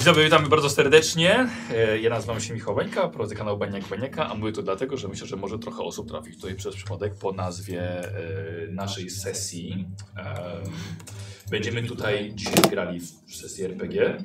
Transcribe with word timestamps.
Dzień 0.00 0.04
dobry, 0.04 0.24
witamy 0.24 0.48
bardzo 0.48 0.70
serdecznie. 0.70 1.48
E, 1.74 1.98
Ja 2.00 2.10
nazywam 2.10 2.40
się 2.40 2.54
Michał 2.54 2.74
Bańka, 2.74 3.08
prowadzę 3.08 3.34
kanał 3.34 3.58
Baniak 3.58 3.88
Baniaka, 3.88 4.28
a 4.30 4.34
mówię 4.34 4.52
to 4.52 4.62
dlatego, 4.62 4.96
że 4.96 5.08
myślę, 5.08 5.26
że 5.26 5.36
może 5.36 5.58
trochę 5.58 5.82
osób 5.82 6.08
trafić 6.08 6.36
tutaj 6.36 6.54
przez 6.54 6.76
przypadek 6.76 7.14
po 7.14 7.32
nazwie 7.32 7.82
e, 7.82 8.10
naszej 8.70 9.10
sesji. 9.10 9.86
E, 10.16 10.34
Będziemy 11.50 11.82
tutaj 11.82 12.32
dzisiaj 12.34 12.62
grali 12.70 13.00
w 13.00 13.36
sesję 13.36 13.66
RPG, 13.66 14.24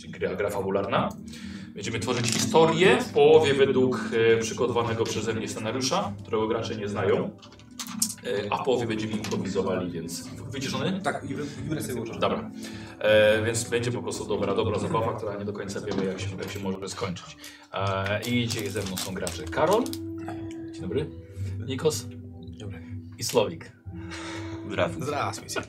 czyli 0.00 0.12
gra, 0.12 0.34
gra 0.34 0.50
fabularna. 0.50 1.08
Będziemy 1.74 2.00
tworzyć 2.00 2.26
historię 2.26 2.98
w 3.00 3.12
połowie 3.12 3.54
według 3.54 4.10
przygotowanego 4.40 5.04
przeze 5.04 5.34
mnie 5.34 5.48
scenariusza, 5.48 6.12
którego 6.22 6.48
gracze 6.48 6.76
nie 6.76 6.88
znają. 6.88 7.30
A 8.50 8.62
w 8.62 8.64
połowie 8.64 8.86
będziemy 8.86 9.12
improwizowali, 9.12 9.90
więc 9.90 10.28
wyciszony? 10.28 11.00
Tak, 11.04 11.24
i 11.24 11.32
Jurek 11.68 11.82
sobie 11.82 11.94
ułożony. 11.94 12.20
Dobra. 12.20 12.50
E, 13.02 13.42
więc 13.42 13.70
będzie 13.70 13.92
po 13.92 14.02
prostu 14.02 14.24
dobra, 14.24 14.54
dobra 14.54 14.78
zabawa, 14.78 15.16
która 15.16 15.34
nie 15.34 15.44
do 15.44 15.52
końca 15.52 15.80
wiemy, 15.80 16.04
jak 16.04 16.20
się, 16.20 16.36
jak 16.38 16.50
się 16.50 16.60
może 16.60 16.88
skończyć. 16.88 17.36
E, 17.72 18.20
I 18.22 18.48
dzisiaj 18.48 18.70
ze 18.70 18.82
mną 18.82 18.96
są 18.96 19.14
gracze 19.14 19.42
Karol. 19.42 19.84
Dzień 20.72 20.82
dobry. 20.82 21.10
Nikos. 21.66 22.06
Dobry. 22.58 22.82
I 23.18 23.24
Słowik. 23.24 23.72
Zrasły 25.00 25.50
się. 25.50 25.60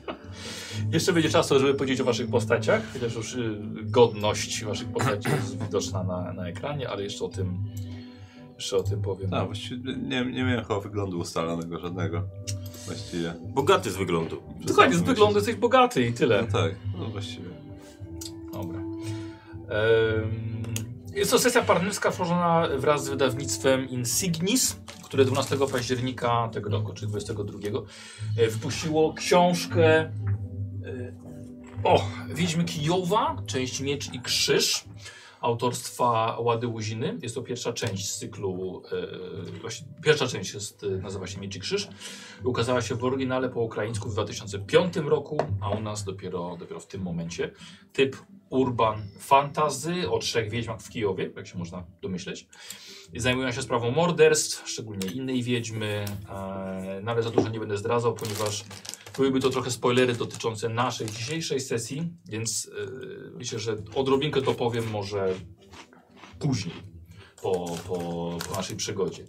Jeszcze 0.92 1.12
będzie 1.12 1.30
czasu, 1.30 1.60
żeby 1.60 1.74
powiedzieć 1.74 2.00
o 2.00 2.04
waszych 2.04 2.30
postaciach, 2.30 2.92
chociaż 2.92 3.14
już 3.14 3.34
y, 3.34 3.60
godność 3.84 4.64
waszych 4.64 4.88
postaci 4.88 5.28
jest 5.30 5.58
widoczna 5.64 6.04
na, 6.04 6.32
na 6.32 6.48
ekranie, 6.48 6.88
ale 6.88 7.02
jeszcze 7.02 7.24
o 7.24 7.28
tym, 7.28 7.64
jeszcze 8.54 8.76
o 8.76 8.82
tym 8.82 9.02
powiem. 9.02 9.30
No, 9.30 9.46
właściwie 9.46 9.96
nie, 9.96 10.24
nie 10.24 10.44
miałem 10.44 10.64
chyba 10.64 10.80
wyglądu 10.80 11.18
ustalonego 11.18 11.78
żadnego. 11.78 12.22
Właściwie. 12.86 13.34
Bogaty 13.40 13.90
z 13.90 13.96
wyglądu. 13.96 14.42
Dokładnie, 14.60 14.96
z 14.96 15.02
wyglądu 15.02 15.36
jesteś 15.36 15.54
bogaty 15.54 16.06
i 16.06 16.12
tyle. 16.12 16.42
No 16.42 16.58
tak, 16.60 16.72
no 16.98 17.06
właściwie. 17.08 17.48
Dobra. 18.52 18.80
Ehm, 18.80 20.62
Jest 21.14 21.30
to 21.30 21.38
sesja 21.38 21.62
partnerska 21.62 22.10
tworzona 22.10 22.68
wraz 22.78 23.04
z 23.04 23.08
wydawnictwem 23.08 23.88
Insignis, 23.88 24.76
które 25.04 25.24
12 25.24 25.56
października 25.72 26.48
tego 26.52 26.70
roku, 26.70 26.92
czy 26.92 27.06
22, 27.06 27.58
e, 28.36 28.48
wypuściło 28.48 29.12
książkę 29.14 29.84
e, 30.00 30.10
o, 31.84 32.06
Wiedźmy 32.34 32.64
Kijowa, 32.64 33.36
część 33.46 33.80
Miecz 33.80 34.12
i 34.14 34.20
Krzyż 34.20 34.84
autorstwa 35.44 36.36
Łady 36.40 36.66
Łuziny. 36.66 37.18
Jest 37.22 37.34
to 37.34 37.42
pierwsza 37.42 37.72
część 37.72 38.10
z 38.10 38.18
cyklu, 38.18 38.82
e, 38.92 39.60
właśnie 39.60 39.86
pierwsza 40.02 40.26
część 40.26 40.54
jest, 40.54 40.84
e, 40.84 40.88
nazywa 40.88 41.26
się 41.26 41.40
Miecz 41.40 41.56
i 41.56 41.60
Krzyż. 41.60 41.88
Ukazała 42.44 42.82
się 42.82 42.94
w 42.94 43.04
oryginale 43.04 43.48
po 43.48 43.60
ukraińsku 43.60 44.08
w 44.08 44.12
2005 44.12 44.96
roku, 45.08 45.36
a 45.60 45.70
u 45.70 45.80
nas 45.80 46.04
dopiero, 46.04 46.56
dopiero 46.56 46.80
w 46.80 46.86
tym 46.86 47.02
momencie. 47.02 47.50
Typ 47.92 48.16
urban 48.50 49.02
fantasy 49.18 50.10
o 50.10 50.18
trzech 50.18 50.50
wiedźmach 50.50 50.80
w 50.80 50.88
Kijowie, 50.88 51.30
jak 51.36 51.46
się 51.46 51.58
można 51.58 51.84
domyśleć. 52.02 52.48
Zajmują 53.16 53.52
się 53.52 53.62
sprawą 53.62 53.90
morderstw, 53.90 54.68
szczególnie 54.68 55.06
innej 55.06 55.42
wiedźmy, 55.42 56.04
e, 56.30 57.00
no 57.02 57.10
ale 57.12 57.22
za 57.22 57.30
dużo 57.30 57.48
nie 57.48 57.60
będę 57.60 57.76
zdradzał, 57.76 58.14
ponieważ 58.14 58.64
byłyby 59.16 59.40
to 59.40 59.50
trochę 59.50 59.70
spoilery 59.70 60.14
dotyczące 60.14 60.68
naszej 60.68 61.06
dzisiejszej 61.06 61.60
sesji, 61.60 62.12
więc 62.28 62.70
e, 62.78 62.90
myślę, 63.30 63.58
że 63.58 63.76
odrobinkę 63.94 64.42
to 64.42 64.54
powiem 64.54 64.90
może 64.90 65.34
później, 66.38 66.74
po, 67.42 67.76
po, 67.88 67.98
po 68.48 68.54
naszej 68.56 68.76
przygodzie. 68.76 69.24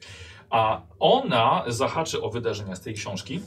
A 0.50 0.82
ona 1.00 1.64
zahaczy 1.68 2.22
o 2.22 2.30
wydarzenia 2.30 2.76
z 2.76 2.82
tej 2.82 2.94
książki, 2.94 3.40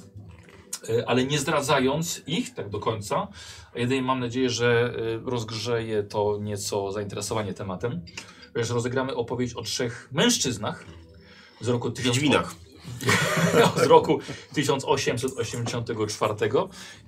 e, 0.88 1.08
ale 1.08 1.24
nie 1.24 1.38
zdradzając 1.38 2.22
ich 2.26 2.54
tak 2.54 2.68
do 2.68 2.78
końca. 2.78 3.28
Jedynie 3.74 4.02
mam 4.02 4.20
nadzieję, 4.20 4.50
że 4.50 4.94
rozgrzeje 5.24 6.02
to 6.02 6.38
nieco 6.40 6.92
zainteresowanie 6.92 7.54
tematem. 7.54 8.04
Wiesz, 8.56 8.70
rozegramy 8.70 9.14
opowieść 9.14 9.54
o 9.54 9.62
trzech 9.62 10.08
mężczyznach 10.12 10.84
z 11.60 11.68
roku 11.68 11.90
1000 11.90 12.16
Wiedźminach. 12.16 12.54
z 13.84 13.86
roku 13.86 14.18
1884 14.54 16.34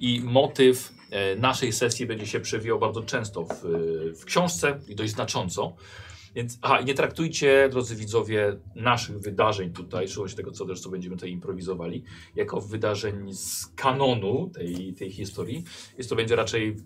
i 0.01 0.21
motyw 0.25 0.93
e, 1.11 1.37
naszej 1.37 1.73
sesji 1.73 2.07
będzie 2.07 2.27
się 2.27 2.41
przewijał 2.41 2.79
bardzo 2.79 3.03
często 3.03 3.45
w, 3.45 3.63
w 4.21 4.25
książce 4.25 4.81
i 4.89 4.95
dość 4.95 5.13
znacząco. 5.13 5.77
Więc 6.35 6.59
aha, 6.63 6.81
nie 6.81 6.95
traktujcie, 6.95 7.69
drodzy 7.71 7.97
widzowie, 7.97 8.57
naszych 8.75 9.21
wydarzeń 9.21 9.73
tutaj, 9.73 10.09
czy 10.09 10.37
tego, 10.37 10.51
co 10.51 10.67
też 10.67 10.81
co 10.81 10.91
będziemy 10.91 11.17
tutaj 11.17 11.31
improwizowali, 11.31 12.05
jako 12.37 12.61
wydarzeń 12.61 13.35
z 13.35 13.67
kanonu 13.67 14.51
tej, 14.55 14.95
tej 14.95 15.11
historii. 15.11 15.65
Jest 15.99 16.11
to 16.11 16.17
będzie 16.17 16.37
raczej 16.37 16.77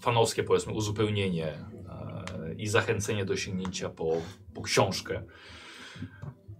fanowskie, 0.00 0.44
powiedzmy, 0.44 0.72
uzupełnienie 0.72 1.46
e, 1.46 1.81
i 2.58 2.66
zachęcenie 2.66 3.24
do 3.24 3.36
sięgnięcia 3.36 3.88
po, 3.88 4.22
po 4.54 4.62
książkę. 4.62 5.22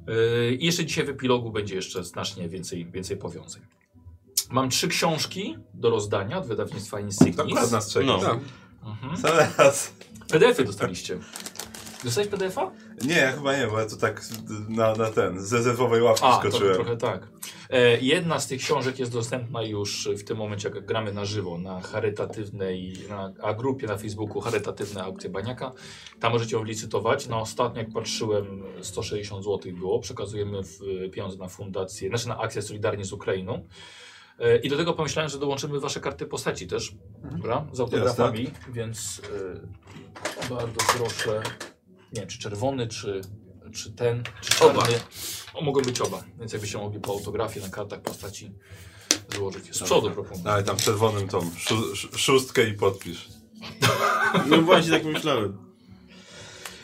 Yy, 0.06 0.54
I 0.54 0.66
jeszcze 0.66 0.84
dzisiaj 0.84 1.04
w 1.04 1.08
epilogu 1.08 1.50
będzie 1.50 1.74
jeszcze 1.74 2.04
znacznie 2.04 2.48
więcej, 2.48 2.86
więcej 2.86 3.16
powiązań. 3.16 3.62
Mam 4.50 4.70
trzy 4.70 4.88
książki 4.88 5.56
do 5.74 5.90
rozdania 5.90 6.38
od 6.38 6.46
wydawnictwa 6.46 6.96
Tak, 6.96 7.06
Insignis. 7.06 7.70
nas 7.70 7.92
czeka. 7.92 8.06
No. 8.06 8.18
Tak. 8.18 8.38
Mhm. 8.84 9.16
Zaraz. 9.16 9.94
PDF-y 10.28 10.64
dostaliście. 10.64 11.18
Dostałeś 12.04 12.30
PDF-a? 12.30 12.70
Nie, 13.04 13.32
chyba 13.34 13.56
nie, 13.56 13.66
bo 13.66 13.80
ja 13.80 13.86
to 13.86 13.96
tak 13.96 14.22
na, 14.68 14.94
na 14.94 15.10
ten, 15.10 15.40
z 15.40 15.52
rezerwowej 15.52 16.02
ławki 16.02 16.26
A, 16.26 16.38
skoczyłem. 16.38 16.74
trochę 16.74 16.96
tak. 16.96 17.28
E, 17.70 18.00
jedna 18.00 18.40
z 18.40 18.46
tych 18.46 18.60
książek 18.60 18.98
jest 18.98 19.12
dostępna 19.12 19.62
już 19.62 20.08
w 20.18 20.24
tym 20.24 20.36
momencie, 20.36 20.68
jak 20.68 20.86
gramy 20.86 21.12
na 21.12 21.24
żywo, 21.24 21.58
na 21.58 21.80
charytatywnej, 21.80 22.94
na 23.08 23.32
a 23.42 23.54
grupie 23.54 23.86
na 23.86 23.96
Facebooku 23.96 24.40
Charytatywne 24.40 25.02
Aukcje 25.02 25.30
Baniaka. 25.30 25.72
Tam 26.20 26.32
możecie 26.32 26.56
ją 26.56 26.64
licytować. 26.64 27.26
Na 27.26 27.38
ostatnio, 27.40 27.82
jak 27.82 27.92
patrzyłem, 27.92 28.62
160 28.82 29.44
zł 29.44 29.72
było. 29.72 30.00
Przekazujemy 30.00 30.62
w, 30.62 30.78
pieniądze 31.12 31.38
na 31.38 31.48
fundację, 31.48 32.08
znaczy 32.08 32.28
na 32.28 32.38
akcję 32.38 32.62
Solidarnie 32.62 33.04
z 33.04 33.12
Ukrainą. 33.12 33.66
E, 34.38 34.56
I 34.56 34.68
do 34.68 34.76
tego 34.76 34.92
pomyślałem, 34.92 35.30
że 35.30 35.38
dołączymy 35.38 35.80
wasze 35.80 36.00
karty 36.00 36.26
postaci 36.26 36.66
też, 36.66 36.94
dobra? 37.32 37.66
Z 37.72 37.80
autografami, 37.80 38.50
więc 38.68 39.22
e, 40.48 40.48
bardzo 40.54 40.80
proszę, 40.96 41.42
nie 42.12 42.20
wiem, 42.20 42.28
czy 42.28 42.38
czerwony, 42.38 42.86
czy, 42.88 43.20
czy 43.74 43.92
ten, 43.92 44.22
czy 44.40 44.64
Oba. 44.64 44.86
O, 45.54 45.60
mogą 45.64 45.80
być 45.82 46.00
oba, 46.00 46.24
więc 46.38 46.52
jakbyście 46.52 46.78
mogli 46.78 47.00
po 47.00 47.12
autografii 47.12 47.64
na 47.64 47.70
kartach 47.72 48.00
postaci 48.02 48.52
złożyć. 49.34 49.76
Z 49.76 49.82
przodu 49.82 50.10
proponuję. 50.10 50.50
Ale 50.50 50.62
tam 50.62 50.76
czerwonym 50.76 51.28
tą 51.28 51.40
szó, 51.58 51.74
sz- 51.92 52.18
szóstkę 52.20 52.68
i 52.68 52.74
podpisz. 52.74 53.28
No 54.46 54.62
właśnie 54.62 54.90
tak 54.90 55.04
myślałem. 55.04 55.58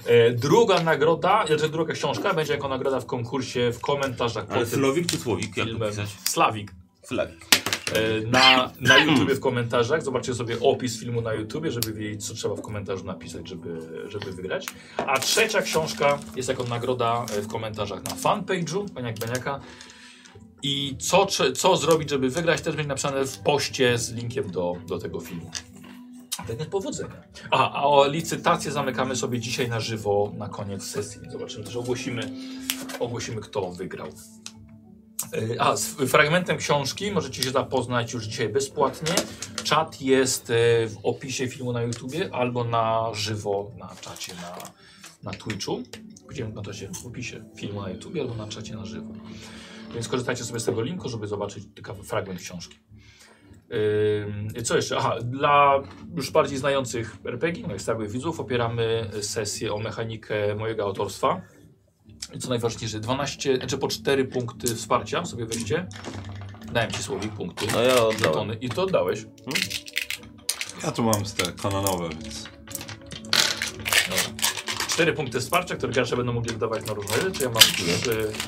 E, 0.07 0.33
druga 0.33 0.83
nagroda, 0.83 1.47
znaczy 1.47 1.69
druga 1.69 1.95
książka 1.95 2.35
będzie 2.35 2.53
jako 2.53 2.69
nagroda 2.69 3.01
w 3.01 3.07
konkursie 3.07 3.73
w 3.73 3.81
komentarzach 3.81 4.45
Ale 4.49 4.61
pod 4.61 4.71
tym 4.71 4.79
Slowik 4.81 5.07
czy 5.07 5.19
Słowik? 5.19 5.57
Jak 5.57 5.67
to 5.67 5.73
filmem. 5.73 5.91
pisać? 5.91 6.09
Slawik. 6.29 6.73
Flawik. 7.07 7.47
E, 7.95 8.27
na, 8.27 8.73
na 8.81 8.99
YouTubie 8.99 9.35
w 9.35 9.41
komentarzach. 9.41 10.03
Zobaczcie 10.03 10.35
sobie 10.35 10.61
opis 10.61 11.01
filmu 11.01 11.21
na 11.21 11.33
YouTubie, 11.33 11.71
żeby 11.71 11.93
wiedzieć, 11.93 12.27
co 12.27 12.35
trzeba 12.35 12.55
w 12.55 12.61
komentarzu 12.61 13.05
napisać, 13.05 13.49
żeby, 13.49 13.81
żeby 14.09 14.33
wygrać. 14.33 14.67
A 14.97 15.19
trzecia 15.19 15.63
książka 15.63 16.19
jest 16.37 16.49
jako 16.49 16.65
nagroda 16.65 17.27
e, 17.37 17.43
w 17.43 17.49
komentarzach 17.49 18.05
na 18.05 18.11
fanpage'u 18.11 18.91
Baniak 18.91 19.19
Baniaka. 19.19 19.61
I 20.63 20.97
co, 20.99 21.27
co 21.57 21.77
zrobić, 21.77 22.11
żeby 22.11 22.31
wygrać, 22.31 22.61
też 22.61 22.77
będzie 22.77 22.89
napisane 22.89 23.27
w 23.27 23.39
poście 23.39 23.99
z 23.99 24.13
linkiem 24.13 24.51
do, 24.51 24.77
do 24.87 24.99
tego 24.99 25.21
filmu. 25.21 25.51
Tak 26.37 26.57
więc 26.57 26.71
powodzenia. 26.71 27.23
A, 27.51 27.73
a 27.73 27.85
o 27.85 28.09
licytację 28.09 28.73
zamykamy 28.73 29.17
sobie 29.17 29.41
dzisiaj 29.41 29.69
na 29.69 29.81
żywo 29.81 30.33
na 30.37 30.49
koniec 30.49 30.85
sesji. 30.85 31.21
Zobaczymy 31.31 31.65
też, 31.65 31.77
ogłosimy, 31.77 32.33
ogłosimy 33.01 33.41
kto 33.41 33.71
wygrał. 33.71 34.09
A, 35.59 35.77
z 35.77 35.87
fragmentem 35.89 36.57
książki 36.57 37.11
możecie 37.11 37.43
się 37.43 37.51
zapoznać 37.51 38.13
już 38.13 38.25
dzisiaj 38.25 38.49
bezpłatnie. 38.49 39.15
Czat 39.65 40.01
jest 40.01 40.51
y, 40.51 40.55
w 40.89 40.97
opisie 41.03 41.49
filmu 41.49 41.73
na 41.73 41.83
YouTubie 41.83 42.31
albo 42.33 42.65
na 42.65 43.11
żywo 43.15 43.71
na 43.79 43.91
czacie 44.01 44.35
na, 44.35 44.57
na 45.23 45.39
Twitchu. 45.39 45.83
Będziemy 46.27 46.53
na 46.53 46.63
czacie 46.63 46.89
w 47.03 47.07
opisie 47.07 47.45
filmu 47.57 47.83
na 47.83 47.91
YouTubie 47.91 48.21
albo 48.21 48.35
na 48.35 48.49
czacie 48.49 48.77
na 48.77 48.85
żywo. 48.85 49.13
Więc 49.95 50.09
korzystajcie 50.09 50.45
sobie 50.45 50.61
z 50.61 50.65
tego 50.65 50.83
linku, 50.83 51.09
żeby 51.09 51.27
zobaczyć 51.27 51.65
fragment 52.05 52.41
książki. 52.41 52.79
Yy, 54.55 54.63
co 54.63 54.77
jeszcze? 54.77 54.97
Aha, 54.99 55.17
dla 55.25 55.83
już 56.17 56.31
bardziej 56.31 56.59
znających 56.59 57.17
RPG, 57.25 57.67
moich 57.67 57.83
stałych 57.83 58.11
widzów, 58.11 58.41
opieramy 58.41 59.11
sesję 59.21 59.75
o 59.75 59.79
mechanikę 59.79 60.55
mojego 60.55 60.85
autorstwa 60.85 61.41
co 62.41 62.49
najważniejsze, 62.49 63.01
12, 63.01 63.57
znaczy 63.57 63.79
po 63.79 63.89
4 63.89 64.25
punkty 64.25 64.75
wsparcia 64.75 65.25
sobie 65.25 65.47
weźcie. 65.47 65.87
Dałem 66.73 66.91
ci 66.91 67.03
słowik 67.03 67.33
punkty. 67.33 67.67
No 67.73 67.83
ja 67.83 68.05
oddałem. 68.05 68.61
I 68.61 68.69
to 68.69 68.83
oddałeś. 68.83 69.19
Hmm? 69.19 69.63
Ja 70.83 70.93
tu 70.93 71.03
mam 71.03 71.25
te 71.25 71.53
kanonowe, 71.53 72.09
więc... 72.09 72.45
Dobra. 74.09 74.49
4 74.89 75.13
punkty 75.13 75.41
wsparcia, 75.41 75.77
które 75.77 75.93
gracze 75.93 76.17
będą 76.17 76.33
mogli 76.33 76.53
wydawać 76.53 76.87
na 76.87 76.93
różne 76.93 77.17
rzeczy. 77.17 77.43
Ja 77.43 77.51
mam 77.51 77.63
3, 77.63 77.85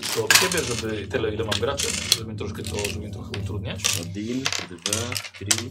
3 0.01 0.25
od 0.25 0.35
siebie, 0.35 0.65
żeby 0.65 1.07
tyle 1.07 1.35
ile 1.35 1.45
mam 1.45 1.61
graczy, 1.61 1.89
żeby 2.19 2.33
mi 2.33 2.39
troszkę 2.39 2.63
to, 2.63 2.77
żeby 2.91 3.07
mi 3.07 3.13
trochę 3.13 3.31
utrudniać. 3.43 3.81
1, 4.15 4.43
2, 4.43 4.79
3, 5.35 5.47
4. 5.47 5.71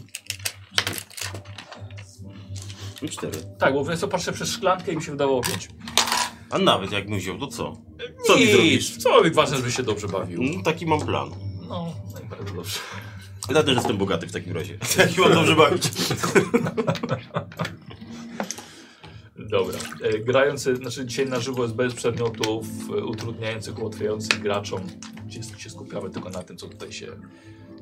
I 3.02 3.08
4. 3.08 3.32
Tak, 3.58 3.74
bo 3.74 3.84
więc 3.84 4.00
to 4.00 4.08
patrzę 4.08 4.32
przez 4.32 4.48
szklankę 4.48 4.92
i 4.92 4.96
mi 4.96 5.02
się 5.02 5.10
wydawało 5.10 5.40
5. 5.40 5.68
A 6.50 6.58
nawet 6.58 6.92
jakbym 6.92 7.18
wziął, 7.18 7.38
to 7.38 7.46
co? 7.46 7.76
Co 8.26 8.36
mi 8.36 8.46
zrobisz? 8.46 8.96
Co 8.96 9.24
mi 9.24 9.30
ważne, 9.30 9.56
żeby 9.56 9.72
się 9.72 9.82
dobrze 9.82 10.08
bawił. 10.08 10.42
No, 10.42 10.62
taki 10.62 10.86
mam 10.86 11.00
plan. 11.00 11.30
No, 11.68 11.94
no 12.14 12.20
i 12.20 12.24
bardzo 12.24 12.54
dobrze. 12.54 12.78
Ja 13.54 13.62
też 13.62 13.76
jestem 13.76 13.96
bogaty 13.96 14.26
w 14.26 14.32
takim 14.32 14.52
razie. 14.52 14.78
Taki 14.96 15.20
mam 15.20 15.32
dobrze 15.32 15.56
bawić. 15.56 15.82
Dobra. 19.50 19.78
E, 20.02 20.18
grający, 20.18 20.76
znaczy 20.76 21.06
dzisiaj 21.06 21.28
na 21.28 21.40
żywo 21.40 21.62
jest 21.62 21.74
bez 21.74 21.94
przedmiotów 21.94 22.66
e, 22.90 23.04
utrudniających, 23.04 23.78
ułatwiających 23.78 24.40
graczom. 24.40 24.80
Gdzie 25.26 25.42
się 25.42 25.70
skupiamy 25.70 26.10
tylko 26.10 26.30
na 26.30 26.42
tym, 26.42 26.56
co 26.56 26.68
tutaj 26.68 26.92
się, 26.92 27.06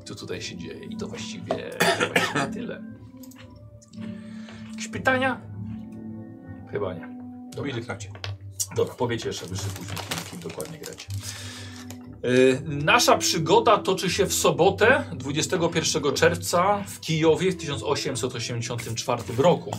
co 0.05 0.15
tutaj 0.15 0.41
się 0.41 0.57
dzieje. 0.57 0.85
I 0.85 0.97
to 0.97 1.07
właściwie, 1.07 1.69
to 1.99 2.07
właściwie 2.07 2.47
tyle. 2.53 2.83
Jakieś 4.71 4.87
pytania? 4.87 5.41
Chyba 6.71 6.93
nie. 6.93 7.09
Dobra. 7.55 7.73
Dobra, 8.75 8.95
powiecie 8.95 9.27
jeszcze 9.27 9.45
wyższy 9.45 9.67
później, 9.67 9.97
kim, 10.31 10.39
dokładnie 10.39 10.77
gracie. 10.77 11.05
Yy, 12.23 12.61
nasza 12.65 13.17
przygoda 13.17 13.77
toczy 13.77 14.09
się 14.09 14.25
w 14.25 14.33
sobotę, 14.33 15.03
21 15.13 16.13
czerwca 16.13 16.83
w 16.87 16.99
Kijowie 16.99 17.51
w 17.51 17.57
1884 17.57 19.23
roku. 19.37 19.71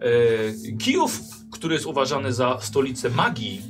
Yy, 0.00 0.76
Kijów, 0.76 1.20
który 1.52 1.74
jest 1.74 1.86
uważany 1.86 2.32
za 2.32 2.60
stolicę 2.60 3.10
magii, 3.10 3.62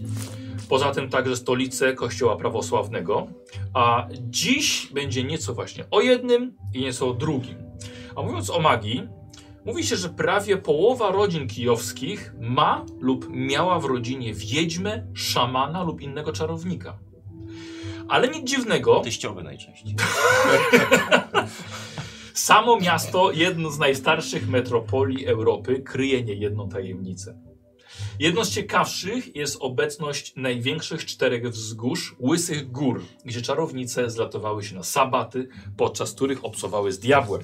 poza 0.69 0.91
tym 0.91 1.11
także 1.11 1.37
stolicę 1.37 1.95
kościoła 1.95 2.37
prawosławnego, 2.37 3.27
a 3.75 4.09
dziś 4.21 4.89
będzie 4.93 5.25
nieco 5.25 5.55
właśnie 5.55 5.85
o 5.91 6.01
jednym 6.01 6.57
i 6.75 6.81
nieco 6.81 7.09
o 7.09 7.15
drugim. 7.15 7.57
A 8.17 8.23
mówiąc 8.23 8.51
o 8.51 8.61
magii, 8.61 9.09
Mówi 9.65 9.85
się, 9.85 9.97
że 9.97 10.09
prawie 10.09 10.57
połowa 10.57 11.11
rodzin 11.11 11.49
kijowskich 11.49 12.33
ma 12.41 12.87
lub 13.01 13.27
miała 13.31 13.81
w 13.81 13.85
rodzinie 13.85 14.35
wiedźmę, 14.35 15.07
szamana 15.15 15.83
lub 15.83 16.01
innego 16.01 16.33
czarownika. 16.33 16.99
Ale 18.09 18.29
nic 18.29 18.51
dziwnego, 18.51 19.01
Teściowy 19.01 19.43
najczęściej. 19.43 19.95
samo 22.35 22.81
miasto, 22.81 23.33
jedno 23.33 23.71
z 23.71 23.79
najstarszych 23.79 24.49
metropolii 24.49 25.27
Europy, 25.27 25.83
kryje 25.83 26.25
niejedną 26.25 26.69
tajemnicę. 26.69 27.39
Jedną 28.19 28.45
z 28.45 28.51
ciekawszych 28.51 29.37
jest 29.37 29.57
obecność 29.61 30.33
największych 30.37 31.07
czterech 31.07 31.51
wzgórz, 31.51 32.17
łysych 32.21 32.71
gór, 32.71 33.03
gdzie 33.25 33.43
czarownice 33.43 34.11
zlatowały 34.11 34.65
się 34.65 34.75
na 34.75 34.83
sabaty, 34.83 35.49
podczas 35.77 36.12
których 36.12 36.45
obcowały 36.45 36.93
z 36.93 36.99
diabłem. 36.99 37.43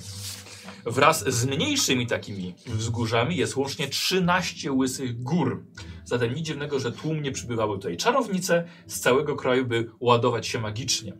Wraz 0.87 1.29
z 1.29 1.47
mniejszymi 1.47 2.07
takimi 2.07 2.55
wzgórzami 2.67 3.37
jest 3.37 3.57
łącznie 3.57 3.89
13 3.89 4.73
łysych 4.73 5.23
gór. 5.23 5.65
Zatem 6.05 6.35
nic 6.35 6.47
dziwnego, 6.47 6.79
że 6.81 6.93
tłumnie 6.93 7.33
przybywały 7.33 7.77
tutaj 7.77 7.97
czarownice 7.97 8.65
z 8.87 9.01
całego 9.01 9.37
kraju, 9.37 9.67
by 9.67 9.91
ładować 10.01 10.47
się 10.47 10.61
magicznie. 10.61 11.13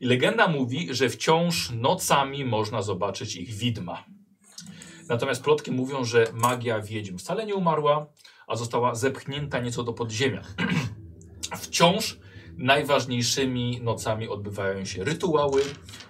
I 0.00 0.06
legenda 0.06 0.48
mówi, 0.48 0.88
że 0.90 1.08
wciąż 1.08 1.70
nocami 1.70 2.44
można 2.44 2.82
zobaczyć 2.82 3.36
ich 3.36 3.54
widma. 3.54 4.04
Natomiast 5.08 5.42
plotki 5.42 5.72
mówią, 5.72 6.04
że 6.04 6.26
magia 6.32 6.80
wiedźm 6.80 7.18
wcale 7.18 7.46
nie 7.46 7.54
umarła, 7.54 8.06
a 8.46 8.56
została 8.56 8.94
zepchnięta 8.94 9.60
nieco 9.60 9.84
do 9.84 9.92
podziemia. 9.92 10.42
Wciąż 11.62 12.18
najważniejszymi 12.58 13.80
nocami 13.82 14.28
odbywają 14.28 14.84
się 14.84 15.04
rytuały, 15.04 15.62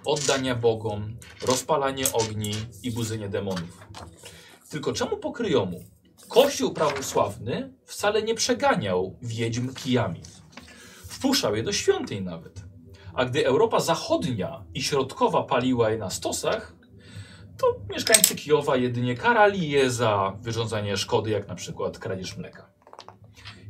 oddania 0.05 0.55
bogom, 0.55 1.17
rozpalanie 1.47 2.11
ogni 2.13 2.51
i 2.83 2.91
budzenie 2.91 3.29
demonów. 3.29 3.87
Tylko 4.69 4.93
czemu 4.93 5.17
po 5.17 5.31
kryjomu? 5.31 5.83
Kościół 6.27 6.73
prawosławny 6.73 7.73
wcale 7.85 8.23
nie 8.23 8.35
przeganiał 8.35 9.17
wiedźm 9.21 9.73
kijami. 9.73 10.21
Wpuszczał 11.07 11.55
je 11.55 11.63
do 11.63 11.73
świątyń 11.73 12.23
nawet. 12.23 12.63
A 13.13 13.25
gdy 13.25 13.45
Europa 13.45 13.79
Zachodnia 13.79 14.63
i 14.73 14.83
Środkowa 14.83 15.43
paliła 15.43 15.89
je 15.89 15.97
na 15.97 16.09
stosach, 16.09 16.75
to 17.57 17.75
mieszkańcy 17.89 18.35
Kijowa 18.35 18.75
jedynie 18.75 19.15
karali 19.15 19.69
je 19.69 19.91
za 19.91 20.37
wyrządzanie 20.41 20.97
szkody, 20.97 21.29
jak 21.31 21.47
na 21.47 21.55
przykład 21.55 21.99
kradzież 21.99 22.37
mleka. 22.37 22.74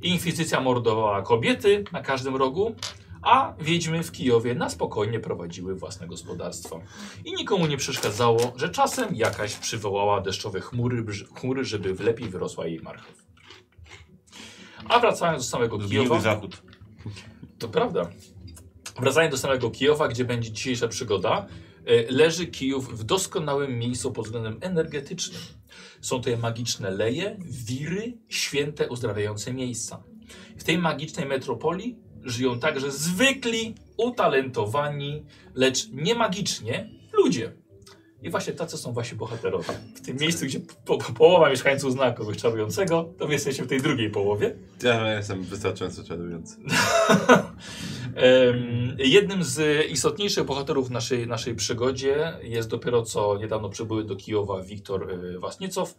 Inkwizycja 0.01 0.61
mordowała 0.61 1.21
kobiety 1.21 1.83
na 1.91 2.01
każdym 2.01 2.35
rogu, 2.35 2.75
a 3.21 3.53
wiedźmy 3.59 4.03
w 4.03 4.11
Kijowie 4.11 4.55
na 4.55 4.69
spokojnie 4.69 5.19
prowadziły 5.19 5.75
własne 5.75 6.07
gospodarstwa. 6.07 6.79
I 7.25 7.33
nikomu 7.33 7.67
nie 7.67 7.77
przeszkadzało, 7.77 8.53
że 8.55 8.69
czasem 8.69 9.15
jakaś 9.15 9.55
przywołała 9.55 10.21
deszczowe 10.21 10.61
chmury, 10.61 11.05
chmury 11.35 11.65
żeby 11.65 11.93
w 11.93 11.99
lepiej 11.99 12.29
wyrosła 12.29 12.67
jej 12.67 12.79
marchew. 12.79 13.25
A 14.89 14.99
wracając 14.99 15.43
do 15.43 15.49
samego 15.49 15.79
Kijowa... 15.79 16.19
Zachód. 16.19 16.61
To 17.59 17.69
prawda. 17.69 18.09
Wracając 18.99 19.31
do 19.31 19.37
samego 19.37 19.71
Kijowa, 19.71 20.07
gdzie 20.07 20.25
będzie 20.25 20.51
dzisiejsza 20.51 20.87
przygoda, 20.87 21.45
e, 21.85 22.11
leży 22.11 22.47
Kijów 22.47 22.99
w 22.99 23.03
doskonałym 23.03 23.79
miejscu 23.79 24.11
pod 24.11 24.25
względem 24.25 24.57
energetycznym. 24.61 25.41
Są 26.05 26.21
to 26.21 26.37
magiczne 26.37 26.91
leje, 26.91 27.37
wiry, 27.39 28.17
święte, 28.29 28.89
uzdrawiające 28.89 29.53
miejsca. 29.53 30.03
W 30.57 30.63
tej 30.63 30.77
magicznej 30.77 31.25
metropolii 31.25 31.97
żyją 32.23 32.59
także 32.59 32.91
zwykli, 32.91 33.75
utalentowani, 33.97 35.25
lecz 35.55 35.89
nie 35.91 36.15
magicznie 36.15 36.89
ludzie. 37.13 37.53
I 38.25 38.29
właśnie 38.29 38.53
tacy 38.53 38.77
są 38.77 38.93
właśnie 38.93 39.17
bohaterowie. 39.17 39.73
W 39.95 40.01
tym 40.01 40.17
miejscu, 40.17 40.45
gdzie 40.45 40.59
po, 40.59 40.97
po, 40.97 41.13
połowa 41.13 41.49
mieszkańców 41.49 41.91
zna 41.91 42.11
kogoś 42.11 42.37
czarującego, 42.37 43.09
to 43.17 43.27
wy 43.27 43.33
jesteście 43.33 43.63
w 43.63 43.67
tej 43.67 43.81
drugiej 43.81 44.09
połowie. 44.09 44.55
Ja 44.83 45.13
jestem 45.13 45.43
wystarczająco 45.43 46.03
czarujący. 46.03 46.57
Jednym 48.97 49.43
z 49.43 49.85
istotniejszych 49.89 50.43
bohaterów 50.43 50.89
naszej, 50.89 51.27
naszej 51.27 51.55
przygodzie 51.55 52.33
jest 52.43 52.69
dopiero 52.69 53.01
co 53.03 53.37
niedawno 53.37 53.69
przybyły 53.69 54.03
do 54.03 54.15
Kijowa 54.15 54.61
Wiktor 54.61 55.11
e, 55.11 55.39
Wasniecow. 55.39 55.95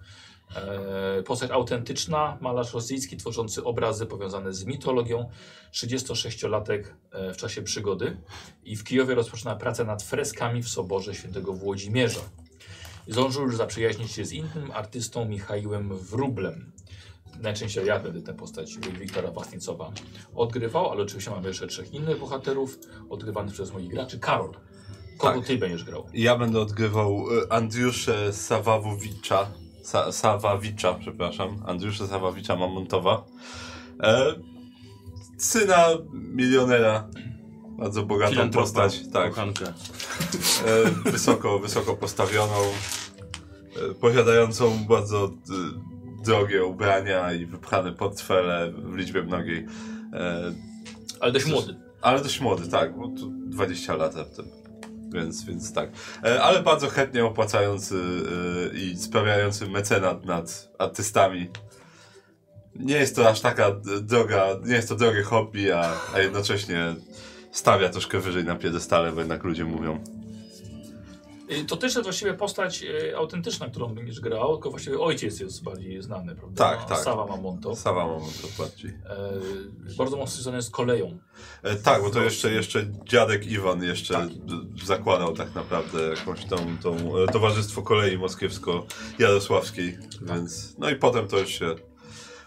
E, 0.56 1.22
Postać 1.22 1.50
autentyczna, 1.50 2.38
malarz 2.40 2.74
rosyjski 2.74 3.16
tworzący 3.16 3.64
obrazy 3.64 4.06
powiązane 4.06 4.52
z 4.52 4.64
mitologią. 4.64 5.28
36-latek 5.72 6.82
e, 7.10 7.34
w 7.34 7.36
czasie 7.36 7.62
przygody 7.62 8.16
i 8.64 8.76
w 8.76 8.84
Kijowie 8.84 9.14
rozpoczyna 9.14 9.56
pracę 9.56 9.84
nad 9.84 10.02
freskami 10.02 10.62
w 10.62 10.68
soborze 10.68 11.14
świętego 11.14 11.52
Włodzimierza. 11.52 12.20
Zdążył 13.08 13.42
już 13.42 13.56
zaprzyjaźnić 13.56 14.12
się 14.12 14.24
z 14.24 14.32
innym 14.32 14.70
artystą 14.74 15.24
Michałem 15.24 15.96
Wróblem. 15.98 16.72
Najczęściej 17.40 17.86
ja 17.86 18.00
będę 18.00 18.22
tę 18.22 18.34
postać 18.34 18.78
Wiktora 18.78 19.30
Wasnicowa 19.30 19.92
odgrywał, 20.34 20.90
ale 20.90 21.02
oczywiście 21.02 21.30
mamy 21.30 21.48
jeszcze 21.48 21.66
trzech 21.66 21.94
innych 21.94 22.18
bohaterów 22.20 22.78
odgrywanych 23.10 23.54
przez 23.54 23.72
moich 23.72 23.88
graczy. 23.88 24.18
Karol, 24.18 24.52
kogo 25.18 25.38
Tak. 25.38 25.46
ty 25.46 25.58
będziesz 25.58 25.84
grał? 25.84 26.06
Ja 26.14 26.38
będę 26.38 26.60
odgrywał 26.60 27.24
e, 27.48 27.52
Andriusze 27.52 28.32
Sawawowicza. 28.32 29.50
Sa 29.86 30.12
Sawawicza, 30.12 30.94
przepraszam. 30.94 31.62
Andriusze 31.66 32.06
Sawawicza 32.06 32.56
Mamontowa. 32.56 33.24
E, 34.02 34.34
syna 35.38 35.86
milionera. 36.12 37.08
Bardzo 37.78 38.02
bogatą 38.02 38.50
postać. 38.50 39.00
Tak. 39.12 39.32
E, 39.38 39.50
wysoko, 41.10 41.58
wysoko 41.58 41.96
postawioną. 41.96 42.54
E, 43.90 43.94
posiadającą 43.94 44.84
bardzo 44.88 45.24
e, 45.24 45.30
drogie 46.24 46.64
ubrania 46.64 47.32
i 47.32 47.46
wypchane 47.46 47.92
portfele 47.92 48.72
w 48.72 48.96
liczbie 48.96 49.22
mnogiej. 49.22 49.66
E, 50.12 50.52
Ale 51.20 51.32
dość 51.32 51.46
młody. 51.46 51.76
ale 52.02 52.22
dość 52.22 52.40
młody, 52.40 52.68
tak, 52.68 52.98
bo 52.98 53.08
tu 53.08 53.30
20 53.46 53.96
lat 53.96 54.16
raptem. 54.16 54.46
Więc, 55.08 55.44
więc 55.44 55.72
tak. 55.72 55.90
E, 56.24 56.42
ale 56.42 56.62
bardzo 56.62 56.88
chętnie 56.88 57.24
opłacający 57.24 57.96
e, 58.74 58.76
i 58.76 58.96
sprawiający 58.96 59.68
mecenat 59.68 60.24
nad 60.24 60.68
artystami. 60.78 61.50
Nie 62.74 62.96
jest 62.96 63.16
to 63.16 63.28
aż 63.28 63.40
taka 63.40 63.70
droga, 64.02 64.46
nie 64.64 64.74
jest 64.74 64.88
to 64.88 64.96
drogie 64.96 65.22
hobby, 65.22 65.72
a, 65.72 65.92
a 66.14 66.20
jednocześnie 66.20 66.94
stawia 67.52 67.88
troszkę 67.88 68.20
wyżej 68.20 68.44
na 68.44 68.56
piedestale, 68.56 69.12
bo 69.12 69.18
jednak 69.20 69.44
ludzie 69.44 69.64
mówią. 69.64 70.15
Y, 71.50 71.64
To 71.64 71.76
też 71.76 71.94
jest 71.94 72.04
właściwie 72.04 72.34
postać 72.34 72.82
y, 72.82 73.16
autentyczna, 73.16 73.68
którą 73.70 73.94
będziesz 73.94 74.20
grał, 74.20 74.56
tylko 74.56 74.70
właściwie 74.70 74.98
ojciec 75.00 75.40
jest 75.40 75.62
bardziej 75.64 76.02
znany, 76.02 76.34
prawda? 76.36 76.64
Tak, 76.70 76.88
tak. 76.88 76.98
Sawa 76.98 77.26
Mamonto. 77.26 77.76
Sawa 77.76 78.06
mam 78.06 78.20
to 78.20 78.62
bardziej. 78.62 78.90
E, 78.90 79.96
bardzo 79.98 80.16
mocno 80.16 80.32
związany 80.42 80.62
z 80.62 80.70
koleją. 80.70 81.18
E, 81.62 81.76
tak, 81.76 82.02
bo 82.02 82.10
to 82.10 82.22
jeszcze, 82.22 82.52
jeszcze 82.52 82.86
dziadek 83.04 83.46
Iwan 83.46 83.82
jeszcze 83.82 84.14
Tak. 84.14 84.28
zakładał 84.84 85.32
tak 85.32 85.54
naprawdę 85.54 86.02
jakąś 86.02 86.44
tą, 86.44 86.56
tą 86.82 87.18
e, 87.18 87.26
Towarzystwo 87.32 87.82
Kolei 87.82 88.18
Moskiewsko-Jarosławskiej, 88.18 89.98
więc 90.22 90.74
no 90.78 90.90
i 90.90 90.96
potem 90.96 91.28
to 91.28 91.38
już 91.38 91.48
się 91.50 91.74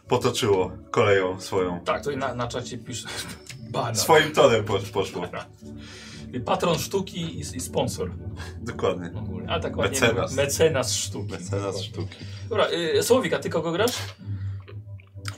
potoczyło 0.07 0.71
koleją 0.91 1.41
swoją. 1.41 1.79
Tak, 1.79 2.03
to 2.03 2.11
i 2.11 2.17
na, 2.17 2.35
na 2.35 2.47
czacie 2.47 2.77
pisze. 2.77 3.07
Swoim 3.93 4.31
torem 4.31 4.65
posz, 4.65 4.89
poszło. 4.89 5.25
Patron 6.45 6.79
sztuki 6.79 7.19
i, 7.19 7.39
i 7.39 7.59
sponsor 7.59 8.11
Dokładnie. 8.61 9.11
ogólnie. 9.15 9.49
A 9.49 9.59
tak 9.59 9.77
ładnie 9.77 9.99
Mecenas. 9.99 10.35
Mecenas 10.35 10.95
sztuki. 10.95 11.31
Mecenas 11.31 11.81
sztuki. 11.83 12.15
Dobra, 12.49 12.67
y, 12.97 13.03
Słowik, 13.03 13.33
a 13.33 13.39
ty 13.39 13.49
kogo 13.49 13.71
grasz? 13.71 13.97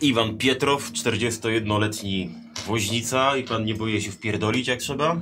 Iwan 0.02 0.38
Pietrow, 0.38 0.92
41-letni 0.92 2.30
woźnica 2.68 3.38
i 3.38 3.44
pan 3.44 3.66
nie 3.66 3.76
boi 3.76 4.02
się 4.02 4.12
wpierdolić 4.12 4.68
jak 4.68 4.80
trzeba. 4.80 5.22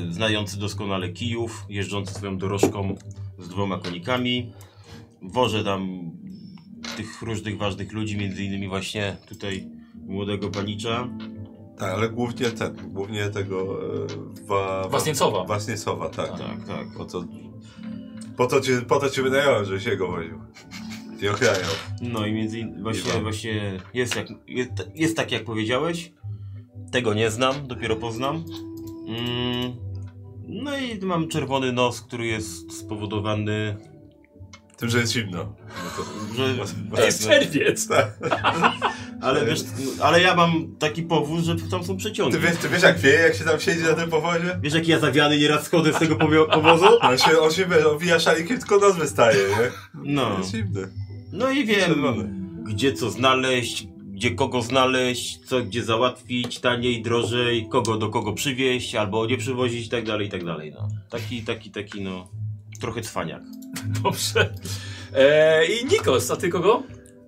Yy, 0.00 0.12
znający 0.12 0.58
doskonale 0.58 1.08
kijów, 1.08 1.64
jeżdżący 1.68 2.14
swoją 2.14 2.38
dorożką 2.38 2.94
z 3.38 3.48
dwoma 3.48 3.78
konikami. 3.78 4.52
Wożę 5.22 5.64
tam 5.64 6.10
tych 6.96 7.22
różnych 7.22 7.58
ważnych 7.58 7.92
ludzi, 7.92 8.16
między 8.16 8.44
innymi 8.44 8.68
właśnie 8.68 9.16
tutaj 9.28 9.66
młodego 10.06 10.50
panicza. 10.50 11.08
Tak, 11.78 11.92
ale 11.94 12.08
głównie 12.08 12.50
ten, 12.50 12.76
głównie 12.92 13.28
tego 13.30 13.78
e, 14.04 14.46
wa, 14.46 14.88
Wasniecowa. 14.88 15.44
Wasniecowa, 15.44 16.08
tak. 16.08 16.30
Tak, 16.30 16.64
tak. 16.66 16.86
Po 16.96 17.04
to, 17.04 17.24
po 18.36 18.46
to 18.46 18.60
cię, 18.60 18.82
po 18.82 19.00
to 19.00 19.10
cię 19.10 19.22
wynająłem, 19.22 19.64
żebyś 19.64 19.84
jego 19.84 20.08
woził. 20.08 20.40
I 21.22 21.28
ochraniał. 21.28 21.70
No 22.00 22.26
i 22.26 22.32
między 22.32 22.58
innymi 22.58 22.82
właśnie, 22.82 23.10
Iwan. 23.10 23.22
właśnie 23.22 23.80
jest, 23.94 24.16
jak, 24.16 24.26
jest, 24.48 24.70
jest 24.94 25.16
tak 25.16 25.32
jak 25.32 25.44
powiedziałeś. 25.44 26.12
Tego 26.92 27.14
nie 27.14 27.30
znam, 27.30 27.66
dopiero 27.66 27.96
poznam. 27.96 28.44
Mm, 29.08 29.76
no 30.48 30.78
i 30.78 30.98
mam 31.02 31.28
czerwony 31.28 31.72
nos, 31.72 32.00
który 32.00 32.26
jest 32.26 32.72
spowodowany, 32.78 33.76
Tym, 34.76 34.88
że 34.88 34.98
jest 34.98 35.12
zimno. 35.12 35.52
No 36.38 36.44
że... 36.46 36.54
to, 36.90 36.96
To 36.96 37.04
jest 37.04 37.22
czerwiec. 37.28 37.88
tak. 37.88 38.18
Ale 39.22 39.46
wiesz, 39.46 39.60
ale 40.02 40.20
ja 40.22 40.34
mam 40.34 40.76
taki 40.78 41.02
powóz, 41.02 41.44
że 41.44 41.56
tam 41.70 41.84
są 41.84 41.96
przeciągi. 41.96 42.32
Ty 42.32 42.38
wiesz, 42.40 42.56
ty 42.56 42.68
wiesz 42.68 42.82
jak 42.82 42.98
wieje, 42.98 43.18
jak 43.18 43.34
się 43.34 43.44
tam 43.44 43.60
siedzi 43.60 43.82
na 43.82 43.92
tym 43.94 44.10
powozie? 44.10 44.58
Wiesz 44.62 44.74
jaki 44.74 44.90
ja 44.90 44.98
zawiany 44.98 45.38
nieraz 45.38 45.64
schodzę 45.64 45.92
z 45.92 45.98
tego 45.98 46.14
powio- 46.16 46.50
powozu? 46.54 46.86
On 47.02 47.18
się, 47.18 47.38
on 47.40 47.52
się 47.52 47.66
owija 47.90 48.20
szalikiem, 48.20 48.58
tylko 48.58 48.78
nos 48.78 48.96
wystaje, 48.96 49.38
nie? 49.38 49.70
No. 50.12 50.38
Jest 50.38 50.50
zimny. 50.50 50.88
No 51.32 51.50
i 51.50 51.64
wiem, 51.64 51.80
Czerwony. 51.94 52.30
gdzie 52.64 52.92
co 52.92 53.10
znaleźć, 53.10 53.86
gdzie 54.12 54.30
kogo 54.30 54.62
znaleźć, 54.62 55.38
co 55.46 55.60
gdzie 55.62 55.84
załatwić, 55.84 56.60
taniej, 56.60 57.02
drożej, 57.02 57.68
kogo 57.70 57.96
do 57.96 58.08
kogo 58.08 58.32
przywieźć, 58.32 58.94
albo 58.94 59.26
nie 59.26 59.36
przywozić 59.36 59.86
i 59.86 59.90
tak 59.90 60.04
dalej, 60.04 60.26
i 60.26 60.30
tak 60.30 60.44
dalej, 60.44 60.72
no. 60.74 60.88
Taki, 61.10 61.42
taki, 61.42 61.70
taki, 61.70 62.00
no, 62.00 62.28
trochę 62.80 63.00
cwaniak. 63.00 63.42
Dobrze. 64.02 64.52
E, 65.14 65.64
I 65.66 65.84
Nikos, 65.84 66.30
a 66.30 66.36
ty 66.36 66.48
kogo? 66.48 66.82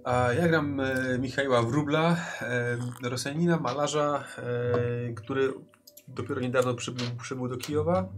Ja 0.09 0.49
gram 0.49 0.81
e, 0.81 1.19
Michała 1.19 1.63
Wróbla, 1.63 2.17
e, 2.41 3.09
Rosjanina, 3.09 3.59
malarza, 3.59 4.25
e, 4.39 5.13
który 5.13 5.53
dopiero 6.09 6.41
niedawno 6.41 6.75
przybył, 6.75 7.07
przybył 7.23 7.49
do 7.49 7.57
Kijowa. 7.57 8.09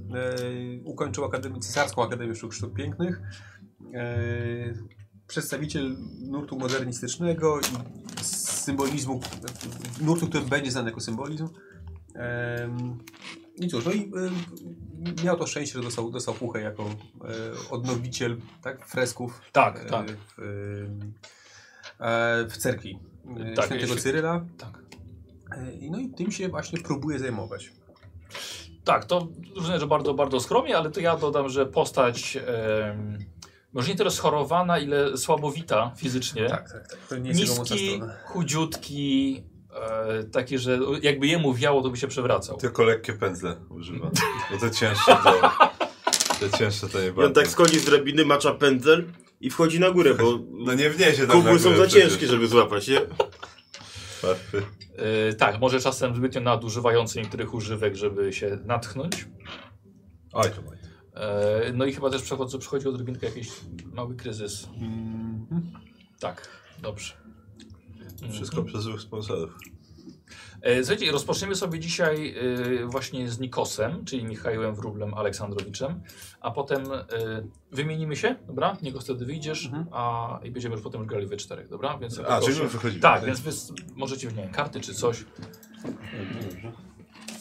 Ukończył 0.84 1.24
Akademię, 1.24 1.60
Cesarską 1.60 2.04
Akademię 2.04 2.34
Sztuk, 2.34 2.54
Sztuk 2.54 2.74
Pięknych. 2.74 3.20
Przedstawiciel 5.26 5.96
nurtu 6.20 6.58
modernistycznego 6.58 7.60
i 7.60 7.64
symbolizmu, 8.24 9.20
nurtu, 10.00 10.28
który 10.28 10.44
będzie 10.44 10.70
znany 10.70 10.90
jako 10.90 11.00
symbolizm. 11.00 11.48
I 13.56 13.68
cóż, 13.68 13.84
no 13.84 13.92
i 13.92 14.12
miał 15.24 15.36
to 15.36 15.46
szczęście, 15.46 15.78
że 15.78 15.84
dostał, 15.84 16.10
dostał 16.10 16.34
puchę 16.34 16.60
jako 16.60 16.84
odnowiciel 17.70 18.36
tak, 18.62 18.86
fresków 18.86 19.40
Tak, 19.52 19.90
tak. 19.90 20.06
w, 20.10 20.40
w 22.48 22.56
cerkwi 22.58 22.98
e, 23.40 23.54
Tak, 23.54 23.64
świętego 23.66 23.92
jeśli- 23.92 24.02
Cyryla. 24.02 24.44
Tak. 24.58 24.78
E, 25.56 25.72
i 25.72 25.90
No 25.90 25.98
i 25.98 26.08
tym 26.08 26.32
się 26.32 26.48
właśnie 26.48 26.78
próbuje 26.80 27.18
zajmować. 27.18 27.72
Tak, 28.84 29.04
to 29.04 29.28
różne, 29.56 29.80
że 29.80 29.86
bardzo, 29.86 30.14
bardzo 30.14 30.40
skromnie, 30.40 30.76
ale 30.76 30.90
to 30.90 31.00
ja 31.00 31.16
dodam, 31.16 31.48
że 31.48 31.66
postać 31.66 32.36
em, 32.36 33.18
może 33.72 33.88
nie 33.88 33.96
tyle 33.96 34.10
schorowana, 34.10 34.78
ile 34.78 35.16
słabowita 35.18 35.92
fizycznie. 35.96 36.48
Tak, 36.48 36.72
tak, 36.72 36.88
tak. 36.88 36.98
To 37.08 37.16
nie 37.18 37.30
jest 37.30 37.58
Niski, 37.58 38.00
chudziutki, 38.24 39.42
e, 40.18 40.24
taki, 40.24 40.58
że 40.58 40.78
jakby 41.02 41.26
jemu 41.26 41.54
wiało, 41.54 41.82
to 41.82 41.90
by 41.90 41.96
się 41.96 42.08
przewracał. 42.08 42.56
Tylko 42.56 42.82
lekkie 42.82 43.12
pędzle 43.12 43.56
używa. 43.70 44.10
Bo 44.50 44.58
te 44.58 44.70
cięższe 44.70 45.16
to... 45.24 45.50
Te 46.40 46.58
cięższe 46.58 46.88
to 46.88 46.98
nie 47.00 47.06
I 47.06 47.08
on 47.08 47.14
bardzo. 47.14 47.34
tak 47.40 47.48
schodzi 47.48 47.78
z 47.78 47.84
drabiny, 47.84 48.24
macza 48.24 48.54
pędzel 48.54 49.04
i 49.40 49.50
wchodzi 49.50 49.80
na 49.80 49.90
górę, 49.90 50.14
bo 50.14 50.38
No 50.66 50.74
nie 50.74 50.90
wniesie 50.90 51.26
tam 51.26 51.36
kubły 51.36 51.52
na 51.52 51.58
są 51.58 51.76
za 51.76 51.86
przecież. 51.86 52.02
ciężkie, 52.02 52.26
żeby 52.26 52.48
złapać, 52.48 52.88
nie? 52.88 53.00
E, 54.96 55.34
tak, 55.34 55.60
może 55.60 55.80
czasem 55.80 56.16
zbytnio 56.16 56.40
nadużywający 56.40 57.18
niektórych 57.18 57.54
używek, 57.54 57.96
żeby 57.96 58.32
się 58.32 58.58
natchnąć. 58.64 59.28
Oj, 60.32 60.50
to. 60.50 60.62
E, 61.20 61.72
no 61.72 61.84
i 61.84 61.92
chyba 61.92 62.10
też 62.10 62.22
przechodzi, 62.22 62.58
przychodzi 62.58 62.88
odrobinkę 62.88 63.26
jakiś 63.26 63.48
mały 63.92 64.16
kryzys. 64.16 64.68
Mhm. 64.80 65.72
Tak, 66.20 66.48
dobrze. 66.82 67.12
Wszystko 68.32 68.62
przez 68.62 68.82
złych 68.82 69.00
sponsorów. 69.00 69.54
E, 70.62 70.84
Słuchajcie, 70.84 71.12
rozpoczniemy 71.12 71.54
sobie 71.56 71.78
dzisiaj 71.78 72.34
e, 72.82 72.86
właśnie 72.86 73.28
z 73.30 73.38
Nikosem, 73.40 74.04
czyli 74.04 74.24
Michałem 74.24 74.74
Wróblem 74.74 75.14
Aleksandrowiczem, 75.14 76.00
a 76.40 76.50
potem 76.50 76.92
e, 76.92 77.06
wymienimy 77.72 78.16
się, 78.16 78.36
dobra? 78.46 78.76
Nikos, 78.82 79.04
wtedy 79.04 79.24
wyjdziesz, 79.26 79.66
Mhm. 79.66 79.86
a 79.92 80.38
i 80.44 80.50
będziemy 80.50 80.74
już 80.74 80.84
potem 80.84 81.06
grali 81.06 81.26
we 81.26 81.36
czterech, 81.36 81.68
dobra? 81.68 81.98
Więc 81.98 82.18
A, 82.28 82.40
czyli 82.40 82.58
my 82.62 82.68
wychodzimy. 82.68 83.00
Tak, 83.02 83.24
więc 83.24 83.40
wy 83.40 83.50
możecie 83.96 84.26
nie 84.28 84.34
wiem, 84.34 84.50
karty 84.52 84.80
czy 84.80 84.94
coś. 84.94 85.24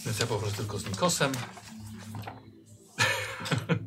Więc 0.05 0.19
ja 0.19 0.27
poproszę 0.27 0.55
tylko 0.57 0.77
z 0.77 0.87
Nikosem. 0.89 1.31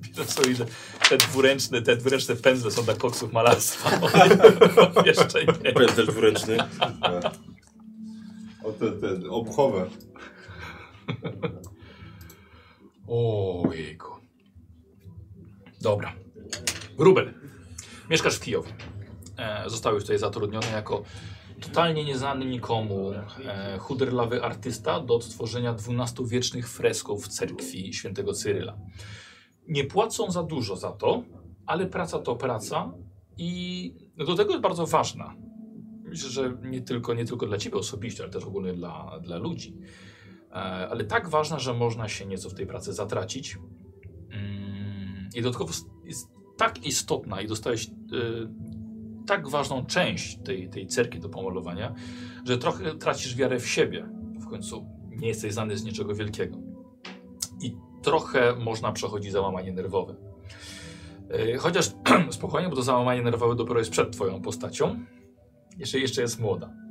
Widzę 0.00 0.24
sobie, 0.24 0.54
że 0.54 0.66
te 1.08 1.16
dwuręczne, 1.18 1.82
te 1.82 1.96
dwuręczne 1.96 2.36
pędzle 2.36 2.70
są 2.70 2.82
dla 2.84 2.94
koksów 2.94 3.32
malarstwa. 3.32 3.90
Jeszcze 5.06 5.44
nie. 5.44 5.72
Pędzel 5.72 6.06
dwuręczny. 6.06 6.56
O, 8.82 8.90
te, 8.90 9.18
te 9.18 9.30
obuchowe. 9.30 9.86
Ojejku. 13.68 14.08
Dobra. 15.80 16.12
Rubel. 16.98 17.34
Mieszkasz 18.10 18.36
w 18.36 18.40
Kijowie. 18.40 18.70
E, 19.38 19.70
zostałeś 19.70 20.02
tutaj 20.02 20.18
zatrudniony 20.18 20.66
jako 20.72 21.02
totalnie 21.60 22.04
nieznany 22.04 22.44
nikomu 22.44 23.12
e, 23.12 23.78
chuderlawy 23.78 24.42
artysta 24.42 25.00
do 25.00 25.14
odtworzenia 25.14 25.74
12-wiecznych 25.74 26.68
fresków 26.68 27.24
w 27.24 27.28
cerkwi 27.28 27.94
świętego 27.94 28.32
Cyryla. 28.32 28.78
Nie 29.68 29.84
płacą 29.84 30.30
za 30.30 30.42
dużo 30.42 30.76
za 30.76 30.92
to, 30.92 31.22
ale 31.66 31.86
praca 31.86 32.18
to 32.18 32.36
praca 32.36 32.92
i 33.38 33.94
do 34.16 34.34
tego 34.34 34.50
jest 34.50 34.62
bardzo 34.62 34.86
ważna. 34.86 35.34
Myślę, 36.12 36.30
że 36.30 36.56
nie 36.62 36.80
tylko, 36.80 37.14
nie 37.14 37.24
tylko 37.24 37.46
dla 37.46 37.58
Ciebie 37.58 37.76
osobiście, 37.76 38.22
ale 38.22 38.32
też 38.32 38.44
ogólnie 38.44 38.72
dla, 38.72 39.20
dla 39.22 39.38
ludzi. 39.38 39.76
E, 40.50 40.54
ale 40.54 41.04
tak 41.04 41.28
ważna, 41.28 41.58
że 41.58 41.74
można 41.74 42.08
się 42.08 42.26
nieco 42.26 42.50
w 42.50 42.54
tej 42.54 42.66
pracy 42.66 42.92
zatracić. 42.92 43.58
Mm, 44.30 45.28
I 45.34 45.42
dodatkowo 45.42 45.72
jest 46.04 46.28
tak 46.56 46.86
istotna 46.86 47.40
i 47.40 47.46
dostałeś 47.46 47.86
y, 47.86 47.90
tak 49.26 49.48
ważną 49.48 49.86
część 49.86 50.38
tej, 50.44 50.70
tej 50.70 50.86
cerki 50.86 51.20
do 51.20 51.28
pomalowania, 51.28 51.94
że 52.44 52.58
trochę 52.58 52.94
tracisz 52.94 53.36
wiarę 53.36 53.60
w 53.60 53.68
siebie. 53.68 54.08
W 54.40 54.46
końcu 54.46 54.86
nie 55.10 55.28
jesteś 55.28 55.52
znany 55.52 55.76
z 55.76 55.84
niczego 55.84 56.14
wielkiego. 56.14 56.58
I 57.60 57.76
trochę 58.02 58.56
można 58.56 58.92
przechodzić 58.92 59.32
załamanie 59.32 59.72
nerwowe. 59.72 60.14
Y, 61.54 61.58
chociaż 61.58 61.92
spokojnie, 62.30 62.68
bo 62.68 62.76
to 62.76 62.82
załamanie 62.82 63.22
nerwowe 63.22 63.56
dopiero 63.56 63.78
jest 63.78 63.90
przed 63.90 64.12
twoją 64.12 64.42
postacią. 64.42 65.04
Jeszcze, 65.78 65.98
jeszcze 65.98 66.22
jest 66.22 66.40
młoda. 66.40 66.82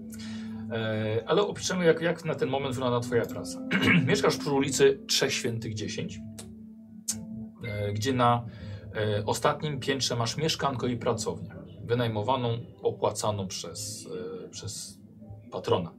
E, 0.72 1.24
ale 1.26 1.42
opiszemy, 1.42 1.86
jak, 1.86 2.02
jak 2.02 2.26
na 2.26 2.36
ten 2.36 2.50
moment 2.50 2.76
wygląda 2.76 3.00
Twoja 3.00 3.26
praca. 3.26 3.68
Mieszkasz 4.08 4.38
przy 4.38 4.52
ulicy 4.52 5.00
Trzech 5.08 5.34
Świętych 5.34 5.74
10, 5.74 6.20
e, 7.64 7.94
gdzie 7.94 8.14
na 8.14 8.46
e, 8.96 9.26
ostatnim 9.26 9.80
piętrze 9.80 10.16
masz 10.16 10.38
mieszkanko 10.38 10.88
i 10.88 10.98
pracownię, 10.98 11.56
wynajmowaną, 11.84 12.58
opłacaną 12.82 13.48
przez, 13.48 14.08
przez 14.52 15.00
patrona. 15.52 15.94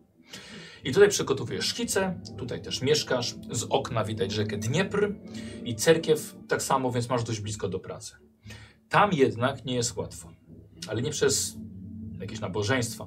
I 0.84 0.92
tutaj 0.92 1.08
przygotowujesz 1.08 1.64
szkice, 1.64 2.20
tutaj 2.38 2.62
też 2.62 2.82
mieszkasz, 2.82 3.34
z 3.50 3.62
okna 3.62 4.04
widać 4.04 4.32
rzekę 4.32 4.56
Dniepr 4.56 5.14
i 5.64 5.76
cerkiew 5.76 6.36
tak 6.48 6.62
samo, 6.62 6.92
więc 6.92 7.08
masz 7.08 7.24
dość 7.24 7.40
blisko 7.40 7.68
do 7.68 7.78
pracy. 7.78 8.16
Tam 8.88 9.12
jednak 9.12 9.64
nie 9.64 9.74
jest 9.74 9.96
łatwo, 9.96 10.32
ale 10.88 11.02
nie 11.02 11.10
przez 11.10 11.56
jakieś 12.22 12.40
nabożeństwa, 12.40 13.06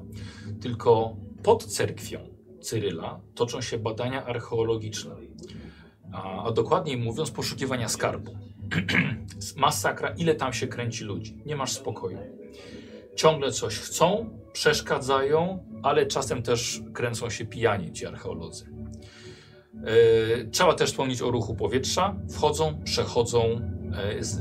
tylko 0.61 1.15
pod 1.43 1.65
cerkwią 1.65 2.35
Cyryla 2.61 3.19
toczą 3.35 3.61
się 3.61 3.79
badania 3.79 4.25
archeologiczne, 4.25 5.15
a, 6.11 6.43
a 6.43 6.51
dokładniej 6.51 6.97
mówiąc 6.97 7.31
poszukiwania 7.31 7.89
skarbu. 7.89 8.37
Masakra, 9.55 10.09
ile 10.09 10.35
tam 10.35 10.53
się 10.53 10.67
kręci 10.67 11.03
ludzi. 11.03 11.37
Nie 11.45 11.55
masz 11.55 11.71
spokoju. 11.71 12.17
Ciągle 13.15 13.51
coś 13.51 13.79
chcą, 13.79 14.29
przeszkadzają, 14.53 15.65
ale 15.83 16.05
czasem 16.05 16.43
też 16.43 16.81
kręcą 16.93 17.29
się 17.29 17.45
pijani 17.45 17.93
ci 17.93 18.05
archeolodzy. 18.05 18.65
Yy, 19.73 20.49
trzeba 20.51 20.73
też 20.73 20.89
wspomnieć 20.89 21.21
o 21.21 21.31
ruchu 21.31 21.55
powietrza. 21.55 22.15
Wchodzą, 22.31 22.81
przechodzą, 22.83 23.61
yy, 24.15 24.23
z, 24.23 24.37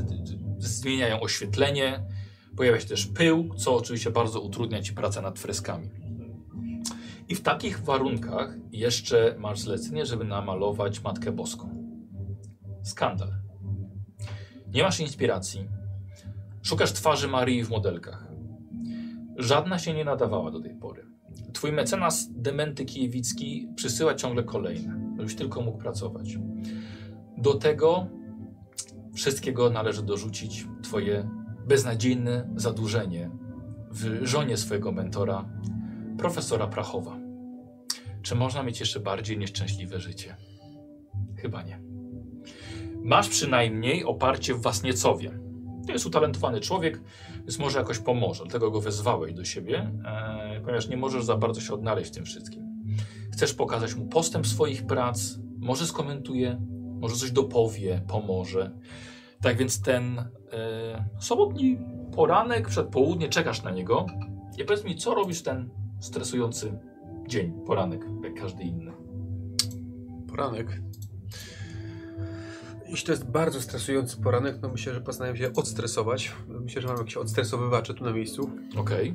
zmieniają 0.58 1.20
oświetlenie, 1.20 2.04
pojawia 2.56 2.80
się 2.80 2.88
też 2.88 3.06
pył, 3.06 3.54
co 3.56 3.76
oczywiście 3.76 4.10
bardzo 4.10 4.40
utrudnia 4.40 4.82
ci 4.82 4.92
pracę 4.92 5.22
nad 5.22 5.38
freskami. 5.38 5.90
I 7.28 7.34
w 7.34 7.42
takich 7.42 7.80
warunkach 7.80 8.56
jeszcze 8.72 9.36
masz 9.38 9.60
zlecenie, 9.60 10.06
żeby 10.06 10.24
namalować 10.24 11.02
Matkę 11.02 11.32
Boską. 11.32 11.84
Skandal. 12.82 13.28
Nie 14.74 14.82
masz 14.82 15.00
inspiracji. 15.00 15.68
Szukasz 16.62 16.92
twarzy 16.92 17.28
Marii 17.28 17.64
w 17.64 17.70
modelkach. 17.70 18.28
Żadna 19.36 19.78
się 19.78 19.94
nie 19.94 20.04
nadawała 20.04 20.50
do 20.50 20.60
tej 20.60 20.74
pory. 20.74 21.06
Twój 21.52 21.72
mecenas 21.72 22.28
Dementy 22.32 22.84
Kijewicki 22.84 23.68
przysyła 23.76 24.14
ciągle 24.14 24.42
kolejne, 24.42 25.14
żebyś 25.16 25.34
tylko 25.34 25.62
mógł 25.62 25.78
pracować. 25.78 26.38
Do 27.38 27.54
tego 27.54 28.06
wszystkiego 29.14 29.70
należy 29.70 30.02
dorzucić 30.02 30.66
twoje 30.82 31.30
beznadziejne 31.66 32.50
zadłużenie 32.56 33.30
w 33.90 34.26
żonie 34.26 34.56
swojego 34.56 34.92
mentora, 34.92 35.48
profesora 36.18 36.66
Prachowa. 36.66 37.16
Czy 38.22 38.34
można 38.34 38.62
mieć 38.62 38.80
jeszcze 38.80 39.00
bardziej 39.00 39.38
nieszczęśliwe 39.38 40.00
życie? 40.00 40.36
Chyba 41.36 41.62
nie. 41.62 41.80
Masz 43.02 43.28
przynajmniej 43.28 44.04
oparcie 44.04 44.54
w 44.54 44.62
Wasniecowie. 44.62 45.38
To 45.86 45.92
jest 45.92 46.06
utalentowany 46.06 46.60
człowiek, 46.60 47.00
więc 47.36 47.58
może 47.58 47.78
jakoś 47.78 47.98
pomoże. 47.98 48.42
Dlatego 48.44 48.70
go 48.70 48.80
wezwałeś 48.80 49.34
do 49.34 49.44
siebie, 49.44 49.92
e, 50.04 50.60
ponieważ 50.60 50.88
nie 50.88 50.96
możesz 50.96 51.24
za 51.24 51.36
bardzo 51.36 51.60
się 51.60 51.74
odnaleźć 51.74 52.10
w 52.10 52.14
tym 52.14 52.24
wszystkim. 52.24 52.84
Chcesz 53.32 53.54
pokazać 53.54 53.94
mu 53.94 54.06
postęp 54.06 54.46
swoich 54.46 54.86
prac, 54.86 55.38
może 55.58 55.86
skomentuje, 55.86 56.60
może 57.00 57.16
coś 57.16 57.30
dopowie, 57.30 58.02
pomoże. 58.08 58.70
Tak 59.44 59.56
więc 59.56 59.82
ten 59.82 60.18
e, 60.18 61.04
sobotni 61.20 61.78
poranek, 62.16 62.68
przedpołudnie, 62.68 63.28
czekasz 63.28 63.62
na 63.62 63.70
niego 63.70 64.06
i 64.58 64.64
powiedz 64.64 64.84
mi, 64.84 64.96
co 64.96 65.14
robisz 65.14 65.42
ten 65.42 65.70
stresujący 66.00 66.78
dzień, 67.28 67.52
poranek, 67.66 68.04
jak 68.24 68.34
każdy 68.34 68.62
inny. 68.62 68.92
Poranek. 70.28 70.80
Jeśli 72.88 73.06
to 73.06 73.12
jest 73.12 73.24
bardzo 73.24 73.60
stresujący 73.62 74.16
poranek, 74.16 74.56
no 74.62 74.68
myślę, 74.68 74.94
że 74.94 75.00
postanawiam 75.00 75.36
się 75.36 75.52
odstresować. 75.52 76.32
Myślę, 76.48 76.82
że 76.82 76.88
mam 76.88 76.98
jakieś 76.98 77.16
odstresowywacze 77.16 77.94
tu 77.94 78.04
na 78.04 78.12
miejscu, 78.12 78.50
Okej. 78.76 79.14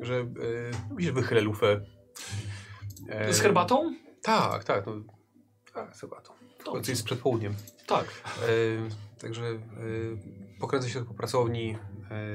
że 0.00 0.14
yy, 0.14 0.24
myślę, 0.90 1.06
że 1.06 1.12
wychylę 1.12 1.40
lufę. 1.40 1.80
E, 3.08 3.32
Z 3.32 3.40
herbatą? 3.40 3.94
Tak, 4.22 4.64
tak. 4.64 4.86
No, 4.86 4.92
tak, 5.74 5.96
z 5.96 6.00
herbatą. 6.00 6.32
To 6.64 6.76
jest 6.88 7.04
przed 7.04 7.18
południem. 7.18 7.54
Tak. 7.86 8.04
E, 8.48 9.11
także 9.22 9.44
e, 9.46 9.58
pokręcę 10.60 10.90
się 10.90 11.04
po 11.04 11.14
pracowni. 11.14 11.76
E, 12.10 12.34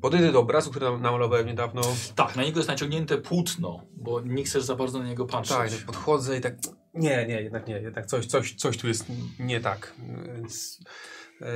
podejdę 0.00 0.32
do 0.32 0.40
obrazu, 0.40 0.70
który 0.70 0.86
nam- 0.86 1.02
namalowałem 1.02 1.46
niedawno. 1.46 1.82
Tak, 2.14 2.36
na 2.36 2.42
niego 2.44 2.58
jest 2.58 2.68
naciągnięte 2.68 3.18
płótno, 3.18 3.82
bo 3.96 4.20
nie 4.20 4.44
chcesz 4.44 4.64
za 4.64 4.76
bardzo 4.76 4.98
na 4.98 5.06
niego 5.08 5.26
patrzeć. 5.26 5.76
Tak, 5.76 5.86
podchodzę 5.86 6.38
i 6.38 6.40
tak. 6.40 6.54
Nie, 6.94 7.26
nie, 7.26 7.42
jednak 7.42 7.66
nie, 7.68 7.74
jednak 7.80 8.06
coś, 8.06 8.26
coś, 8.26 8.54
coś 8.54 8.76
tu 8.78 8.88
jest 8.88 9.06
nie 9.38 9.60
tak. 9.60 9.94
Więc 10.36 10.80
e, 11.40 11.46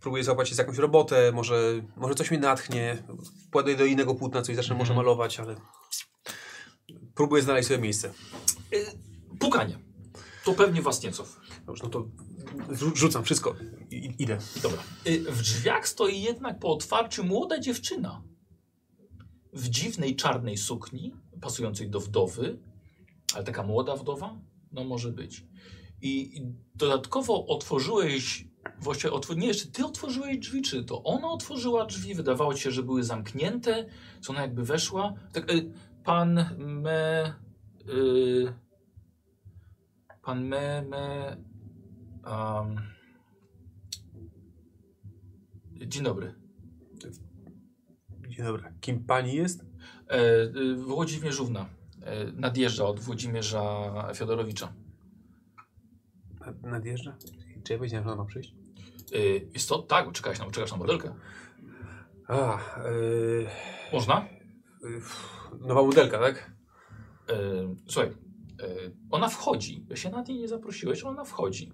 próbuję 0.00 0.24
złapać 0.24 0.48
się 0.48 0.54
z 0.54 0.58
jakąś 0.58 0.78
robotę, 0.78 1.32
może, 1.32 1.72
może 1.96 2.14
coś 2.14 2.30
mnie 2.30 2.40
natchnie. 2.40 3.02
Podejdę 3.50 3.78
do 3.78 3.86
innego 3.86 4.14
płótna, 4.14 4.42
coś 4.42 4.56
zacznę 4.56 4.76
może 4.76 4.92
Mhm. 4.92 5.06
malować, 5.06 5.40
ale 5.40 5.56
próbuję 7.14 7.42
znaleźć 7.42 7.68
sobie 7.68 7.80
miejsce. 7.80 8.08
Y, 8.74 8.86
Pukanie. 9.40 9.78
To 10.44 10.52
pewnie 10.52 10.82
Wasniecow. 10.82 11.36
Dobrze, 11.66 11.84
no 11.84 11.90
to 11.90 12.06
rzucam 12.94 13.24
wszystko. 13.24 13.54
I, 13.90 14.14
idę. 14.18 14.38
Dobra. 14.62 14.82
Y, 15.06 15.32
W 15.32 15.42
drzwiach 15.42 15.88
stoi 15.88 16.22
jednak 16.22 16.58
po 16.58 16.72
otwarciu 16.72 17.24
młoda 17.24 17.58
dziewczyna. 17.58 18.22
W 19.52 19.68
dziwnej 19.68 20.16
czarnej 20.16 20.56
sukni, 20.56 21.14
pasującej 21.40 21.90
do 21.90 22.00
wdowy, 22.00 22.58
ale 23.34 23.44
taka 23.44 23.62
młoda 23.62 23.96
wdowa? 23.96 24.38
No 24.72 24.84
może 24.84 25.12
być. 25.12 25.44
I 26.02 26.42
dodatkowo 26.74 27.46
otworzyłeś, 27.46 28.48
właściwie 28.80 29.12
otw 29.12 29.36
nie 29.36 29.46
jeszcze 29.46 29.68
ty 29.68 29.84
otworzyłeś 29.86 30.38
drzwi, 30.38 30.62
czy 30.62 30.84
to 30.84 31.02
ona 31.02 31.28
otworzyła 31.28 31.86
drzwi? 31.86 32.14
Wydawało 32.14 32.54
ci 32.54 32.62
się, 32.62 32.70
że 32.70 32.82
były 32.82 33.04
zamknięte, 33.04 33.86
co 34.20 34.32
ona 34.32 34.42
jakby 34.42 34.64
weszła. 34.64 35.14
Tak, 35.32 35.52
y, 35.52 35.72
pan 36.04 36.56
me... 36.58 37.34
Y, 37.88 38.52
pan 40.22 40.44
me... 40.44 40.82
me 40.82 41.36
um, 42.26 42.76
Dzień 45.86 46.02
dobry. 46.04 46.34
Dzień 48.28 48.44
dobry. 48.46 48.62
Kim 48.80 49.04
pani 49.04 49.34
jest? 49.34 49.64
E, 50.08 50.76
Włodzimierzówna 50.76 51.66
e, 52.02 52.32
nadjeżdża 52.32 52.84
od 52.84 53.00
Włodzimierza 53.00 53.92
Fiodorowicza. 54.14 54.72
Nad- 56.40 56.62
Nadjeżdża? 56.62 57.16
Czy 57.64 57.72
ja 57.72 57.78
powiedziałem, 57.78 58.04
że 58.04 58.12
ona 58.12 58.22
ma 58.22 58.28
przyjść? 58.28 58.54
E, 59.12 59.18
jest 59.54 59.68
to? 59.68 59.78
Tak, 59.78 60.12
czekałeś 60.12 60.38
na, 60.38 60.50
czekasz 60.50 60.70
na 60.72 60.76
modelkę. 60.76 61.14
A, 62.28 62.58
yy, 62.90 63.46
Można? 63.92 64.28
yy, 64.82 65.00
nowa 65.66 65.82
modelka, 65.82 66.18
tak? 66.18 66.52
E, 67.28 67.34
słuchaj, 67.88 68.10
e, 68.10 68.14
ona 69.10 69.28
wchodzi. 69.28 69.86
Ja 69.90 69.96
się 69.96 70.10
na 70.10 70.22
niej 70.22 70.38
nie 70.38 70.48
zaprosiłeś, 70.48 71.04
ona 71.04 71.24
wchodzi. 71.24 71.72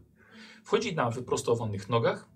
Wchodzi 0.62 0.94
na 0.94 1.10
wyprostowanych 1.10 1.88
nogach. 1.88 2.28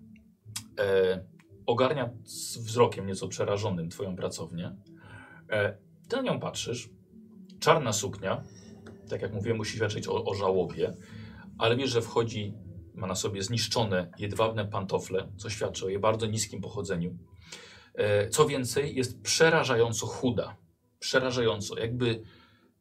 E, 0.79 1.25
ogarnia 1.65 2.09
z 2.23 2.57
wzrokiem 2.57 3.07
nieco 3.07 3.27
przerażonym 3.27 3.89
twoją 3.89 4.15
pracownię. 4.15 4.75
E, 5.49 5.77
ty 6.09 6.15
na 6.15 6.21
nią 6.21 6.39
patrzysz. 6.39 6.89
Czarna 7.59 7.93
suknia. 7.93 8.43
Tak 9.09 9.21
jak 9.21 9.33
mówiłem, 9.33 9.57
musi 9.57 9.75
świadczyć 9.75 10.07
o, 10.07 10.25
o 10.25 10.33
żałobie. 10.33 10.93
Ale 11.57 11.75
wiesz, 11.75 11.89
że 11.89 12.01
wchodzi, 12.01 12.53
ma 12.93 13.07
na 13.07 13.15
sobie 13.15 13.43
zniszczone, 13.43 14.11
jedwabne 14.19 14.65
pantofle, 14.65 15.27
co 15.37 15.49
świadczy 15.49 15.85
o 15.85 15.89
jej 15.89 15.99
bardzo 15.99 16.25
niskim 16.25 16.61
pochodzeniu. 16.61 17.17
E, 17.93 18.29
co 18.29 18.45
więcej, 18.45 18.95
jest 18.95 19.21
przerażająco 19.21 20.07
chuda. 20.07 20.57
Przerażająco. 20.99 21.79
Jakby 21.79 22.23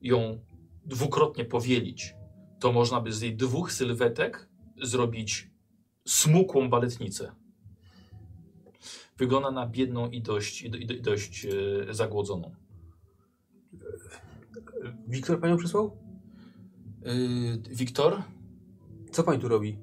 ją 0.01 0.41
dwukrotnie 0.85 1.45
powielić, 1.45 2.15
to 2.61 2.73
można 2.73 3.01
by 3.01 3.13
z 3.13 3.21
jej 3.21 3.37
dwóch 3.37 3.73
sylwetek 3.73 4.49
zrobić 4.83 5.51
smukłą 6.09 6.71
baletnicę. 6.71 7.33
Wygląda 9.19 9.51
na 9.51 9.67
biedną 9.67 10.11
i 10.11 10.23
dość, 10.23 10.62
i 10.62 10.71
do- 10.71 10.79
i 10.79 10.87
do- 10.87 10.95
i 10.95 11.03
dość 11.03 11.47
e, 11.47 11.95
zagłodzoną. 11.95 12.55
Wiktor 15.09 15.41
panią 15.41 15.57
przysłał? 15.57 15.97
Yy, 17.05 17.59
Wiktor? 17.77 18.23
Co 19.11 19.23
pani 19.25 19.41
tu 19.41 19.49
robi? 19.49 19.69
Yy, 19.69 19.77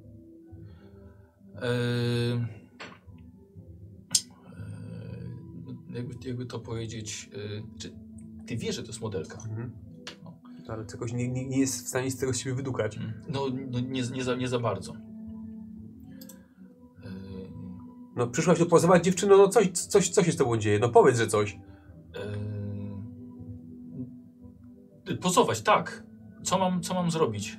yy, 5.90 5.96
jakby, 5.96 6.28
jakby 6.28 6.46
to 6.46 6.60
powiedzieć. 6.60 7.30
Yy, 7.34 7.64
czy 7.80 7.94
ty 8.48 8.58
wiesz, 8.58 8.76
że 8.76 8.82
to 8.84 8.88
jest 8.88 9.02
modelka? 9.02 9.36
Mhm. 9.38 9.72
Ale 10.68 10.86
jakoś 10.94 11.14
nie, 11.14 11.28
nie, 11.28 11.46
nie 11.48 11.60
jest 11.60 11.86
w 11.86 11.88
stanie 11.88 12.12
z 12.12 12.18
tego 12.18 12.34
z 12.34 12.38
siebie 12.38 12.56
wydukać. 12.56 13.00
No, 13.28 13.46
no 13.72 13.80
nie, 13.80 14.02
nie, 14.02 14.24
za, 14.24 14.36
nie 14.36 14.48
za 14.48 14.60
bardzo. 14.60 14.94
Yy, 17.04 17.10
No 18.16 18.28
przyszłaś 18.28 18.60
tu 18.60 18.66
pozować 18.66 19.04
dziewczyno, 19.04 19.38
no 19.38 19.48
coś, 19.48 19.72
coś, 19.72 20.10
co 20.10 20.24
się 20.24 20.32
z 20.32 20.36
tobą 20.38 20.58
dzieje? 20.58 20.80
No 20.80 20.90
powiedz, 20.90 21.18
że 21.18 21.28
coś. 21.28 21.58
Yy, 25.08 25.18
pozować, 25.18 25.62
tak. 25.62 26.04
Co 26.44 26.60
mam, 26.60 26.82
co 26.82 26.94
mam 26.94 27.12
zrobić? 27.12 27.58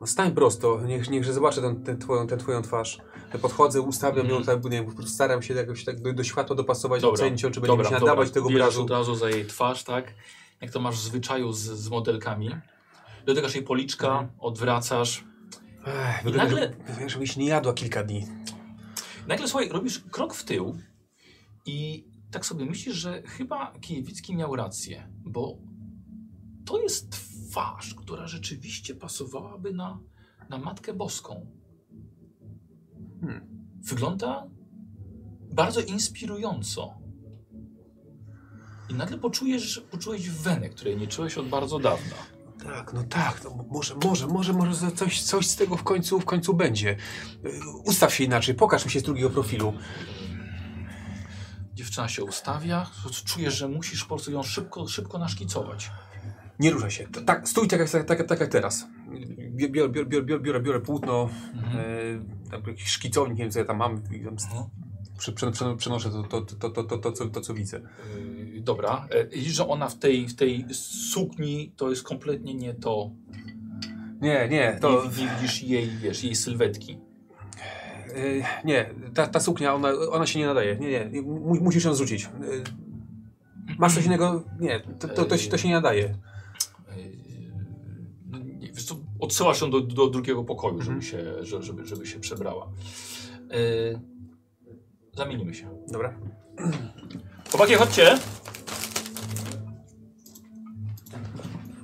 No 0.00 0.06
stań 0.06 0.32
prosto, 0.32 0.80
niech, 0.86 1.10
niechże 1.10 1.32
zobaczę 1.32 1.60
tę 1.60 1.74
tę 1.84 1.96
twoją, 1.96 2.26
tę 2.26 2.36
twoją 2.36 2.62
twarz. 2.62 2.98
Ja 3.32 3.38
podchodzę, 3.38 3.80
ustawiam 3.80 4.26
ją, 4.28 4.36
Mhm. 4.36 4.60
tak, 4.62 4.72
nie 4.72 4.86
staram 5.06 5.42
się 5.42 5.54
jakoś 5.54 5.84
tak 5.84 6.00
do, 6.00 6.12
do 6.12 6.24
światła 6.24 6.56
dopasować, 6.56 7.02
Dobra, 7.02 7.14
ocenić 7.14 7.42
ją, 7.42 7.50
czy 7.50 7.60
będzie 7.60 7.78
mi 7.78 7.84
się 7.84 7.90
nadawać 7.90 8.30
tego 8.30 8.48
Bierzesz 8.48 8.62
obrazu. 8.62 8.82
od 8.82 8.90
razu 8.90 9.14
za 9.14 9.30
jej 9.30 9.46
twarz, 9.46 9.84
tak? 9.84 10.14
Jak 10.62 10.70
to 10.70 10.80
masz 10.80 10.96
w 10.96 11.02
zwyczaju 11.02 11.52
z, 11.52 11.58
z 11.60 11.88
modelkami. 11.88 12.50
Dotykasz 13.26 13.54
jej 13.54 13.64
policzka, 13.64 14.08
Mhm. 14.08 14.28
odwracasz. 14.38 15.24
Ech, 15.86 16.24
wygląda, 16.24 16.54
nagle- 16.54 16.72
żeby, 16.94 17.08
żebyś 17.10 17.36
nie 17.36 17.46
jadła 17.46 17.74
kilka 17.74 18.04
dni. 18.04 18.26
Nagle, 19.28 19.48
słuchaj, 19.48 19.68
robisz 19.68 19.98
krok 20.10 20.34
w 20.34 20.44
tył 20.44 20.76
i 21.66 22.04
tak 22.30 22.46
sobie 22.46 22.64
myślisz, 22.64 22.94
że 22.96 23.22
chyba 23.22 23.72
Kijewicki 23.80 24.36
miał 24.36 24.56
rację, 24.56 25.08
bo 25.24 25.58
to 26.64 26.82
jest 26.82 27.10
twarz, 27.10 27.94
która 27.94 28.26
rzeczywiście 28.26 28.94
pasowałaby 28.94 29.72
na, 29.72 29.98
na 30.48 30.58
Matkę 30.58 30.94
Boską. 30.94 31.46
Hmm. 33.20 33.66
Wygląda 33.84 34.46
bardzo 35.54 35.80
inspirująco. 35.80 36.94
I 38.88 38.94
nagle 38.94 39.18
poczujesz, 39.18 39.82
poczułeś 39.90 40.30
wenę, 40.30 40.68
której 40.68 40.96
nie 40.96 41.06
czułeś 41.06 41.38
od 41.38 41.48
bardzo 41.48 41.78
dawna. 41.78 42.16
Tak, 42.64 42.92
no 42.92 43.02
tak, 43.02 43.40
no 43.44 43.64
może, 43.70 43.94
może, 44.04 44.26
może, 44.26 44.52
może 44.52 44.92
coś, 44.92 45.22
coś 45.22 45.46
z 45.46 45.56
tego 45.56 45.76
w 45.76 45.82
końcu, 45.82 46.20
w 46.20 46.24
końcu 46.24 46.54
będzie. 46.54 46.96
Y, 47.44 47.50
Ustaw 47.84 48.14
się 48.14 48.24
inaczej, 48.24 48.54
pokaż 48.54 48.84
mi 48.84 48.90
się 48.90 49.00
z 49.00 49.02
drugiego 49.02 49.30
profilu. 49.30 49.74
Dziewczyna 51.74 52.08
się 52.08 52.24
ustawia, 52.24 52.86
czujesz, 53.24 53.54
że 53.54 53.68
musisz 53.68 54.02
po 54.02 54.08
prostu 54.08 54.32
ją 54.32 54.42
szybko, 54.42 54.88
szybko 54.88 55.18
naszkicować. 55.18 55.90
Nie 56.58 56.70
ruszaj 56.70 56.90
się. 56.90 57.06
Tak, 57.26 57.48
stój 57.48 57.68
tak 57.68 57.80
jak, 57.80 57.90
tak, 57.90 58.06
tak, 58.06 58.28
tak 58.28 58.40
jak 58.40 58.50
teraz. 58.50 58.86
Biorę, 59.50 59.88
biorę, 59.88 59.88
biorę, 59.88 60.22
biorę, 60.22 60.40
biorę, 60.40 60.60
biorę 60.60 60.80
płótno, 60.80 61.28
e, 61.74 62.50
tam 62.50 62.62
jakiś 62.66 62.88
szkicownik, 62.88 63.38
nie 63.38 63.44
wiem 63.44 63.52
co 63.52 63.58
ja 63.58 63.64
tam 63.64 63.76
mam. 63.76 64.02
Tam 64.02 64.36
Mhm. 65.28 65.76
przenoszę 65.76 66.10
to, 66.10 66.22
to, 66.22 66.40
to, 66.42 66.70
to, 66.70 66.84
to, 66.84 66.98
to, 66.98 67.12
co, 67.12 67.26
to, 67.26 67.40
co 67.40 67.54
widzę. 67.54 67.80
Yy, 68.16 68.60
dobra, 68.60 69.08
E, 69.10 69.26
widzisz, 69.26 69.52
że 69.52 69.68
ona 69.68 69.88
w 69.88 69.98
tej, 69.98 70.28
w 70.28 70.34
tej 70.34 70.66
sukni 71.12 71.72
to 71.76 71.90
jest 71.90 72.02
kompletnie 72.02 72.54
nie 72.54 72.74
to. 72.74 73.10
Nie, 74.20 74.48
nie, 74.50 74.78
to... 74.80 75.04
Nie, 75.04 75.24
nie 75.24 75.30
widzisz 75.40 75.62
jej, 75.62 75.88
wiesz, 75.88 76.24
jej 76.24 76.34
sylwetki. 76.36 76.98
E, 78.14 78.64
nie, 78.64 78.94
ta, 79.14 79.26
ta 79.26 79.40
suknia, 79.40 79.74
ona, 79.74 79.88
ona 80.10 80.26
się 80.26 80.38
nie 80.38 80.46
nadaje. 80.46 80.76
Nie, 80.76 80.90
nie, 80.90 81.10
nie 81.10 81.22
mu, 81.22 81.54
musisz 81.60 81.84
ją 81.84 81.94
zrzucić. 81.94 82.24
E, 82.24 82.28
masz 83.78 83.94
coś 83.94 84.06
innego? 84.06 84.44
Nie, 84.60 84.80
to, 84.80 85.08
to, 85.08 85.24
to, 85.24 85.38
się- 85.38 85.50
to 85.50 85.58
się 85.58 85.68
nie 85.68 85.74
nadaje. 85.74 86.02
Yy, 86.96 87.12
no 88.30 88.38
wiesz 88.74 88.84
co, 88.84 88.96
odsyłasz 89.20 89.60
ją 89.60 89.70
do, 89.70 89.80
do 89.80 90.06
drugiego 90.06 90.44
pokoju, 90.44 90.74
Mhm. 90.74 91.02
żeby, 91.02 91.02
się, 91.12 91.44
że- 91.44 91.62
żeby, 91.62 91.86
żeby 91.86 92.06
się 92.06 92.20
przebrała. 92.20 92.68
Zamienimy 95.16 95.54
się. 95.54 95.68
Dobra. 95.88 96.14
Chłopaki, 97.50 97.74
chodźcie! 97.74 98.18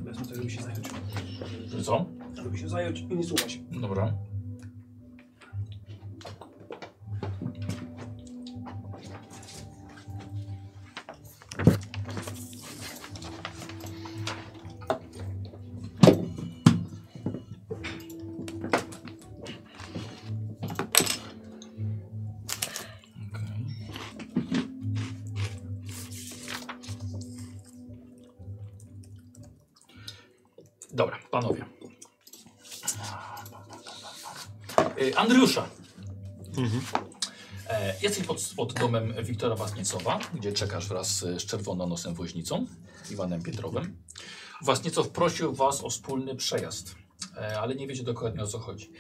Wezmę 0.03 0.27
to, 0.27 0.35
żeby 0.35 0.51
się 0.51 0.63
zająć. 0.63 0.89
Co? 1.85 2.07
Żeby 2.43 2.59
się 2.59 2.69
zająć 2.69 3.01
i 3.01 3.07
nie 3.17 3.25
słuchać. 3.25 3.61
Dobra. 3.71 4.13
Domem 38.81 39.15
Wiktora 39.25 39.57
Wasniecowa, 39.57 40.19
gdzie 40.35 40.53
czekasz 40.53 40.89
wraz 40.89 41.19
z 41.19 41.47
czerwononosem 41.47 42.15
woźnicą, 42.15 42.67
Iwanem 43.11 43.43
Pietrowym. 43.43 43.97
Wasniecow 44.63 45.09
prosił 45.09 45.55
was 45.55 45.85
o 45.85 45.91
wspólny 45.91 46.37
przejazd, 46.37 46.95
e, 47.37 47.61
ale 47.61 47.75
nie 47.75 47.87
wiecie 47.87 48.03
dokładnie 48.03 48.43
o 48.43 48.47
co 48.47 48.59
chodzi. 48.59 48.93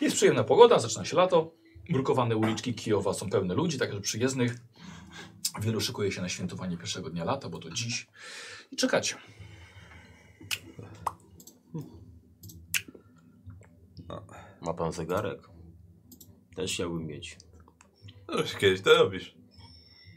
Jest 0.00 0.16
przyjemna 0.16 0.44
pogoda, 0.44 0.78
zaczyna 0.78 1.04
się 1.04 1.16
lato. 1.16 1.52
Brukowane 1.90 2.36
uliczki 2.36 2.74
Kijowa 2.74 3.14
są 3.14 3.30
pełne 3.30 3.54
ludzi, 3.54 3.78
także 3.78 4.00
przyjezdnych. 4.00 4.56
Wielu 5.60 5.80
szykuje 5.80 6.12
się 6.12 6.22
na 6.22 6.28
świętowanie 6.28 6.76
pierwszego 6.76 7.10
dnia 7.10 7.24
lata, 7.24 7.48
bo 7.48 7.58
to 7.58 7.70
dziś. 7.70 8.08
I 8.72 8.76
czekacie. 8.76 9.14
Ma 14.60 14.74
pan 14.74 14.92
zegarek? 14.92 15.48
Też 16.56 16.72
chciałbym 16.72 17.06
mieć. 17.06 17.47
No 18.28 18.38
już 18.40 18.54
kiedyś 18.54 18.80
to 18.80 18.94
robisz. 18.94 19.34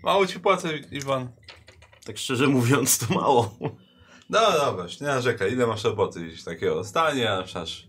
Mało 0.03 0.27
ci 0.27 0.39
płacę, 0.39 0.77
Iwan. 0.77 1.31
Tak 2.05 2.17
szczerze 2.17 2.47
mówiąc, 2.47 2.97
to 2.97 3.13
mało. 3.13 3.57
No 4.29 4.51
dobra, 4.51 4.85
nie 5.01 5.07
narzekaj. 5.07 5.53
Ile 5.53 5.67
masz 5.67 5.83
roboty 5.83 6.27
gdzieś 6.27 6.43
takiego? 6.43 6.83
Stanie, 6.83 7.33
aż 7.33 7.55
aż. 7.55 7.87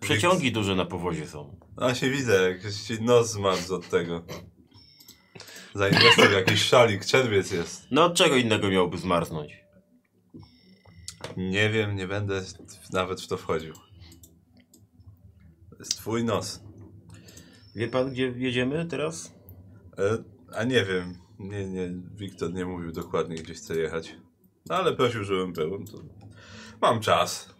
Przeciągi 0.00 0.52
duże 0.52 0.74
na 0.74 0.84
powozie 0.84 1.26
są. 1.26 1.56
No 1.76 1.94
się 1.94 2.10
widzę, 2.10 2.50
jak 2.50 2.72
ci 2.72 3.02
nos 3.02 3.30
zmarzł 3.30 3.74
od 3.74 3.88
tego. 3.88 4.22
Zainwestuj 5.74 6.28
w 6.28 6.32
jakiś 6.32 6.62
szalik, 6.62 7.04
czerwiec 7.04 7.50
jest. 7.50 7.86
No 7.90 8.04
od 8.04 8.14
czego 8.14 8.36
innego 8.36 8.68
miałby 8.68 8.98
zmarznąć? 8.98 9.52
Nie 11.36 11.70
wiem, 11.70 11.96
nie 11.96 12.06
będę 12.06 12.42
nawet 12.92 13.20
w 13.20 13.26
to 13.26 13.36
wchodził. 13.36 13.74
To 15.70 15.76
jest 15.78 15.96
twój 15.96 16.24
nos. 16.24 16.63
Wie 17.74 17.88
pan, 17.88 18.10
gdzie 18.10 18.22
jedziemy 18.36 18.86
teraz? 18.86 19.34
E, 19.98 20.24
a 20.52 20.64
nie 20.64 20.84
wiem, 20.84 21.14
nie, 21.38 21.68
nie, 21.68 21.90
Wiktor 22.14 22.54
nie 22.54 22.66
mówił 22.66 22.92
dokładnie, 22.92 23.36
gdzie 23.36 23.54
chce 23.54 23.76
jechać. 23.76 24.16
No 24.66 24.74
ale 24.74 24.96
prosił, 24.96 25.24
żebym 25.24 25.52
był. 25.52 25.84
To 25.84 25.98
mam 26.80 27.00
czas 27.00 27.54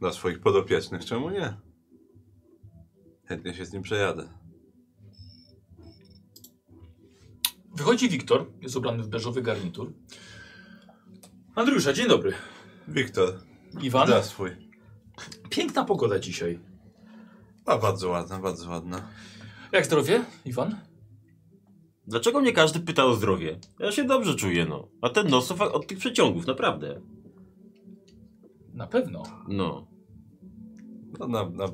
dla 0.00 0.12
swoich 0.12 0.40
podopiecznych, 0.40 1.04
czemu 1.04 1.30
nie? 1.30 1.56
Chętnie 3.24 3.54
się 3.54 3.66
z 3.66 3.72
nim 3.72 3.82
przejadę. 3.82 4.28
Wychodzi 7.74 8.08
Wiktor, 8.08 8.46
jest 8.60 8.76
ubrany 8.76 9.02
w 9.02 9.08
beżowy 9.08 9.42
garnitur. 9.42 9.92
Andriusza, 11.54 11.92
dzień 11.92 12.08
dobry. 12.08 12.32
Wiktor, 12.88 13.40
Iwan, 13.82 14.08
da 14.08 14.22
swój. 14.22 14.50
piękna 15.50 15.84
pogoda 15.84 16.18
dzisiaj. 16.18 16.58
A 17.66 17.78
bardzo 17.78 18.08
ładna, 18.08 18.38
bardzo 18.38 18.70
ładna. 18.70 19.08
Jak 19.72 19.86
zdrowie, 19.86 20.24
Iwan? 20.44 20.76
Dlaczego 22.06 22.40
mnie 22.40 22.52
każdy 22.52 22.80
pyta 22.80 23.04
o 23.04 23.14
zdrowie? 23.14 23.58
Ja 23.78 23.92
się 23.92 24.04
dobrze 24.04 24.34
czuję, 24.34 24.66
no. 24.66 24.88
A 25.02 25.08
ten 25.08 25.28
nos 25.28 25.50
od 25.52 25.86
tych 25.86 25.98
przeciągów, 25.98 26.46
naprawdę. 26.46 27.00
Na 28.74 28.86
pewno. 28.86 29.22
No. 29.48 29.86
No, 31.18 31.28
na, 31.28 31.48
na, 31.50 31.64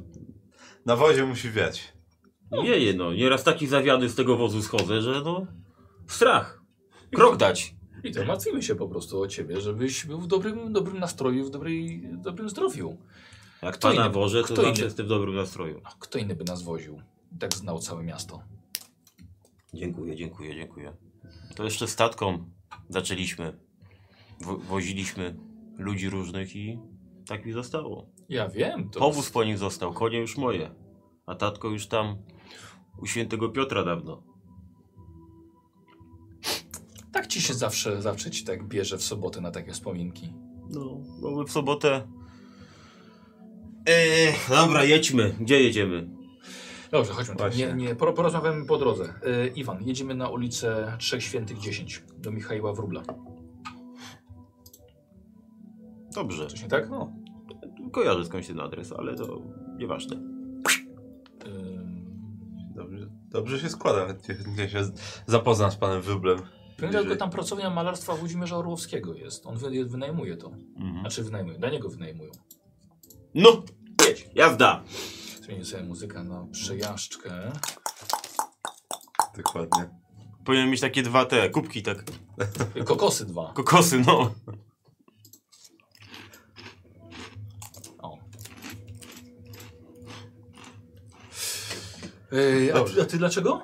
na 0.86 0.96
wozie 0.96 1.26
musi 1.26 1.50
wiać. 1.50 1.92
Jeje, 2.62 2.94
no. 2.94 3.12
Nieraz 3.14 3.44
taki 3.44 3.66
zawiady 3.66 4.08
z 4.08 4.14
tego 4.14 4.36
wozu 4.36 4.62
schodzę, 4.62 5.02
że 5.02 5.22
no... 5.24 5.46
Strach. 6.06 6.62
Krok 7.14 7.36
dać. 7.36 7.74
I 8.04 8.12
to 8.12 8.24
martwimy 8.24 8.62
się 8.62 8.74
po 8.74 8.88
prostu 8.88 9.20
o 9.20 9.28
ciebie, 9.28 9.60
żebyś 9.60 10.06
był 10.06 10.20
w 10.20 10.26
dobrym, 10.26 10.72
dobrym 10.72 10.98
nastroju, 10.98 11.44
w 11.44 11.50
dobrej, 11.50 12.08
dobrym 12.12 12.50
zdrowiu. 12.50 12.96
Jak 13.62 13.74
Kto 13.74 13.88
pana 13.88 14.00
inny? 14.04 14.14
woże, 14.14 14.40
to 14.40 14.44
Kto 14.44 14.56
zawsze 14.56 14.70
inny? 14.70 14.84
jestem 14.84 15.06
w 15.06 15.08
dobrym 15.08 15.34
nastroju. 15.34 15.80
No, 15.84 15.90
Kto 15.98 16.18
inny 16.18 16.34
by 16.36 16.44
nas 16.44 16.62
woził? 16.62 17.00
Tak 17.40 17.54
znał 17.54 17.78
całe 17.78 18.02
miasto. 18.02 18.42
Dziękuję, 19.74 20.16
dziękuję, 20.16 20.54
dziękuję. 20.54 20.96
To 21.56 21.64
jeszcze 21.64 21.88
statką 21.88 22.50
zaczęliśmy. 22.88 23.58
Wo 24.40 24.56
woziliśmy 24.56 25.36
ludzi 25.78 26.10
różnych 26.10 26.56
i 26.56 26.78
tak 27.26 27.46
mi 27.46 27.52
zostało. 27.52 28.06
Ja 28.28 28.48
wiem, 28.48 28.90
to 28.90 29.00
Powóz 29.00 29.30
po 29.30 29.44
nim 29.44 29.58
został, 29.58 29.92
konie 29.92 30.18
już 30.18 30.36
moje. 30.36 30.74
A 31.26 31.34
tatko 31.34 31.68
już 31.68 31.86
tam 31.86 32.16
u 32.98 33.06
świętego 33.06 33.48
Piotra 33.48 33.84
dawno. 33.84 34.22
tak 37.12 37.26
ci 37.26 37.42
się 37.42 37.54
zawsze, 37.54 38.02
zawsze 38.02 38.30
ci 38.30 38.44
tak 38.44 38.68
bierze 38.68 38.98
w 38.98 39.02
sobotę 39.02 39.40
na 39.40 39.50
takie 39.50 39.72
wspominki. 39.72 40.32
No, 40.70 41.00
bo 41.20 41.30
my 41.30 41.44
w 41.44 41.50
sobotę... 41.52 42.08
Eee, 43.86 44.34
dobra, 44.48 44.84
jedźmy. 44.84 45.36
Gdzie 45.40 45.62
jedziemy? 45.62 46.15
Dobrze, 46.90 47.12
chodźmy. 47.12 47.34
Właśnie. 47.34 47.66
Nie, 47.66 47.74
nie, 47.74 47.94
por- 47.94 48.14
porozmawiamy 48.14 48.66
po 48.66 48.78
drodze. 48.78 49.14
E, 49.24 49.46
Iwan, 49.46 49.82
jedziemy 49.84 50.14
na 50.14 50.28
ulicę 50.28 50.92
Trzech 50.98 51.22
Świętych 51.22 51.58
10 51.58 52.02
do 52.18 52.32
Michała 52.32 52.72
Wróbla. 52.72 53.02
Dobrze. 56.14 56.46
Coś 56.46 56.62
nie 56.62 56.68
tak? 56.68 56.90
No. 56.90 57.12
Kojarzę 57.92 58.24
skądś 58.24 58.46
ten 58.46 58.60
adres, 58.60 58.92
ale 58.92 59.14
to 59.14 59.42
nieważne. 59.78 60.16
Dobrze, 62.74 63.06
dobrze 63.30 63.58
się 63.58 63.68
składa, 63.68 64.06
chętnie 64.06 64.68
się 64.68 64.84
z- 64.84 65.22
zapoznam 65.26 65.70
z 65.70 65.76
panem 65.76 66.02
Wyblem. 66.02 66.38
Wiem, 66.78 66.90
tylko 66.92 67.16
tam 67.16 67.30
pracownia 67.30 67.70
malarstwa 67.70 68.14
Włodzimierza 68.14 68.56
Orłowskiego 68.56 69.14
jest. 69.14 69.46
On 69.46 69.56
wy, 69.56 69.84
wynajmuje 69.84 70.36
to. 70.36 70.50
Mhm. 70.76 71.00
Znaczy 71.00 71.22
wynajmuje, 71.24 71.58
dla 71.58 71.70
niego 71.70 71.88
wynajmują. 71.88 72.30
No, 73.34 73.62
Jedź. 74.08 74.28
jazda! 74.34 74.82
Zmienię 75.46 75.64
sobie 75.64 75.82
muzykę 75.82 76.24
na 76.24 76.46
przejażdżkę. 76.52 77.52
Dokładnie. 79.36 79.90
Powinien 80.44 80.70
mieć 80.70 80.80
takie 80.80 81.02
dwa 81.02 81.24
te 81.24 81.50
kubki, 81.50 81.82
tak. 81.82 82.04
Kokosy 82.84 83.26
dwa. 83.26 83.52
Kokosy, 83.52 84.02
no. 84.06 84.34
O. 87.98 88.18
Ej, 92.32 92.72
a, 92.72 92.80
ty, 92.80 93.02
a 93.02 93.04
ty 93.04 93.18
dlaczego? 93.18 93.62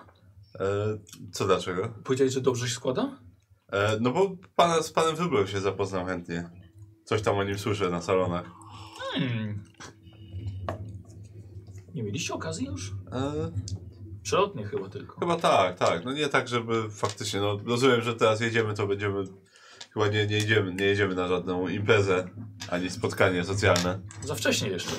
E, 0.61 0.99
co 1.33 1.47
dlaczego? 1.47 1.89
Powiedziałeś, 2.05 2.33
że 2.33 2.41
dobrze 2.41 2.69
się 2.69 2.75
składa? 2.75 3.19
E, 3.73 3.99
no 4.01 4.11
bo 4.11 4.37
pana, 4.57 4.83
z 4.83 4.93
panem 4.93 5.17
Wyblem 5.17 5.47
się 5.47 5.61
zapoznam 5.61 6.07
chętnie. 6.07 6.51
Coś 7.05 7.23
tam 7.23 7.39
o 7.39 7.45
nim 7.45 7.59
słyszę 7.59 7.91
na 7.91 8.03
salonach. 8.03 8.51
Hmm. 9.13 9.65
Nie 11.95 12.03
mieliście 12.03 12.35
okazji 12.35 12.67
już? 12.67 12.93
E, 13.13 13.51
Przelotnie 14.23 14.65
chyba 14.65 14.89
tylko. 14.89 15.21
chyba 15.21 15.37
tak, 15.37 15.79
tak. 15.79 16.05
No 16.05 16.13
nie 16.13 16.29
tak, 16.29 16.49
żeby 16.49 16.91
faktycznie, 16.91 17.41
no 17.41 17.59
rozumiem, 17.67 18.03
że 18.03 18.15
teraz 18.15 18.41
jedziemy, 18.41 18.75
to 18.75 18.87
będziemy, 18.87 19.25
chyba 19.95 20.09
nie, 20.09 20.27
nie, 20.27 20.37
jedziemy, 20.37 20.75
nie 20.75 20.85
jedziemy 20.85 21.15
na 21.15 21.29
żadną 21.29 21.69
imprezę, 21.69 22.29
ani 22.71 22.91
spotkanie 22.91 23.45
socjalne. 23.45 24.01
Za 24.25 24.35
wcześnie 24.35 24.69
jeszcze. 24.69 24.93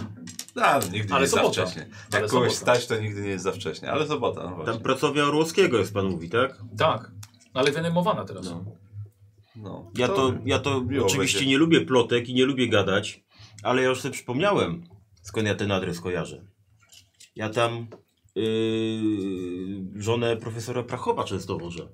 No, 0.56 0.64
nigdy 0.92 1.08
nie 1.08 1.14
Ale 1.14 1.22
jest 1.22 1.34
sobota. 1.34 1.54
za 1.54 1.66
wcześnie. 1.66 1.82
Jak 2.14 2.22
Ale 2.22 2.28
kogoś 2.28 2.54
sobota. 2.54 2.76
stać, 2.76 2.88
to 2.88 3.00
nigdy 3.04 3.22
nie 3.22 3.30
jest 3.30 3.44
za 3.44 3.52
wcześnie. 3.52 3.92
Ale 3.92 4.08
sobota, 4.08 4.56
no. 4.58 4.64
Tam 4.64 4.80
pracownia 4.80 5.24
Orłowskiego 5.24 5.78
jest 5.78 5.94
pan 5.94 6.06
mówi, 6.06 6.30
tak? 6.30 6.58
Tak. 6.78 7.12
No, 7.54 7.60
ale 7.62 7.72
wynajmowana 7.72 8.26
teraz. 8.26 8.46
No. 8.46 8.66
No, 9.56 9.92
Ja 9.98 10.08
to, 10.08 10.34
ja 10.46 10.60
to 10.60 10.82
oczywiście 11.06 11.38
będzie. 11.38 11.50
nie 11.52 11.58
lubię 11.58 11.82
plotek 11.82 12.30
i 12.30 12.34
nie 12.34 12.46
lubię 12.46 12.70
gadać, 12.70 13.24
ale 13.64 13.82
ja 13.82 13.90
już 13.90 14.02
sobie 14.02 14.14
przypomniałem, 14.14 14.84
skąd 15.22 15.48
ja 15.48 15.56
ten 15.56 15.72
adres 15.72 16.00
kojarzę. 16.00 16.46
Ja 17.36 17.50
tam 17.50 17.88
yy, 18.36 18.43
żonę 19.96 20.38
profesora 20.38 20.84
Prachowa 20.84 21.24
często 21.24 21.58
wożę 21.58 21.88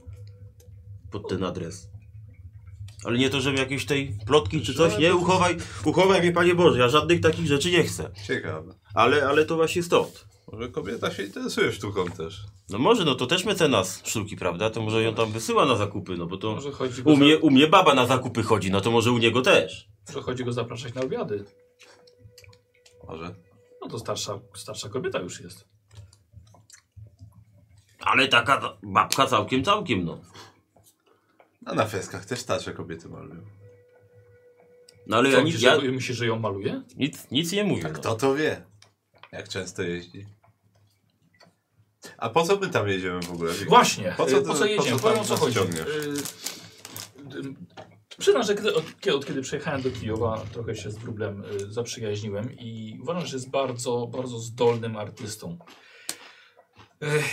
pod 1.12 1.30
ten 1.30 1.43
adres. 1.43 1.89
Ale 3.06 3.17
nie 3.17 3.30
to, 3.30 3.41
żeby 3.41 3.58
jakieś 3.58 3.86
tej 3.86 4.17
plotki 4.25 4.62
czy 4.62 4.73
coś, 4.73 4.97
nie, 4.97 5.15
uchowaj, 5.15 5.58
uchowaj 5.86 6.21
mnie 6.21 6.32
Panie 6.32 6.56
Boże, 6.56 6.80
ja 6.80 6.89
żadnych 6.89 7.21
takich 7.21 7.47
rzeczy 7.47 7.71
nie 7.71 7.84
chcę. 7.84 8.12
Ciekawe. 8.28 8.73
Ale, 8.93 9.28
ale 9.28 9.45
to 9.45 9.56
właśnie 9.56 9.84
stąd. 9.84 10.28
Może 10.52 10.69
kobieta 10.69 11.12
się 11.12 11.23
interesuje 11.23 11.71
sztuką 11.71 12.06
też. 12.06 12.43
No 12.69 12.78
może, 12.80 13.06
no 13.06 13.15
to 13.15 13.25
też 13.28 13.45
mecenas 13.45 14.02
sztuki, 14.06 14.36
prawda? 14.36 14.69
To 14.69 14.82
może 14.82 15.04
ją 15.04 15.15
tam 15.15 15.32
wysyła 15.32 15.65
na 15.65 15.75
zakupy, 15.75 16.17
no 16.17 16.25
bo 16.25 16.38
to 16.38 16.56
Może 16.56 16.71
chodzi 16.71 17.04
go, 17.04 17.12
u 17.12 17.17
mnie, 17.17 17.36
za, 17.36 17.41
u 17.41 17.49
mnie 17.49 17.67
baba 17.67 17.93
na 17.93 18.06
zakupy 18.06 18.43
chodzi, 18.43 18.71
no 18.71 18.82
to 18.82 18.91
może 18.91 19.12
u 19.12 19.17
niego 19.17 19.41
też. 19.41 19.88
może 20.08 20.21
chodzi 20.21 20.45
go 20.45 20.54
zapraszać 20.54 20.93
na 20.93 21.02
obiady. 21.02 21.45
Może. 23.08 23.36
No 23.82 23.88
to 23.88 24.00
starsza, 24.00 24.39
starsza 24.56 24.89
kobieta 24.89 25.20
już 25.20 25.42
jest. 25.42 25.65
Ale 28.00 28.28
taka 28.28 28.78
babka 28.84 29.26
całkiem, 29.26 29.63
całkiem, 29.63 30.06
no. 30.06 30.22
A 31.65 31.76
na 31.76 31.86
freskach 31.86 32.26
też 32.26 32.39
starsze 32.39 32.74
kobiety 32.74 33.10
malują. 33.10 33.42
No 35.08 35.18
ale 35.18 35.32
Co, 35.32 35.38
ja, 35.38 35.44
myślisz, 35.44 35.62
nic, 35.62 35.63
ja 35.63 35.80
że, 35.82 35.92
myślisz, 35.92 36.18
że 36.18 36.26
ją 36.26 36.39
maluje? 36.39 36.82
nic, 36.96 37.32
nic 37.32 37.52
nie 37.52 37.63
mówię. 37.63 37.84
Tak 37.84 37.94
no. 37.94 38.00
kto 38.00 38.15
to 38.15 38.36
wie? 38.36 38.63
Jak 39.32 39.50
często 39.50 39.82
jeździ? 39.82 40.26
A 42.18 42.30
po 42.30 42.44
co 42.44 42.58
my 42.58 42.70
tam 42.70 42.88
jedziemy 42.88 43.22
w 43.22 43.32
ogóle? 43.32 43.54
Właśnie. 43.54 44.13
Po 44.18 44.26
co 44.26 44.42
po 44.42 44.54
co 44.54 44.65
jedziemy? 44.65 45.00
Powiem 45.00 45.20
o 45.20 45.24
co 45.24 45.36
chodzi. 45.36 45.56
ciągniesz? 45.56 45.88
Y, 45.88 46.18
Przyznam, 48.19 48.43
że 48.43 48.55
kiedy, 48.55 48.75
od, 48.75 48.99
kiedy- 48.99 49.15
od 49.17 49.25
kiedy 49.25 49.41
przyjechałem 49.41 49.82
do 49.82 49.91
Kijowa, 49.91 50.45
trochę 50.53 50.75
się 50.75 50.91
z 50.91 50.97
Wróblem 50.97 51.43
y, 51.43 51.71
zaprzyjaźniłem 51.71 52.58
i 52.60 52.99
uważam, 53.01 53.25
że 53.25 53.36
jest 53.36 53.49
bardzo, 53.49 54.08
bardzo 54.08 54.39
zdolnym 54.39 54.97
artystą. 54.97 55.58
Ech, 57.01 57.25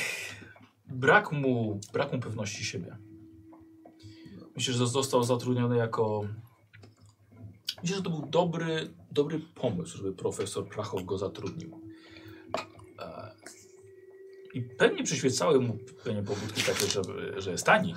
brak, 0.89 1.33
mu, 1.33 1.81
brak 1.93 2.13
mu 2.13 2.21
pewności 2.21 2.65
siebie. 2.65 2.97
Myślę, 4.57 4.75
że 4.75 4.87
został 4.87 5.25
zatrudniony 5.25 5.77
jako... 5.77 6.29
Myślę, 7.83 7.97
że 7.97 8.03
to 8.03 8.11
był 8.11 8.27
dobry, 8.27 8.95
dobry 9.11 9.41
pomysł, 9.55 9.97
żeby 9.97 10.13
profesor 10.13 10.69
Prachow 10.69 11.05
go 11.05 11.19
zatrudnił. 11.19 11.81
E, 12.99 13.35
I 14.55 14.63
pewnie 14.63 15.05
przyświecały 15.05 15.61
mu 15.61 15.79
pewnie 16.05 16.23
pobudki 16.23 16.63
takie, 16.63 16.87
że, 16.87 17.03
że 17.43 17.51
jest 17.51 17.67
tani, 17.67 17.95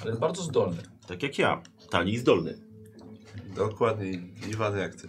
ale 0.00 0.10
jest 0.10 0.20
bardzo 0.20 0.42
zdolny. 0.42 0.82
Tak 1.06 1.22
jak 1.22 1.38
ja. 1.38 1.62
Tani 1.90 2.12
i 2.12 2.18
zdolny. 2.18 2.58
Dokładnie, 3.56 4.10
Iwan 4.50 4.78
jak 4.78 4.94
ty. 4.94 5.08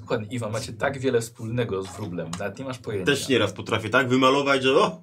Dokładnie, 0.00 0.28
Iwan, 0.30 0.52
macie 0.52 0.72
tak 0.72 0.98
wiele 0.98 1.20
wspólnego 1.20 1.82
z 1.82 1.86
wróblem, 1.96 2.30
nawet 2.38 2.58
nie 2.58 2.64
masz 2.64 2.78
pojęcia. 2.78 3.06
Też 3.06 3.28
nieraz 3.28 3.52
potrafię 3.52 3.88
tak 3.88 4.08
wymalować, 4.08 4.62
że 4.62 4.74
o! 4.74 5.02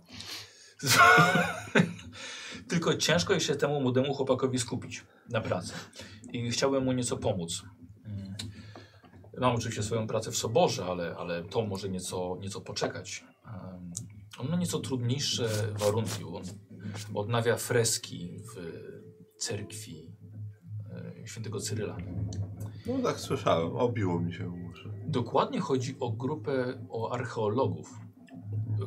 Tylko 2.70 2.98
ciężko 2.98 3.34
jest 3.34 3.46
się 3.46 3.56
temu 3.56 3.82
młodemu 3.82 4.14
chłopakowi 4.14 4.60
skupić 4.60 5.04
na 5.30 5.42
pracy. 5.42 5.74
I 6.32 6.52
chciałbym 6.52 6.84
mu 6.84 6.92
nieco 6.92 7.18
pomóc. 7.18 7.64
Mm. 8.06 8.34
Mam 9.38 9.56
oczywiście 9.56 9.84
swoją 9.84 10.08
pracę 10.08 10.32
w 10.32 10.38
Soborze, 10.38 10.86
ale, 10.86 11.16
ale 11.16 11.44
to 11.44 11.66
może 11.66 11.90
nieco, 11.90 12.38
nieco 12.42 12.62
poczekać. 12.62 13.24
On 14.38 14.50
ma 14.50 14.56
nieco 14.56 14.80
trudniejsze 14.80 15.50
warunki. 15.80 16.24
On 16.24 16.44
odnawia 17.14 17.58
freski 17.58 18.38
w 18.38 18.82
cerkwi 19.38 20.12
świętego 21.26 21.60
Cyryla. 21.60 21.98
No 22.88 22.94
tak 23.04 23.20
słyszałem, 23.20 23.76
obiło 23.76 24.20
mi 24.20 24.34
się 24.34 24.50
uszy. 24.50 24.90
Dokładnie 25.08 25.60
chodzi 25.60 25.96
o 26.00 26.12
grupę 26.12 26.80
o 26.90 27.12
archeologów, 27.12 28.00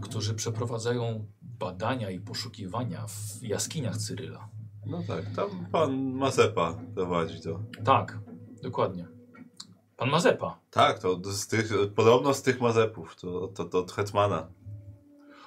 którzy 0.03 0.35
przeprowadzają 0.35 1.27
badania 1.43 2.11
i 2.11 2.21
poszukiwania 2.21 3.07
w 3.07 3.43
jaskiniach 3.43 3.97
Cyryla. 3.97 4.49
No 4.87 5.03
tak, 5.07 5.25
tam 5.37 5.67
pan 5.73 6.13
Mazepa 6.13 6.75
prowadzi 6.95 7.41
to. 7.41 7.61
Tak, 7.85 8.19
dokładnie. 8.63 9.07
Pan 9.97 10.11
Mazepa. 10.11 10.59
Tak, 10.71 10.99
to 10.99 11.21
z 11.25 11.47
tych, 11.47 11.73
podobno 11.95 12.35
z 12.35 12.43
tych 12.43 12.61
Mazepów, 12.61 13.17
to, 13.17 13.49
to, 13.49 13.65
to 13.65 13.79
od 13.79 13.93
Hetmana. 13.93 14.49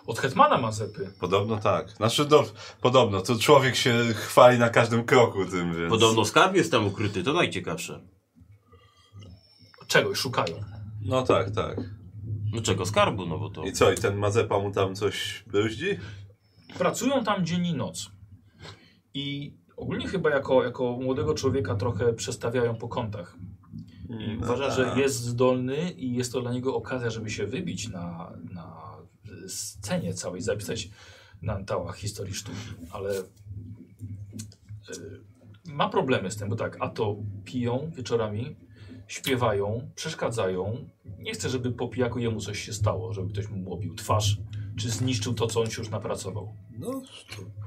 Od 0.09 0.19
Hetmana 0.19 0.57
Mazepy. 0.57 1.13
Podobno 1.19 1.57
tak. 1.57 1.91
Znaczy, 1.91 2.27
no, 2.31 2.43
podobno, 2.81 3.21
to 3.21 3.39
człowiek 3.39 3.75
się 3.75 3.93
chwali 4.13 4.59
na 4.59 4.69
każdym 4.69 5.03
kroku 5.03 5.45
tym, 5.45 5.73
więc... 5.73 5.89
Podobno 5.89 6.25
skarb 6.25 6.55
jest 6.55 6.71
tam 6.71 6.87
ukryty, 6.87 7.23
to 7.23 7.33
najciekawsze. 7.33 7.99
Czegoś 9.87 10.17
szukają. 10.17 10.55
No 11.01 11.23
tak, 11.23 11.51
tak. 11.51 11.81
No 12.53 12.61
czego 12.61 12.85
skarbu, 12.85 13.25
no 13.25 13.37
bo 13.39 13.49
to... 13.49 13.63
I 13.63 13.73
co, 13.73 13.91
i 13.91 13.95
ten 13.95 14.17
Mazepa 14.17 14.59
mu 14.59 14.71
tam 14.71 14.95
coś 14.95 15.43
brzdzi? 15.47 15.97
Pracują 16.77 17.23
tam 17.23 17.45
dzień 17.45 17.65
i 17.65 17.73
noc. 17.73 18.11
I 19.13 19.57
ogólnie 19.77 20.07
chyba 20.07 20.29
jako, 20.29 20.63
jako 20.63 20.97
młodego 21.01 21.33
człowieka 21.33 21.75
trochę 21.75 22.13
przestawiają 22.13 22.75
po 22.75 22.87
kątach. 22.87 23.35
I 24.09 24.37
No 24.39 24.45
uważa, 24.45 24.67
tak. 24.67 24.75
że 24.75 25.01
jest 25.01 25.23
zdolny 25.23 25.91
i 25.91 26.13
jest 26.13 26.33
to 26.33 26.41
dla 26.41 26.53
niego 26.53 26.75
okazja, 26.75 27.09
żeby 27.09 27.29
się 27.29 27.45
wybić 27.47 27.87
na, 27.87 28.33
na 28.53 28.78
scenie 29.49 30.13
całej, 30.13 30.41
zapisać 30.41 30.89
na 31.41 31.53
antałach 31.55 31.97
historii 31.97 32.33
sztuki. 32.33 32.57
Ale 32.91 33.19
y, 33.19 33.23
ma 35.65 35.89
problemy 35.89 36.31
z 36.31 36.37
tym, 36.37 36.49
bo 36.49 36.55
tak, 36.55 36.77
a 36.79 36.89
to 36.89 37.15
piją 37.45 37.91
wieczorami, 37.95 38.55
śpiewają, 39.07 39.89
przeszkadzają. 39.95 40.89
Nie 41.19 41.33
chce, 41.33 41.49
żeby 41.49 41.71
po 41.71 41.87
pijaku 41.87 42.19
jemu 42.19 42.39
coś 42.39 42.59
się 42.59 42.73
stało, 42.73 43.13
żeby 43.13 43.33
ktoś 43.33 43.49
mu 43.49 43.73
obił 43.73 43.95
twarz, 43.95 44.37
czy 44.77 44.89
zniszczył 44.89 45.33
to, 45.33 45.47
co 45.47 45.61
on 45.61 45.67
już 45.77 45.89
napracował. 45.89 46.53
No, 46.79 47.01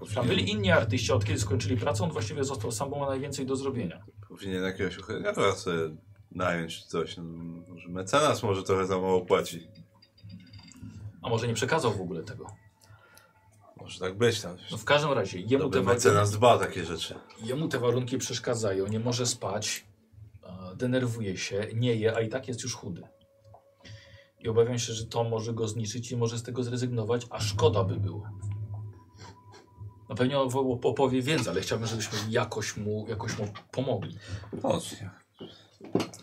to 0.00 0.06
Tam 0.14 0.26
byli 0.26 0.50
inni 0.50 0.70
artyści, 0.70 1.12
od 1.12 1.24
kiedy 1.24 1.38
skończyli 1.38 1.76
pracę, 1.76 2.04
on 2.04 2.10
właściwie 2.10 2.44
został 2.44 2.72
sam, 2.72 2.90
bo 2.90 2.98
ma 2.98 3.06
najwięcej 3.06 3.46
do 3.46 3.56
zrobienia. 3.56 4.04
powinien 4.28 4.62
jakiegoś 4.62 4.98
ochroniarza 4.98 5.54
sobie 5.54 5.96
nająć 6.30 6.82
czy 6.82 6.88
coś. 6.88 7.16
No, 7.16 7.22
może 7.68 7.88
mecenas 7.88 8.42
może 8.42 8.62
trochę 8.62 8.86
za 8.86 8.94
mało 8.94 9.20
płaci. 9.20 9.68
A 11.22 11.28
może 11.28 11.48
nie 11.48 11.54
przekazał 11.54 11.92
w 11.92 12.00
ogóle 12.00 12.22
tego. 12.22 12.46
Może 13.76 14.00
tak 14.00 14.18
być 14.18 14.40
tam. 14.40 14.56
No 14.70 14.76
w 14.76 14.84
każdym 14.84 15.12
razie, 15.12 15.38
jemu 15.38 15.48
te, 15.50 15.58
Dobry 15.58 15.80
warunki, 15.82 15.94
mecenas 15.94 16.30
dba 16.30 16.54
o 16.54 16.58
takie 16.58 16.84
rzeczy. 16.84 17.14
jemu 17.42 17.68
te 17.68 17.78
warunki 17.78 18.18
przeszkadzają, 18.18 18.86
nie 18.86 19.00
może 19.00 19.26
spać, 19.26 19.86
denerwuje 20.76 21.36
się, 21.36 21.66
nie 21.74 21.94
je, 21.94 22.16
a 22.16 22.20
i 22.20 22.28
tak 22.28 22.48
jest 22.48 22.62
już 22.62 22.74
chudy. 22.74 23.02
I 24.40 24.48
obawiam 24.48 24.78
się, 24.78 24.92
że 24.92 25.06
to 25.06 25.24
może 25.24 25.52
go 25.52 25.68
zniszczyć 25.68 26.12
i 26.12 26.16
może 26.16 26.38
z 26.38 26.42
tego 26.42 26.62
zrezygnować, 26.62 27.26
a 27.30 27.40
szkoda 27.40 27.84
by 27.84 27.96
było. 27.96 28.28
Na 30.08 30.14
pewno 30.14 30.42
on 30.42 30.78
opowie 30.82 31.22
więcej, 31.22 31.48
ale 31.48 31.60
chciałbym, 31.60 31.88
żebyśmy 31.88 32.18
jakoś 32.30 32.76
mu, 32.76 33.06
jakoś 33.08 33.38
mu 33.38 33.48
pomogli. 33.70 34.16
No, 34.62 34.80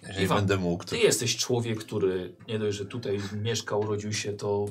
jeżeli 0.08 0.24
Iwan, 0.24 0.38
będę 0.38 0.58
mógł, 0.58 0.84
to... 0.84 0.90
Ty 0.90 0.98
jesteś 0.98 1.38
człowiek, 1.38 1.80
który 1.80 2.36
nie 2.48 2.60
dość, 2.60 2.78
że 2.78 2.86
tutaj 2.86 3.20
mieszkał, 3.34 3.80
urodził 3.80 4.14
się, 4.14 4.34
to. 4.34 4.66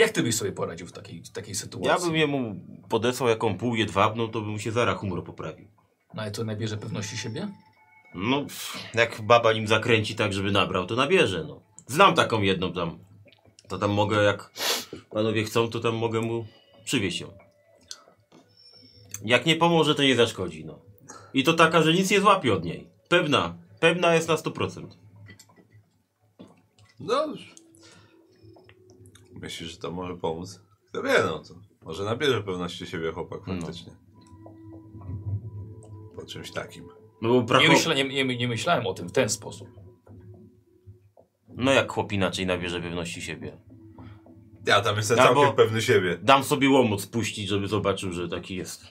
Jak 0.00 0.10
ty 0.10 0.22
byś 0.22 0.34
sobie 0.34 0.52
poradził 0.52 0.86
w 0.86 0.92
takiej, 0.92 1.22
w 1.22 1.30
takiej 1.30 1.54
sytuacji? 1.54 1.88
Ja 1.88 1.98
bym 1.98 2.16
jemu 2.16 2.54
podesłał 2.88 3.28
jaką 3.28 3.58
pół 3.58 3.74
jedwabną, 3.76 4.28
to 4.28 4.40
by 4.40 4.46
mu 4.46 4.58
się 4.58 4.72
zara 4.72 4.94
humor 4.94 5.24
poprawił. 5.24 5.68
No 6.14 6.22
ale 6.22 6.30
to 6.30 6.44
nabierze 6.44 6.76
pewności 6.76 7.16
siebie? 7.16 7.48
No, 8.14 8.46
jak 8.94 9.20
baba 9.20 9.52
nim 9.52 9.66
zakręci 9.66 10.14
tak, 10.14 10.32
żeby 10.32 10.52
nabrał, 10.52 10.86
to 10.86 10.96
nabierze, 10.96 11.44
no. 11.48 11.62
Znam 11.86 12.14
taką 12.14 12.42
jedną 12.42 12.72
tam. 12.72 12.98
To 13.68 13.78
tam 13.78 13.90
mogę, 13.90 14.22
jak 14.22 14.50
panowie 15.10 15.44
chcą, 15.44 15.70
to 15.70 15.80
tam 15.80 15.96
mogę 15.96 16.20
mu 16.20 16.46
przywieźć 16.84 17.20
ją. 17.20 17.32
Jak 19.24 19.46
nie 19.46 19.56
pomoże, 19.56 19.94
to 19.94 20.02
nie 20.02 20.16
zaszkodzi, 20.16 20.64
no. 20.64 20.78
I 21.34 21.44
to 21.44 21.52
taka, 21.52 21.82
że 21.82 21.92
nic 21.92 22.10
nie 22.10 22.20
złapie 22.20 22.52
od 22.52 22.64
niej. 22.64 22.90
Pewna. 23.08 23.54
Pewna 23.80 24.14
jest 24.14 24.28
na 24.28 24.34
100%. 24.34 24.86
No, 27.00 27.34
myślisz, 29.40 29.70
że 29.70 29.78
to 29.78 29.90
może 29.90 30.16
pomóc? 30.16 30.60
Kto 30.88 31.02
wie, 31.02 31.14
no 31.26 31.38
to 31.38 31.54
może 31.82 32.04
nabierze 32.04 32.42
pewności 32.42 32.86
siebie 32.86 33.12
chłopak 33.12 33.40
No. 33.46 33.54
faktycznie. 33.54 33.92
Po 36.16 36.26
czymś 36.26 36.50
takim. 36.50 36.84
No 37.22 37.28
bo 37.28 37.34
Nie, 37.34 37.42
braku... 37.42 37.68
myśla, 37.68 37.94
nie, 37.94 38.24
nie, 38.24 38.36
nie 38.36 38.48
myślałem 38.48 38.86
o 38.86 38.94
tym 38.94 39.08
w 39.08 39.12
ten 39.12 39.28
sposób. 39.28 39.68
No 41.48 41.72
jak 41.72 41.92
chłop 41.92 42.12
inaczej 42.12 42.46
nabierze 42.46 42.80
pewności 42.80 43.22
siebie. 43.22 43.58
Ja 44.66 44.80
tam 44.80 44.96
jestem 44.96 45.18
Albo- 45.18 45.34
całkiem 45.40 45.56
pewny 45.56 45.82
siebie. 45.82 46.18
Dam 46.22 46.44
sobie 46.44 46.70
łomot 46.70 47.02
spuścić, 47.02 47.48
żeby 47.48 47.68
zobaczył, 47.68 48.12
że 48.12 48.28
taki 48.28 48.56
jest 48.56 48.84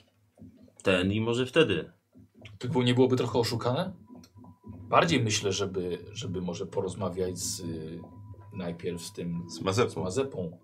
ten 0.82 1.12
i 1.12 1.20
może 1.20 1.46
wtedy. 1.46 1.92
To 2.58 2.82
nie 2.82 2.94
byłoby 2.94 3.16
trochę 3.16 3.38
oszukane? 3.38 3.92
Bardziej 4.88 5.22
myślę, 5.22 5.52
żeby, 5.52 5.98
żeby 6.12 6.40
może 6.40 6.66
porozmawiać 6.66 7.38
z, 7.38 7.60
y, 7.60 8.00
najpierw 8.52 9.02
z 9.02 9.12
tym 9.12 9.44
Z 9.48 9.54
z 9.54 9.60
Mazepą. 9.60 10.02
Mazepą. 10.02 10.58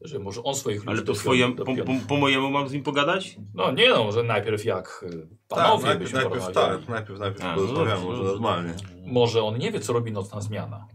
Że 0.00 0.18
może 0.18 0.42
on 0.42 0.54
swoich 0.54 0.76
ludzi 0.78 0.88
Ale 0.88 1.02
to 1.02 1.12
twoje, 1.12 1.52
po, 1.52 1.64
po, 1.64 1.74
po 2.08 2.16
mojemu 2.16 2.50
mam 2.50 2.68
z 2.68 2.72
nim 2.72 2.82
pogadać? 2.82 3.36
No 3.54 3.72
nie 3.72 3.88
no, 3.88 4.12
że 4.12 4.22
najpierw 4.22 4.64
jak 4.64 5.04
y, 5.12 5.26
Tak, 5.48 5.58
panowie 5.58 5.84
najpierw, 5.84 6.00
byśmy 6.02 6.18
najpierw 6.20 6.40
porozmawiali. 6.44 6.78
tak, 6.78 6.88
najpierw, 6.88 7.20
najpierw 7.20 7.44
A, 7.44 7.48
no 7.48 7.54
porozmawiamy, 7.54 7.90
dobrze, 7.90 8.06
może 8.06 8.16
dobrze, 8.18 8.32
normalnie. 8.32 8.74
Może 9.06 9.42
on 9.42 9.58
nie 9.58 9.72
wie, 9.72 9.80
co 9.80 9.92
robi 9.92 10.12
nocna 10.12 10.40
zmiana. 10.40 10.86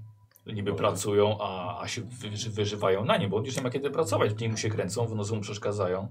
Niby 0.45 0.71
Dobra. 0.71 0.88
pracują, 0.88 1.38
a, 1.41 1.81
a 1.81 1.88
się 1.88 2.01
wy, 2.01 2.49
wyżywają 2.49 3.05
na 3.05 3.17
nie, 3.17 3.27
bo 3.27 3.38
on 3.38 3.45
już 3.45 3.55
nie 3.55 3.62
ma 3.63 3.69
kiedy 3.69 3.91
pracować. 3.91 4.31
W 4.31 4.34
dniu 4.34 4.49
mu 4.49 4.57
się 4.57 4.69
kręcą, 4.69 5.07
w 5.07 5.15
nocy 5.15 5.34
mu 5.34 5.41
przeszkadzają. 5.41 6.07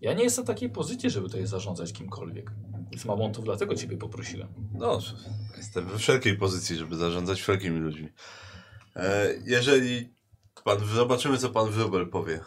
Ja 0.00 0.12
nie 0.12 0.22
jestem 0.24 0.44
w 0.44 0.46
takiej 0.46 0.70
pozycji, 0.70 1.10
żeby 1.10 1.26
tutaj 1.26 1.46
zarządzać 1.46 1.92
kimkolwiek. 1.92 2.50
Więc 2.90 3.04
Mamontów 3.04 3.44
dlatego 3.44 3.74
ciebie 3.74 3.96
poprosiłem. 3.96 4.48
No, 4.74 4.98
jestem 5.56 5.84
we 5.84 5.98
wszelkiej 5.98 6.36
pozycji, 6.38 6.76
żeby 6.76 6.96
zarządzać 6.96 7.40
wszelkimi 7.40 7.78
ludźmi. 7.80 8.08
E, 8.96 9.34
jeżeli 9.44 10.14
pan, 10.64 10.78
zobaczymy, 10.94 11.38
co 11.38 11.50
pan 11.50 11.70
Wróbel 11.70 12.08
powie 12.08 12.40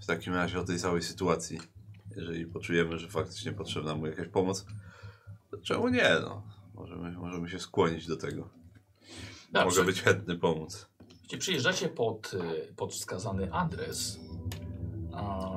w 0.00 0.06
takim 0.06 0.34
razie 0.34 0.60
o 0.60 0.64
tej 0.64 0.78
całej 0.78 1.02
sytuacji. 1.02 1.60
Jeżeli 2.16 2.46
poczujemy, 2.46 2.98
że 2.98 3.08
faktycznie 3.08 3.52
potrzebna 3.52 3.94
mu 3.94 4.06
jakaś 4.06 4.28
pomoc, 4.28 4.66
to 5.50 5.56
czemu 5.58 5.88
nie? 5.88 6.10
No, 6.22 6.42
możemy, 6.74 7.12
możemy 7.12 7.48
się 7.48 7.58
skłonić 7.58 8.06
do 8.06 8.16
tego. 8.16 8.48
Dobrze. 9.52 9.80
Mogę 9.80 9.84
być 9.84 10.02
chętny 10.02 10.36
pomóc. 10.36 10.86
Jeśli 11.22 11.38
przyjeżdżacie 11.38 11.88
pod, 11.88 12.34
y, 12.34 12.74
pod 12.74 12.92
wskazany 12.92 13.52
adres, 13.52 14.18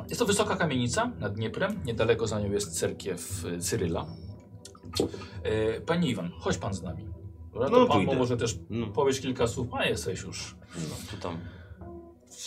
jest 0.09 0.19
to 0.19 0.25
wysoka 0.25 0.55
kamienica 0.55 1.11
nad 1.19 1.33
Dnieprem, 1.33 1.83
niedaleko 1.85 2.27
za 2.27 2.39
nią 2.39 2.51
jest 2.51 2.79
cerkiew 2.79 3.45
y, 3.45 3.59
Cyryla. 3.59 4.05
E, 5.43 5.81
Panie 5.81 6.09
Iwan, 6.09 6.31
chodź 6.39 6.57
pan 6.57 6.73
z 6.73 6.81
nami. 6.81 7.07
Dobra, 7.53 7.69
No, 7.69 7.77
to 7.77 7.85
pan 7.85 7.97
pójdę. 7.97 8.15
może 8.19 8.37
też 8.37 8.59
No, 8.69 8.87
powiesz 8.87 9.21
kilka 9.21 9.47
słów, 9.47 9.67
a 9.73 9.85
jesteś 9.85 10.21
już 10.21 10.55
no 10.75 10.95
to 11.11 11.17
tam. 11.29 11.37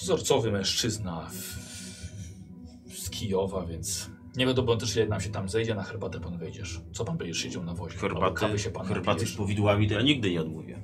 wzorcowy 0.01 0.53
mężczyzna 0.53 1.29
w, 1.31 2.97
z 2.99 3.11
Kijowa, 3.11 3.67
więc 3.67 4.11
nie 4.37 4.47
wiadomo 4.47 4.77
też 4.77 4.97
ile 4.97 5.07
nam 5.07 5.21
się 5.21 5.31
tam 5.31 5.49
zejdzie, 5.49 5.75
na 5.75 5.83
herbatę 5.83 6.21
pan 6.21 6.39
wejdziesz. 6.39 6.81
Co 6.93 7.05
pan 7.05 7.17
będziesz 7.17 7.39
siedział 7.39 7.63
na 7.65 7.75
wozie? 7.75 7.99
Herbaty, 7.99 8.59
się 8.59 8.71
pan 8.71 8.87
herbaty 8.87 9.27
z 9.27 9.37
powidłami 9.37 9.89
to 9.89 9.95
ja 9.95 10.03
nigdy 10.03 10.31
nie 10.31 10.41
odmówię. 10.41 10.79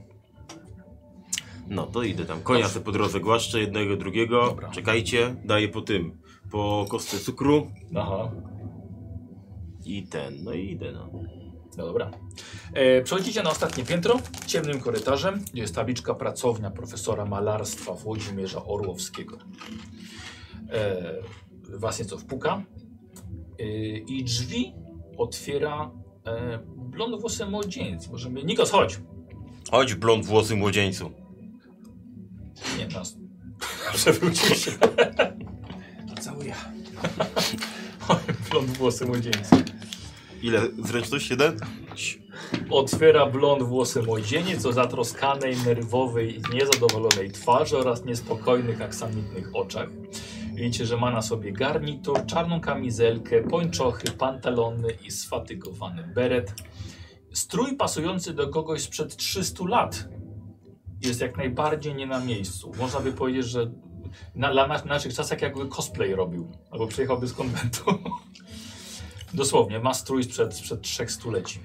No 1.69 1.87
to 1.87 2.03
idę 2.03 2.25
tam. 2.25 2.43
Konia 2.43 2.69
sobie 2.69 2.85
po 2.85 2.93
drodze 2.93 3.21
głaszczę, 3.21 3.61
jednego, 3.61 3.97
drugiego. 3.97 4.47
Dobra. 4.47 4.71
Czekajcie, 4.71 5.37
daję 5.45 5.69
po 5.69 5.81
tym. 5.81 6.19
Po 6.51 6.87
kostce 6.89 7.19
cukru 7.19 7.71
Aha. 7.97 8.31
i 9.85 10.03
ten. 10.07 10.45
No 10.45 10.53
i 10.53 10.71
idę 10.71 10.93
no. 10.93 11.11
No 11.77 11.87
dobra. 11.87 12.11
E, 12.75 13.03
przechodzicie 13.03 13.43
na 13.43 13.51
ostatnie 13.51 13.85
piętro, 13.85 14.21
ciemnym 14.47 14.81
korytarzem, 14.81 15.45
gdzie 15.53 15.63
jest 15.63 15.75
tabliczka 15.75 16.15
pracownia 16.15 16.71
profesora 16.71 17.25
malarstwa 17.25 17.95
Włodzimierza 17.95 18.65
Orłowskiego. 18.65 19.39
E, 20.71 21.15
was 21.69 21.99
nieco 21.99 22.19
wpuka 22.19 22.63
e, 23.59 23.65
i 23.99 24.25
drzwi 24.25 24.75
otwiera 25.17 25.91
e, 26.27 26.59
blondowłosy 26.77 27.47
młodzieniec. 27.47 28.09
Możemy... 28.09 28.45
Nikos, 28.45 28.71
chodź! 28.71 29.01
Chodź 29.71 29.95
blond 29.95 30.27
włosy 30.27 30.57
młodzieńcu. 30.57 31.11
Nie, 32.79 32.87
nas. 32.89 33.17
Przewrócił 33.95 34.55
się. 34.57 34.71
Całuję. 36.21 36.55
blond 38.51 38.71
włosy 38.71 39.07
młodzieńca. 39.07 39.57
Ile? 40.43 40.61
Zręczność? 40.79 41.31
Jeden? 41.31 41.57
Otwiera 42.71 43.27
blond 43.27 43.63
włosy 43.63 44.03
młodzieniec 44.03 44.67
o 44.67 44.73
zatroskanej, 44.73 45.57
nerwowej 45.57 46.37
i 46.37 46.55
niezadowolonej 46.55 47.31
twarzy 47.31 47.79
oraz 47.79 48.05
niespokojnych, 48.05 48.83
aksamitnych 48.83 49.51
oczach. 49.55 49.89
Widzicie, 50.55 50.87
że 50.87 50.97
ma 50.97 51.11
na 51.11 51.23
sobie 51.23 51.53
garnitur, 51.53 52.27
czarną 52.27 52.61
kamizelkę, 52.61 53.43
pończochy, 53.43 54.11
pantalony 54.11 54.89
i 55.07 55.11
sfatygowany 55.11 56.13
beret. 56.15 56.55
Strój 57.33 57.77
pasujący 57.77 58.35
do 58.35 58.49
kogoś 58.49 58.83
sprzed 58.83 59.17
300 59.17 59.65
lat 59.69 60.09
jest 61.01 61.21
jak 61.21 61.37
najbardziej 61.37 61.95
nie 61.95 62.07
na 62.07 62.21
miejscu. 62.21 62.73
Można 62.79 63.01
by 63.01 63.13
powiedzieć, 63.13 63.47
że 63.47 63.71
na, 64.35 64.53
dla 64.53 64.67
nas, 64.67 64.85
naszych 64.85 65.15
czasach 65.15 65.43
jakby 65.43 65.69
cosplay 65.69 66.15
robił, 66.15 66.53
albo 66.71 66.87
przyjechałby 66.87 67.27
z 67.27 67.33
konwentu. 67.33 67.85
Dosłownie, 69.35 69.79
ma 69.79 69.95
strój 69.95 70.25
sprzed, 70.25 70.55
sprzed 70.55 70.83
trzech 70.83 71.11
stuleci. 71.11 71.61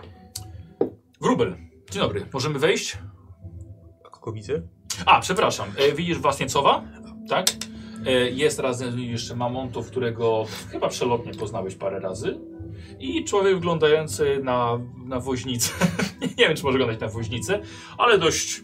Wróbel, 1.22 1.56
dzień 1.92 2.02
dobry, 2.02 2.26
możemy 2.34 2.60
wejść? 2.60 2.98
A 4.06 4.10
kogo 4.10 4.32
widzę? 4.32 4.62
A, 5.06 5.20
przepraszam, 5.20 5.70
e, 5.78 5.92
widzisz 5.92 6.20
Wasniecowa? 6.20 6.84
Tak? 7.30 7.48
E, 8.06 8.12
jest 8.12 8.60
razem 8.60 9.00
jeszcze 9.00 9.36
Mamontów, 9.36 9.88
którego 9.88 10.46
chyba 10.72 10.90
przelotnie 10.90 11.34
poznałeś 11.34 11.76
parę 11.76 12.00
razy. 12.00 12.40
I 13.00 13.24
człowiek 13.26 13.56
wyglądający 13.56 14.40
na, 14.44 14.80
na 15.06 15.20
woźnicę. 15.20 15.72
Nie 16.38 16.48
wiem, 16.48 16.58
czy 16.58 16.64
może 16.64 16.78
wyglądać 16.78 17.00
na 17.00 17.08
woźnicę, 17.08 17.62
ale 17.98 18.18
dość 18.18 18.62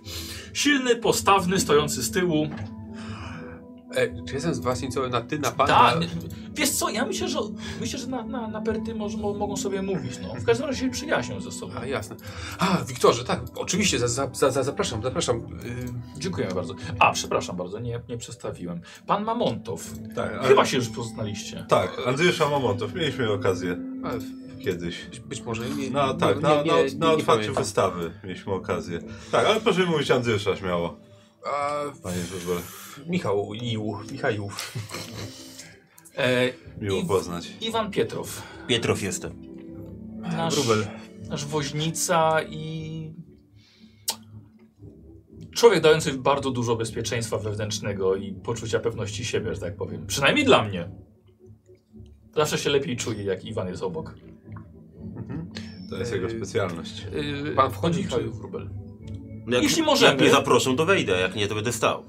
silny, 0.53 0.95
postawny, 0.95 1.59
stojący 1.59 2.03
z 2.03 2.11
tyłu. 2.11 2.47
E, 3.95 4.25
czy 4.25 4.33
jestem 4.33 4.53
z 4.55 4.59
was 4.59 4.81
nieco 4.81 5.09
na 5.09 5.21
ty, 5.21 5.39
na 5.39 5.51
pan? 5.51 5.67
Tak, 5.67 5.99
na... 5.99 6.05
wiesz 6.55 6.69
co, 6.69 6.89
ja 6.89 7.05
myślę, 7.05 7.27
że 7.29 7.39
myślę, 7.81 7.99
że 7.99 8.07
na, 8.07 8.23
na, 8.25 8.47
na 8.47 8.61
perty 8.61 8.95
może, 8.95 9.17
mo- 9.17 9.33
mogą 9.33 9.57
sobie 9.57 9.81
mówić. 9.81 10.19
No. 10.21 10.33
W 10.39 10.45
każdym 10.45 10.67
razie 10.67 10.79
się 10.79 10.89
przyjaźnią 10.89 11.41
ze 11.41 11.51
sobą. 11.51 11.73
A, 11.81 11.85
jasne. 11.85 12.15
A, 12.59 12.77
Wiktorze, 12.87 13.23
tak, 13.23 13.41
oczywiście, 13.55 13.99
za, 13.99 14.07
za, 14.07 14.29
za, 14.33 14.51
za, 14.51 14.63
zapraszam, 14.63 15.03
zapraszam. 15.03 15.37
Y, 15.37 16.19
Dziękujemy 16.19 16.53
bardzo. 16.53 16.75
A, 16.99 17.11
przepraszam 17.11 17.57
bardzo, 17.57 17.79
nie, 17.79 18.01
nie 18.09 18.17
przedstawiłem. 18.17 18.81
Pan 19.07 19.23
Mamontow. 19.23 19.91
Tak, 20.15 20.33
ale- 20.33 20.47
Chyba 20.47 20.65
się 20.65 20.77
już 20.77 20.89
poznaliście. 20.89 21.65
Tak, 21.69 21.91
Andrzejusza 22.07 22.49
Mamontow. 22.49 22.93
Mieliśmy 22.93 23.31
okazję 23.31 23.77
kiedyś. 24.63 25.05
być, 25.25 25.41
może 25.41 25.69
nie. 25.69 25.89
No 25.91 26.13
tak, 26.13 26.35
nie, 26.35 26.41
na, 26.41 26.49
nie, 26.63 26.71
na, 26.71 26.81
nie, 26.81 26.95
na 26.97 27.07
nie 27.07 27.13
otwarciu 27.13 27.53
wystawy 27.53 28.11
mieliśmy 28.23 28.53
okazję. 28.53 28.99
Tak, 29.31 29.45
ale 29.45 29.61
proszę 29.61 29.85
mówić 29.85 30.11
Andrzejusza 30.11 30.55
śmiało, 30.55 30.97
A, 31.45 31.83
panie 32.03 32.17
Żubel. 32.21 32.57
Michał 33.07 33.53
Ił, 33.53 33.97
Michał. 34.11 34.49
E, 36.17 36.49
Miło 36.81 36.99
I- 37.01 37.05
poznać. 37.05 37.51
Iwan 37.61 37.91
Pietrow. 37.91 38.43
Pietrow 38.67 39.01
jestem. 39.01 39.33
Nasz, 40.21 40.55
Wróbel. 40.55 40.87
nasz 41.29 41.45
woźnica 41.45 42.41
i 42.43 43.13
człowiek 45.51 45.81
dający 45.83 46.13
bardzo 46.13 46.51
dużo 46.51 46.75
bezpieczeństwa 46.75 47.37
wewnętrznego 47.37 48.15
i 48.15 48.33
poczucia 48.33 48.79
pewności 48.79 49.25
siebie, 49.25 49.55
że 49.55 49.61
tak 49.61 49.75
powiem. 49.75 50.07
Przynajmniej 50.07 50.45
dla 50.45 50.63
mnie. 50.63 50.89
Zawsze 52.35 52.57
się 52.57 52.69
lepiej 52.69 52.97
czuję, 52.97 53.23
jak 53.23 53.45
Iwan 53.45 53.67
jest 53.67 53.83
obok. 53.83 54.15
Mhm. 55.15 55.51
To 55.89 55.97
jest 55.97 56.11
jego 56.13 56.27
Yy, 56.27 56.37
specjalność. 56.37 57.05
Yy, 57.45 57.51
Pan 57.55 57.71
wchodzi, 57.71 57.99
Michał 57.99 58.19
czy- 58.19 58.29
Wróbel. 58.29 58.69
No 59.45 59.55
jak, 59.55 59.63
Jeśli 59.63 59.83
możemy. 59.83 60.11
Jak 60.11 60.21
mnie 60.21 60.31
zaproszą, 60.31 60.75
to 60.75 60.85
wejdę, 60.85 61.19
jak 61.19 61.35
nie, 61.35 61.47
to 61.47 61.55
będę 61.55 61.71
stał. 61.71 62.03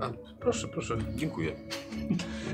A, 0.00 0.10
proszę, 0.40 0.68
proszę. 0.68 0.96
Dziękuję. 1.14 1.56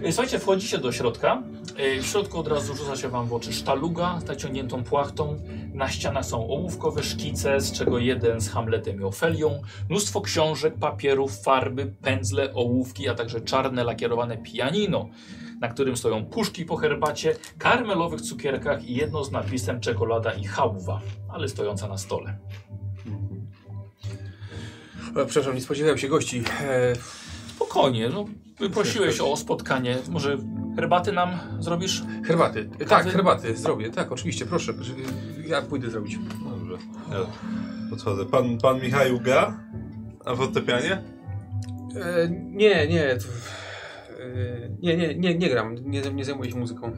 Yy, 0.02 0.12
Słuchajcie, 0.12 0.38
wchodzicie 0.38 0.78
do 0.78 0.92
środka. 0.92 1.42
Yy, 1.78 2.02
W 2.02 2.06
środku 2.06 2.38
od 2.38 2.48
razu 2.48 2.76
rzuca 2.76 2.96
się 2.96 3.08
wam 3.08 3.26
w 3.28 3.32
oczy 3.34 3.52
sztaluga 3.52 4.20
z 4.20 4.24
naciągniętą 4.24 4.84
płachtą. 4.84 5.36
Na 5.74 5.88
ścianach 5.88 6.24
są 6.26 6.48
ołówkowe 6.48 7.02
szkice, 7.02 7.60
z 7.60 7.72
czego 7.72 7.98
jeden 7.98 8.40
z 8.40 8.48
Hamletem 8.48 9.00
i 9.00 9.04
Ofelią. 9.04 9.62
Mnóstwo 9.90 10.20
książek, 10.20 10.74
papierów, 10.80 11.42
farby, 11.42 11.86
pędzle, 12.02 12.54
ołówki, 12.54 13.08
a 13.08 13.14
także 13.14 13.40
czarne 13.40 13.84
lakierowane 13.84 14.38
pianino, 14.38 15.08
na 15.60 15.68
którym 15.68 15.96
stoją 15.96 16.24
puszki 16.26 16.64
po 16.64 16.76
herbacie, 16.76 17.36
karmelowych 17.58 18.20
cukierkach 18.20 18.84
i 18.84 18.94
jedno 18.94 19.24
z 19.24 19.30
napisem 19.32 19.80
czekolada 19.80 20.32
i 20.32 20.44
chałwa, 20.44 21.00
ale 21.28 21.48
stojąca 21.48 21.88
na 21.88 21.98
stole. 21.98 22.38
E, 25.16 25.26
przepraszam, 25.26 25.54
nie 25.54 25.60
spodziewałem 25.60 25.98
się 25.98 26.08
gości. 26.08 26.42
E, 26.60 26.92
Spokojnie, 27.56 28.08
no, 28.08 28.24
prosiłeś 28.68 29.20
o 29.20 29.36
spotkanie. 29.36 29.98
Może 30.08 30.38
herbaty 30.76 31.12
nam 31.12 31.38
zrobisz? 31.60 32.02
herbaty. 32.24 32.70
E, 32.78 32.84
tak, 32.84 32.88
Kawy? 32.88 33.10
herbaty 33.10 33.56
zrobię. 33.56 33.90
Tak, 33.90 34.12
oczywiście, 34.12 34.46
proszę. 34.46 34.72
Ja 35.46 35.62
pójdę 35.62 35.90
zrobić. 35.90 36.18
Dobrze. 36.50 36.78
Ja 37.10 37.26
podchodzę. 37.90 38.26
Pan, 38.26 38.58
pan 38.58 38.80
Michał 38.80 39.20
gra? 39.20 39.60
Na 40.26 40.36
fortepianie? 40.36 41.02
E, 41.96 42.28
nie, 42.30 42.86
nie. 42.88 43.16
To, 43.16 43.28
e, 44.22 44.68
nie, 44.82 44.96
nie, 44.96 45.14
nie, 45.14 45.34
nie 45.34 45.50
gram. 45.50 45.74
Nie, 45.84 46.00
nie 46.00 46.24
zajmuję 46.24 46.50
się 46.50 46.58
muzyką. 46.58 46.96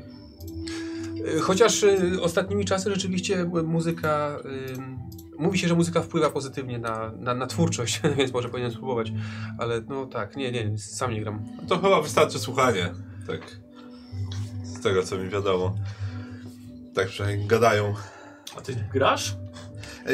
Chociaż 1.42 1.82
y, 1.82 2.22
ostatnimi 2.22 2.64
czasy 2.64 2.90
rzeczywiście 2.90 3.44
muzyka. 3.64 4.38
Mówi 5.39 5.59
się, 5.59 5.68
że 5.68 5.74
muzyka 5.74 6.03
wpływa 6.03 6.30
pozytywnie 6.30 6.78
na, 6.78 7.12
na, 7.16 7.35
na 7.35 7.47
twórczość, 7.47 8.01
więc 8.18 8.33
może 8.33 8.49
powinien 8.49 8.70
spróbować. 8.70 9.12
Ale 9.59 9.80
no 9.80 10.07
tak, 10.07 10.37
nie, 10.37 10.53
nie, 10.53 10.78
sam 10.78 11.12
nie 11.12 11.20
gram. 11.20 11.45
To 11.68 11.78
chyba 11.78 12.03
wystarczy 12.03 12.39
słuchanie. 12.39 12.93
Tak. 13.26 13.41
Z 14.62 14.83
tego 14.83 15.03
co 15.03 15.18
mi 15.18 15.28
wiadomo. 15.28 15.74
Tak 16.95 17.09
przynajmniej 17.09 17.49
gadają. 17.49 17.95
A 18.57 18.61
ty 18.61 18.76
grasz? 18.93 19.37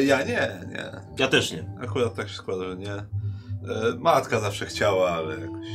Ja 0.06 0.24
nie, 0.24 0.66
nie. 0.68 0.90
Ja 1.18 1.28
też 1.28 1.52
nie. 1.52 1.70
Akurat 1.80 2.14
tak 2.14 2.28
się 2.28 2.34
składa, 2.34 2.64
że 2.64 2.76
nie. 2.76 2.94
E, 2.94 3.04
Matka 3.98 4.40
zawsze 4.40 4.66
chciała, 4.66 5.10
ale 5.10 5.40
jakoś. 5.40 5.66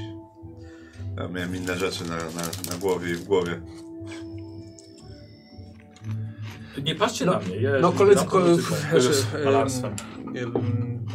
Ja 1.18 1.28
miałem 1.28 1.56
inne 1.56 1.78
rzeczy 1.78 2.04
na, 2.10 2.16
na, 2.16 2.72
na 2.72 2.78
głowie 2.80 3.12
i 3.12 3.16
w 3.16 3.24
głowie. 3.24 3.62
Nie 6.84 6.95
patrzcie 6.95 7.26
No, 7.26 7.32
na 7.32 7.39
mnie. 7.39 7.55
Ja 7.61 7.71
No 7.82 7.91
koledzy, 7.91 8.26
koledzy 8.26 8.63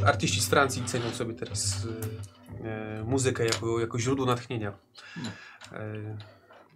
artyści 0.06 0.40
z 0.40 0.48
Francji 0.48 0.82
cenią 0.84 1.10
sobie 1.10 1.34
teraz 1.34 1.84
y, 1.84 2.68
e, 2.68 3.04
muzykę 3.04 3.44
jako, 3.44 3.80
jako 3.80 3.98
źródło 3.98 4.26
natchnienia. 4.26 4.72
E, 5.72 5.92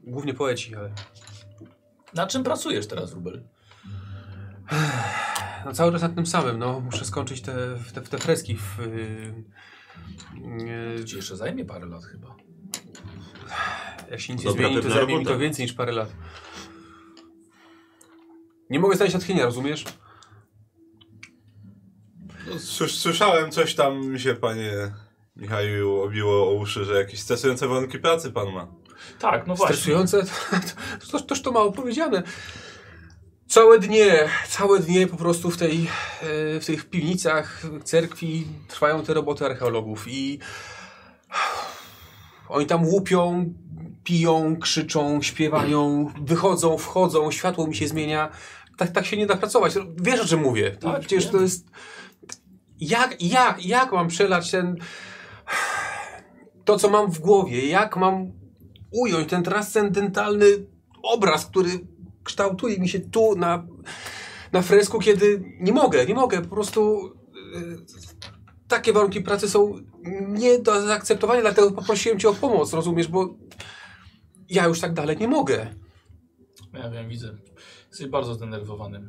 głównie 0.05 0.35
poeci, 0.35 0.75
ale 0.75 0.91
Na 2.15 2.27
czym 2.27 2.45
pracujesz 2.45 2.87
teraz, 2.87 3.13
Rubel? 3.13 3.43
no, 5.65 5.73
cały 5.73 5.93
czas 5.93 6.03
nad 6.03 6.15
tym 6.15 6.27
samym. 6.27 6.59
No, 6.59 6.81
muszę 6.81 7.05
skończyć 7.05 7.43
te, 7.43 7.55
te, 7.95 8.01
te 8.01 8.19
freski 8.19 8.57
w, 8.57 8.81
y, 8.81 9.35
y, 11.01 11.05
Ci 11.05 11.17
jeszcze 11.17 11.37
zajmie 11.37 11.65
parę 11.65 11.87
lat 11.87 12.05
chyba. 12.05 12.37
Jak 14.11 14.21
się 14.21 14.33
nic 14.33 14.45
nie 14.45 14.53
zmieni, 14.53 14.83
to 14.83 14.91
zajmie 14.91 15.07
mi 15.07 15.13
robota. 15.13 15.31
to 15.31 15.39
więcej 15.39 15.65
niż 15.65 15.73
parę 15.75 15.93
lat. 15.93 16.13
Nie 18.73 18.81
mogę 18.81 18.97
znaleźć 18.97 19.15
natchnienia, 19.15 19.45
rozumiesz? 19.45 19.85
No, 22.47 22.55
słys- 22.55 22.99
słyszałem 22.99 23.51
coś 23.51 23.75
tam 23.75 24.07
mi 24.07 24.21
się, 24.21 24.35
panie 24.35 24.73
Michaju, 25.37 26.01
obiło 26.01 26.49
o 26.49 26.53
uszy, 26.53 26.85
że 26.85 26.95
jakieś 26.95 27.21
stresujące 27.21 27.69
warunki 27.69 27.99
pracy 27.99 28.33
pan 28.33 28.53
ma. 28.53 28.67
Tak, 29.19 29.47
no 29.47 29.55
właśnie. 29.55 29.77
Stresujące? 29.77 30.23
To, 31.11 31.21
toż 31.21 31.43
to 31.43 31.53
mało 31.53 31.73
powiedziane. 31.73 32.23
Całe 33.47 33.79
dnie, 33.79 34.29
całe 34.49 34.79
dnie 34.79 35.07
po 35.07 35.17
prostu 35.17 35.51
w, 35.51 35.57
tej, 35.57 35.87
e, 36.57 36.61
w 36.61 36.67
tych 36.67 36.91
piwnicach 36.91 37.63
cerkwi 37.85 38.47
trwają 38.69 39.03
te 39.03 39.15
roboty 39.15 39.45
archeologów 39.47 40.05
i 40.09 40.39
oni 42.49 42.67
tam 42.67 42.85
łupią, 42.87 43.55
piją, 44.05 44.57
krzyczą, 44.57 45.23
śpiewają, 45.23 46.13
wychodzą, 46.23 46.79
wchodzą, 46.79 47.31
światło 47.31 47.67
mi 47.67 47.75
się 47.75 47.89
zmienia. 47.89 48.29
Tak, 48.77 48.91
tak 48.91 49.07
się 49.07 49.17
nie 49.17 49.27
da 49.27 49.37
pracować. 49.37 49.75
Wiesz 49.97 50.21
o 50.21 50.25
czym 50.25 50.41
mówię. 50.41 50.71
Tak, 50.71 51.01
Przecież 51.01 51.25
wiem. 51.25 51.33
to 51.33 51.41
jest... 51.41 51.67
Jak, 52.81 53.23
jak, 53.23 53.67
jak 53.67 53.93
mam 53.93 54.09
przelać 54.09 54.51
ten... 54.51 54.77
To, 56.65 56.79
co 56.79 56.91
mam 56.91 57.11
w 57.11 57.19
głowie, 57.19 57.67
jak 57.67 57.97
mam 57.97 58.33
ująć 58.91 59.29
ten 59.31 59.43
transcendentalny 59.43 60.47
obraz, 61.03 61.47
który 61.47 61.71
kształtuje 62.25 62.79
mi 62.79 62.89
się 62.89 63.01
tu 63.01 63.37
na, 63.37 63.67
na 64.53 64.63
fresku, 64.63 64.99
kiedy 64.99 65.43
nie 65.61 65.73
mogę, 65.73 66.07
nie 66.07 66.15
mogę, 66.15 66.43
po 66.43 66.55
prostu 66.55 67.13
e, 67.57 67.61
takie 68.69 68.93
warunki 68.93 69.21
pracy 69.21 69.51
są 69.51 69.75
nie 70.29 70.59
do 70.59 70.83
zaakceptowania, 70.87 71.41
dlatego 71.41 71.71
poprosiłem 71.71 72.19
Cię 72.19 72.29
o 72.29 72.35
pomoc, 72.35 72.73
rozumiesz, 72.73 73.09
bo 73.09 73.35
ja 74.49 74.67
już 74.67 74.81
tak 74.81 74.93
dalej 74.93 75.17
nie 75.17 75.29
mogę. 75.29 75.75
Ja 76.73 76.91
wiem, 76.91 77.09
widzę. 77.09 77.37
Jesteś 77.93 78.09
bardzo 78.09 78.35
zdenerwowany. 78.35 79.09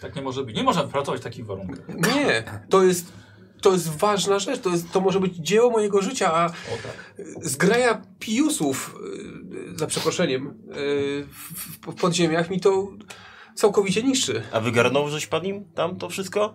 Tak 0.00 0.16
nie 0.16 0.22
może 0.22 0.44
być. 0.44 0.56
Nie 0.56 0.62
można 0.62 0.82
pracować 0.84 1.20
w 1.20 1.24
takich 1.24 1.46
warunkach. 1.46 1.88
Nie, 1.88 2.44
to 2.68 2.82
jest, 2.84 3.12
to 3.60 3.72
jest 3.72 3.88
ważna 3.88 4.38
rzecz, 4.38 4.60
to, 4.60 4.70
jest, 4.70 4.92
to 4.92 5.00
może 5.00 5.20
być 5.20 5.36
dzieło 5.36 5.70
mojego 5.70 6.02
życia, 6.02 6.34
a 6.34 6.46
O 6.46 6.50
tak. 6.82 7.26
zgraja 7.42 8.02
piusów, 8.18 8.96
e, 9.74 9.78
za 9.78 9.86
przeproszeniem, 9.86 10.46
e, 10.46 10.52
w, 11.24 11.78
w 11.82 11.94
podziemiach 11.94 12.50
mi 12.50 12.60
to 12.60 12.88
całkowicie 13.54 14.02
niszczy. 14.02 14.42
A 14.52 14.60
wygarnął 14.60 15.08
żeś 15.08 15.26
pan 15.26 15.46
im 15.46 15.64
tam 15.64 15.96
to 15.96 16.08
wszystko? 16.08 16.54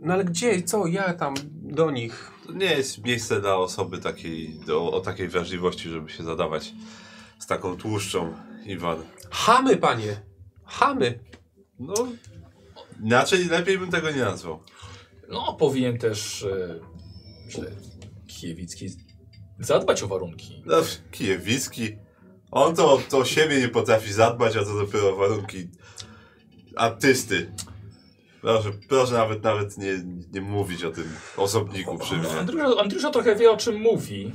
No 0.00 0.14
ale 0.14 0.24
gdzie, 0.24 0.62
co, 0.62 0.86
ja 0.86 1.14
tam 1.14 1.34
do 1.52 1.90
nich? 1.90 2.30
To 2.46 2.52
nie 2.52 2.66
jest 2.66 3.04
miejsce 3.04 3.40
dla 3.40 3.56
osoby 3.56 3.98
takiej, 3.98 4.60
do, 4.66 4.92
o 4.92 5.00
takiej 5.00 5.28
wrażliwości, 5.28 5.88
żeby 5.88 6.10
się 6.10 6.24
zadawać 6.24 6.72
z 7.38 7.46
taką 7.46 7.76
tłuszczą, 7.76 8.34
Iwan. 8.64 8.96
Chamy, 9.30 9.76
panie! 9.76 10.25
Chamy! 10.66 11.18
No, 11.78 11.94
inaczej 13.02 13.44
lepiej 13.44 13.78
bym 13.78 13.90
tego 13.90 14.10
nie 14.10 14.20
nazwał. 14.20 14.60
No, 15.28 15.54
powinien 15.54 15.98
też, 15.98 16.42
e, 16.42 16.80
myślę, 17.46 17.70
Kiewicki 18.26 18.88
zadbać 19.58 20.02
o 20.02 20.08
warunki. 20.08 20.62
No, 20.66 20.76
Kijewicki. 21.10 21.96
On 22.50 22.76
to, 22.76 23.00
to 23.08 23.18
o 23.18 23.24
siebie 23.24 23.60
nie 23.60 23.68
potrafi 23.68 24.12
zadbać, 24.12 24.56
a 24.56 24.64
to 24.64 24.74
dopiero 24.74 25.12
o 25.12 25.16
warunki 25.16 25.68
artysty. 26.76 27.52
Proszę, 28.40 28.70
proszę 28.88 29.12
nawet, 29.14 29.44
nawet 29.44 29.78
nie, 29.78 30.04
nie 30.32 30.40
mówić 30.40 30.84
o 30.84 30.90
tym 30.90 31.04
osobniku 31.36 31.98
przy 31.98 32.16
mnie. 32.16 32.28
Andrusza, 32.28 32.80
Andrusza 32.80 33.10
trochę 33.10 33.36
wie, 33.36 33.50
o 33.50 33.56
czym 33.56 33.80
mówi. 33.80 34.32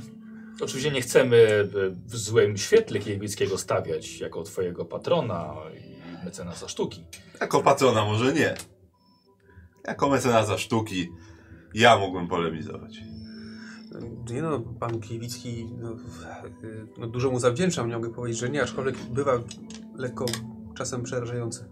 Oczywiście 0.60 0.90
nie 0.90 1.00
chcemy 1.00 1.36
e, 1.36 1.90
w 2.06 2.16
złym 2.16 2.56
świetle 2.56 2.98
Kiewickiego 2.98 3.58
stawiać 3.58 4.20
jako 4.20 4.42
twojego 4.42 4.84
patrona 4.84 5.54
i 5.86 5.91
mecenasa 6.24 6.68
sztuki. 6.68 7.04
Jako 7.40 7.62
patrona 7.62 8.04
może 8.04 8.32
nie. 8.32 8.54
Jako 9.86 10.08
mecenasa 10.08 10.58
sztuki 10.58 11.08
ja 11.74 11.98
mógłbym 11.98 12.28
polemizować. 12.28 12.98
Nie 14.30 14.42
no, 14.42 14.60
pan 14.60 15.00
Kiewicki, 15.00 15.68
no, 15.78 15.96
no, 16.98 17.06
dużo 17.06 17.30
mu 17.30 17.38
zawdzięczam, 17.38 17.88
nie 17.88 17.94
mogę 17.94 18.10
powiedzieć, 18.10 18.40
że 18.40 18.50
nie, 18.50 18.62
aczkolwiek 18.62 18.96
bywa 18.98 19.32
lekko 19.96 20.26
czasem 20.76 21.02
przerażający. 21.02 21.68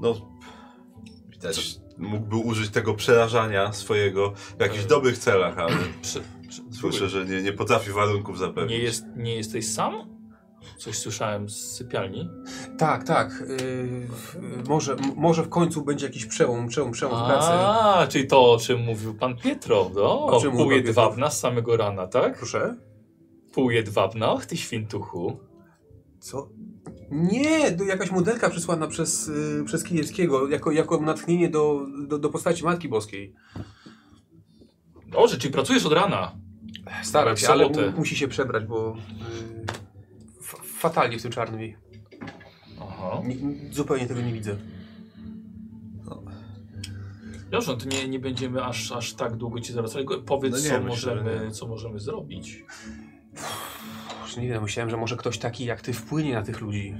No, 0.00 0.14
widać, 1.30 1.76
mógłby 1.98 2.36
użyć 2.36 2.70
tego 2.70 2.94
przerażania 2.94 3.72
swojego 3.72 4.32
w 4.58 4.60
jakichś 4.60 4.84
dobrych 4.84 5.18
celach, 5.18 5.58
ale 5.58 5.76
Przy, 6.02 6.22
przy, 6.48 6.62
słyszę, 6.70 7.08
że 7.08 7.26
nie, 7.26 7.42
nie 7.42 7.52
potrafi 7.52 7.90
warunków 7.90 8.38
zapewnić. 8.38 8.70
nie, 8.70 8.78
jest, 8.78 9.04
nie 9.16 9.36
jesteś 9.36 9.72
sam? 9.72 10.17
Coś 10.78 10.98
słyszałem 10.98 11.48
z 11.48 11.56
sypialni. 11.76 12.30
Tak, 12.78 13.04
tak, 13.04 13.40
y, 13.40 13.44
y, 13.54 14.68
może, 14.68 14.96
może 15.16 15.42
w 15.42 15.48
końcu 15.48 15.84
będzie 15.84 16.06
jakiś 16.06 16.26
przełom, 16.26 16.68
przełom, 16.68 16.92
przełom 16.92 17.22
w 17.24 17.26
pracy. 17.26 17.48
A, 17.52 18.06
czyli 18.08 18.26
to, 18.26 18.52
o 18.52 18.58
czym 18.58 18.80
mówił 18.80 19.14
pan 19.14 19.36
Pietrow, 19.36 19.92
no? 19.94 20.26
O 20.26 20.40
czym 20.40 20.52
Pół 20.52 20.70
jedwabna 20.72 21.30
z 21.30 21.40
samego 21.40 21.76
rana, 21.76 22.06
tak? 22.06 22.38
Proszę? 22.38 22.76
Pół 23.52 23.70
jedwabna, 23.70 24.32
och 24.32 24.46
ty 24.46 24.56
świntuchu. 24.56 25.38
Co? 26.20 26.48
Nie, 27.10 27.76
jakaś 27.88 28.10
modelka 28.10 28.50
przysłana 28.50 28.86
przez, 28.86 29.28
y, 29.28 29.62
przez 29.66 29.84
Kijewskiego 29.84 30.48
jako, 30.48 30.70
jako 30.70 31.00
natchnienie 31.00 31.48
do, 31.48 31.86
do, 32.08 32.18
do 32.18 32.28
postaci 32.28 32.64
Matki 32.64 32.88
Boskiej. 32.88 33.34
Dobrze, 35.06 35.38
czyli 35.38 35.52
pracujesz 35.52 35.86
od 35.86 35.92
rana. 35.92 36.32
Staram 37.02 37.36
się, 37.36 37.48
ale 37.48 37.64
mu, 37.68 37.74
musi 37.96 38.16
się 38.16 38.28
przebrać, 38.28 38.64
bo 38.64 38.90
y, 38.90 38.92
f- 39.70 39.80
fatalnie 40.78 41.18
w 41.18 41.22
tym 41.22 41.30
czarnym 41.32 41.60
jej. 41.60 41.76
Aha. 42.82 43.22
Nie- 43.24 43.72
Zupełnie 43.74 44.06
tego 44.06 44.20
nie 44.20 44.32
widzę. 44.32 44.56
Dobrze, 47.50 47.72
no 47.72 47.78
to 47.78 47.86
nie, 47.88 48.08
nie 48.08 48.18
będziemy 48.18 48.64
aż, 48.64 48.92
aż 48.92 49.14
tak 49.14 49.36
długo 49.36 49.60
ci 49.60 49.72
zwracali. 49.72 50.06
Powiedz, 50.26 50.52
No 50.52 50.58
nie, 50.58 50.64
co, 50.68 50.80
myślę, 50.80 51.14
możemy, 51.14 51.44
nie. 51.44 51.50
co 51.50 51.66
możemy 51.66 52.00
zrobić. 52.00 52.64
Już 54.22 54.36
nie 54.36 54.48
wiem, 54.48 54.62
myślałem, 54.62 54.90
że 54.90 54.96
może 54.96 55.16
ktoś 55.16 55.38
taki 55.38 55.64
jak 55.64 55.80
ty 55.80 55.92
wpłynie 55.92 56.34
na 56.34 56.42
tych 56.42 56.60
ludzi. 56.60 56.94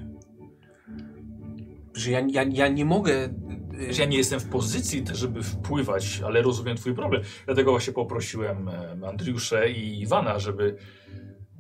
Że 1.95 2.11
ja, 2.11 2.21
ja, 2.31 2.43
ja 2.43 2.69
nie 2.69 2.85
mogę. 2.85 3.25
y, 3.25 3.31
Wiesz, 3.79 3.99
Ja 3.99 4.05
nie 4.05 4.17
jestem 4.17 4.41
w 4.41 4.49
pozycji 4.49 5.03
też, 5.03 5.19
żeby 5.19 5.43
wpływać, 5.43 6.21
ale 6.27 6.43
rozumiem 6.43 6.77
twój 6.77 6.95
problem. 6.95 7.23
Dlatego 7.47 7.71
właśnie 7.71 7.93
poprosiłem 7.93 8.69
em, 8.69 9.05
Andriuszę 9.05 9.71
i 9.71 10.01
Iwana, 10.01 10.39
żeby 10.39 10.77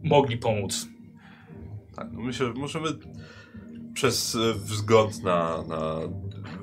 mogli 0.02 0.36
pomóc. 0.36 0.86
Tak, 1.98 2.12
no 2.12 2.20
myślę, 2.20 2.46
że 2.46 2.52
możemy 2.52 2.88
przez 3.94 4.34
e, 4.34 4.54
wzgląd 4.54 5.22
na, 5.22 5.62
na 5.68 5.96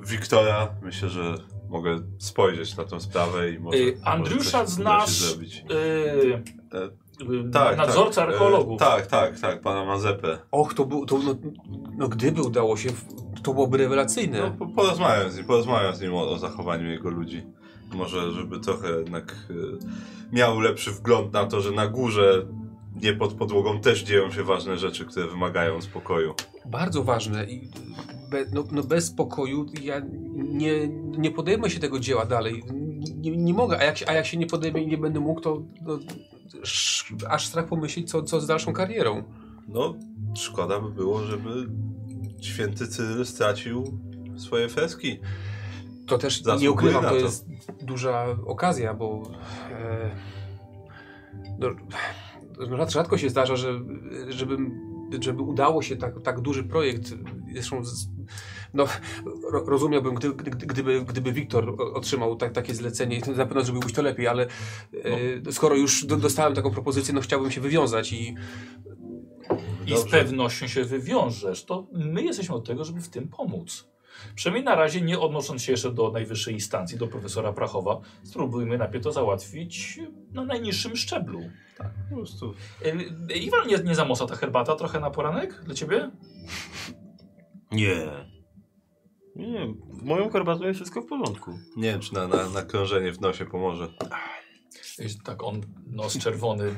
Wiktora, 0.06 0.68
myślę, 0.82 1.08
że 1.08 1.34
mogę 1.68 2.00
spojrzeć 2.18 2.76
na 2.76 2.84
tą 2.84 3.00
sprawę 3.00 3.50
i 3.50 3.58
może, 3.58 3.78
Y, 3.78 3.98
Andriusza 4.04 4.58
może 4.58 4.70
znasz, 4.70 5.10
zrobić. 5.10 5.64
Yy, 5.68 6.42
yy, 7.20 7.50
Tak, 7.52 7.76
nadzorca 7.76 8.20
tak, 8.20 8.30
archeologów. 8.30 8.82
E, 8.82 8.84
tak, 8.84 9.06
tak, 9.06 9.40
tak, 9.40 9.60
pana 9.60 9.84
Mazepę. 9.84 10.38
Och, 10.50 10.74
to 10.74 10.84
był. 10.84 11.06
To, 11.06 11.18
no, 11.18 11.34
no, 11.96 12.08
gdyby 12.08 12.42
udało 12.42 12.76
się, 12.76 12.88
to 13.42 13.54
byłoby 13.54 13.78
rewelacyjne. 13.78 14.40
No, 14.40 14.66
po- 14.66 14.74
porozmawiam 14.74 15.30
z 15.30 15.36
nim, 15.36 15.46
porozmawiam 15.46 15.94
z 15.94 16.00
nim 16.00 16.14
o, 16.14 16.30
o 16.30 16.38
zachowaniu 16.38 16.90
jego 16.90 17.10
ludzi. 17.10 17.42
Może, 17.94 18.32
żeby 18.32 18.60
trochę 18.60 18.90
jednak 18.90 19.36
e, 19.50 19.54
miał 20.32 20.60
lepszy 20.60 20.90
wgląd 20.90 21.32
na 21.32 21.46
to, 21.46 21.60
że 21.60 21.70
na 21.72 21.86
górze, 21.86 22.46
nie 23.02 23.12
pod 23.14 23.34
podłogą 23.34 23.80
też 23.80 24.02
dzieją 24.02 24.30
się 24.30 24.42
ważne 24.42 24.78
rzeczy, 24.78 25.04
które 25.06 25.26
wymagają 25.26 25.82
spokoju. 25.82 26.34
Bardzo 26.66 27.04
ważne. 27.04 27.44
I 27.44 27.68
be, 28.30 28.44
no, 28.52 28.64
no 28.72 28.82
bez 28.82 29.06
spokoju 29.06 29.66
ja 29.82 30.02
nie, 30.34 30.88
nie 31.18 31.30
podejmę 31.30 31.70
się 31.70 31.80
tego 31.80 32.00
dzieła 32.00 32.26
dalej. 32.26 32.62
Nie, 33.16 33.30
nie 33.36 33.54
mogę, 33.54 33.78
a 33.78 33.84
jak, 33.84 33.98
się- 33.98 34.08
a 34.08 34.12
jak 34.12 34.26
się 34.26 34.36
nie 34.36 34.46
podejmę 34.46 34.80
i 34.80 34.86
nie 34.86 34.98
będę 34.98 35.20
mógł, 35.20 35.40
to 35.40 35.62
no, 35.82 35.98
sz, 36.62 37.04
aż 37.28 37.46
strach 37.46 37.66
pomyśleć, 37.68 38.10
co, 38.10 38.22
co 38.22 38.40
z 38.40 38.46
dalszą 38.46 38.72
karierą. 38.72 39.22
No, 39.68 39.94
szkoda 40.36 40.80
by 40.80 40.90
było, 40.90 41.22
żeby 41.24 41.50
święty 42.40 42.88
Cyryl 42.88 43.26
stracił 43.26 43.98
swoje 44.36 44.68
freski. 44.68 45.18
To 46.06 46.18
też 46.18 46.42
Zasługuje 46.42 46.62
nie 46.62 46.70
ukrywam, 46.70 47.02
to 47.04 47.10
to. 47.10 47.16
jest 47.16 47.46
duża 47.82 48.26
okazja, 48.46 48.94
bo 48.94 49.22
e, 49.72 50.10
no, 51.58 51.68
rzadko 52.88 53.18
się 53.18 53.30
zdarza, 53.30 53.56
że, 53.56 53.80
żebym, 54.28 54.80
żeby 55.20 55.42
udało 55.42 55.82
się 55.82 55.96
tak, 55.96 56.22
tak 56.22 56.40
duży 56.40 56.64
projekt, 56.64 57.14
zresztą 57.52 57.84
z, 57.84 58.08
no, 58.74 58.86
ro, 59.52 59.64
rozumiałbym, 59.66 60.14
gdy, 60.14 60.34
gdy, 60.34 60.50
gdyby, 60.50 61.04
gdyby 61.04 61.32
Wiktor 61.32 61.76
otrzymał 61.94 62.36
tak, 62.36 62.52
takie 62.52 62.74
zlecenie, 62.74 63.20
to 63.20 63.32
na 63.32 63.46
pewno 63.46 63.62
zrobiłbyś 63.62 63.92
to 63.92 64.02
lepiej, 64.02 64.26
ale 64.26 64.46
e, 65.46 65.52
skoro 65.52 65.76
już 65.76 66.04
do, 66.04 66.16
dostałem 66.16 66.54
taką 66.54 66.70
propozycję, 66.70 67.14
no 67.14 67.20
chciałbym 67.20 67.50
się 67.50 67.60
wywiązać 67.60 68.12
i 68.12 68.34
I 69.86 69.90
z 69.90 69.94
Dobrze. 69.94 70.18
pewnością 70.18 70.66
się 70.66 70.84
wywiążesz. 70.84 71.64
To 71.64 71.86
my 71.92 72.22
jesteśmy 72.22 72.54
od 72.54 72.66
tego, 72.66 72.84
żeby 72.84 73.00
w 73.00 73.08
tym 73.08 73.28
pomóc. 73.28 73.88
Przynajmniej 74.34 74.64
na 74.64 74.74
razie, 74.74 75.00
nie 75.00 75.18
odnosząc 75.18 75.62
się 75.62 75.72
jeszcze 75.72 75.92
do 75.92 76.10
najwyższej 76.10 76.54
instancji, 76.54 76.98
do 76.98 77.06
profesora 77.06 77.52
Prachowa, 77.52 78.00
spróbujmy 78.22 78.78
najpierw 78.78 79.04
to 79.04 79.12
załatwić 79.12 80.00
na 80.32 80.44
najniższym 80.44 80.96
szczeblu. 80.96 81.50
Po 82.10 82.16
prostu. 82.16 82.54
E, 83.30 83.36
Iwan, 83.36 83.68
nie, 83.68 83.78
nie 83.78 83.94
zamosa 83.94 84.26
ta 84.26 84.36
herbata 84.36 84.76
trochę 84.76 85.00
na 85.00 85.10
poranek 85.10 85.62
dla 85.64 85.74
ciebie? 85.74 86.10
Nie. 87.72 88.06
Nie, 89.36 89.74
w 89.90 90.02
moją 90.02 90.30
herbatą 90.30 90.64
jest 90.64 90.78
wszystko 90.78 91.02
w 91.02 91.06
porządku. 91.06 91.58
Nie 91.76 91.92
wiem, 91.92 92.00
czy 92.00 92.14
na, 92.14 92.28
na, 92.28 92.48
na 92.48 92.62
krążenie 92.62 93.12
w 93.12 93.20
nosie 93.20 93.46
pomoże. 93.46 93.88
Jest 94.98 95.22
Tak, 95.22 95.42
on 95.42 95.60
nos 95.86 96.18
czerwony, 96.18 96.74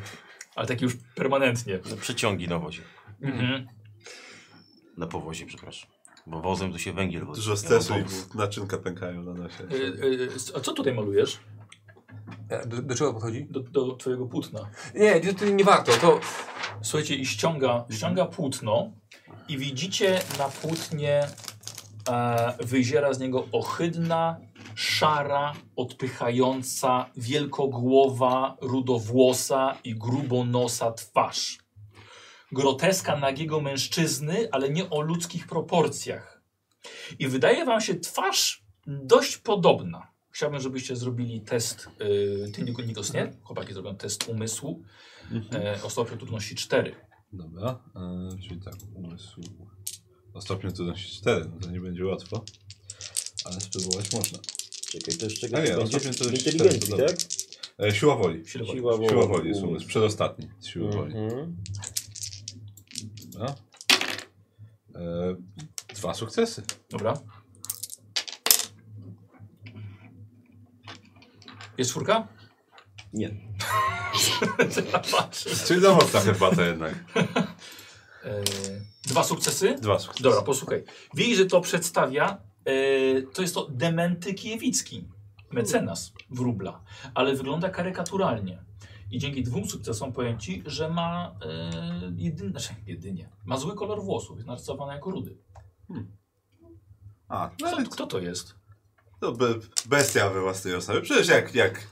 ale 0.57 0.67
taki 0.67 0.85
już 0.85 0.97
permanentnie. 1.15 1.79
Przeciągi 2.01 2.49
na 2.49 2.59
wozie. 2.59 2.83
Mhm. 3.23 3.67
Na 4.97 5.07
powozie, 5.07 5.47
przepraszam. 5.47 5.91
Bo 6.29 6.41
wozem 6.41 6.73
to 6.73 6.79
się 6.79 6.93
węgiel 6.93 7.25
wozi. 7.25 7.41
Dużo 7.41 7.57
stresu 7.57 7.93
Ja 7.93 7.99
i 7.99 8.05
naczynka 8.39 8.79
pękają 8.79 9.23
na 9.23 9.35
nosie. 9.35 9.65
E, 9.65 10.57
A 10.57 10.61
co 10.61 10.73
tutaj 10.73 10.95
malujesz? 10.95 11.39
e, 12.49 12.67
do, 12.67 12.83
do 12.83 12.95
czego 12.95 13.13
podchodzi? 13.13 13.47
Do, 13.51 13.61
do 13.61 13.97
twojego 13.97 14.27
płótna. 14.27 14.71
Nie, 14.95 15.21
to, 15.21 15.35
to 15.35 15.45
nie 15.45 15.65
warto, 15.65 15.93
to 15.93 16.21
Słuchajcie, 16.83 17.15
i 17.15 17.27
ściąga, 17.27 17.85
ściąga 17.91 18.27
płótno 18.27 18.91
i 19.49 19.59
widzicie 19.59 20.21
na 20.39 20.49
płótnie 20.49 21.27
e, 22.09 22.55
wyziera 22.61 23.13
z 23.15 23.19
niego 23.19 23.47
ohydna, 23.53 24.41
szara, 24.75 25.53
odpychająca, 25.77 27.07
wielkogłowa, 27.17 28.57
rudowłosa 28.61 29.77
i 29.85 29.95
grubonosa 29.95 30.93
twarz. 30.93 31.59
Groteska 32.53 33.17
nagiego 33.17 33.61
mężczyzny, 33.61 34.49
ale 34.53 34.71
nie 34.71 34.91
o 34.91 35.01
ludzkich 35.01 35.47
proporcjach. 35.47 36.43
I 37.19 37.29
wydaje 37.29 37.65
wam 37.65 37.81
się 37.81 37.95
twarz 37.95 38.65
dość 38.87 39.37
podobna. 39.37 40.13
Chciałbym, 40.31 40.61
żebyście 40.61 40.97
zrobili 40.97 41.41
test, 41.41 41.89
yy, 42.01 42.51
ty 42.55 42.63
Nik- 42.65 42.87
Nikos 42.87 43.13
nie? 43.13 43.33
Chłopaki 43.43 43.75
zrobią 43.75 43.97
test 43.97 44.29
umysłu 44.29 44.83
e, 45.53 45.83
o 45.83 45.91
stopniu 45.91 46.17
trudności 46.17 46.55
4. 46.55 46.95
Dobra, 47.33 47.79
e, 47.97 48.29
czyli 48.49 48.61
tak, 48.61 48.75
umysł 48.95 49.41
o 50.35 50.41
stopniu 50.41 50.73
trudności 50.73 51.19
4, 51.19 51.45
no 51.55 51.61
to 51.61 51.71
nie 51.71 51.81
będzie 51.81 52.05
łatwo, 52.07 52.45
ale 53.45 53.61
spróbować 53.61 54.13
można. 54.13 54.39
Czekaj, 54.93 55.15
to 55.15 55.25
jeszcze 55.25 55.47
A 55.47 55.51
nie, 55.51 55.57
będzie 55.57 55.83
ostatnio 55.83 56.11
to 56.11 56.25
inteligencji, 56.25 56.53
cztery, 56.53 56.79
to 56.79 56.97
tak? 56.97 57.17
E, 57.79 57.95
siła 57.95 58.17
woli. 58.17 58.47
Siła 58.47 58.65
woli. 58.65 58.79
Siła 58.79 58.97
woli. 58.97 59.09
Siła 59.09 59.27
woli 59.27 59.49
jest 59.49 59.63
umysł, 59.63 59.87
przedostatni 59.87 60.49
z 60.59 60.67
siły 60.67 60.91
woli. 60.91 61.15
Mhm. 61.17 61.57
Dobra. 63.39 63.55
E, 64.95 65.37
dwa 65.95 66.15
sukcesy. 66.15 66.63
Dobra. 66.91 67.15
Jest 71.79 71.91
czwórka? 71.91 72.29
Nie. 73.13 73.31
Czyli 75.67 75.81
za 75.81 75.95
mocna 75.95 76.21
herbata 76.21 76.67
jednak. 76.67 76.95
E, 78.25 78.43
dwa 79.07 79.25
sukcesy? 79.25 79.75
Dwa 79.75 79.99
sukcesy. 79.99 80.23
Dobra, 80.23 80.43
posłuchaj. 80.43 80.85
Widzisz, 81.15 81.37
że 81.39 81.47
to 81.47 81.61
przedstawia, 81.61 82.39
e, 82.65 83.23
to 83.23 83.43
jest 83.43 83.55
to 83.55 83.67
Dementy 83.71 84.35
Kiewicki, 84.35 85.09
mecenas 85.51 86.13
wróbla, 86.31 86.85
ale 87.15 87.35
wygląda 87.35 87.71
karykaturalnie. 87.71 88.68
I 89.11 89.19
dzięki 89.19 89.43
dwóm 89.43 89.69
sukcesom 89.69 90.13
powiem 90.13 90.39
ci, 90.39 90.63
że 90.67 90.89
ma 90.89 91.35
e, 91.43 92.13
jedynie, 92.17 92.51
znaczy 92.51 92.75
jedynie, 92.87 93.31
ma 93.45 93.57
zły 93.57 93.75
kolor 93.75 94.03
włosów, 94.03 94.37
jest 94.37 94.47
narysowany 94.49 94.93
jako 94.93 95.11
rudy. 95.11 95.37
A, 97.29 97.51
no 97.61 97.69
Kto, 97.69 97.77
ale 97.77 97.87
kto 97.87 98.07
to 98.07 98.19
jest? 98.19 98.55
to 99.21 99.33
be, 99.33 99.55
bestia 99.87 100.31
we 100.31 100.41
własnej 100.41 100.75
osobie. 100.75 101.01
Przecież 101.01 101.29
jak, 101.29 101.55
jak, 101.55 101.87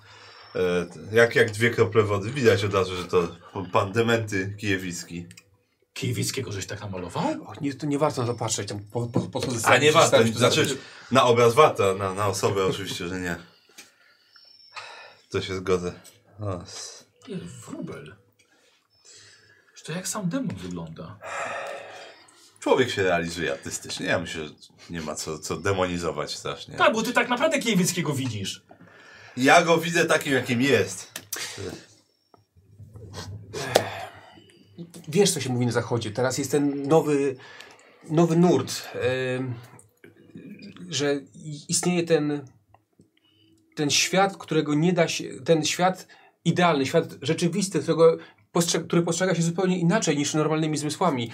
e, 0.55 0.87
jak, 1.13 1.35
jak 1.35 1.51
dwie 1.51 1.71
krople 1.71 2.03
wody, 2.03 2.31
widać 2.31 2.65
od 2.65 2.75
razu, 2.75 2.97
że 2.97 3.05
to 3.05 3.29
pan 3.73 3.93
Dementy 3.93 4.55
Kijewicki. 4.59 5.27
Kiewickiego 5.93 6.53
żeś 6.53 6.67
tak 6.67 6.81
namalował? 6.81 7.25
o, 7.25 7.53
nie, 7.61 7.75
to 7.75 7.87
nie 7.87 7.99
warto 7.99 8.21
na 8.21 8.27
to 8.27 8.35
patrzeć. 8.35 8.69
Tam 8.69 8.81
po, 8.81 9.07
po, 9.07 9.21
po, 9.21 9.41
A 9.65 9.79
nie 9.79 9.93
warto, 9.93 10.19
to 10.19 10.39
znaczy 10.39 10.79
na 11.11 11.25
obraz 11.25 11.55
warto, 11.55 11.95
na, 11.95 12.15
na 12.15 12.27
osobę 12.27 12.67
oczywiście, 12.67 13.09
że 13.09 13.21
nie. 13.21 13.37
To 15.31 15.43
się 15.43 15.57
zgodzę. 15.57 15.93
O, 16.41 16.61
Nie, 17.29 17.37
wróbel. 17.37 18.17
To 19.87 19.93
jak 19.93 20.09
sam 20.09 20.29
demon 20.29 20.57
wygląda. 20.57 21.19
Człowiek 22.61 22.91
się 22.91 23.03
realizuje 23.03 23.53
artystycznie. 23.53 24.07
Ja 24.07 24.19
myślę, 24.19 24.49
że 24.49 24.55
nie 24.91 25.01
ma 25.01 25.15
co, 25.15 25.39
co 25.39 25.57
demonizować 25.57 26.37
strasznie. 26.37 26.77
Tak, 26.77 26.93
bo 26.93 27.03
ty 27.03 27.13
tak 27.13 27.29
naprawdę 27.29 27.59
Kiewickiego 27.59 28.13
widzisz. 28.13 28.67
Ja 29.37 29.63
go 29.63 29.79
widzę 29.79 30.05
takim, 30.05 30.33
jakim 30.33 30.63
jest. 30.63 31.21
Wiesz, 35.09 35.31
co 35.31 35.41
się 35.41 35.51
mówi 35.51 35.67
na 35.67 35.73
zachodzie. 35.73 36.11
Teraz 36.11 36.39
jest 36.39 36.51
ten 36.51 36.89
nowy, 36.89 37.37
nowy 38.11 38.37
nurt, 38.37 38.89
em, 38.95 39.55
że 40.89 41.21
istnieje 41.69 42.03
ten, 42.03 42.49
ten 43.77 43.91
świat, 43.91 44.37
którego 44.37 44.75
nie 44.75 44.93
da 44.93 45.09
się, 45.09 45.25
ten 45.45 45.65
świat 45.65 46.07
idealny, 46.47 46.87
świat 46.87 47.19
rzeczywisty, 47.23 47.81
którego 47.81 48.17
postrze, 48.53 48.81
który 48.81 49.03
postrzega 49.03 49.35
się 49.35 49.43
zupełnie 49.43 49.79
inaczej 49.79 50.17
niż 50.17 50.35
normalnymi 50.35 50.77
zmysłami. 50.77 51.31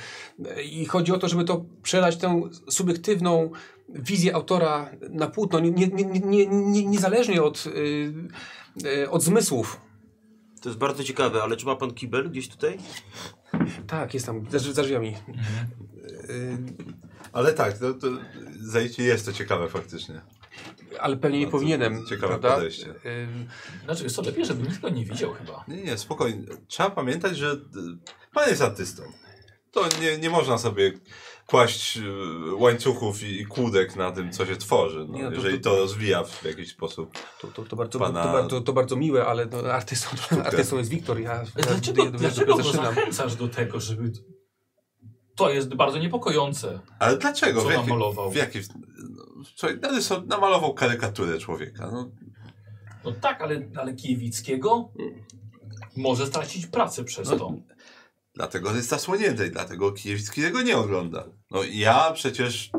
I 0.64 0.86
chodzi 0.86 1.12
o 1.12 1.18
to, 1.18 1.28
żeby 1.28 1.44
to 1.44 1.64
przelać 1.82 2.16
tę 2.16 2.42
subiektywną 2.68 3.50
wizję 3.88 4.34
autora 4.34 4.90
na 5.10 5.26
płótno, 5.26 5.60
nie, 5.60 5.70
nie, 5.70 5.86
nie, 5.86 6.20
nie, 6.20 6.46
nie, 6.46 6.86
niezależnie 6.86 7.42
od, 7.42 7.66
y, 7.66 8.12
y, 8.86 9.10
od 9.10 9.22
zmysłów. 9.22 9.80
To 10.60 10.68
jest 10.68 10.78
bardzo 10.78 11.04
ciekawe, 11.04 11.42
ale 11.42 11.56
czy 11.56 11.66
ma 11.66 11.76
pan 11.76 11.94
kibel 11.94 12.30
gdzieś 12.30 12.48
tutaj? 12.48 12.78
Tak, 13.86 14.14
jest 14.14 14.26
tam, 14.26 14.46
za, 14.50 14.58
za 14.58 14.82
drzwiami. 14.82 15.16
Y, 16.30 16.58
Ale 17.32 17.52
tak, 17.52 17.78
to, 17.78 17.94
to 17.94 18.06
zajęcie 18.60 19.02
jest 19.02 19.26
to 19.26 19.32
ciekawe 19.32 19.68
faktycznie. 19.68 20.20
Ale 21.00 21.16
pewnie 21.16 21.38
nie 21.38 21.48
powinienem. 21.48 22.06
ciekawe 22.08 22.28
prawda? 22.28 22.54
podejście. 22.54 22.86
Ym, 23.06 23.48
Znaczy, 23.84 24.04
jest 24.04 24.16
to 24.16 24.22
lepiej, 24.22 24.46
żeby 24.46 24.62
nikt 24.62 24.80
go 24.80 24.88
nie 24.88 25.04
widział 25.04 25.32
chyba. 25.34 25.64
Nie, 25.68 25.82
nie, 25.82 25.98
spokojnie. 25.98 26.46
Trzeba 26.68 26.90
pamiętać, 26.90 27.36
że 27.36 27.52
y, 27.52 27.58
pan 28.34 28.48
jest 28.48 28.62
artystą. 28.62 29.02
To 29.70 29.84
nie, 30.00 30.18
nie 30.18 30.30
można 30.30 30.58
sobie 30.58 30.92
kłaść 31.46 31.96
y, 31.96 32.02
łańcuchów 32.54 33.22
i, 33.22 33.40
i 33.40 33.46
kłódek 33.46 33.96
na 33.96 34.12
tym, 34.12 34.32
co 34.32 34.46
się 34.46 34.56
tworzy. 34.56 35.06
No, 35.08 35.14
Nie, 35.16 35.22
no 35.22 35.28
to- 35.30 35.34
jeżeli 35.36 35.60
to- 35.60 35.70
to 35.70 35.76
rozwija 35.76 36.24
w 36.24 36.44
jakiś 36.44 36.70
sposób. 36.70 37.18
To, 37.40 37.46
to, 37.48 37.62
to, 37.64 37.76
bardzo, 37.76 37.98
Pana- 37.98 38.22
to, 38.24 38.32
bardzo, 38.32 38.60
to 38.60 38.72
bardzo 38.72 38.96
miłe, 38.96 39.26
ale 39.26 39.46
no, 39.46 39.58
artystą, 39.72 40.08
artystą 40.44 40.78
jest 40.78 40.90
Wiktor. 40.90 41.20
Ja, 41.20 41.32
ja, 41.56 41.62
Dlaczego, 41.66 42.04
ja, 42.04 42.10
ja 42.10 42.18
dlaczego 42.18 42.46
dopiero 42.52 42.56
go 42.56 42.62
zaczynam. 42.62 42.94
zachęcasz 42.94 43.34
do 43.36 43.48
tego, 43.48 43.80
żeby... 43.80 44.12
To 45.36 45.50
jest 45.50 45.74
bardzo 45.74 45.98
niepokojące. 45.98 46.80
Ale 46.98 47.16
dlaczego? 47.16 47.62
Co 47.62 47.68
w 47.68 47.70
jakim, 47.70 47.88
namalował? 47.88 48.30
w 48.30 48.36
jakim, 48.36 48.62
no, 49.82 50.22
namalował 50.26 50.74
karykaturę 50.74 51.38
człowieka. 51.38 51.90
No, 51.92 52.10
No 53.04 53.12
tak, 53.12 53.40
ale, 53.40 53.68
ale 53.76 53.94
Kiewickiego 53.94 54.92
może 55.96 56.26
stracić 56.26 56.66
pracę 56.66 57.04
przez 57.04 57.30
No, 57.30 57.36
to. 57.36 57.52
Dlatego 58.34 58.74
jest 58.74 58.88
zasłonięty 58.88 59.46
i 59.46 59.50
dlatego 59.50 59.92
Kijewicki 59.92 60.42
tego 60.42 60.62
nie 60.62 60.76
ogląda. 60.76 61.24
No 61.50 61.62
ja 61.72 62.10
przecież 62.12 62.70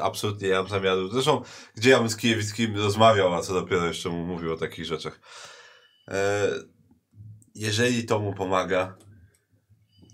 absolutnie 0.00 0.48
nie 0.48 0.54
mam 0.54 0.68
zamiaru. 0.68 1.08
Zresztą, 1.08 1.42
gdzie 1.74 1.90
ja 1.90 1.98
bym 1.98 2.08
z 2.08 2.16
Kijewickim 2.16 2.76
rozmawiał, 2.76 3.34
a 3.34 3.42
co 3.42 3.54
dopiero 3.54 3.86
jeszcze 3.86 4.08
mu 4.08 4.26
mówił 4.26 4.52
o 4.52 4.56
takich 4.56 4.84
rzeczach. 4.84 5.20
E, 6.08 6.48
jeżeli 7.54 8.04
to 8.04 8.18
mu 8.18 8.34
pomaga, 8.34 8.96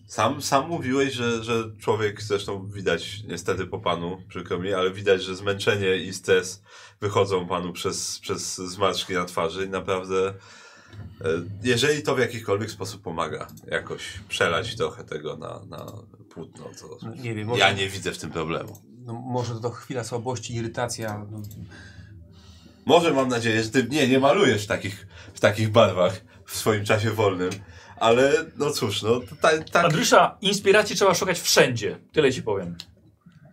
Sam, 0.09 0.43
sam 0.43 0.69
mówiłeś, 0.69 1.13
że, 1.15 1.45
że 1.45 1.71
człowiek, 1.79 2.23
zresztą 2.23 2.67
widać 2.69 3.23
niestety 3.25 3.67
po 3.67 3.79
panu, 3.79 4.23
przykro 4.29 4.59
mi, 4.59 4.73
ale 4.73 4.91
widać, 4.91 5.23
że 5.23 5.37
zmęczenie 5.37 5.97
i 5.97 6.15
stres 6.15 6.63
wychodzą 7.01 7.49
panu 7.49 7.73
przez, 7.73 8.19
przez 8.19 8.57
zmarszczki 8.57 9.13
na 9.13 9.25
twarzy 9.25 9.67
i 9.67 9.69
naprawdę, 9.69 10.29
e, 11.21 11.29
jeżeli 11.63 12.03
to 12.03 12.15
w 12.15 12.19
jakikolwiek 12.19 12.71
sposób 12.71 13.03
pomaga, 13.03 13.47
jakoś 13.67 14.03
przelać 14.29 14.77
trochę 14.77 15.05
tego 15.05 15.37
na, 15.37 15.61
na 15.69 15.93
płótno, 16.35 16.65
to 16.81 16.99
No, 17.03 17.15
nie 17.15 17.35
wiem, 17.35 17.49
może, 17.49 17.61
ja 17.61 17.73
nie 17.73 17.89
widzę 17.89 18.13
w 18.13 18.19
tym 18.19 18.31
problemu. 18.31 18.79
no, 19.05 19.13
może 19.13 19.61
to 19.61 19.71
chwila 19.71 20.05
słabości, 20.05 20.55
irytacja. 20.55 21.27
No, 21.31 21.43
Może 22.87 23.15
mam 23.15 23.29
nadzieję, 23.29 23.63
że 23.63 23.71
ty 23.71 23.87
nie, 23.91 24.09
nie 24.09 24.19
malujesz 24.19 24.65
w 24.65 24.67
takich, 24.67 25.07
w 25.35 25.41
takich 25.41 25.69
barwach 25.71 26.21
w 26.47 26.57
swoim 26.57 26.85
czasie 26.85 27.11
wolnym, 27.11 27.51
ale 28.01 28.33
no 28.57 28.71
cóż, 28.71 29.03
no 29.03 29.21
to 29.21 29.37
ta, 29.41 29.59
tak, 29.73 29.85
Andrysza, 29.85 30.37
inspiracji 30.41 30.97
trzeba 30.97 31.15
szukać 31.15 31.41
wszędzie. 31.41 31.99
Tyle 32.13 32.33
ci 32.33 32.43
powiem. 32.43 32.77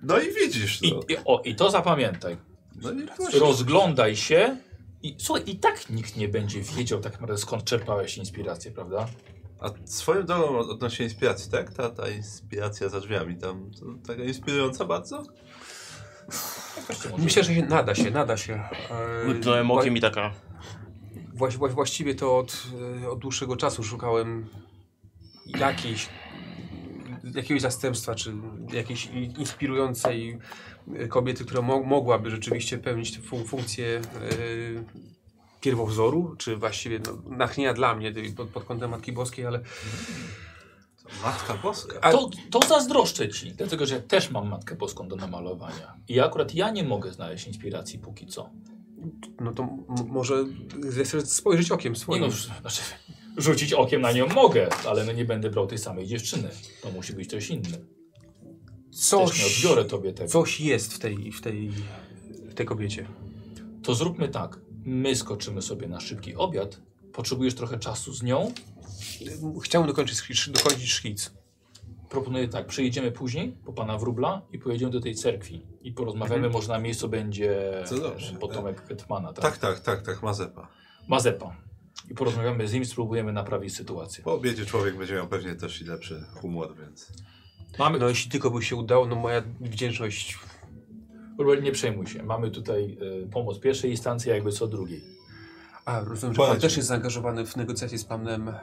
no 0.03 0.19
i 0.19 0.33
widzisz, 0.33 0.81
I, 0.83 0.91
no. 0.93 0.99
i, 1.09 1.17
o, 1.25 1.41
i 1.45 1.55
to 1.55 1.71
zapamiętaj. 1.71 2.37
no 2.81 2.91
i 2.91 3.05
właśnie. 3.17 3.39
Rozglądaj 3.39 4.15
się 4.15 4.57
i 5.03 5.15
słuchaj, 5.19 5.43
i 5.47 5.55
tak 5.55 5.89
nikt 5.89 6.15
nie 6.17 6.27
będzie 6.27 6.61
wiedział 6.61 6.99
tak 6.99 7.13
naprawdę 7.13 7.37
skąd 7.37 7.63
czerpałeś 7.63 8.17
inspirację, 8.17 8.71
prawda? 8.71 9.07
A 9.59 9.69
swoją 9.85 10.23
drogą 10.25 10.57
od- 10.59 10.69
odnośnie 10.69 11.05
inspiracji, 11.05 11.51
tak? 11.51 11.73
Ta, 11.73 11.89
ta 11.89 12.09
inspiracja 12.09 12.89
za 12.89 12.99
drzwiami, 12.99 13.37
tam 13.37 13.71
to 13.79 13.85
taka 14.07 14.23
inspirująca 14.23 14.85
bardzo? 14.85 15.23
Myślę, 17.17 17.43
że 17.43 17.55
się 17.55 17.65
nada 17.65 17.95
się, 17.95 18.11
nada 18.11 18.37
się. 18.37 18.53
E, 19.23 19.27
Mknąłem 19.27 19.71
okiem 19.71 19.97
i 19.97 20.01
taka... 20.01 20.33
Właś, 21.35 21.57
właś, 21.57 21.71
właściwie 21.73 22.15
to 22.15 22.37
od, 22.37 22.63
e, 23.03 23.09
od 23.09 23.19
dłuższego 23.19 23.55
czasu 23.57 23.83
szukałem 23.83 24.45
jakiejś, 25.45 26.09
jakiegoś 27.35 27.61
zastępstwa, 27.61 28.15
czy 28.15 28.33
jakiejś 28.73 29.05
i- 29.05 29.33
inspirującej 29.39 30.37
kobiety, 31.09 31.45
która 31.45 31.61
mo 31.61 31.83
mogłaby 31.83 32.29
rzeczywiście 32.31 32.77
pełnić 32.77 33.15
tę 33.15 33.21
fun 33.21 33.45
funkcję 33.45 33.87
e, 33.97 34.01
pierwowzoru, 35.61 36.35
czy 36.37 36.55
właściwie 36.57 36.99
no, 37.05 37.37
nachnienia 37.37 37.73
dla 37.73 37.95
mnie 37.95 38.13
pod, 38.37 38.49
pod 38.49 38.63
kątem 38.63 38.89
Matki 38.91 39.11
Boskiej, 39.11 39.45
ale 39.45 39.59
Matka 41.23 41.53
Boska. 41.53 41.93
A- 42.01 42.11
To, 42.11 42.29
to 42.51 42.59
zazdroszczę 42.67 43.29
ci, 43.29 43.51
dlatego 43.51 43.85
że 43.85 43.95
ja 43.95 44.01
też 44.01 44.31
mam 44.31 44.49
Matkę 44.49 44.75
Boską 44.75 45.07
do 45.07 45.15
namalowania. 45.15 45.93
I 46.07 46.19
akurat 46.19 46.55
ja 46.55 46.69
nie 46.71 46.83
mogę 46.83 47.13
znaleźć 47.13 47.47
inspiracji 47.47 47.99
póki 47.99 48.27
co. 48.27 48.49
no 49.39 49.51
to 49.51 49.63
może 50.07 50.45
zechcesz 50.89 51.23
spojrzeć 51.23 51.71
okiem 51.71 51.93
Nie 51.93 51.99
swoim. 51.99 52.21
no, 52.21 52.29
znaczy, 52.61 52.81
rzucić 53.37 53.73
okiem 53.73 54.01
na 54.01 54.11
nią 54.11 54.27
mogę, 54.27 54.69
ale 54.87 55.05
no 55.05 55.11
nie 55.11 55.25
będę 55.25 55.49
brał 55.49 55.67
tej 55.67 55.77
samej 55.77 56.07
dziewczyny. 56.07 56.49
To 56.81 56.91
musi 56.91 57.13
być 57.13 57.29
coś 57.29 57.49
inne. 57.49 57.69
Też 57.69 57.73
nie 58.93 58.97
coś, 58.97 59.57
odbiorę 59.57 59.85
tobie 59.85 60.13
tego. 60.13 60.29
coś 60.29 60.59
jest 60.59 60.93
w 60.93 60.99
tej, 60.99 61.31
w, 61.31 61.41
tej, 61.41 61.71
w 62.49 62.53
tej 62.53 62.65
kobiecie. 62.65 63.07
To 63.83 63.95
zróbmy 63.95 64.29
tak. 64.29 64.59
My 64.85 65.15
skoczymy 65.15 65.61
sobie 65.61 65.87
na 65.87 65.99
szybki 65.99 66.35
obiad. 66.35 66.81
Potrzebujesz 67.13 67.55
trochę 67.55 67.79
czasu 67.79 68.13
z 68.13 68.23
nią. 68.23 68.51
Chciałem 69.63 69.87
dokończyć, 69.87 70.49
dokończyć 70.49 70.91
szkic. 70.91 71.31
Proponuję 72.15 72.47
tak, 72.47 72.65
przyjedziemy 72.67 73.11
później 73.11 73.57
po 73.65 73.73
pana 73.73 73.97
Wróbla 73.97 74.41
i 74.51 74.59
pojedziemy 74.59 74.91
do 74.91 75.01
tej 75.01 75.15
cerkwi 75.15 75.65
i 75.81 75.91
porozmawiamy, 75.91 76.49
może 76.49 76.67
na 76.67 76.79
miejscu 76.79 77.09
będzie 77.09 77.83
Co 77.85 77.99
dobrze. 77.99 78.35
potomek 78.35 78.87
Hetmana, 78.87 79.33
tak? 79.33 79.43
Tak, 79.43 79.57
tak, 79.57 79.79
tak, 79.79 80.01
tak, 80.01 80.23
Mazepa. 80.23 80.67
Mazepa. 81.07 81.55
I 82.11 82.13
porozmawiamy 82.13 82.67
z 82.67 82.73
nim, 82.73 82.85
spróbujemy 82.85 83.33
naprawić 83.33 83.75
sytuację. 83.75 84.23
Po 84.23 84.33
obiedzie 84.33 84.65
człowiek 84.65 84.97
będzie 84.97 85.13
miał 85.13 85.27
pewnie 85.27 85.55
też 85.55 85.81
i 85.81 85.85
lepszy 85.85 86.23
humor, 86.33 86.75
więc... 86.79 87.11
Mamy, 87.79 87.99
No 87.99 88.09
jeśli 88.09 88.31
tylko 88.31 88.51
by 88.51 88.61
się 88.61 88.75
udało, 88.75 89.07
no 89.07 89.15
moja 89.15 89.43
wdzięczność. 89.61 90.39
Nie 91.61 91.71
przejmuj 91.71 92.07
się, 92.07 92.23
mamy 92.23 92.51
tutaj 92.51 92.97
e, 93.25 93.29
pomoc 93.29 93.59
pierwszej 93.59 93.91
instancji, 93.91 94.29
jakby 94.31 94.51
co 94.51 94.67
drugiej. 94.67 95.14
A, 95.85 95.99
rozumiem, 95.99 96.35
że 96.35 96.41
pan 96.41 96.59
też 96.59 96.77
jest 96.77 96.87
zaangażowany 96.89 97.45
w 97.45 97.55
negocjacje 97.55 97.97
z 97.97 98.05
panem 98.05 98.49
e, 98.49 98.55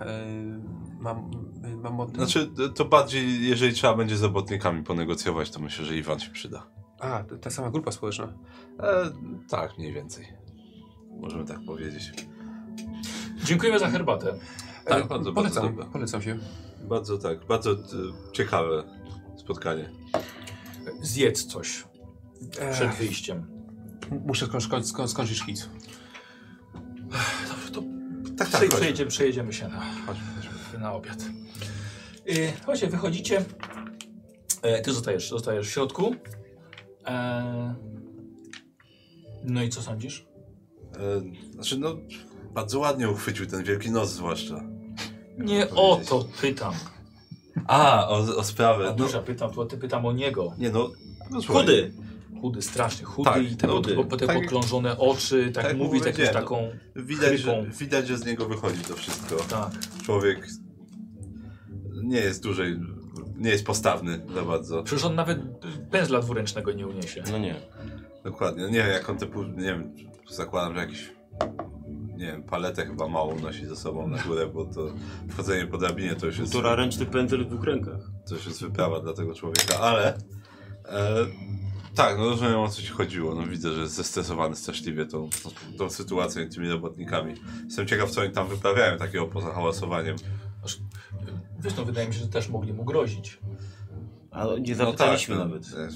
mam, 1.01 1.31
e, 1.65 1.77
Mamotem? 1.77 2.15
Znaczy, 2.17 2.51
to 2.75 2.85
bardziej, 2.85 3.49
jeżeli 3.49 3.73
trzeba 3.73 3.95
będzie 3.95 4.17
z 4.17 4.23
robotnikami 4.23 4.83
ponegocjować, 4.83 5.51
to 5.51 5.61
myślę, 5.61 5.85
że 5.85 5.97
Iwan 5.97 6.21
się 6.21 6.31
przyda. 6.31 6.67
A, 7.01 7.25
ta 7.41 7.51
sama 7.51 7.71
grupa 7.71 7.93
społeczna. 7.93 8.33
E, 8.81 9.11
tak, 9.49 9.79
mniej 9.79 9.93
więcej. 9.93 10.27
Możemy 11.21 11.45
tak 11.45 11.59
powiedzieć. 11.67 12.13
Dziękujemy 13.45 13.79
za 13.79 13.91
herbatę. 13.91 14.35
Tak, 14.85 15.05
E, 15.05 15.09
bardzo, 15.09 15.33
polecam, 15.33 15.77
bardzo 15.77 15.93
polecam 15.93 16.23
się. 16.23 16.39
Bardzo 16.89 17.19
tak, 17.19 17.47
bardzo 17.47 17.73
e, 17.73 17.77
ciekawe 18.33 18.85
spotkanie. 19.37 19.91
Zjedz 21.01 21.47
coś 21.47 21.85
przed 22.51 22.89
Ech, 22.89 22.97
wyjściem. 22.97 23.47
muszę 24.27 24.47
sko 24.47 24.61
sko 24.61 24.83
sko 24.83 25.09
skończyć 25.09 25.39
szkic. 25.39 25.69
To 27.73 27.83
Tak, 28.39 28.49
chodźmy. 28.51 28.69
przejedziemy, 28.69 29.11
przejedziemy 29.11 29.53
się 29.53 29.69
na, 29.69 29.83
na 30.81 30.93
obiad. 30.93 31.19
Yy, 32.27 32.53
chodźcie, 32.67 32.87
wychodzicie. 32.87 33.45
E, 34.63 34.83
ty 34.83 34.93
zostajesz, 34.93 35.29
zostajesz 35.31 35.69
w 35.69 35.71
środku. 35.73 36.15
E, 37.07 37.75
no 39.45 39.63
i 39.63 39.69
co 39.69 39.83
sądzisz? 39.83 40.27
E, 40.95 41.53
znaczy, 41.55 41.79
no, 41.79 41.97
bardzo 42.55 42.79
ładnie 42.79 43.11
uchwycił 43.11 43.47
ten 43.47 43.65
wielki 43.65 43.91
nos 43.91 44.11
zwłaszcza. 44.13 44.65
Nie 45.39 45.71
o 45.71 46.01
to 46.09 46.25
pytam. 46.41 46.75
A, 47.67 48.09
o, 48.09 48.17
o 48.37 48.45
sprawę. 48.45 48.85
A 48.85 48.91
No, 48.91 48.95
duża 48.97 49.23
pytam, 49.23 49.51
to 49.55 49.65
ty 49.67 49.77
pytam 49.79 50.07
o 50.07 50.13
niego. 50.13 50.55
nie 50.59 50.71
no, 50.71 50.91
no 51.31 51.43
słuchaj, 51.43 51.63
Chudy! 51.63 51.93
Chudy, 52.43 52.63
strasznie 52.63 53.05
chudy 53.07 53.31
Tak, 53.31 53.43
i 53.53 53.57
te, 53.57 53.69
chudy. 53.69 53.95
po, 53.95 54.17
te 54.17 54.27
Tak- 54.27 54.43
poklążone 54.43 54.99
oczy, 54.99 55.53
tak, 55.55 55.65
tak 55.65 55.77
mówi 55.77 56.01
z 56.01 56.05
jakąś 56.07 56.17
powiedziałem, 56.17 56.43
taką... 56.45 56.69
Widać 56.97 57.41
że, 57.41 57.67
widać, 57.79 58.09
że 58.09 58.19
z 58.19 58.27
niego 58.27 58.47
wychodzi 58.49 58.81
to 58.81 58.95
wszystko. 58.95 59.37
Tak. 59.37 59.71
Człowiek 60.05 60.47
nie 62.03 62.19
jest 62.21 62.43
dłużej, 62.43 62.81
nie 63.37 63.51
jest 63.51 63.67
postawny 63.67 64.27
za 64.35 64.43
bardzo. 64.43 64.83
Przecież 64.83 65.05
on 65.05 65.15
nawet 65.15 65.39
pędzla 65.91 66.21
dwuręcznego 66.21 66.73
nie 66.73 66.87
uniesie. 66.87 67.23
No 67.33 67.39
nie. 67.39 67.55
Dokładnie. 68.25 68.65
Nie 68.65 68.71
wiem, 68.79 68.89
jak 68.91 69.09
on 69.11 69.19
te, 69.19 69.27
pół- 69.27 69.49
nie 69.57 69.63
wiem, 69.65 69.95
zakładam, 70.31 70.75
że 70.75 70.81
jakiś, 70.81 71.13
nie 72.17 72.27
wiem, 72.27 72.43
paletę 72.43 72.87
chyba 72.87 73.09
małą 73.09 73.41
nosi 73.41 73.67
ze 73.67 73.77
sobą 73.77 74.09
na 74.09 74.19
górę, 74.23 74.47
bo 74.47 74.65
to 74.65 74.93
wchodzenie 75.29 75.67
po 75.67 75.79
drabinie 75.79 76.15
to 76.17 76.27
już 76.27 76.39
jest, 76.39 76.53
Półtora 76.53 76.75
ręczny 76.77 77.07
pędzel 77.07 77.45
w 77.45 77.49
dwóch 77.49 77.65
rękach. 77.65 78.01
to 78.29 78.35
już 78.35 78.47
jest 78.47 78.63
wyprawa 78.63 79.01
dla 79.01 79.13
tego 79.13 79.35
człowieka, 79.35 79.79
ale 79.81 80.15
e, 80.89 81.27
tak, 81.95 82.19
no 82.19 82.25
rozumiem 82.25 82.59
o 82.59 82.69
co 82.69 82.83
ci 82.83 82.89
chodziło. 82.89 83.35
No 83.35 83.47
widzę, 83.47 83.73
że 83.73 83.81
jest 83.81 83.95
zestresowany 83.95 84.57
straszliwie 84.57 85.07
tą, 85.07 85.29
tą, 85.43 85.51
tą 85.79 85.91
sytuacją 85.91 86.43
i 86.43 86.49
tymi 86.49 86.69
robotnikami. 86.69 87.35
Jestem 87.65 87.87
ciekaw, 87.87 88.11
co 88.11 88.21
oni 88.21 88.31
tam 88.31 88.49
wyprawiają 88.49 88.99
takiego 88.99 89.27
poza 89.27 89.53
hałasowaniem. 89.53 90.17
Wiesz, 91.61 91.77
no 91.77 91.85
wydaje 91.85 92.09
mi 92.09 92.15
się, 92.15 92.21
że 92.21 92.29
też 92.29 92.49
mogli 92.49 92.73
mu 92.73 92.85
grozić. 92.85 93.39
Ale 94.31 94.61
nie 94.61 94.73
No 94.73 94.85
zapytaliśmy 94.85 95.37
no, 95.37 95.45
nawet. 95.45 95.67
e, 95.67 95.89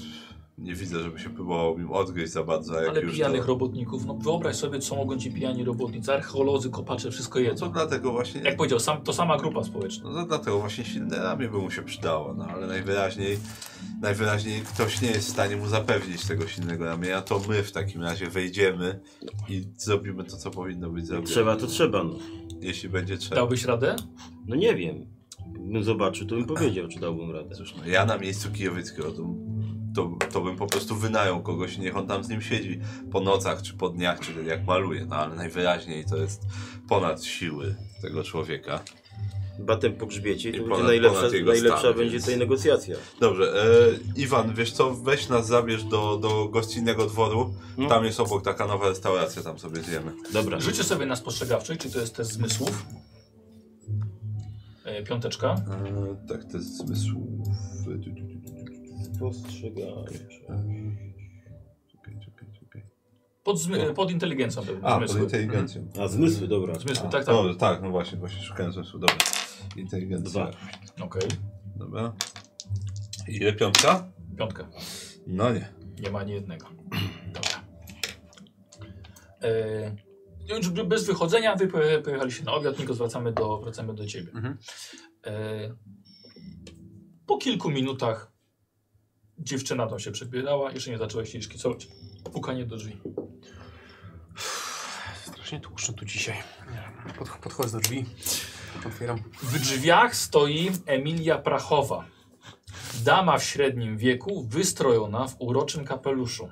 Nie 0.57 0.75
widzę, 0.75 0.99
żeby 0.99 1.19
się 1.19 1.29
próbował 1.29 1.79
im 1.79 1.91
odgryźć 1.91 2.31
za 2.33 2.43
bardzo, 2.43 2.77
a 2.77 2.81
jak 2.81 2.89
Ale 2.89 3.01
już 3.01 3.13
pijanych 3.15 3.41
to... 3.41 3.47
robotników, 3.47 4.05
no 4.05 4.13
wyobraź 4.13 4.55
sobie, 4.55 4.79
co 4.79 4.95
mogą 4.95 5.17
ci 5.17 5.31
pijani 5.31 5.63
robotnicy, 5.63 6.13
archeolodzy, 6.13 6.69
kopacze, 6.69 7.11
wszystko 7.11 7.39
No 7.39 7.45
to 7.45 7.51
jedzą. 7.51 7.71
dlatego 7.71 8.11
właśnie... 8.11 8.41
Jak 8.41 8.57
powiedział, 8.57 8.79
sam, 8.79 9.01
to 9.01 9.13
sama 9.13 9.37
grupa 9.37 9.63
społeczna. 9.63 10.09
No 10.09 10.15
to 10.21 10.25
dlatego 10.25 10.59
właśnie 10.59 10.85
silne 10.85 11.17
ramię 11.17 11.49
by 11.49 11.57
mu 11.57 11.71
się 11.71 11.81
przydało, 11.83 12.33
no 12.33 12.45
ale 12.45 12.67
najwyraźniej, 12.67 13.37
najwyraźniej 14.01 14.61
ktoś 14.61 15.01
nie 15.01 15.07
jest 15.11 15.27
w 15.27 15.31
stanie 15.31 15.55
mu 15.57 15.67
zapewnić 15.67 16.25
tego 16.27 16.47
silnego 16.47 16.85
ramienia, 16.85 17.21
to 17.21 17.41
my 17.49 17.63
w 17.63 17.71
takim 17.71 18.01
razie 18.01 18.27
wejdziemy 18.29 18.99
i 19.49 19.63
zrobimy 19.77 20.23
to, 20.23 20.37
co 20.37 20.51
powinno 20.51 20.89
być 20.89 21.05
zrobione. 21.07 21.27
Trzeba 21.27 21.55
to 21.55 21.67
trzeba, 21.67 22.03
no. 22.03 22.13
Jeśli 22.61 22.89
będzie 22.89 23.17
trzeba. 23.17 23.35
Dałbyś 23.35 23.65
radę? 23.65 23.95
No 24.47 24.55
nie 24.55 24.75
wiem. 24.75 25.05
Bym 25.47 25.83
zobaczył, 25.83 26.27
to 26.27 26.35
bym 26.35 26.45
powiedział, 26.55 26.87
czy 26.87 26.99
dałbym 26.99 27.31
radę. 27.31 27.55
Cóż, 27.55 27.75
no, 27.75 27.85
ja 27.87 28.05
na 28.05 28.17
miejscu 28.17 28.51
Kijowieckiego 28.51 29.11
to, 29.11 29.23
to, 29.97 30.09
to 30.31 30.41
bym 30.41 30.55
po 30.55 30.67
prostu 30.67 30.95
wynajął 30.95 31.41
kogoś 31.41 31.75
i 31.75 31.81
niech 31.81 31.97
on 31.97 32.07
tam 32.07 32.23
z 32.23 32.29
nim 32.29 32.41
siedzi 32.41 32.79
po 33.11 33.19
nocach, 33.19 33.61
czy 33.61 33.73
po 33.73 33.89
dniach, 33.89 34.19
czy 34.19 34.43
jak 34.43 34.65
maluje, 34.65 35.05
no 35.05 35.15
ale 35.15 35.35
najwyraźniej 35.35 36.05
to 36.05 36.17
jest 36.17 36.41
ponad 36.89 37.23
siły 37.23 37.75
tego 38.01 38.23
człowieka. 38.23 38.79
Batem 39.59 39.93
po 39.93 40.05
grzbiecie 40.05 40.49
i 40.49 40.51
to 40.51 40.57
I 40.57 40.61
będzie 40.61 40.75
ponad- 40.75 40.87
najlepsza, 40.87 41.19
ponad 41.19 41.31
najlepsza 41.45 41.79
stan, 41.79 41.93
będzie 41.93 42.11
więc- 42.11 42.23
tutaj 42.23 42.39
negocjacja. 42.39 42.95
Dobrze, 43.19 43.63
e, 43.63 44.19
Iwan, 44.21 44.53
wiesz 44.53 44.71
co, 44.71 44.93
weź 44.95 45.29
nas 45.29 45.47
zabierz 45.47 45.83
do, 45.83 46.17
do 46.17 46.47
gościnnego 46.47 47.05
dworu, 47.05 47.53
No. 47.77 47.89
tam 47.89 48.05
jest 48.05 48.19
obok 48.19 48.43
taka 48.43 48.67
nowa 48.67 48.89
restauracja, 48.89 49.41
tam 49.43 49.59
sobie 49.59 49.81
zjemy. 49.81 50.11
Dobra. 50.33 50.59
Rzućcie 50.59 50.83
sobie 50.83 51.05
na 51.05 51.15
spostrzegawczej, 51.15 51.77
czy 51.77 51.91
to 51.91 51.99
jest 51.99 52.15
test 52.15 52.31
zmysłów. 52.33 52.85
E, 54.85 55.03
piąteczka. 55.03 55.55
E, 55.55 56.27
tak, 56.27 56.43
to 56.51 56.57
jest 56.57 56.77
zmysłów. 56.77 57.23
Postrzegajcie. 59.19 60.19
Czekaj, 61.91 62.19
czekaj, 62.25 62.47
czekaj. 62.59 62.83
Pod, 63.43 63.59
zmy, 63.59 63.93
pod 63.93 64.11
inteligencją 64.11 64.61
to 64.65 64.71
A, 64.81 64.99
pod 64.99 65.09
zmysły. 65.09 65.23
inteligencją. 65.25 65.87
A, 65.99 66.07
zmysły, 66.07 66.47
dobra. 66.47 66.75
Zmysły, 66.79 67.07
A, 67.07 67.09
tak, 67.09 67.25
tak. 67.25 67.35
Dobrze, 67.35 67.55
tak, 67.55 67.81
no 67.81 67.89
właśnie, 67.91 68.17
właśnie 68.17 68.43
szukałem 68.43 68.71
zmysłu, 68.71 68.99
dobra. 68.99 69.15
Inteligencja. 69.75 70.29
Dwa. 70.29 70.51
Okej. 71.05 71.21
Dobra. 71.75 72.13
Ile 73.27 73.53
piątka? 73.53 74.11
Piątkę. 74.37 74.67
No 75.27 75.53
nie. 75.53 75.69
Nie 75.99 76.11
ma 76.11 76.19
ani 76.19 76.33
jednego. 76.33 76.67
Dobra. 77.33 77.63
E, 79.43 79.95
już 80.57 80.69
bez 80.69 81.05
wychodzenia 81.05 81.55
wy 81.55 81.67
poje- 81.67 82.01
pojechaliście 82.01 82.43
na 82.43 82.53
obiad, 82.53 82.79
Niko, 82.79 82.93
wracamy 82.93 83.31
do, 83.33 83.57
wracamy 83.61 83.93
do 83.93 84.05
ciebie. 84.05 84.31
Mhm. 84.35 84.57
E, 85.25 85.75
po 87.25 87.37
kilku 87.37 87.69
minutach 87.71 88.31
dziewczyna 89.39 89.87
tam 89.87 89.99
się 89.99 90.11
przebierała, 90.11 90.71
jeszcze 90.71 90.91
nie 90.91 90.97
zaczęła 90.97 91.25
się 91.25 91.41
szkicować. 91.41 91.87
Pukanie 92.33 92.65
do 92.65 92.77
drzwi. 92.77 92.97
Strasznie 95.25 95.59
tłuszczę 95.59 95.93
tu 95.93 96.05
dzisiaj. 96.05 96.37
Pod, 97.17 97.29
podchodzę 97.29 97.71
do 97.71 97.79
drzwi. 97.79 98.05
Otwieram. 98.87 99.23
W 99.41 99.59
drzwiach 99.59 100.15
stoi 100.15 100.71
Emilia 100.85 101.37
Prachowa. 101.37 102.05
Dama 103.03 103.37
w 103.37 103.43
średnim 103.43 103.97
wieku, 103.97 104.47
wystrojona 104.49 105.27
w 105.27 105.35
uroczym 105.39 105.85
kapeluszu. 105.85 106.49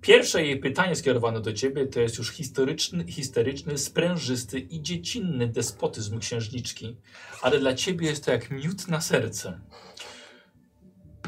Pierwsze 0.00 0.44
jej 0.44 0.58
pytanie 0.58 0.96
skierowane 0.96 1.40
do 1.40 1.52
ciebie 1.52 1.86
to 1.86 2.00
jest 2.00 2.18
już 2.18 2.30
historyczny, 2.30 3.04
historyczny, 3.06 3.78
sprężysty 3.78 4.58
i 4.60 4.82
dziecinny 4.82 5.46
despotyzm 5.48 6.18
księżniczki, 6.18 6.96
ale 7.42 7.58
dla 7.58 7.74
ciebie 7.74 8.06
jest 8.06 8.24
to 8.24 8.30
jak 8.32 8.50
miód 8.50 8.88
na 8.88 9.00
serce. 9.00 9.60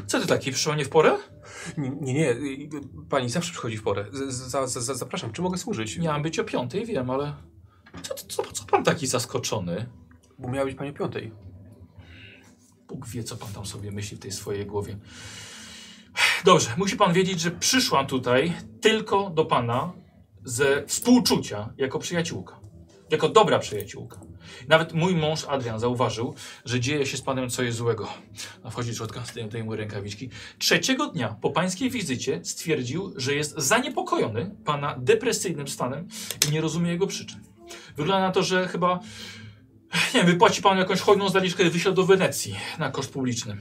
Co 0.09 0.19
ty 0.19 0.27
taki 0.27 0.51
przyszło 0.51 0.75
nie 0.75 0.85
w 0.85 0.89
porę? 0.89 1.17
Nie, 1.77 1.89
nie, 1.89 2.13
nie. 2.13 2.35
Pani 3.09 3.29
zawsze 3.29 3.51
przychodzi 3.51 3.77
w 3.77 3.83
porę. 3.83 4.05
Z, 4.11 4.33
za, 4.33 4.67
za, 4.67 4.81
za, 4.81 4.93
zapraszam, 4.93 5.31
czy 5.31 5.41
mogę 5.41 5.57
służyć? 5.57 5.97
Miałem 5.97 6.21
być 6.21 6.39
o 6.39 6.43
piątej, 6.43 6.85
wiem, 6.85 7.09
ale... 7.09 7.35
Co, 8.01 8.15
co, 8.15 8.43
co 8.43 8.65
pan 8.65 8.83
taki 8.83 9.07
zaskoczony? 9.07 9.89
Bo 10.39 10.49
miała 10.49 10.65
być 10.65 10.75
pani 10.75 10.89
o 10.89 10.93
piątej. 10.93 11.31
Bóg 12.87 13.07
wie, 13.07 13.23
co 13.23 13.37
pan 13.37 13.53
tam 13.53 13.65
sobie 13.65 13.91
myśli 13.91 14.17
w 14.17 14.19
tej 14.19 14.31
swojej 14.31 14.65
głowie. 14.65 14.97
Dobrze, 16.45 16.69
musi 16.77 16.97
pan 16.97 17.13
wiedzieć, 17.13 17.39
że 17.39 17.51
przyszłam 17.51 18.07
tutaj 18.07 18.53
tylko 18.81 19.29
do 19.29 19.45
pana 19.45 19.93
ze 20.43 20.83
współczucia 20.87 21.73
jako 21.77 21.99
przyjaciółka. 21.99 22.59
Jako 23.11 23.29
dobra 23.29 23.59
przyjaciółka. 23.59 24.19
Nawet 24.67 24.93
mój 24.93 25.15
mąż 25.15 25.45
Adrian 25.45 25.79
zauważył, 25.79 26.35
że 26.65 26.79
dzieje 26.79 27.05
się 27.05 27.17
z 27.17 27.21
panem 27.21 27.49
coś 27.49 27.73
złego. 27.73 28.07
A 28.63 28.69
wchodzi 28.69 28.95
czotka, 28.95 29.23
zdejmuje 29.47 29.77
rękawiczki. 29.77 30.29
Trzeciego 30.57 31.07
dnia 31.07 31.35
po 31.41 31.49
pańskiej 31.49 31.89
wizycie 31.89 32.39
stwierdził, 32.43 33.13
że 33.15 33.35
jest 33.35 33.53
zaniepokojony 33.57 34.55
pana 34.65 34.95
depresyjnym 34.99 35.67
stanem 35.67 36.07
i 36.47 36.51
nie 36.51 36.61
rozumie 36.61 36.91
jego 36.91 37.07
przyczyn. 37.07 37.39
Wygląda 37.97 38.27
na 38.27 38.31
to, 38.31 38.43
że 38.43 38.67
chyba 38.67 38.99
nie 40.13 40.19
wiem, 40.19 40.25
wypłaci 40.25 40.61
pan 40.61 40.77
jakąś 40.77 40.99
hojną 40.99 41.29
zaliczkę 41.29 41.63
i 41.63 41.69
wyśle 41.69 41.91
do 41.91 42.03
Wenecji 42.03 42.55
na 42.79 42.91
koszt 42.91 43.13
publiczny. 43.13 43.57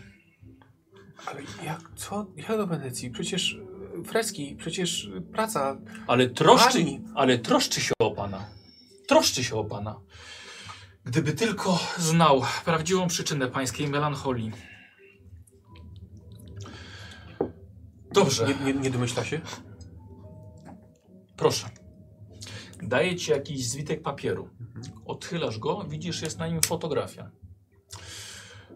Ale 1.26 1.40
jak, 1.64 1.80
co? 1.96 2.26
Jak 2.36 2.56
do 2.56 2.66
Wenecji? 2.66 3.10
Przecież 3.10 3.52
y, 4.00 4.04
freski, 4.04 4.56
przecież 4.58 5.10
praca. 5.32 5.78
Ale 6.06 6.28
troszczy, 6.28 6.78
Pani! 6.78 7.00
ale 7.14 7.38
troszczy 7.38 7.80
się 7.80 7.94
o 7.98 8.10
pana. 8.10 8.44
Troszczy 9.06 9.44
się 9.44 9.56
o 9.56 9.64
pana. 9.64 10.00
Gdyby 11.08 11.32
tylko 11.32 11.78
znał 11.98 12.42
prawdziwą 12.64 13.08
przyczynę 13.08 13.48
pańskiej 13.48 13.88
melancholii. 13.88 14.52
Dobrze, 18.12 18.46
Nie, 18.46 18.54
nie, 18.72 18.80
nie 18.80 18.90
domyśla 18.90 19.24
się? 19.24 19.40
proszę. 21.36 21.70
Daję 22.82 23.16
ci 23.16 23.30
jakiś 23.30 23.68
zwitek 23.68 24.02
papieru. 24.02 24.48
Odchylasz 25.06 25.58
go, 25.58 25.84
widzisz, 25.88 26.22
jest 26.22 26.38
na 26.38 26.48
nim 26.48 26.60
fotografia. 26.62 27.30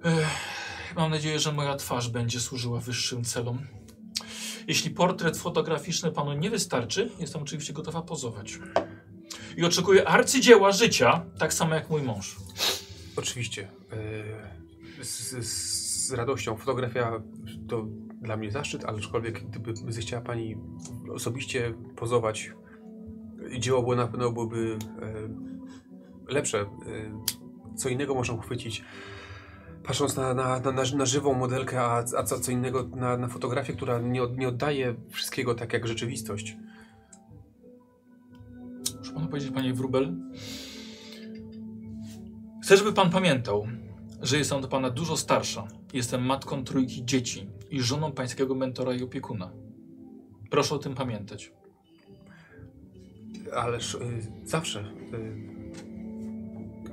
Ech, 0.05 0.27
mam 0.97 1.11
nadzieję, 1.11 1.39
że 1.41 1.53
moja 1.53 1.77
twarz 1.77 2.09
będzie 2.09 2.41
służyła 2.41 2.81
wyższym 2.81 3.25
celom. 3.25 3.67
Jeśli 4.69 4.91
portret 4.91 5.37
fotograficzny 5.37 6.13
panu 6.13 6.33
nie 6.33 6.51
wystarczy, 6.51 7.11
jestem 7.19 7.43
oczywiście 7.43 7.73
gotowa 7.73 8.03
pozować. 8.03 8.59
I 9.57 9.65
oczekuję 9.65 10.09
arcydzieła 10.09 10.73
życia, 10.73 11.25
tak 11.39 11.55
samo 11.55 11.75
jak 11.75 11.91
mój 11.91 12.03
mąż. 12.03 12.37
Oczywiście. 13.17 13.69
y, 15.01 15.05
Z, 15.05 15.31
z, 15.47 16.09
z 16.09 16.13
radością. 16.13 16.57
Fotografia 16.57 17.23
to 17.69 17.87
dla 18.23 18.37
mnie 18.37 18.51
zaszczyt, 18.51 18.85
ale 18.85 18.99
aczkolwiek 18.99 19.45
gdyby 19.45 19.93
zechciała 19.93 20.23
pani 20.23 20.57
osobiście 21.15 21.75
pozować, 21.97 22.51
dzieło 23.59 23.83
było 23.83 23.97
na 23.97 24.07
pewno 24.07 24.33
byłoby 24.33 24.79
e, 26.29 26.33
lepsze. 26.33 26.61
E, 26.61 26.67
co 27.77 27.89
innego 27.89 28.15
można 28.15 28.35
uchwycić. 28.35 28.85
Patrząc 29.85 30.17
na, 30.17 30.35
na, 30.35 30.61
na, 30.61 30.83
na 30.97 31.07
żywą 31.07 31.35
modelkę, 31.35 31.81
a, 31.81 32.05
a 32.17 32.23
co, 32.23 32.41
co 32.41 32.53
innego 32.53 32.89
na, 32.97 33.17
na 33.17 33.29
fotografię, 33.29 33.73
która 33.73 33.99
nie, 33.99 34.23
od, 34.23 34.39
nie 34.39 34.49
oddaje 34.49 34.95
wszystkiego 35.11 35.55
tak 35.55 35.73
jak 35.73 35.87
rzeczywistość. 35.87 36.57
Muszę 39.13 39.21
panu 39.21 39.29
powiedzieć, 39.29 39.53
panie 39.55 39.75
Wrubel. 39.75 40.17
Chcę, 42.63 42.77
żeby 42.77 42.93
pan 42.93 43.11
pamiętał, 43.11 43.67
że 44.23 44.39
jestem 44.39 44.61
do 44.61 44.69
pana 44.69 44.91
dużo 44.91 45.17
starsza. 45.17 45.69
Jestem 45.93 46.27
matką 46.27 46.65
trójki 46.65 47.05
dzieci 47.05 47.49
i 47.71 47.81
żoną 47.81 48.13
pańskiego 48.13 48.55
mentora 48.55 48.95
i 48.95 49.03
opiekuna. 49.03 49.53
Proszę 50.51 50.75
o 50.75 50.79
tym 50.79 50.95
pamiętać. 50.95 51.53
Ależ 53.57 53.95
y, 53.95 54.01
zawsze. 54.45 54.81
Y, 54.81 54.85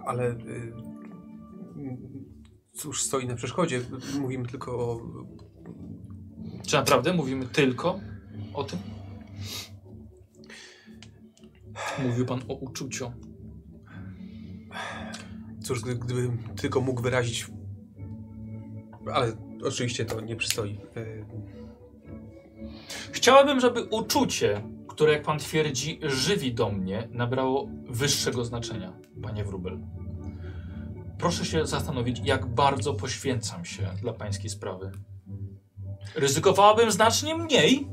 ale 0.06 0.32
y, 0.32 0.74
cóż 2.74 3.04
stoi 3.04 3.28
na 3.28 3.36
przeszkodzie? 3.36 3.82
Mówimy 4.22 4.48
tylko 4.48 4.72
o. 4.72 5.02
Czy 6.68 6.76
naprawdę 6.76 7.14
mówimy 7.14 7.46
tylko 7.46 8.00
o 8.54 8.64
tym? 8.64 8.80
Mówił 12.04 12.26
pan 12.26 12.42
o 12.48 12.54
uczuciu. 12.54 13.12
Cóż, 15.64 15.82
gdy, 15.82 15.96
gdybym 15.96 16.38
tylko 16.56 16.82
mógł 16.82 17.02
wyrazić. 17.02 17.48
Ale 19.14 19.32
oczywiście 19.64 20.06
to 20.06 20.22
nie 20.22 20.36
przystoi. 20.36 20.80
Y, 20.98 21.26
Chciałabym, 23.12 23.60
żeby 23.60 23.84
uczucie, 23.84 24.64
które, 24.88 25.14
jak 25.14 25.24
pan 25.24 25.40
twierdzi, 25.40 26.00
żywi 26.04 26.54
do 26.54 26.70
mnie, 26.70 27.08
nabrało 27.12 27.68
wyższego 27.90 28.46
znaczenia, 28.46 28.94
panie 29.24 29.44
Wrubel. 29.44 29.80
Proszę 31.18 31.46
się 31.46 31.66
zastanowić, 31.66 32.22
jak 32.24 32.46
bardzo 32.46 32.94
poświęcam 32.94 33.66
się 33.66 33.90
dla 34.02 34.14
pańskiej 34.14 34.50
sprawy. 34.50 34.92
Ryzykowałabym 36.16 36.92
znacznie 36.92 37.36
mniej, 37.36 37.88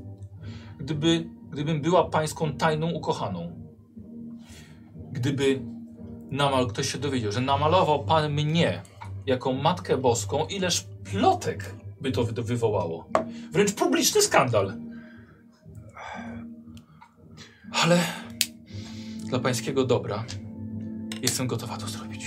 gdyby, 0.78 1.30
gdybym 1.51 1.80
była 1.80 2.05
pańską 2.11 2.53
tajną 2.53 2.91
ukochaną. 2.93 3.65
Gdyby 5.16 5.60
namal 6.30 6.66
ktoś 6.66 6.92
się 6.92 6.98
dowiedział, 6.98 7.32
że 7.32 7.40
namalował 7.40 8.04
pan 8.04 8.32
mnie 8.32 8.82
jako 9.26 9.52
Matkę 9.52 9.96
Boską, 9.96 10.46
ileż 10.46 10.86
plotek 11.10 11.74
by 12.00 12.12
to 12.12 12.24
wy- 12.24 12.42
wywołało. 12.42 13.08
Wręcz 13.52 13.72
publiczny 13.72 14.22
skandal. 14.22 14.74
Ale 17.72 18.00
dla 19.24 19.38
pańskiego 19.38 19.84
dobra 19.84 20.24
jestem 21.22 21.46
gotowa 21.46 21.76
to 21.76 21.86
zrobić. 21.86 22.26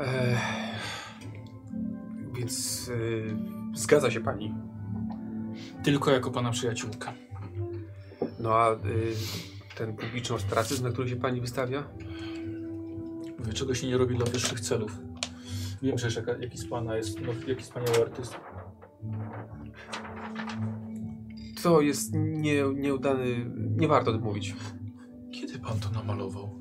e, 0.00 0.38
więc 2.34 2.88
y, 2.88 3.36
zgadza 3.74 4.10
się 4.10 4.20
pani. 4.20 4.54
Tylko 5.82 6.10
jako 6.10 6.30
pana 6.30 6.50
przyjaciółka. 6.50 7.12
No 8.40 8.54
a 8.54 8.72
y, 8.72 8.76
ten 9.76 9.96
publiczny 9.96 10.36
ostracyzm, 10.36 10.84
na 10.84 10.90
który 10.90 11.08
się 11.08 11.16
pani 11.16 11.40
wystawia? 11.40 11.84
Mówię, 13.38 13.52
czego 13.52 13.74
się 13.74 13.86
nie 13.86 13.98
robi 13.98 14.16
dla 14.16 14.26
wyższych 14.26 14.60
celów. 14.60 14.98
Wiem, 15.82 15.98
że 15.98 16.20
jaka, 16.20 16.32
jaki 16.40 16.58
z 16.58 16.68
pana 16.68 16.96
jest, 16.96 17.20
no, 17.20 17.32
jaki 17.46 17.62
wspaniały 17.62 18.02
artysta. 18.02 18.40
To 21.62 21.80
jest 21.80 22.10
nie, 22.14 22.62
nieudany. 22.74 23.50
Nie 23.76 23.88
warto 23.88 24.10
o 24.10 24.14
tym 24.14 24.22
mówić. 24.22 24.54
Kiedy 25.32 25.58
pan 25.58 25.80
to 25.80 25.90
namalował? 25.90 26.58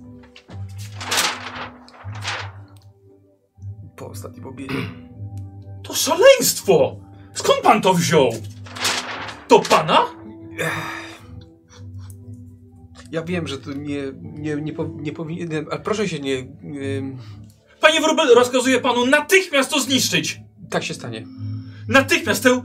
Po 3.95 4.07
ostatnim 4.07 4.47
obiedzie. 4.47 4.75
To 5.83 5.93
szaleństwo! 5.93 6.95
Skąd 7.33 7.61
pan 7.61 7.81
to 7.81 7.93
wziął? 7.93 8.29
To 9.47 9.59
pana? 9.59 10.05
Ja 13.13 13.23
wiem, 13.23 13.47
że 13.47 13.57
to 13.57 13.73
nie, 13.73 14.03
nie, 14.21 14.55
nie, 14.55 14.73
po, 14.73 14.89
nie 14.95 15.13
powinienem, 15.13 15.65
ale 15.71 15.79
proszę 15.79 16.09
się 16.09 16.19
nie... 16.19 16.39
ym, 16.39 17.17
Panie 17.81 18.01
Wróbel, 18.01 18.35
rozkazuję 18.35 18.79
panu 18.79 19.05
natychmiast 19.05 19.71
to 19.71 19.79
zniszczyć! 19.79 20.41
tak 20.69 20.83
się 20.83 20.93
stanie. 20.93 21.25
Natychmiast 21.87 22.43
tę, 22.43 22.63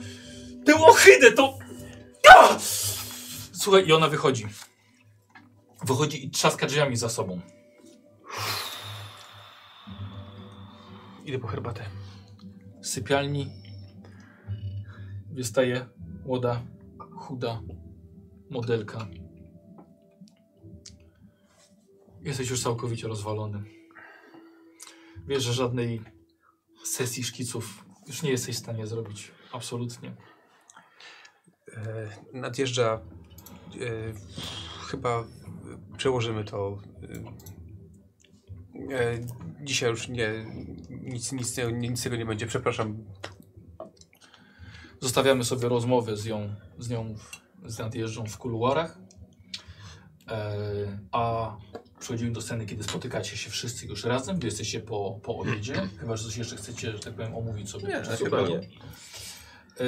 tę 0.64 0.74
ohydę, 0.74 1.32
to... 1.32 1.58
A! 2.36 2.58
Słuchaj, 3.52 3.86
i 3.86 3.92
ona 3.92 4.08
wychodzi. 4.08 4.46
Wychodzi 5.84 6.26
i 6.26 6.30
trzaska 6.30 6.66
drzwiami 6.66 6.96
za 6.96 7.08
sobą. 7.08 7.40
Idę 11.24 11.38
po 11.38 11.46
herbatę. 11.46 11.84
Z 12.82 12.90
sypialni 12.90 13.50
wystaje 15.30 15.86
młoda, 16.24 16.62
chuda 17.16 17.60
modelka. 18.50 19.06
Jesteś 22.28 22.50
już 22.50 22.62
całkowicie 22.62 23.08
rozwalony. 23.08 23.64
Wiesz, 25.26 25.42
że 25.42 25.52
żadnej 25.52 26.00
sesji 26.84 27.24
szkiców 27.24 27.84
już 28.06 28.22
nie 28.22 28.30
jesteś 28.30 28.56
w 28.56 28.58
stanie 28.58 28.86
zrobić. 28.86 29.32
Absolutnie. 29.52 30.16
E, 31.72 32.08
nadjeżdża. 32.32 32.92
E, 32.94 33.00
chyba 34.90 35.24
przełożymy 35.96 36.44
to. 36.44 36.78
E, 38.90 38.98
e, 38.98 39.18
dzisiaj 39.62 39.90
już 39.90 40.08
nie. 40.08 40.46
Nic, 40.90 41.32
nic, 41.32 41.56
nic 41.72 42.02
tego 42.02 42.16
nie 42.16 42.26
będzie. 42.26 42.46
Przepraszam. 42.46 43.04
Zostawiamy 45.00 45.44
sobie 45.44 45.68
rozmowę 45.68 46.16
z, 46.16 46.24
ją, 46.24 46.54
z 46.78 46.90
nią 46.90 47.14
z 47.66 47.78
nadjeżdżą 47.78 48.26
w 48.26 48.38
kuluarach. 48.38 48.98
E, 50.28 50.98
a 51.12 51.56
przechodzimy 52.00 52.30
do 52.30 52.40
sceny, 52.40 52.66
kiedy 52.66 52.84
spotykacie 52.84 53.36
się 53.36 53.50
wszyscy 53.50 53.86
już 53.86 54.04
razem, 54.04 54.36
gdy 54.36 54.46
jesteście 54.46 54.80
po, 54.80 55.20
po 55.22 55.36
obiedzie. 55.36 55.88
Chyba, 56.00 56.16
że 56.16 56.24
coś 56.24 56.36
jeszcze 56.36 56.56
chcecie, 56.56 56.92
że 56.92 56.98
tak 56.98 57.14
powiem, 57.14 57.36
omówić 57.36 57.70
sobie. 57.70 57.88
Nie, 57.88 57.94
podczas 57.94 58.18
chyba 58.18 58.40
obiadu. 58.40 58.66
E, 59.80 59.84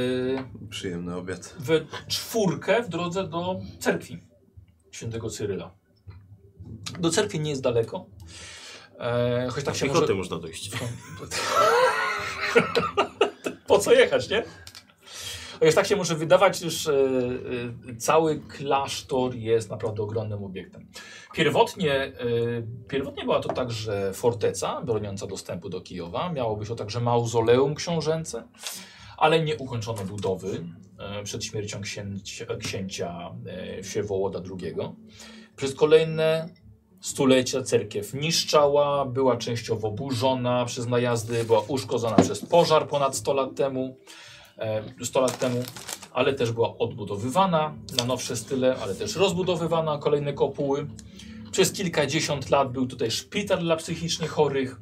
Przyjemny 0.71 1.17
obiad. 1.17 1.55
we 1.59 1.81
czwórkę 2.09 2.83
w 2.83 2.89
drodze 2.89 3.29
do 3.29 3.61
cerkwi 3.79 4.23
świętego 4.91 5.31
Cyryla. 5.31 5.75
Do 7.01 7.11
cerkwi 7.11 7.41
nie 7.41 7.51
jest 7.51 7.63
daleko. 7.63 8.07
E, 8.99 9.49
choć 9.51 9.65
tak 9.65 9.77
się 9.77 9.87
może... 9.87 10.15
można 10.15 10.39
dojść. 10.39 10.71
Po 13.67 13.79
co 13.79 13.93
jechać, 13.93 14.29
nie? 14.29 14.45
Chociaż 15.61 15.75
tak 15.75 15.87
się 15.87 15.97
może 15.97 16.15
wydawać, 16.15 16.63
już 16.63 16.87
e, 16.87 16.93
e, 16.93 17.97
cały 17.97 18.41
klasztor 18.41 19.35
jest 19.35 19.71
naprawdę 19.71 20.03
ogromnym 20.03 20.45
obiektem. 20.45 20.87
Pierwotnie, 21.35 21.95
e, 21.95 22.13
pierwotnie 22.89 23.25
była 23.25 23.41
to 23.41 23.49
także 23.49 24.13
forteca 24.15 24.83
broniąca 24.83 25.27
dostępu 25.27 25.69
do 25.69 25.81
Kijowa. 25.81 26.33
Miało 26.33 26.57
być 26.57 26.69
to 26.69 26.75
także 26.75 27.01
mauzoleum 27.01 27.75
książęce, 27.75 28.49
ale 29.19 29.41
nie 29.41 29.57
ukończono 29.57 30.05
budowy 30.05 30.65
e, 30.99 31.23
przed 31.23 31.45
śmiercią 31.45 31.81
księcia, 31.81 32.47
księcia 32.61 33.35
e, 33.47 33.83
Wsiewołoda 33.83 34.39
II. 34.39 34.75
Przez 35.57 35.75
kolejne 35.75 36.49
stulecia 37.01 37.63
cerkiew 37.63 38.15
niszczała, 38.15 39.05
była 39.05 39.37
częściowo 39.37 39.91
burzona 39.91 40.65
przez 40.65 40.87
najazdy, 40.87 41.45
była 41.45 41.61
uszkodzona 41.61 42.17
przez 42.17 42.47
pożar 42.47 42.89
ponad 42.89 43.17
100 43.17 43.35
lat 43.35 43.55
temu, 43.55 43.97
100 45.05 45.21
lat 45.21 45.39
temu, 45.39 45.63
ale 46.13 46.35
też 46.35 46.53
była 46.53 46.79
odbudowywana 46.79 47.75
na 47.97 48.05
nowsze 48.05 48.37
style, 48.37 48.77
ale 48.83 48.95
też 48.95 49.17
rozbudowywana, 49.17 49.99
kolejne 49.99 50.33
kopuły. 50.33 50.87
Przez 51.53 51.73
kilkadziesiąt 51.73 52.51
lat 52.51 52.73
był 52.73 52.87
tutaj 52.87 53.11
szpital 53.11 53.59
dla 53.59 53.77
psychicznie 53.77 54.29
chorych. 54.29 54.81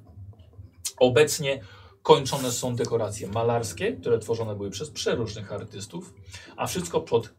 Obecnie 1.00 1.60
kończone 2.02 2.52
są 2.52 2.76
dekoracje 2.76 3.28
malarskie, 3.28 3.92
które 3.92 4.18
tworzone 4.18 4.54
były 4.54 4.70
przez 4.70 4.90
przeróżnych 4.90 5.52
artystów, 5.52 6.14
a 6.56 6.66
wszystko 6.66 7.00
pod 7.00 7.34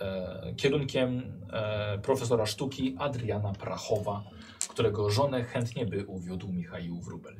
e, 0.00 0.54
kierunkiem 0.56 1.22
e, 1.52 1.98
profesora 1.98 2.46
sztuki 2.46 2.96
Adriana 2.98 3.52
Prachowa, 3.52 4.24
którego 4.68 5.10
żonę 5.10 5.44
chętnie 5.44 5.86
by 5.86 6.06
uwiódł 6.06 6.48
Michał 6.52 7.00
Wrubel. 7.00 7.36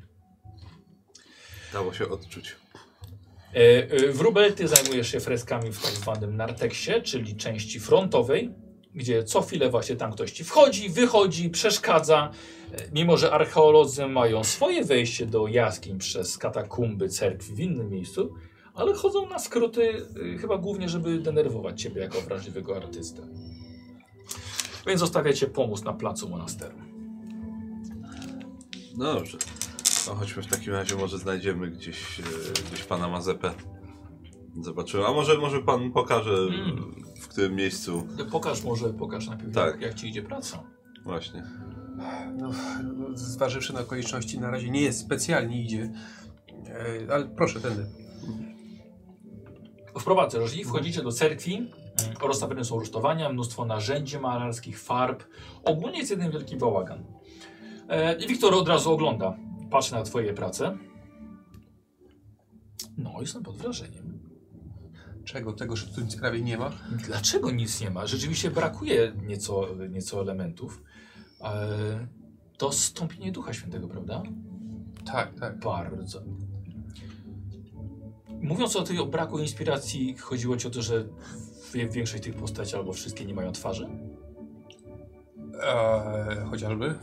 Dało 1.73 1.93
się 1.93 2.09
odczuć. 2.09 2.57
E, 3.55 3.91
e, 3.91 4.13
Wrubel, 4.13 4.55
ty 4.55 4.69
zajmujesz 4.69 5.09
się 5.13 5.21
freskami 5.21 5.73
w 5.73 5.83
tak 5.83 5.91
zwanym 5.91 6.37
narteksie, 6.37 6.93
czyli 7.03 7.37
części 7.37 7.81
frontowej, 7.81 8.51
gdzie 8.95 9.25
co 9.25 9.43
chwilę 9.43 9.71
właśnie 9.71 9.97
tam 9.97 10.13
ktoś 10.13 10.33
ci 10.33 10.45
wchodzi, 10.45 10.89
wychodzi, 10.91 11.51
przeszkadza. 11.51 12.31
E, 12.73 12.91
Mimo, 12.93 13.17
że 13.17 13.33
archeolodzy 13.33 14.07
mają 14.07 14.45
swoje 14.45 14.85
wejście 14.85 15.27
do 15.27 15.47
jaskiń 15.47 15.99
przez 15.99 16.39
katakumby 16.39 17.09
cerkwi 17.09 17.55
w 17.55 17.61
innym 17.61 17.91
miejscu, 17.91 18.35
ale 18.75 18.95
chodzą 18.95 19.29
na 19.29 19.39
skróty 19.39 20.07
chyba 20.41 20.59
głównie, 20.59 20.89
żeby 20.89 21.19
denerwować 21.19 21.83
ciebie 21.83 22.01
jako 22.01 22.21
wrażliwego 22.21 22.77
artystę. 22.77 23.23
Więc 24.87 25.01
zostawiacie 25.01 25.47
pomóc 25.47 25.85
na 25.85 25.93
placu 25.93 26.29
monasteru. 26.29 26.77
Dobrze. 28.97 29.39
No 30.07 30.15
chodźmy 30.15 30.43
w 30.43 30.47
takim 30.47 30.73
razie, 30.73 30.97
może 30.97 31.19
znajdziemy 31.19 31.71
gdzieś, 31.71 32.21
e, 32.21 32.23
gdzieś 32.69 32.85
pana 32.85 33.09
Mazepę. 33.09 33.51
Zobaczymy. 34.61 35.07
A 35.07 35.13
może, 35.13 35.39
może 35.39 35.63
pan 35.63 35.93
pokaże 35.93 36.31
Mm. 36.33 36.95
w 37.21 37.29
którym 37.29 37.55
miejscu. 37.55 38.07
Pokaż 38.33 38.65
może, 38.65 38.93
pokaż 38.95 39.27
najpierw 39.29 39.55
Tak. 39.55 39.67
jak, 39.73 39.81
jak 39.81 39.95
ci 39.95 40.09
idzie 40.09 40.23
praca. 40.23 40.63
Właśnie. 41.05 41.43
No, 42.37 42.51
no, 42.97 43.07
zważywszy 43.15 43.73
na 43.73 43.81
okoliczności, 43.81 44.41
na 44.41 44.51
razie 44.51 44.71
nie 44.71 44.81
jest 44.81 45.01
specjalnie 45.01 45.63
idzie. 45.63 45.93
E, 47.09 47.13
ale 47.13 47.27
proszę, 47.37 47.61
tędy. 47.61 47.87
Wprowadzę, 50.01 50.39
jeżeli 50.39 50.65
wchodzicie 50.65 51.03
do 51.03 51.13
cerkwi, 51.13 51.55
mm, 51.57 51.71
rozstawione 52.23 52.65
są 52.65 52.79
rusztowania, 52.79 53.29
mnóstwo 53.29 53.65
narzędzi 53.65 54.19
malarskich, 54.19 54.81
farb. 54.81 55.25
Ogólnie 55.65 55.99
jest 55.99 56.11
jeden 56.11 56.31
wielki 56.31 56.57
bałagan. 56.57 57.05
E, 57.89 58.15
I 58.19 58.27
Wiktor 58.29 58.55
od 58.55 58.69
razu 58.69 58.93
ogląda, 58.93 59.37
patrzy 59.73 59.93
na 59.93 60.03
twoje 60.03 60.35
prace. 60.35 60.79
No, 62.99 63.15
jestem 63.21 63.43
pod 63.43 63.57
wrażeniem. 63.57 64.19
Czego? 65.25 65.53
Tego, 65.53 65.77
że 65.77 65.87
tu 65.87 66.01
nic 66.01 66.17
prawie 66.17 66.41
nie 66.41 66.59
ma? 66.59 66.71
Dlaczego 67.07 67.51
nic 67.51 67.81
nie 67.81 67.91
ma? 67.91 68.07
Rzeczywiście 68.07 68.51
brakuje 68.51 69.13
nieco, 69.27 69.69
nieco 69.91 70.21
elementów. 70.21 70.83
E, 71.41 72.07
to 72.59 72.73
stąpienie 72.73 73.33
Ducha 73.33 73.53
Świętego, 73.53 73.89
prawda? 73.89 74.23
Tak, 75.07 75.35
tak. 75.41 75.59
Bardzo. 75.61 76.23
Mówiąc 78.29 78.77
o 78.77 78.83
tej 78.83 78.99
o 78.99 79.07
braku 79.07 79.39
inspiracji, 79.39 80.17
chodziło 80.19 80.57
ci 80.57 80.67
o 80.67 80.71
to, 80.71 80.83
że 80.83 81.05
w- 81.63 81.93
większość 81.93 82.23
tych 82.23 82.35
postaci 82.35 82.77
albo 82.77 82.93
wszystkie 82.93 83.25
nie 83.25 83.35
mają 83.35 83.53
twarzy? 83.53 83.89
E, 85.63 86.45
chociażby. 86.51 86.87
E, 86.87 86.95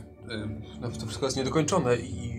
no, 0.82 0.90
to 0.92 1.00
wszystko 1.06 1.26
jest 1.26 1.38
niedokończone 1.38 1.96
i. 1.98 2.39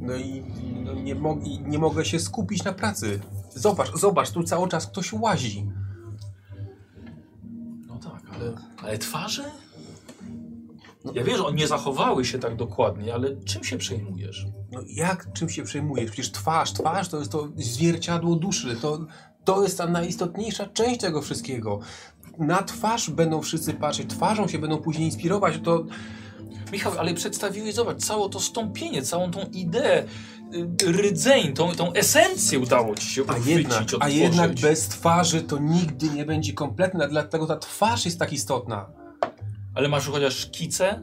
No 0.00 0.16
i 0.16 0.42
no, 0.84 0.94
nie, 0.94 1.14
mo 1.14 1.38
i 1.44 1.60
nie 1.60 1.78
mogę 1.78 2.04
się 2.04 2.20
skupić 2.20 2.64
na 2.64 2.72
pracy. 2.72 3.20
Zobacz, 3.54 3.96
zobacz, 3.96 4.30
tu 4.30 4.42
cały 4.42 4.68
czas 4.68 4.86
ktoś 4.86 5.12
łazi. 5.12 5.70
No 7.86 7.98
tak, 7.98 8.22
ale, 8.34 8.52
ale 8.82 8.98
twarze? 8.98 9.50
Ja 11.14 11.24
wiem, 11.24 11.36
że 11.36 11.46
one 11.46 11.56
nie 11.56 11.66
zachowały 11.66 12.24
się 12.24 12.38
tak 12.38 12.56
dokładnie, 12.56 13.14
ale 13.14 13.36
czym 13.36 13.64
się 13.64 13.78
przejmujesz? 13.78 14.46
No 14.72 14.80
jak, 14.86 15.32
czym 15.32 15.48
się 15.48 15.62
przejmujesz? 15.62 16.10
Przecież 16.10 16.32
twarz, 16.32 16.72
twarz 16.72 17.08
to 17.08 17.18
jest 17.18 17.32
to 17.32 17.48
zwierciadło 17.56 18.36
duszy. 18.36 18.76
To, 18.76 19.06
to 19.44 19.62
jest 19.62 19.78
ta 19.78 19.86
najistotniejsza 19.86 20.66
część 20.66 21.00
tego 21.00 21.22
wszystkiego. 21.22 21.80
Na 22.38 22.62
twarz 22.62 23.10
będą 23.10 23.42
wszyscy 23.42 23.74
patrzeć, 23.74 24.10
twarzą 24.10 24.48
się 24.48 24.58
będą 24.58 24.78
później 24.78 25.06
inspirować. 25.06 25.58
To 25.64 25.84
Michał, 26.72 26.92
ale 26.98 27.14
przedstawiłeś, 27.14 27.74
zobacz, 27.74 27.98
całe 27.98 28.28
to 28.28 28.40
stąpienie, 28.40 29.02
całą 29.02 29.30
tą 29.30 29.40
ideę, 29.52 30.04
y, 30.82 30.92
rdzeń, 30.92 31.52
tą, 31.52 31.72
tą 31.74 31.92
esencję 31.92 32.58
udało 32.58 32.94
ci 32.94 33.06
się 33.06 33.22
A 33.22 33.24
uchwycić, 33.32 33.48
jednak, 33.56 33.80
a 33.80 33.82
otworzyć. 33.84 34.16
jednak 34.16 34.54
bez 34.54 34.88
twarzy 34.88 35.42
to 35.42 35.58
nigdy 35.58 36.08
nie 36.10 36.24
będzie 36.24 36.52
kompletne, 36.52 37.08
dlatego 37.08 37.46
ta 37.46 37.56
twarz 37.56 38.04
jest 38.04 38.18
tak 38.18 38.32
istotna. 38.32 38.86
Ale 39.74 39.88
masz 39.88 40.06
chociaż 40.08 40.34
szkice? 40.36 41.00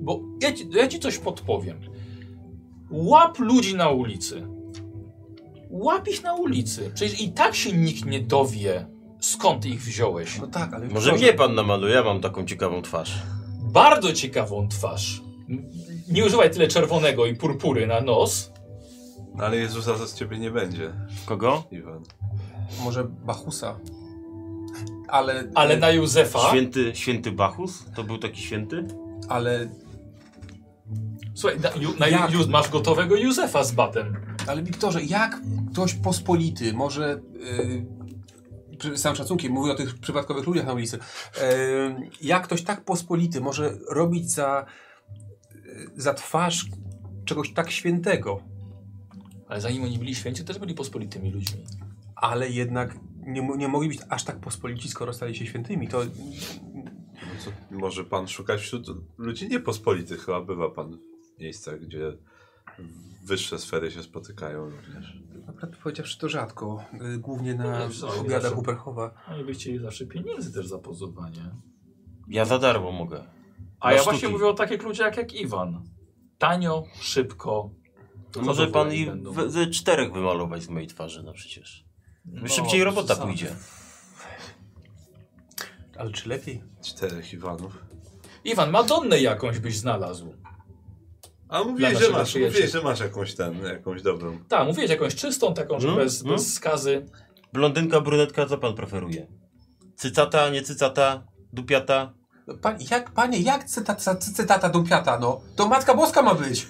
Bo 0.00 0.20
ja 0.42 0.52
ci, 0.52 0.68
ja 0.70 0.88
ci 0.88 0.98
coś 1.00 1.18
podpowiem. 1.18 1.80
Łap 2.90 3.38
ludzi 3.38 3.74
na 3.76 3.88
ulicy. 3.90 4.46
Łap 5.70 6.08
ich 6.08 6.22
na 6.22 6.34
ulicy. 6.34 6.90
Przecież 6.94 7.20
i 7.20 7.32
tak 7.32 7.54
się 7.54 7.72
nikt 7.72 8.04
nie 8.04 8.20
dowie, 8.20 8.86
skąd 9.20 9.66
ich 9.66 9.82
wziąłeś. 9.82 10.38
No 10.40 10.46
tak, 10.46 10.74
ale 10.74 10.88
Może 10.88 11.12
mnie 11.12 11.32
pan 11.32 11.54
namaluje, 11.54 11.94
ja 11.94 12.04
mam 12.04 12.20
taką 12.20 12.44
ciekawą 12.46 12.82
twarz. 12.82 13.22
Bardzo 13.74 14.12
ciekawą 14.12 14.68
twarz. 14.68 15.22
Nie 16.08 16.24
używaj 16.24 16.50
tyle 16.50 16.68
czerwonego 16.68 17.26
i 17.26 17.34
purpury 17.34 17.86
na 17.86 18.00
nos. 18.00 18.52
No 19.34 19.44
ale 19.44 19.56
Jezusa 19.56 20.06
z 20.06 20.14
ciebie 20.14 20.38
nie 20.38 20.50
będzie, 20.50 20.92
Kogo? 21.26 21.64
Iwan. 21.70 22.02
Może 22.84 23.04
Bachusa. 23.04 23.76
Ale, 25.08 25.44
Ale 25.54 25.76
na 25.76 25.90
Józefa. 25.90 26.38
Święty, 26.48 26.92
święty 26.94 27.32
Bachus? 27.32 27.84
To 27.96 28.04
był 28.04 28.18
taki 28.18 28.40
święty? 28.42 28.86
ale, 29.28 29.68
Słuchaj, 31.34 31.60
na, 31.60 31.70
ju, 31.82 31.94
na, 31.98 32.08
Jak? 32.08 32.30
ju, 32.32 32.48
masz 32.48 32.70
gotowego 32.70 33.16
Józefa 33.16 33.64
z 33.64 33.72
batem. 33.72 34.16
ale 34.46 34.62
Wiktorze, 34.62 35.04
jak 35.04 35.40
ktoś 35.72 35.94
pospolity 35.94 36.72
może... 36.72 37.20
Yy, 37.34 38.03
z 38.94 39.02
całym 39.02 39.16
szacunkiem, 39.16 39.52
mówię 39.52 39.72
o 39.72 39.74
tych 39.74 39.98
przypadkowych 39.98 40.46
ludziach 40.46 40.66
na 40.66 40.72
ulicy. 40.72 40.98
Jak 42.20 42.44
ktoś 42.44 42.62
tak 42.62 42.84
pospolity 42.84 43.40
może 43.40 43.78
robić 43.90 44.30
za, 44.30 44.66
za 45.96 46.14
twarz 46.14 46.66
czegoś 47.24 47.52
tak 47.52 47.70
świętego? 47.70 48.40
Ale 49.48 49.60
zanim 49.60 49.84
oni 49.84 49.98
byli 49.98 50.14
święci, 50.14 50.44
też 50.44 50.58
byli 50.58 50.74
pospolitymi 50.74 51.30
ludźmi. 51.30 51.64
Ale 52.16 52.50
jednak 52.50 52.96
nie, 53.26 53.48
nie 53.56 53.68
mogli 53.68 53.88
być 53.88 53.98
aż 54.08 54.24
tak 54.24 54.40
pospolici, 54.40 54.88
skoro 54.88 55.12
stali 55.12 55.36
się 55.36 55.46
świętymi. 55.46 55.88
To 55.88 56.02
No 57.22 57.42
co, 57.44 57.76
może 57.78 58.04
pan 58.04 58.28
szukać 58.28 58.60
wśród 58.60 58.86
ludzi 59.18 59.48
niepospolitych, 59.48 60.24
chyba 60.24 60.40
bywa 60.40 60.70
pan 60.70 60.98
w 61.36 61.40
miejscach, 61.40 61.80
gdzie 61.80 62.12
wyższe 63.24 63.58
sfery 63.58 63.90
się 63.90 64.02
spotykają 64.02 64.70
również. 64.70 65.18
Naprawdę 65.64 65.82
powiedziawszy 65.82 66.18
to 66.18 66.28
rzadko. 66.28 66.84
Y, 67.14 67.18
Głównie 67.18 67.54
na 67.54 67.64
No, 67.64 68.18
obiadach 68.20 68.42
zawsze- 68.42 68.56
u 68.58 68.62
Perchowa. 68.62 69.14
Oni 69.28 69.44
by 69.44 69.52
chcieli 69.54 69.78
zawsze 69.78 70.06
pieniędzy 70.06 70.52
też 70.52 70.66
za 70.66 70.78
pozowanie. 70.78 71.50
Ja 72.28 72.44
za 72.44 72.58
darmo 72.58 72.92
mogę. 72.92 73.24
A 73.80 73.86
Na 73.88 73.92
ja 73.92 73.98
sztuki. 73.98 74.10
właśnie 74.16 74.28
mówię 74.28 74.46
o 74.46 74.54
takich 74.54 74.82
ludziach 74.82 75.16
jak 75.16 75.32
Iwan. 75.34 75.84
Tanio, 76.38 76.84
szybko. 77.00 77.70
No 78.36 78.42
może 78.42 78.66
pan 78.68 78.92
i 78.92 79.06
we, 79.22 79.50
ze 79.50 79.66
czterech 79.66 80.12
wymalować 80.12 80.62
z 80.62 80.68
mojej 80.68 80.88
twarzy, 80.88 81.22
no 81.22 81.32
przecież. 81.32 81.84
No, 82.24 82.48
Szybciej 82.48 82.84
robota 82.84 83.16
pójdzie. 83.16 83.56
Ale 85.98 86.10
czy 86.10 86.28
lepiej? 86.28 86.62
Czterech 86.82 87.32
Iwanów. 87.32 87.78
Iwan, 88.44 88.70
Madonnę 88.70 89.20
jakąś 89.20 89.58
byś 89.58 89.76
znalazł. 89.78 90.34
A 91.48 91.64
mówiłeś, 91.64 91.98
że 91.98 92.10
masz, 92.10 92.34
mówiłeś, 92.34 92.70
że 92.72 92.82
masz 92.82 93.00
jakąś 93.00 93.34
ten, 93.34 93.62
jakąś 93.64 94.02
dobrą. 94.02 94.38
Tak, 94.48 94.66
mówiłeś 94.66 94.90
jakąś 94.90 95.14
czystą, 95.14 95.54
taką, 95.54 95.80
że 95.80 95.88
No, 95.88 95.96
bez, 95.96 96.24
no. 96.24 96.32
bez 96.32 96.54
skazy. 96.54 97.06
Blondynka, 97.52 98.00
brunetka, 98.00 98.46
co 98.46 98.58
pan 98.58 98.74
preferuje? 98.74 99.26
Cycata, 99.96 100.50
nie 100.50 100.62
cycata, 100.62 101.26
dupiata? 101.52 102.12
No, 102.46 102.54
pan, 102.56 102.78
jak, 102.90 103.10
panie, 103.10 103.40
jak 103.40 103.64
cytata, 103.64 104.14
cytata 104.16 104.68
dumpiata, 104.68 105.18
no? 105.18 105.40
To 105.56 105.68
Matka 105.68 105.94
Boska 105.94 106.22
ma 106.22 106.34
być. 106.34 106.66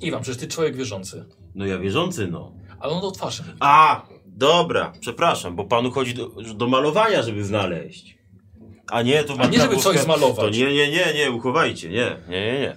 Iwan, 0.00 0.22
przecież 0.22 0.40
ty 0.40 0.48
człowiek 0.48 0.76
wierzący. 0.76 1.24
No 1.54 1.66
ja 1.66 1.78
wierzący, 1.78 2.26
no. 2.26 2.52
Ale 2.80 2.92
on 2.92 3.00
to 3.00 3.10
twarzy 3.10 3.42
mówi. 3.42 3.56
A, 3.60 4.06
dobra, 4.26 4.92
przepraszam, 5.00 5.56
bo 5.56 5.64
panu 5.64 5.90
chodzi 5.90 6.14
do, 6.14 6.28
do 6.54 6.66
malowania, 6.66 7.22
żeby 7.22 7.44
znaleźć. 7.44 8.18
A 8.90 9.02
nie, 9.02 9.24
to 9.24 9.34
A 9.38 9.46
nie, 9.46 9.60
żeby 9.60 9.76
coś 9.76 9.98
zmalować. 10.00 10.36
To 10.36 10.50
nie, 10.50 10.74
nie, 10.74 10.90
nie, 10.90 11.14
nie, 11.14 11.30
uchowajcie, 11.30 11.88
nie, 11.88 12.16
nie, 12.28 12.52
nie, 12.52 12.60
nie. 12.60 12.76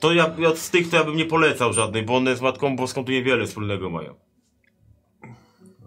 To 0.00 0.12
ja, 0.12 0.34
ja 0.38 0.56
z 0.56 0.70
tych 0.70 0.90
to 0.90 0.96
ja 0.96 1.04
bym 1.04 1.16
nie 1.16 1.24
polecał 1.24 1.72
żadnej, 1.72 2.02
bo 2.02 2.16
one 2.16 2.36
z 2.36 2.40
Matką 2.40 2.76
Boską 2.76 3.04
tu 3.04 3.12
niewiele 3.12 3.46
wspólnego 3.46 3.90
mają. 3.90 4.14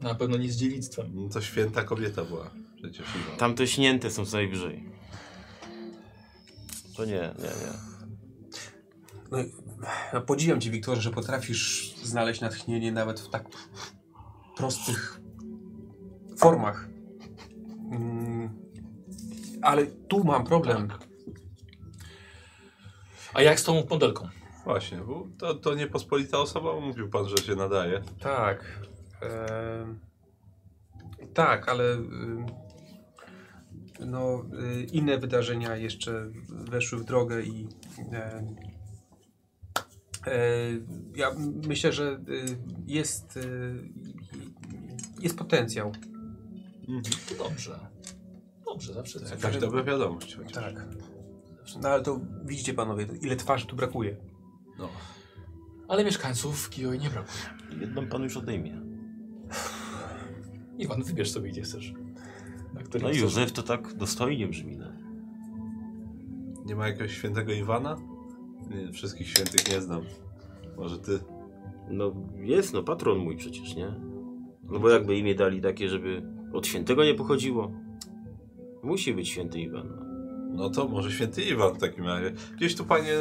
Na 0.02 0.16
pewno 0.16 0.38
nie 0.38 0.52
z 0.52 0.58
dziewictwem. 0.58 1.12
No 1.14 1.30
to 1.30 1.42
święta 1.42 1.84
kobieta 1.84 2.24
była 2.24 2.52
przecież. 2.78 3.06
Tamte 3.38 3.68
śnięte 3.68 4.12
są 4.12 4.26
co 4.26 4.38
najwyżej. 4.38 4.84
To 6.98 7.06
nie, 7.06 7.12
nie, 7.14 7.44
nie. 7.44 7.90
No, 9.32 9.38
ja 10.14 10.22
podziwiam 10.22 10.62
cię, 10.62 10.70
Wiktorze, 10.70 11.02
że 11.02 11.12
potrafisz 11.12 11.94
znaleźć 12.04 12.42
natchnienie 12.42 12.92
nawet 12.92 13.20
w 13.20 13.30
tak 13.30 13.46
prostych 14.58 15.22
formach. 16.38 16.90
Mm, 17.92 18.69
ale 19.62 19.86
tu 19.86 20.24
mam 20.24 20.46
problem. 20.46 20.88
A 23.34 23.42
jak 23.42 23.60
z 23.60 23.64
tą 23.64 23.86
modelką? 23.90 24.30
Właśnie, 24.64 24.98
bo 24.98 25.28
to, 25.38 25.56
to 25.56 25.76
niepospolita 25.76 26.38
osoba, 26.38 26.80
mówił 26.80 27.10
pan, 27.10 27.30
że 27.30 27.38
się 27.38 27.56
nadaje. 27.56 28.02
Tak. 28.20 28.80
em, 29.22 30.00
tak, 31.34 31.70
ale 31.70 31.84
ym, 31.94 32.46
no, 34.00 34.46
y, 34.64 34.84
inne 34.84 35.18
wydarzenia 35.18 35.76
jeszcze 35.76 36.30
weszły 36.50 37.00
w 37.00 37.04
drogę 37.04 37.42
i 37.42 37.68
em, 38.12 38.56
e, 40.28 40.42
ja 41.16 41.32
myślę, 41.68 41.94
że 41.94 42.20
y, 42.30 42.58
jest, 42.86 43.38
y, 43.38 43.90
jest 45.22 45.38
potencjał. 45.38 45.92
Dobrze. 47.38 47.89
Dobrze, 48.70 48.94
zawsze 48.94 49.20
coś. 49.20 49.32
Jakaś 49.32 49.58
dobra 49.58 49.84
wiadomość. 49.84 50.36
chociaż. 50.36 50.54
Tak. 50.54 50.88
No 51.82 51.90
ale 51.90 52.04
to 52.04 52.20
widzicie 52.46 52.74
panowie, 52.74 53.08
ile 53.22 53.36
twarzy 53.36 53.66
tu 53.66 53.76
brakuje. 53.76 54.18
No. 54.80 54.90
Ale 55.88 56.04
mieszkańców 56.04 56.70
Kijoi 56.70 57.00
nie 57.00 57.10
brakuje. 57.10 57.44
Jedną 57.82 58.08
pan 58.08 58.24
już 58.24 58.38
odejmie. 58.38 58.82
Iwan, 60.78 61.04
wybierz 61.04 61.32
sobie 61.32 61.50
gdzie 61.50 61.62
chcesz. 61.62 61.94
No 62.74 62.82
chcesz. 62.84 63.18
Józef 63.18 63.52
to 63.52 63.64
tak 63.64 63.94
dostojnie 63.94 64.48
brzmi, 64.48 64.78
no. 64.78 64.86
Nie 66.66 66.76
ma 66.76 66.88
jakiegoś 66.88 67.12
świętego 67.14 67.54
Iwana? 67.54 67.98
Nie, 68.70 68.92
wszystkich 68.92 69.30
świętych 69.30 69.72
nie 69.72 69.82
znam. 69.82 70.02
Może 70.78 71.00
ty? 71.00 71.20
No 71.90 72.14
jest, 72.36 72.74
no 72.74 72.84
patron 72.84 73.18
mój 73.18 73.38
przecież, 73.38 73.76
nie? 73.76 73.94
No 74.64 74.80
bo 74.80 74.90
jakby 74.90 75.18
imię 75.18 75.36
dali 75.36 75.62
takie, 75.62 75.90
żeby 75.90 76.24
od 76.54 76.68
świętego 76.68 77.04
nie 77.04 77.16
pochodziło. 77.16 77.72
Musi 78.84 79.14
być 79.14 79.30
święty 79.30 79.60
Iwan. 79.60 79.88
No. 79.96 80.10
No 80.52 80.70
to 80.70 80.88
może 80.88 81.12
święty 81.12 81.42
Iwan 81.44 81.74
w 81.74 81.78
takim 81.80 82.08
razie. 82.08 82.32
Gdzieś 82.58 82.76
tu 82.76 82.86
panie... 82.86 83.14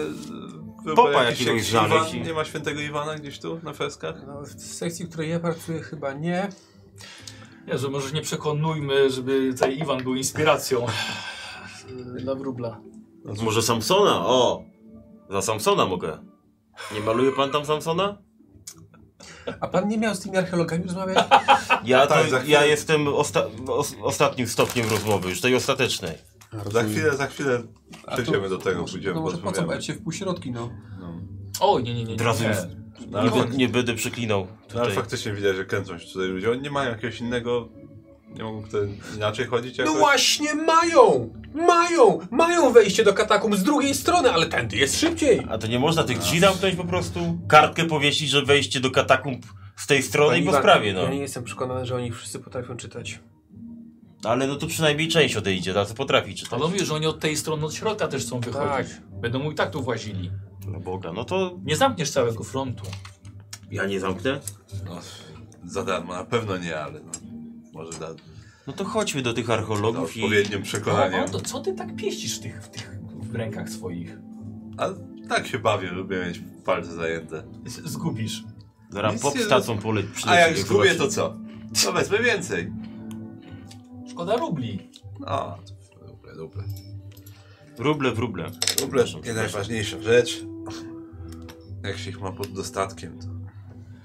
e, 0.92 0.94
Popa 0.96 1.24
jakiś- 1.24 1.46
jakiś 1.46 1.70
Iwan? 1.70 1.90
Nie 2.24 2.32
ma 2.34 2.44
świętego 2.44 2.80
Iwana 2.80 3.14
gdzieś 3.14 3.38
tu 3.38 3.60
na 3.62 3.72
freskach? 3.72 4.22
No, 4.26 4.42
w 4.42 4.48
sekcji, 4.62 5.04
w 5.04 5.08
której 5.08 5.30
ja 5.30 5.40
pracuję 5.40 5.80
chyba 5.80 6.12
nie. 6.12 6.48
Jezu, 7.66 7.90
może 7.90 8.12
nie 8.12 8.22
przekonujmy, 8.22 9.10
żeby 9.10 9.52
tutaj 9.52 9.78
Iwan 9.78 10.02
był 10.02 10.14
inspiracją 10.14 10.86
dla 12.18 12.34
wróbla. 12.34 12.80
No 13.24 13.34
Może 13.42 13.62
Samsona? 13.62 14.26
O! 14.26 14.62
Za 15.30 15.42
Samsona 15.42 15.86
mogę. 15.86 16.18
Nie 16.94 17.00
maluje 17.00 17.32
pan 17.32 17.50
tam 17.50 17.64
Samsona? 17.64 18.18
A 19.60 19.68
pan 19.68 19.88
nie 19.88 19.98
miał 19.98 20.14
z 20.14 20.20
tymi 20.20 20.36
archeologami 20.36 20.84
rozmawiać? 20.84 21.24
Ja, 21.84 22.06
to, 22.06 22.14
Tak, 22.14 22.30
za 22.30 22.38
chwilę. 22.40 22.54
ja 22.60 22.64
jestem 22.66 23.08
osta 23.08 23.46
os 23.68 23.94
ostatnim 24.02 24.46
stopniem 24.46 24.90
rozmowy, 24.90 25.28
już 25.28 25.40
tej 25.40 25.54
ostatecznej. 25.54 26.14
Za 26.72 26.82
chwilę, 26.82 27.16
za 27.16 27.26
chwilę 27.26 27.62
przejdziemy 28.12 28.42
to- 28.42 28.48
do 28.48 28.58
tego, 28.58 28.84
pójdziemy, 28.84 29.14
No 29.14 29.20
może 29.20 29.38
po 29.38 29.52
co 29.52 29.62
bać 29.62 29.86
się 29.86 29.92
w 29.92 30.02
półśrodki, 30.02 30.50
no. 30.50 30.70
No. 31.00 31.20
O, 31.60 31.80
nie, 31.80 31.94
nie, 31.94 32.04
nie. 32.04 32.14
Od 32.14 32.20
razu 32.20 32.44
nie. 32.44 32.48
już 32.50 32.58
No, 33.10 33.44
nie, 33.44 33.56
nie 33.56 33.68
będę 33.68 33.94
przeklinał 33.94 34.46
no, 34.74 34.80
ale 34.80 34.90
faktycznie 34.92 35.32
widać, 35.32 35.56
że 35.56 35.64
kręcą 35.64 35.98
się 35.98 36.06
tutaj 36.06 36.28
ludzie. 36.28 36.50
Oni 36.50 36.60
nie 36.60 36.70
mają 36.70 36.90
jakiegoś 36.90 37.20
innego... 37.20 37.68
Nie 38.36 38.42
mogą 38.44 38.62
tutaj 38.62 38.88
inaczej 39.16 39.46
chodzić 39.46 39.78
jakoś? 39.78 39.94
No 39.94 39.98
właśnie 40.00 40.54
mają! 40.54 41.32
Mają! 41.54 42.18
Mają 42.30 42.72
wejście 42.72 43.04
do 43.04 43.14
katakumb 43.14 43.56
z 43.56 43.62
drugiej 43.62 43.94
strony, 43.94 44.32
ale 44.32 44.46
tędy 44.46 44.76
jest 44.76 45.00
szybciej. 45.00 45.46
A 45.50 45.58
to 45.58 45.66
nie 45.66 45.78
można 45.78 46.04
tych 46.04 46.18
drzwi 46.18 46.40
zamknąć 46.40 46.74
po 46.76 46.84
prostu? 46.84 47.38
Kartkę 47.48 47.84
powiesić, 47.84 48.28
że 48.30 48.42
wejście 48.42 48.80
do 48.80 48.90
katakumb 48.90 49.46
z 49.76 49.86
tej 49.86 50.02
strony 50.02 50.30
Panie 50.30 50.42
i 50.42 50.44
po 50.44 50.50
Iwan, 50.50 50.62
sprawie, 50.62 50.92
no. 50.92 51.02
Ja 51.02 51.10
nie 51.10 51.18
jestem 51.20 51.44
przekonany, 51.44 51.86
że 51.86 51.96
oni 51.96 52.12
wszyscy 52.12 52.38
potrafią 52.38 52.76
czytać. 52.76 53.20
Ale 54.24 54.46
no 54.46 54.56
to 54.56 54.66
przynajmniej 54.66 55.08
część 55.08 55.36
odejdzie, 55.36 55.74
tacy 55.74 55.94
potrafi 55.94 56.34
czytać. 56.34 56.52
Ale 56.52 56.64
on 56.64 56.70
mówi, 56.72 56.84
że 56.84 56.94
oni 56.94 57.06
od 57.06 57.20
tej 57.20 57.36
strony, 57.36 57.66
od 57.66 57.74
środka 57.74 58.08
też 58.08 58.22
chcą 58.22 58.40
wychodzić. 58.40 58.92
Będą 59.10 59.38
mu 59.38 59.52
i 59.52 59.54
tak 59.54 59.70
tu 59.70 59.82
włazili. 59.82 60.30
Na 60.68 60.80
Boga, 60.80 61.12
no 61.12 61.24
to 61.24 61.58
Nie 61.64 61.76
zamkniesz 61.76 62.10
całego 62.10 62.44
frontu. 62.44 62.84
ja 63.70 63.86
nie 63.86 64.00
zamknę. 64.00 64.40
No, 64.84 65.00
za 65.64 65.84
darmo, 65.84 66.12
na 66.14 66.24
pewno 66.24 66.56
nie, 66.56 66.80
ale 66.80 67.00
no, 67.00 67.10
może 67.78 67.98
da, 67.98 68.08
No 68.66 68.72
to 68.72 68.84
chodźmy 68.84 69.22
do 69.22 69.32
tych 69.32 69.50
archeologów 69.50 70.16
i... 70.16 70.22
odpowiednim 70.22 70.58
No, 70.58 70.64
przekonaniem. 70.64 71.20
no 71.20 71.28
to 71.28 71.40
co 71.40 71.60
ty 71.60 71.74
tak 71.74 71.96
pieścisz 71.96 72.38
w 72.38 72.40
tych, 72.42 72.62
w 72.62 72.68
tych 72.68 72.98
w 73.20 73.34
rękach 73.34 73.68
swoich? 73.70 74.16
A 74.76 74.88
tak 75.28 75.46
się 75.46 75.58
bawię, 75.58 75.90
lubię 75.90 76.26
mieć 76.26 76.40
palce 76.64 76.92
zajęte. 76.92 77.44
Z- 77.66 77.88
Zgubisz. 77.90 78.44
Zaraz 78.90 79.20
pop 79.22 79.38
stacją 79.38 79.78
pole 79.78 80.02
A 80.26 80.34
jak 80.34 80.58
zgubię, 80.58 80.94
to 80.94 81.08
co? 81.08 81.36
To 81.84 81.92
wezmę 81.92 82.18
więcej. 82.18 82.72
Szkoda 84.10 84.36
rubli. 84.36 84.90
No, 85.20 85.58
to 86.00 86.06
dobre, 86.06 86.36
dobre. 86.36 86.62
Ruble 87.78 88.12
w 88.12 88.18
ruble. 88.18 88.44
Dobre, 88.44 88.64
Przepraszam, 88.76 89.20
nie 89.24 89.32
najważniejsza 89.32 90.02
rzecz. 90.02 90.44
Jak 91.84 91.98
się 91.98 92.10
ich 92.10 92.20
ma 92.20 92.32
pod 92.32 92.52
dostatkiem, 92.52 93.18
to... 93.18 93.26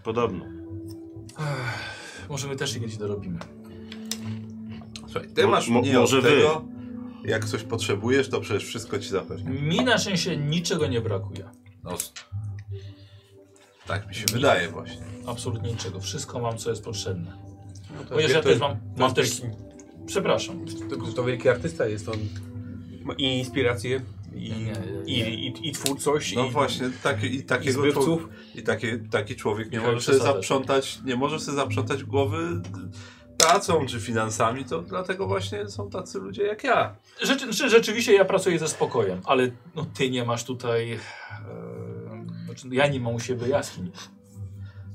Podobno. 0.03 0.45
Może 2.29 2.47
my 2.47 2.55
też 2.55 2.73
się 2.73 2.79
kiedyś 2.79 2.97
dorobimy. 2.97 3.39
Słuchaj, 5.13 5.29
ty 5.29 5.47
masz 5.47 5.67
mo- 5.69 5.81
mnie 5.81 5.93
może 5.93 6.17
od 6.17 6.23
wy. 6.23 6.29
tego, 6.29 6.65
jak 7.25 7.45
coś 7.45 7.63
potrzebujesz, 7.63 8.29
to 8.29 8.41
przecież 8.41 8.65
wszystko 8.65 8.99
ci 8.99 9.09
zapewnię. 9.09 9.61
Mi 9.61 9.83
na 9.85 9.97
szczęście 9.97 10.37
niczego 10.37 10.87
nie 10.87 11.01
brakuje. 11.01 11.43
No, 11.83 11.91
tak 13.87 14.07
mi 14.07 14.15
się 14.15 14.25
wydaje 14.33 14.69
właśnie. 14.69 15.01
Absolutnie 15.27 15.71
niczego. 15.71 15.99
Wszystko 15.99 16.39
mam, 16.39 16.57
co 16.57 16.69
jest 16.69 16.83
potrzebne. 16.83 17.37
No 17.97 18.03
to, 18.05 18.15
Chociaż 18.15 18.31
ja 18.31 18.37
to- 18.41 18.49
też 18.49 18.59
mam, 18.59 18.77
mam 18.97 19.13
też... 19.13 19.41
Przepraszam. 20.05 20.65
To, 20.89 21.11
to 21.15 21.23
wielki 21.23 21.49
artysta 21.49 21.85
jest 21.87 22.09
on. 22.09 22.17
Ma 23.03 23.13
i 23.13 23.23
inspirację, 23.23 24.01
i, 24.35 24.49
Nie, 24.49 24.49
nie, 24.59 24.73
i, 25.05 25.17
nie. 25.23 25.29
i, 25.47 25.67
i 25.69 25.71
twórczość, 25.71 26.35
No 26.35 26.45
i, 26.45 26.49
właśnie, 26.51 26.89
taki, 27.03 27.27
i 27.27 27.35
i 27.35 27.43
takiego 27.43 27.79
zbywców. 27.81 28.05
człowieka, 28.05 28.33
i 28.55 28.63
taki, 28.63 28.87
taki 29.11 29.35
człowiek 29.35 29.71
nie 29.71 29.79
może 29.79 30.01
sobie 30.01 30.17
zaprzątać, 30.17 30.99
nie 31.05 31.15
może 31.15 31.39
sobie 31.39 31.57
zaprzątać 31.57 32.03
głowy 32.03 32.61
pracą 33.47 33.85
czy 33.85 33.99
finansami, 33.99 34.65
to 34.65 34.81
dlatego 34.81 35.27
właśnie 35.27 35.69
są 35.69 35.89
tacy 35.89 36.19
ludzie 36.19 36.43
jak 36.43 36.63
ja. 36.63 36.95
Rzeczy, 37.21 37.53
czy 37.53 37.69
rzeczywiście 37.69 38.13
ja 38.13 38.25
pracuję 38.25 38.59
ze 38.59 38.67
spokojem, 38.67 39.21
ale 39.25 39.51
no, 39.75 39.85
ty 39.93 40.09
nie 40.09 40.25
masz 40.25 40.43
tutaj 40.43 40.91
e, 40.91 40.99
Znaczy, 42.45 42.67
ja 42.71 42.87
nie 42.87 42.99
mam 42.99 43.15
u 43.15 43.19
siebie 43.19 43.47
jaskiń. 43.47 43.91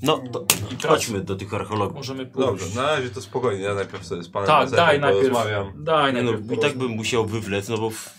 No, 0.03 0.23
to 0.33 0.47
chodźmy 0.89 1.21
do 1.21 1.37
tych 1.37 1.55
archeologów. 1.55 1.97
możemy 1.97 2.27
pójść. 2.27 2.49
Dobrze, 2.49 2.67
na 2.77 2.87
razie 2.87 3.11
to 3.11 3.21
spokojnie, 3.21 3.65
ja 3.65 3.75
najpierw 3.75 4.07
sobie 4.07 4.23
z 4.23 4.29
panem 4.29 4.47
Tak, 4.47 4.71
daj 4.71 5.01
najpierw. 5.01 5.29
porozmawiam. 5.29 5.85
Daj 5.85 6.15
Nie 6.15 6.23
no, 6.23 6.33
najpierw. 6.33 6.53
i 6.59 6.59
tak 6.59 6.79
bym 6.79 6.91
musiał 6.91 7.27
wywlec, 7.27 7.69
no 7.69 7.79
bo 7.79 7.91
w 7.91 8.15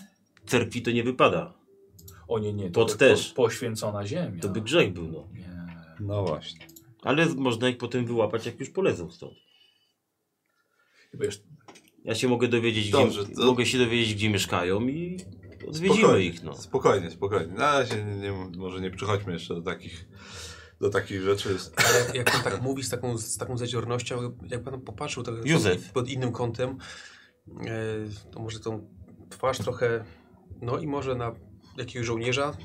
cerkwi 0.46 0.82
to 0.82 0.90
nie 0.90 1.02
wypada. 1.04 1.52
O 2.28 2.38
nie, 2.38 2.52
nie, 2.52 2.70
to 2.70 2.80
Pod 2.80 2.96
też. 2.96 3.28
Po, 3.28 3.42
poświęcona 3.42 4.06
ziemia. 4.06 4.42
To 4.42 4.48
by 4.48 4.60
grzech 4.60 4.92
był, 4.92 5.08
no. 5.08 5.24
Nie. 5.34 5.50
No 6.00 6.24
właśnie. 6.24 6.66
Ale 7.02 7.26
można 7.26 7.68
ich 7.68 7.78
potem 7.78 8.06
wyłapać, 8.06 8.46
jak 8.46 8.60
już 8.60 8.70
polecą 8.70 9.10
stąd. 9.10 9.32
Chyba 11.10 11.24
jeszcze 11.24 11.44
Ja 12.04 12.14
się 12.14 12.28
mogę 12.28 12.48
dowiedzieć, 12.48 12.90
Dobrze, 12.90 13.24
gdzie, 13.24 13.34
to- 13.34 13.46
mogę 13.46 13.66
się 13.66 13.78
dowiedzieć, 13.78 14.14
gdzie 14.14 14.30
mieszkają 14.30 14.80
i 14.88 15.18
odwiedzimy 15.68 15.98
Spokojnie, 15.98 16.26
ich, 16.26 16.42
no. 16.42 16.54
Spokojnie, 16.56 17.10
spokojnie. 17.10 17.52
Na 17.54 17.72
razie 17.78 18.04
nie, 18.04 18.16
nie, 18.16 18.32
może 18.56 18.80
nie 18.80 18.90
przychodźmy 18.90 19.32
jeszcze 19.32 19.54
do 19.54 19.62
takich, 19.62 20.08
do 20.80 20.90
takich 20.90 21.20
rzeczy. 21.20 21.56
Ale 21.76 22.16
jak 22.18 22.30
pan 22.32 22.42
tak 22.42 22.62
mówi 22.62 22.82
z 22.82 22.88
taką, 22.90 23.18
z 23.18 23.36
taką 23.36 23.58
zadziornością, 23.58 24.36
jak 24.50 24.62
pan 24.62 24.80
popatrzył 24.80 25.22
tak 25.22 25.34
Józef. 25.46 25.92
pod 25.92 26.08
innym 26.08 26.32
kątem, 26.32 26.76
e, 27.66 28.30
to 28.30 28.40
może 28.40 28.60
tą 28.60 28.88
twarz 29.30 29.58
trochę, 29.58 30.04
no 30.62 30.78
i 30.78 30.86
może 30.86 31.14
na 31.14 31.32
jakiegoś 31.76 32.06
żołnierza. 32.06 32.56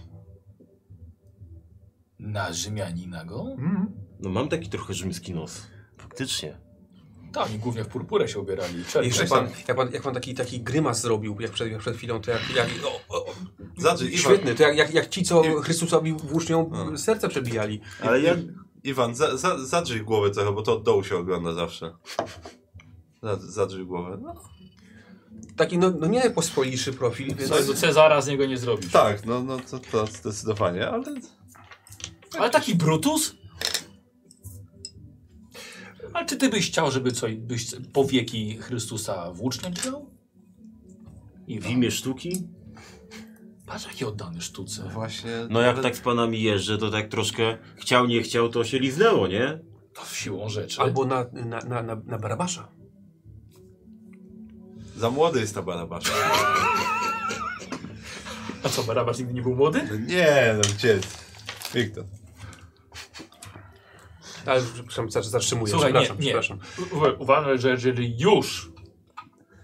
na 2.20 2.54
Rzymianina 2.54 3.26
go? 3.26 3.46
No 4.20 4.30
mam 4.30 4.50
taki 4.50 4.70
trochę 4.70 4.94
rzymski 4.94 5.34
nos. 5.34 5.68
Faktycznie. 5.98 6.58
Tak, 7.36 7.46
oni 7.50 7.60
głównie 7.60 7.84
w 7.84 7.88
purpurę 7.88 8.28
się 8.28 8.40
ubierali. 8.40 8.84
i. 9.04 9.06
Jeszcze 9.06 9.26
pan, 9.26 9.50
jak 9.68 9.78
pan, 9.78 9.92
jak 9.92 10.04
pan 10.04 10.14
taki, 10.14 10.34
taki 10.34 10.60
grymas 10.62 11.02
zrobił, 11.02 11.38
jak 11.40 11.52
przed, 11.52 11.72
jak 11.72 11.80
przed 11.80 11.98
chwilą, 11.98 12.22
to 12.22 12.32
jak... 12.32 12.42
jak 12.56 12.68
o, 13.10 13.16
o, 13.18 13.26
Znaczy, 13.78 14.06
Iwan, 14.06 14.18
świetny, 14.20 14.56
to 14.56 14.64
jak, 14.64 14.78
jak, 14.78 14.94
jak 14.94 15.10
ci, 15.10 15.24
co 15.24 15.44
Chrystusowi 15.62 16.14
włócznią 16.14 16.70
No. 16.72 16.98
serce 16.98 17.30
przebijali. 17.30 17.82
Ale 18.02 18.22
ja... 18.22 18.36
Iwan, 18.84 19.16
za, 19.16 19.38
za, 19.38 19.66
zadrzyj 19.66 20.02
głowę 20.02 20.32
trochę, 20.32 20.52
bo 20.52 20.62
to 20.62 20.74
od 20.74 20.84
dołu 20.84 21.04
się 21.04 21.18
ogląda 21.18 21.54
zawsze. 21.54 21.92
Za- 23.24 23.40
Zadrzyj 23.40 23.86
głowę. 23.86 24.18
No. 24.22 24.34
Taki, 25.56 25.78
no, 25.78 25.92
no 26.00 26.08
nie 26.08 26.20
najpospolitszy 26.20 26.94
profil, 26.94 27.36
więc... 27.36 27.50
Co 27.50 27.64
do 27.64 27.74
Cezara 27.74 28.22
z 28.22 28.28
niego 28.28 28.46
nie 28.46 28.58
zrobisz. 28.58 28.92
Tak, 28.92 29.26
no, 29.26 29.44
no 29.44 29.58
to, 29.72 29.80
to 29.80 30.06
zdecydowanie, 30.08 30.90
ale 30.90 31.04
Ale 32.40 32.50
taki 32.50 32.76
Brutus? 32.76 33.36
Ale 36.16 36.26
czy 36.26 36.38
ty 36.38 36.50
byś 36.50 36.68
chciał, 36.68 36.92
żeby 36.92 37.12
coś, 37.12 37.36
byś 37.36 37.66
powieki 37.94 38.58
Chrystusa 38.58 39.32
włócznią 39.32 39.72
dźgał? 39.72 40.10
I 41.48 41.60
W 41.60 41.70
imię 41.70 41.92
sztuki? 41.92 42.48
Patrz, 43.66 43.86
jaki 43.86 44.06
oddany 44.06 44.42
sztuce. 44.42 44.90
właśnie... 44.94 45.32
No 45.50 45.60
jak 45.62 45.76
nawet- 45.76 45.84
tak 45.84 45.96
z 45.98 46.02
panami 46.02 46.42
jeżdżę, 46.42 46.78
to 46.78 46.92
tak 46.92 47.08
troszkę 47.10 47.58
chciał, 47.76 48.08
nie 48.08 48.22
chciał, 48.22 48.50
to 48.50 48.64
się 48.64 48.80
liznęło, 48.80 49.28
nie? 49.28 49.60
To 49.94 50.06
siłą 50.06 50.50
rzeczy. 50.50 50.82
Albo 50.82 51.06
na, 51.06 51.26
na, 51.34 51.60
na, 51.60 51.84
na, 51.84 51.96
na 52.06 52.18
Barabasza. 52.20 52.68
Za 54.98 55.10
młody 55.12 55.40
jest 55.40 55.56
ta 55.56 55.62
Barabasza. 55.62 56.14
A 58.64 58.70
co, 58.70 58.84
Barabasz 58.84 59.18
nigdy 59.20 59.34
nie 59.34 59.42
był 59.42 59.56
młody? 59.56 59.88
No 59.92 59.98
nie, 59.98 60.56
no 60.58 60.62
gdzie? 60.76 61.00
Wiktor. 61.74 62.06
Ale 64.48 64.62
przepraszam, 64.74 65.08
zatrz- 65.10 65.30
zatrzymuję, 65.30 65.72
Słuchaj, 65.72 65.94
nie, 65.94 66.00
przepraszam, 66.00 66.26
nie. 66.26 66.42
przepraszam. 66.42 66.60
U- 67.20 67.24
Uważaj, 67.24 67.60
że 67.60 67.70
jeżeli 67.70 68.20
już 68.20 68.72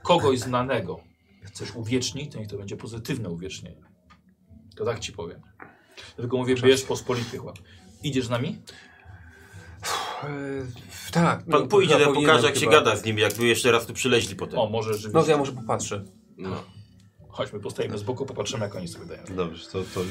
kogoś 0.04 0.40
znanego 0.40 1.00
chcesz 1.44 1.76
uwiecznić, 1.76 2.32
to 2.34 2.40
niech 2.40 2.48
to 2.48 2.58
będzie 2.58 2.78
pozytywne 2.78 3.30
uwiecznienie. 3.30 3.82
To 4.76 4.86
tak 4.86 5.00
ci 5.00 5.12
powiem. 5.14 5.42
Dlatego 6.16 6.38
mówię, 6.38 6.56
bierz 6.56 6.84
pospolitych 6.84 7.46
łap. 7.46 7.60
Idziesz 8.04 8.26
z 8.26 8.30
nami? 8.30 8.62
E, 10.24 10.28
tak. 11.12 11.46
Pan 11.46 11.62
no, 11.62 11.68
pójdzie, 11.68 11.94
chyba 11.98 12.10
ja 12.10 12.16
pokażę 12.16 12.46
jak 12.48 12.56
się 12.56 12.60
chyba. 12.62 12.72
gada 12.72 12.96
z 12.96 13.06
nimi, 13.06 13.22
jakby 13.22 13.46
jeszcze 13.46 13.72
raz 13.72 13.86
tu 13.86 13.94
przyleźli 13.94 14.36
potem. 14.36 14.60
O, 14.60 14.70
może 14.70 14.90
rzeczywiście. 14.94 15.18
No 15.18 15.24
to 15.24 15.32
ja 15.32 15.38
może 15.38 15.52
popatrzę. 15.52 16.04
No. 16.38 16.64
Chodźmy, 17.32 17.60
postajemy 17.60 17.98
z 17.98 18.04
boku, 18.04 18.26
popatrzymy 18.26 18.64
jak 18.64 18.76
oni 18.76 18.88
sobie 18.88 19.06
dają. 19.06 19.22
Dobrze, 19.36 19.66
to, 19.72 19.80
to 19.94 20.02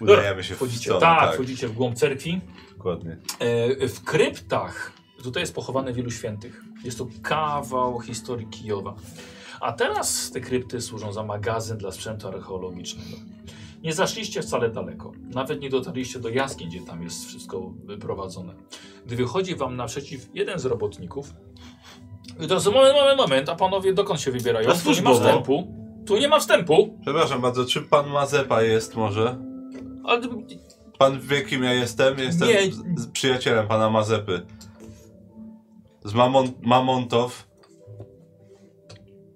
udajemy 0.00 0.44
się 0.44 0.54
w 0.54 0.56
Wchodzicie, 0.56 0.80
stronę, 0.80 1.00
tak, 1.00 1.20
tak, 1.20 1.34
wchodzicie 1.34 1.68
w 1.68 1.72
głąb 1.72 1.96
cerkwi. 1.96 2.40
dokładnie. 2.76 3.16
E, 3.38 3.88
w 3.88 4.04
kryptach 4.04 4.92
tutaj 5.22 5.42
jest 5.42 5.54
pochowane 5.54 5.92
wielu 5.92 6.10
świętych. 6.10 6.64
Jest 6.84 6.98
to 6.98 7.06
kawał 7.22 8.00
historii 8.00 8.46
Kijowa. 8.46 8.94
A 9.60 9.72
teraz 9.72 10.30
te 10.30 10.40
krypty 10.40 10.80
służą 10.80 11.12
za 11.12 11.22
magazyn 11.22 11.78
dla 11.78 11.92
sprzętu 11.92 12.28
archeologicznego. 12.28 13.16
Nie 13.82 13.92
zaszliście 13.92 14.42
wcale 14.42 14.70
daleko. 14.70 15.12
Nawet 15.34 15.60
nie 15.60 15.70
dotarliście 15.70 16.20
do 16.20 16.28
jaskiń, 16.28 16.68
gdzie 16.68 16.80
tam 16.80 17.02
jest 17.02 17.26
wszystko 17.26 17.72
prowadzone. 18.00 18.54
Gdy 19.06 19.16
wychodzi 19.16 19.54
wam 19.54 19.76
naprzeciw 19.76 20.28
jeden 20.34 20.58
z 20.58 20.64
robotników. 20.64 21.32
I 22.40 22.46
teraz 22.46 22.66
moment, 22.66 22.94
moment, 22.94 23.18
moment. 23.18 23.48
A 23.48 23.54
panowie 23.56 23.92
dokąd 23.92 24.20
się 24.20 24.30
wybierają? 24.30 24.68
Na 24.68 24.74
Tu 24.74 24.92
nie 24.92 25.02
ma 25.02 25.14
wstępu. 25.14 25.79
Tu 26.06 26.16
nie 26.18 26.28
ma 26.28 26.38
wstępu. 26.40 26.98
Przepraszam 27.02 27.40
bardzo, 27.40 27.64
czy 27.64 27.82
pan 27.82 28.10
Mazepa 28.10 28.62
jest 28.62 28.96
może? 28.96 29.38
Ale 30.04 30.20
Pan 30.98 31.20
wie 31.20 31.42
kim 31.42 31.64
ja 31.64 31.72
jestem? 31.72 32.18
Jestem 32.18 32.48
Nie. 32.48 32.72
z, 32.72 33.00
z 33.02 33.10
przyjacielem 33.10 33.68
pana 33.68 33.90
Mazepy. 33.90 34.46
Z 36.04 36.14
Mamon 36.14 36.48
Mamontow. 36.62 37.46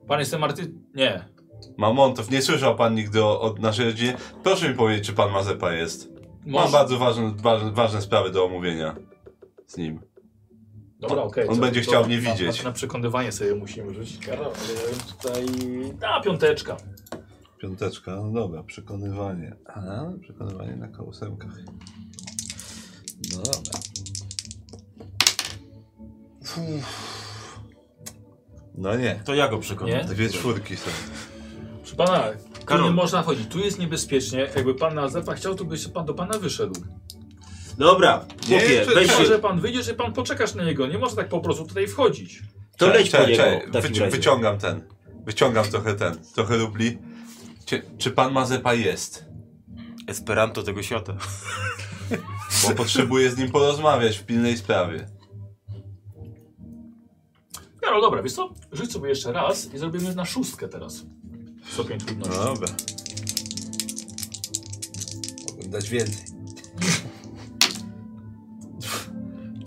pan 0.08 0.20
jestem 0.20 0.40
Marty... 0.40 0.72
Nie. 0.94 1.28
Mamontow, 1.76 2.30
nie 2.30 2.42
słyszał 2.42 2.76
pan 2.76 2.94
nigdy 2.94 3.24
o, 3.24 3.40
o 3.40 3.54
naszej 3.58 3.86
rodzinie? 3.86 4.16
Proszę 4.42 4.68
mi 4.68 4.74
powiedzieć, 4.74 5.06
czy 5.06 5.12
pan 5.12 5.32
Mazepa 5.32 5.72
jest. 5.72 6.08
Mam 6.12 6.52
Może- 6.52 6.72
bardzo 6.72 6.98
ważne, 6.98 7.34
ważne, 7.36 7.72
ważne 7.72 8.02
sprawy 8.02 8.30
do 8.30 8.44
omówienia 8.44 8.94
z 9.66 9.76
nim. 9.76 10.00
Dobra, 11.09 11.22
okej. 11.22 11.48
On 11.48 11.61
będzie 11.61 11.80
to 11.82 11.86
chciał 11.90 12.07
mnie 12.07 12.20
na- 12.20 12.32
widzieć. 12.32 12.59
Na, 12.59 12.68
na 12.70 12.72
przekonywanie 12.74 13.32
sobie 13.32 13.55
musimy 13.55 13.94
rzucić. 13.94 14.26
Karol, 14.26 14.44
ale 14.46 14.74
ja 14.74 14.90
bym 14.90 15.00
tutaj... 15.00 15.46
A, 16.09 16.20
piąteczka. 16.22 16.76
Piąteczka, 17.59 18.16
no 18.16 18.30
dobra, 18.32 18.62
przekonywanie. 18.62 19.57
A, 19.66 20.05
przekonywanie 20.20 20.76
na 20.76 20.88
kołosemkach. 20.88 21.59
No 23.32 23.42
dobra. 23.42 23.80
No 28.74 28.96
nie. 28.96 29.20
To 29.24 29.34
ja 29.34 29.48
go 29.48 29.59
przekonam. 29.59 29.94
Nie? 29.98 30.05
Dwie 30.05 30.28
czwórki 30.28 30.76
są. 30.76 30.90
Proszę 31.80 31.96
pana, 31.96 32.24
tu 32.61 32.66
Karol. 32.66 32.84
nie 32.84 32.90
można 32.90 33.22
chodzić. 33.22 33.48
Tu 33.48 33.59
jest 33.59 33.78
niebezpiecznie. 33.78 34.38
Jakby 34.57 34.74
pan 34.74 34.94
na 34.94 35.09
zepa 35.09 35.34
chciał, 35.34 35.55
to 35.55 35.64
by 35.64 35.78
się 35.78 35.88
pan 35.88 36.07
do 36.07 36.14
pana 36.14 36.38
wyszedł. 36.38 36.80
Dobra, 37.79 38.25
Nie, 38.49 38.59
chłopie, 38.61 38.85
czy- 38.87 38.95
weź 38.95 39.09
czy- 39.09 39.12
się, 39.14 39.18
Może 39.22 39.39
pan 39.39 39.61
wyjdziesz 39.61 39.89
i 39.89 39.95
pan 39.95 40.12
poczekasz 40.12 40.55
na 40.55 40.64
niego. 40.64 40.87
Nie 40.87 40.99
może 40.99 41.16
tak 41.16 41.29
po 41.29 41.41
prostu 41.41 41.66
tutaj 41.66 41.87
wchodzić. 41.89 42.43
to 42.79 42.87
leć 42.87 43.11
po 43.11 43.18
niego 43.18 43.31
czekaj, 43.37 43.61
w 43.68 43.72
takim 43.72 43.91
wyci- 43.91 44.01
razie. 44.01 44.17
Wyciągam 44.17 44.59
ten. 44.59 44.80
Wyciągam 45.25 45.64
trochę 45.64 45.95
ten. 45.95 46.18
Trochę 46.34 46.57
rubli. 46.57 46.99
Cie, 47.67 47.83
czy 47.99 48.11
pan 48.11 48.33
Mazepa 48.33 48.75
jest? 48.75 49.25
Esperanto 50.09 50.63
tego 50.63 50.83
świata. 50.83 51.17
Bo 52.68 52.75
potrzebuję 52.75 53.30
z 53.30 53.38
nim 53.38 53.51
porozmawiać 53.51 54.18
w 54.18 54.25
pilnej 54.25 54.57
sprawie. 54.57 55.07
Karol, 57.80 58.01
dobra, 58.01 58.22
wiesz 58.22 58.33
co? 58.33 58.53
Rzuć 58.72 58.92
sobie 58.92 59.09
jeszcze 59.09 59.33
raz 59.33 59.75
i 59.75 59.79
zrobimy 59.79 60.14
na 60.14 60.25
szóstkę 60.25 60.68
teraz. 60.68 61.03
Stopień 61.72 61.99
No 62.01 62.05
trudności. 62.07 62.45
dobra. 62.45 62.68
Mogłem 65.49 65.71
dać 65.71 65.88
więcej. 65.88 66.33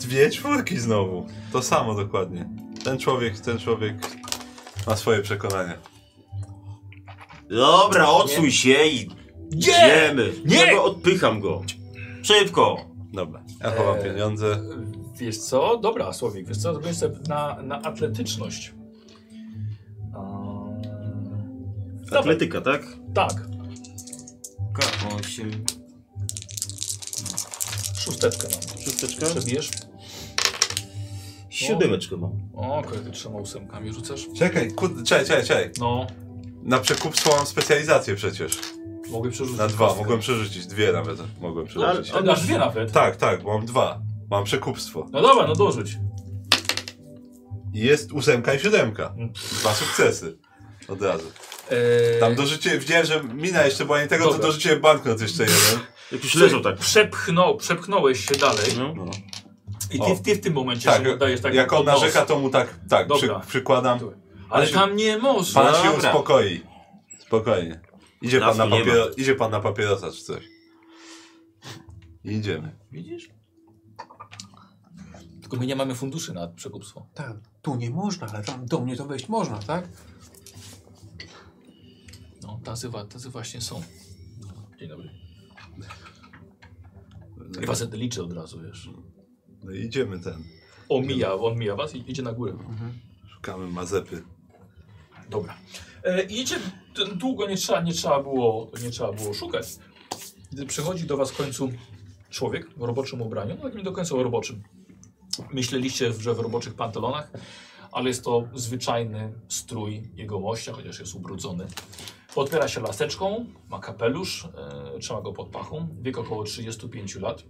Dwie 0.08 0.30
czwórki 0.30 0.80
znowu. 0.80 1.26
To 1.52 1.62
samo 1.62 1.96
dokładnie. 1.96 2.50
Ten 2.84 2.98
człowiek, 3.00 3.40
ten 3.40 3.60
człowiek 3.60 3.96
ma 4.88 4.96
swoje 4.96 5.22
przekonania. 5.22 5.74
Dobra, 7.50 8.08
odsuń 8.10 8.52
się 8.52 8.86
i 8.86 9.08
Nie! 9.08 9.08
idziemy. 9.58 10.34
Nie! 10.46 10.56
Ja 10.56 10.72
go 10.76 10.84
odpycham 10.84 11.40
go. 11.40 11.62
Szybko. 12.24 12.78
Dobra, 13.14 13.44
ja 13.64 13.72
chowam 13.72 13.98
Eee, 13.98 14.04
pieniądze. 14.04 14.60
Wiesz 15.18 15.38
co? 15.38 15.78
Dobra, 15.78 16.14
Słowik, 16.14 16.48
wiesz 16.48 16.58
co? 16.58 16.74
Zrobię 16.74 16.94
sobie 16.94 17.16
na, 17.30 17.62
na 17.64 17.82
atletyczność. 17.82 18.74
Eee, 20.04 20.82
Dawaj. 22.06 22.20
Atletyka, 22.20 22.62
tak? 22.62 22.82
Tak, 23.14 23.34
K8. 24.74 25.52
szósteczkę 28.00 28.48
mam. 28.52 28.84
Szósteczka? 28.86 29.26
Przebijesz? 29.26 29.70
Siódemeczkę 31.58 32.18
mam. 32.18 32.32
O, 32.56 32.84
ty 33.06 33.12
trzema 33.12 33.40
ósemkami 33.40 33.94
rzucasz? 33.94 34.26
Czekaj, 34.40 34.72
kurde, 34.72 35.04
czekaj, 35.04 35.26
czekaj, 35.26 35.44
czekaj. 35.46 35.72
No, 35.80 36.08
Na 36.64 36.80
przekupstwo 36.80 37.36
mam 37.38 37.46
specjalizację 37.46 38.16
przecież. 38.16 38.58
mogę 39.10 39.30
przerzucić. 39.32 39.58
Na 39.60 39.68
dwa, 39.68 39.86
kostkę. 39.86 40.02
mogłem 40.04 40.20
przerzucić. 40.20 40.68
Dwie 40.68 40.92
nawet 40.92 41.18
mogłem 41.42 41.66
przerzucić. 41.68 42.14
Ale 42.14 42.32
aż 42.32 42.42
dwie 42.42 42.58
nawet. 42.58 42.92
Tak, 42.92 43.16
tak, 43.16 43.44
bo 43.44 43.58
mam 43.58 43.66
dwa. 43.66 44.02
Mam 44.32 44.44
przekupstwo. 44.44 45.06
No 45.12 45.22
dobra, 45.22 45.48
no 45.48 45.56
dorzuć. 45.56 45.98
I 47.74 47.80
jest 47.80 48.12
ósemka 48.12 48.54
i 48.54 48.60
siódemka. 48.60 49.14
Mm. 49.18 49.34
Dwa 49.60 49.74
sukcesy. 49.74 50.38
Od 50.88 51.02
razu. 51.02 51.32
E, 51.70 52.20
Tam 52.20 52.36
dorzuciłem, 52.36 52.80
widziałem, 52.80 53.06
że 53.06 53.24
mina 53.24 53.66
jeszcze 53.66 53.86
była 53.86 54.02
nie 54.02 54.08
tego, 54.08 54.24
Dobra. 54.24 54.40
to 54.40 54.46
dorzuciłem 54.46 54.82
banknot 54.82 55.22
jeszcze 55.22 55.44
jeden. 55.44 55.80
Jak 56.12 56.24
już 56.24 56.36
leżą 56.36 56.62
tak. 56.62 56.78
Przepchnął, 56.78 57.58
przepchnąłeś 57.58 58.26
się 58.26 58.36
dalej 58.36 58.66
No. 58.78 59.06
I 59.92 60.00
ty, 60.00 60.24
ty 60.24 60.36
w 60.36 60.42
tym 60.42 60.54
momencie 60.54 60.90
Tak, 60.90 61.18
dajesz 61.18 61.42
tak 61.42 61.54
jak 61.54 61.74
on 61.74 61.86
narzeka, 61.86 62.26
to 62.26 62.40
mu 62.40 62.50
tak, 62.50 62.80
tak, 62.90 63.08
przy, 63.08 63.28
Dobra. 63.28 63.40
przykładam. 63.48 64.00
Ale 64.50 64.68
tam 64.68 64.96
nie 64.96 65.18
można. 65.18 65.62
Pan 65.64 65.76
się 65.84 65.92
Dobra. 65.92 66.10
uspokoi. 66.10 66.62
Spokojnie. 67.20 67.80
Idzie 68.22 68.40
pan, 68.40 68.58
na 68.58 68.66
Lasu 68.66 68.76
nie 68.76 68.80
ma. 68.80 68.86
papiero, 68.86 69.10
idzie 69.18 69.36
pan 69.36 69.52
na 69.52 69.60
papierosa 69.60 70.12
czy 70.12 70.24
coś. 70.24 70.44
Idziemy. 72.24 72.76
Widzisz? 72.92 73.30
Tylko 75.42 75.58
my 75.58 75.66
nie 75.66 75.76
mamy 75.76 75.96
funduszy 75.96 76.34
na 76.34 76.48
przekupstwo. 76.48 77.08
Tak, 77.14 77.38
tu 77.62 77.76
nie 77.76 77.90
można, 77.90 78.28
ale 78.28 78.44
tam 78.44 78.66
do 78.66 78.80
mnie 78.80 78.96
to 78.96 79.06
wejść 79.06 79.30
można, 79.30 79.60
tak? 79.60 79.88
No, 82.44 82.60
tacy, 82.64 82.90
wa- 82.90 83.06
tacy 83.06 83.30
właśnie 83.30 83.62
są. 83.62 83.84
Dzień 84.80 84.90
dobry. 84.90 85.10
I 87.64 87.66
was 87.66 87.92
liczę 87.92 88.24
od 88.24 88.34
razu, 88.34 88.62
wiesz. 88.62 88.90
No 89.64 89.72
i 89.72 89.80
idziemy 89.80 90.20
ten. 90.20 90.44
Omija, 90.90 91.34
on 91.34 91.58
mija 91.58 91.76
was 91.76 91.96
i 91.96 92.12
idzie 92.12 92.24
na 92.24 92.34
górę. 92.34 92.54
Szukamy 93.34 93.68
Mazepy. 93.68 94.24
Dobra. 95.30 95.58
E, 96.04 96.24
idzie, 96.24 96.56
długo 97.16 97.48
nie 97.48 97.58
trzeba, 97.58 97.82
nie, 97.82 97.94
trzeba 97.94 98.24
było, 98.24 98.72
nie 98.84 98.90
trzeba 98.90 99.12
było 99.12 99.34
szukać. 99.34 99.66
Gdy 100.52 100.66
przychodzi 100.66 101.06
do 101.06 101.18
was 101.18 101.32
w 101.32 101.38
końcu 101.38 101.70
człowiek 102.30 102.70
w 102.78 102.82
roboczym 102.82 103.22
ubraniu, 103.22 103.56
no 103.56 103.62
takim 103.62 103.78
nie 103.78 103.84
do 103.84 103.92
końca 103.92 104.16
roboczym. 104.16 104.64
Myśleliście, 105.54 106.14
że 106.14 106.34
w 106.34 106.40
roboczych 106.40 106.74
pantalonach, 106.74 107.32
ale 107.92 108.08
jest 108.08 108.24
to 108.24 108.48
zwyczajny 108.56 109.34
strój 109.48 110.10
jego 110.16 110.40
mościa, 110.40 110.74
chociaż 110.74 111.00
jest 111.00 111.16
ubrudzony. 111.16 111.68
Podpiera 112.36 112.68
się 112.68 112.82
laseczką, 112.82 113.46
ma 113.70 113.80
kapelusz, 113.80 114.46
e, 114.96 115.00
trzyma 115.00 115.22
go 115.22 115.34
pod 115.34 115.50
pachą, 115.50 115.88
wiek 116.02 116.18
około 116.18 116.44
35 116.44 117.16
lat. 117.16 117.44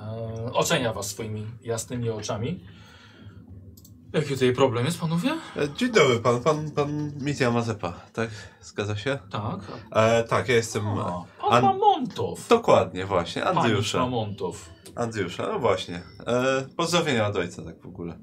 E, 0.00 0.52
ocenia 0.52 0.92
was 0.92 1.06
swoimi 1.06 1.46
jasnymi 1.62 2.10
oczami. 2.10 2.60
Jaki 4.12 4.28
tutaj 4.28 4.52
problem 4.52 4.84
jest, 4.86 5.00
panowie? 5.00 5.30
E, 5.56 5.68
Dzień 5.76 5.92
dobry, 5.92 6.18
pan, 6.20 6.40
pan, 6.40 6.70
pan 6.70 7.12
Mitya 7.20 7.50
Mazepa, 7.50 7.92
tak? 8.12 8.30
Zgadza 8.62 8.96
się? 8.96 9.18
Tak. 9.30 9.60
E, 9.92 10.24
tak, 10.24 10.48
ja 10.48 10.54
jestem... 10.54 10.88
A, 10.88 11.24
pan 11.40 11.52
An- 11.52 11.64
Mamontow. 11.64 12.48
Dokładnie, 12.48 13.06
właśnie, 13.06 13.42
Pan 13.42 13.58
Andriusza. 13.58 13.98
Mamontow. 13.98 14.70
Andriusza, 14.96 15.46
no 15.52 15.58
właśnie. 15.58 16.02
E, 16.26 16.66
pozdrowienia 16.76 17.26
od 17.28 17.36
ojca, 17.36 17.62
tak 17.62 17.80
w 17.80 17.86
ogóle. 17.86 18.18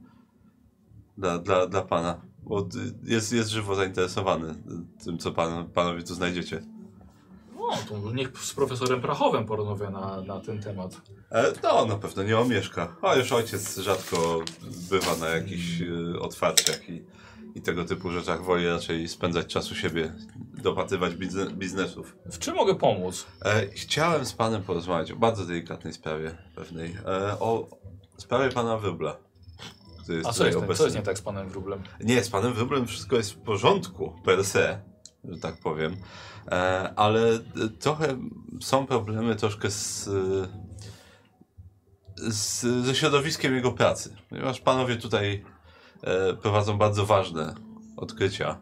Dla, 1.18 1.38
dla, 1.38 1.68
dla 1.68 1.82
pana. 1.82 2.22
Bo 2.44 2.68
jest, 3.04 3.34
jest 3.34 3.50
żywo 3.50 3.76
zainteresowany 3.76 4.56
tym, 5.04 5.18
co 5.18 5.32
pan, 5.32 5.70
panowie 5.70 6.04
tu 6.04 6.14
znajdziecie. 6.16 6.62
No, 7.92 8.14
niech 8.14 8.38
z 8.38 8.54
profesorem 8.54 9.02
Prachowem 9.02 9.46
porozmawia 9.46 9.90
na, 9.90 10.22
na 10.22 10.40
ten 10.40 10.62
temat. 10.62 11.02
E, 11.32 11.54
no, 11.64 11.86
na 11.86 11.98
pewno 11.98 12.24
nie 12.24 12.38
omieszka. 12.38 12.96
A 13.02 13.16
już 13.16 13.32
ojciec 13.32 13.78
rzadko 13.78 14.40
bywa 14.90 15.16
na 15.16 15.30
jakichś 15.30 15.82
y, 15.82 16.20
otwarciach 16.20 16.90
i, 16.90 17.06
i 17.56 17.62
tego 17.62 17.86
typu 17.86 18.12
rzeczach. 18.12 18.44
Woli 18.44 18.68
raczej 18.68 19.08
spędzać 19.08 19.48
czas 19.48 19.72
u 19.72 19.76
siebie, 19.76 20.14
dopatrywać 20.64 21.16
bizne, 21.16 21.52
biznesów. 21.52 22.16
W 22.32 22.40
czym 22.40 22.56
mogę 22.56 22.76
pomóc? 22.76 23.26
E, 23.46 23.68
chciałem 23.68 24.26
z 24.26 24.34
panem 24.34 24.64
porozmawiać 24.64 25.12
o 25.12 25.16
bardzo 25.16 25.46
delikatnej 25.46 25.94
sprawie 25.94 26.38
pewnej. 26.56 26.96
E, 27.06 27.40
o 27.40 27.68
sprawie 28.18 28.50
pana 28.50 28.78
Wybla. 28.78 29.18
A 30.26 30.34
co 30.34 30.46
jest, 30.48 30.78
co 30.78 30.84
jest 30.84 30.96
nie 30.96 31.02
tak 31.02 31.18
z 31.18 31.22
panem 31.22 31.50
Wróblem? 31.50 31.84
Nie, 32.00 32.24
z 32.24 32.30
panem 32.30 32.54
Wyblem 32.54 32.88
wszystko 32.88 33.16
jest 33.16 33.32
w 33.32 33.38
porządku, 33.38 34.14
per 34.26 34.46
se, 34.46 34.82
że 35.24 35.38
tak 35.40 35.58
powiem. 35.60 35.98
E, 36.52 36.94
ale 36.96 37.34
e, 37.34 37.40
trochę 37.80 38.18
są 38.62 38.88
problemy 38.88 39.36
troszkę 39.36 39.72
z, 39.72 40.08
e, 40.08 40.12
z, 42.32 42.62
ze 42.86 42.96
środowiskiem 42.96 43.56
jego 43.56 43.72
pracy. 43.72 44.16
Ponieważ 44.30 44.62
panowie 44.62 44.96
tutaj 44.96 45.44
prowadzą 46.42 46.78
bardzo 46.78 47.06
ważne 47.06 47.56
odkrycia. 47.98 48.62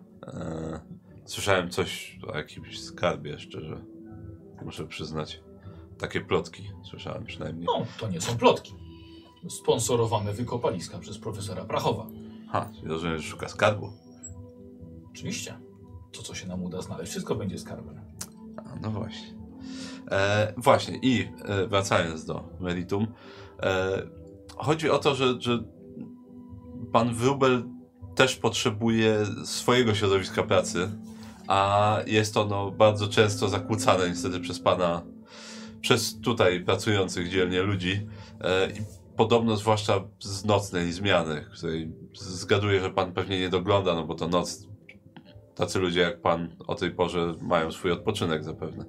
Słyszałem 1.26 1.70
coś 1.70 2.20
o 2.28 2.38
jakimś 2.38 2.82
skarbie, 2.82 3.40
szczerze. 3.40 3.82
Muszę 4.66 4.88
przyznać. 4.88 5.44
Takie 5.98 6.22
plotki 6.22 6.72
słyszałem 6.90 7.26
przynajmniej. 7.26 7.66
No, 7.66 7.86
to 7.99 8.10
nie 8.10 8.22
są 8.22 8.38
plotki. 8.38 8.74
Sponsorowane 9.49 10.34
wykopaliska 10.34 10.99
przez 10.99 11.18
profesora 11.18 11.66
Prachowa. 11.66 12.07
Ha, 12.52 12.70
rozumiem, 12.84 13.18
że 13.18 13.24
szuka 13.24 13.49
skarbu. 13.49 13.94
Oczywiście. 15.12 15.65
To, 16.18 16.24
co 16.24 16.36
się 16.36 16.48
nam 16.48 16.64
uda 16.64 16.82
znaleźć, 16.82 17.12
wszystko 17.12 17.36
będzie 17.36 17.60
skarbem. 17.60 18.02
A, 18.58 18.76
no 18.82 18.92
właśnie. 18.92 19.36
E, 20.12 20.54
właśnie, 20.58 21.00
i 21.02 21.28
e, 21.46 21.68
wracając 21.68 22.26
do 22.26 22.44
meritum, 22.60 23.08
e, 23.60 24.02
chodzi 24.58 24.90
o 24.90 24.98
to, 24.98 25.16
że, 25.16 25.42
że 25.42 25.64
pan 26.92 27.14
Wrubel 27.14 27.64
też 28.16 28.36
potrzebuje 28.36 29.26
swojego 29.46 29.96
środowiska 29.96 30.44
pracy, 30.44 30.90
a 31.48 31.98
jest 32.08 32.38
ono 32.38 32.72
bardzo 32.72 33.08
często 33.08 33.50
zakłócane 33.50 34.10
niestety 34.10 34.40
przez 34.40 34.60
pana, 34.60 35.02
przez 35.82 36.22
tutaj 36.22 36.64
pracujących 36.64 37.30
dzielnie 37.30 37.62
ludzi. 37.62 38.08
E, 38.42 38.72
i 38.72 38.82
podobno 39.18 39.58
zwłaszcza 39.58 40.04
z 40.20 40.46
nocnej 40.46 40.92
zmiany, 40.92 41.46
której 41.54 41.92
zgaduję, 42.14 42.82
że 42.82 42.90
pan 42.90 43.14
pewnie 43.14 43.40
nie 43.40 43.50
dogląda, 43.50 43.96
no 43.96 44.08
bo 44.08 44.16
to 44.16 44.28
noc 44.28 44.68
tacy 45.56 45.80
ludzie 45.80 45.99
jak 45.99 46.22
pan 46.22 46.56
o 46.68 46.76
tej 46.76 46.91
porze 46.91 47.36
mają 47.41 47.72
swój 47.72 47.91
odpoczynek 47.91 48.44
zapewne. 48.44 48.86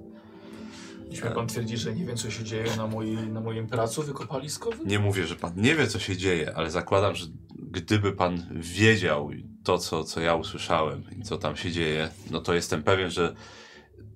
Jeśli 1.09 1.29
pan 1.29 1.47
twierdzi, 1.47 1.77
że 1.77 1.93
nie 1.93 2.05
wiem, 2.05 2.17
co 2.17 2.31
się 2.31 2.43
dzieje 2.43 2.75
na, 2.77 2.87
mojej, 2.87 3.29
na 3.29 3.41
moim 3.41 3.67
pracu 3.67 4.03
wykopaliskowym? 4.03 4.87
Nie 4.87 4.99
mówię, 4.99 5.27
że 5.27 5.35
pan 5.35 5.53
nie 5.55 5.75
wie, 5.75 5.87
co 5.87 5.99
się 5.99 6.17
dzieje, 6.17 6.55
ale 6.55 6.71
zakładam, 6.71 7.15
że 7.15 7.25
gdyby 7.55 8.11
pan 8.11 8.43
wiedział 8.51 9.29
to, 9.63 9.77
co, 9.77 10.03
co 10.03 10.21
ja 10.21 10.35
usłyszałem 10.35 11.03
i 11.19 11.23
co 11.23 11.37
tam 11.37 11.55
się 11.55 11.71
dzieje, 11.71 12.09
no 12.31 12.41
to 12.41 12.53
jestem 12.53 12.83
pewien, 12.83 13.09
że 13.09 13.35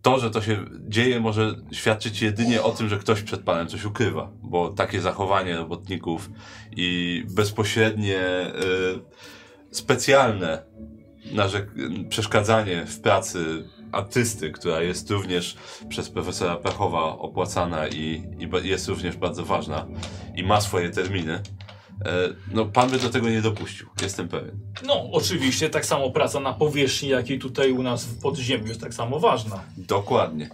to, 0.02 0.19
że 0.19 0.32
to 0.32 0.41
się 0.41 0.65
dzieje, 0.88 1.19
może 1.19 1.56
świadczyć 1.72 2.22
jedynie 2.22 2.64
o 2.64 2.72
tym, 2.72 2.90
że 2.90 2.98
ktoś 2.98 3.22
przed 3.22 3.41
panem 3.41 3.68
coś 3.68 3.86
ukrywa, 3.86 4.32
bo 4.44 4.69
takie 4.69 5.02
zachowanie 5.02 5.56
robotników 5.56 6.30
i 6.72 7.23
bezpośrednie, 7.30 8.19
y, 9.72 9.76
specjalne 9.76 10.64
narzek- 11.34 12.08
przeszkadzanie 12.10 12.86
w 12.86 12.99
pracy 12.99 13.64
artysty, 13.91 14.52
która 14.52 14.82
jest 14.82 15.12
również 15.12 15.56
przez 15.90 16.10
profesora 16.10 16.56
Pechowa 16.56 17.18
opłacana 17.18 17.88
i, 17.88 18.24
i 18.40 18.68
jest 18.68 18.88
również 18.88 19.18
bardzo 19.18 19.45
ważna 19.45 19.88
i 20.36 20.44
ma 20.44 20.62
swoje 20.62 20.90
terminy, 20.90 21.34
e, 21.34 21.41
no 22.53 22.66
pan 22.66 22.90
by 22.90 22.99
do 22.99 23.10
tego 23.10 23.30
nie 23.30 23.41
dopuścił, 23.41 23.88
jestem 24.02 24.28
pewien. 24.28 24.60
No, 24.88 25.12
oczywiście, 25.12 25.70
tak 25.70 25.86
samo 25.86 26.12
praca 26.12 26.40
na 26.40 26.53
powierzchni, 26.53 27.10
jak 27.10 27.30
i 27.30 27.40
tutaj 27.40 27.72
u 27.72 27.84
nas 27.84 28.06
w 28.06 28.22
podziemiu 28.22 28.68
jest 28.68 28.82
tak 28.82 28.94
samo 28.94 29.20
ważna. 29.20 29.64
Dokładnie. 29.78 30.49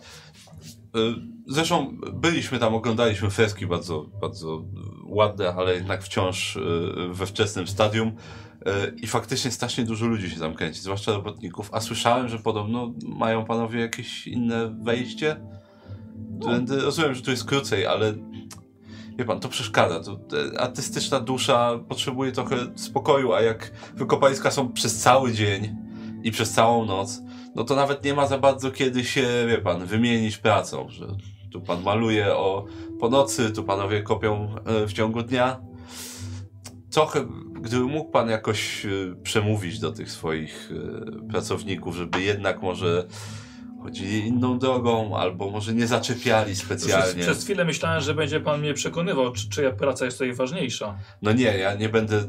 E, 0.97 1.37
Zresztą 1.49 1.97
byliśmy 2.13 2.59
tam, 2.59 2.75
oglądaliśmy 2.75 3.29
freski 3.29 3.67
bardzo, 3.67 4.09
bardzo 4.21 4.63
ładne, 5.05 5.53
ale 5.53 5.73
jednak 5.73 6.03
wciąż 6.03 6.57
e, 6.57 6.59
we 7.13 7.25
wczesnym 7.25 7.67
stadium. 7.67 8.11
E, 8.65 8.71
I 9.01 9.07
faktycznie 9.07 9.51
strasznie 9.51 9.83
dużo 9.83 10.05
ludzi 10.05 10.29
się 10.29 10.39
tam 10.39 10.53
kręci, 10.53 10.81
zwłaszcza 10.81 11.11
robotników. 11.11 11.69
A 11.73 11.81
słyszałem, 11.81 12.27
że 12.27 12.39
podobno 12.39 12.93
mają 13.05 13.45
panowie 13.45 13.79
jakieś 13.79 14.27
inne 14.27 14.75
wejście. 14.83 15.41
Tędy, 16.41 16.81
rozumiem, 16.81 17.15
że 17.15 17.21
tu 17.21 17.31
jest 17.31 17.45
krócej, 17.45 17.85
ale 17.85 18.13
wie 19.17 19.25
pan, 19.25 19.39
to 19.39 19.49
przeszkadza. 19.49 19.99
To, 20.03 20.19
artystyczna 20.59 21.19
dusza 21.19 21.79
potrzebuje 21.89 22.31
trochę 22.31 22.57
spokoju, 22.75 23.33
a 23.33 23.41
jak 23.41 23.71
wykopaliska 23.95 24.51
są 24.51 24.73
przez 24.73 24.97
cały 24.97 25.33
dzień 25.33 25.75
i 26.23 26.31
przez 26.31 26.51
całą 26.51 26.85
noc, 26.85 27.21
no 27.57 27.63
to 27.63 27.75
nawet 27.75 28.03
nie 28.03 28.13
ma 28.13 28.27
za 28.27 28.37
bardzo 28.37 28.71
kiedy 28.71 29.05
się, 29.05 29.27
wie 29.47 29.57
pan, 29.57 29.85
wymienić 29.85 30.37
pracą, 30.37 30.89
że 30.89 31.07
tu 31.51 31.61
pan 31.61 31.83
maluje 31.83 32.35
o 32.35 32.65
po 32.99 33.09
nocy, 33.09 33.51
tu 33.51 33.63
panowie 33.63 34.03
kopią 34.03 34.55
e, 34.65 34.87
w 34.87 34.93
ciągu 34.93 35.23
dnia. 35.23 35.59
Trochę, 36.91 37.27
gdyby 37.61 37.83
mógł 37.83 38.11
pan 38.11 38.29
jakoś 38.29 38.85
e, 38.85 38.89
przemówić 39.23 39.79
do 39.79 39.91
tych 39.91 40.11
swoich 40.11 40.71
e, 40.71 41.27
pracowników, 41.29 41.95
żeby 41.95 42.21
jednak 42.21 42.61
może 42.61 43.07
chodzili 43.83 44.27
inną 44.27 44.59
drogą, 44.59 45.17
albo 45.17 45.49
może 45.49 45.73
nie 45.73 45.87
zaczepiali 45.87 46.53
Przez, 46.53 46.65
specjalnie. 46.65 47.23
przez 47.23 47.43
chwilę 47.43 47.65
myślałem, 47.65 48.01
że 48.01 48.13
będzie 48.13 48.39
pan 48.39 48.59
mnie 48.59 48.73
przekonywał, 48.73 49.31
czy, 49.31 49.49
czyja 49.49 49.71
praca 49.71 50.05
jest 50.05 50.17
tutaj 50.17 50.33
ważniejsza. 50.33 50.97
No 51.21 51.31
nie, 51.31 51.57
ja 51.57 51.75
nie 51.75 51.89
będę. 51.89 52.23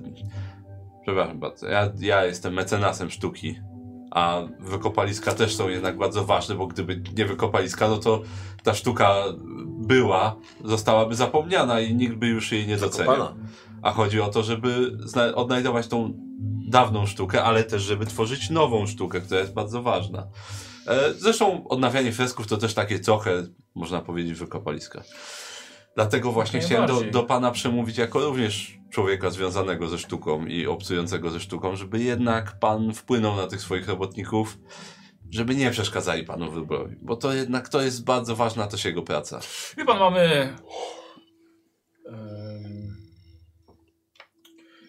Przepraszam 1.03 1.39
bardzo. 1.39 1.69
Ja, 1.69 1.93
ja 1.99 2.25
jestem 2.25 2.55
mecenasem 2.55 3.11
sztuki. 3.11 3.61
A 4.11 4.41
wykopaliska 4.61 5.33
też 5.33 5.57
są 5.57 5.69
jednak 5.69 5.99
bardzo 5.99 6.25
ważne, 6.25 6.55
bo 6.55 6.67
gdyby 6.67 7.03
nie 7.17 7.25
wykopaliska, 7.25 7.89
no 7.89 7.97
to 7.97 8.23
ta 8.63 8.75
sztuka 8.75 9.25
była, 9.67 10.37
zostałaby 10.65 11.15
zapomniana 11.15 11.81
i 11.81 11.95
nikt 11.95 12.15
by 12.15 12.27
już 12.27 12.53
jej 12.53 12.67
nie. 12.67 12.79
Zakopana. 12.79 13.35
A 13.83 13.93
chodzi 13.93 14.21
o 14.21 14.29
to, 14.29 14.43
żeby 14.43 14.99
odnajdować 15.35 15.89
tą 15.89 16.13
dawną 16.69 17.07
sztukę, 17.07 17.45
ale 17.45 17.65
też, 17.65 17.83
żeby 17.83 18.07
tworzyć 18.07 18.51
nową 18.51 18.87
sztukę, 18.87 19.21
która 19.21 19.41
jest 19.41 19.55
bardzo 19.55 19.83
ważna. 19.83 20.27
E, 20.87 21.15
Zresztą 21.15 21.69
odnawianie 21.69 22.13
fresków 22.13 22.47
to 22.47 22.57
też 22.57 22.75
takie 22.75 22.99
trochę, 22.99 23.43
można 23.75 24.01
powiedzieć, 24.01 24.39
wykopaliska. 24.39 25.03
Dlatego 25.99 26.33
właśnie 26.33 26.61
chciałem 26.61 26.87
do, 26.87 27.01
do 27.01 27.23
Pana 27.23 27.51
przemówić 27.51 27.99
jako 27.99 28.21
również 28.21 28.79
człowieka 28.91 29.31
związanego 29.31 29.89
ze 29.89 29.99
sztuką 29.99 30.47
i 30.47 30.67
obcującego 30.67 31.31
ze 31.31 31.41
sztuką, 31.41 31.77
żeby 31.77 32.03
jednak 32.03 32.59
Pan 32.59 32.95
wpłynął 32.95 33.37
na 33.37 33.47
tych 33.47 33.61
swoich 33.61 33.89
robotników, 33.89 34.59
żeby 35.31 35.55
nie 35.55 35.71
przeszkadzali 35.71 36.25
Panu 36.25 36.51
wyborowi, 36.51 36.97
bo 37.03 37.17
to 37.17 37.33
jednak 37.33 37.69
to 37.69 37.83
jest 37.83 38.05
bardzo 38.05 38.37
ważna 38.37 38.67
też 38.67 38.85
jego 38.85 39.03
praca. 39.03 39.41
Wie 39.77 39.85
pan, 39.85 39.99
mamy. 39.99 40.57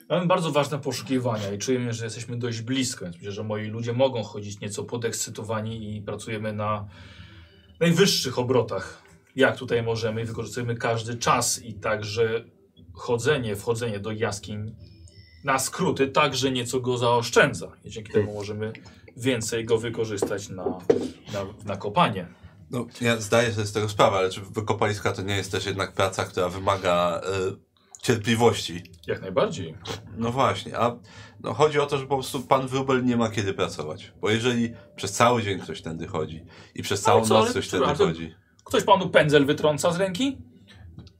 Mamy 0.09 0.25
bardzo 0.27 0.51
ważne 0.51 0.79
poszukiwania 0.79 1.53
i 1.53 1.57
czujemy, 1.57 1.93
że 1.93 2.03
jesteśmy 2.03 2.37
dość 2.37 2.61
blisko, 2.61 3.05
więc 3.05 3.15
myślę, 3.15 3.31
że 3.31 3.43
moi 3.43 3.67
ludzie 3.67 3.93
mogą 3.93 4.23
chodzić 4.23 4.59
nieco 4.59 4.83
podekscytowani 4.83 5.95
i 5.97 6.01
pracujemy 6.01 6.53
na 6.53 6.87
najwyższych 7.79 8.39
obrotach, 8.39 9.08
jak 9.39 9.57
tutaj 9.57 9.83
możemy 9.83 10.21
i 10.21 10.25
wykorzystujemy 10.25 10.75
każdy 10.75 11.17
czas 11.17 11.63
i 11.63 11.73
także 11.73 12.45
chodzenie, 12.93 13.55
wchodzenie 13.55 13.99
do 13.99 14.11
jaskiń 14.11 14.75
na 15.43 15.59
skróty 15.59 16.07
także 16.07 16.51
nieco 16.51 16.79
go 16.79 16.97
zaoszczędza 16.97 17.71
i 17.83 17.89
dzięki 17.89 18.11
temu 18.11 18.33
możemy 18.33 18.73
więcej 19.17 19.65
go 19.65 19.77
wykorzystać 19.77 20.49
na, 20.49 20.63
na, 21.33 21.45
na 21.65 21.77
kopanie. 21.77 22.27
No, 22.71 22.85
ja 23.01 23.17
zdaję 23.17 23.53
sobie 23.53 23.65
z 23.65 23.73
tego 23.73 23.89
sprawę, 23.89 24.17
ale 24.17 24.29
czy 24.29 24.41
wykopaliska 24.41 25.11
to 25.11 25.21
nie 25.21 25.35
jest 25.35 25.51
też 25.51 25.65
jednak 25.65 25.93
praca, 25.93 26.25
która 26.25 26.49
wymaga 26.49 27.21
e, 27.23 27.55
cierpliwości. 28.01 28.83
Jak 29.07 29.21
najbardziej. 29.21 29.75
No 30.17 30.31
właśnie, 30.31 30.79
a 30.79 30.95
no, 31.39 31.53
chodzi 31.53 31.79
o 31.79 31.85
to, 31.85 31.97
że 31.97 32.07
po 32.07 32.15
prostu 32.15 32.41
pan 32.41 32.67
Wróbel 32.67 33.05
nie 33.05 33.17
ma 33.17 33.29
kiedy 33.29 33.53
pracować. 33.53 34.13
Bo 34.21 34.29
jeżeli 34.29 34.73
przez 34.95 35.11
cały 35.11 35.43
dzień 35.43 35.59
ktoś 35.59 35.81
tędy 35.81 36.07
chodzi 36.07 36.45
i 36.75 36.83
przez 36.83 37.01
całą 37.01 37.25
co, 37.25 37.33
noc 37.33 37.49
ktoś 37.49 37.67
tędy 37.67 37.95
chodzi. 37.95 38.35
Ktoś 38.69 38.83
panu 38.83 39.09
pędzel 39.09 39.45
wytrąca 39.45 39.91
z 39.91 39.97
ręki? 39.97 40.37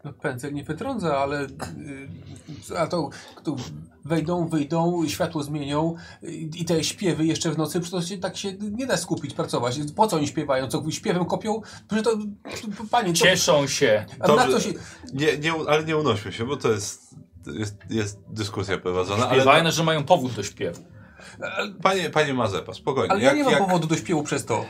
No, 0.03 0.13
pędzel 0.13 0.53
nie 0.53 0.63
wytrąca, 0.63 1.17
ale 1.17 1.41
y, 1.41 1.47
a 2.77 2.87
to, 2.87 3.09
to 3.43 3.55
wejdą, 4.05 4.47
wyjdą, 4.47 5.07
światło 5.07 5.43
zmienią 5.43 5.95
i 6.55 6.65
te 6.65 6.83
śpiewy 6.83 7.25
jeszcze 7.25 7.51
w 7.51 7.57
nocy, 7.57 7.79
przecież 7.79 8.01
to 8.01 8.07
się, 8.07 8.17
tak 8.17 8.37
się 8.37 8.53
nie 8.53 8.87
da 8.87 8.97
skupić, 8.97 9.33
pracować. 9.33 9.79
Po 9.95 10.07
co 10.07 10.17
oni 10.17 10.27
śpiewają? 10.27 10.67
Co 10.67 10.91
śpiewem 10.91 11.25
kopią? 11.25 11.61
Przecież 11.87 12.03
to, 12.03 12.17
to 12.77 12.83
panie, 12.91 13.13
to, 13.13 13.19
Cieszą 13.19 13.67
się. 13.67 14.05
Dobrze. 14.27 14.61
się... 14.61 14.69
Nie, 15.13 15.37
nie, 15.37 15.53
ale 15.67 15.83
nie 15.83 15.97
unośmy 15.97 16.31
się, 16.31 16.45
bo 16.45 16.57
to 16.57 16.71
jest, 16.71 17.15
jest, 17.59 17.75
jest 17.89 18.19
dyskusja 18.27 18.77
prowadzona. 18.77 19.27
Ale 19.27 19.35
Śpiewają, 19.35 19.71
że 19.71 19.83
mają 19.83 20.03
powód 20.03 20.33
do 20.33 20.43
śpiewu. 20.43 20.81
panie, 21.83 22.09
panie 22.09 22.33
Mazepa, 22.33 22.73
spokojnie. 22.73 23.11
Ale 23.11 23.21
ja 23.21 23.33
nie 23.33 23.43
mam 23.43 23.57
powodu 23.57 23.87
do 23.87 23.95
śpiewu 23.95 24.23
przez 24.23 24.45
to. 24.45 24.65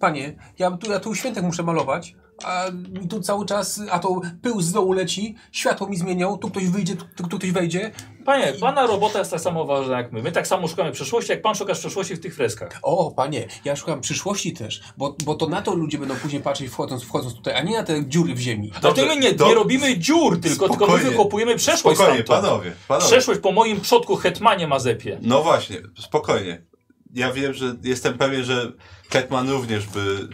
Panie, 0.00 0.34
ja 0.58 0.70
tu, 0.70 0.90
ja 0.90 1.00
tu 1.00 1.14
świętek 1.14 1.44
muszę 1.44 1.62
malować, 1.62 2.16
a 2.44 2.64
mi 3.00 3.08
tu 3.08 3.20
cały 3.20 3.46
czas, 3.46 3.80
a 3.90 3.98
to 3.98 4.20
pył 4.42 4.60
z 4.60 4.72
dołu 4.72 4.92
leci, 4.92 5.34
światło 5.52 5.86
mi 5.88 5.96
zmienią, 5.96 6.38
tu 6.38 6.50
ktoś 6.50 6.68
wyjdzie, 6.68 6.96
tu, 6.96 7.28
tu 7.28 7.38
ktoś 7.38 7.50
wejdzie. 7.52 7.90
Panie, 8.24 8.52
pana 8.60 8.86
robota 8.86 9.18
jest 9.18 9.30
tak 9.30 9.40
samo 9.40 9.64
ważna 9.64 9.96
jak 9.98 10.12
my. 10.12 10.22
My 10.22 10.32
tak 10.32 10.46
samo 10.46 10.68
szukamy 10.68 10.92
przeszłości, 10.92 11.30
jak 11.32 11.42
pan 11.42 11.54
szukasz 11.54 11.78
przeszłości 11.78 12.16
w 12.16 12.20
tych 12.20 12.34
freskach. 12.34 12.78
O, 12.82 13.10
panie, 13.10 13.46
ja 13.64 13.76
szukam 13.76 14.00
przyszłości 14.00 14.52
też, 14.52 14.82
bo, 14.96 15.16
bo 15.24 15.34
to 15.34 15.48
na 15.48 15.62
to 15.62 15.74
ludzie 15.74 15.98
będą 15.98 16.14
później 16.16 16.42
patrzeć 16.42 16.68
wchodząc, 16.68 17.02
wchodząc 17.02 17.34
tutaj, 17.34 17.54
a 17.54 17.62
nie 17.62 17.76
na 17.76 17.82
te 17.82 18.06
dziury 18.06 18.34
w 18.34 18.38
ziemi. 18.38 18.72
Dlatego 18.80 19.08
my 19.08 19.20
nie, 19.20 19.34
to- 19.34 19.48
nie 19.48 19.54
robimy 19.54 19.98
dziur, 19.98 20.40
tylko, 20.40 20.68
tylko 20.68 20.86
my 20.86 20.98
wykopujemy 20.98 21.56
przeszłość 21.56 21.96
Spokojnie, 21.98 22.24
stamtąd. 22.24 22.46
panowie, 22.48 22.72
panowie. 22.88 23.06
Przeszłość 23.06 23.40
po 23.40 23.52
moim 23.52 23.80
przodku 23.80 24.16
Hetmanie 24.16 24.66
Mazepie. 24.66 25.18
No 25.22 25.42
właśnie, 25.42 25.76
spokojnie. 25.98 26.62
Ja 27.14 27.32
wiem, 27.32 27.54
że 27.54 27.76
jestem 27.84 28.18
pewien, 28.18 28.44
że 28.44 28.72
Hetman 29.10 29.50
również 29.50 29.86
by 29.86 30.28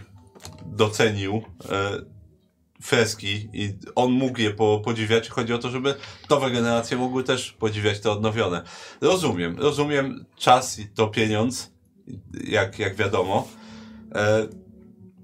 docenił 0.76 1.42
e, 1.70 2.02
freski 2.82 3.48
i 3.52 3.72
on 3.94 4.12
mógł 4.12 4.40
je 4.40 4.50
po, 4.50 4.80
podziwiać. 4.84 5.28
Chodzi 5.28 5.52
o 5.52 5.58
to, 5.58 5.70
żeby 5.70 5.94
nowe 6.30 6.50
generacje 6.50 6.96
mogły 6.96 7.24
też 7.24 7.52
podziwiać 7.52 8.00
te 8.00 8.10
odnowione. 8.10 8.62
Rozumiem, 9.00 9.58
rozumiem 9.58 10.24
czas 10.36 10.80
to 10.94 11.06
pieniądz, 11.08 11.72
jak, 12.44 12.78
jak 12.78 12.94
wiadomo. 12.96 13.48
E, 14.14 14.46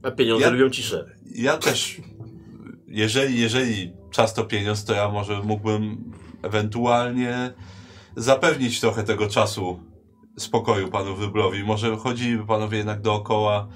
A 0.02 0.10
pieniądze 0.10 0.44
Ja- 0.44 0.50
lubią 0.50 0.70
ciszę. 0.70 1.04
ja 1.34 1.56
też, 1.56 2.00
jeżeli, 2.88 3.40
jeżeli 3.40 3.92
czas 4.10 4.34
to 4.34 4.44
pieniądz, 4.44 4.84
to 4.84 4.94
ja 4.94 5.08
może 5.08 5.42
mógłbym 5.42 6.12
ewentualnie 6.42 7.52
zapewnić 8.16 8.80
trochę 8.80 9.02
tego 9.04 9.26
czasu 9.28 9.80
spokoju 10.38 10.88
panu 10.88 11.16
Wyblowi. 11.16 11.64
Może 11.64 11.96
chodziliby 11.96 12.46
panowie 12.46 12.78
jednak 12.78 13.00
dookoła, 13.00 13.68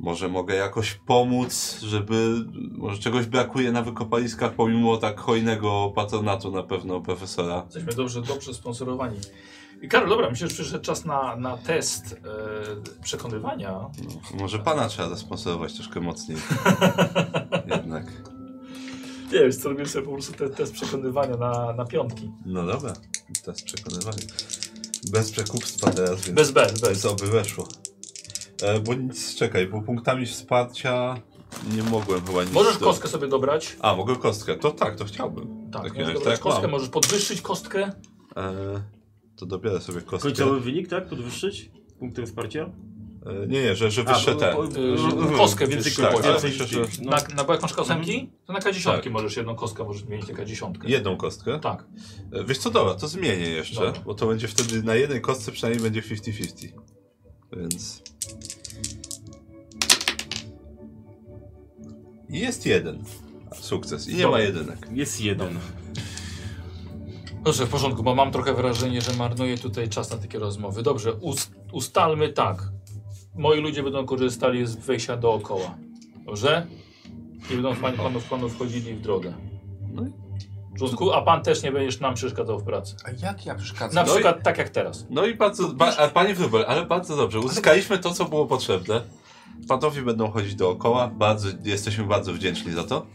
może 0.00 0.28
mogę 0.28 0.54
jakoś 0.54 0.94
pomóc, 0.94 1.80
żeby, 1.82 2.44
może 2.72 2.98
czegoś 2.98 3.26
brakuje 3.26 3.72
na 3.72 3.82
wykopaliskach, 3.82 4.54
pomimo 4.54 4.96
tak 4.96 5.20
hojnego 5.20 5.92
patronatu 5.94 6.50
na 6.50 6.62
pewno 6.62 7.00
profesora. 7.00 7.62
Jesteśmy 7.64 7.92
dobrze, 7.92 8.22
dobrze 8.22 8.54
sponsorowani. 8.54 9.16
I 9.82 9.88
Karol, 9.88 10.08
dobra, 10.08 10.30
myślę, 10.30 10.48
że 10.48 10.54
przyszedł 10.54 10.84
czas 10.84 11.04
na, 11.04 11.36
na 11.36 11.56
test 11.56 12.20
e, 12.98 13.02
przekonywania. 13.02 13.72
No, 13.72 13.90
może 14.40 14.58
pana 14.58 14.88
trzeba 14.88 15.08
zasponsorować 15.08 15.74
troszkę 15.74 16.00
mocniej. 16.00 16.38
jednak. 17.74 18.06
Nie 19.32 19.38
wiem, 19.38 19.52
co 19.52 19.68
robię 19.68 19.86
sobie 19.86 20.06
po 20.06 20.12
prostu 20.12 20.32
te, 20.32 20.50
test 20.50 20.72
przekonywania 20.72 21.36
na, 21.36 21.72
na 21.72 21.84
piątki. 21.84 22.30
No 22.46 22.66
dobra, 22.66 22.92
teraz 23.44 23.62
przekonywamy. 23.62 24.18
Bez 25.10 25.30
przekupstwa 25.30 25.90
teraz, 25.90 26.20
więc... 26.20 26.36
Bez 26.36 26.50
bez, 26.50 26.72
bez. 26.72 26.80
Bez 26.80 27.04
oby 27.04 27.26
weszło. 27.26 27.68
E, 28.62 28.80
bo 28.80 28.94
nic, 28.94 29.34
czekaj, 29.34 29.66
bo 29.66 29.82
punktami 29.82 30.26
wsparcia 30.26 31.16
nie 31.76 31.82
mogłem 31.82 32.26
chyba 32.26 32.44
nic... 32.44 32.52
Możesz 32.52 32.78
do- 32.78 32.84
kostkę 32.86 33.08
sobie 33.08 33.28
dobrać. 33.28 33.76
A, 33.80 33.94
mogę 33.96 34.16
kostkę. 34.16 34.56
To 34.56 34.70
tak, 34.70 34.96
to 34.96 35.04
chciałbym. 35.04 35.70
Tak, 35.72 35.82
Takim 35.82 36.00
możesz 36.00 36.14
dobrać 36.14 36.34
tak 36.34 36.42
kostkę, 36.42 36.62
mam. 36.62 36.70
możesz 36.70 36.88
podwyższyć 36.88 37.40
kostkę. 37.42 37.92
E, 38.36 38.82
to 39.36 39.46
dobiorę 39.46 39.80
sobie 39.80 40.00
kostkę. 40.00 40.28
Końcowy 40.28 40.60
wynik, 40.60 40.88
tak? 40.88 41.08
Podwyższyć? 41.08 41.70
Punktem 41.98 42.26
wsparcia? 42.26 42.70
E, 43.26 43.46
nie, 43.46 43.62
nie, 43.62 43.76
że, 43.76 43.90
że 43.90 44.04
wyższe 44.04 44.30
A, 44.30 44.34
ten. 44.34 44.56
po- 44.56 44.62
po- 44.62 45.34
Y, 45.34 45.36
kostkę 45.36 45.66
więcej 45.66 45.92
wyższy 45.92 46.02
poziom. 46.02 46.34
Myślę, 46.42 46.66
że- 46.66 46.80
no. 47.02 47.10
Na, 47.10 47.18
na, 47.36 47.44
bo 47.44 47.52
jak 47.52 47.62
masz 47.62 47.72
to 47.72 47.84
na 48.52 48.60
K10 48.60 48.84
Tak. 49.02 49.10
możesz 49.12 49.36
jedną 49.36 49.54
kostkę 49.54 49.84
możesz 49.84 50.04
mieć 50.04 50.28
na 50.28 50.34
K10. 50.34 50.72
Jedną 50.88 51.16
kostkę. 51.16 51.58
Tak. 51.60 51.84
E, 52.32 52.44
Wiesz 52.44 52.58
co, 52.58 52.70
dobra, 52.70 52.94
to 52.94 53.08
zmienię 53.08 53.48
jeszcze, 53.48 53.74
Dobra. 53.86 54.00
bo 54.04 54.14
to 54.14 54.26
będzie 54.26 54.48
wtedy 54.48 54.82
na 54.82 54.94
jednej 54.94 55.20
kostce 55.20 55.52
przynajmniej 55.52 55.82
będzie 55.82 56.02
50-50. 56.02 56.68
Więc... 57.56 58.02
I 62.28 62.38
jest 62.38 62.66
jeden 62.66 63.04
sukces. 63.54 64.08
I 64.08 64.14
nie 64.14 64.22
Dobra. 64.22 64.38
ma 64.38 64.44
jedynek. 64.44 64.88
Jest 64.92 65.20
jeden. 65.20 65.58
Dobrze, 67.42 67.66
w 67.66 67.70
porządku, 67.70 68.02
bo 68.02 68.14
mam 68.14 68.32
trochę 68.32 68.54
wrażenie, 68.54 69.00
że 69.00 69.12
marnuję 69.12 69.58
tutaj 69.58 69.88
czas 69.88 70.10
na 70.10 70.16
takie 70.16 70.38
rozmowy. 70.38 70.82
Dobrze, 70.82 71.14
ust, 71.14 71.52
ustalmy 71.72 72.28
tak. 72.28 72.68
Moi 73.34 73.60
ludzie 73.60 73.82
będą 73.82 74.06
korzystali 74.06 74.66
z 74.66 74.76
wejścia 74.76 75.16
dookoła. 75.16 75.78
Dobrze? 76.26 76.66
I 77.50 77.54
będą 77.54 77.76
panów, 77.76 78.24
panów 78.28 78.54
wchodzili 78.54 78.94
w 78.94 79.00
drogę. 79.00 79.34
No 79.92 80.02
i- 80.06 80.29
A 81.14 81.22
pan 81.22 81.42
też 81.42 81.62
nie 81.62 81.72
będziesz 81.72 82.00
nam 82.00 82.14
przeszkadzał 82.14 82.58
w 82.58 82.64
pracy. 82.64 82.96
A 83.04 83.26
jak 83.26 83.46
ja 83.46 83.54
przeszkadzam? 83.54 83.94
Na 83.94 84.02
No 84.02 84.08
i- 84.08 84.10
przykład 84.14 84.42
tak 84.42 84.58
jak 84.58 84.68
teraz. 84.68 85.06
No 85.10 85.26
i 85.26 85.34
bardzo, 85.34 85.68
ba, 85.68 85.96
a 85.96 86.08
panie 86.08 86.34
Wróbel, 86.34 86.64
ale 86.68 86.86
bardzo 86.86 87.16
dobrze. 87.16 87.40
Uzyskaliśmy 87.40 87.98
to, 87.98 88.10
co 88.14 88.24
było 88.24 88.46
potrzebne. 88.46 89.00
Panowie 89.68 90.02
będą 90.02 90.30
chodzić 90.30 90.54
dookoła. 90.54 91.08
Bardzo, 91.08 91.48
jesteśmy 91.64 92.04
bardzo 92.04 92.32
wdzięczni 92.32 92.72
za 92.72 92.84
to. 92.84 93.06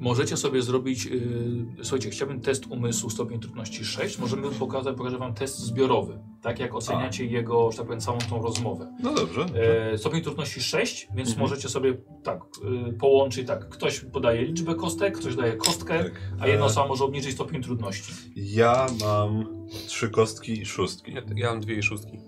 Możecie 0.00 0.36
sobie 0.36 0.62
zrobić, 0.62 1.04
yy, 1.04 1.66
słuchajcie, 1.82 2.10
chciałbym 2.10 2.40
test 2.40 2.66
umysłu 2.66 3.10
stopień 3.10 3.40
trudności 3.40 3.84
6. 3.84 4.18
Możemy 4.18 4.50
pokazać, 4.50 4.96
pokażę 4.96 5.18
wam 5.18 5.34
test 5.34 5.58
zbiorowy. 5.58 6.18
Tak 6.42 6.58
jak 6.58 6.74
oceniacie 6.74 7.24
jego, 7.26 7.70
że 7.72 7.78
tak 7.78 7.86
powiem, 7.86 8.00
całą 8.00 8.18
tą 8.18 8.42
rozmowę. 8.42 8.92
No 9.02 9.14
dobrze. 9.14 9.46
E, 9.92 9.98
stopień 9.98 10.22
trudności 10.22 10.60
6, 10.60 11.08
więc 11.14 11.28
Mhm. 11.28 11.48
możecie 11.48 11.68
sobie 11.68 11.94
tak 12.22 12.40
y, 12.88 12.92
połączyć 12.92 13.46
tak. 13.46 13.68
Ktoś 13.68 14.00
podaje 14.00 14.42
liczbę 14.44 14.74
kostek, 14.74 15.18
ktoś 15.18 15.36
daje 15.36 15.52
kostkę, 15.52 16.04
Tak. 16.04 16.20
a 16.40 16.46
jedna 16.48 16.64
osoba 16.66 16.88
może 16.88 17.04
obniżyć 17.04 17.34
stopień 17.34 17.62
trudności. 17.62 18.12
Ja 18.36 18.86
mam 19.00 19.44
trzy 19.86 20.10
kostki 20.10 20.52
i 20.62 20.66
szóstki. 20.66 21.12
Ja, 21.14 21.22
ja 21.36 21.50
mam 21.50 21.60
dwie 21.60 21.74
i 21.74 21.82
szóstki. 21.82 22.18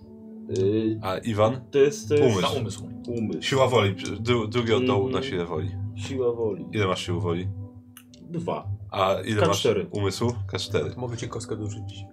Yy, 0.59 1.01
A 1.03 1.19
Iwan? 1.19 1.61
to 1.71 1.79
jest, 1.79 2.11
Umysł. 2.11 2.41
Na 2.41 2.49
umysł. 2.49 2.89
umysł. 3.07 3.43
Siła 3.43 3.67
woli. 3.69 3.95
Dru, 4.21 4.49
drugi 4.49 4.73
od 4.73 4.85
dołu 4.87 5.07
Mhm. 5.07 5.25
na 5.25 5.31
siłę 5.31 5.47
woli. 5.47 5.71
Siła 5.97 6.33
woli. 6.33 6.65
Ile 6.73 6.87
masz 6.87 7.07
siły 7.07 7.21
woli? 7.21 7.49
Dwa. 8.23 8.69
A 8.91 9.15
ile 9.27 9.43
K4. 9.43 9.49
masz 9.49 9.67
umysłu? 9.91 10.33
K4. 10.53 10.97
Mogę 10.97 11.17
ci 11.17 11.29
kostkę 11.29 11.57
dorzucić. 11.57 12.05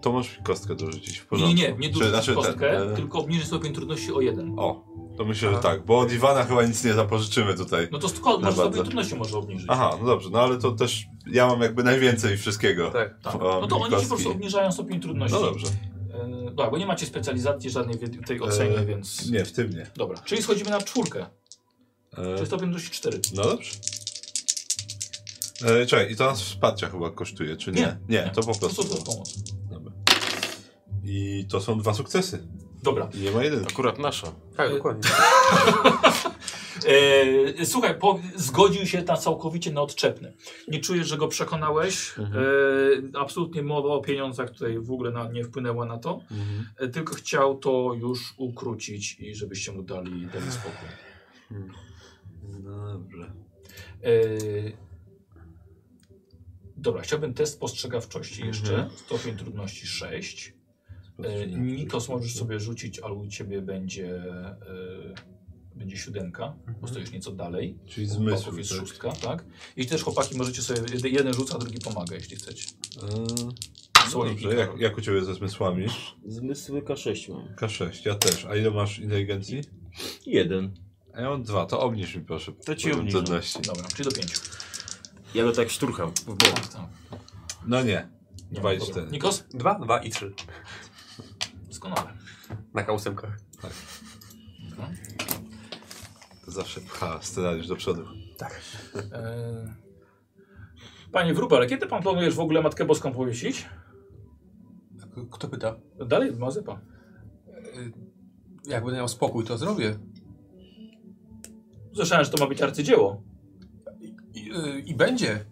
To 0.00 0.12
możesz 0.12 0.38
kostkę 0.44 0.74
dorzucić 0.74 1.18
w 1.18 1.22
Nie, 1.22 1.28
porządku. 1.28 1.56
nie, 1.56 1.62
nie, 1.68 1.76
nie 1.78 1.88
dorzucić 1.88 2.10
znaczy 2.10 2.26
ten, 2.34 2.42
kostkę, 2.44 2.92
e, 2.92 2.96
tylko 2.96 3.18
obniżyć 3.18 3.46
stopień 3.46 3.72
trudności 3.72 4.12
o 4.12 4.20
jeden. 4.20 4.54
O, 4.58 4.84
to 5.16 5.24
myślę, 5.24 5.48
że 5.50 5.54
Aha. 5.54 5.62
tak, 5.62 5.84
bo 5.86 5.98
od 5.98 6.12
Iwana 6.12 6.44
chyba 6.44 6.62
nic 6.66 6.84
nie 6.84 6.92
zapożyczymy 6.94 7.54
tutaj. 7.54 7.88
No 7.92 7.98
to 7.98 8.08
sto- 8.08 8.38
może 8.40 8.52
stopień 8.52 8.82
trudności 8.82 9.14
może 9.14 9.38
obniżyć. 9.38 9.66
Aha, 9.68 9.96
no 10.00 10.06
dobrze, 10.06 10.30
no 10.32 10.40
ale 10.40 10.58
to 10.58 10.72
też 10.72 11.06
ja 11.26 11.46
mam 11.46 11.60
jakby 11.60 11.82
najwięcej 11.84 12.36
wszystkiego. 12.36 12.90
Tak. 12.90 13.20
Tak. 13.22 13.34
No 13.40 13.66
to 13.66 13.76
oni 13.76 13.84
ci 13.84 13.90
po 13.90 13.96
kostki. 13.96 14.08
prostu 14.08 14.30
obniżają 14.30 14.72
stopień 14.72 15.00
trudności. 15.00 15.34
No 15.40 15.42
dobrze. 15.42 15.66
E, 16.14 16.44
dobra, 16.50 16.70
bo 16.70 16.78
nie 16.78 16.86
macie 16.86 17.06
specjalizacji 17.06 17.70
żadnej 17.70 17.96
w 17.98 18.26
tej 18.26 18.40
ocenie, 18.40 18.76
E, 18.78 18.86
więc... 18.86 19.30
Nie, 19.30 19.44
w 19.44 19.52
tym 19.52 19.70
nie. 19.70 19.86
Dobra, 19.96 20.18
czyli 20.24 20.42
schodzimy 20.42 20.70
na 20.70 20.80
czwórkę. 20.80 21.26
E, 22.18 22.34
Czyli 22.34 22.46
stopień 22.46 22.72
dość 22.72 22.90
4. 22.90 23.20
no 23.34 23.42
dobrze. 23.42 23.70
E, 25.64 25.86
czekaj, 25.86 26.12
i 26.12 26.16
to 26.16 26.26
nas 26.26 26.42
wsparcia 26.42 26.88
chyba 26.88 27.10
kosztuje, 27.10 27.56
czy 27.56 27.72
nie? 27.72 27.98
Nie, 28.08 28.30
to 28.34 28.42
po 28.42 28.54
prostu. 28.58 28.84
To, 28.84 28.96
to 28.96 29.02
pomoc. 29.02 29.34
I 31.10 31.46
to 31.48 31.60
są 31.60 31.78
dwa 31.78 31.94
sukcesy. 31.94 32.46
Dobra. 32.82 33.08
I 33.14 33.18
nie 33.18 33.30
ma 33.30 33.44
jedynki. 33.44 33.72
Akurat 33.72 33.98
nasza. 33.98 34.32
Tak, 34.56 34.70
dokładnie. 34.70 35.10
E, 37.58 37.66
słuchaj, 37.66 37.98
po, 37.98 38.20
zgodził 38.36 38.86
się 38.86 39.02
na 39.02 39.16
całkowicie 39.16 39.72
na 39.72 39.82
odczepny. 39.82 40.32
Nie 40.68 40.80
czujesz, 40.80 41.08
że 41.08 41.16
go 41.16 41.28
przekonałeś. 41.28 42.14
E, 42.18 42.22
absolutnie 43.18 43.62
mowa 43.62 43.88
o 43.88 44.00
pieniądzach 44.00 44.50
tutaj 44.50 44.78
w 44.78 44.92
ogóle 44.92 45.10
na, 45.10 45.32
nie 45.32 45.44
wpłynęła 45.44 45.86
na 45.86 45.98
to. 45.98 46.20
E, 46.76 46.88
tylko 46.88 47.14
chciał 47.14 47.58
to 47.58 47.94
już 47.94 48.34
ukrócić 48.36 49.16
i 49.20 49.34
żebyście 49.34 49.72
mu 49.72 49.82
dali, 49.82 50.26
dali 50.26 50.52
spokój. 50.52 50.88
Dobrze. 52.62 53.32
E, 54.02 54.10
dobra, 56.76 57.02
chciałbym 57.02 57.34
test 57.34 57.54
spostrzegawczości 57.54 58.46
jeszcze. 58.46 58.90
Stopień 58.96 59.36
trudności 59.36 59.86
6. 59.86 60.59
E, 61.24 61.46
Nikos 61.46 62.08
możesz 62.08 62.34
sobie 62.34 62.60
rzucić, 62.60 62.98
ale 62.98 63.14
u 63.14 63.26
ciebie 63.26 63.62
będzie, 63.62 64.14
e, 64.16 64.56
będzie 65.76 65.96
siódemka, 65.96 66.54
bo 66.80 66.88
stoisz 66.88 67.10
nieco 67.12 67.32
dalej. 67.32 67.78
Czyli 67.86 68.06
U 68.06 68.10
zmysł. 68.10 68.36
chłopaków 68.36 68.58
jest 68.58 68.70
tak? 68.70 68.78
szóstka, 68.80 69.12
tak? 69.12 69.44
I 69.76 69.86
też 69.86 70.02
chłopaki 70.02 70.36
możecie 70.36 70.62
sobie, 70.62 70.80
jed- 70.80 71.12
jeden 71.12 71.34
rzuca, 71.34 71.58
drugi 71.58 71.78
pomaga, 71.78 72.14
jeśli 72.14 72.36
chcecie. 72.36 72.68
E, 73.02 73.06
no 74.14 74.24
dobrze, 74.24 74.54
jak, 74.54 74.70
jak 74.78 74.98
u 74.98 75.00
ciebie 75.00 75.24
ze 75.24 75.34
zmysłami? 75.34 75.86
Zmysły 76.26 76.82
K6 76.82 77.32
mam. 77.32 77.54
K6, 77.56 78.06
ja 78.06 78.14
też. 78.14 78.44
A 78.44 78.56
ile 78.56 78.70
masz 78.70 78.98
inteligencji? 78.98 79.60
Jeden. 80.26 80.70
A 81.14 81.20
ja 81.20 81.30
mam 81.30 81.42
dwa, 81.42 81.66
to 81.66 81.80
obniż 81.80 82.14
mi 82.16 82.22
proszę. 82.24 82.52
To 82.52 82.74
ci 82.76 82.90
trudności. 83.10 83.62
Dobra, 83.62 83.84
czyli 83.96 84.08
do 84.08 84.14
pięciu. 84.16 84.40
Ja 85.34 85.44
go 85.44 85.52
tak 85.52 85.70
szturcham 85.70 86.12
w 86.14 86.24
bok. 86.24 86.38
Tak. 86.42 86.88
No 87.66 87.82
nie. 87.82 88.08
Nie 88.52 88.60
Dwa 88.60 88.72
i 88.74 88.80
cztery. 88.80 89.10
Nikos? 89.10 89.44
Dwa, 89.54 89.78
dwa 89.78 90.02
i 90.02 90.10
trzy. 90.10 90.32
Doskonale. 91.80 92.12
Na 92.74 92.82
K8. 92.84 93.14
Dobra. 93.14 93.30
To 96.44 96.50
zawsze 96.50 96.80
pcha 96.80 97.22
scenariusz 97.22 97.66
do 97.66 97.76
przodu. 97.76 98.04
E... 99.12 99.74
Panie 101.12 101.34
Wróbel, 101.34 101.68
kiedy 101.68 101.86
pan 101.86 102.02
planujesz 102.02 102.34
w 102.34 102.40
ogóle 102.40 102.62
Matkę 102.62 102.84
Boską 102.84 103.12
powiesić? 103.12 103.68
Kto 105.30 105.48
pyta? 105.48 105.76
Dalej, 106.06 106.32
Mazepa. 106.36 106.80
Y, 107.48 107.92
Jak 108.66 108.84
będę 108.84 108.96
miał 108.98 109.08
spokój, 109.08 109.44
to 109.44 109.58
zrobię. 109.58 109.98
Słyszałem, 111.94 112.24
że 112.24 112.30
to 112.30 112.44
ma 112.44 112.48
być 112.48 112.62
arcydzieło. 112.62 113.22
I, 114.34 114.50
y, 114.52 114.80
i 114.80 114.94
będzie. 114.94 115.44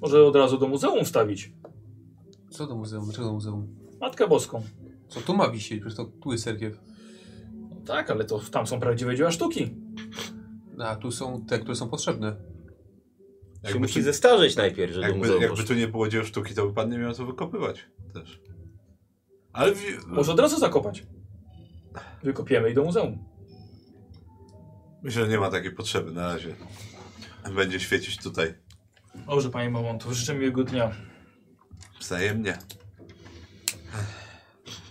Może 0.00 0.24
od 0.24 0.36
razu 0.36 0.58
do 0.58 0.68
muzeum 0.68 1.04
wstawić. 1.04 1.52
Co 2.50 2.66
do 2.66 2.76
muzeum? 2.76 3.04
Dlaczego 3.04 3.26
do 3.26 3.32
muzeum? 3.32 3.76
Matkę 4.00 4.28
Boską. 4.28 4.62
Co 5.08 5.20
tu 5.20 5.36
ma 5.36 5.50
wisieć? 5.50 5.80
Przecież 5.80 5.96
to 5.96 6.04
tu 6.04 6.32
jest 6.32 6.44
cerkiew. 6.44 6.78
No 7.70 7.76
tak, 7.86 8.10
ale 8.10 8.24
to 8.24 8.38
tam 8.38 8.66
są 8.66 8.80
prawdziwe 8.80 9.16
dzieła 9.16 9.30
sztuki. 9.30 9.74
A 10.78 10.96
tu 10.96 11.10
są 11.12 11.44
te, 11.46 11.58
które 11.58 11.76
są 11.76 11.88
potrzebne. 11.88 12.30
Się 12.32 13.62
Jakby 13.62 13.80
musi 13.80 13.94
tu, 13.94 14.02
zestarzeć 14.02 14.56
najpierw, 14.56 14.92
że 14.92 15.00
do 15.00 15.06
jakby, 15.06 15.18
muzeum 15.18 15.42
jakby 15.42 15.64
tu 15.64 15.74
nie 15.74 15.88
było 15.88 16.08
dzieł 16.08 16.24
sztuki, 16.24 16.54
to 16.54 16.66
by 16.66 16.74
pan 16.74 16.90
nie 16.90 16.98
miał 16.98 17.12
co 17.14 17.26
wykopywać 17.26 17.86
też. 18.14 18.40
Ale 19.52 19.74
wi- 19.74 19.80
Może 20.06 20.32
od 20.32 20.40
razu 20.40 20.58
zakopać. 20.58 21.06
Wykopiemy 22.22 22.70
i 22.70 22.74
do 22.74 22.84
muzeum. 22.84 23.24
myślę, 25.02 25.22
że 25.24 25.28
nie 25.28 25.38
ma 25.38 25.50
takiej 25.50 25.72
potrzeby 25.72 26.12
na 26.12 26.32
razie. 26.34 26.54
Będzie 27.54 27.80
świecić 27.80 28.18
tutaj 28.22 28.54
Dobrze, 29.26 29.50
panie 29.50 29.70
Mamon, 29.70 29.98
to 29.98 30.14
życzę 30.14 30.34
miłego 30.34 30.64
dnia. 30.64 30.90
wzajemnie. 32.00 32.58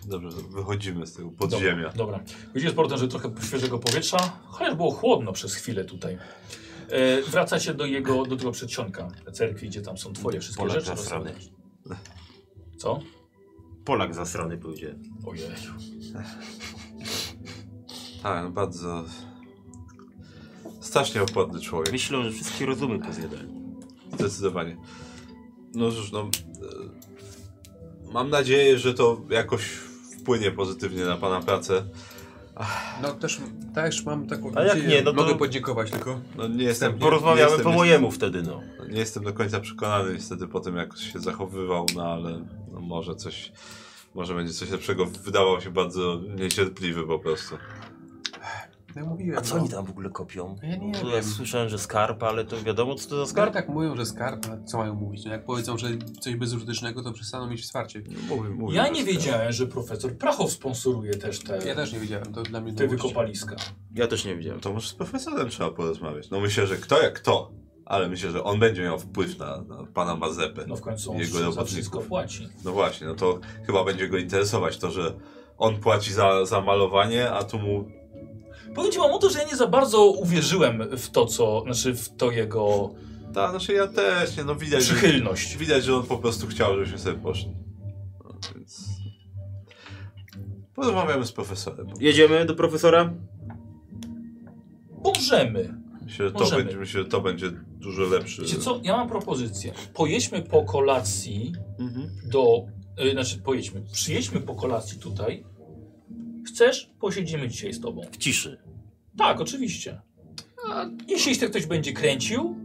Dobrze, 0.06 0.30
wychodzimy 0.50 1.08
z 1.08 1.14
tego 1.14 1.32
podziemia. 1.32 1.90
Dobra. 1.96 2.20
Widzicie 2.56 2.72
z 2.72 2.76
portem, 2.76 2.98
że 2.98 3.08
trochę 3.08 3.32
świeżego 3.48 3.80
powietrza, 3.80 4.18
chociaż 4.46 4.76
było 4.76 4.92
chłodno 4.92 5.34
przez 5.34 5.56
chwilę 5.56 5.86
tutaj. 5.86 6.18
E, 6.90 7.22
wracacie 7.22 7.74
do 7.74 7.86
jego, 7.86 8.26
do 8.26 8.38
tego 8.38 8.52
przedsionka 8.52 9.08
cerkwi, 9.34 9.68
gdzie 9.68 9.82
tam 9.82 9.98
są 9.98 10.14
twoje 10.14 10.40
wszystkie 10.40 10.64
Polak 10.64 10.80
rzeczy. 10.80 10.98
zasrany. 10.98 11.34
Co? 12.78 13.00
Polak 13.86 14.14
zasrany 14.16 14.58
pójdzie. 14.58 14.96
Ojej. 15.26 15.44
Tak, 18.24 18.52
bardzo... 18.52 19.04
Strasznie 20.82 21.24
opłodny 21.24 21.62
człowiek. 21.62 21.92
Myślę, 21.92 22.24
że 22.24 22.32
wszystkie 22.32 22.66
rozumy 22.66 23.00
pozjadali. 23.00 23.48
Zdecydowanie. 24.14 24.78
No 25.74 25.92
cóż, 25.92 26.12
no... 26.12 26.22
e, 26.22 28.12
Mam 28.14 28.30
nadzieję, 28.30 28.78
że 28.80 28.94
to 28.94 29.22
jakoś 29.30 29.70
wpłynie 30.26 30.52
pozytywnie 30.52 31.04
na 31.06 31.18
pana 31.18 31.40
pracę. 31.42 31.84
No 33.02 33.12
też, 33.14 33.40
też 33.76 34.06
mam 34.06 34.28
taką 34.28 34.52
A 34.56 34.62
jak 34.64 34.76
nadzieję. 34.76 34.88
nie, 34.96 35.02
no 35.02 35.14
to- 35.14 35.22
Mogę 35.24 35.36
podziękować 35.36 35.92
tylko. 35.92 36.20
No 36.38 36.48
nie 36.48 36.64
jestem... 36.64 36.92
nie- 36.92 36.96
nie 36.98 37.02
Porozmawiamy 37.02 37.42
jestem, 37.42 37.64
po 37.64 37.72
mojemu 37.72 38.12
wtedy, 38.12 38.44
no. 38.44 38.62
Nie 38.90 39.00
jestem 39.00 39.24
do 39.24 39.34
końca 39.34 39.60
przekonany 39.60 40.14
niestety 40.14 40.48
po 40.48 40.60
tym, 40.60 40.76
jak 40.76 40.98
się 40.98 41.20
zachowywał, 41.20 41.86
no 41.96 42.04
ale 42.04 42.46
no 42.74 42.80
może 42.80 43.16
coś... 43.16 43.52
Może 44.16 44.36
będzie 44.36 44.54
coś 44.54 44.70
lepszego. 44.70 45.06
Wydawał 45.06 45.62
się 45.62 45.72
bardzo 45.72 46.22
niecierpliwy 46.36 47.08
po 47.08 47.20
prostu. 47.20 47.58
No 48.96 49.02
ja 49.02 49.08
mówiłem. 49.08 49.40
A 49.40 49.42
co 49.42 49.56
no. 49.56 49.62
oni 49.62 49.70
tam 49.70 49.86
w 49.86 49.90
ogóle 49.90 50.10
kopią? 50.10 50.56
Ja 50.64 50.76
nie 50.76 50.92
wiem. 50.92 51.24
słyszałem, 51.24 51.70
że 51.70 51.80
skarb, 51.80 52.24
ale 52.24 52.46
to 52.46 52.62
wiadomo, 52.64 52.96
co 52.96 53.10
to 53.10 53.26
za 53.26 53.32
Skarb 53.32 53.52
skarb. 53.52 53.66
tak 53.66 53.76
mówią, 53.76 53.96
że 53.96 54.06
skarb, 54.06 54.46
a 54.46 54.66
co 54.66 54.78
mają 54.78 54.96
mówić? 54.96 55.26
No 55.26 55.32
jak 55.32 55.46
powiedzą, 55.46 55.78
że 55.78 55.88
coś 56.20 56.36
bezużytecznego, 56.36 57.04
to 57.04 57.12
przestaną 57.12 57.48
mieć 57.48 57.62
wsparcie. 57.62 58.04
Mówi, 58.30 58.50
mówi, 58.50 58.76
Ja 58.76 58.86
że 58.86 58.92
nie 58.92 59.04
wiedziałem, 59.04 59.52
że 59.52 59.68
profesor 59.68 60.18
Prachow 60.18 60.52
sponsoruje 60.52 61.14
też 61.14 61.40
te, 61.40 61.68
Ja 61.68 61.76
też 61.76 61.94
nie 61.94 62.00
wiedziałem, 62.00 62.34
to 62.34 62.44
dla 62.44 62.62
mnie 62.62 62.74
te 62.74 62.88
wykopaliska. 62.88 63.56
Ja 63.96 64.08
też 64.08 64.26
nie 64.26 64.36
wiedziałem. 64.36 64.60
To 64.62 64.74
może 64.74 64.90
z 64.90 64.94
profesorem 64.94 65.50
trzeba 65.50 65.72
porozmawiać. 65.72 66.30
No 66.30 66.40
myślę, 66.40 66.68
że 66.68 66.78
kto 66.78 67.02
jak 67.02 67.14
kto, 67.14 67.52
ale 67.86 68.10
myślę, 68.10 68.32
że 68.32 68.44
on 68.44 68.60
będzie 68.60 68.82
miał 68.84 69.00
wpływ 69.00 69.40
na, 69.40 69.62
na 69.62 69.86
pana 69.94 70.16
Mazepę. 70.16 70.66
No 70.68 70.76
w 70.76 70.82
końcu 70.82 71.12
on 71.12 71.18
Jego 71.18 71.52
za 71.52 71.64
wszystko 71.66 72.00
płaci. 72.00 72.50
No 72.66 72.72
właśnie, 72.72 73.08
no 73.08 73.16
to 73.16 73.40
chyba 73.66 73.84
będzie 73.84 74.10
go 74.10 74.18
interesować 74.18 74.78
to, 74.78 74.92
że 74.92 75.14
on 75.58 75.80
płaci 75.80 76.14
za, 76.14 76.46
za 76.46 76.62
malowanie, 76.62 77.32
a 77.32 77.44
tu 77.44 77.60
mu... 77.60 77.86
Powiem 78.76 78.92
ci 78.92 79.00
mam 79.00 79.12
o 79.12 79.18
to, 79.18 79.30
że 79.30 79.40
ja 79.40 79.46
nie 79.48 79.56
za 79.56 79.68
bardzo 79.68 80.06
uwierzyłem 80.06 80.84
w 80.98 81.10
to, 81.10 81.26
co, 81.26 81.62
znaczy 81.66 81.94
w 81.94 82.10
to 82.16 82.32
jego 82.32 82.90
Ta, 83.34 83.50
znaczy 83.50 83.74
ja 83.74 83.88
też, 83.88 84.38
nie, 84.38 84.44
no 84.44 84.56
widać, 84.56 84.84
że, 84.84 84.94
przychylność. 84.96 85.58
widać, 85.58 85.84
że 85.84 85.96
on 85.96 86.04
po 86.06 86.18
prostu 86.18 86.48
chciał, 86.48 86.74
żebyśmy 86.76 86.98
sobie 87.00 87.18
poszli. 87.18 87.52
No, 88.24 88.30
więc... 88.56 88.88
Porozmawiamy 90.76 91.26
z 91.26 91.32
profesorem. 91.32 91.88
Jedziemy 92.00 92.46
do 92.46 92.56
profesora? 92.56 93.14
Możemy. 95.04 95.74
Myślę, 96.04 96.26
że 96.26 96.32
to 96.32 96.40
Możemy. 96.40 96.64
będzie, 96.64 96.78
myślę, 96.80 97.04
że 97.04 97.10
to 97.10 97.22
będzie 97.22 97.52
dużo 97.68 98.04
lepszy. 98.04 98.42
Wiecie 98.42 98.58
co, 98.58 98.80
ja 98.84 98.98
mam 98.98 99.10
propozycję. 99.10 99.74
Pojedźmy 99.94 100.42
po 100.42 100.64
kolacji 100.64 101.54
Mhm. 101.80 102.10
do, 102.32 102.66
y, 103.06 103.12
znaczy 103.12 103.38
pojedźmy, 103.38 103.82
przyjedźmy 103.92 104.42
po 104.42 104.56
kolacji 104.56 105.00
tutaj. 105.00 105.44
Chcesz? 106.48 106.92
Posiedzimy 107.00 107.48
dzisiaj 107.48 107.74
z 107.74 107.82
tobą. 107.82 108.02
W 108.12 108.18
ciszy. 108.18 108.58
Tak, 109.18 109.42
oczywiście. 109.42 110.02
A 110.70 110.86
jeśli 111.08 111.36
się 111.36 111.50
ktoś 111.50 111.66
będzie 111.66 111.94
kręcił, 111.94 112.56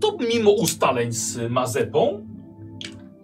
to 0.00 0.16
mimo 0.34 0.50
ustaleń 0.50 1.12
z 1.12 1.50
Mazepą, 1.50 2.28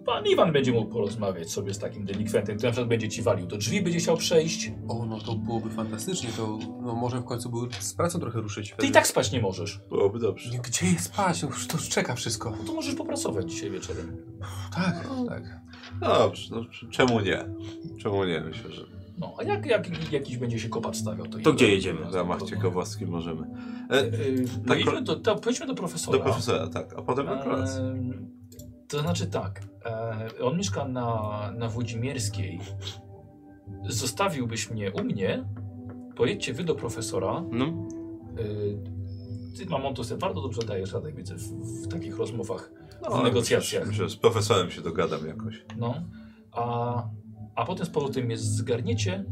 pan 0.05 0.25
Iwan 0.25 0.51
będzie 0.53 0.71
mógł 0.71 0.91
porozmawiać 0.91 1.51
sobie 1.51 1.73
z 1.73 1.79
takim 1.79 2.05
delikwentem, 2.05 2.57
który 2.57 2.67
na 2.67 2.71
przykład 2.71 2.89
będzie 2.89 3.09
ci 3.09 3.21
walił 3.21 3.47
do 3.47 3.57
drzwi, 3.57 3.81
będzie 3.81 3.99
chciał 3.99 4.17
przejść. 4.17 4.71
O, 4.87 5.05
no 5.05 5.19
to 5.19 5.35
byłoby 5.35 5.69
fantastycznie, 5.69 6.29
to 6.37 6.59
no, 6.81 6.95
może 6.95 7.19
w 7.19 7.25
końcu 7.25 7.49
by 7.49 7.57
z 7.79 7.93
pracą 7.93 8.19
trochę 8.19 8.41
ruszyć. 8.41 8.75
Ty 8.77 8.87
i 8.87 8.91
tak 8.91 9.07
spać 9.07 9.31
nie 9.31 9.41
możesz. 9.41 9.81
Byłoby 9.89 10.19
dobrze. 10.19 10.57
Gdzie 10.63 10.85
jest 10.85 11.05
spać? 11.05 11.43
No, 11.43 11.49
już 11.49 11.67
to 11.67 11.77
już 11.77 11.89
czeka 11.89 12.15
wszystko. 12.15 12.51
No 12.51 12.57
to 12.67 12.73
możesz 12.73 12.95
popracować 12.95 13.51
dzisiaj 13.51 13.71
wieczorem. 13.71 14.17
Tak, 14.75 15.07
tak. 15.29 15.61
No 16.01 16.07
dobrze, 16.07 16.55
no, 16.55 16.65
czemu 16.91 17.19
nie? 17.19 17.45
Czemu 17.99 18.25
nie? 18.25 18.41
Myślę, 18.41 18.71
że 18.71 18.81
No, 19.17 19.33
a 19.39 19.43
jak, 19.43 19.65
jak 19.65 20.11
jakiś 20.11 20.37
będzie 20.37 20.59
się 20.59 20.69
kopat 20.69 20.97
stawiał, 20.97 21.27
to... 21.27 21.39
To 21.39 21.53
gdzie 21.53 21.67
jedziemy? 21.67 22.05
w 22.11 22.15
ramach 22.15 22.41
ciekawostki 22.41 23.05
możemy. 23.05 23.41
E, 23.89 23.93
E, 23.93 23.99
e, 23.99 24.11
pojedźmy, 24.67 25.01
do, 25.01 25.15
to, 25.15 25.35
pojedźmy 25.35 25.67
do 25.67 25.75
profesora. 25.75 26.17
do 26.17 26.23
profesora, 26.23 26.67
tak, 26.67 26.93
a 26.97 27.01
potem 27.01 27.25
na 27.25 27.43
kolację. 27.43 27.81
Em, 27.81 28.29
To 28.87 28.99
znaczy 29.01 29.27
tak, 29.27 29.61
e, 29.85 30.29
on 30.41 30.57
mieszka 30.57 30.87
na, 30.87 31.51
na 31.57 31.69
Włodzimierskiej. 31.69 32.59
Zostawiłbyś 33.89 34.71
mnie 34.71 34.91
u 34.91 35.03
mnie, 35.03 35.45
pojedźcie 36.15 36.53
wy 36.53 36.63
do 36.63 36.75
profesora. 36.75 37.43
No. 37.51 37.65
E, 37.65 39.57
ty, 39.57 39.65
Mamon, 39.65 39.93
to 39.95 40.03
sobie 40.03 40.19
bardzo 40.19 40.41
dobrze 40.41 40.61
dajesz 40.61 40.93
radę, 40.93 41.11
widzę, 41.11 41.35
w, 41.35 41.41
w 41.83 41.87
takich 41.87 42.17
rozmowach, 42.17 42.71
No. 43.01 43.23
Myślę, 43.33 43.61
że 43.91 44.09
z 44.09 44.15
profesorem 44.15 44.71
się 44.71 44.81
dogadam 44.81 45.27
jakoś. 45.27 45.65
No, 45.77 46.03
a 46.51 47.03
a 47.55 47.65
potem 47.65 47.85
z 47.85 47.89
powrotem 47.89 48.31
je 48.31 48.37
zgarniecie 48.37 49.25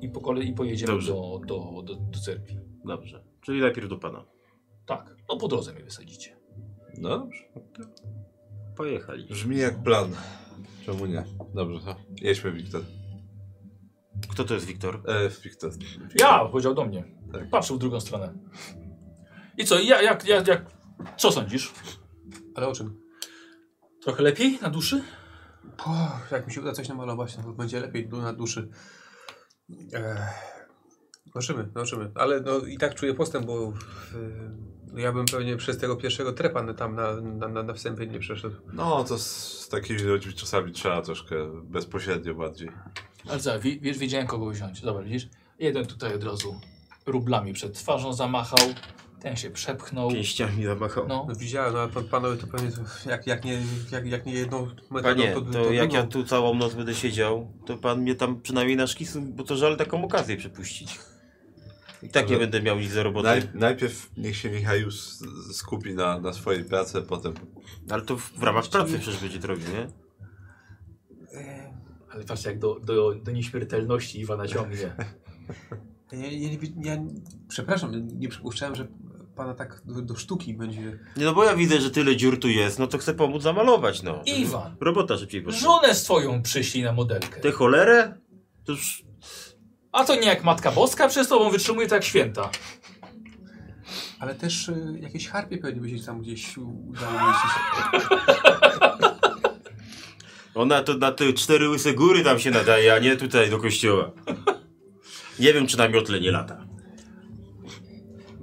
i 0.00 0.08
po 0.08 0.20
kolei 0.20 0.52
pojedziemy 0.52 0.92
Dobrze. 0.92 1.12
do, 1.12 1.40
do, 1.46 1.82
do, 1.82 1.94
do 1.94 2.18
cerkwi. 2.18 2.58
Dobrze. 2.84 3.24
Czyli 3.40 3.60
najpierw 3.60 3.88
do 3.88 3.98
pana. 3.98 4.24
Tak, 4.86 5.16
no 5.28 5.36
po 5.36 5.48
drodze 5.48 5.72
mnie 5.72 5.84
wysadzicie. 5.84 6.36
No 6.98 7.08
dobrze. 7.18 7.44
Pojechali. 8.76 9.26
Brzmi 9.28 9.56
jak 9.56 9.82
plan. 9.82 10.10
Czemu 10.86 11.06
nie? 11.06 11.24
Dobrze, 11.54 11.80
to 11.80 11.96
jedźmy, 12.22 12.52
Wiktor. 12.52 12.82
Kto 14.28 14.44
to 14.44 14.54
jest 14.54 14.66
Wiktor? 14.66 15.02
E, 15.06 15.28
Wiktor. 15.44 15.72
Ja, 16.20 16.44
powiedział 16.44 16.74
do 16.74 16.84
mnie. 16.84 17.04
Tak. 17.32 17.50
Patrzył 17.50 17.76
w 17.76 17.78
drugą 17.78 18.00
stronę. 18.00 18.34
I 19.58 19.64
co, 19.64 19.80
ja, 19.80 20.02
jak, 20.02 20.28
jak, 20.28 20.48
jak, 20.48 20.70
co 21.16 21.32
sądzisz? 21.32 21.72
Ale 22.54 22.68
o 22.68 22.72
czym? 22.72 23.00
Trochę 24.02 24.22
lepiej 24.22 24.58
na 24.62 24.70
duszy? 24.70 25.02
Po, 25.76 25.90
jak 26.30 26.46
mi 26.46 26.52
się 26.52 26.60
uda 26.60 26.72
coś 26.72 26.88
namalować, 26.88 27.36
to 27.36 27.42
będzie 27.42 27.80
lepiej 27.80 28.08
na 28.08 28.32
duszy. 28.32 28.68
Eee, 29.70 30.16
zobaczymy, 31.26 31.64
zobaczymy. 31.74 32.10
Ale 32.14 32.40
no, 32.40 32.58
i 32.58 32.78
tak 32.78 32.94
czuję 32.94 33.14
postęp, 33.14 33.46
bo 33.46 33.72
yy, 34.94 35.00
ja 35.02 35.12
bym 35.12 35.24
pewnie 35.26 35.56
przez 35.56 35.78
tego 35.78 35.96
pierwszego 35.96 36.32
trepa 36.32 36.72
tam 36.74 36.94
na, 36.94 37.20
na, 37.20 37.48
na, 37.48 37.62
na 37.62 37.74
wstępie 37.74 38.06
nie 38.06 38.18
przeszedł. 38.18 38.56
No, 38.72 39.04
to 39.04 39.18
z, 39.18 39.26
z 39.60 39.68
takimi 39.68 40.00
ludźmi 40.00 40.32
czasami 40.34 40.72
trzeba 40.72 41.02
troszkę 41.02 41.62
bezpośrednio 41.62 42.34
bardziej. 42.34 42.68
Ale 43.28 43.40
co, 43.40 43.60
wi- 43.60 43.80
wiesz, 43.80 43.98
wiedziałem 43.98 44.26
kogo 44.26 44.50
wziąć. 44.50 44.80
Dobra, 44.80 45.02
widzisz? 45.02 45.28
Jeden 45.58 45.86
tutaj 45.86 46.14
od 46.14 46.24
razu 46.24 46.60
rublami 47.06 47.52
przed 47.52 47.74
twarzą 47.78 48.12
zamachał, 48.12 48.58
ten 49.24 49.36
się 49.36 49.50
przepchnął. 49.50 50.10
Pięściami 50.10 50.64
zamachał. 50.64 51.08
No, 51.08 51.26
No, 51.28 51.34
widziałem, 51.34 51.74
no, 51.74 51.80
a 51.80 51.88
pan, 51.88 52.04
panowie 52.04 52.36
to 52.36 52.46
pewnie 52.46 52.70
to 52.70 53.10
jak, 53.10 53.26
jak, 53.26 53.44
nie, 53.44 53.62
jak, 53.92 54.06
jak 54.06 54.26
nie 54.26 54.32
jedną 54.32 54.66
metodą, 54.90 55.02
Panie, 55.02 55.32
to, 55.32 55.40
to 55.40 55.72
jak 55.72 55.92
ja 55.92 56.06
tu 56.06 56.24
całą 56.24 56.54
noc 56.54 56.74
będę 56.74 56.94
siedział, 56.94 57.52
to 57.66 57.78
pan 57.78 58.00
mnie 58.00 58.14
tam 58.14 58.40
przynajmniej 58.40 58.76
na 58.76 58.86
szkicu, 58.86 59.22
bo 59.22 59.44
to 59.44 59.56
żal 59.56 59.76
taką 59.76 60.04
okazję 60.04 60.36
przepuścić. 60.36 60.98
I 62.02 62.08
tak 62.08 62.30
nie 62.30 62.36
będę 62.36 62.62
miał 62.62 62.78
nic 62.78 62.92
za 62.92 63.02
robotę. 63.02 63.28
Naj, 63.28 63.42
najpierw 63.54 64.10
niech 64.16 64.36
się 64.36 64.50
Michał 64.50 64.76
już 64.76 64.94
skupi 65.52 65.94
na, 65.94 66.20
na 66.20 66.32
swojej 66.32 66.64
pracy, 66.64 67.02
potem... 67.02 67.34
Ale 67.90 68.02
to 68.02 68.16
w, 68.16 68.32
w 68.32 68.42
ramach 68.42 68.68
pracy 68.68 68.98
przecież 68.98 69.20
będzie 69.20 69.38
to 69.38 69.46
robił, 69.46 69.66
nie? 69.68 69.88
Eee, 71.38 71.72
ale 72.10 72.24
patrz 72.24 72.44
jak 72.44 72.58
do, 72.58 72.80
do, 72.80 73.14
do 73.14 73.32
nieśmiertelności 73.32 74.20
Iwana 74.20 74.48
ciągnie. 74.48 74.94
Ja, 76.12 76.18
ja, 76.18 76.50
ja, 76.50 76.58
ja, 76.82 77.04
przepraszam, 77.48 78.08
nie 78.18 78.28
przypuszczałem, 78.28 78.74
że 78.74 78.88
pana 79.36 79.54
tak 79.54 79.82
do, 79.84 80.02
do 80.02 80.16
sztuki 80.16 80.54
będzie. 80.54 80.80
Nie, 81.16 81.24
no 81.24 81.34
bo 81.34 81.44
ja 81.44 81.56
widzę, 81.56 81.80
że 81.80 81.90
tyle 81.90 82.16
dziur 82.16 82.40
tu 82.40 82.48
jest, 82.48 82.78
no 82.78 82.86
to 82.86 82.98
chcę 82.98 83.14
pomóc 83.14 83.42
zamalować, 83.42 84.02
no. 84.02 84.22
Iwan. 84.26 84.76
Robota 84.80 85.18
szybciej 85.18 85.42
poszła. 85.42 85.60
Żonę 85.60 85.94
swoją 85.94 86.42
przyszli 86.42 86.82
na 86.82 86.92
modelkę. 86.92 87.40
Tę 87.40 87.50
cholerę? 87.52 88.14
To 88.64 88.72
już... 88.72 89.04
A 89.92 90.04
to 90.04 90.14
nie 90.14 90.26
jak 90.26 90.44
Matka 90.44 90.72
Boska 90.72 91.08
przez 91.08 91.28
tobą 91.28 91.50
wytrzymuje 91.50 91.88
to 91.88 91.94
jak 91.94 92.04
święta. 92.04 92.50
Ale 94.18 94.34
też 94.34 94.68
e, 94.68 94.74
jakieś 95.00 95.28
harpie 95.28 95.58
pewnie 95.58 95.80
by 95.80 95.98
się 95.98 96.06
tam 96.06 96.22
gdzieś 96.22 96.58
udało 96.58 97.12
mieścić. 97.12 97.50
Ona 100.54 100.82
to 100.82 100.94
na 100.94 101.12
te 101.12 101.32
cztery 101.32 101.68
łyse 101.68 101.94
góry 101.94 102.24
tam 102.24 102.38
się 102.38 102.50
nadaje, 102.50 102.94
a 102.94 102.98
nie 102.98 103.16
tutaj 103.16 103.50
do 103.50 103.58
kościoła. 103.58 104.10
Nie 105.38 105.52
wiem, 105.52 105.66
czy 105.66 105.78
na 105.78 105.88
miotle 105.88 106.20
nie 106.20 106.30
lata. 106.30 106.66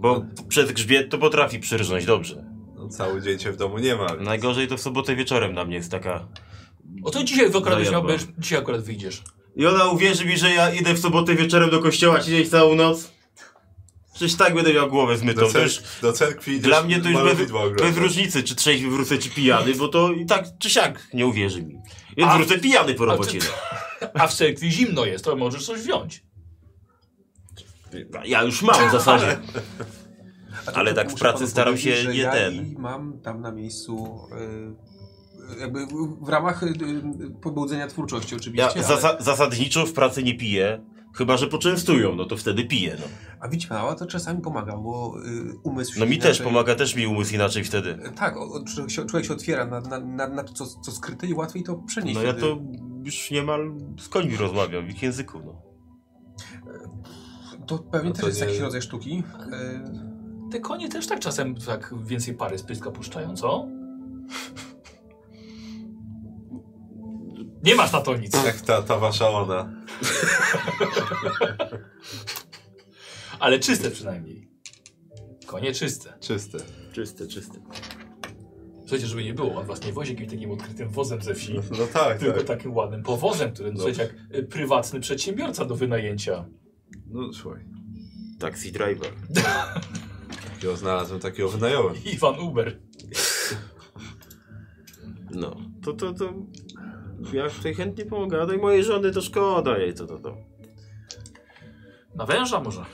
Bo 0.01 0.25
przed 0.49 0.71
grzbiet 0.71 1.09
to 1.09 1.17
potrafi 1.17 1.59
przyrżnąć 1.59 2.05
dobrze. 2.05 2.45
No, 2.75 2.89
cały 2.89 3.21
dzień 3.21 3.39
cię 3.39 3.51
w 3.51 3.57
domu 3.57 3.77
nie 3.79 3.95
ma. 3.95 4.07
Więc... 4.07 4.21
Najgorzej 4.21 4.67
to 4.67 4.77
w 4.77 4.81
sobotę 4.81 5.15
wieczorem 5.15 5.53
na 5.53 5.65
mnie 5.65 5.75
jest 5.75 5.91
taka... 5.91 6.27
O 7.03 7.11
to 7.11 7.23
dzisiaj 7.23 7.47
akurat, 7.47 7.79
byś 7.79 7.91
miał, 7.91 8.03
będziesz- 8.03 8.27
dzisiaj 8.37 8.59
akurat 8.59 8.81
wyjdziesz. 8.81 9.21
I 9.55 9.65
ona 9.65 9.85
uwierzy 9.85 10.25
mi, 10.25 10.37
że 10.37 10.49
ja 10.49 10.73
idę 10.73 10.93
w 10.93 10.99
sobotę 10.99 11.35
wieczorem 11.35 11.69
do 11.69 11.79
kościoła 11.79 12.21
siedzieć 12.21 12.49
całą 12.49 12.75
noc? 12.75 13.11
Przecież 14.13 14.37
tak 14.37 14.53
będę 14.55 14.73
miał 14.73 14.89
głowę 14.89 15.17
zmytą. 15.17 15.41
Do, 15.41 15.47
cer 15.51 15.63
już, 15.63 15.79
do 16.01 16.13
cerkwi 16.13 16.59
dla 16.59 16.83
mnie 16.83 16.99
to 17.01 17.09
już 17.09 17.21
bez, 17.23 17.51
bez 17.81 17.97
różnicy, 17.97 18.43
czy 18.43 18.55
trzeźwy 18.55 18.89
wrócę, 18.89 19.17
czy 19.17 19.29
pijany, 19.29 19.75
bo 19.75 19.87
to 19.87 20.11
i 20.11 20.25
tak 20.25 20.45
czy 20.59 20.69
siak 20.69 21.07
nie 21.13 21.27
uwierzy 21.27 21.63
mi. 21.63 21.75
Więc 22.17 22.31
A- 22.31 22.37
wrócę 22.37 22.59
pijany 22.59 22.93
po 22.93 23.03
a 23.03 23.05
robocie. 23.05 23.39
ty- 23.39 23.47
A 24.21 24.27
w 24.27 24.33
cerkwi 24.33 24.71
zimno 24.71 25.05
jest, 25.05 25.25
to 25.25 25.35
możesz 25.35 25.65
coś 25.65 25.79
wziąć. 25.81 26.23
Ja 28.25 28.43
już 28.43 28.61
mam 28.61 28.89
w 28.89 28.91
zasadzie. 28.99 29.37
Ale 30.75 30.93
tak 30.93 31.11
w 31.11 31.15
pracy 31.19 31.47
staram 31.47 31.77
się 31.77 32.05
nie 32.07 32.17
ja 32.17 32.31
ten. 32.31 32.53
I 32.53 32.75
mam 32.79 33.19
tam 33.19 33.41
na 33.41 33.51
miejscu 33.51 34.19
e, 34.31 35.59
jakby 35.59 35.85
w 36.21 36.29
ramach 36.29 36.63
e, 36.63 36.67
pobudzenia 37.41 37.87
twórczości 37.87 38.35
oczywiście. 38.35 38.67
Ja 38.67 38.73
ale, 38.73 38.83
zasa 38.83 39.17
zasadniczo 39.19 39.85
w 39.85 39.93
pracy 39.93 40.23
nie 40.23 40.37
piję, 40.37 40.81
chyba 41.15 41.37
że 41.37 41.47
poczęstują, 41.47 42.15
no 42.15 42.25
to 42.25 42.37
wtedy 42.37 42.65
piję. 42.65 42.97
No, 42.99 43.05
A 43.39 43.47
widzi 43.47 43.67
pan, 43.67 43.77
a 43.77 43.95
to 43.95 44.05
czasami 44.05 44.41
pomaga, 44.41 44.77
bo 44.77 45.13
y, 45.25 45.57
umysł 45.63 45.99
no 45.99 46.05
mi 46.05 46.15
inaczej- 46.15 46.21
też 46.21 46.41
pomaga, 46.41 46.75
też 46.75 46.95
mi 46.95 47.07
umysł 47.07 47.35
inaczej 47.35 47.63
wtedy. 47.63 47.99
Tak, 48.15 48.37
o, 48.37 48.41
o, 48.41 48.63
człowiek, 49.09 49.25
się, 49.25 49.33
otwiera 49.33 49.65
na, 49.65 49.81
na, 49.81 49.99
na, 49.99 50.27
na 50.27 50.43
to, 50.43 50.53
co, 50.53 50.65
co 50.65 50.91
skryte 50.91 51.27
i 51.27 51.33
łatwiej 51.33 51.63
to 51.63 51.75
przenieść. 51.75 52.15
No 52.15 52.23
ja 52.23 52.31
wtedy. 52.33 52.47
to 52.47 52.57
już 53.03 53.31
niemal 53.31 53.71
z 53.99 54.09
końmi 54.09 54.37
rozmawiam, 54.37 54.85
w 54.85 54.89
ich 54.89 55.03
języku. 55.03 55.39
No. 55.45 55.61
To 57.67 57.77
pewnie 57.79 58.09
No 58.09 58.15
też 58.15 58.21
to 58.21 58.27
jest 58.27 58.39
nie- 58.41 58.45
jakiś 58.47 58.61
rodzaj 58.61 58.81
sztuki. 58.81 59.23
E, 59.53 59.83
Te 60.51 60.59
konie 60.59 60.89
też 60.89 61.07
tak 61.07 61.19
czasem 61.19 61.55
tak 61.55 61.93
więcej 62.05 62.33
pary 62.33 62.57
z 62.57 62.63
pyska 62.63 62.91
puszczają, 62.91 63.35
co? 63.35 63.67
Nie 67.63 67.75
masz 67.75 67.91
na 67.91 68.01
to 68.01 68.17
nic. 68.17 68.45
Jak 68.45 68.61
ta, 68.61 68.81
ta 68.81 68.97
wasza 68.99 69.29
ona. 69.29 69.71
Ale 73.39 73.59
czyste 73.59 73.91
przynajmniej. 73.91 74.47
Konie 75.45 75.73
czyste. 75.73 76.13
Czyste. 76.19 76.57
Czyste, 76.93 77.27
czyste. 77.27 77.59
Słuchajcie, 78.79 79.07
żeby 79.07 79.23
nie 79.23 79.33
było, 79.33 79.55
on 79.55 79.65
was 79.65 79.85
nie 79.85 79.93
wozi 79.93 80.11
jakimś 80.13 80.29
takim 80.31 80.51
odkrytym 80.51 80.89
wozem 80.89 81.21
ze 81.21 81.35
wsi, 81.35 81.53
No, 81.55 81.61
no 81.79 81.87
tak, 81.93 82.19
tylko 82.19 82.37
tak. 82.37 82.47
takim 82.47 82.73
ładnym 82.75 83.03
powozem, 83.03 83.51
który, 83.53 83.71
no, 83.73 83.75
słuchajcie, 83.79 84.01
jak 84.01 84.35
y, 84.39 84.43
prywatny 84.43 84.99
przedsiębiorca 84.99 85.65
do 85.65 85.75
wynajęcia. 85.75 86.45
No 87.11 87.33
słuchaj. 87.33 87.65
Taxi 88.39 88.71
driver. 88.71 89.11
Takiego 90.53 90.77
znalazłem, 90.77 91.19
takiego 91.19 91.49
wynająłem. 91.49 91.95
Iwan 92.13 92.39
Uber. 92.39 92.79
No, 95.31 95.55
to, 95.83 95.93
to, 95.93 96.13
to... 96.13 96.33
Ja 97.33 97.49
tutaj 97.49 97.73
chętnie 97.73 98.05
pomogę, 98.05 98.41
a 98.41 98.45
tej 98.47 98.57
mojej 98.57 98.83
żony 98.83 99.11
to 99.11 99.21
szkoda 99.21 99.77
jej, 99.77 99.93
to, 99.93 100.07
to, 100.07 100.19
to. 100.19 100.37
Na 102.15 102.25
węża 102.25 102.59
może. 102.59 102.85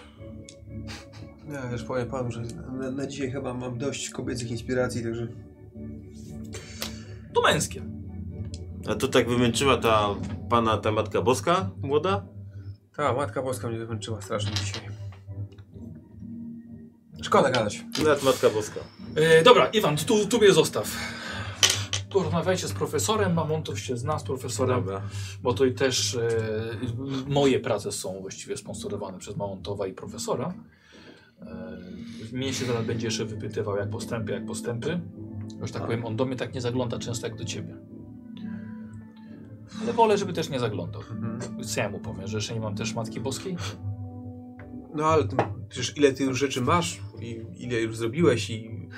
ja 1.51 1.71
już 1.71 1.83
powiem 1.83 2.07
panu, 2.09 2.31
że 2.31 2.41
na, 2.79 2.91
na 2.91 3.07
dzisiaj 3.07 3.31
chyba 3.31 3.53
mam 3.53 3.77
dość 3.77 4.09
kobiecych 4.09 4.51
inspiracji, 4.51 5.03
także... 5.03 5.27
To 7.33 7.41
męskie. 7.41 7.85
A 8.89 8.95
to 8.95 9.07
tak 9.07 9.29
wymęczyła 9.29 9.77
ta 9.77 10.15
pana, 10.49 10.77
ta 10.77 10.91
matka 10.91 11.21
boska 11.21 11.69
młoda? 11.81 12.36
Ta 12.97 13.13
Matka 13.13 13.41
Boska 13.41 13.67
mnie 13.67 13.77
wymęczyła 13.77 14.21
strasznie 14.21 14.51
dzisiaj. 14.51 14.81
Szkoda 17.21 17.49
gadać. 17.51 17.85
Nawet 17.97 18.23
matka 18.23 18.49
boska. 18.49 18.79
E, 19.15 19.43
dobra, 19.43 19.67
Iwan, 19.67 19.97
tu, 19.97 20.27
tu 20.27 20.37
mnie 20.37 20.53
zostaw. 20.53 20.97
Porozmawiajcie 22.09 22.67
z 22.67 22.73
profesorem, 22.73 23.33
Mamontow 23.33 23.79
się 23.79 23.97
zna 23.97 24.19
z 24.19 24.23
profesorem, 24.23 24.75
Dobra. 24.75 25.01
bo 25.41 25.53
to 25.53 25.65
i 25.65 25.73
też 25.73 26.15
e, 26.15 26.29
moje 27.27 27.59
prace 27.59 27.91
są 27.91 28.21
właściwie 28.21 28.57
sponsorowane 28.57 29.17
przez 29.17 29.37
Mamontowa 29.37 29.87
i 29.87 29.93
profesora. 29.93 30.53
E, 31.41 31.77
mnie 32.31 32.53
się 32.53 32.65
zaraz 32.65 32.85
będzie 32.85 33.07
jeszcze 33.07 33.25
wypytywał, 33.25 33.77
jak 33.77 33.89
postępy, 33.89 34.31
jak 34.31 34.45
postępy. 34.45 34.99
Już 35.61 35.71
tak 35.71 35.85
powiem, 35.85 36.05
on 36.05 36.15
do 36.15 36.25
mnie 36.25 36.35
tak 36.35 36.53
nie 36.53 36.61
zagląda 36.61 36.99
często 36.99 37.27
jak 37.27 37.35
do 37.35 37.45
ciebie. 37.45 37.77
Ale 39.81 39.93
wolę, 39.93 40.17
żeby 40.17 40.33
też 40.33 40.49
nie 40.49 40.59
zaglądał. 40.59 41.01
Mhm. 41.01 41.63
Co 41.63 41.81
ja 41.81 41.89
mu 41.89 41.99
powiem, 41.99 42.27
że 42.27 42.37
jeszcze 42.37 42.53
nie 42.53 42.59
mam 42.59 42.75
też 42.75 42.93
Matki 42.93 43.19
Boskiej? 43.19 43.57
No 44.95 45.05
ale 45.05 45.27
ty, 45.27 45.35
przecież 45.69 45.97
ile 45.97 46.13
ty 46.13 46.23
już 46.23 46.39
rzeczy 46.39 46.61
masz 46.61 47.01
i 47.21 47.45
ile 47.57 47.81
już 47.81 47.97
zrobiłeś 47.97 48.49
i... 48.49 48.89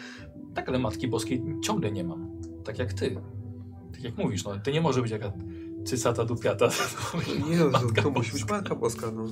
Tak, 0.56 0.70
ale 0.70 0.80
Matki 0.80 1.08
Boskiej 1.08 1.44
ciągle 1.64 1.91
nie 1.91 2.04
mam. 2.04 2.41
Tak 2.66 2.80
jak 2.80 2.94
ty. 2.94 3.22
Tak 3.94 4.04
jak 4.04 4.18
mówisz, 4.18 4.44
no, 4.44 4.60
to 4.64 4.72
nie 4.72 4.82
może 4.82 5.02
być 5.02 5.12
jaka 5.12 5.32
cycata 5.86 6.26
dupiata. 6.26 6.70
Nie 7.50 7.58
no, 7.58 7.66
to, 7.66 7.72
Matka 7.72 8.02
to 8.02 8.10
musi 8.10 8.32
być 8.32 8.50
Matka 8.50 8.76
Boska, 8.76 9.12
no. 9.12 9.26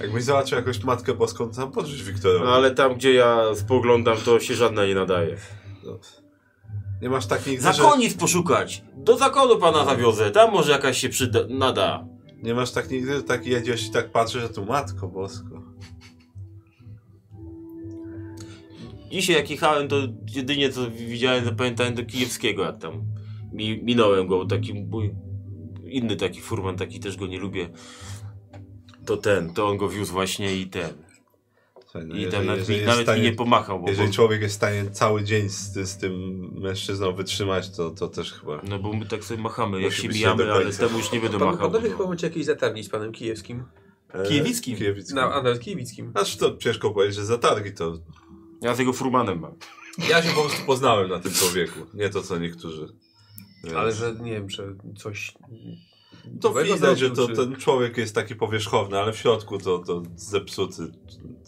Jakbyś 0.00 0.24
zobaczył 0.24 0.58
jakąś 0.58 0.84
matkę 0.84 1.14
boską, 1.14 1.48
to 1.48 1.56
tam 1.56 1.72
podrzuć 1.72 2.02
Wiktorowi. 2.02 2.44
No 2.44 2.52
ale 2.54 2.70
tam, 2.70 2.94
gdzie 2.94 3.12
ja 3.12 3.54
spoglądam, 3.54 4.16
to 4.24 4.40
się 4.40 4.54
żadna 4.54 4.86
nie 4.86 4.94
nadaje. 4.94 5.36
No. 5.84 5.98
Nie 7.02 7.08
masz 7.08 7.26
tak 7.26 7.46
nigdy, 7.46 7.62
że... 7.62 7.72
Zakonic 7.72 8.14
poszukać! 8.14 8.84
Do 8.96 9.16
zakonu 9.16 9.58
pana 9.58 9.84
zawiozę, 9.84 10.30
tam 10.30 10.52
może 10.52 10.72
jakaś 10.72 10.98
się 10.98 11.08
przyda, 11.08 11.40
nada. 11.48 12.06
Nie 12.42 12.54
masz 12.54 12.72
tak 12.72 12.90
nigdy, 12.90 13.14
że 13.14 13.22
tak 13.22 13.46
jedziesz 13.46 13.86
i 13.86 13.90
tak 13.90 14.12
patrzysz, 14.12 14.42
że 14.42 14.48
tu 14.48 14.64
matko 14.64 15.08
bosko. 15.08 15.62
Dzisiaj 19.10 19.36
jak 19.36 19.50
jechałem, 19.50 19.88
to 19.88 19.96
jedynie 20.34 20.70
co 20.70 20.90
widziałem, 20.90 21.44
zapamiętałem 21.44 21.94
do 21.94 22.04
Kijewskiego, 22.04 22.62
jak 22.62 22.78
tam 22.78 23.04
Mi, 23.52 23.82
minąłem 23.82 24.26
go, 24.26 24.46
taki 24.46 24.74
mój 24.74 25.14
inny 25.84 26.16
taki 26.16 26.40
furman, 26.40 26.76
taki 26.76 27.00
też 27.00 27.16
go 27.16 27.26
nie 27.26 27.38
lubię. 27.38 27.68
To 29.06 29.16
ten, 29.16 29.54
to 29.54 29.68
on 29.68 29.76
go 29.76 29.88
wiózł 29.88 30.12
właśnie 30.12 30.56
i 30.56 30.66
ten. 30.66 30.90
Słuchaj, 31.92 32.08
no 32.08 32.16
I 32.16 32.20
jeżeli- 32.22 32.46
nawet, 32.46 32.68
jeżeli 32.68 32.86
nawet 32.86 33.02
stanie- 33.02 33.22
mi 33.22 33.26
nie 33.30 33.32
pomachał, 33.36 33.80
bo, 33.80 33.88
Jeżeli 33.88 34.08
bo, 34.08 34.14
człowiek 34.14 34.42
jest 34.42 34.54
w 34.54 34.56
stanie 34.56 34.90
cały 34.90 35.24
dzień 35.24 35.48
z, 35.48 35.72
z 35.88 35.96
tym 35.96 36.12
mężczyzną 36.60 37.12
wytrzymać, 37.12 37.70
to, 37.76 37.90
to 37.90 38.08
też 38.08 38.32
chyba. 38.32 38.60
no 38.68 38.78
bo 38.78 38.92
my 38.92 39.06
tak 39.06 39.24
sobie 39.24 39.42
machamy, 39.42 39.80
jak 39.82 39.92
się 39.92 40.08
mijamy, 40.08 40.52
ale 40.52 40.72
temu 40.72 40.98
już 40.98 41.12
nie 41.12 41.20
będę 41.20 41.38
Pan, 41.38 41.48
machał. 41.48 41.70
panowie 41.70 41.90
chyba 41.90 42.04
to- 42.04 42.10
macie 42.10 42.26
jakieś 42.26 42.44
zatargi 42.44 42.84
z 42.84 42.88
panem 42.88 43.12
Kijewskim. 43.12 43.64
E, 44.14 44.22
Kijewickim. 44.28 44.76
Kijewickim. 44.76 45.16
Na, 45.16 45.32
a 45.34 45.42
nawet 45.42 45.60
Kijewickim. 45.60 46.10
Znaczy 46.10 46.38
to 46.38 46.56
ciężko 46.56 46.90
powiedzieć, 46.90 47.16
że 47.16 47.24
zatargi 47.24 47.72
to. 47.72 47.98
Ja 48.62 48.74
z 48.74 48.78
jego 48.78 48.92
furmanem 48.92 49.40
mam. 49.40 49.54
Ja 50.10 50.22
się 50.22 50.28
po 50.34 50.40
prostu 50.40 50.66
poznałem 50.66 51.08
na 51.10 51.18
tym 51.20 51.32
człowieku. 51.32 51.78
Nie 51.94 52.08
to 52.10 52.22
co 52.22 52.38
niektórzy. 52.38 52.88
Więc- 53.64 53.76
Ale 53.76 53.92
że 53.92 54.14
nie 54.20 54.32
wiem, 54.32 54.50
że 54.50 54.74
coś... 54.96 55.34
To 56.40 56.52
widać, 56.64 56.98
że 56.98 57.10
to, 57.10 57.28
czy- 57.28 57.36
ten 57.36 57.56
człowiek 57.56 57.96
jest 57.96 58.14
taki 58.14 58.34
powierzchowny, 58.34 58.98
ale 58.98 59.12
w 59.12 59.16
środku 59.16 59.58
to, 59.58 59.78
to 59.78 60.02
zepsuty. 60.16 60.82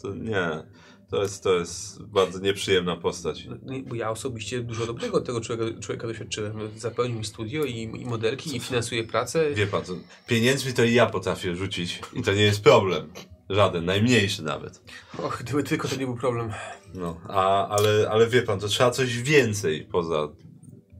To 0.01 0.13
nie. 0.15 0.63
To 1.09 1.21
jest, 1.21 1.43
to 1.43 1.53
jest 1.55 2.03
bardzo 2.03 2.39
nieprzyjemna 2.39 2.95
postać. 2.95 3.45
No, 3.45 3.55
nie, 3.73 3.83
Bo 3.83 3.95
ja 3.95 4.09
osobiście 4.09 4.61
dużo 4.61 4.85
dobrego 4.85 5.17
od 5.17 5.25
tego 5.25 5.41
człowieka, 5.41 5.79
człowieka 5.79 6.07
doświadczyłem. 6.07 6.53
Zapełnił 6.77 7.17
mi 7.17 7.25
studio 7.25 7.63
i, 7.65 7.81
i 7.81 8.05
modelki, 8.05 8.55
i 8.55 8.59
finansuje 8.59 9.03
pracę. 9.03 9.53
Wie 9.53 9.67
pan, 9.67 9.81
to 9.83 9.93
pieniędzmi 10.27 10.73
to 10.73 10.83
i 10.83 10.93
ja 10.93 11.05
potrafię 11.05 11.55
rzucić. 11.55 12.01
I 12.13 12.21
to 12.23 12.33
nie 12.33 12.41
jest 12.41 12.63
problem. 12.63 13.13
Żaden, 13.49 13.85
najmniejszy 13.85 14.43
nawet. 14.43 14.81
Och, 15.17 15.37
gdyby 15.43 15.63
tylko 15.63 15.87
to 15.87 15.95
nie 15.95 16.05
był 16.05 16.15
problem. 16.17 16.49
No, 16.93 17.21
a, 17.29 17.67
ale, 17.67 18.09
ale 18.11 18.27
wie 18.27 18.41
pan, 18.41 18.59
to 18.59 18.67
trzeba 18.67 18.91
coś 18.91 19.17
więcej 19.21 19.87
poza 19.91 20.27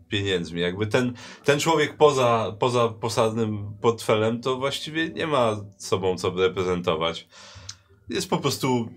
pieniędzmi. 0.10 0.62
Jakby 0.62 0.88
ten, 0.88 1.14
ten 1.44 1.60
człowiek 1.60 1.98
poza, 1.98 2.56
poza 2.60 2.90
posadnym 2.90 3.74
portfelem 3.82 4.42
to 4.42 4.58
właściwie 4.58 5.10
nie 5.10 5.28
ma 5.28 5.58
sobą 5.78 6.18
co 6.18 6.30
reprezentować. 6.30 7.28
Jest 8.10 8.30
po 8.30 8.38
prostu 8.38 8.90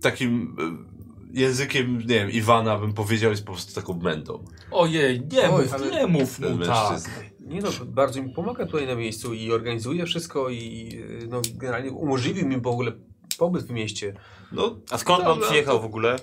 takim 0.00 0.56
e, 1.34 1.40
językiem, 1.40 1.98
nie 1.98 2.04
wiem, 2.06 2.30
Iwana 2.30 2.78
bym 2.78 2.92
powiedział, 2.92 3.30
jest 3.30 3.44
po 3.44 3.52
prostu 3.52 3.74
taką 3.74 3.94
mędą. 3.94 4.44
Ojej, 4.70 5.22
nie 5.32 5.50
Oj, 5.50 5.62
mów, 5.62 5.74
ale 5.74 5.90
nie 5.90 6.06
mów 6.06 6.38
mu 6.38 6.58
tak. 6.58 7.00
Nie 7.40 7.60
no, 7.60 7.68
bardzo 7.86 8.22
mi 8.22 8.30
pomaga 8.30 8.66
tutaj 8.66 8.86
na 8.86 8.94
miejscu 8.94 9.34
i 9.34 9.52
organizuje 9.52 10.06
wszystko 10.06 10.50
i 10.50 10.90
no, 11.28 11.42
generalnie 11.54 11.90
umożliwił 11.92 12.48
mi 12.48 12.60
w 12.60 12.66
ogóle 12.66 12.92
pobyt 13.38 13.62
w 13.66 13.70
mieście 13.70 14.14
No, 14.52 14.76
A 14.90 14.98
skąd 14.98 15.24
pan 15.24 15.34
Dobra, 15.34 15.46
przyjechał 15.48 15.76
to- 15.76 15.82
w 15.82 15.84
ogóle? 15.84 16.16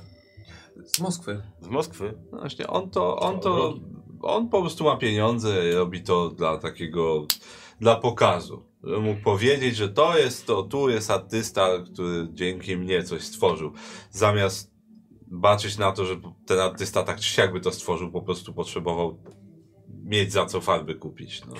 z 0.85 0.99
Moskwy. 0.99 1.41
Z 1.61 1.67
Moskwy? 1.67 2.13
no 2.31 2.37
właśnie, 2.39 2.67
on 2.67 2.89
to, 2.89 3.19
on 3.19 3.39
to. 3.39 3.73
On 4.21 4.49
po 4.49 4.61
prostu 4.61 4.83
ma 4.83 4.97
pieniądze 4.97 5.69
i 5.69 5.71
robi 5.73 6.03
to 6.03 6.29
dla 6.29 6.57
takiego, 6.57 7.25
dla 7.81 7.95
pokazu. 7.95 8.63
Żeby 8.83 8.99
Mógł 9.01 9.21
powiedzieć, 9.21 9.75
że 9.75 9.89
to 9.89 10.17
jest 10.17 10.45
to, 10.47 10.63
tu 10.63 10.89
jest 10.89 11.11
artysta, 11.11 11.67
który 11.93 12.27
dzięki 12.33 12.77
mnie 12.77 13.03
coś 13.03 13.21
stworzył. 13.23 13.71
Zamiast 14.11 14.71
baczyć 15.27 15.77
na 15.77 15.91
to, 15.91 16.05
że 16.05 16.15
ten 16.45 16.59
artysta 16.59 17.03
tak 17.03 17.19
czy 17.19 17.29
siak 17.29 17.53
by 17.53 17.59
to 17.59 17.71
stworzył, 17.71 18.11
po 18.11 18.21
prostu 18.21 18.53
potrzebował 18.53 19.17
mieć 20.03 20.31
za 20.31 20.45
co 20.45 20.61
farby 20.61 20.95
kupić. 20.95 21.41
No, 21.45 21.53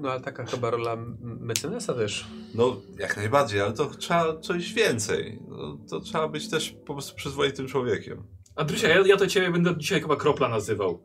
No, 0.00 0.10
ale 0.10 0.20
taka 0.20 0.44
chyba 0.46 0.70
rola 0.70 0.92
m- 0.92 1.16
mecenasa 1.40 1.94
też. 1.94 2.26
no 2.54 2.76
jak 2.98 3.16
najbardziej, 3.16 3.60
ale 3.60 3.72
to 3.72 3.86
trzeba 3.86 4.38
coś 4.40 4.72
więcej. 4.72 5.38
No, 5.48 5.78
to 5.90 6.00
trzeba 6.00 6.28
być 6.28 6.50
też 6.50 6.70
po 6.86 6.92
prostu 6.94 7.16
przyzwoitym 7.16 7.66
człowiekiem. 7.68 8.22
Andrysia, 8.56 8.88
ja, 8.88 9.06
ja 9.06 9.16
to 9.16 9.26
ciebie 9.26 9.50
będę 9.50 9.74
dzisiaj 9.78 10.00
chyba 10.00 10.16
kropla 10.16 10.48
nazywał. 10.48 11.02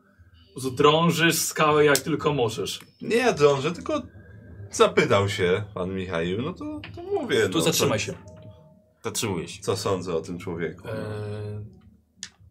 Po 0.54 0.62
prostu 0.62 0.72
Drążysz 0.72 1.36
skałę 1.36 1.86
jak 1.86 1.98
tylko 1.98 2.34
możesz. 2.34 2.80
Nie 3.02 3.34
drążę, 3.34 3.72
tylko 3.72 4.02
zapytał 4.72 5.30
się 5.30 5.64
pan 5.74 5.96
Michał, 5.96 6.22
no 6.38 6.54
to, 6.54 6.82
to 6.96 7.04
mówię. 7.04 7.50
Tu 7.50 7.58
no, 7.58 7.64
zatrzymaj 7.64 8.00
co, 8.00 8.06
się. 8.06 8.14
Zatrzymuję 9.04 9.48
się. 9.48 9.62
Co 9.62 9.78
sądzę 9.78 10.16
o 10.16 10.22
tym 10.22 10.40
człowieku. 10.40 10.88
Eee, 10.88 10.94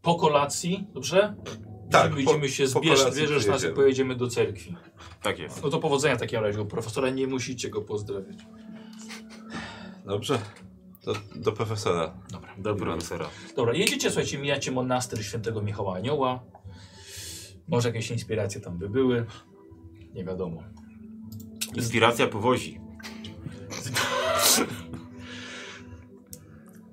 po 0.02 0.14
kolacji, 0.14 0.86
dobrze? 0.94 1.34
Tak, 1.90 2.18
idziemy 2.18 2.48
się 2.48 2.64
po 2.64 2.80
zbierz, 2.80 2.98
kolacji 2.98 3.22
bierzesz 3.22 3.46
nas 3.46 3.64
i 3.64 3.68
pojedziemy. 3.68 4.16
do 4.16 4.28
cerkwi. 4.28 4.76
Tak 5.22 5.38
jest. 5.38 5.62
No 5.62 5.70
to 5.70 5.78
powodzenia 5.78 6.16
w 6.16 6.20
takim 6.20 6.40
razie 6.40 6.64
profesora, 6.64 7.10
nie 7.10 7.26
musicie 7.26 7.70
go 7.70 7.82
pozdrawiać. 7.82 8.36
Dobrze. 10.04 10.38
To 11.04 11.12
do 11.34 11.52
profesora. 11.52 12.14
Dobra. 12.30 12.54
Do 12.58 12.74
profesora. 12.74 13.28
Dobra, 13.56 13.74
jedziecie, 13.74 14.10
słuchajcie, 14.10 14.38
mijacie 14.38 14.70
monastyr 14.70 15.24
świętego 15.24 15.62
Michała 15.62 15.96
Anioła. 15.96 16.42
Może 17.70 17.88
jakieś 17.88 18.10
inspiracje 18.10 18.60
tam 18.60 18.78
by 18.78 18.88
były. 18.88 19.26
Nie 20.14 20.24
wiadomo. 20.24 20.62
Inspiracja 21.74 22.26
powozi. 22.26 22.80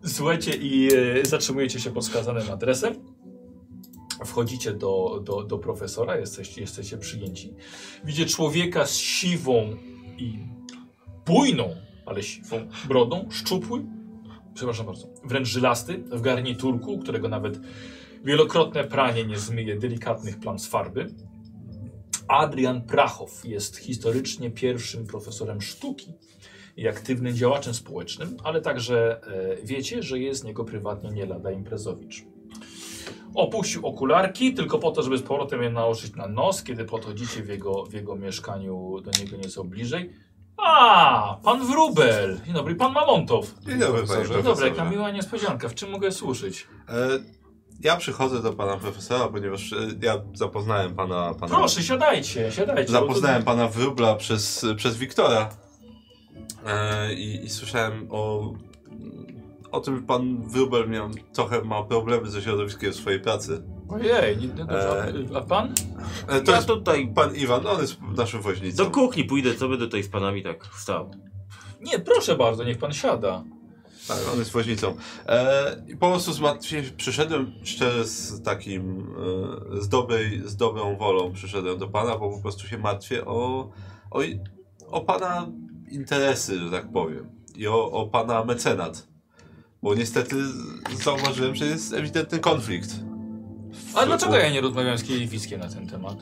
Słuchajcie 0.06 0.52
i 0.56 0.90
e, 0.94 1.26
zatrzymujecie 1.26 1.80
się 1.80 1.92
pod 1.92 2.04
wskazanym 2.04 2.52
adresem. 2.52 2.94
Wchodzicie 4.26 4.74
do, 4.74 5.22
do, 5.24 5.44
do 5.44 5.58
profesora, 5.58 6.18
jesteście, 6.18 6.62
jesteście 6.62 6.98
przyjęci. 6.98 7.54
Widzicie 8.04 8.26
człowieka 8.26 8.86
z 8.86 8.96
siwą 8.96 9.76
i 10.18 10.40
bujną, 11.26 11.76
ale 12.06 12.24
siwą 12.24 12.68
brodą, 12.88 13.28
szczupły, 13.32 13.86
przepraszam 14.54 14.86
bardzo, 14.86 15.08
wręcz 15.24 15.48
żylasty, 15.48 15.98
w 15.98 16.22
garniturku, 16.22 17.00
którego 17.00 17.30
nawet 17.30 17.60
wielokrotne 18.28 18.84
pranie 18.84 19.26
nie 19.26 19.40
zmyje 19.40 19.80
delikatnych 19.80 20.40
plam 20.40 20.60
z 20.60 20.68
farby. 20.68 21.14
Adrian 22.28 22.82
Prachow 22.82 23.46
jest 23.46 23.78
historycznie 23.78 24.52
pierwszym 24.52 25.08
profesorem 25.08 25.62
sztuki 25.62 26.14
i 26.78 26.88
aktywnym 26.88 27.36
działaczem 27.36 27.74
społecznym, 27.74 28.38
ale 28.44 28.62
także 28.62 29.22
e, 29.22 29.66
wiecie, 29.66 30.04
że 30.04 30.20
jest 30.20 30.42
z 30.42 30.44
niego 30.44 30.66
prywatnie 30.66 31.10
nie 31.10 31.26
lada 31.26 31.52
imprezowicz. 31.52 32.26
Opuścił 33.36 33.88
okularki 33.88 34.54
tylko 34.54 34.80
po 34.80 34.92
to, 34.92 35.04
żeby 35.04 35.18
z 35.18 35.22
powrotem 35.22 35.64
je 35.64 35.70
nałożyć 35.70 36.16
na 36.16 36.28
nos, 36.28 36.64
kiedy 36.64 36.86
podchodzicie 36.86 37.44
w 37.44 37.48
jego, 37.48 37.86
w 37.86 37.94
jego 37.94 38.16
mieszkaniu 38.16 39.02
do 39.02 39.12
niego 39.20 39.38
nieco 39.38 39.64
bliżej. 39.64 40.14
A, 40.58 41.38
pan 41.44 41.68
Wrubel. 41.68 42.40
Dzień 42.46 42.54
dobry, 42.54 42.76
pan 42.76 42.94
Mamontow. 42.94 43.54
Dzień 43.68 43.80
dobry, 43.80 44.02
panie 44.08 44.08
Dzień 44.08 44.28
dobry, 44.28 44.44
profesorze. 44.44 44.70
jaka 44.70 44.90
miła 44.90 45.12
niespodzianka. 45.12 45.70
W 45.70 45.76
czym 45.76 45.90
mogę 45.90 46.12
służyć? 46.12 46.68
E, 46.90 47.37
ja 47.80 47.96
przychodzę 47.98 48.42
do 48.42 48.54
pana 48.54 48.78
profesora, 48.78 49.28
ponieważ 49.28 49.74
e, 49.74 49.76
ja 50.02 50.22
zapoznałem 50.34 50.96
pana... 50.96 51.34
pana 51.34 51.56
Proszę, 51.56 51.84
siadajcie, 51.84 52.52
siadajcie. 52.52 52.92
Zapoznałem 52.92 53.44
pana 53.44 53.68
Wróbla 53.68 54.16
przez, 54.16 54.66
przez 54.76 54.98
Wiktora 54.98 55.50
e, 56.66 57.14
i, 57.14 57.46
i 57.46 57.50
słyszałem 57.50 58.08
o, 58.12 58.54
o 59.72 59.80
tym, 59.80 59.96
że 59.96 60.02
pan 60.02 60.44
Wróbel 60.50 60.90
miał 60.90 61.10
trochę 61.34 61.62
ma 61.62 61.84
problemy 61.84 62.30
ze 62.32 62.42
środowiskiem 62.42 62.92
w 62.92 62.96
swojej 62.96 63.20
pracy. 63.20 63.64
Ojej, 63.90 64.38
nie, 64.38 64.48
dobrze. 64.48 65.14
A, 65.36 65.38
a 65.38 65.42
pan? 65.42 65.74
E, 66.28 66.42
to 66.42 66.52
Ja 66.52 66.58
jest 66.58 66.68
tutaj 66.68 67.12
pan 67.16 67.36
Iwan, 67.36 67.68
on 67.68 67.82
jest 67.82 67.98
naszym 68.18 68.42
woźnicą. 68.42 68.84
do 68.84 68.92
kuchni 68.92 69.24
pójdę, 69.24 69.56
co 69.56 69.70
będę 69.70 69.86
tutaj 69.86 70.04
z 70.04 70.10
panami 70.10 70.44
tak 70.44 70.66
stał. 70.76 71.12
Nie, 71.82 72.00
proszę 72.00 72.36
bardzo, 72.36 72.64
niech 72.64 72.78
pan 72.78 72.94
siada. 72.94 73.44
Tak, 74.08 74.18
on 74.34 74.40
jest 74.40 74.52
woźnicą. 74.52 74.96
E, 75.28 75.84
I 75.88 75.98
po 75.98 76.10
prostu 76.10 76.34
zmartwię, 76.34 76.84
przyszedłem 76.98 77.52
szczerze 77.64 78.06
z 78.06 78.44
takim, 78.44 79.08
e, 79.78 79.82
z, 79.82 79.90
dobrej, 79.90 80.42
z 80.46 80.56
dobrą 80.56 80.98
wolą 80.98 81.34
przyszedłem 81.34 81.78
do 81.80 81.88
pana, 81.88 82.18
bo 82.18 82.30
po 82.30 82.42
prostu 82.42 82.68
się 82.68 82.78
martwię 82.78 83.26
o, 83.26 83.70
o, 84.12 84.20
o 84.88 85.02
pana 85.02 85.48
interesy, 85.92 86.60
że 86.60 86.72
tak 86.72 86.92
powiem. 86.92 87.30
I 87.56 87.68
o, 87.68 87.92
o 87.92 88.08
pana 88.08 88.46
mecenat. 88.46 89.08
Bo 89.84 89.96
niestety 89.96 90.36
zauważyłem, 91.04 91.56
że 91.56 91.66
jest 91.66 91.94
ewidentny 91.94 92.40
konflikt. 92.40 92.90
A 93.96 94.06
dlaczego 94.06 94.38
ja 94.38 94.50
nie 94.50 94.62
rozmawiałem 94.62 94.98
z 94.98 95.04
Kieliwickiem 95.04 95.60
na 95.60 95.70
ten 95.70 95.88
temat? 95.88 96.18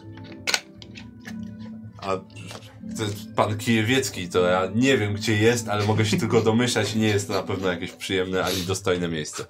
A 1.98 2.18
pan 3.36 3.58
Kijewiecki, 3.58 4.30
to 4.30 4.46
ja 4.46 4.68
nie 4.76 4.98
wiem 4.98 5.14
gdzie 5.14 5.38
jest, 5.38 5.70
ale 5.70 5.86
mogę 5.86 6.06
się 6.06 6.18
tylko 6.18 6.42
domyślać 6.42 6.96
i 6.96 7.00
nie 7.00 7.08
jest 7.08 7.28
to 7.28 7.34
na 7.34 7.44
pewno 7.44 7.68
jakieś 7.68 7.92
przyjemne 7.92 8.44
ani 8.44 8.62
dostojne 8.62 9.08
miejsce. 9.08 9.46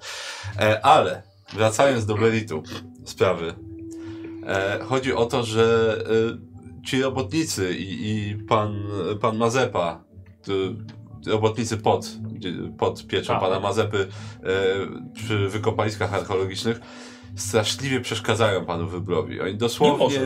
E, 0.58 0.84
ale 0.86 1.22
wracając 1.52 2.06
do 2.06 2.16
meritu 2.16 2.62
sprawy, 3.04 3.54
e, 4.46 4.78
chodzi 4.84 5.12
o 5.12 5.26
to, 5.26 5.42
że 5.42 5.96
e, 6.82 6.86
ci 6.86 7.02
robotnicy 7.02 7.74
i, 7.74 8.10
i 8.10 8.36
pan, 8.48 8.82
pan 9.20 9.36
Mazepa, 9.36 10.04
robotnicy 11.26 11.76
pod, 11.76 12.10
pod 12.78 13.06
pieczą 13.06 13.32
Tak. 13.32 13.40
pana 13.40 13.60
Mazepy 13.60 14.08
e, 14.42 14.46
przy 15.14 15.48
wykopaliskach 15.48 16.14
archeologicznych 16.14 16.80
straszliwie 17.36 18.00
przeszkadzają 18.00 18.64
panu 18.64 18.88
Wybrowi. 18.88 19.40
Oni 19.40 19.52
Nie 19.52 19.58
dosłownie 19.58 20.20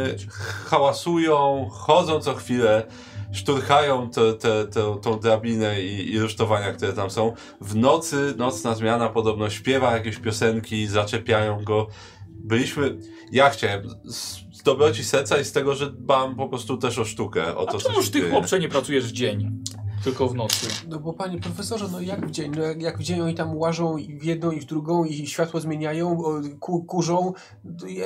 hałasują, 0.65 1.69
chodzą 1.71 2.21
co 2.21 2.35
chwilę, 2.35 2.87
szturchają 3.33 4.11
te, 4.11 4.33
te, 4.33 4.67
te, 4.67 5.01
tą 5.03 5.19
drabinę 5.21 5.83
i, 5.83 6.13
i 6.13 6.19
rusztowania, 6.19 6.73
które 6.73 6.93
tam 6.93 7.11
są. 7.11 7.33
W 7.61 7.77
nocy, 7.77 8.35
nocna 8.37 8.75
zmiana 8.75 9.09
podobno 9.09 9.51
śpiewa 9.51 9.93
jakieś 9.93 10.17
piosenki, 10.17 10.87
zaczepiają 10.87 11.65
go. 11.65 11.87
byliśmy, 12.29 12.99
ja 13.33 13.51
chciałem 13.51 13.89
z 14.05 14.63
dobroci 14.63 15.05
serca 15.05 15.41
i 15.41 15.45
z 15.45 15.53
tego, 15.53 15.75
że 15.75 15.91
dbam 15.91 16.37
po 16.37 16.49
prostu 16.49 16.77
też 16.77 16.99
o 16.99 17.05
sztukę, 17.05 17.57
o 17.57 17.69
A 17.69 17.73
to, 17.73 17.79
czemuż 17.79 18.07
się 18.07 18.13
ty, 18.13 18.31
chłopcze, 18.31 18.61
nie 18.61 18.69
pracujesz 18.69 19.07
w 19.07 19.13
dzień? 19.13 19.63
Tylko 20.05 20.29
w 20.29 20.35
nocy. 20.35 20.67
No 20.89 20.99
bo 20.99 21.13
panie 21.13 21.39
profesorze, 21.39 21.89
no 21.93 22.01
jak 22.01 22.27
w 22.27 22.31
dzień, 22.31 22.53
no 22.57 22.63
jak, 22.63 22.83
jak 22.83 22.99
w 22.99 23.03
dzień 23.03 23.21
oni 23.21 23.35
tam 23.35 23.57
łażą 23.57 23.97
i 23.97 24.19
w 24.19 24.25
jedną 24.25 24.51
i 24.51 24.61
w 24.61 24.65
drugą 24.65 25.05
i 25.05 25.27
światło 25.27 25.61
zmieniają, 25.61 26.23
ku, 26.61 26.85
kurzą, 26.85 27.33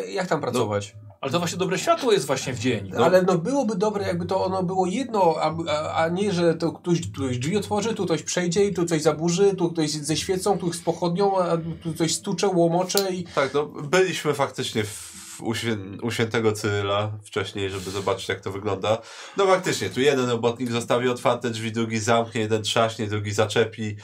jak 0.08 0.26
tam 0.26 0.40
pracować? 0.40 0.96
Ale 1.20 1.32
to 1.32 1.38
właśnie 1.38 1.58
dobre 1.58 1.78
światło 1.78 2.12
jest 2.12 2.26
właśnie 2.26 2.52
w 2.52 2.58
dzień. 2.58 2.92
Ale 2.96 3.22
no 3.22 3.38
byłoby 3.38 3.76
dobre, 3.76 4.06
jakby 4.06 4.26
to 4.26 4.44
ono 4.44 4.62
było 4.62 4.86
jedno, 4.86 5.34
a, 5.40 5.54
a, 5.68 5.94
a 5.94 6.08
nie, 6.08 6.32
że 6.32 6.54
to 6.54 6.72
ktoś, 6.72 7.10
ktoś 7.10 7.38
drzwi 7.38 7.56
otworzy, 7.56 7.94
tu 7.94 8.04
ktoś 8.04 8.22
przejdzie 8.22 8.64
i 8.64 8.74
tu 8.74 8.84
coś 8.84 9.02
zaburzy, 9.02 9.54
tu 9.54 9.72
ktoś 9.72 9.90
ze 9.90 10.16
świecą, 10.16 10.58
tu 10.58 10.72
z 10.72 10.80
pochodnią, 10.82 11.38
a 11.38 11.56
tu 11.82 11.94
coś 11.94 12.14
stucze, 12.14 12.48
łomocze 12.48 13.14
i... 13.14 13.24
Tak, 13.24 13.54
no 13.54 13.66
byliśmy 13.66 14.34
faktycznie 14.34 14.84
w, 14.84 15.13
świę, 15.54 15.76
u 16.02 16.10
świętego 16.10 16.52
Cyryla 16.52 17.12
wcześniej, 17.24 17.70
żeby 17.70 17.90
zobaczyć 17.90 18.28
jak 18.28 18.40
to 18.40 18.52
wygląda. 18.52 18.98
No 19.36 19.46
faktycznie, 19.46 19.90
tu 19.90 20.00
jeden 20.00 20.30
robotnik 20.30 20.70
zostawi 20.70 21.08
otwarte 21.08 21.50
drzwi, 21.50 21.72
drugi 21.72 21.98
zamknie, 21.98 22.40
jeden 22.40 22.62
trzaśnie, 22.62 23.06
drugi 23.06 23.32
zaczepi. 23.32 23.96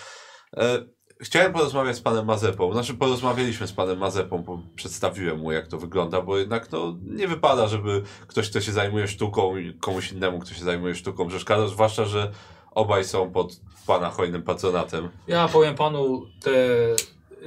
E, 0.57 0.85
chciałem 1.21 1.53
porozmawiać 1.53 1.97
z 1.97 2.01
panem 2.01 2.27
Mazepą, 2.27 2.73
znaczy 2.73 2.95
porozmawialiśmy 2.95 3.67
z 3.67 3.73
panem 3.73 3.99
Mazepą, 3.99 4.69
przedstawiłem 4.77 5.39
mu 5.39 5.53
jak 5.53 5.69
to 5.69 5.79
wygląda, 5.79 6.21
bo 6.23 6.39
jednak 6.39 6.73
no 6.73 6.97
nie 7.03 7.29
wypada, 7.29 7.69
żeby 7.69 8.03
ktoś, 8.27 8.51
kto 8.51 8.61
się 8.61 8.73
zajmuje 8.73 9.09
sztuką 9.09 9.55
komuś 9.81 10.13
innemu, 10.13 10.39
kto 10.39 10.55
się 10.55 10.65
zajmuje 10.65 10.95
sztuką 10.95 11.29
przeszkadzał, 11.29 11.69
zwłaszcza, 11.69 12.05
że 12.05 12.31
obaj 12.71 13.05
są 13.05 13.31
pod 13.33 13.61
pana 13.87 14.11
hojnym 14.11 14.43
patronatem. 14.43 15.09
Ja 15.29 15.49
powiem 15.49 15.75
panu, 15.75 16.27
te, 16.43 16.51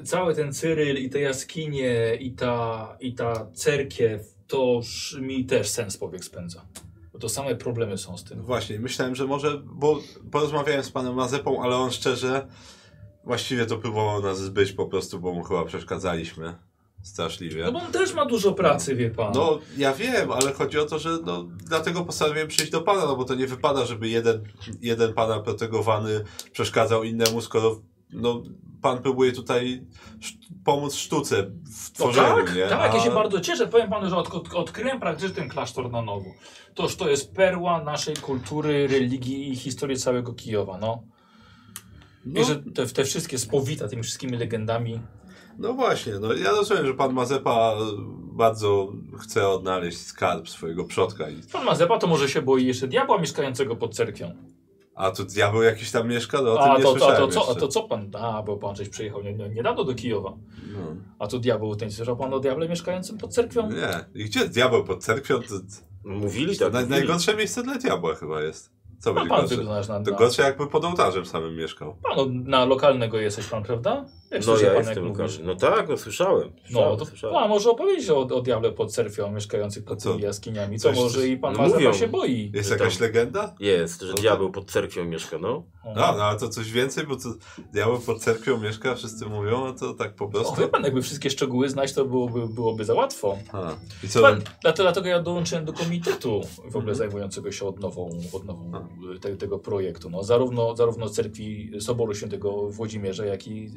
cały 0.04 0.36
ten 0.36 0.54
Cyryl 0.54 0.98
i 0.98 1.10
te 1.10 1.20
jaskinie 1.20 2.16
i 2.16 2.32
ta, 2.32 2.98
i 3.00 3.14
ta 3.14 3.48
cerkiew, 3.54 4.22
to 4.48 4.82
mi 5.20 5.46
też 5.46 5.70
sens 5.70 5.98
powiek 5.98 6.26
spędza. 6.26 6.66
Bo 7.14 7.20
to 7.20 7.30
same 7.30 7.56
problemy 7.56 7.98
są 7.98 8.18
z 8.18 8.24
tym. 8.24 8.42
Właśnie, 8.42 8.80
myślałem, 8.80 9.16
że 9.16 9.26
może, 9.28 9.62
bo 9.66 10.00
porozmawiałem 10.32 10.84
z 10.84 10.92
panem 10.92 11.14
Mazepą, 11.16 11.64
ale 11.64 11.76
on 11.76 11.92
szczerze 11.92 12.48
właściwie 13.24 13.66
to 13.66 13.78
próbował 13.78 14.22
nas 14.22 14.40
zbyć 14.40 14.72
po 14.72 14.86
prostu, 14.86 15.20
bo 15.20 15.34
mu 15.34 15.44
chyba 15.44 15.66
przeszkadzaliśmy 15.66 16.56
straszliwie. 17.04 17.64
No 17.64 17.72
bo 17.72 17.80
on 17.80 17.92
też 17.92 18.14
ma 18.14 18.26
dużo 18.26 18.54
pracy, 18.54 18.96
wie 18.96 19.10
pan. 19.10 19.34
No, 19.36 19.60
ja 19.78 19.94
wiem, 19.94 20.32
ale 20.32 20.54
chodzi 20.54 20.80
o 20.80 20.86
to, 20.86 21.00
że 21.00 21.10
no, 21.26 21.48
dlatego 21.66 22.06
postanowiłem 22.06 22.48
przyjść 22.48 22.72
do 22.72 22.82
pana, 22.82 23.06
no 23.06 23.16
bo 23.16 23.26
to 23.26 23.36
nie 23.36 23.48
wypada, 23.48 23.86
żeby 23.86 24.10
jeden, 24.10 24.44
jeden 24.82 25.14
pana 25.14 25.40
protegowany 25.40 26.24
przeszkadzał 26.52 27.04
innemu, 27.04 27.42
skoro 27.42 27.82
no, 28.14 28.44
pan 28.84 29.02
próbuje 29.02 29.32
tutaj 29.32 29.84
sz- 30.22 30.38
pomóc 30.66 30.96
sztuce 30.96 31.44
w 31.44 31.90
No 32.00 32.06
tworzeniu, 32.06 32.46
tak, 32.46 32.56
nie? 32.56 32.68
tak, 32.68 32.94
ja 32.94 33.00
A- 33.00 33.04
się 33.04 33.12
bardzo 33.12 33.40
cieszę. 33.42 33.68
Powiem 33.68 33.90
panu, 33.90 34.10
że 34.10 34.18
od, 34.18 34.34
od, 34.34 34.54
odkryłem 34.54 35.00
praktycznie 35.00 35.36
ten 35.36 35.50
klasztor 35.50 35.92
na 35.92 36.02
nowo. 36.02 36.30
Toż 36.74 36.96
to 36.96 37.10
jest 37.10 37.34
perła 37.34 37.84
naszej 37.84 38.16
kultury, 38.16 38.88
religii 38.88 39.52
i 39.52 39.56
historii 39.56 39.98
całego 39.98 40.34
Kijowa, 40.34 40.78
no. 40.78 41.04
No, 42.26 42.42
I 42.42 42.46
że 42.46 42.56
te, 42.56 42.86
te 42.88 43.04
wszystkie 43.04 43.38
spowita 43.38 43.88
tymi 43.88 44.04
wszystkimi 44.04 44.38
legendami. 44.38 45.00
no 45.58 45.74
właśnie, 45.74 46.14
no 46.22 46.34
ja 46.34 46.52
rozumiem, 46.52 46.86
że 46.86 46.94
pan 46.94 47.14
Mazepa 47.14 47.76
bardzo 48.18 48.94
chce 49.20 49.50
odnaleźć 49.50 49.98
skarb 50.06 50.50
swojego 50.50 50.84
przodka. 50.84 51.30
I, 51.30 51.42
Pan 51.52 51.66
Mazepa 51.66 51.98
to 52.00 52.08
może 52.08 52.30
się 52.30 52.42
boi 52.42 52.66
jeszcze 52.66 52.88
diabła 52.88 53.18
mieszkającego 53.18 53.76
pod 53.76 53.96
cerkwią. 53.96 54.32
A 54.96 55.12
tu 55.12 55.24
diabeł 55.24 55.62
jakiś 55.64 55.92
tam 55.92 56.08
mieszka? 56.08 56.42
No 56.42 56.54
o 56.54 56.60
A 56.62 56.78
nie 56.78 56.84
to, 56.84 57.14
a, 57.14 57.18
to, 57.18 57.28
co, 57.28 57.52
a 57.52 57.56
to 57.56 57.68
co 57.68 57.84
pan? 57.84 58.12
A, 58.20 58.44
bo 58.44 58.58
pan 58.58 58.76
żeś 58.76 58.90
przyjechał 58.90 59.24
nie, 59.24 59.34
nie, 59.34 59.50
niedawno 59.50 59.84
do 59.84 59.96
Kijowa. 59.96 60.34
No. 60.74 60.80
A 61.20 61.28
tu 61.28 61.40
diabeł, 61.40 61.76
ten 61.76 61.92
słyszał 61.92 62.18
pan 62.18 62.34
o 62.34 62.40
diable 62.40 62.70
mieszkającym 62.70 63.18
pod 63.18 63.34
cerkwią? 63.34 63.70
Nie, 63.72 64.22
i 64.22 64.26
gdzie 64.26 64.40
jest 64.40 64.54
diabeł 64.54 64.84
pod 64.84 65.04
cerkwią? 65.04 65.40
To, 65.40 65.56
Mówili 66.04 66.58
to 66.58 66.72
tak. 66.72 66.90
najgorsze 66.90 67.36
miejsce 67.36 67.64
dla 67.64 67.76
diabła 67.78 68.16
chyba 68.16 68.42
jest. 68.42 68.72
Co 69.00 69.10
A 69.10 69.14
będzie 69.14 69.30
pan 69.30 69.40
gorsze? 69.40 69.56
wyglądasz 69.56 69.88
na... 69.88 70.00
To 70.00 70.12
na 70.12 70.18
gorsze 70.18 70.42
jakby 70.42 70.68
pod 70.68 70.86
ołtarzem 70.86 71.26
samym 71.26 71.56
mieszkał. 71.56 71.96
pan 72.04 72.18
no, 72.18 72.26
na 72.50 72.66
lokalnego 72.66 73.18
jesteś 73.20 73.48
pan, 73.48 73.64
prawda? 73.64 74.06
Jak 74.34 74.46
No 74.48 74.58
ja 74.58 74.74
jestem. 74.74 75.08
Łukasz. 75.10 75.40
No 75.44 75.56
tak, 75.56 75.90
no 75.90 75.98
słyszałem. 75.98 76.48
No, 76.50 76.62
słyszałem, 76.66 76.98
to 77.00 77.06
słyszałem. 77.06 77.36
pan 77.36 77.50
może 77.50 77.70
opowiedzieć 77.70 78.10
o, 78.10 78.18
o 78.20 78.42
diable 78.42 78.72
pod 78.72 78.92
cerkwią 78.94 79.32
mieszkających 79.32 79.84
A 79.86 79.90
pod 79.90 80.02
co? 80.02 80.12
tymi 80.12 80.24
jaskiniami. 80.24 80.78
To 80.78 80.82
Coś- 80.84 80.98
może 80.98 81.28
i 81.28 81.38
pan 81.38 81.54
no 81.54 81.60
Mazepa 81.60 81.78
mówią. 81.80 81.94
się 81.94 82.08
boi. 82.08 82.52
Jest 82.54 82.70
Że 82.70 82.76
jakaś 82.76 82.98
tam- 82.98 83.08
legenda? 83.08 83.56
Jest, 83.60 84.02
że 84.02 84.08
No 84.08 84.14
to- 84.14 84.22
diabeł 84.22 84.52
pod 84.52 84.72
cerkwią 84.72 85.06
mieszka, 85.06 85.38
no. 85.38 85.50
O. 85.84 85.94
No, 85.96 86.14
no, 86.18 86.24
ale 86.24 86.40
to 86.40 86.50
coś 86.50 86.72
więcej, 86.72 87.08
bo 87.08 87.16
to 87.16 87.30
diabeł 87.74 88.00
pod 88.00 88.20
cerkwią 88.24 88.58
mieszka, 88.60 88.96
wszyscy 88.96 89.26
mówią, 89.26 89.66
no 89.66 89.74
to 89.74 89.94
tak 89.94 90.16
po 90.16 90.28
prostu. 90.28 90.62
wie 90.62 90.68
pan, 90.68 90.84
jakby 90.84 91.02
wszystkie 91.02 91.30
szczegóły 91.30 91.70
znać, 91.70 91.94
to 91.94 92.06
byłoby, 92.06 92.48
byłoby 92.48 92.86
za 92.86 92.94
łatwo. 92.94 93.38
A, 93.54 93.72
I 94.04 94.08
co? 94.10 94.22
Pan, 94.22 94.42
dlatego, 94.62 94.84
dlatego 94.84 95.08
ja 95.08 95.22
dołączyłem 95.22 95.66
do 95.66 95.74
komitetu 95.74 96.42
w 96.58 96.60
ogóle 96.68 96.80
Mhm. 96.92 96.96
zajmującego 96.96 97.52
się 97.52 97.66
odnową, 97.66 98.10
odnową 98.34 98.72
A. 98.76 99.20
te, 99.20 99.36
tego 99.38 99.60
projektu. 99.60 100.10
No, 100.10 100.24
zarówno, 100.24 100.76
zarówno 100.76 101.10
cerkwi 101.10 101.72
Soboru 101.80 102.14
Świętego 102.16 102.70
Włodzimierza, 102.70 103.26
jak 103.26 103.48
i 103.48 103.72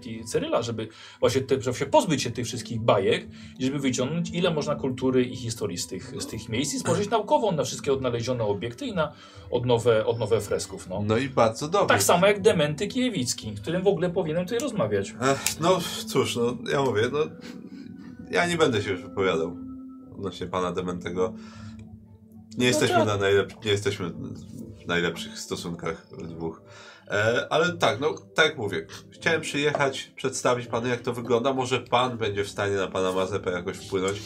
e, 0.00 0.10
cerkwi 0.10 0.24
Cyryla, 0.24 0.62
żeby 0.62 0.88
właśnie 1.20 1.40
te, 1.40 1.62
żeby 1.62 1.78
się 1.78 1.86
pozbyć 1.86 2.22
się 2.22 2.30
tych 2.30 2.46
wszystkich 2.46 2.80
bajek 2.80 3.28
i 3.58 3.64
żeby 3.64 3.78
wyciągnąć 3.78 4.30
ile 4.30 4.50
można 4.54 4.74
kultury 4.74 5.24
i 5.24 5.36
historii 5.36 5.78
z 5.78 5.86
tych, 5.86 6.14
z 6.22 6.26
tych 6.26 6.48
miejsc 6.48 6.74
i 6.74 6.78
spojrzeć 6.78 7.10
naukowo 7.16 7.52
na 7.52 7.64
wszystkie 7.64 7.92
odnalezione 7.92 8.44
obiekty 8.44 8.86
i 8.86 8.94
na 8.94 9.12
odnowę, 9.50 10.06
odnowę 10.06 10.40
fresków. 10.40 10.88
No. 10.88 11.02
No 11.06 11.18
i 11.18 11.28
bardzo 11.28 11.68
dobrze. 11.68 11.88
Tak 11.88 12.02
samo 12.02 12.26
jak 12.26 12.40
Dementy 12.40 12.86
Kiewicki, 12.86 13.54
którym 13.54 13.82
w 13.82 13.86
ogóle 13.86 14.10
powinienem 14.10 14.44
tutaj 14.44 14.58
rozmawiać. 14.58 15.14
Ech, 15.20 15.60
no 15.60 15.78
cóż, 16.06 16.36
no 16.36 16.56
ja 16.72 16.82
mówię, 16.82 17.02
no 17.12 17.18
ja 18.30 18.46
nie 18.46 18.56
będę 18.56 18.82
się 18.82 18.90
już 18.90 19.02
wypowiadał 19.02 19.56
odnośnie 20.14 20.46
pana 20.46 20.72
Dementego. 20.72 21.34
Nie 22.58 22.66
jesteśmy 22.66 22.96
tak. 22.96 23.06
na 23.06 23.18
najlep- 23.18 23.64
nie 23.64 23.70
jesteśmy 23.70 24.10
w 24.84 24.86
najlepszych 24.86 25.38
stosunkach 25.38 26.06
dwóch. 26.28 26.62
E, 27.10 27.46
ale 27.50 27.72
tak, 27.72 28.00
no 28.00 28.14
tak 28.34 28.46
jak 28.46 28.58
mówię, 28.58 28.86
chciałem 29.10 29.40
przyjechać, 29.40 30.12
przedstawić 30.16 30.66
panu 30.66 30.88
jak 30.88 31.00
to 31.00 31.12
wygląda. 31.12 31.52
Może 31.52 31.80
pan 31.80 32.18
będzie 32.18 32.44
w 32.44 32.48
stanie 32.48 32.76
na 32.76 32.86
pana 32.86 33.12
Mazepę 33.12 33.50
jakoś 33.50 33.76
wpłynąć. 33.76 34.22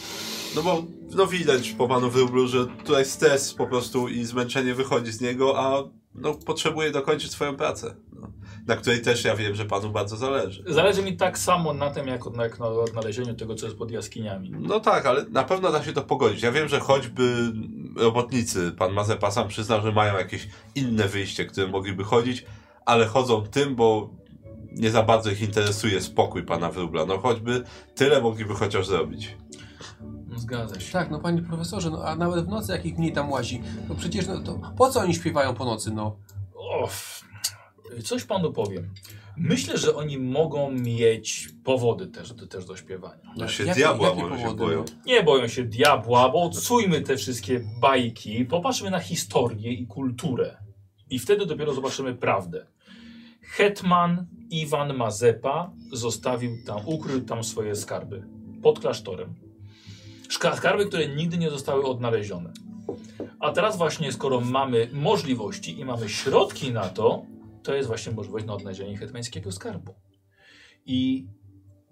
No 0.55 0.63
bo 0.63 0.83
no 1.15 1.27
widać 1.27 1.71
po 1.71 1.87
panu 1.87 2.09
wróblu, 2.09 2.47
że 2.47 2.65
tutaj 2.65 3.05
stres 3.05 3.53
po 3.53 3.67
prostu 3.67 4.07
i 4.07 4.23
zmęczenie 4.23 4.73
wychodzi 4.73 5.11
z 5.11 5.21
niego, 5.21 5.59
a 5.59 5.83
no 6.15 6.33
potrzebuje 6.33 6.91
dokończyć 6.91 7.31
swoją 7.31 7.55
pracę. 7.55 7.95
No, 8.13 8.27
na 8.67 8.75
której 8.75 9.01
też 9.01 9.23
ja 9.23 9.35
wiem, 9.35 9.55
że 9.55 9.65
panu 9.65 9.89
bardzo 9.89 10.17
zależy. 10.17 10.63
Zależy 10.67 11.03
mi 11.03 11.17
tak 11.17 11.37
samo 11.37 11.73
na 11.73 11.89
tym, 11.91 12.07
jak, 12.07 12.27
od, 12.27 12.37
jak 12.37 12.59
na 12.59 12.67
odnalezieniu 12.67 13.33
tego, 13.33 13.55
co 13.55 13.65
jest 13.65 13.77
pod 13.77 13.91
jaskiniami. 13.91 14.51
No 14.59 14.79
tak, 14.79 15.05
ale 15.05 15.25
na 15.29 15.43
pewno 15.43 15.71
da 15.71 15.83
się 15.83 15.93
to 15.93 16.01
pogodzić. 16.01 16.41
Ja 16.41 16.51
wiem, 16.51 16.67
że 16.67 16.79
choćby 16.79 17.53
robotnicy, 17.97 18.71
pan 18.71 18.93
Mazepa 18.93 19.31
sam 19.31 19.47
przyznał, 19.47 19.81
że 19.81 19.91
mają 19.91 20.17
jakieś 20.17 20.47
inne 20.75 21.07
wyjście, 21.07 21.45
które 21.45 21.67
mogliby 21.67 22.03
chodzić, 22.03 22.45
ale 22.85 23.05
chodzą 23.05 23.43
tym, 23.43 23.75
bo 23.75 24.09
nie 24.71 24.91
za 24.91 25.03
bardzo 25.03 25.31
ich 25.31 25.41
interesuje 25.41 26.01
spokój 26.01 26.43
pana 26.43 26.71
wróbla. 26.71 27.05
No 27.05 27.17
choćby 27.17 27.63
tyle 27.95 28.21
mogliby 28.21 28.53
chociaż 28.55 28.87
zrobić. 28.87 29.37
No, 30.27 30.39
Zgadza 30.39 30.79
się. 30.79 30.93
Tak, 30.93 31.11
no 31.11 31.19
panie 31.19 31.41
profesorze, 31.41 31.89
no 31.89 32.03
a 32.03 32.15
nawet 32.15 32.45
w 32.45 32.47
nocy 32.49 32.71
jak 32.71 32.85
ich 32.85 32.97
mniej 32.97 33.11
tam 33.13 33.31
łazi, 33.31 33.61
to 33.87 33.95
przecież 33.95 34.27
no 34.27 34.39
to 34.39 34.59
po 34.77 34.89
co 34.89 34.99
oni 34.99 35.13
śpiewają 35.15 35.53
po 35.53 35.65
nocy, 35.65 35.91
no? 35.91 36.17
Coś 38.03 38.23
panu 38.23 38.53
powiem. 38.53 38.93
Myślę, 39.37 39.77
że 39.77 39.95
oni 39.95 40.17
mogą 40.17 40.71
mieć 40.71 41.49
powody 41.63 42.07
też, 42.07 42.33
do, 42.33 42.47
też 42.47 42.65
do 42.65 42.75
śpiewania. 42.77 43.33
No 43.37 43.47
się 43.47 43.63
Jakie- 43.63 43.75
diabła 43.75 44.09
jakie 44.09 44.21
może 44.21 44.37
się 44.37 44.41
powody, 44.43 44.63
boją. 44.65 44.79
no? 44.79 44.85
Nie 45.05 45.23
boją 45.23 45.47
się 45.47 45.63
diabła, 45.63 46.29
bo 46.29 46.43
odsujmy 46.43 47.01
te 47.01 47.17
wszystkie 47.17 47.61
bajki, 47.81 48.45
popatrzmy 48.45 48.89
na 48.91 48.99
historię 48.99 49.71
i 49.73 49.87
kulturę. 49.87 50.57
I 51.09 51.19
wtedy 51.19 51.45
dopiero 51.45 51.73
zobaczymy 51.73 52.15
prawdę. 52.15 52.65
Hetman 53.57 54.25
Iwan 54.49 54.93
Mazepa 54.93 55.71
zostawił 55.91 56.57
tam, 56.65 56.81
ukrył 56.85 57.21
tam 57.21 57.43
swoje 57.43 57.75
skarby 57.75 58.27
pod 58.63 58.79
klasztorem. 58.79 59.35
Skarby, 60.29 60.85
które 60.85 61.07
nigdy 61.07 61.37
nie 61.37 61.49
zostały 61.49 61.83
odnalezione. 61.83 62.53
A 63.39 63.51
teraz 63.51 63.77
właśnie, 63.77 64.11
skoro 64.11 64.41
mamy 64.41 64.89
możliwości 64.93 65.79
i 65.79 65.85
mamy 65.85 66.09
środki 66.09 66.71
na 66.71 66.89
to, 66.89 67.25
to 67.63 67.75
jest 67.75 67.87
właśnie 67.87 68.11
możliwość 68.11 68.45
na 68.45 68.53
odnalezienie 68.53 68.97
hetmańskiego 68.97 69.51
skarbu. 69.51 69.93
I 70.85 71.27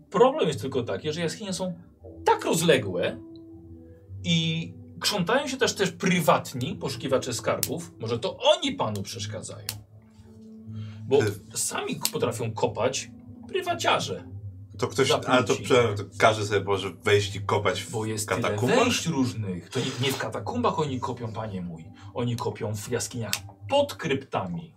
problem 0.10 0.48
jest 0.48 0.62
tylko 0.62 0.84
taki, 0.84 1.14
że 1.14 1.22
jaskinie 1.22 1.54
są 1.54 1.74
tak 2.26 2.46
rozległe 2.46 3.18
i 4.24 4.74
krzątają 5.00 5.48
się 5.48 5.58
też 5.58 5.76
też 5.76 5.92
prywatni 5.92 6.76
poszukiwacze 6.76 7.34
skarbów. 7.34 7.92
Może 8.00 8.20
to 8.20 8.38
oni 8.38 8.72
panu 8.72 9.04
przeszkadzają. 9.04 9.83
Bo 11.08 11.20
sami 11.54 12.00
potrafią 12.12 12.54
kopać 12.54 13.12
prywaciarze. 13.48 14.34
To 14.78 14.88
ktoś, 14.88 15.12
ale 15.12 15.44
to, 15.44 15.56
to 15.56 16.04
każdy 16.18 16.46
sobie 16.46 16.64
może 16.64 16.90
wejść 16.90 17.36
i 17.36 17.42
kopać 17.42 17.82
w 17.82 17.92
Bo 17.92 18.06
jest 18.06 18.30
tyle 18.30 18.58
wejść 18.58 19.06
różnych. 19.06 19.70
To 19.70 19.80
nie, 19.80 19.86
nie 20.02 20.12
w 20.12 20.18
katakumbach 20.18 20.80
oni 20.80 21.00
kopią, 21.00 21.34
panie 21.34 21.62
mój. 21.62 21.86
Oni 22.14 22.36
kopią 22.36 22.76
w 22.76 22.90
jaskiniach 22.90 23.34
pod 23.70 23.96
kryptami. 23.96 24.74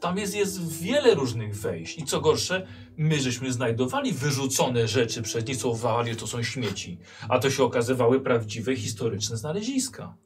Tam 0.00 0.18
jest, 0.18 0.34
jest 0.34 0.72
wiele 0.72 1.14
różnych 1.14 1.56
wejść. 1.56 1.98
I 1.98 2.04
co 2.04 2.20
gorsze, 2.20 2.66
my 2.96 3.20
żeśmy 3.20 3.52
znajdowali 3.52 4.12
wyrzucone 4.12 4.88
rzeczy 4.88 5.22
przez 5.22 5.46
nich, 5.46 5.56
co 5.56 5.68
uważali, 5.68 6.10
że 6.10 6.16
to 6.16 6.26
są 6.26 6.42
śmieci. 6.42 6.98
A 7.28 7.38
to 7.38 7.50
się 7.50 7.64
okazywały 7.64 8.20
prawdziwe, 8.20 8.76
historyczne 8.76 9.36
znaleziska. 9.36 10.16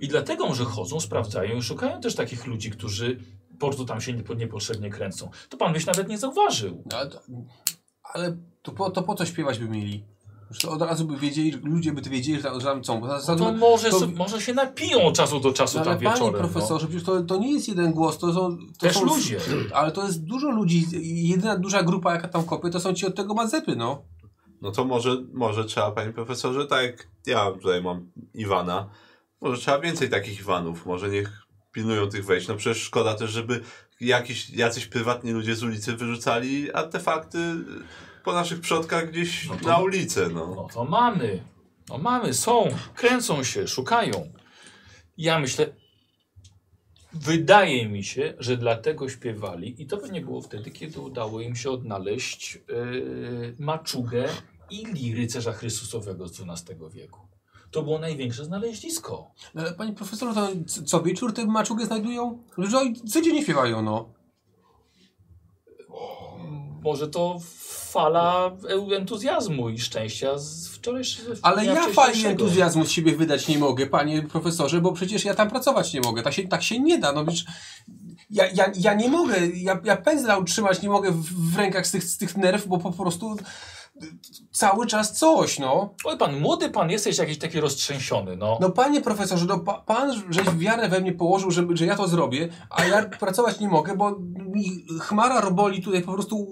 I 0.00 0.08
dlatego 0.08 0.46
może 0.46 0.64
chodzą, 0.64 1.00
sprawdzają 1.00 1.56
i 1.56 1.62
szukają 1.62 2.00
też 2.00 2.14
takich 2.14 2.46
ludzi, 2.46 2.70
którzy 2.70 3.18
po 3.62 3.68
prostu 3.68 3.84
tam 3.84 4.00
się 4.00 4.12
niepo- 4.12 4.36
niepotrzebnie 4.36 4.90
kręcą. 4.90 5.30
To 5.48 5.56
pan 5.56 5.72
byś 5.72 5.86
nawet 5.86 6.08
nie 6.08 6.18
zauważył. 6.18 6.82
No, 6.90 6.96
ale 6.98 7.10
to, 7.10 7.20
ale 8.02 8.36
to, 8.62 8.72
po, 8.72 8.90
to 8.90 9.02
po 9.02 9.14
co 9.14 9.26
śpiewać 9.26 9.58
by 9.58 9.68
mieli? 9.68 10.04
Już 10.50 10.58
to 10.58 10.70
od 10.70 10.82
razu 10.82 11.04
by 11.04 11.16
wiedzieli, 11.16 11.50
ludzie 11.50 11.92
by 11.92 12.02
to 12.02 12.10
wiedzieli, 12.10 12.42
że 12.42 12.50
tam, 12.60 12.84
są. 12.84 13.00
Bo 13.00 13.06
za- 13.06 13.20
za- 13.20 13.34
No 13.34 13.44
To 13.44 13.52
może, 13.52 13.90
to- 13.90 13.98
sobie, 14.00 14.16
może 14.16 14.40
się 14.40 14.54
napiją 14.54 15.02
od 15.02 15.14
czasu 15.16 15.40
do 15.40 15.52
czasu 15.52 15.78
No, 15.78 15.84
ale 15.84 15.94
tam 15.94 16.02
panie 16.04 16.14
wieczorem. 16.14 16.40
profesorze, 16.50 16.86
przecież 16.86 17.04
to, 17.06 17.22
to 17.22 17.36
nie 17.36 17.52
jest 17.52 17.68
jeden 17.68 17.92
głos, 17.92 18.18
to 18.18 18.32
są... 18.32 18.56
To 18.56 18.64
Też 18.78 18.94
są, 18.96 19.04
ludzie. 19.04 19.38
Ale 19.74 19.92
to 19.92 20.06
jest 20.06 20.24
dużo 20.24 20.50
ludzi, 20.50 20.84
jedyna 21.28 21.56
duża 21.58 21.82
grupa 21.82 22.14
jaka 22.14 22.28
tam 22.28 22.44
kopie, 22.44 22.70
to 22.70 22.80
są 22.80 22.92
ci 22.94 23.06
od 23.06 23.14
tego 23.16 23.34
Mazepy, 23.34 23.76
no. 23.76 24.02
No 24.62 24.72
to 24.72 24.84
może, 24.84 25.16
może 25.32 25.64
trzeba, 25.64 25.90
panie 25.92 26.12
profesorze, 26.12 26.66
tak 26.66 26.82
jak 26.82 27.08
ja 27.26 27.52
tutaj 27.52 27.82
mam 27.82 28.10
Iwana, 28.34 28.88
może 29.40 29.60
trzeba 29.62 29.78
więcej 29.78 30.10
takich 30.10 30.40
Iwanów, 30.40 30.86
może 30.86 31.08
niech 31.08 31.41
pilnują 31.72 32.06
tych 32.06 32.24
wejść. 32.24 32.48
No 32.48 32.56
przecież 32.56 32.82
szkoda 32.82 33.14
też, 33.14 33.30
żeby 33.30 33.60
jakiś, 34.00 34.50
jacyś 34.50 34.86
prywatni 34.86 35.30
ludzie 35.32 35.56
z 35.56 35.62
ulicy 35.62 35.96
wyrzucali 35.96 36.72
artefakty 36.72 37.38
po 38.24 38.32
naszych 38.32 38.60
przodkach 38.60 39.10
gdzieś 39.10 39.48
No 39.48 39.56
to- 39.56 39.68
na 39.68 39.78
ulicę, 39.78 40.28
no. 40.28 40.54
No 40.56 40.68
to 40.74 40.84
mamy. 40.84 41.42
No 41.88 41.98
mamy, 41.98 42.34
są, 42.34 42.68
kręcą 42.94 43.44
się, 43.44 43.68
szukają. 43.68 44.32
Ja 45.18 45.38
myślę, 45.38 45.74
wydaje 47.12 47.88
mi 47.88 48.04
się, 48.04 48.34
że 48.38 48.56
dlatego 48.56 49.08
śpiewali 49.08 49.82
i 49.82 49.86
to 49.86 49.96
by 49.96 50.10
nie 50.10 50.20
było 50.20 50.42
wtedy, 50.42 50.70
kiedy 50.70 51.00
udało 51.00 51.40
im 51.40 51.56
się 51.56 51.70
odnaleźć 51.70 52.54
yy, 52.68 53.56
maczugę 53.58 54.28
i 54.70 54.86
liry 54.86 55.20
rycerza 55.20 55.52
Chrystusowego 55.52 56.28
z 56.28 56.40
XII 56.40 56.76
wieku. 56.92 57.20
To 57.72 57.82
było 57.82 57.98
największe 57.98 58.44
znalezisko. 58.44 59.30
No, 59.54 59.62
Ale 59.62 59.72
panie 59.72 59.92
profesorze, 59.92 60.34
to 60.34 60.48
co 60.86 61.02
wieczór 61.02 61.34
te 61.34 61.46
maczugę 61.46 61.86
znajdują? 61.86 62.38
Oni 62.76 63.00
codziennie 63.00 63.42
śpiewają, 63.42 63.82
no. 63.82 64.08
Może 66.82 67.08
to 67.08 67.40
fala 67.92 68.56
entuzjazmu 68.96 69.68
i 69.68 69.78
szczęścia 69.78 70.38
z 70.38 70.68
wczorajszego 70.68 71.32
Ale 71.42 71.66
ja 71.66 71.88
fali 71.88 72.26
entuzjazmu 72.26 72.84
z 72.84 72.90
siebie 72.90 73.16
wydać 73.16 73.48
nie 73.48 73.58
mogę, 73.58 73.86
panie 73.86 74.22
profesorze, 74.22 74.80
bo 74.80 74.92
przecież 74.92 75.24
ja 75.24 75.34
tam 75.34 75.50
pracować 75.50 75.94
nie 75.94 76.00
mogę. 76.00 76.22
Tak 76.22 76.32
się, 76.32 76.48
tak 76.48 76.62
się 76.62 76.80
nie 76.80 76.98
da. 76.98 77.12
No 77.12 77.24
przecież 77.24 77.44
ja, 78.30 78.46
ja, 78.54 78.72
ja 78.78 78.94
nie 78.94 79.08
mogę, 79.08 79.46
ja, 79.46 79.80
ja 79.84 79.96
pędzla 79.96 80.38
utrzymać 80.38 80.82
nie 80.82 80.88
mogę 80.88 81.10
w, 81.12 81.52
w 81.52 81.56
rękach 81.56 81.86
z 81.86 81.90
tych, 81.90 82.04
z 82.04 82.18
tych 82.18 82.36
nerw, 82.36 82.66
bo 82.66 82.78
po 82.78 82.92
prostu 82.92 83.36
cały 84.52 84.86
czas 84.86 85.12
coś, 85.12 85.58
no. 85.58 85.94
Oj 86.04 86.18
pan, 86.18 86.40
młody 86.40 86.70
pan 86.70 86.90
jesteś 86.90 87.18
jakiś 87.18 87.38
taki 87.38 87.60
roztrzęsiony, 87.60 88.36
no. 88.36 88.58
No 88.60 88.70
panie 88.70 89.00
profesorze, 89.00 89.46
no 89.48 89.58
pa, 89.58 89.74
pan 89.74 90.12
żeś 90.30 90.50
wiarę 90.50 90.88
we 90.88 91.00
mnie 91.00 91.12
położył, 91.12 91.50
że, 91.50 91.66
że 91.74 91.86
ja 91.86 91.96
to 91.96 92.08
zrobię, 92.08 92.48
a 92.70 92.84
ja 92.84 93.02
pracować 93.20 93.60
nie 93.60 93.68
mogę, 93.68 93.96
bo 93.96 94.18
mi 94.38 94.64
chmara 95.00 95.40
roboli 95.40 95.82
tutaj 95.82 96.02
po 96.02 96.12
prostu 96.12 96.46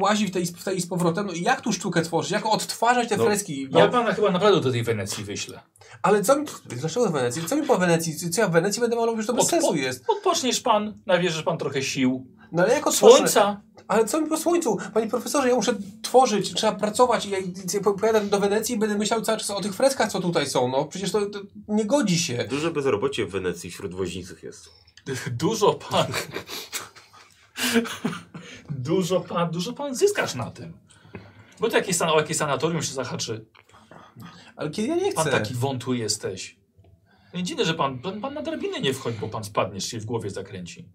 łazi 0.00 0.26
w 0.26 0.30
tej, 0.30 0.46
w 0.46 0.64
tej 0.64 0.80
z 0.80 0.86
powrotem. 0.86 1.26
No 1.26 1.32
i 1.32 1.42
jak 1.42 1.60
tu 1.60 1.72
sztukę 1.72 2.02
tworzyć? 2.02 2.30
Jak 2.32 2.46
odtwarzać 2.46 3.08
te 3.08 3.16
No, 3.16 3.24
freski? 3.24 3.68
Ja 3.70 3.88
pana 3.88 4.12
chyba 4.14 4.30
naprawdę 4.30 4.60
do 4.60 4.72
tej 4.72 4.82
Wenecji 4.82 5.24
wyślę. 5.24 5.60
Ale 6.02 6.22
co 6.22 6.36
mi... 6.40 6.46
Dlaczego 6.66 7.06
w 7.08 7.12
Wenecji? 7.12 7.42
Co 7.46 7.56
mi 7.56 7.66
po 7.66 7.78
Wenecji? 7.78 8.30
Co 8.30 8.40
ja 8.40 8.48
w 8.48 8.52
Wenecji 8.52 8.80
będę 8.80 8.96
malował? 8.96 9.16
Już 9.16 9.26
to 9.26 9.32
bez 9.32 9.44
Odpo- 9.44 9.50
sensu 9.50 9.74
jest. 9.76 10.04
Odpoczniesz 10.08 10.60
pan, 10.60 10.94
nabierzesz 11.06 11.42
pan 11.42 11.58
trochę 11.58 11.82
sił. 11.82 12.26
No 12.52 12.62
ale 12.62 12.74
jak? 12.74 12.92
Słońca. 12.92 13.60
Ale 13.88 14.04
co 14.04 14.20
mi 14.20 14.28
po 14.28 14.36
słońcu? 14.36 14.78
Panie 14.94 15.06
profesorze, 15.06 15.48
ja 15.48 15.54
muszę 15.54 15.74
tworzyć, 16.02 16.54
trzeba 16.54 16.72
pracować 16.72 17.26
i 17.26 17.30
ja 17.30 17.38
i 17.38 17.52
pojadę 18.00 18.20
do 18.20 18.40
Wenecji 18.40 18.74
i 18.74 18.78
będę 18.78 18.98
myślał 18.98 19.22
cały 19.22 19.38
czas 19.38 19.50
o 19.50 19.60
tych 19.60 19.74
freskach, 19.74 20.12
co 20.12 20.20
tutaj 20.20 20.46
są. 20.46 20.68
No 20.68 20.84
przecież 20.84 21.12
to, 21.12 21.26
to 21.26 21.40
nie 21.68 21.84
godzi 21.84 22.18
się. 22.18 22.46
Duże 22.50 22.70
bezrobocie 22.70 23.26
w 23.26 23.30
Wenecji 23.30 23.70
wśród 23.70 23.94
woźniców 23.94 24.42
jest. 24.42 24.68
Dużo 25.30 25.74
pan. 25.74 26.06
dużo 28.70 29.20
pan, 29.20 29.50
dużo 29.50 29.72
pan 29.72 29.94
zyskasz 29.94 30.34
na 30.34 30.50
tym. 30.50 30.72
Bo 31.60 31.68
to 31.68 31.76
jakieś, 31.76 31.96
san- 31.96 32.08
o 32.10 32.20
jakieś 32.20 32.36
sanatorium 32.36 32.82
się 32.82 32.92
zahaczy. 32.94 33.44
Ale 34.56 34.70
kiedy 34.70 34.88
ja 34.88 34.96
nie 34.96 35.12
Pan 35.12 35.24
chcę. 35.26 35.30
taki 35.40 35.54
wątły 35.54 35.96
jesteś. 35.96 36.56
Nie 37.34 37.42
dziwne, 37.42 37.64
że 37.64 37.74
pan, 37.74 37.98
pan, 37.98 38.20
pan 38.20 38.34
na 38.34 38.42
drabinę 38.42 38.80
nie 38.80 38.94
wchodzi, 38.94 39.18
bo 39.20 39.28
pan 39.28 39.44
spadniesz, 39.44 39.84
się 39.84 40.00
w 40.00 40.04
głowie 40.04 40.30
zakręci. 40.30 40.88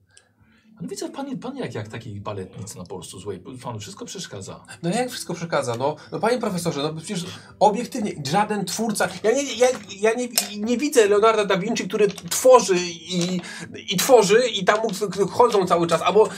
Pan 0.81 0.89
widzę, 0.89 1.09
pan, 1.09 1.37
pan 1.37 1.57
jak, 1.57 1.75
jak 1.75 1.87
takiej 1.87 2.21
baletnicy 2.21 2.77
na 2.77 2.83
po 2.83 2.95
prostu 2.95 3.19
złej. 3.19 3.39
Panu 3.63 3.79
wszystko 3.79 4.05
przeszkadza. 4.05 4.63
No 4.83 4.89
jak 4.89 5.09
wszystko 5.09 5.33
przeszkadza, 5.33 5.75
no. 5.75 5.95
No 6.11 6.19
panie 6.19 6.37
profesorze, 6.37 6.81
no 6.81 6.93
przecież 6.93 7.25
obiektywnie 7.59 8.11
żaden 8.31 8.65
twórca, 8.65 9.09
ja 9.23 9.31
nie, 9.31 9.43
ja, 9.43 9.67
ja 9.99 10.13
nie, 10.13 10.27
nie 10.57 10.77
widzę 10.77 11.07
Leonarda 11.07 11.45
da 11.45 11.57
Vinci, 11.57 11.87
który 11.87 12.07
tworzy 12.07 12.75
i, 12.79 13.41
i 13.89 13.97
tworzy 13.97 14.43
i 14.47 14.65
tam 14.65 14.79
mu 14.79 15.27
chodzą 15.27 15.65
cały 15.65 15.87
czas, 15.87 16.01
albo 16.01 16.27
y, 16.27 16.29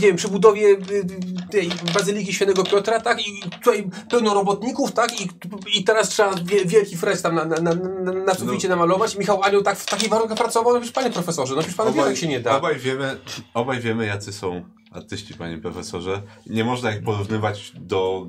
nie 0.00 0.06
wiem, 0.06 0.16
przy 0.16 0.28
budowie 0.28 0.68
y, 0.68 0.78
tej 1.50 1.70
Bazyliki 1.94 2.32
Świętego 2.32 2.64
Piotra, 2.64 3.00
tak, 3.00 3.26
i 3.26 3.42
tutaj 3.50 3.90
pełno 4.10 4.34
robotników, 4.34 4.92
tak, 4.92 5.20
i, 5.20 5.28
i 5.74 5.84
teraz 5.84 6.08
trzeba 6.08 6.34
wie, 6.44 6.64
wielki 6.64 6.96
frez 6.96 7.22
tam 7.22 7.34
na, 7.34 7.44
na, 7.44 7.56
na, 7.56 7.74
na, 7.74 8.12
na 8.12 8.34
suficie 8.34 8.68
namalować. 8.68 9.16
Michał 9.16 9.42
Anioł 9.42 9.62
tak 9.62 9.78
w 9.78 9.86
takich 9.86 10.08
warunkach 10.08 10.38
pracował, 10.38 10.72
no 10.72 10.80
przecież 10.80 10.94
panie 10.94 11.10
profesorze, 11.10 11.54
no 11.54 11.60
przecież 11.60 11.76
pan 11.76 11.92
wie, 11.92 12.00
jak 12.00 12.16
się 12.16 12.28
nie 12.28 12.40
da. 12.40 12.56
Obaj 12.56 12.78
wiemy, 12.78 13.18
obaj 13.54 13.80
wiemy, 13.80 14.06
jacy 14.06 14.32
są 14.32 14.64
artyści, 14.90 15.34
panie 15.34 15.58
profesorze. 15.58 16.22
Nie 16.46 16.64
można 16.64 16.92
ich 16.92 17.02
porównywać 17.02 17.72
do 17.76 18.26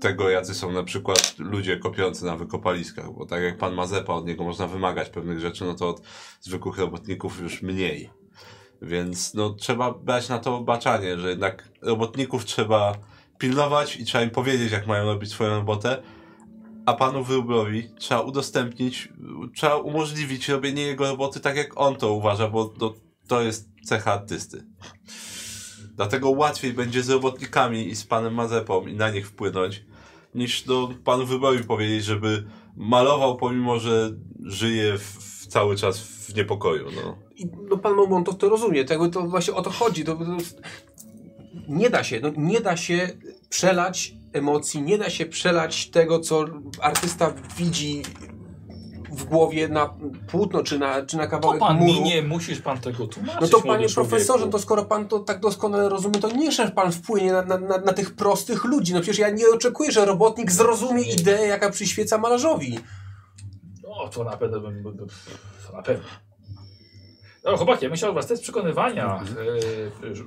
tego, 0.00 0.30
jacy 0.30 0.54
są 0.54 0.72
na 0.72 0.82
przykład 0.82 1.34
ludzie 1.38 1.76
kopiący 1.76 2.24
na 2.24 2.36
wykopaliskach, 2.36 3.12
bo 3.12 3.26
tak 3.26 3.42
jak 3.42 3.58
pan 3.58 3.74
Mazepa, 3.74 4.12
od 4.14 4.26
niego 4.26 4.44
można 4.44 4.66
wymagać 4.66 5.08
pewnych 5.08 5.40
rzeczy, 5.40 5.64
no 5.64 5.74
to 5.74 5.88
od 5.88 6.02
zwykłych 6.40 6.78
robotników 6.78 7.40
już 7.40 7.62
mniej. 7.62 8.10
Więc 8.82 9.34
no, 9.34 9.50
trzeba 9.50 9.92
brać 9.92 10.28
na 10.28 10.38
to 10.38 10.60
baczanie, 10.60 11.18
że 11.18 11.28
jednak 11.30 11.68
robotników 11.82 12.44
trzeba 12.44 12.92
pilnować 13.38 13.96
i 13.96 14.04
trzeba 14.04 14.24
im 14.24 14.30
powiedzieć, 14.30 14.72
jak 14.72 14.86
mają 14.86 15.04
robić 15.04 15.30
swoją 15.30 15.50
robotę, 15.50 16.02
a 16.86 16.92
panu 16.92 17.24
Wróblowi 17.24 17.90
trzeba 17.98 18.20
udostępnić, 18.20 19.08
trzeba 19.54 19.76
umożliwić 19.76 20.48
robienie 20.48 20.82
jego 20.82 21.10
roboty 21.10 21.40
tak, 21.40 21.56
jak 21.56 21.80
on 21.80 21.96
to 21.96 22.12
uważa, 22.12 22.48
bo 22.48 22.64
to, 22.64 22.94
to 23.26 23.42
jest 23.42 23.68
cecha 23.84 24.12
artysty. 24.12 24.66
Dlatego 25.96 26.30
łatwiej 26.30 26.72
będzie 26.72 27.02
z 27.02 27.10
robotnikami 27.10 27.88
i 27.88 27.96
z 27.96 28.04
panem 28.04 28.34
Mazepą 28.34 28.86
i 28.86 28.94
na 28.94 29.10
nich 29.10 29.28
wpłynąć, 29.28 29.84
niż 30.34 30.62
do 30.62 30.90
panu 31.04 31.26
Wróblowi 31.26 31.64
powiedzieć, 31.64 32.04
żeby 32.04 32.44
malował, 32.76 33.36
pomimo 33.36 33.78
że 33.78 34.10
żyje 34.44 34.98
w 34.98 35.46
cały 35.46 35.76
czas 35.76 36.00
w 36.00 36.34
niepokoju. 36.34 36.86
No. 36.96 37.18
I 37.36 37.46
no 37.70 37.78
pan 37.78 37.94
Momontow 37.94 38.38
to 38.38 38.48
rozumie, 38.48 38.84
tego 38.84 39.08
to 39.08 39.22
właśnie 39.22 39.54
o 39.54 39.62
to 39.62 39.70
chodzi. 39.70 40.04
To, 40.04 40.16
to, 40.16 40.36
nie 41.68 41.90
da 41.90 42.04
się, 42.04 42.20
no, 42.20 42.30
nie 42.36 42.60
da 42.60 42.76
się 42.76 43.10
przelać 43.48 44.14
emocji, 44.32 44.82
nie 44.82 44.98
da 44.98 45.10
się 45.10 45.26
przelać 45.26 45.90
tego, 45.90 46.20
co 46.20 46.44
artysta 46.80 47.34
widzi 47.56 48.02
w 49.10 49.24
głowie 49.24 49.68
na 49.68 49.94
płótno 50.26 50.62
czy 50.62 50.78
na, 50.78 51.06
czy 51.06 51.16
na 51.16 51.24
To 51.24 51.30
kawałek 51.30 51.60
pan 51.60 51.76
muru. 51.76 51.92
mi 51.92 52.00
nie 52.02 52.22
musisz 52.22 52.60
pan 52.60 52.78
tego 52.80 53.06
tłumaczyć. 53.06 53.40
No 53.40 53.48
to 53.48 53.60
panie 53.66 53.88
człowieku. 53.88 54.10
profesorze, 54.10 54.48
to 54.48 54.58
skoro 54.58 54.84
pan 54.84 55.08
to 55.08 55.18
tak 55.18 55.40
doskonale 55.40 55.88
rozumie, 55.88 56.14
to 56.20 56.30
niechże 56.32 56.70
pan 56.70 56.92
wpłynie 56.92 57.32
na, 57.32 57.42
na, 57.42 57.58
na, 57.58 57.78
na 57.78 57.92
tych 57.92 58.14
prostych 58.14 58.64
ludzi. 58.64 58.94
No 58.94 59.00
przecież 59.00 59.18
ja 59.18 59.30
nie 59.30 59.48
oczekuję, 59.54 59.92
że 59.92 60.04
robotnik 60.04 60.52
zrozumie 60.52 61.02
ideę, 61.02 61.46
jaka 61.46 61.70
przyświeca 61.70 62.18
malarzowi. 62.18 62.78
No, 63.82 64.08
to 64.08 64.24
na 64.24 64.36
pewno 64.36 64.60
bym. 64.60 64.82
bym- 64.82 64.96
To 65.66 65.76
na 65.76 65.82
pewno. 65.82 66.04
No, 67.44 67.56
chłopaki, 67.56 67.84
ja 67.84 67.90
myślałem, 67.90 68.14
was 68.14 68.26
test 68.26 68.42
przekonywania. 68.42 69.20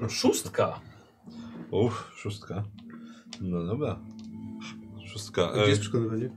E, 0.05 0.09
szóstka. 0.09 0.79
Uff, 1.71 2.11
szóstka. 2.15 2.63
No 3.41 3.63
dobra. 3.65 3.99
Szóstka. 5.07 5.51
Gdzie 5.51 5.63
E, 5.63 5.69
jest 5.69 5.81
przekonywanie? 5.81 6.29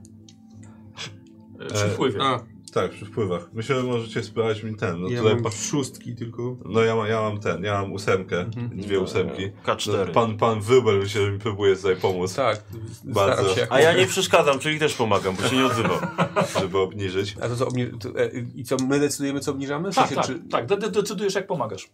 E, 1.59 1.65
przy 1.73 1.87
wpływie. 1.89 2.19
A, 2.21 2.39
tak, 2.73 2.91
przy 2.91 3.05
wpływach. 3.05 3.49
Myślę, 3.53 3.75
że 3.75 3.83
możecie 3.83 4.23
sprawdzić 4.23 4.63
mi 4.63 4.75
ten. 4.75 5.01
No, 5.01 5.09
ja 5.09 5.17
tutaj 5.17 5.33
mam 5.33 5.43
pa- 5.43 5.51
szóstki 5.51 6.15
tylko. 6.15 6.57
no 6.65 6.81
ja, 6.81 6.95
mam, 6.95 7.07
ja 7.07 7.21
mam 7.21 7.39
ten, 7.39 7.63
ja 7.63 7.81
mam 7.81 7.93
ósemkę, 7.93 8.39
Mhm. 8.39 8.69
dwie 8.69 8.99
ósemki. 8.99 9.51
K4. 9.65 10.07
No, 10.07 10.13
pan, 10.13 10.37
pan 10.37 10.61
Wróbel 10.61 10.99
myślę, 10.99 11.25
że 11.25 11.31
mi 11.31 11.39
próbuje 11.39 11.75
tutaj 11.75 11.95
pomóc, 11.95 12.33
Tak, 12.35 12.63
Bardzo. 13.03 13.55
się 13.55 13.67
A 13.69 13.79
ja 13.79 13.93
nie 13.97 14.07
przeszkadzam, 14.07 14.59
czyli 14.59 14.79
też 14.79 14.95
pomagam, 14.95 15.35
bo 15.35 15.47
się 15.47 15.55
nie 15.55 15.65
odzywam. 15.65 15.99
żeby 16.61 16.77
obniżyć. 16.77 17.35
A 17.41 17.47
to 17.49 17.55
co, 17.55 17.65
obni- 17.67 17.97
to, 17.99 18.09
e, 18.19 18.29
I 18.55 18.63
co, 18.63 18.75
my 18.87 18.99
decydujemy, 18.99 19.39
co 19.39 19.51
obniżamy? 19.51 19.91
W 19.91 19.95
Tak, 19.95 20.09
sensie, 20.09 20.15
tak, 20.15 20.25
czy- 20.43 20.49
tak. 20.49 20.65
de- 20.65 20.77
de- 20.77 20.89
Decydujesz, 20.91 21.35
jak 21.35 21.47
pomagasz. 21.47 21.89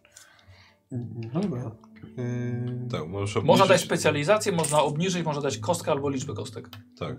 No 1.33 1.39
dobra. 1.41 1.71
Yy, 2.17 2.87
Tak. 2.91 3.01
Można 3.43 3.65
dać 3.65 3.81
specjalizację, 3.81 4.51
można 4.51 4.81
obniżyć, 4.83 5.25
można 5.25 5.41
dać 5.41 5.57
kostkę 5.57 5.91
albo 5.91 6.09
liczbę 6.09 6.33
kostek. 6.33 6.69
Tak. 6.99 7.15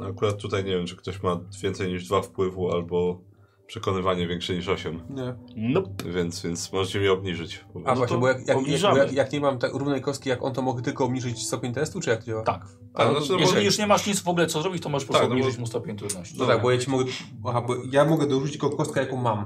No 0.00 0.06
akurat 0.06 0.36
tutaj 0.42 0.64
nie 0.64 0.70
wiem, 0.76 0.86
czy 0.86 0.96
ktoś 0.96 1.22
ma 1.22 1.40
więcej 1.62 1.88
niż 1.88 2.06
dwa 2.06 2.22
wpływu, 2.22 2.72
albo 2.72 3.20
przekonywanie 3.66 4.26
większe 4.28 4.54
niż 4.54 4.68
8, 4.68 5.00
Nie. 5.10 5.34
Nope. 5.56 5.90
więc, 6.10 6.42
więc 6.42 6.72
możecie 6.72 7.00
mi 7.00 7.08
obniżyć. 7.08 7.64
po 7.72 7.80
A 7.84 7.94
właśnie, 7.94 8.18
bo 8.18 8.28
jak, 8.28 8.38
jak, 8.38 8.66
jak, 8.68 8.80
bo 8.90 8.96
jak, 8.96 9.12
jak 9.12 9.32
nie 9.32 9.40
mam 9.40 9.58
tak 9.58 9.74
równej 9.74 10.00
kostki 10.00 10.28
jak 10.28 10.42
on, 10.42 10.52
to 10.54 10.62
mogę 10.62 10.82
tylko 10.82 11.04
obniżyć 11.04 11.46
stopień 11.46 11.72
testu, 11.72 12.00
czy 12.00 12.10
jak 12.10 12.20
to 12.20 12.26
działa? 12.26 12.42
Tak. 12.42 12.66
A, 12.94 13.04
no 13.04 13.10
znaczy, 13.10 13.32
no, 13.32 13.38
Jeżeli 13.38 13.54
może- 13.54 13.64
już 13.64 13.78
nie 13.78 13.86
masz 13.86 14.06
nic 14.06 14.20
w 14.20 14.28
ogóle 14.28 14.46
co 14.46 14.62
zrobić, 14.62 14.82
to 14.82 14.88
możesz 14.88 15.06
po 15.06 15.12
Tak, 15.12 15.20
prostu 15.20 15.34
no 15.34 15.38
bo- 15.38 15.40
obniżyć 15.44 15.60
mu 15.60 15.66
stopień 15.66 15.96
trudności. 15.96 16.34
No 16.38 16.46
tak, 16.46 16.62
bo 16.62 16.70
ja 16.70 16.78
ci 16.78 16.90
mogę. 16.90 17.04
Aha, 17.46 17.60
bo 17.60 17.74
ja 17.92 18.04
mogę 18.04 18.26
dorzucić 18.26 18.52
tylko 18.60 18.76
kostkę, 18.76 19.00
jaką 19.00 19.16
mam. 19.16 19.44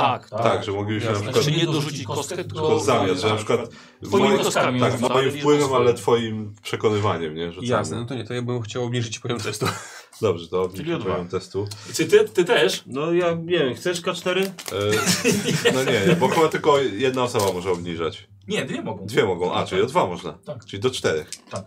Tak, 0.00 0.30
Tak, 0.30 0.64
że 0.64 0.72
moglibyśmy 0.72 1.08
na 1.10 1.14
przykład 1.20 1.34
Znaczy 1.44 1.58
nie 1.58 1.66
dorzucić 1.66 2.04
kostkę, 2.04 2.36
tylko 2.36 2.54
tylko 2.54 2.80
zamiast, 2.80 3.20
że 3.20 3.28
na 3.28 3.36
przykład 3.36 3.60
Twoimi 4.04 4.28
moim- 4.28 4.38
kostkami. 4.44 4.80
tak, 4.80 5.00
moim 5.00 5.30
wpływem, 5.30 5.72
ale 5.74 5.94
twoim 5.94 6.54
przekonywaniem, 6.62 7.34
nie? 7.34 7.52
Że 7.52 7.60
Jasne, 7.62 7.96
no 7.96 8.04
to 8.04 8.14
nie, 8.14 8.24
to 8.24 8.34
ja 8.34 8.42
bym 8.42 8.62
chciał 8.62 8.84
obniżyć 8.84 9.18
poziom 9.18 9.40
testu. 9.40 9.66
Dobrze, 10.20 10.48
to 10.48 10.68
Czyli 10.76 10.92
o 10.94 10.98
dwa. 10.98 11.10
poziom 11.10 11.28
testu. 11.28 11.68
Czy 11.94 12.06
ty, 12.06 12.24
ty 12.28 12.44
też? 12.44 12.82
No 12.86 13.12
ja 13.12 13.32
nie 13.32 13.58
wiem, 13.58 13.74
chcesz 13.74 14.02
K4? 14.02 14.40
E, 14.46 15.72
no 15.74 15.84
nie, 15.84 16.06
nie, 16.08 16.16
bo 16.16 16.28
chyba 16.28 16.48
tylko 16.48 16.78
jedna 16.78 17.22
osoba 17.22 17.52
może 17.52 17.70
obniżać. 17.70 18.28
Nie, 18.48 18.64
dwie 18.64 18.82
mogą. 18.82 19.06
Dwie 19.06 19.24
mogą, 19.24 19.54
a, 19.54 19.66
czyli 19.66 19.82
o 19.82 19.86
dwa 19.86 20.06
można. 20.06 20.32
Tak. 20.32 20.64
Czyli 20.64 20.82
do 20.82 20.90
czterech. 20.90 21.30
Tak. 21.50 21.64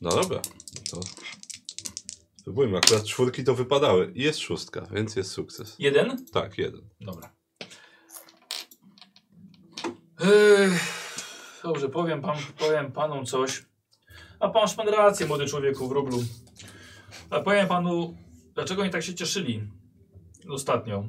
No 0.00 0.10
dobra, 0.10 0.40
to 0.90 1.00
spróbujmy. 2.36 2.78
Akurat 2.78 3.04
czwórki 3.04 3.44
to 3.44 3.54
wypadały. 3.54 4.12
I 4.14 4.22
jest 4.22 4.38
szóstka, 4.38 4.86
więc 4.92 5.16
jest 5.16 5.30
sukces. 5.30 5.76
Jeden? 5.78 6.26
Tak, 6.32 6.58
jeden. 6.58 6.80
Dobra. 7.00 7.30
Dobrze, 11.62 11.88
powiem, 11.88 12.22
pan, 12.22 12.36
powiem 12.58 12.92
panom 12.92 13.26
coś. 13.26 13.64
A 14.40 14.48
pan 14.48 14.62
masz 14.62 14.74
pan 14.74 14.88
rację, 14.88 15.26
młody 15.26 15.46
człowieku 15.46 15.88
w 15.88 15.92
rublu. 15.92 16.18
A 17.30 17.40
powiem 17.40 17.68
panu, 17.68 18.14
dlaczego 18.54 18.82
oni 18.82 18.90
tak 18.90 19.02
się 19.02 19.14
cieszyli 19.14 19.62
ostatnio. 20.48 21.04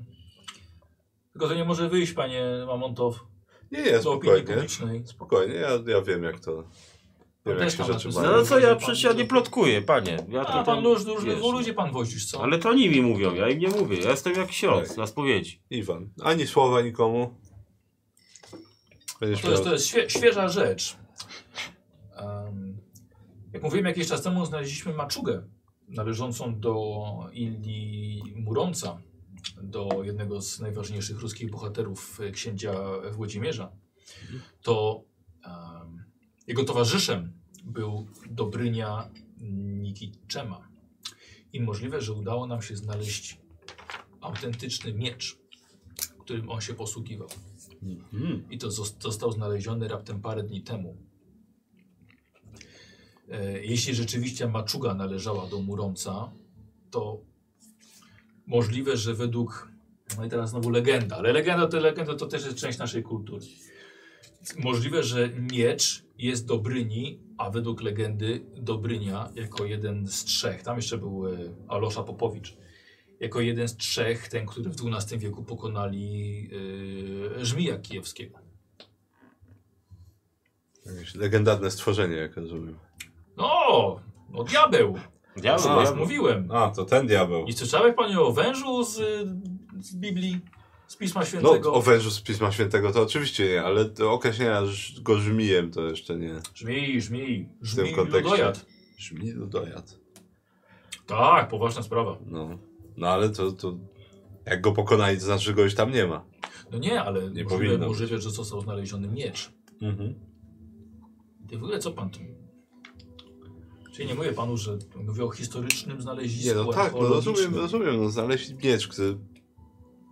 Tylko 1.32 1.48
to 1.48 1.54
nie 1.56 1.66
może 1.66 1.90
wyjść, 1.90 2.14
panie 2.14 2.44
Mamontow, 2.68 3.20
Nie, 3.72 3.82
nie, 3.84 4.00
spokojnie. 4.00 4.44
publicznej. 4.54 5.08
Spokojnie, 5.08 5.54
ja, 5.56 5.70
ja 5.88 6.02
wiem 6.02 6.24
jak 6.24 6.40
to... 6.40 6.64
Wiem 7.46 7.58
jak 7.58 7.66
też 7.66 7.78
się 7.78 7.84
rzeczy 7.84 8.06
napisałem. 8.06 8.30
No 8.30 8.36
mają. 8.36 8.46
co 8.46 8.60
ja, 8.60 8.76
przecież 8.76 9.04
ja 9.04 9.14
nie 9.14 9.26
plotkuję, 9.26 9.82
panie. 9.82 10.18
Ja 10.30 10.42
A 10.42 10.64
pan 10.64 10.84
luź, 10.84 11.06
luź, 11.06 11.24
wiesz, 11.24 11.40
o 11.44 11.52
ludzie 11.52 11.74
pan 11.74 11.92
wozisz, 11.92 12.26
co? 12.32 12.44
Ale 12.44 12.60
to 12.60 12.70
oni 12.70 12.90
mi 12.90 13.02
mówią, 13.02 13.34
ja 13.36 13.50
im 13.50 13.60
nie 13.60 13.68
mówię. 13.68 13.98
Ja 14.00 14.10
jestem 14.12 14.34
jak 14.34 14.48
ksiądz 14.48 14.88
Tak. 14.88 14.98
na 14.98 15.08
spowiedzi. 15.08 15.62
Iwan, 15.70 16.10
ani 16.24 16.48
słowa 16.48 16.82
nikomu. 16.82 17.36
Będziesz 19.22 19.42
To 19.42 19.52
jest, 19.52 19.64
to 19.64 19.74
jest 19.74 19.88
świe, 19.88 20.10
świeża 20.10 20.50
rzecz. 20.50 20.98
Em, 22.16 22.78
jak 23.54 23.64
mówiłem 23.64 23.86
jakiś 23.86 24.08
czas 24.08 24.24
temu, 24.24 24.46
znaleźliśmy 24.46 24.94
maczugę 24.94 25.44
należącą 25.88 26.60
do 26.60 27.04
Illi 27.34 28.24
Muronca, 28.36 29.02
do 29.64 30.04
jednego 30.04 30.42
z 30.42 30.60
najważniejszych 30.60 31.20
ruskich 31.20 31.52
bohaterów 31.52 32.20
e, 32.22 32.32
księcia 32.32 32.74
Włodzimierza. 33.12 33.72
To 34.62 35.04
em, 35.46 36.04
jego 36.48 36.64
towarzyszem 36.64 37.34
był 37.64 38.08
Dobrynia 38.30 39.10
Nikiczema. 39.82 40.68
I 41.54 41.62
możliwe, 41.62 42.02
że 42.02 42.14
udało 42.14 42.48
nam 42.48 42.62
się 42.62 42.76
znaleźć 42.76 43.38
autentyczny 44.22 44.94
miecz, 44.94 45.38
którym 46.20 46.50
on 46.50 46.62
się 46.62 46.74
posługiwał. 46.74 47.28
Mhm. 47.84 48.44
I 48.52 48.58
to 48.58 48.68
zos- 48.68 49.04
został 49.04 49.32
znaleziony 49.32 49.88
raptem 49.88 50.22
parę 50.22 50.44
dni 50.44 50.62
temu. 50.62 50.98
E, 53.30 53.64
jeśli 53.64 53.96
rzeczywiście 53.96 54.48
maczuga 54.48 54.94
należała 54.94 55.48
do 55.48 55.62
Muronca, 55.62 56.32
to 56.92 57.22
możliwe, 58.48 58.98
że 58.98 59.14
według. 59.14 59.72
No 60.18 60.26
i 60.26 60.30
teraz 60.30 60.50
znowu 60.50 60.70
legenda, 60.70 61.16
ale 61.18 61.34
legenda 61.34 61.68
to 61.68 61.80
legenda 61.80 62.16
to 62.16 62.26
też 62.26 62.46
jest 62.46 62.58
część 62.58 62.78
naszej 62.80 63.04
kultury. 63.04 63.46
Możliwe, 64.64 65.04
że 65.04 65.30
miecz 65.30 66.04
jest 66.18 66.46
Dobryni, 66.46 67.20
a 67.38 67.50
według 67.50 67.82
legendy 67.82 68.46
Dobrynia 68.58 69.30
jako 69.36 69.66
jeden 69.66 70.08
z 70.08 70.24
trzech, 70.24 70.64
tam 70.64 70.76
jeszcze 70.76 70.98
był 70.98 71.28
e, 71.28 71.38
Alosza 71.68 72.04
Popowicz, 72.04 72.58
jako 73.22 73.42
jeden 73.42 73.68
z 73.68 73.78
trzech, 73.78 74.28
ten, 74.28 74.46
który 74.46 74.70
w 74.70 74.76
XII 74.96 75.20
wieku 75.20 75.44
pokonali 75.44 76.44
yy, 76.50 77.46
Żmija 77.46 77.78
Kijewskiego. 77.78 78.40
Jakieś 80.86 81.16
legendarne 81.16 81.72
stworzenie, 81.72 82.16
jak 82.16 82.38
rozumiem. 82.38 82.78
No, 83.38 84.00
no 84.30 84.44
diabeł, 84.44 84.98
Ja 85.44 85.56
co 85.58 85.82
A, 85.82 85.84
no. 85.84 85.96
mówiłem. 85.96 86.52
A, 86.52 86.70
to 86.70 86.86
ten 86.86 87.08
diabeł. 87.08 87.46
I 87.46 87.54
słyszałeś 87.54 87.96
panie 87.96 88.20
o 88.20 88.32
wężu 88.32 88.84
z, 88.84 88.96
z 89.80 89.96
Biblii, 89.96 90.40
z 90.88 90.96
Pisma 90.96 91.22
No, 91.22 91.28
Świętego? 91.28 91.74
o 91.74 91.82
wężu 91.82 92.12
z 92.12 92.22
Pisma 92.22 92.52
Świętego 92.52 92.92
to 92.92 93.02
oczywiście 93.02 93.50
nie, 93.50 93.64
ale 93.64 93.86
to 93.86 94.12
określenia 94.12 94.62
go 95.02 95.20
żmijem 95.20 95.72
to 95.72 95.82
jeszcze 95.82 96.16
nie. 96.16 96.40
Żmij, 96.56 97.02
żmij, 97.02 97.50
żmij 97.62 97.96
ludojad. 97.96 98.66
Żmij 98.98 99.32
ludojad. 99.32 100.00
Tak, 101.08 101.48
poważna 101.48 101.84
sprawa. 101.84 102.18
No. 102.26 102.71
No 103.02 103.08
ale 103.08 103.30
to, 103.30 103.52
to 103.52 103.78
jak 104.46 104.62
go 104.62 104.72
pokonali, 104.72 105.18
to 105.18 105.26
znaczy, 105.26 105.46
że 105.46 105.54
go 105.54 105.64
już 105.64 105.76
tam 105.76 105.92
nie 105.92 106.08
ma. 106.08 106.26
No 106.72 106.78
nie, 106.78 107.02
ale 107.02 107.22
Nie 107.22 107.28
możliwe, 107.28 107.50
powinno 107.50 107.88
możliwe, 107.88 108.22
że 108.22 108.32
został 108.32 108.62
znaleziony 108.62 109.08
miecz. 109.08 109.52
Mhm. 109.82 110.16
Ty 111.50 111.58
w 111.58 111.64
ogóle 111.64 111.80
co 111.80 111.92
pan 111.92 112.10
tu... 112.10 112.20
Czyli 113.94 114.08
nie 114.08 114.16
mówię 114.16 114.34
panu, 114.34 114.58
że 114.58 114.78
mówię 114.96 115.24
o 115.24 115.30
historycznym 115.30 116.02
znalezisku 116.02 116.48
Nie, 116.48 116.56
no 116.66 116.74
tak, 116.74 116.94
no 116.94 117.00
rozumiem, 117.00 117.56
rozumiem. 117.56 117.98
No, 117.98 118.10
znaleźli 118.10 118.56
miecz, 118.56 118.88
który 118.88 119.18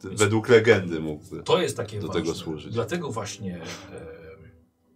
według 0.03 0.49
legendy 0.49 0.99
mógłby. 0.99 1.43
To 1.43 1.61
jest 1.61 1.77
takie 1.77 1.99
do 1.99 2.07
ważne. 2.07 2.21
tego 2.21 2.35
służyć. 2.35 2.73
Dlatego 2.73 3.11
właśnie 3.11 3.61
e, 3.91 4.07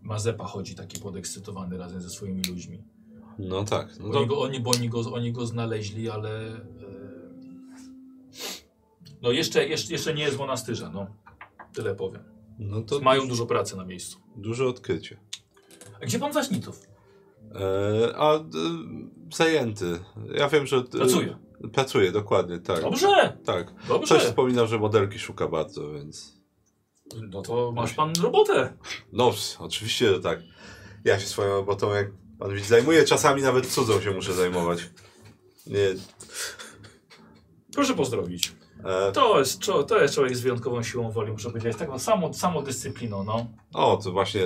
Mazepa 0.02 0.46
chodzi 0.46 0.76
taki 0.76 1.00
podekscytowany 1.00 1.78
razem 1.78 2.02
ze 2.02 2.10
swoimi 2.10 2.42
ludźmi. 2.50 2.84
No 3.40 3.64
tak. 3.64 4.00
No 4.00 4.06
Oni, 4.06 4.14
to, 4.14 4.26
go, 4.26 4.42
oni, 4.42 4.60
bo 4.60 4.72
oni, 4.72 4.90
go, 4.90 5.14
oni 5.14 5.32
go 5.32 5.46
znaleźli, 5.46 6.10
ale 6.10 6.56
e, 6.56 6.64
no 9.22 9.32
jeszcze, 9.32 9.68
jeszcze, 9.68 9.94
jeszcze 9.94 10.14
nie 10.14 10.24
jest 10.24 10.36
w 10.36 10.40
monastyrze, 10.40 10.90
no. 10.94 11.08
Tyle 11.74 11.96
powiem. 11.96 12.24
no 12.60 12.82
to 12.82 13.00
Mają 13.00 13.28
dużo 13.28 13.46
pracy 13.46 13.78
na 13.78 13.86
miejscu. 13.86 14.20
duże 14.36 14.68
odkrycie. 14.68 15.20
A 16.02 16.06
gdzie 16.06 16.20
pan 16.20 16.34
Zaśnitów? 16.34 16.82
E, 17.56 18.18
a 18.18 18.36
e, 18.36 18.44
zajęty. 19.34 20.00
Ja 20.36 20.50
wiem, 20.50 20.68
że... 20.68 20.78
e, 20.78 20.84
Pracuje. 20.84 21.38
Pracuje, 21.74 22.12
dokładnie, 22.12 22.60
tak. 22.60 22.82
Dobrze, 22.82 23.38
Tak. 23.46 23.74
dobrze. 23.88 24.08
Coś 24.16 24.24
wspominał, 24.24 24.68
że 24.68 24.80
modelki 24.80 25.20
szuka 25.20 25.48
bardzo, 25.48 25.92
więc... 25.92 26.34
No 27.32 27.42
to 27.42 27.72
masz 27.72 27.94
pan 27.94 28.14
robotę. 28.22 28.78
No, 29.12 29.34
oczywiście, 29.60 30.08
że 30.14 30.20
tak. 30.20 30.40
Ja 31.06 31.20
się 31.20 31.28
swoją 31.28 31.50
robotą, 31.56 31.92
jak 31.94 32.08
pan 32.40 32.54
widzi, 32.54 32.68
zajmuję. 32.68 33.04
Czasami 33.06 33.42
nawet 33.42 33.68
cudzą 33.68 34.02
się 34.02 34.12
muszę 34.12 34.34
zajmować. 34.34 34.80
Nie. 35.68 35.78
Proszę 37.76 37.94
pozdrowić. 37.94 38.52
E, 38.86 39.12
To 39.12 39.40
jest, 39.40 39.60
to 39.88 40.02
jest 40.02 40.14
człowiek 40.16 40.36
z 40.36 40.42
wyjątkową 40.42 40.84
siłą 40.84 41.12
woli, 41.12 41.32
muszę 41.32 41.50
powiedzieć. 41.50 41.78
Taką 41.78 42.00
samą, 42.00 42.34
samodyscypliną, 42.34 43.24
no. 43.24 43.48
o, 43.74 43.98
to 44.04 44.12
właśnie 44.12 44.42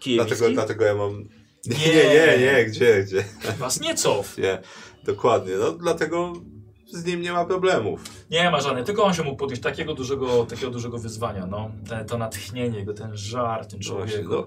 Kijewski? 0.00 0.28
dlatego, 0.36 0.50
dlatego 0.54 0.84
ja 0.84 0.94
mam... 0.94 1.24
Nie, 1.66 1.86
Nie. 1.94 2.04
nie, 2.04 2.38
nie, 2.38 2.64
gdzie, 2.64 3.02
gdzie? 3.04 3.24
Was 3.58 3.80
nie 3.80 3.94
cof. 3.94 4.38
Nie, 4.38 4.62
dokładnie. 5.04 5.52
No, 5.60 5.72
dlatego 5.72 6.32
z 6.92 7.04
nim 7.04 7.20
nie 7.20 7.32
ma 7.32 7.44
problemów. 7.44 8.00
Nie 8.30 8.50
ma 8.50 8.60
żadnej, 8.60 8.84
tylko 8.84 9.04
on 9.04 9.14
się 9.14 9.22
mógł 9.22 9.36
podjąć 9.36 9.60
takiego 9.62 9.94
dużego, 9.94 10.46
takiego 10.46 10.70
dużego 10.70 10.98
wyzwania, 10.98 11.46
no. 11.46 11.70
Te, 11.88 12.04
to 12.04 12.18
natchnienie 12.18 12.84
go, 12.84 12.94
ten 12.94 13.16
żar, 13.16 13.66
ten 13.66 13.78
No 13.78 13.84
człowiek. 13.86 14.24
no, 14.28 14.46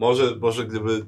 może, 0.00 0.36
może 0.40 0.66
gdyby 0.66 1.06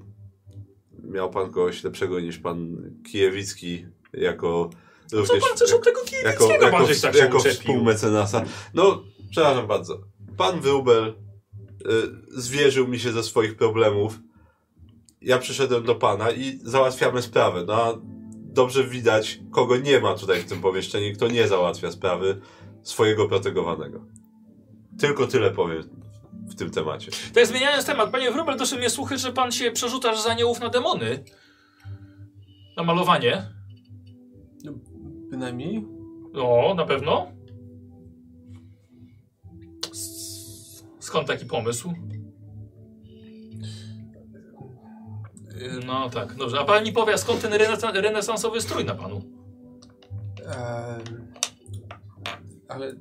miał 1.03 1.31
pan 1.31 1.47
kogoś 1.47 1.85
lepszego 1.85 2.21
niż 2.21 2.39
pan 2.39 2.77
Kijewicki 3.13 3.87
jako 4.13 4.71
Co 5.06 5.16
również 5.16 5.40
pan 5.43 5.56
chcesz 5.56 5.72
od 5.72 5.85
tego 5.85 6.01
jako, 6.01 6.10
kijewickiego? 6.10 6.52
jako, 6.64 6.76
Pan 6.76 6.86
żeś 6.86 7.01
tak 7.01 7.12
się 7.14 7.18
jako 7.20 7.39
uczepił. 7.39 7.59
współmecenasa. 7.60 8.44
No, 8.74 9.02
przepraszam 9.31 9.66
bardzo. 9.66 9.98
Pan 10.36 10.60
Wróbel 10.60 11.09
y, 11.09 11.14
zwierzył 12.28 12.89
mi 12.89 12.98
się 12.98 13.12
ze 13.12 13.22
swoich 13.22 13.56
problemów. 13.56 14.18
Ja 15.20 15.39
przyszedłem 15.39 15.85
do 15.85 15.94
pana 15.94 16.31
i 16.31 16.59
załatwiamy 16.62 17.22
sprawę. 17.22 17.64
No, 17.66 17.74
a 17.74 17.93
dobrze 18.35 18.85
widać, 18.85 19.40
kogo 19.52 19.76
nie 19.76 20.01
ma 20.01 20.14
tutaj 20.14 20.40
w 20.40 20.48
tym 20.48 20.60
pomieszczeniu, 20.60 21.14
kto 21.16 21.28
nie 21.28 21.48
załatwia 21.48 21.90
sprawy 21.90 22.40
swojego 22.82 23.28
protegowanego. 23.28 24.05
Tylko 25.01 25.26
tyle 25.26 25.51
powiem 25.51 25.82
w 26.48 26.55
tym 26.55 26.70
temacie. 26.70 27.10
To 27.35 27.40
jest 27.40 27.52
zmieniając 27.52 27.86
temat. 27.86 28.10
Panie 28.10 28.31
Wróbel, 28.31 28.56
doszły 28.56 28.78
mnie 28.78 28.90
słuchy, 28.90 29.18
że 29.18 29.32
pan 29.32 29.52
się 29.52 29.70
przerzucasz 29.72 30.20
z 30.20 30.26
aniołów 30.26 30.60
na 30.60 30.68
demony. 30.68 31.24
Na 32.76 32.82
malowanie. 32.82 33.55
Bynajmniej. 35.35 35.86
No, 36.32 36.74
na 36.74 36.85
pewno. 36.85 37.27
Skąd 41.01 41.28
taki 41.28 41.47
pomysł? 41.47 41.93
No 45.86 46.11
tak, 46.11 46.35
dobrze. 46.35 46.61
A 46.61 46.65
pan 46.65 46.85
mi 46.85 46.93
powie, 46.93 47.15
a 47.15 47.19
skąd 47.19 47.40
ten 47.43 47.52
renesa- 47.52 47.93
renesansowy 48.01 48.61
strój 48.61 48.85
na 48.85 48.94
panu? 48.94 49.23
Ale 52.69 52.94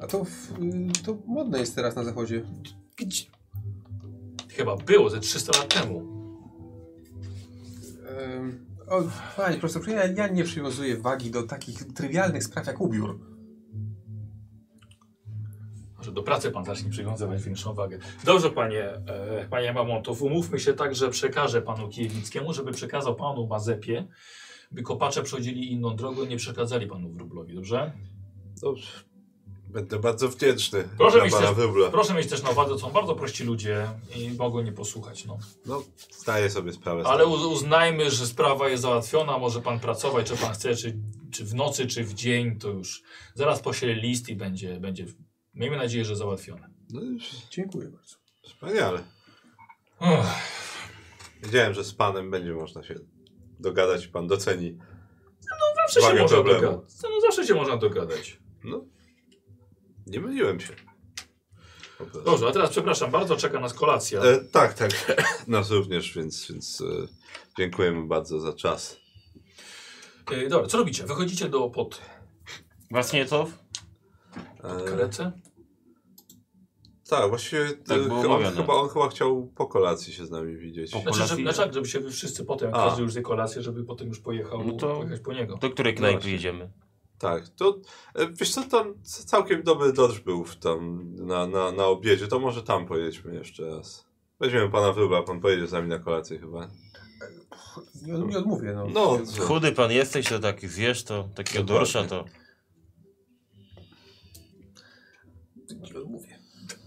A 0.00 0.06
to, 0.06 0.24
w, 0.24 0.52
to 1.04 1.18
modne 1.26 1.58
jest 1.58 1.74
teraz 1.74 1.96
na 1.96 2.04
zachodzie. 2.04 2.44
Gdzie? 2.96 3.24
Chyba 4.48 4.76
było 4.76 5.10
ze 5.10 5.20
300 5.20 5.58
lat 5.58 5.74
temu. 5.74 6.14
Ym, 8.36 8.66
o, 8.88 9.02
panie 9.36 9.58
profesor, 9.58 9.88
ja, 9.88 10.06
ja 10.06 10.28
nie 10.28 10.44
przywiązuję 10.44 10.96
wagi 10.96 11.30
do 11.30 11.42
takich 11.42 11.92
trywialnych 11.92 12.44
spraw 12.44 12.66
jak 12.66 12.80
ubiór. 12.80 13.18
Może 15.96 16.12
do 16.12 16.22
pracy 16.22 16.50
pan 16.50 16.64
zacznie 16.64 16.90
przywiązywać 16.90 17.42
większą 17.42 17.74
wagę. 17.74 17.98
Dobrze, 18.24 18.50
panie, 18.50 18.84
e, 18.84 19.48
panie 19.50 19.72
Mamontow, 19.72 20.22
umówmy 20.22 20.60
się 20.60 20.72
tak, 20.72 20.94
że 20.94 21.10
przekażę 21.10 21.62
panu 21.62 21.88
Kijewickiemu, 21.88 22.52
żeby 22.52 22.72
przekazał 22.72 23.14
panu 23.16 23.46
Mazepie, 23.46 24.06
by 24.70 24.82
kopacze 24.82 25.22
przechodzili 25.22 25.72
inną 25.72 25.96
drogą 25.96 26.24
i 26.24 26.28
nie 26.28 26.36
przeszkadzali 26.36 26.86
panu 26.86 27.10
Wróblowi, 27.10 27.54
dobrze? 27.54 27.92
Dobrze. 28.62 29.13
Będę 29.74 29.98
bardzo 29.98 30.28
wdzięczny 30.28 30.88
Proszę 30.98 31.22
mieć 31.22 31.34
też-. 31.34 31.50
Proszę 31.90 32.14
mieć 32.14 32.30
też 32.30 32.42
na 32.42 32.50
uwadze, 32.50 32.70
to 32.70 32.78
są 32.78 32.90
bardzo 32.90 33.14
prości 33.14 33.44
ludzie 33.44 33.88
i 34.16 34.30
mogą 34.30 34.62
nie 34.62 34.72
posłuchać, 34.72 35.24
no. 35.24 35.38
No, 35.66 35.82
zdaję 36.10 36.50
sobie 36.50 36.72
sprawę. 36.72 37.02
Ale 37.06 37.26
uz- 37.26 37.44
uznajmy, 37.44 38.10
że 38.10 38.26
sprawa 38.26 38.68
jest 38.68 38.82
załatwiona, 38.82 39.38
może 39.38 39.60
pan 39.60 39.80
pracować, 39.80 40.26
czy 40.26 40.36
pan 40.36 40.52
chce, 40.54 40.76
czy, 40.76 40.96
czy 41.32 41.44
w 41.44 41.54
nocy, 41.54 41.86
czy 41.86 42.04
w 42.04 42.14
dzień, 42.14 42.58
to 42.58 42.68
już 42.68 43.02
zaraz 43.34 43.60
poślę 43.60 43.94
list 43.94 44.28
i 44.28 44.36
będzie, 44.36 44.80
będzie 44.80 45.06
miejmy 45.54 45.76
nadzieję, 45.76 46.04
że 46.04 46.16
załatwione. 46.16 46.68
No 46.90 47.00
Dziękuję 47.50 47.88
bardzo. 47.88 48.16
wspaniale. 48.42 49.04
Uff. 50.00 50.54
Wiedziałem, 51.42 51.74
że 51.74 51.84
z 51.84 51.94
panem 51.94 52.30
będzie 52.30 52.52
można 52.52 52.82
się 52.82 52.94
dogadać 53.60 54.04
i 54.04 54.08
pan 54.08 54.26
doceni. 54.26 54.78
Zawsze 55.76 56.00
się 56.00 56.22
można 56.22 56.36
dogadać. 56.36 56.80
No, 57.02 57.20
zawsze 57.20 57.46
się 57.46 57.54
można 57.54 57.76
dogadać. 57.76 58.38
No, 58.64 58.84
nie 60.06 60.20
myliłem 60.20 60.60
się. 60.60 60.72
Dobrze, 62.24 62.46
a 62.48 62.52
teraz 62.52 62.70
przepraszam 62.70 63.10
bardzo, 63.10 63.36
czeka 63.36 63.60
nas 63.60 63.74
kolacja. 63.74 64.20
E, 64.20 64.40
tak, 64.44 64.74
tak. 64.74 64.90
Nas 65.48 65.70
również, 65.70 66.14
więc, 66.14 66.46
więc 66.52 66.80
e, 66.80 66.84
dziękujemy 67.58 68.06
bardzo 68.06 68.40
za 68.40 68.52
czas. 68.52 68.96
E, 70.32 70.48
dobra, 70.48 70.66
co 70.68 70.78
robicie? 70.78 71.04
Wychodzicie 71.04 71.48
do 71.48 71.70
pod 71.70 72.00
Właśnie 72.90 73.26
co? 73.26 73.46
E, 74.64 74.84
karetce? 74.84 75.32
tak, 77.08 77.28
właściwie 77.28 77.68
Tak 77.72 77.98
e, 77.98 78.04
było 78.04 78.36
on, 78.36 78.44
chyba, 78.54 78.74
on 78.74 78.88
chyba 78.88 79.08
chciał 79.08 79.52
po 79.56 79.66
kolacji 79.66 80.12
się 80.12 80.26
z 80.26 80.30
nami 80.30 80.56
widzieć. 80.56 80.90
Po- 80.92 81.00
Znaczy, 81.00 81.26
żeby, 81.26 81.42
znaczy, 81.42 81.58
tak, 81.58 81.74
żeby 81.74 81.88
się 81.88 82.00
wy 82.00 82.10
wszyscy 82.10 82.44
potem, 82.44 82.70
jak 82.70 82.78
A. 82.78 82.84
każdy 82.86 83.02
już 83.02 83.12
zje 83.12 83.22
kolację, 83.22 83.62
żeby 83.62 83.84
potem 83.84 84.08
już 84.08 84.20
pojechał 84.20 84.64
No 84.64 84.72
to- 84.72 84.96
pojechać 84.96 85.20
po 85.20 85.32
niego. 85.32 85.56
Do 85.56 85.70
której 85.70 85.92
No 85.94 85.98
knajpy 85.98 86.16
właśnie. 86.16 86.32
jedziemy? 86.32 86.70
Tak, 87.18 87.48
to 87.48 87.80
e, 88.14 88.32
wiesz 88.32 88.54
co, 88.54 88.62
tam 88.62 88.94
całkiem 89.02 89.62
dobry 89.62 89.92
dodż 89.92 90.20
był 90.20 90.44
w 90.44 90.56
tam 90.56 91.10
na, 91.16 91.46
na, 91.46 91.72
na 91.72 91.86
obiedzie, 91.86 92.28
to 92.28 92.38
może 92.38 92.62
tam 92.62 92.86
pojedźmy 92.86 93.34
jeszcze 93.34 93.68
raz. 93.68 94.06
Weźmiemy 94.40 94.70
pana 94.70 94.92
wróbla, 94.92 95.22
pan 95.22 95.40
pojedzie 95.40 95.66
z 95.66 95.72
nami 95.72 95.88
na 95.88 95.98
kolację 95.98 96.38
chyba. 96.38 96.70
Nie, 98.02 98.12
nie 98.12 98.38
odmówię, 98.38 98.72
no. 98.74 98.86
No? 98.86 99.18
Chudy 99.46 99.72
pan 99.72 99.90
jesteś, 99.92 100.28
to 100.28 100.38
taki 100.38 100.68
zjesz, 100.68 101.04
to 101.04 101.28
takiego 101.34 101.64
Dokładnie. 101.64 101.78
dorsza 101.80 102.04
to... 102.04 102.24
Nie 105.74 106.00
odmówię. 106.00 106.38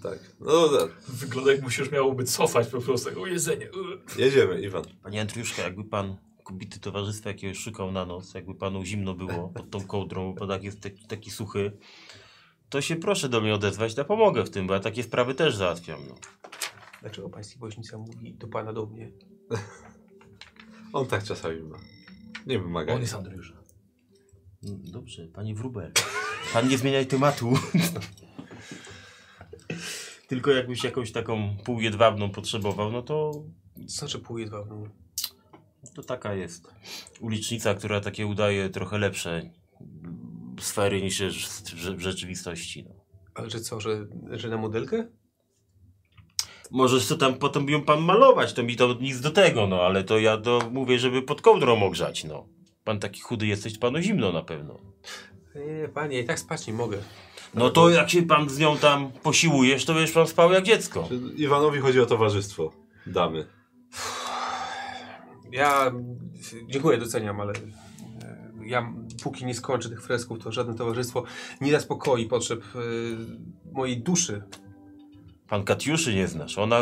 Tak, 0.04 0.20
no 0.40 0.52
dobra, 0.52 0.96
Wygląda 1.08 1.52
jak 1.52 1.62
musisz 1.62 1.92
miałoby 1.92 2.24
cofać 2.24 2.68
po 2.68 2.82
prostu 2.82 3.10
tego 3.10 3.28
jedzenie. 3.28 3.70
jedziemy 4.18 4.62
Iwan. 4.62 4.84
Panie 5.04 5.22
Andriuszka, 5.22 5.62
jakby 5.62 5.84
pan 5.84 6.18
kubity 6.48 6.80
towarzystwa 6.80 7.30
jakiegoś 7.30 7.58
szukał 7.58 7.92
na 7.92 8.06
noc, 8.06 8.34
jakby 8.34 8.56
panu 8.56 8.86
zimno 8.86 9.14
było 9.14 9.50
pod 9.56 9.70
tą 9.70 9.88
kołdrą, 9.88 10.34
bo 10.34 10.48
tak 10.48 10.64
jest 10.64 10.82
taki, 10.82 11.08
taki 11.08 11.32
suchy, 11.32 11.78
to 12.70 12.82
się 12.82 12.96
proszę 12.96 13.30
do 13.30 13.42
mnie 13.42 13.56
odezwać, 13.56 13.98
ja 13.98 14.04
pomogę 14.04 14.46
w 14.46 14.50
tym, 14.50 14.68
bo 14.68 14.74
ja 14.74 14.80
takie 14.80 15.04
sprawy 15.04 15.36
też 15.36 15.56
załatwiam. 15.56 16.00
No. 16.10 16.16
Dlaczego 17.02 17.30
pański 17.30 17.60
woźnica 17.60 17.98
mówi 17.98 18.34
do 18.34 18.48
pana 18.48 18.74
do 18.74 18.86
mnie? 18.86 19.12
On 20.94 21.08
tak 21.08 21.24
czasami 21.24 21.62
ma. 21.62 21.78
Nie 22.46 22.60
wymaga. 22.60 22.94
On 22.94 23.02
jest 23.02 23.14
Andriusz. 23.14 23.54
Mm, 24.64 24.82
Dobrze, 24.92 25.28
panie 25.28 25.56
Wróbel. 25.56 25.92
Pan 26.54 26.68
nie 26.68 26.78
zmieniaj 26.78 27.08
tematu. 27.08 27.54
Tylko 30.28 30.52
jakbyś 30.52 30.84
jakąś 30.84 31.12
taką 31.12 31.58
półjedwabną 31.66 32.30
potrzebował, 32.30 32.92
no 32.92 33.02
to, 33.02 33.32
Co 33.88 33.96
znaczy 34.00 34.20
pół 34.20 34.38
jedwabną? 34.38 34.90
To 35.98 36.04
taka 36.04 36.34
jest 36.34 36.68
ulicznica, 37.20 37.74
która 37.74 38.02
takie 38.02 38.28
udaje 38.28 38.70
trochę 38.70 38.98
lepsze 38.98 39.50
sfery 40.60 41.02
niż 41.02 41.22
w, 41.96 42.00
rzeczywistości. 42.00 42.84
No. 42.84 42.96
Ale 43.36 43.50
że 43.50 43.60
co, 43.60 43.80
że, 43.80 44.08
że 44.32 44.50
na 44.50 44.58
modelkę? 44.58 45.08
Możesz 46.72 47.06
co 47.06 47.18
tam 47.18 47.34
potem 47.34 47.70
ją 47.70 47.82
pan 47.82 48.02
malować, 48.02 48.54
to 48.54 48.64
mi 48.64 48.76
to 48.76 48.94
nic 49.02 49.22
do 49.22 49.32
tego, 49.32 49.68
no 49.68 49.82
ale 49.82 50.04
to 50.04 50.20
ja 50.20 50.38
to 50.38 50.70
mówię, 50.72 51.00
żeby 51.00 51.22
pod 51.22 51.42
kołdrą 51.42 51.84
ogrzać, 51.84 52.24
no. 52.24 52.48
Pan 52.84 53.00
taki 53.00 53.22
chudy 53.22 53.48
jesteś, 53.48 53.78
panu 53.78 54.02
zimno 54.02 54.32
na 54.32 54.42
pewno. 54.42 54.80
Nie, 55.56 55.88
panie, 55.88 56.20
i 56.20 56.26
tak 56.26 56.40
spać 56.40 56.68
nie 56.68 56.74
mogę. 56.74 56.98
No 57.54 57.70
to 57.70 57.90
jak 57.90 58.10
się 58.10 58.24
pan 58.24 58.50
z 58.50 58.60
nią 58.60 58.78
tam 58.78 59.12
posiłujesz, 59.12 59.86
to 59.86 59.94
będziesz 59.94 60.16
pan 60.16 60.28
spał 60.28 60.52
jak 60.52 60.64
dziecko. 60.64 61.06
Czy 61.10 61.16
Iwanowi 61.36 61.80
chodzi 61.80 62.00
o 62.00 62.06
towarzystwo. 62.06 62.74
Damy. 63.06 63.48
Ja 65.52 65.92
dziękuję, 66.68 66.98
doceniam, 66.98 67.42
ale 67.42 67.54
e, 67.54 67.58
ja 68.66 68.94
póki 69.24 69.46
nie 69.46 69.54
skończę 69.54 69.90
tych 69.90 70.04
fresków, 70.04 70.40
to 70.44 70.52
żadne 70.52 70.76
towarzystwo 70.76 71.24
nie 71.62 71.72
da 71.72 71.80
spokoi 71.80 72.26
potrzeb 72.26 72.62
e, 72.76 72.80
mojej 73.72 73.98
duszy. 74.02 74.44
Pan 75.48 75.64
Katiuszy 75.64 76.16
nie 76.16 76.28
znasz. 76.28 76.58
Ona 76.58 76.80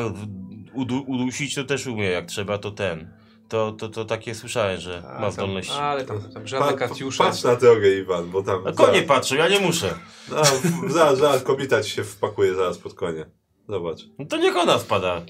udu, 0.73 1.03
udusić 1.07 1.55
to 1.55 1.63
też 1.63 1.87
umie, 1.87 2.05
jak 2.05 2.25
trzeba, 2.25 2.57
to 2.57 2.71
ten. 2.71 3.11
To, 3.49 3.71
to, 3.71 3.89
to 3.89 4.05
takie 4.05 4.35
słyszałem, 4.35 4.79
że 4.79 5.03
A, 5.07 5.13
ma 5.13 5.19
tam- 5.19 5.31
zdolność. 5.31 5.71
Ale 5.71 6.05
tam, 6.05 6.21
tam 6.33 6.47
żadne 6.47 6.67
Pa- 6.67 6.73
Katiusze. 6.73 7.23
Patrz 7.23 7.43
na 7.43 7.55
drogę 7.55 7.97
Iwan, 7.99 8.29
bo 8.31 8.43
tam... 8.43 8.67
A 8.67 8.71
konie 8.71 9.01
patrzą, 9.01 9.35
ja 9.35 9.47
nie 9.49 9.59
muszę. 9.59 9.93
No, 10.29 10.41
zaraz, 10.89 11.17
zaraz 11.19 11.43
kobieta 11.43 11.81
ci 11.83 11.91
się 11.91 12.03
wpakuje 12.03 12.55
zaraz 12.55 12.77
pod 12.77 12.93
konie. 12.93 13.25
Zobacz. 13.69 13.99
No 14.19 14.25
to 14.25 14.37
niech 14.37 14.55
ona 14.57 14.79
spada. 14.79 15.21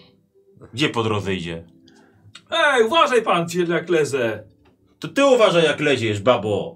Gdzie 0.73 0.89
po 0.89 1.03
drodze 1.03 1.33
idzie? 1.33 1.63
Ej, 2.55 2.83
uważaj 2.83 3.21
pan, 3.21 3.47
jak 3.67 3.89
lezę. 3.89 4.43
To 4.99 5.07
ty 5.07 5.25
uważaj 5.25 5.63
jak 5.63 5.79
leziesz, 5.79 6.21
babo. 6.21 6.75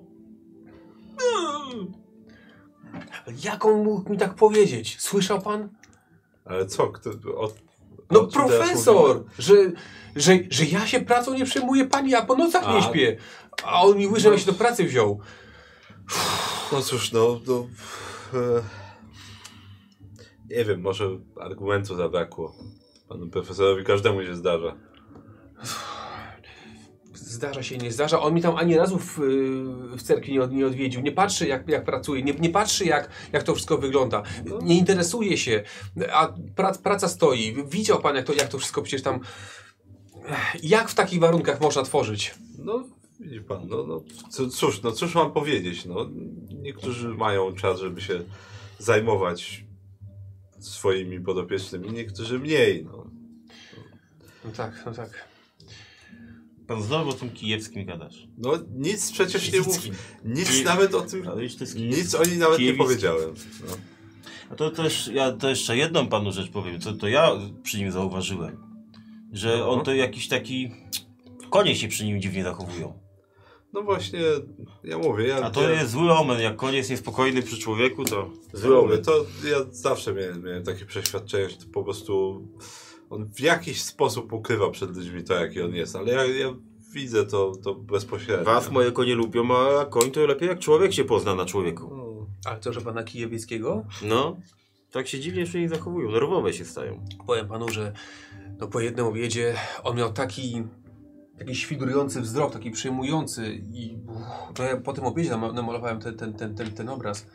Jak 3.43 3.65
on 3.65 3.83
mógł 3.83 4.11
mi 4.11 4.17
tak 4.17 4.35
powiedzieć? 4.35 5.01
Słyszał 5.01 5.41
pan? 5.41 5.69
Ale 6.45 6.65
co? 6.65 6.87
Kto, 6.87 7.09
o, 7.35 7.51
No 8.11 8.21
o 8.21 8.27
czym 8.27 8.47
teraz 8.47 8.57
profesor, 8.57 9.23
że, 9.39 9.53
że, 10.15 10.39
że 10.49 10.65
ja 10.65 10.87
się 10.87 10.99
pracą 10.99 11.33
nie 11.33 11.45
przejmuję 11.45 11.85
pani, 11.85 12.15
a 12.15 12.21
po 12.21 12.35
nocach 12.35 12.67
nie 12.67 12.77
A. 12.77 12.81
śpię. 12.81 13.17
A 13.63 13.81
on 13.81 13.97
mi 13.97 14.07
łyżę, 14.07 14.29
ja 14.29 14.37
się 14.37 14.45
do 14.45 14.53
pracy 14.53 14.83
wziął. 14.83 15.19
No 16.71 16.81
cóż, 16.81 17.11
no... 17.11 17.39
no 17.47 17.67
e, 18.33 18.63
nie 20.49 20.65
wiem, 20.65 20.81
może 20.81 21.09
argumentu 21.41 21.95
zabrakło. 21.95 22.55
Panu 23.09 23.29
profesorowi 23.29 23.83
każdemu 23.83 24.23
się 24.23 24.35
zdarza. 24.35 24.75
Zdarza 27.13 27.63
się, 27.63 27.77
nie 27.77 27.91
zdarza. 27.91 28.21
On 28.21 28.33
mi 28.33 28.41
tam 28.41 28.55
ani 28.55 28.77
razu 28.77 28.99
w, 28.99 29.19
y, 29.19 29.97
w 29.97 30.01
cerkwi 30.01 30.33
nie, 30.33 30.43
od, 30.43 30.51
nie 30.51 30.67
odwiedził. 30.67 31.01
Nie 31.01 31.11
patrzy, 31.11 31.47
jak, 31.47 31.67
jak 31.67 31.85
pracuje. 31.85 32.23
Nie, 32.23 32.33
nie 32.33 32.49
patrzy, 32.49 32.85
jak, 32.85 33.09
jak 33.31 33.43
to 33.43 33.55
wszystko 33.55 33.77
wygląda. 33.77 34.23
Nie 34.61 34.77
interesuje 34.77 35.37
się. 35.37 35.63
A 36.13 36.33
prac, 36.55 36.77
praca 36.77 37.07
stoi. 37.07 37.55
Widział 37.69 38.01
pan, 38.01 38.15
jak 38.15 38.25
to, 38.25 38.33
jak 38.33 38.47
to 38.47 38.57
wszystko 38.57 38.81
przecież 38.81 39.01
tam... 39.01 39.19
Jak 40.63 40.89
w 40.89 40.95
takich 40.95 41.19
warunkach 41.19 41.61
można 41.61 41.83
tworzyć? 41.83 42.35
No, 42.57 42.83
widzi 43.19 43.41
pan, 43.41 43.67
no, 43.67 43.83
no 43.83 44.03
cóż, 44.49 44.81
no 44.81 44.91
cóż 44.91 45.15
mam 45.15 45.31
powiedzieć, 45.31 45.85
no, 45.85 46.09
niektórzy 46.61 47.09
mają 47.09 47.55
czas, 47.55 47.79
żeby 47.79 48.01
się 48.01 48.23
zajmować 48.79 49.65
swoimi 50.59 51.19
podopiecznymi, 51.19 51.91
niektórzy 51.91 52.39
mniej, 52.39 52.85
no. 52.85 53.05
No 54.45 54.51
tak, 54.51 54.83
no 54.85 54.93
tak. 54.93 55.28
Pan 56.69 56.83
znowu 56.83 57.09
o 57.09 57.13
tym 57.13 57.29
kijewskim 57.29 57.85
gadasz. 57.85 58.27
No, 58.37 58.53
nic 58.75 59.11
przecież 59.11 59.51
nie 59.51 59.59
mów, 59.59 59.77
nic 60.25 60.63
nawet 60.65 60.95
o 60.95 61.01
tym, 61.01 61.25
nic 61.75 62.15
o 62.15 62.23
niej 62.23 62.37
nawet 62.37 62.59
nie 62.59 62.73
powiedziałem. 62.73 63.33
No. 63.67 63.77
A 64.51 64.55
to 64.55 64.71
też, 64.71 65.09
ja 65.13 65.31
to 65.31 65.49
jeszcze 65.49 65.77
jedną 65.77 66.07
panu 66.07 66.31
rzecz 66.31 66.49
powiem, 66.49 66.81
co 66.81 66.93
to 66.93 67.07
ja 67.07 67.31
przy 67.63 67.77
nim 67.77 67.91
zauważyłem. 67.91 68.57
Że 69.31 69.57
No. 69.57 69.69
on 69.69 69.85
to 69.85 69.93
jakiś 69.93 70.27
taki... 70.27 70.71
Konie 71.49 71.75
się 71.75 71.87
przy 71.87 72.05
nim 72.05 72.21
dziwnie 72.21 72.43
zachowują. 72.43 72.99
no 73.73 73.81
właśnie, 73.81 74.19
ja 74.83 74.97
mówię, 74.97 75.27
ja... 75.27 75.35
A 75.41 75.49
to 75.49 75.61
ja, 75.69 75.69
jest 75.79 75.91
zły 75.91 76.11
omen, 76.11 76.41
jak 76.41 76.61
jest 76.71 76.89
niespokojny 76.89 77.41
przy 77.41 77.57
człowieku, 77.57 78.05
to 78.05 78.29
zły 78.53 78.73
ja 78.73 78.79
omen. 78.79 79.03
to 79.03 79.25
ja 79.49 79.57
zawsze 79.71 80.13
miałem, 80.13 80.43
miałem 80.43 80.63
takie 80.63 80.85
przeświadczenie, 80.85 81.49
że 81.49 81.55
to 81.57 81.65
po 81.73 81.83
prostu 81.83 82.43
on 83.09 83.25
w 83.33 83.39
jakiś 83.39 83.81
sposób 83.81 84.33
ukrywa 84.33 84.69
przed 84.69 84.95
ludźmi 84.95 85.23
to, 85.23 85.33
jaki 85.33 85.61
on 85.61 85.75
jest, 85.75 85.95
ale 85.95 86.11
ja, 86.11 86.25
ja 86.25 86.53
widzę 86.93 87.25
to, 87.25 87.51
to 87.63 87.75
bezpośrednio. 87.75 88.45
Was 88.45 88.71
moje 88.71 88.91
konie 88.91 89.15
lubią, 89.15 89.57
a 89.57 89.85
koń 89.85 90.11
to 90.11 90.25
lepiej 90.25 90.49
jak 90.49 90.59
człowiek 90.59 90.93
się 90.93 91.05
pozna 91.05 91.35
na 91.35 91.45
człowieku. 91.45 91.95
No, 91.95 92.27
Ale 92.45 92.59
co, 92.59 92.73
że 92.73 92.81
pana 92.81 93.03
Kijewieckiego? 93.03 93.85
No, 94.01 94.37
tak 94.91 95.07
się 95.07 95.19
dziwnie 95.19 95.39
jeszcze 95.39 95.59
nie 95.59 95.69
zachowują, 95.69 96.11
nerwowe 96.11 96.53
się 96.53 96.65
stają. 96.65 97.05
Powiem 97.27 97.47
panu, 97.47 97.69
że 97.69 97.93
no 98.59 98.67
po 98.67 98.79
jednym 98.79 99.05
obiedzie 99.05 99.55
on 99.83 99.97
miał 99.97 100.13
taki, 100.13 100.63
taki 101.39 101.55
świdrujący 101.55 102.21
wzrok, 102.21 102.53
taki 102.53 102.71
przejmujący 102.71 103.61
i 103.73 103.97
uff, 104.07 104.53
to 104.55 104.63
ja 104.63 104.77
po 104.77 104.93
tym 104.93 105.03
obiedzie 105.05 105.29
nam- 105.29 105.55
namalowałem 105.55 105.99
ten, 105.99 106.17
ten, 106.17 106.33
ten, 106.33 106.55
ten, 106.55 106.71
ten 106.71 106.89
obraz. 106.89 107.25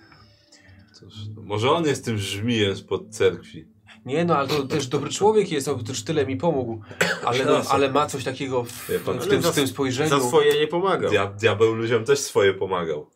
Cóż, 0.94 1.14
no, 1.36 1.42
może 1.42 1.70
on 1.70 1.84
jest 1.84 2.04
tym 2.04 2.18
żmijem 2.18 2.76
spod 2.76 3.08
cerkwi. 3.10 3.73
Nie 4.04 4.24
no, 4.24 4.36
ale 4.36 4.48
to 4.48 4.62
też 4.66 4.86
dobry 4.86 5.10
człowiek 5.10 5.52
jest, 5.52 5.66
no 5.66 5.74
też 5.82 6.04
tyle 6.04 6.26
mi 6.26 6.36
pomógł. 6.36 6.80
Ale, 7.24 7.44
no, 7.44 7.62
ale 7.70 7.90
ma 7.92 8.06
coś 8.06 8.24
takiego 8.24 8.64
w, 8.64 8.90
pan, 9.04 9.18
w, 9.18 9.28
tym, 9.28 9.42
za- 9.42 9.52
w 9.52 9.54
tym 9.54 9.68
spojrzeniu. 9.68 10.10
Za 10.10 10.20
swoje 10.20 10.60
nie 10.60 10.66
pomagał. 10.66 11.10
Dia 11.10 11.26
diabeł 11.26 11.74
ludziom 11.74 12.04
też 12.04 12.18
swoje 12.18 12.54
pomagał. 12.54 13.10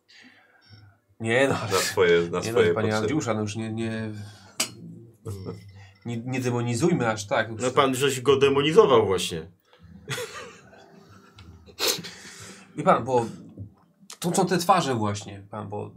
Nie 1.21 1.49
no, 1.49 1.55
Na 1.55 1.79
swoje, 1.79 2.21
na 2.31 2.39
nie 2.41 2.51
swoje 2.51 2.69
no, 2.69 2.75
panie. 2.75 2.97
Andriusza, 2.97 3.35
no 3.35 3.41
już 3.41 3.57
nie, 3.57 3.73
nie, 3.73 4.13
nie, 6.07 6.17
nie 6.17 6.41
demonizujmy 6.41 7.09
aż 7.09 7.27
tak. 7.27 7.49
No 7.61 7.71
pan 7.71 7.95
żeś 7.95 8.21
go 8.21 8.37
demonizował 8.37 9.07
właśnie. 9.07 9.51
Wie 12.77 12.83
pan, 12.85 13.05
bo 13.05 13.27
to 14.19 14.35
są 14.35 14.47
te 14.47 14.59
twarze 14.59 14.95
właśnie, 14.95 15.47
pan, 15.51 15.69
bo 15.69 15.95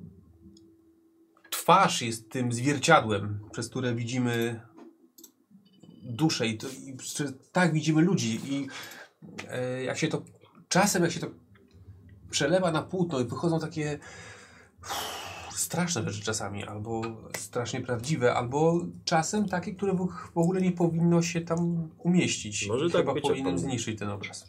twarz 1.49 2.01
jest 2.01 2.31
tym 2.31 2.51
zwierciadłem, 2.51 3.39
przez 3.51 3.69
które 3.69 3.95
widzimy 3.95 4.61
duszę 6.01 6.47
i, 6.47 6.57
to, 6.57 6.67
i 6.67 6.97
tak 7.51 7.73
widzimy 7.73 8.01
ludzi 8.01 8.39
i 8.45 8.67
e, 9.47 9.83
jak 9.83 9.97
się 9.97 10.07
to, 10.07 10.21
czasem 10.69 11.03
jak 11.03 11.11
się 11.11 11.19
to 11.19 11.27
przelewa 12.29 12.71
na 12.71 12.81
płótno 12.81 13.19
i 13.19 13.25
wychodzą 13.25 13.59
takie 13.59 13.99
straszne 15.55 16.11
rzeczy 16.11 16.25
czasami, 16.25 16.63
albo 16.63 17.01
strasznie 17.37 17.81
prawdziwe, 17.81 18.33
albo 18.33 18.85
czasem 19.05 19.49
takie, 19.49 19.73
które 19.73 19.93
w, 19.93 20.37
ogóle 20.37 20.61
nie 20.61 20.71
powinno 20.71 21.21
się 21.21 21.41
tam 21.41 21.89
umieścić. 21.97 22.67
Może 22.67 22.85
I 22.85 22.91
tak 22.91 23.05
Chyba 23.05 23.13
mówi. 23.43 23.59
zniszczyć 23.59 23.99
ten 23.99 24.09
obraz. 24.09 24.47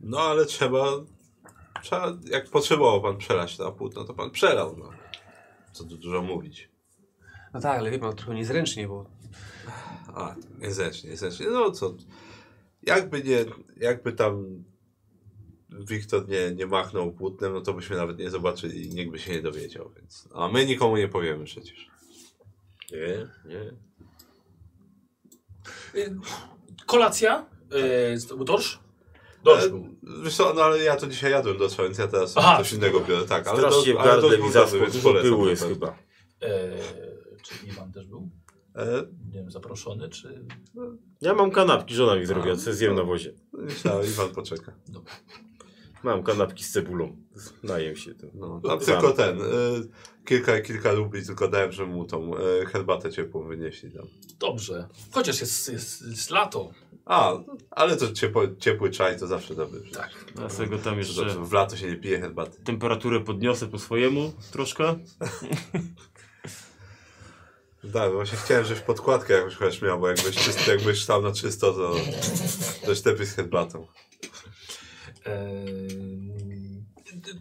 No 0.00 0.20
ale 0.20 0.46
trzeba, 0.46 0.84
trzeba, 1.82 2.18
jak 2.30 2.50
potrzebował 2.50 3.02
pan 3.02 3.16
przelać 3.16 3.58
na 3.58 3.70
płótno, 3.70 4.04
to 4.04 4.14
pan 4.14 4.30
przelał. 4.30 4.76
No. 4.76 4.90
Co 5.72 5.84
tu 5.84 5.96
dużo 5.96 6.22
mówić. 6.22 6.70
No 7.54 7.60
tak, 7.60 7.78
ale 7.78 7.90
wie 7.90 7.98
pan, 7.98 8.16
trochę 8.16 8.34
niezręcznie, 8.34 8.88
bo 8.88 9.06
A, 10.14 10.34
niezręcznie, 10.58 11.10
niezręcznie. 11.10 11.46
No 11.46 11.70
co, 11.70 11.94
jakby 12.82 13.22
nie, 13.22 13.44
jakby 13.76 14.12
tam 14.12 14.64
Wiktor 15.70 16.28
nie, 16.28 16.50
nie 16.54 16.66
machnął 16.66 17.12
płótnem, 17.12 17.52
no 17.52 17.60
to 17.60 17.72
byśmy 17.72 17.96
nawet 17.96 18.18
nie 18.18 18.30
zobaczyli 18.30 18.86
i 18.86 18.94
nikt 18.94 19.10
by 19.12 19.18
się 19.18 19.32
nie 19.32 19.42
dowiedział, 19.42 19.90
więc... 19.96 20.28
A 20.34 20.48
my 20.48 20.66
nikomu 20.66 20.96
nie 20.96 21.08
powiemy 21.08 21.44
przecież. 21.44 21.86
Nie, 22.92 23.28
nie. 23.54 23.72
Y, 26.00 26.16
Kolacja? 26.86 27.46
Y, 28.14 28.18
z- 28.20 28.44
dorsz? 28.44 28.80
Dorsz 29.44 29.64
E, 29.64 29.68
był. 29.70 29.88
Wiesz 30.24 30.36
co, 30.36 30.54
no 30.54 30.62
ale 30.62 30.78
ja 30.78 30.96
to 30.96 31.06
dzisiaj 31.06 31.30
jadłem 31.30 31.58
do 31.58 31.68
więc 31.78 31.98
ja 31.98 32.08
teraz 32.08 32.36
Aha. 32.36 32.58
coś 32.58 32.72
innego 32.72 33.00
biorę, 33.00 33.26
tak. 33.26 33.46
Ale 33.48 33.58
Strasznie 33.58 33.92
do, 33.92 34.00
ale 34.00 34.10
gardle 34.10 34.22
dorsz 34.28 34.36
mi 34.36 34.42
był 34.42 34.52
zaschło, 34.52 34.70
dobry, 34.78 34.80
więc 34.80 34.92
dużo 34.94 35.08
polecam 35.08 35.30
pyłu 35.30 35.44
na 35.44 35.50
jest 35.50 35.62
pewno. 35.62 35.74
chyba. 35.86 35.98
E, 36.42 36.78
czy 37.42 37.66
Iwan 37.66 37.92
też 37.92 38.06
był? 38.06 38.30
E, 38.76 39.02
Nie 39.26 39.32
wiem, 39.40 39.50
zaproszony, 39.50 40.08
czy... 40.08 40.44
Ja 41.20 41.34
mam 41.34 41.50
kanapki, 41.50 41.94
żona 41.94 42.16
mi 42.16 42.26
zrobiła, 42.26 42.56
co 42.56 42.72
zjem 42.72 42.94
na 42.94 43.02
wozie. 43.04 43.32
myślałem, 43.52 44.06
Iwan 44.06 44.28
poczeka. 44.30 44.72
Dobra. 44.88 45.12
Mam 46.02 46.22
kanapki 46.22 46.64
z 46.64 46.72
cebulą. 46.72 47.16
Najem 47.62 47.96
się 47.96 48.14
tym. 48.14 48.30
No, 48.34 48.60
tam 48.66 48.78
tylko 48.78 49.12
ten, 49.12 49.40
e, 49.40 49.44
kilka, 50.24 50.60
kilka 50.60 50.92
rubli 50.92 51.26
tylko 51.26 51.48
dałem, 51.48 51.72
że 51.72 51.86
mu 51.86 52.04
tą 52.04 52.36
e, 52.36 52.40
herbatę 52.66 53.10
ciepłą 53.12 53.44
wynieśli 53.48 53.90
tam. 53.92 54.06
Dobrze. 54.38 54.88
Chociaż 55.10 55.40
jest, 55.40 55.72
jest, 55.72 56.02
jest 56.02 56.30
lato. 56.30 56.70
A, 57.04 57.32
ale 57.70 57.96
to 57.96 58.12
ciepły, 58.12 58.56
ciepły 58.58 58.90
czaj 58.90 59.18
to 59.18 59.26
zawsze 59.26 59.54
dobry. 59.54 59.80
Tak. 59.92 60.10
Ja 60.40 60.48
sobie 60.48 60.68
go 60.68 60.78
tam 60.78 60.98
Jeszcze... 60.98 61.22
jeszcze 61.22 61.44
W 61.44 61.52
lato 61.52 61.76
się 61.76 61.86
nie 61.90 61.96
pije 61.96 62.20
herbaty. 62.20 62.62
temperaturę 62.64 63.20
podniosę 63.20 63.66
po 63.68 63.78
swojemu 63.78 64.32
troszkę. 64.52 64.84
Tak, 67.92 68.12
właśnie 68.12 68.38
chciałem, 68.38 68.64
żebyś 68.64 68.82
podkładkę 68.82 69.34
jakąś 69.34 69.54
chociaż 69.56 69.82
miał, 69.82 70.00
bo 70.00 70.08
jakbyś, 70.08 70.36
czysty, 70.36 70.70
jakbyś 70.70 71.02
stał 71.02 71.22
na 71.22 71.32
czysto, 71.32 71.72
to 71.72 71.94
też 72.86 73.04
lepiej 73.04 73.26
z 73.26 73.34
herbatą. 73.34 73.86
Eee, 75.26 76.84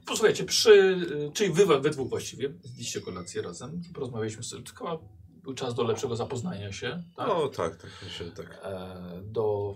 posłuchajcie, 0.06 0.44
przy, 0.44 0.98
czyli 1.34 1.54
wy 1.54 1.66
we 1.66 1.90
dwóch 1.90 2.10
właściwie 2.10 2.54
zjedliście 2.64 3.02
kolację 3.02 3.42
razem, 3.42 3.82
porozmawialiśmy 3.94 4.44
sobie, 4.44 4.64
chyba 4.78 4.98
był 5.44 5.54
czas 5.54 5.74
do 5.76 5.84
lepszego 5.84 6.16
zapoznania 6.16 6.72
się, 6.72 7.04
tak? 7.16 7.28
No 7.28 7.48
tak, 7.48 7.76
tak, 7.76 7.92
myślę, 8.04 8.32
tak. 8.32 8.62
Eee, 8.64 9.24
do 9.24 9.76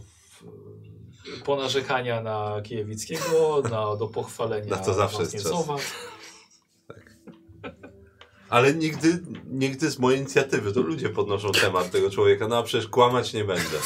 ponarzekania 1.45 2.21
na 2.21 2.61
Kijewickiego, 2.61 3.61
na, 3.71 3.95
do 3.95 4.07
pochwalenia 4.07 4.75
Na 4.75 4.77
to 4.77 4.93
zawsze 4.93 5.19
jest 5.19 5.33
Wasniecowa. 5.33 5.75
Ale 8.55 8.73
nigdy, 8.73 9.19
nigdy 9.45 9.91
z 9.91 9.99
mojej 9.99 10.19
inicjatywy, 10.19 10.73
to 10.73 10.81
ludzie 10.81 11.09
podnoszą 11.09 11.51
temat 11.51 11.91
tego 11.91 12.09
człowieka, 12.09 12.47
no 12.47 12.57
a 12.57 12.63
przecież 12.63 12.87
kłamać 12.87 13.33
nie 13.33 13.43
będę. 13.45 13.77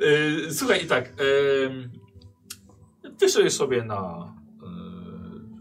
Yy, 0.00 0.52
Słuchaj, 0.58 0.84
i 0.84 0.86
tak. 0.86 1.12
Yy, 3.04 3.10
wyszedłeś 3.20 3.52
sobie 3.52 3.84
na. 3.84 4.32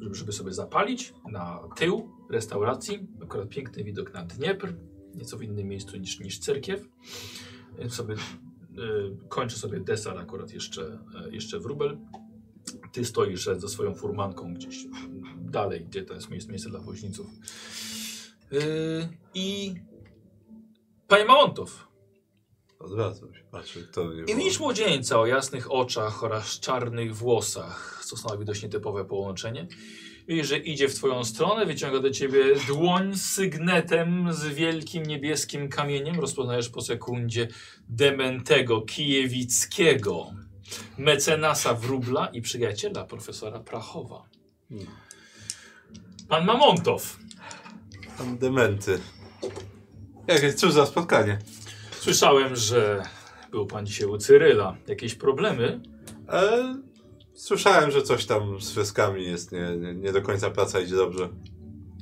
Yy, 0.01 0.15
żeby- 0.15 0.31
sobie 0.31 0.53
zapalić, 0.53 1.13
na 1.31 1.59
tył 1.75 2.09
restauracji. 2.29 3.07
Akurat 3.23 3.49
piękny 3.49 3.83
widok 3.83 4.13
na 4.13 4.25
Dniepr. 4.25 4.73
Nieco 5.15 5.37
w 5.37 5.43
innym 5.43 5.67
miejscu 5.67 5.97
niż, 5.97 6.19
niż 6.19 6.39
cerkiew. 6.39 6.89
Więc 7.79 7.93
sobie 7.93 8.15
yy, 8.73 9.17
kończy 9.29 9.59
sobie 9.59 9.79
desar 9.79 10.17
akurat 10.17 10.53
jeszcze, 10.53 10.99
yy, 11.25 11.31
jeszcze 11.31 11.59
wróbel. 11.59 11.97
Ty 12.91 13.05
stoisz 13.05 13.49
ze 13.57 13.69
swoją 13.69 13.95
furmanką 13.95 14.53
gdzieś 14.53 14.85
dalej, 15.51 15.85
gdzie 15.85 16.03
to 16.03 16.13
jest 16.13 16.29
miejsce, 16.29 16.49
miejsce 16.49 16.69
dla 16.69 16.79
woźniców. 16.79 17.27
Yy, 18.51 18.59
I. 19.33 19.75
Panie 21.07 21.25
Mamontow, 21.25 21.91
Odwracam 22.83 23.33
się, 23.35 23.41
patrzę, 23.51 23.79
kto 23.91 24.03
mnie 24.03 24.23
i 24.33 24.35
widzisz 24.35 24.59
młodzieńca 24.59 25.19
o 25.19 25.25
jasnych 25.25 25.71
oczach 25.71 26.23
oraz 26.23 26.59
czarnych 26.59 27.15
włosach, 27.15 28.03
co 28.05 28.17
stanowi 28.17 28.45
dość 28.45 28.63
nietypowe 28.63 29.05
połączenie. 29.05 29.67
Widzisz, 30.27 30.47
że 30.47 30.57
idzie 30.57 30.87
w 30.89 30.95
twoją 30.95 31.23
stronę, 31.23 31.65
wyciąga 31.65 31.99
do 31.99 32.09
ciebie 32.09 32.43
dłoń 32.67 33.15
z 33.15 33.25
sygnetem 33.25 34.33
z 34.33 34.45
wielkim 34.45 35.05
niebieskim 35.05 35.69
kamieniem. 35.69 36.19
Rozpoznajesz 36.19 36.69
po 36.69 36.81
sekundzie 36.81 37.47
Dementego 37.89 38.81
Kijewickiego, 38.81 40.31
mecenasa 40.97 41.73
Wróbla 41.73 42.27
i 42.27 42.41
przyjaciela 42.41 43.05
profesora 43.05 43.59
Prachowa. 43.59 44.23
Pan 46.31 46.45
Mamontow. 46.45 47.19
Tam 48.17 48.37
dementy. 48.37 48.99
Jakie, 50.27 50.53
cóż 50.53 50.73
za 50.73 50.85
spotkanie. 50.85 51.39
Słyszałem, 51.91 52.55
że 52.55 53.03
był 53.51 53.65
pan 53.65 53.85
dzisiaj 53.85 54.07
u 54.07 54.17
Cyryla. 54.17 54.77
Jakieś 54.87 55.15
problemy? 55.15 55.81
E, 56.29 56.75
słyszałem, 57.33 57.91
że 57.91 58.01
coś 58.01 58.25
tam 58.25 58.61
z 58.61 58.71
freskami 58.71 59.23
jest, 59.23 59.51
nie, 59.51 59.77
nie, 59.77 59.93
nie 59.93 60.11
do 60.11 60.21
końca 60.21 60.49
praca 60.49 60.79
idzie 60.79 60.95
dobrze. 60.95 61.29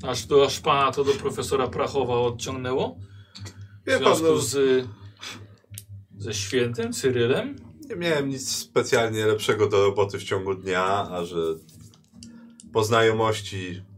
Aż, 0.03 0.25
do, 0.25 0.45
aż 0.45 0.59
pana 0.59 0.91
to 0.91 1.03
do 1.03 1.11
profesora 1.11 1.67
Prachowa 1.67 2.13
odciągnęło? 2.13 2.97
W 3.83 3.87
Wie 3.87 3.99
pan, 3.99 4.15
związku 4.15 4.35
no, 4.35 4.41
z, 4.41 4.87
ze 6.17 6.33
świętym 6.33 6.93
Cyrylem? 6.93 7.55
nie 7.89 7.95
miałem 7.95 8.29
nic 8.29 8.55
specjalnie 8.55 9.25
lepszego 9.25 9.69
do 9.69 9.83
roboty 9.83 10.19
w 10.19 10.23
ciągu 10.23 10.55
dnia, 10.55 11.07
a 11.11 11.25
że 11.25 11.37
po 12.73 12.83
znajomości 12.83 13.88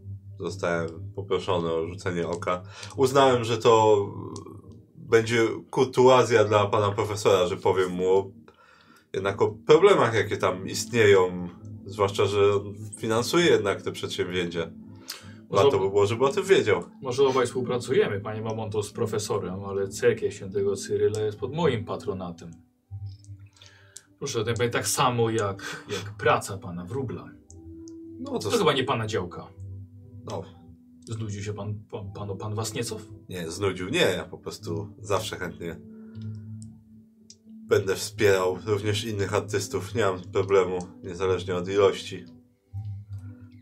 zostałem 0.42 0.90
poproszony 1.16 1.72
o 1.72 1.88
rzucenie 1.88 2.28
oka. 2.28 2.64
Uznałem, 2.96 3.44
że 3.44 3.58
to 3.58 4.06
będzie 4.96 5.48
kurtuazja 5.70 6.44
dla 6.44 6.66
pana 6.66 6.92
profesora, 6.92 7.48
że 7.48 7.58
powiem 7.58 7.92
mu 7.92 8.32
jednak 9.14 9.42
o 9.42 9.56
problemach, 9.68 10.14
jakie 10.14 10.38
tam 10.38 10.68
istnieją, 10.68 11.50
zwłaszcza, 11.86 12.26
że 12.26 12.42
finansuje 12.98 13.46
jednak 13.46 13.82
te 13.82 13.92
przedsięwzięcia. 13.92 14.72
Warto 15.50 15.80
by 15.80 15.90
było, 15.90 16.06
żeby 16.06 16.26
o 16.26 16.30
tym 16.30 16.44
wiedział. 16.44 16.84
może 17.02 17.24
obaj 17.24 17.46
współpracujemy, 17.46 18.20
panie 18.20 18.42
Mamonto, 18.42 18.84
z 18.84 18.92
profesorem, 18.92 19.64
ale 19.66 19.88
cerkiew 19.88 20.34
świętego 20.34 20.76
Cyryla 20.76 21.20
jest 21.20 21.40
pod 21.40 21.54
moim 21.54 21.86
patronatem. 21.86 22.52
Proszę, 24.20 24.44
to 24.44 24.70
tak 24.72 24.88
samo 24.88 25.30
jak, 25.30 25.86
jak 25.90 26.14
praca 26.18 26.58
pana 26.58 26.86
Wróbla. 26.86 27.30
No 28.20 28.40
to, 28.40 28.50
To 28.50 28.58
chyba 28.58 28.74
nie 28.74 28.84
pana 28.84 29.08
działka. 29.08 29.48
No, 30.26 30.44
Znudził 31.10 31.44
się 31.44 31.54
pan, 31.54 31.84
pan, 31.92 32.12
panu 32.12 32.36
pan 32.36 32.56
Wasniecow? 32.56 33.02
nie, 33.30 33.52
znudził. 33.52 33.90
Nie, 33.90 34.00
ja 34.00 34.26
po 34.26 34.38
prostu 34.38 34.94
zawsze 35.02 35.36
chętnie 35.38 35.78
będę 37.72 37.96
wspierał 37.96 38.58
również 38.66 39.04
innych 39.04 39.34
artystów. 39.34 39.96
Nie 39.96 40.06
mam 40.06 40.22
problemu, 40.22 40.80
niezależnie 41.04 41.56
od 41.56 41.68
ilości. 41.68 42.26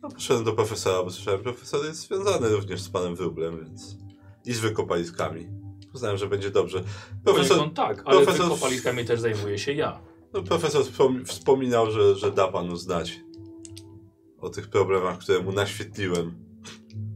No, 0.01 0.09
poszedłem 0.09 0.45
do 0.45 0.53
profesora, 0.53 1.03
bo 1.03 1.11
słyszałem, 1.11 1.39
że 1.39 1.43
profesor 1.43 1.85
jest 1.85 1.99
związany 1.99 2.49
również 2.49 2.81
z 2.81 2.89
panem 2.89 3.15
Wróblem, 3.15 3.65
więc... 3.65 3.97
I 4.45 4.53
z 4.53 4.59
wykopaliskami. 4.59 5.47
Uznałem, 5.93 6.17
że 6.17 6.27
będzie 6.27 6.51
dobrze. 6.51 6.83
Profesor, 7.23 7.47
Poniekąd 7.49 7.75
tak, 7.75 8.01
ale 8.05 8.25
profesor- 8.25 8.43
wykopaliskami 8.43 9.05
też 9.05 9.19
zajmuję 9.19 9.59
się 9.59 9.73
ja. 9.73 10.01
no, 10.33 10.43
profesor 10.43 10.83
wspom 10.83 11.25
wspominał, 11.25 11.91
że, 11.91 12.15
że 12.15 12.31
da 12.31 12.47
panu 12.47 12.75
znać 12.75 13.19
o 14.39 14.49
tych 14.49 14.69
problemach, 14.69 15.17
które 15.17 15.39
mu 15.39 15.51
naświetliłem, 15.51 16.48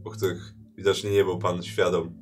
o 0.04 0.10
których 0.10 0.54
widocznie 0.76 1.10
nie 1.10 1.24
był 1.24 1.38
pan 1.38 1.62
świadom. 1.62 2.14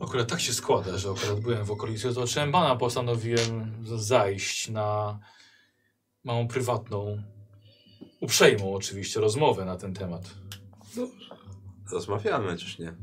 Akurat 0.00 0.28
tak 0.30 0.40
się 0.40 0.52
składa, 0.52 0.98
że 0.98 1.10
akurat 1.10 1.40
byłem 1.40 1.64
w 1.64 1.70
okolicy 1.70 2.08
pana, 2.52 2.76
postanowiłem 2.76 3.72
zajść 3.84 4.68
na 4.68 5.18
małą 6.24 6.48
prywatną, 6.48 7.22
uprzejmą 8.20 8.74
oczywiście 8.74 9.20
rozmowę 9.20 9.64
na 9.64 9.76
ten 9.76 9.94
temat. 9.94 10.34
Rozmawiamy, 11.92 12.56
czyż 12.56 12.78
nie? 12.78 12.94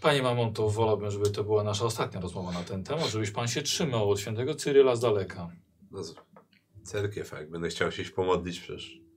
Panie 0.00 0.22
Mamonto, 0.22 0.70
wolałbym, 0.70 1.10
żeby 1.10 1.30
to 1.30 1.44
była 1.44 1.64
nasza 1.64 1.84
ostatnia 1.84 2.20
rozmowa 2.20 2.52
na 2.52 2.62
ten 2.62 2.84
temat, 2.84 3.08
żebyś 3.10 3.30
pan 3.30 3.48
się 3.48 3.62
trzymał 3.62 4.10
od 4.10 4.20
świętego 4.20 4.54
Cyryla 4.54 4.96
z 4.96 5.00
daleka. 5.00 5.50
No, 5.90 6.02
cerkiew, 6.82 7.32
jak 7.32 7.50
będę 7.50 7.68
chciał 7.68 7.92
się 7.92 8.04
pomodlić 8.04 8.60
przecież. 8.60 9.07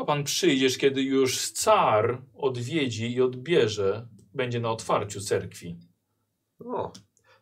To 0.00 0.04
pan 0.04 0.24
przyjdziesz, 0.24 0.78
kiedy 0.78 1.02
już 1.02 1.50
car 1.50 2.22
odwiedzi 2.34 3.12
i 3.12 3.22
odbierze, 3.22 4.08
będzie 4.34 4.60
na 4.60 4.70
otwarciu 4.70 5.20
cerkwi. 5.20 5.76
O, 6.64 6.92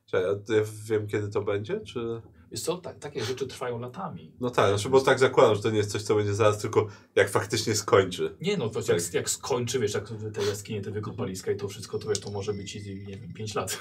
czekaj, 0.06 0.30
a 0.30 0.55
ja 0.55 0.62
wiem 0.85 1.06
kiedy 1.06 1.28
to 1.28 1.43
będzie, 1.43 1.80
czy... 1.80 2.22
Jest 2.51 2.64
co, 2.64 2.76
tak, 2.78 2.98
takie 2.98 3.24
rzeczy 3.24 3.47
trwają 3.47 3.78
latami. 3.78 4.36
No 4.40 4.51
tak, 4.51 4.68
znaczy, 4.68 4.89
bo 4.89 5.01
tak 5.01 5.18
zakładam, 5.18 5.56
że 5.56 5.62
to 5.62 5.70
nie 5.70 5.76
jest 5.76 5.90
coś, 5.90 6.02
co 6.02 6.14
będzie 6.14 6.35
zaraz, 6.35 6.59
tylko 6.59 6.86
jak 7.14 7.30
faktycznie 7.30 7.74
skończy. 7.74 8.36
Nie 8.40 8.56
no, 8.56 8.68
to 8.68 8.80
jak, 8.93 9.14
jak 9.14 9.30
skończy, 9.30 9.78
wiesz, 9.78 9.94
jak 9.94 10.09
te 10.35 10.44
jaskinie, 10.44 10.80
te 10.80 10.90
wykopaliska 10.90 11.51
i 11.51 11.56
to 11.56 11.68
wszystko, 11.68 11.98
to 11.98 12.09
wiesz, 12.09 12.20
to 12.20 12.30
może 12.30 12.52
być, 12.52 12.76
i, 12.76 13.06
nie 13.06 13.16
wiem, 13.16 13.32
5 13.35 13.55
lat. 13.55 13.78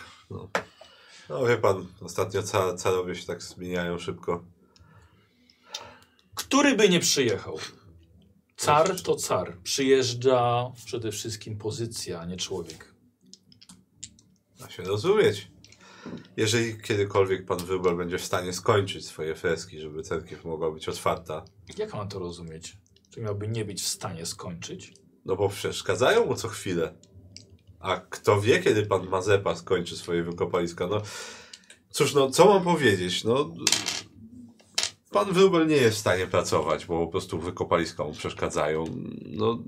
No 1.29 1.45
wie 1.45 1.57
pan, 1.57 1.85
ostatnio 2.01 2.43
ca 2.43 2.73
carowie 2.73 3.15
się 3.15 3.25
tak 3.25 3.43
zmieniają 3.43 3.97
szybko. 3.97 4.43
Który 6.35 6.75
by 6.75 6.89
nie 6.89 6.99
przyjechał? 6.99 7.59
Car 8.57 9.01
to 9.01 9.15
car. 9.15 9.57
Przyjeżdża 9.63 10.71
przede 10.85 11.11
wszystkim 11.11 11.57
pozycja, 11.57 12.19
a 12.19 12.25
nie 12.25 12.37
człowiek. 12.37 12.93
Da 14.59 14.69
się 14.69 14.83
rozumieć. 14.83 15.51
Jeżeli 16.37 16.81
kiedykolwiek 16.81 17.45
pan 17.45 17.57
Wróbel 17.57 17.97
będzie 17.97 18.17
w 18.17 18.25
stanie 18.25 18.53
skończyć 18.53 19.05
swoje 19.05 19.35
freski, 19.35 19.79
żeby 19.79 20.03
cerkiew 20.03 20.45
mogła 20.45 20.71
być 20.71 20.89
otwarta, 20.89 21.45
Jak 21.77 21.93
mam 21.93 22.09
to 22.09 22.19
rozumieć? 22.19 22.77
Czy 23.13 23.21
miałby 23.21 23.47
nie 23.47 23.65
być 23.65 23.81
w 23.81 23.87
stanie 23.87 24.25
skończyć? 24.25 24.93
no 25.25 25.35
bo 25.35 25.49
przeszkadzają 25.49 26.25
mu 26.25 26.35
co 26.35 26.47
chwilę. 26.47 26.93
A 27.79 27.97
kto 28.09 28.41
wie, 28.41 28.59
kiedy 28.59 28.85
pan 28.85 29.07
Mazepa 29.09 29.55
skończy 29.55 29.97
swoje 29.97 30.23
wykopaliska? 30.23 30.87
No 30.87 31.01
cóż, 31.91 32.13
no 32.13 32.29
co 32.31 32.45
mam 32.45 32.63
powiedzieć? 32.63 33.23
No 33.23 33.49
pan 35.11 35.33
Wróbel 35.33 35.67
nie 35.67 35.75
jest 35.75 35.97
w 35.97 35.99
stanie 35.99 36.27
pracować, 36.27 36.85
bo 36.85 37.05
po 37.05 37.11
prostu 37.11 37.39
wykopaliska 37.39 38.03
mu 38.03 38.11
przeszkadzają. 38.11 38.85
No 39.25 39.63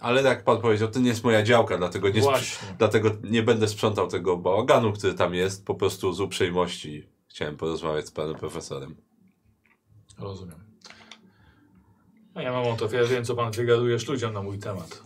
ale 0.00 0.22
jak 0.22 0.44
pan 0.44 0.60
powiedział, 0.60 0.90
to 0.90 1.00
nie 1.00 1.08
jest 1.08 1.24
moja 1.24 1.42
działka, 1.42 1.78
dlatego 1.78 2.08
nie, 2.08 2.22
dlatego 2.78 3.10
nie 3.22 3.42
będę 3.42 3.68
sprzątał 3.68 4.08
tego 4.08 4.36
bałaganu, 4.36 4.92
który 4.92 5.14
tam 5.14 5.34
jest. 5.34 5.66
Po 5.66 5.74
prostu 5.74 6.12
z 6.12 6.20
uprzejmości 6.20 7.08
chciałem 7.28 7.56
porozmawiać 7.56 8.06
z 8.06 8.10
panem 8.10 8.34
profesorem. 8.34 8.96
Rozumiem. 10.18 10.64
No 12.34 12.40
ja 12.40 12.52
mam 12.52 12.76
to, 12.76 12.96
ja 12.96 13.04
wiem, 13.04 13.24
co 13.24 13.34
pan 13.34 13.52
wygadujesz 13.52 14.08
ludziom 14.08 14.32
na 14.32 14.42
mój 14.42 14.58
temat. 14.58 15.02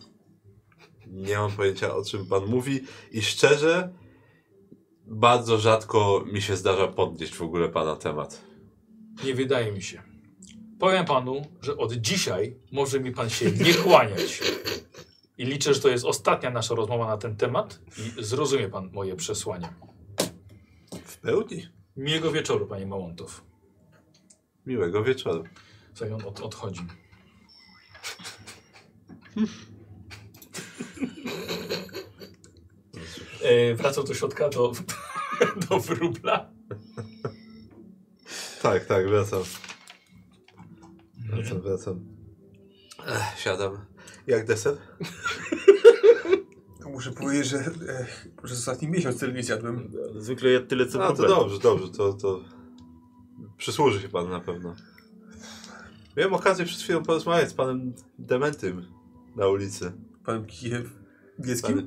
Nie 1.07 1.39
mam 1.39 1.53
pojęcia 1.53 1.95
o 1.95 2.05
czym 2.05 2.27
pan 2.27 2.47
mówi 2.47 2.81
i 3.11 3.23
szczerze 3.23 3.93
bardzo 5.07 5.59
rzadko 5.59 6.25
mi 6.33 6.43
się 6.43 6.57
zdarza 6.57 6.89
podnieść 6.89 7.35
w 7.35 7.43
ogóle 7.43 7.69
pana 7.69 7.97
temat. 7.97 8.54
Nie 9.25 9.35
wydaje 9.35 9.73
mi 9.73 9.83
się. 9.83 10.03
Powiem 10.79 11.05
panu, 11.05 11.47
że 11.61 11.77
od 11.77 11.93
dzisiaj 11.93 12.57
może 12.73 13.01
mi 13.01 13.13
pan 13.13 13.31
się 13.31 13.53
nie 13.53 13.75
kłaniać. 13.75 14.43
I 15.39 15.45
liczę, 15.45 15.75
że 15.75 15.81
to 15.81 15.89
jest 15.89 16.05
ostatnia 16.05 16.51
nasza 16.51 16.75
rozmowa 16.75 17.07
na 17.07 17.17
ten 17.17 17.37
temat 17.37 17.81
i 17.99 18.25
zrozumie 18.25 18.69
pan 18.69 18.91
moje 18.93 19.17
przesłanie. 19.17 19.69
W 21.05 21.19
pełni. 21.19 21.69
Miłego 21.97 22.33
wieczoru, 22.33 22.67
panie 22.67 22.87
Małontow. 22.87 23.45
Miłego 24.67 25.05
wieczoru. 25.05 25.45
Słuchaj, 25.95 26.15
on 26.15 26.25
od, 26.25 26.41
odchodzi. 26.41 26.81
E, 33.45 33.75
wracał 33.75 34.05
do 34.05 34.15
środka, 34.15 34.49
do, 34.49 34.73
do 35.69 35.81
wróbla. 35.81 36.51
Tak, 38.65 38.85
tak, 38.85 39.09
wracam. 39.09 39.43
Wracam, 41.31 41.61
wracam. 41.61 42.01
Ech, 43.07 43.41
siadam. 43.41 43.87
Jak 44.27 44.47
deser? 44.47 44.77
Muszę 46.93 47.13
powiedzieć, 47.13 47.47
że 47.47 47.59
e, 47.59 48.07
przez 48.43 48.59
ostatni 48.59 48.89
miesiąc 48.89 49.21
tyle 49.21 49.33
nie 49.33 49.43
zjadłem. 49.43 49.93
Zwykle 50.17 50.51
ja 50.51 50.61
tyle 50.61 50.87
co 50.87 51.05
A, 51.05 51.13
to 51.13 51.29
dobrze, 51.29 51.59
dobrze, 51.59 51.89
to, 51.89 52.13
to 52.13 52.45
przysłuży 53.57 54.01
się 54.01 54.09
pan 54.09 54.31
na 54.31 54.41
pewno. 54.41 54.75
Miałem 56.17 56.35
okazję 56.35 56.65
przed 56.65 56.81
chwilą 56.81 57.03
porozmawiać 57.03 57.51
z 57.51 57.55
panem 57.55 57.95
Dementym 58.19 58.87
na 59.37 59.47
ulicy. 59.47 59.93
Panem 60.25 60.47
Kijew... 60.47 60.91
Gieckim? 61.43 61.87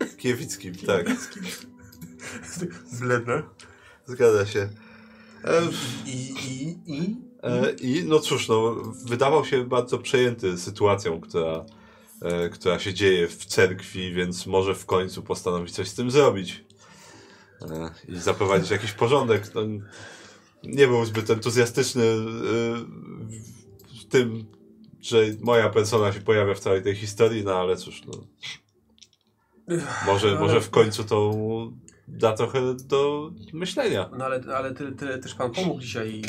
e, 0.00 0.16
Kiewickim, 0.16 0.74
tak. 0.74 1.06
Bledne. 3.00 3.42
Zgadza 4.06 4.46
się. 4.46 4.68
I, 6.06 6.34
i, 6.46 6.78
i? 6.86 7.16
E, 7.42 7.70
I 7.70 8.04
no 8.04 8.18
cóż, 8.18 8.48
no, 8.48 8.74
wydawał 9.04 9.44
się 9.44 9.64
bardzo 9.64 9.98
przejęty 9.98 10.58
sytuacją, 10.58 11.20
która, 11.20 11.64
e, 12.22 12.48
która 12.48 12.78
się 12.78 12.94
dzieje 12.94 13.28
w 13.28 13.46
cerkwi, 13.46 14.12
więc 14.12 14.46
może 14.46 14.74
w 14.74 14.86
końcu 14.86 15.22
postanowić 15.22 15.74
coś 15.74 15.88
z 15.88 15.94
tym 15.94 16.10
zrobić 16.10 16.64
e, 17.62 17.90
i 18.08 18.18
zaprowadzić 18.18 18.70
jakiś 18.70 18.92
porządek. 18.92 19.54
No, 19.54 19.60
nie 20.64 20.86
był 20.86 21.04
zbyt 21.04 21.30
entuzjastyczny 21.30 22.02
w 24.00 24.04
tym, 24.08 24.46
że 25.00 25.24
moja 25.40 25.68
persona 25.68 26.12
się 26.12 26.20
pojawia 26.20 26.54
w 26.54 26.60
całej 26.60 26.82
tej 26.82 26.94
historii, 26.94 27.44
no 27.44 27.54
ale 27.54 27.76
cóż, 27.76 28.02
no, 28.06 28.12
może, 30.06 30.28
Ale- 30.28 30.40
może 30.40 30.60
w 30.60 30.70
końcu 30.70 31.04
to 31.04 31.32
mu 31.32 31.72
da 32.08 32.32
trochę 32.32 32.74
do 32.74 33.30
myślenia. 33.52 34.10
No 34.18 34.24
ale, 34.24 34.40
ale 34.56 34.74
tyle, 34.74 34.92
tyle 34.92 35.18
też 35.18 35.34
pan 35.34 35.52
pomógł 35.52 35.80
dzisiaj. 35.80 36.22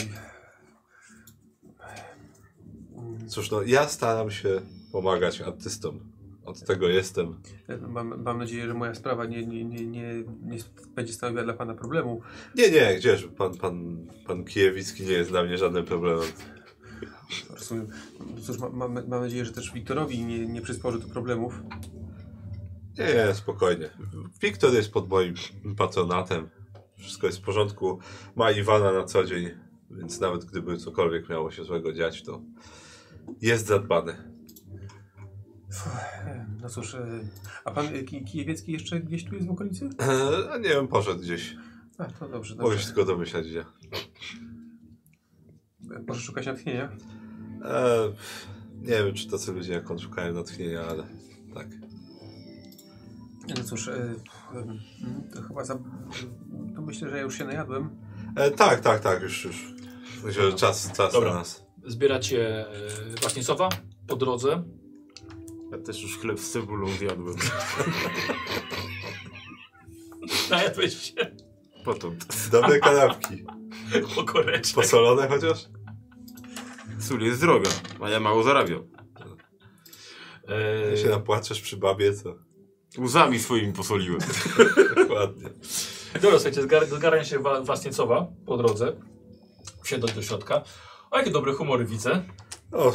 Cóż, 3.27 3.51
no, 3.51 3.61
ja 3.61 3.87
staram 3.87 4.31
się 4.31 4.61
pomagać 4.91 5.41
artystom. 5.41 5.99
Od 6.45 6.65
tego 6.65 6.87
jestem. 6.87 7.41
Mam, 7.87 8.23
mam 8.23 8.37
nadzieję, 8.37 8.67
że 8.67 8.73
moja 8.73 8.95
sprawa 8.95 9.25
nie, 9.25 9.45
nie, 9.45 9.65
nie, 9.65 9.87
nie, 9.87 10.23
nie 10.43 10.57
będzie 10.95 11.13
stanowiła 11.13 11.43
dla 11.43 11.53
pana 11.53 11.73
problemu. 11.73 12.21
Nie, 12.55 12.71
nie, 12.71 12.95
gdzież? 12.97 13.27
Pan, 13.37 13.57
pan, 13.57 14.07
pan 14.27 14.43
Kijewicki 14.43 15.03
nie 15.03 15.11
jest 15.11 15.29
dla 15.29 15.43
mnie 15.43 15.57
żadnym 15.57 15.85
problemem. 15.85 16.27
Rozumiem. 17.49 17.87
Cóż, 18.41 18.59
mam, 18.59 18.75
mam, 18.75 18.93
mam 18.93 19.21
nadzieję, 19.21 19.45
że 19.45 19.51
też 19.51 19.73
Wiktorowi 19.73 20.25
nie, 20.25 20.45
nie 20.45 20.61
przysporzy 20.61 20.99
to 20.99 21.07
problemów. 21.07 21.61
Nie, 22.97 23.05
nie, 23.27 23.33
spokojnie. 23.33 23.89
Wiktor 24.41 24.73
jest 24.73 24.91
pod 24.91 25.09
moim 25.09 25.33
patronatem. 25.77 26.49
Wszystko 26.97 27.27
jest 27.27 27.39
w 27.39 27.41
porządku. 27.41 27.99
Ma 28.35 28.51
Iwana 28.51 28.91
na 28.91 29.03
co 29.03 29.23
dzień, 29.23 29.49
więc 29.91 30.19
nawet 30.19 30.45
gdyby 30.45 30.77
cokolwiek 30.77 31.29
miało 31.29 31.51
się 31.51 31.63
złego 31.63 31.93
dziać, 31.93 32.23
to 32.23 32.41
jest 33.41 33.65
zadbany. 33.67 34.37
No 36.61 36.69
cóż, 36.69 36.95
e, 36.95 37.07
a 37.65 37.71
pan 37.71 37.85
e, 37.87 38.03
Ki- 38.03 38.23
Kijewiecki 38.25 38.71
jeszcze 38.71 38.99
gdzieś 38.99 39.25
tu 39.25 39.35
jest 39.35 39.47
w 39.47 39.51
okolicy? 39.51 39.89
A 40.53 40.57
nie 40.57 40.69
wiem, 40.69 40.87
poszedł 40.87 41.19
gdzieś. 41.21 41.55
A, 41.97 42.05
to 42.05 42.29
dobrze, 42.29 42.55
Mogę 42.55 42.63
dobrze. 42.69 42.79
się 42.79 42.85
tylko 42.87 43.05
domyślać, 43.05 43.47
gdzie. 43.47 43.65
Proszę 46.05 46.21
szukać 46.21 46.45
natchnienia. 46.45 46.91
Eee, 47.65 48.13
nie 48.81 49.03
wiem, 49.03 49.13
czy 49.13 49.29
tacy 49.29 49.51
ludzie 49.53 49.73
jak 49.73 49.91
on 49.91 49.99
szukają 49.99 50.33
natchnienia, 50.33 50.81
ale 50.81 51.03
tak. 51.53 51.67
No 53.57 53.63
cóż, 53.63 53.87
e, 53.87 53.93
e, 53.93 54.15
to 55.35 55.41
chyba 55.41 55.63
za... 55.63 55.75
To 56.75 56.81
myślę, 56.81 57.09
że 57.09 57.17
ja 57.17 57.23
już 57.23 57.37
się 57.37 57.45
najadłem. 57.45 57.89
E, 58.35 58.51
tak, 58.51 58.81
tak, 58.81 58.99
tak, 59.01 59.21
już, 59.21 59.45
już. 59.45 59.73
Myślę, 60.23 60.51
że 60.51 60.53
czas, 60.53 60.91
czas 60.91 61.13
Dobra. 61.13 61.29
na 61.29 61.35
nas. 61.35 61.65
Zbieracie 61.85 62.67
e, 62.67 62.71
Waśnicowa 63.23 63.69
po 64.07 64.15
drodze. 64.15 64.63
Ja 65.71 65.77
też 65.77 66.01
już 66.03 66.17
chleb 66.17 66.39
z 66.39 66.51
cebulą 66.51 66.87
zjadłem. 66.87 67.35
Najadłeś 70.49 70.93
się 71.01 71.31
Potąd. 71.85 72.49
Dobre 72.51 72.79
kanapki. 72.79 73.45
po 74.15 74.23
koreczce. 74.23 74.73
Posolone 74.75 75.27
chociaż? 75.27 75.65
Sól 76.99 77.21
jest 77.21 77.41
droga, 77.41 77.69
a 78.01 78.09
ja 78.09 78.19
mało 78.19 78.43
zarabiam. 78.43 78.83
E, 80.47 80.89
Jak 80.89 80.99
się 80.99 81.09
napłaczesz 81.09 81.61
przy 81.61 81.77
babie, 81.77 82.13
to 82.13 82.35
Łzami 82.97 83.39
swoimi 83.39 83.73
posoliłem. 83.73 84.19
dokładnie. 84.95 85.49
Dobra, 86.13 86.39
słuchajcie, 86.39 86.61
zgar 86.61 86.85
zgarnia 86.85 87.23
się 87.23 87.39
wa 87.39 87.61
po 88.45 88.57
drodze. 88.57 88.93
Wsiadać 89.83 90.13
do 90.13 90.21
środka. 90.21 90.63
O, 91.11 91.17
jakie 91.17 91.31
dobre 91.31 91.53
humory 91.53 91.85
widzę. 91.85 92.23
O, 92.71 92.93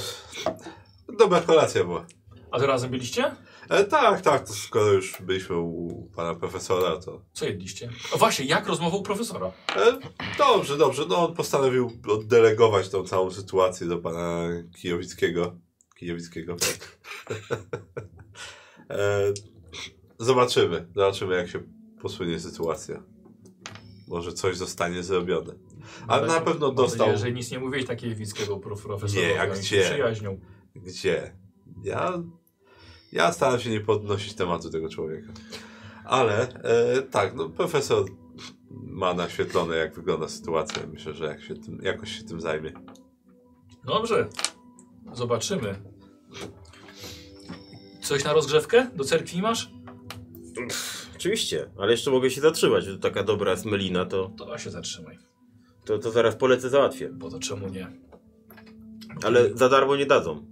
dobra 1.18 1.40
kolacja 1.40 1.84
była. 1.84 2.06
A 2.50 2.58
to 2.58 2.66
razem 2.66 2.90
byliście? 2.90 3.36
E, 3.68 3.84
tak, 3.84 4.20
tak, 4.20 4.46
to 4.46 4.52
skoro 4.52 4.92
już 4.92 5.22
byliśmy 5.22 5.56
u 5.56 6.08
pana 6.16 6.34
profesora, 6.34 6.96
to... 6.96 7.22
Co 7.32 7.44
jedliście? 7.44 7.90
O 8.12 8.18
właśnie, 8.18 8.44
jak 8.44 8.68
rozmowa 8.68 8.96
u 8.96 9.02
profesora? 9.02 9.52
E, 9.76 9.98
dobrze, 10.38 10.76
dobrze, 10.76 11.04
no 11.08 11.28
on 11.28 11.34
postanowił 11.34 11.92
oddelegować 12.08 12.88
tą 12.88 13.04
całą 13.04 13.30
sytuację 13.30 13.86
do 13.86 13.98
pana 13.98 14.48
Kijowickiego. 14.80 15.56
Kijowickiego, 15.96 16.56
tak. 16.56 16.98
e, 18.90 19.32
zobaczymy, 20.24 20.86
zobaczymy 20.94 21.36
jak 21.36 21.48
się 21.48 21.62
posunie 22.00 22.40
sytuacja. 22.40 23.02
Może 24.08 24.32
coś 24.32 24.56
zostanie 24.56 25.02
zrobione. 25.02 25.54
Ale 26.08 26.26
na 26.26 26.40
pewno 26.40 26.72
dostał... 26.72 27.06
nadzieję, 27.06 27.18
że 27.26 27.32
nic 27.32 27.50
nie 27.50 27.58
mówiłeś 27.58 27.86
takiego 27.86 28.12
Ewickiego 28.12 28.56
prof 28.56 28.82
profesorowi. 28.82 29.28
Nie, 29.28 29.34
się 29.34 29.60
gdzie? 29.60 29.82
przyjaźnią. 29.82 30.40
Gdzie? 30.74 31.36
Ja, 31.84 32.22
ja 33.12 33.32
staram 33.32 33.60
się 33.60 33.70
nie 33.70 33.80
podnosić 33.80 34.34
tematu 34.34 34.70
tego 34.70 34.88
człowieka. 34.88 35.32
Ale 36.04 36.48
e, 36.48 37.02
tak, 37.02 37.34
no 37.34 37.48
profesor 37.48 38.04
ma 38.70 39.14
naświetlone, 39.14 39.76
jak 39.76 39.94
wygląda 39.94 40.28
sytuacja. 40.28 40.82
Myślę, 40.92 41.14
że 41.14 41.24
jak 41.24 41.42
się 41.42 41.54
tym, 41.54 41.78
jakoś 41.82 42.18
się 42.18 42.24
tym 42.24 42.40
zajmie. 42.40 42.72
Dobrze. 43.84 44.28
Zobaczymy. 45.12 45.82
Coś 48.02 48.24
na 48.24 48.32
rozgrzewkę? 48.32 48.90
Do 48.94 49.04
cerkwi 49.04 49.42
masz? 49.42 49.81
Oczywiście, 51.16 51.70
ale 51.78 51.92
jeszcze 51.92 52.10
mogę 52.10 52.30
się 52.30 52.40
zatrzymać. 52.40 52.86
To 52.86 52.96
taka 52.96 53.22
dobra 53.22 53.50
jest 53.50 53.64
melina, 53.64 54.04
to, 54.04 54.30
To 54.38 54.58
się 54.58 54.70
zatrzymaj. 54.70 55.18
to, 55.84 55.98
to 55.98 56.10
zaraz 56.10 56.36
polecę 56.36 56.70
załatwię. 56.70 57.10
Bo 57.12 57.30
to 57.30 57.38
czemu 57.38 57.68
nie? 57.68 57.92
Ale 59.22 59.54
za 59.54 59.68
darmo 59.68 59.96
nie 59.96 60.06
dadzą. 60.06 60.46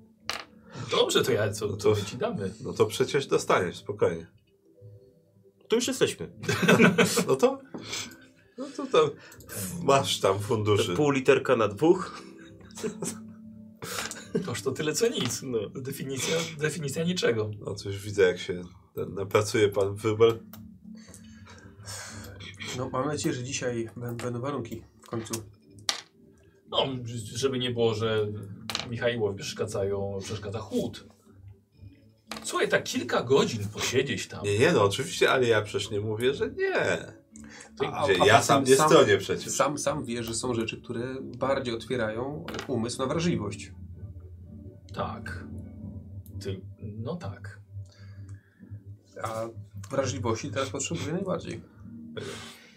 Dobrze, 0.91 1.23
to 1.25 1.33
ja 1.33 1.53
co, 1.53 1.67
No 1.67 1.77
co 1.77 1.97
ci 1.97 2.17
damy? 2.17 2.55
No 2.65 2.73
to 2.73 2.87
przecież 2.87 3.27
dostaniesz, 3.27 3.77
spokojnie. 3.77 4.27
Tu 5.69 5.77
już 5.77 5.89
jesteśmy. 5.89 6.31
No 7.29 7.37
to, 7.37 7.59
no 8.59 8.67
to 8.77 8.87
tam 8.87 9.11
masz 9.83 10.21
tam 10.21 10.39
funduszy. 10.41 10.95
Pół 10.95 11.11
literka 11.11 11.57
na 11.57 11.69
dwóch. 11.69 12.23
Toż 14.47 14.63
to 14.63 14.73
tyle 14.73 14.93
co 14.93 15.09
nic. 15.09 15.43
No. 15.43 15.59
Definicja, 15.69 16.37
definicja 16.59 17.05
niczego. 17.05 17.51
No 17.67 17.75
coś 17.75 17.99
widzę, 17.99 18.23
jak 18.23 18.39
się 18.39 18.63
napracuje 18.97 19.69
pan 19.69 19.95
wróbel. 19.95 20.41
No, 22.79 22.91
mam 22.91 23.07
nadzieję, 23.09 23.35
że 23.35 23.43
dzisiaj 23.45 23.89
bę- 23.97 24.17
będą 24.17 24.41
warunki 24.41 24.83
w 25.03 25.07
końcu. 25.07 25.33
No, 26.71 26.87
żeby 27.35 27.59
nie 27.59 27.71
było, 27.71 27.95
że 27.95 28.27
Michaiłowi 28.91 29.39
przeszkadzają, 29.39 30.19
przeszkadza 30.23 30.59
chłód. 30.59 31.07
Słuchaj, 32.45 32.69
tak 32.69 32.85
kilka 32.85 33.23
godzin 33.23 33.69
posiedzieć 33.69 34.29
tam. 34.29 34.45
Nie, 34.45 34.59
nie, 34.59 34.73
no 34.73 34.85
oczywiście, 34.85 35.31
ale 35.31 35.47
ja 35.47 35.63
przecież 35.63 35.91
nie 35.91 36.01
mówię, 36.01 36.35
że 36.35 36.51
nie. 36.51 36.75
A- 37.93 38.05
Gdzie 38.05 38.23
a 38.23 38.27
ja 38.27 38.43
sam 38.43 38.65
nie 38.65 38.75
stronię 38.77 39.19
przecież. 39.19 39.53
Sam, 39.53 39.79
sam 39.79 40.05
wie, 40.05 40.23
że 40.25 40.35
są 40.35 40.55
rzeczy, 40.55 40.81
które 40.83 41.15
bardziej 41.23 41.75
otwierają 41.75 42.47
umysł 42.69 42.99
na 42.99 43.07
wrażliwość. 43.07 43.73
Tak. 44.95 45.45
Ty, 46.41 46.61
no 46.99 47.17
tak. 47.17 47.60
A 49.23 49.49
wrażliwości 49.91 50.51
teraz 50.51 50.71
potrzebuję 50.71 51.13
najbardziej. 51.13 51.61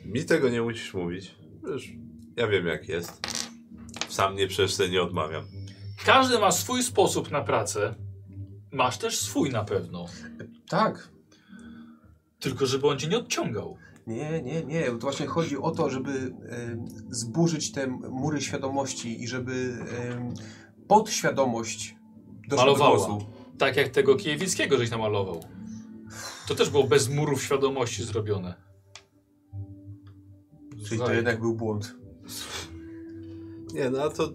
Mi 0.06 0.26
tego 0.26 0.50
nie 0.50 0.62
musisz 0.62 0.94
mówić. 0.94 1.36
Wiesz, 1.68 1.92
ja 2.36 2.48
wiem 2.48 2.68
jak 2.68 2.90
jest. 2.90 3.28
Sam 4.10 4.36
nie 4.36 4.48
przecież 4.48 4.74
sobie 4.74 4.90
nie 4.90 5.02
odmawiam. 5.02 5.44
Każdy 6.06 6.40
ma 6.40 6.52
swój 6.52 6.84
sposób 6.84 7.32
na 7.32 7.42
pracę. 7.42 7.96
Masz 8.72 8.98
też 8.98 9.20
swój 9.20 9.50
na 9.50 9.64
pewno. 9.64 10.06
Tak. 10.70 11.10
Tylko 12.40 12.66
żeby 12.66 12.88
on 12.88 13.00
cię 13.00 13.08
nie 13.08 13.18
odciągał. 13.18 13.78
Nie, 14.08 14.42
nie, 14.42 14.64
nie. 14.66 14.86
To 14.86 14.98
właśnie 14.98 15.26
chodzi 15.28 15.58
o 15.58 15.72
to, 15.72 15.90
żeby 15.90 16.34
zburzyć 17.10 17.72
te 17.72 17.88
mury 17.88 18.42
świadomości 18.42 19.24
i 19.24 19.28
żeby 19.28 19.78
podświadomość 20.88 21.96
doszła 22.48 22.66
do 22.66 22.72
Malowała. 22.72 22.98
głosu. 22.98 23.26
Tak 23.58 23.78
jak 23.78 23.90
tego 23.90 24.16
Kijewickiego 24.16 24.78
żeś 24.78 24.92
namalował. 24.92 25.44
To 26.48 26.56
też 26.56 26.70
było 26.70 26.84
bez 26.84 27.10
murów 27.10 27.44
świadomości 27.44 28.04
zrobione. 28.04 28.54
Czyli 30.88 31.02
to 31.02 31.14
jednak 31.14 31.40
był 31.40 31.56
błąd. 31.56 31.96
Nie, 33.74 33.90
no 33.90 34.02
a 34.04 34.10
to... 34.10 34.30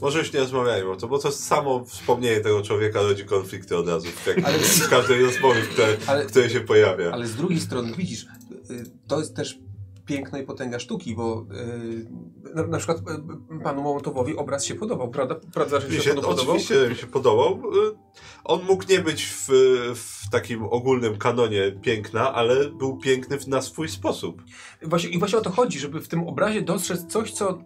Może 0.00 0.18
już 0.18 0.32
nie 0.32 0.40
rozmawiajmy 0.40 0.90
o 0.90 0.96
to, 0.96 1.08
bo 1.08 1.18
to 1.18 1.32
samo 1.32 1.84
wspomnienie 1.84 2.40
tego 2.40 2.62
człowieka 2.62 3.02
rodzi 3.02 3.24
konflikty 3.24 3.76
od 3.76 3.88
razu. 3.88 4.06
Jak 4.26 4.44
Ale- 4.44 4.58
w 4.58 4.88
każdej 4.88 5.22
rozmowie, 5.22 5.62
w 5.62 5.68
której, 5.68 5.96
Ale- 6.06 6.24
w 6.24 6.30
której 6.30 6.50
się 6.50 6.60
pojawia. 6.60 7.10
Ale 7.12 7.26
z 7.26 7.36
drugiej 7.36 7.60
strony, 7.60 7.92
widzisz, 7.96 8.26
y, 8.70 8.84
to 9.08 9.18
jest 9.18 9.36
też 9.36 9.58
piękno 10.06 10.38
i 10.38 10.42
potęga 10.42 10.78
sztuki, 10.78 11.14
bo 11.14 11.46
y, 11.52 12.54
na, 12.54 12.66
na 12.66 12.78
przykład 12.78 12.98
y, 12.98 13.62
panu 13.64 13.82
Mołotowowi 13.82 14.36
obraz 14.36 14.64
się 14.64 14.74
podobał, 14.74 15.10
prawda? 15.10 15.36
Prawda, 15.54 15.80
że 15.80 15.90
się, 15.90 16.02
się, 16.02 16.14
podobał? 16.14 16.32
oczywiście 16.32 16.88
mi 16.88 16.96
się 16.96 17.06
podobał. 17.06 17.52
Y, 17.52 17.96
On 18.44 18.64
mógł 18.64 18.84
nie 18.90 18.98
być 18.98 19.24
w, 19.26 19.48
w 19.94 20.30
takim 20.30 20.64
ogólnym 20.64 21.18
kanonie 21.18 21.72
piękna, 21.82 22.34
ale 22.34 22.70
był 22.70 22.96
piękny 22.96 23.38
na 23.46 23.62
swój 23.62 23.88
sposób. 23.88 24.42
Właśnie, 24.82 25.10
I 25.10 25.18
właśnie 25.18 25.38
o 25.38 25.42
to 25.42 25.50
chodzi, 25.50 25.78
żeby 25.78 26.00
w 26.00 26.08
tym 26.08 26.28
obrazie 26.28 26.62
dostrzec 26.62 27.06
coś, 27.06 27.32
co 27.32 27.58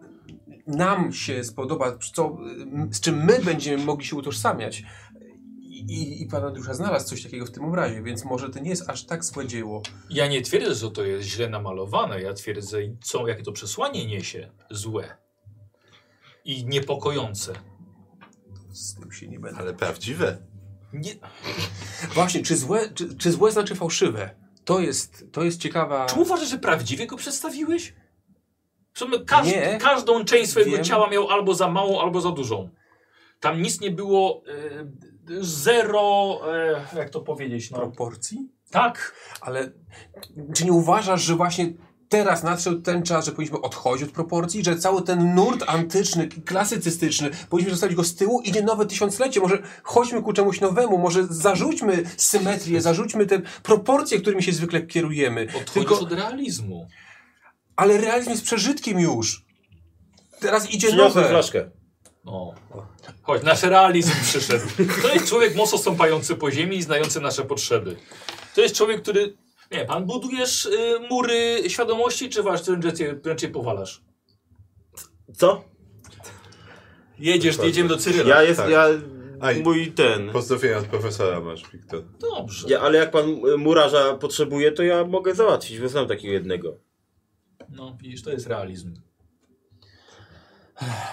nam 0.69 1.13
się 1.13 1.45
spodoba, 1.45 1.99
co, 2.15 2.39
z 2.91 3.01
czym 3.01 3.25
my 3.25 3.39
będziemy 3.45 3.85
mogli 3.85 4.07
się 4.07 4.17
utożsamiać. 4.17 4.83
I, 5.81 6.23
I 6.23 6.27
pan 6.27 6.45
Andrusza 6.45 6.75
znalazł 6.75 7.09
coś 7.09 7.23
takiego 7.23 7.47
w 7.47 7.51
tym 7.51 7.65
obrazie, 7.65 8.03
więc 8.03 8.25
może 8.25 8.51
to 8.51 8.59
nie 8.59 8.71
jest 8.71 8.91
aż 8.91 9.05
tak 9.05 9.25
złe 9.25 9.47
dzieło. 9.47 9.83
Ja 10.11 10.27
nie 10.29 10.43
twierdzę, 10.43 10.75
że 10.75 10.91
to 10.91 11.05
jest 11.05 11.29
źle 11.29 11.49
namalowane. 11.49 12.23
Ja 12.23 12.35
twierdzę, 12.35 12.79
co, 13.03 13.29
jakie 13.29 13.43
to 13.43 13.53
przesłanie 13.53 14.07
niesie. 14.07 14.51
Złe. 14.71 15.17
I 16.45 16.65
niepokojące. 16.67 17.53
Z 18.73 18.95
tym 18.95 19.13
się 19.13 19.29
nie 19.29 19.41
będę. 19.41 19.61
Ale 19.61 19.75
prawdziwe. 19.75 20.39
Nie, 20.93 21.15
Właśnie, 22.15 22.43
czy 22.43 22.57
złe, 22.57 22.91
czy, 22.95 23.17
czy 23.17 23.33
złe 23.33 23.53
znaczy 23.53 23.75
fałszywe? 23.75 24.31
To 24.65 24.81
jest, 24.81 25.25
to 25.33 25.45
jest 25.45 25.61
ciekawa... 25.61 26.07
Czy 26.07 26.21
uważasz, 26.21 26.49
że 26.49 26.59
prawdziwie 26.59 27.07
go 27.07 27.17
przedstawiłeś? 27.17 27.95
W 28.93 28.99
sumie 28.99 29.19
każd 29.19 29.51
Nie. 29.51 29.79
każdą 29.81 30.25
część 30.25 30.51
swojego 30.51 30.73
Wiem. 30.73 30.85
ciała 30.85 31.11
miał 31.11 31.31
albo 31.31 31.55
za 31.55 31.71
małą, 31.71 32.01
albo 32.01 32.21
za 32.21 32.31
dużą. 32.31 32.71
Tam 33.41 33.63
nic 33.63 33.81
nie 33.81 33.91
było 33.91 34.43
e, 34.47 34.91
zero, 35.41 36.41
e, 36.93 36.97
jak 36.99 37.11
to 37.11 37.21
powiedzieć, 37.21 37.71
no. 37.71 37.79
proporcji? 37.79 38.49
Tak, 38.71 39.15
Ale 39.41 39.73
czy 40.55 40.65
nie 40.65 40.73
uważasz, 40.73 41.23
że 41.23 41.35
właśnie 41.37 41.73
teraz 42.09 42.43
nadszedł 42.43 42.81
ten 42.83 43.03
czas, 43.03 43.25
że 43.25 43.33
powinniśmy 43.33 43.61
odchodzić 43.61 44.09
od 44.09 44.15
proporcji, 44.15 44.65
że 44.65 44.77
cały 44.77 45.03
ten 45.03 45.35
nurt 45.35 45.65
antyczny, 45.67 46.29
klasycystyczny, 46.29 47.31
powinniśmy 47.51 47.71
zostawić 47.75 47.97
go 47.97 48.05
z 48.05 48.15
tyłu, 48.15 48.41
idzie 48.41 48.63
nowe 48.63 48.87
tysiąclecie, 48.87 49.41
może 49.41 49.63
chodźmy 49.83 50.23
ku 50.23 50.33
czemuś 50.33 50.61
nowemu, 50.61 50.99
może 50.99 51.27
zarzućmy 51.31 52.03
symetrię, 52.17 52.81
zarzućmy 52.81 53.27
te 53.27 53.41
proporcje, 53.63 54.21
którymi 54.21 54.43
się 54.43 54.53
zwykle 54.53 54.83
kierujemy. 54.83 55.43
odchodzisz 55.43 55.73
Tylko, 55.73 56.01
od 56.01 56.13
realizmu. 56.13 56.87
ale 57.77 57.99
realizm 57.99 58.31
jest 58.31 58.43
przeżytkiem 58.45 59.01
już. 59.01 59.47
Teraz 60.41 60.71
idzie 60.71 60.89
Przyniosłem 60.89 61.25
nowe. 61.25 61.29
flaszkę. 61.29 61.71
No. 62.25 62.55
Chodź, 63.23 63.43
nasz 63.43 63.63
realizm 63.63 64.13
przyszedł. 64.23 64.65
To 65.03 65.15
jest 65.15 65.29
człowiek 65.29 65.55
mocno 65.55 65.79
stąpający 65.79 66.37
po 66.37 66.51
ziemi 66.51 66.77
i 66.77 66.83
znający 66.83 67.21
nasze 67.21 67.45
potrzeby. 67.45 67.97
To 68.55 68.61
jest 68.61 68.75
człowiek, 68.75 69.03
który... 69.03 69.37
Nie, 69.71 69.85
pan 69.85 70.07
budujesz 70.07 70.67
y, 70.67 71.01
mury 71.11 71.63
świadomości, 71.69 72.29
czy 72.29 72.43
właśnie 72.43 72.77
wręcz 72.77 72.99
wręcz 73.23 73.47
powalasz? 73.53 74.03
Co? 75.37 75.65
Jedziesz, 77.19 77.59
jedziemy 77.59 77.89
do 77.89 77.97
Cyryla. 77.97 78.29
Ja 78.29 78.43
jest, 78.43 78.61
tak. 78.61 78.71
ja, 78.71 78.87
Aj. 79.41 79.63
mój 79.63 79.93
ten. 79.93 80.31
Pozdrowienia 80.31 80.79
od 80.79 80.85
profesora 80.85 81.41
masz, 81.41 81.71
Wiktor. 81.73 82.05
Dobrze. 82.21 82.69
Ja, 82.69 82.81
ale 82.81 82.99
jak 82.99 83.11
pan 83.11 83.29
y, 83.29 83.57
murarza 83.57 84.15
potrzebuje, 84.15 84.73
to 84.73 84.83
ja 84.83 85.05
mogę 85.05 85.35
załatwić, 85.35 85.81
bo 85.81 85.89
znam 85.89 86.09
takiego 86.09 86.33
jednego. 86.33 86.77
No, 87.69 87.99
widzisz, 88.03 88.23
to 88.23 88.31
jest 88.31 88.47
realizm. 88.47 88.95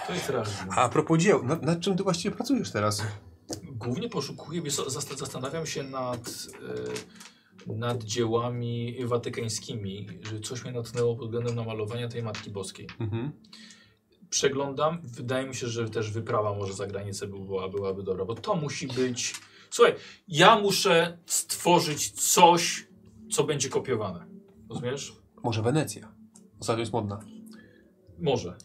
To 0.06 0.12
jest 0.12 0.28
realizm. 0.30 0.66
A 0.76 0.88
propos 0.88 1.18
dzieł, 1.18 1.44
nad, 1.44 1.62
nad 1.62 1.80
czym 1.80 1.96
ty 1.96 2.02
właściwie 2.02 2.36
pracujesz 2.36 2.70
teraz? 2.70 3.02
Głównie 3.62 4.08
poszukuję, 4.08 4.62
zastanawiam 5.16 5.66
się 5.66 5.82
nad, 5.82 6.30
e, 7.68 7.72
nad 7.72 8.04
dziełami 8.04 8.96
watykańskimi, 9.04 10.08
że 10.22 10.40
coś 10.40 10.64
mnie 10.64 10.72
natchnęło 10.72 11.16
pod 11.16 11.24
względem 11.24 11.54
namalowania 11.54 12.08
tej 12.08 12.22
Matki 12.22 12.50
Boskiej. 12.50 12.86
Mhm. 13.00 13.32
Przeglądam, 14.30 14.98
wydaje 15.04 15.48
mi 15.48 15.54
się, 15.54 15.66
że 15.66 15.88
też 15.88 16.10
wyprawa 16.10 16.54
może 16.54 16.72
za 16.72 16.86
granicę 16.86 17.26
by 17.26 17.38
była, 17.38 17.68
byłaby 17.68 18.02
dobra, 18.02 18.24
bo 18.24 18.34
to 18.34 18.54
musi 18.54 18.86
być 18.86 19.34
Słuchaj, 19.70 19.94
ja 20.28 20.58
muszę 20.58 21.18
stworzyć 21.26 22.10
coś, 22.10 22.88
co 23.32 23.44
będzie 23.44 23.68
kopiowane. 23.68 24.26
Rozumiesz? 24.68 25.12
Może 25.42 25.62
Wenecja. 25.62 26.12
Ostatnio 26.60 26.80
jest 26.80 26.92
modna. 26.92 27.20
Może. 28.18 28.56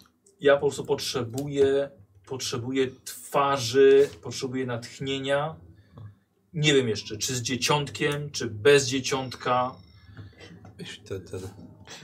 Ja 0.42 0.54
po 0.54 0.60
prostu 0.60 0.86
potrzebuję, 0.86 1.90
potrzebuję 2.26 2.88
twarzy, 3.06 4.10
potrzebuję 4.22 4.66
natchnienia. 4.66 5.56
Nie 6.54 6.74
wiem 6.74 6.90
jeszcze, 6.90 7.18
czy 7.18 7.36
z 7.36 7.42
dzieciątkiem, 7.42 8.32
czy 8.32 8.48
bez 8.48 8.88
dzieciątka. 8.88 9.76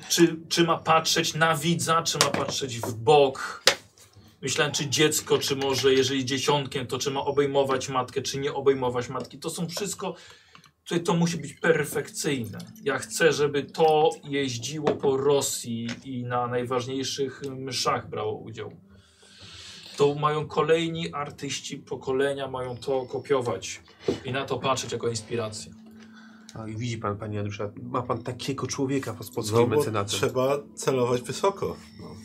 Czy, 0.09 0.35
czy 0.49 0.63
ma 0.63 0.77
patrzeć 0.77 1.33
na 1.33 1.55
widza, 1.55 2.03
czy 2.03 2.17
ma 2.17 2.29
patrzeć 2.29 2.79
w 2.79 2.93
bok. 2.93 3.63
Myślałem, 4.41 4.73
czy 4.73 4.89
dziecko, 4.89 5.37
czy 5.37 5.55
może, 5.55 5.93
jeżeli 5.93 6.25
dzieciątkiem, 6.25 6.87
to 6.87 6.99
czy 6.99 7.11
ma 7.11 7.21
obejmować 7.21 7.89
matkę, 7.89 8.21
czy 8.21 8.39
nie 8.39 8.53
obejmować 8.53 9.09
matki. 9.09 9.39
To 9.39 9.49
są 9.49 9.69
wszystko, 9.69 10.15
tutaj 10.87 11.03
to 11.03 11.13
musi 11.13 11.37
być 11.37 11.53
perfekcyjne. 11.53 12.57
Ja 12.83 12.97
chcę, 12.97 13.33
żeby 13.33 13.63
to 13.63 14.09
jeździło 14.23 14.91
po 14.91 15.17
Rosji 15.17 15.87
i 16.05 16.23
na 16.23 16.47
najważniejszych 16.47 17.41
mszach 17.57 18.09
brało 18.09 18.37
udział. 18.37 18.71
To 19.97 20.15
mają 20.15 20.47
kolejni 20.47 21.13
artyści 21.13 21.77
pokolenia, 21.77 22.47
mają 22.47 22.77
to 22.77 23.05
kopiować 23.05 23.81
i 24.25 24.31
na 24.31 24.45
to 24.45 24.59
patrzeć 24.59 24.91
jako 24.91 25.09
inspirację. 25.09 25.73
A, 26.53 26.67
I 26.67 26.75
widzi 26.75 26.97
pan, 26.97 27.17
panie 27.17 27.37
Janusza, 27.37 27.71
ma 27.83 28.01
pan 28.01 28.23
takiego 28.23 28.67
człowieka 28.67 29.13
pod, 29.13 29.29
pod 29.29 29.45
No, 29.91 30.05
trzeba 30.05 30.57
celować 30.75 31.21
wysoko. 31.21 31.77
No. 31.99 32.15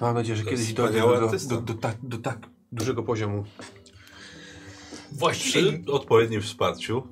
Mam 0.00 0.14
nadzieję, 0.14 0.36
że 0.36 0.44
To 0.44 0.50
kiedyś 0.50 0.72
dojdzie 0.72 1.00
do, 1.00 1.30
do, 1.48 1.60
do, 1.60 1.74
tak, 1.74 1.96
do 2.02 2.18
tak 2.18 2.38
dużego 2.72 3.02
poziomu. 3.02 3.44
Właściwie 5.12 5.78
Przy 5.78 5.92
odpowiednim 5.92 6.42
wsparciu 6.42 7.02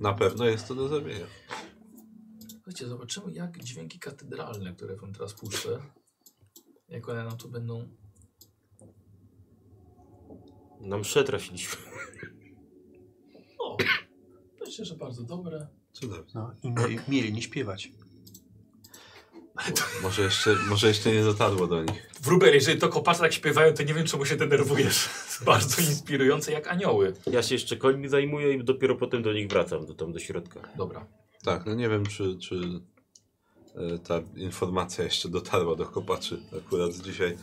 na 0.00 0.14
pewno 0.14 0.44
jest 0.44 0.68
to 0.68 0.74
do 0.74 0.88
zrobienia. 0.88 1.26
Słuchajcie, 2.52 2.86
zobaczymy 2.86 3.32
jak 3.32 3.64
dźwięki 3.64 3.98
katedralne, 3.98 4.74
które 4.74 4.96
wam 4.96 5.12
teraz 5.12 5.34
puszczę, 5.34 5.82
jak 6.88 7.08
one 7.08 7.24
nam 7.24 7.36
tu 7.36 7.48
będą... 7.48 7.88
Na 10.80 10.98
mszę 10.98 11.24
trafiliśmy. 11.24 11.76
O, 13.58 13.76
myślę, 14.60 14.84
że 14.84 14.96
bardzo 14.96 15.22
dobre. 15.22 15.66
Cudownie. 15.92 16.32
No, 16.34 16.54
i 16.62 16.70
mieli, 16.72 16.98
mieli 17.08 17.32
nie 17.32 17.42
śpiewać. 17.42 17.92
Może 20.02 20.22
jeszcze, 20.22 20.56
może 20.68 20.88
jeszcze 20.88 21.12
nie 21.12 21.24
dotarło 21.24 21.66
do 21.66 21.82
nich. 21.82 22.10
Wróbel, 22.22 22.54
jeżeli 22.54 22.80
to 22.80 22.88
kopacze 22.88 23.20
tak 23.20 23.32
śpiewają, 23.32 23.74
to 23.74 23.82
nie 23.82 23.94
wiem, 23.94 24.06
czemu 24.06 24.24
się 24.26 24.36
denerwujesz. 24.36 25.08
Bardzo 25.46 25.80
inspirujące 25.82 26.52
jak 26.52 26.68
anioły. 26.68 27.12
Ja 27.26 27.42
się 27.42 27.54
jeszcze 27.54 27.76
końmi 27.76 28.08
zajmuję 28.08 28.52
i 28.54 28.64
dopiero 28.64 28.96
potem 28.96 29.22
do 29.22 29.32
nich 29.32 29.48
wracam, 29.48 29.86
do, 29.86 29.94
tam 29.94 30.12
do 30.12 30.18
środka. 30.18 30.60
Dobra. 30.76 31.06
Tak, 31.44 31.66
no 31.66 31.74
nie 31.74 31.88
wiem, 31.88 32.06
czy, 32.06 32.38
czy 32.38 32.54
e, 33.76 33.98
ta 33.98 34.20
informacja 34.36 35.04
jeszcze 35.04 35.28
dotarła 35.28 35.76
do 35.76 35.86
kopaczy 35.86 36.40
akurat 36.66 36.92
dzisiaj. 36.92 37.36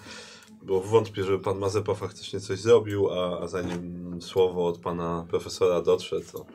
Bo 0.63 0.81
wątpię, 0.81 1.23
żeby 1.23 1.39
pan 1.39 1.57
Mazepa 1.57 1.93
faktycznie 1.95 2.39
coś 2.39 2.59
zrobił, 2.59 3.09
a, 3.13 3.39
a 3.39 3.47
zanim 3.47 4.21
słowo 4.21 4.67
od 4.67 4.77
pana 4.79 5.25
profesora 5.29 5.81
dotrze, 5.81 6.21
to 6.21 6.45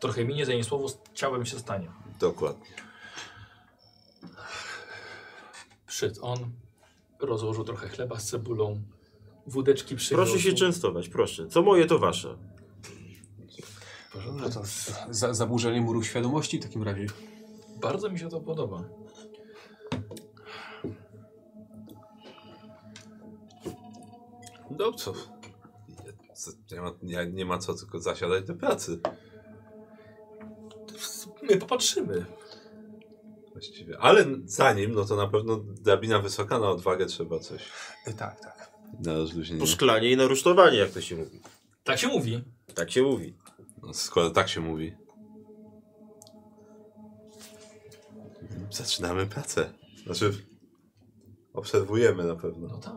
Trochę 0.00 0.24
minie, 0.24 0.46
zanim 0.46 0.64
słowo 0.64 0.88
z 0.88 0.98
ciałem 1.14 1.46
się 1.46 1.58
stanie. 1.58 1.90
dokładnie. 2.20 2.66
Przyszedł 5.92 6.24
on, 6.24 6.38
rozłożył 7.20 7.64
trochę 7.64 7.88
chleba 7.88 8.18
z 8.18 8.24
cebulą, 8.24 8.82
wódeczki 9.46 9.96
przyniósł. 9.96 10.24
Proszę 10.24 10.40
się 10.40 10.52
częstować, 10.52 11.08
proszę. 11.08 11.46
Co 11.48 11.62
moje, 11.62 11.86
to 11.86 11.98
wasze. 11.98 12.38
No 14.34 14.48
to 14.50 14.62
za, 15.10 15.34
zaburzenie 15.34 15.80
muru 15.80 16.02
świadomości 16.02 16.58
w 16.58 16.62
takim 16.62 16.82
razie. 16.82 17.06
Bardzo 17.80 18.10
mi 18.10 18.18
się 18.18 18.28
to 18.28 18.40
podoba. 18.40 18.84
No 24.78 24.92
co? 24.92 25.12
Nie 26.72 26.80
ma, 26.80 26.92
nie, 27.02 27.26
nie 27.32 27.44
ma 27.44 27.58
co 27.58 27.74
tylko 27.74 28.00
zasiadać 28.00 28.44
do 28.44 28.54
pracy. 28.54 29.00
My 31.42 31.56
popatrzymy. 31.56 32.26
Właściwie. 33.52 33.98
Ale 33.98 34.24
zanim, 34.44 34.92
no 34.94 35.04
to 35.04 35.16
na 35.16 35.26
pewno 35.26 35.56
drabina 35.56 36.18
wysoka 36.18 36.58
na 36.58 36.70
odwagę 36.70 37.06
trzeba 37.06 37.38
coś 37.38 37.62
E, 38.06 38.12
tak, 38.12 38.40
tak. 38.40 38.72
na 39.04 39.12
rozluźnienie. 39.14 39.60
Po 39.60 39.66
szklanie 39.66 40.10
i 40.10 40.16
na 40.16 40.26
rusztowanie, 40.26 40.78
jak 40.78 40.90
to 40.90 41.00
się 41.00 41.16
mówi. 41.16 41.40
Tak 41.84 41.98
się 41.98 42.08
mówi. 42.08 42.44
Tak 42.74 42.90
się 42.90 43.02
mówi. 43.02 43.34
No, 43.82 43.94
skoro 43.94 44.30
tak 44.30 44.48
się 44.48 44.60
mówi. 44.60 44.92
Zaczynamy 48.70 49.26
pracę. 49.26 49.72
Znaczy, 50.04 50.32
obserwujemy 51.52 52.24
na 52.24 52.36
pewno. 52.36 52.68
No 52.68 52.78
tak. 52.78 52.94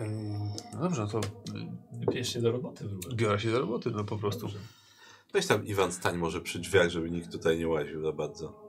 Ym, 0.00 0.38
No 0.74 0.80
dobrze, 0.80 1.02
no 1.02 1.08
to 1.08 1.20
Bierz 2.12 2.32
się 2.32 2.40
do 2.40 2.52
roboty. 2.52 2.88
Wróbel. 2.88 3.16
biorę 3.16 3.40
się 3.40 3.50
do 3.50 3.60
roboty, 3.60 3.90
no 3.90 4.04
po 4.04 4.16
prostu. 4.18 4.40
Dobrze. 4.40 4.58
Weź 5.32 5.46
tam 5.46 5.66
Iwan 5.66 5.92
stań 5.92 6.16
może 6.16 6.40
przy 6.40 6.58
drzwiach, 6.58 6.90
żeby 6.90 7.10
nikt 7.10 7.32
tutaj 7.32 7.58
nie 7.58 7.68
łaził 7.68 8.02
za 8.02 8.12
bardzo. 8.12 8.66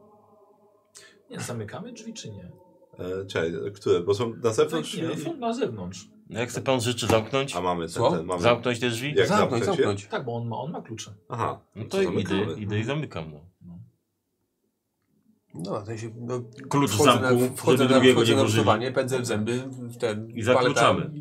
Nie, 1.29 1.39
zamykamy 1.39 1.93
drzwi 1.93 2.13
czy 2.13 2.31
nie? 2.31 2.51
E, 2.99 3.25
czekaj, 3.25 3.53
które? 3.75 3.99
Bo 3.99 4.13
są 4.13 4.33
na 4.43 4.53
zewnątrz 4.53 4.97
nie, 4.97 5.03
no, 5.03 5.09
drzwi? 5.09 5.23
są 5.23 5.37
na 5.37 5.53
zewnątrz. 5.53 6.09
No 6.29 6.39
jak 6.39 6.49
chce 6.49 6.61
pan 6.61 6.81
życzy 6.81 7.07
zamknąć? 7.07 7.55
A 7.55 7.61
mamy 7.61 7.85
ten, 7.85 7.93
Co? 7.93 8.11
ten 8.11 8.25
mamy. 8.25 8.41
Zamknąć 8.41 8.79
te 8.79 8.89
drzwi? 8.89 9.13
Jak 9.15 9.27
zamknąć, 9.27 9.49
zamknąć 9.49 9.79
je? 9.79 9.85
zamknąć. 9.85 10.07
Tak, 10.07 10.25
bo 10.25 10.35
on 10.35 10.47
ma, 10.47 10.57
on 10.57 10.71
ma 10.71 10.81
klucze. 10.81 11.13
Aha. 11.29 11.59
No 11.75 11.83
to 11.83 11.89
to 11.89 12.01
idę, 12.01 12.53
idę 12.57 12.79
i 12.79 12.83
zamykam. 12.83 13.31
No. 13.31 13.39
No, 15.53 15.81
to 15.81 15.97
się, 15.97 16.09
no, 16.15 16.41
Klucz 16.69 16.91
w 16.91 16.93
wchodzę 16.93 17.11
zamku, 17.11 17.41
na, 17.41 17.55
wchodzę 17.55 17.77
żeby 17.77 17.89
na, 17.89 17.95
drugiego 17.99 18.19
wchodzę 18.19 18.35
nie 18.35 18.43
rusztowanie, 18.43 18.91
pędzę 18.91 19.19
w 19.19 19.25
zęby, 19.25 19.63
w 19.69 19.97
ten, 19.97 20.29
I 20.29 20.41
zakluczamy. 20.41 21.11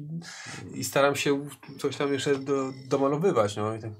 I, 0.74 0.78
I 0.78 0.84
staram 0.84 1.16
się 1.16 1.48
coś 1.78 1.96
tam 1.96 2.12
jeszcze 2.12 2.38
do, 2.38 2.72
domalowywać, 2.88 3.56
no. 3.56 3.74
I 3.74 3.78
tak. 3.80 3.90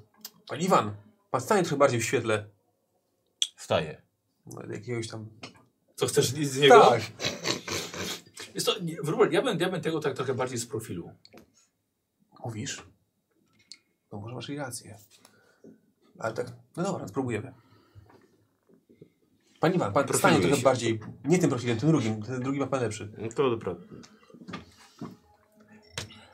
Pan 0.47 0.59
Iwan, 0.59 0.91
pan 1.31 1.41
stanie 1.41 1.63
trochę 1.63 1.77
bardziej 1.77 1.99
w 1.99 2.05
świetle. 2.05 2.49
Wstaję. 3.55 4.01
No, 4.45 4.61
jakiegoś 4.73 5.07
tam... 5.07 5.29
Co 5.95 6.07
chcesz 6.07 6.29
z 6.29 6.57
niego? 6.57 6.89
Tak. 6.89 7.01
Jest 8.53 8.65
to, 8.65 8.79
nie, 8.79 8.95
Wróbel, 9.01 9.31
ja 9.31 9.41
bym, 9.41 9.59
ja 9.59 9.69
bym 9.69 9.81
tego 9.81 9.99
tak 9.99 10.13
trochę 10.13 10.33
bardziej 10.33 10.57
z 10.57 10.65
profilu. 10.65 11.11
Mówisz? 12.45 12.83
No 14.11 14.19
może 14.19 14.35
masz 14.35 14.49
i 14.49 14.57
rację. 14.57 14.97
Ale 16.19 16.33
tak, 16.33 16.47
no 16.77 16.83
dobra, 16.83 17.07
spróbujemy. 17.07 17.53
Pan 19.59 19.73
Iwan, 19.73 19.93
pan 19.93 20.13
stanie 20.13 20.39
trochę 20.39 20.55
się. 20.55 20.61
bardziej, 20.63 20.99
nie 21.25 21.39
tym 21.39 21.49
profilem, 21.49 21.79
tym 21.79 21.89
drugim, 21.89 22.21
ten 22.21 22.41
drugi 22.43 22.59
ma 22.59 22.67
pan 22.67 22.81
lepszy. 22.81 23.11
No 23.17 23.29
to 23.29 23.49
dobra. 23.49 23.75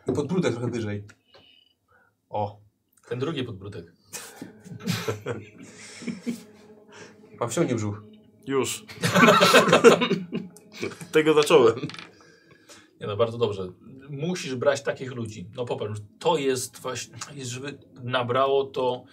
I 0.07 0.11
podbródek 0.13 0.51
trochę 0.53 0.67
wyżej. 0.67 1.03
O, 2.29 2.61
Ten 3.09 3.19
drugi 3.19 3.43
podbródek. 3.43 3.85
pan 7.39 7.49
wciągnie 7.49 7.75
brzuch. 7.75 8.03
Już. 8.47 8.85
Tego 11.11 11.33
zacząłem. 11.33 11.75
Nie 13.01 13.07
no, 13.07 13.17
bardzo 13.17 13.37
dobrze. 13.37 13.67
Musisz 14.09 14.55
brać 14.55 14.83
takich 14.83 15.11
ludzi. 15.11 15.49
No 15.55 15.65
popatrz, 15.65 16.01
to 16.19 16.37
jest 16.37 16.79
właśnie, 16.79 17.15
jest, 17.33 17.51
żeby 17.51 17.77
nabrało 18.03 18.63
to 18.63 19.03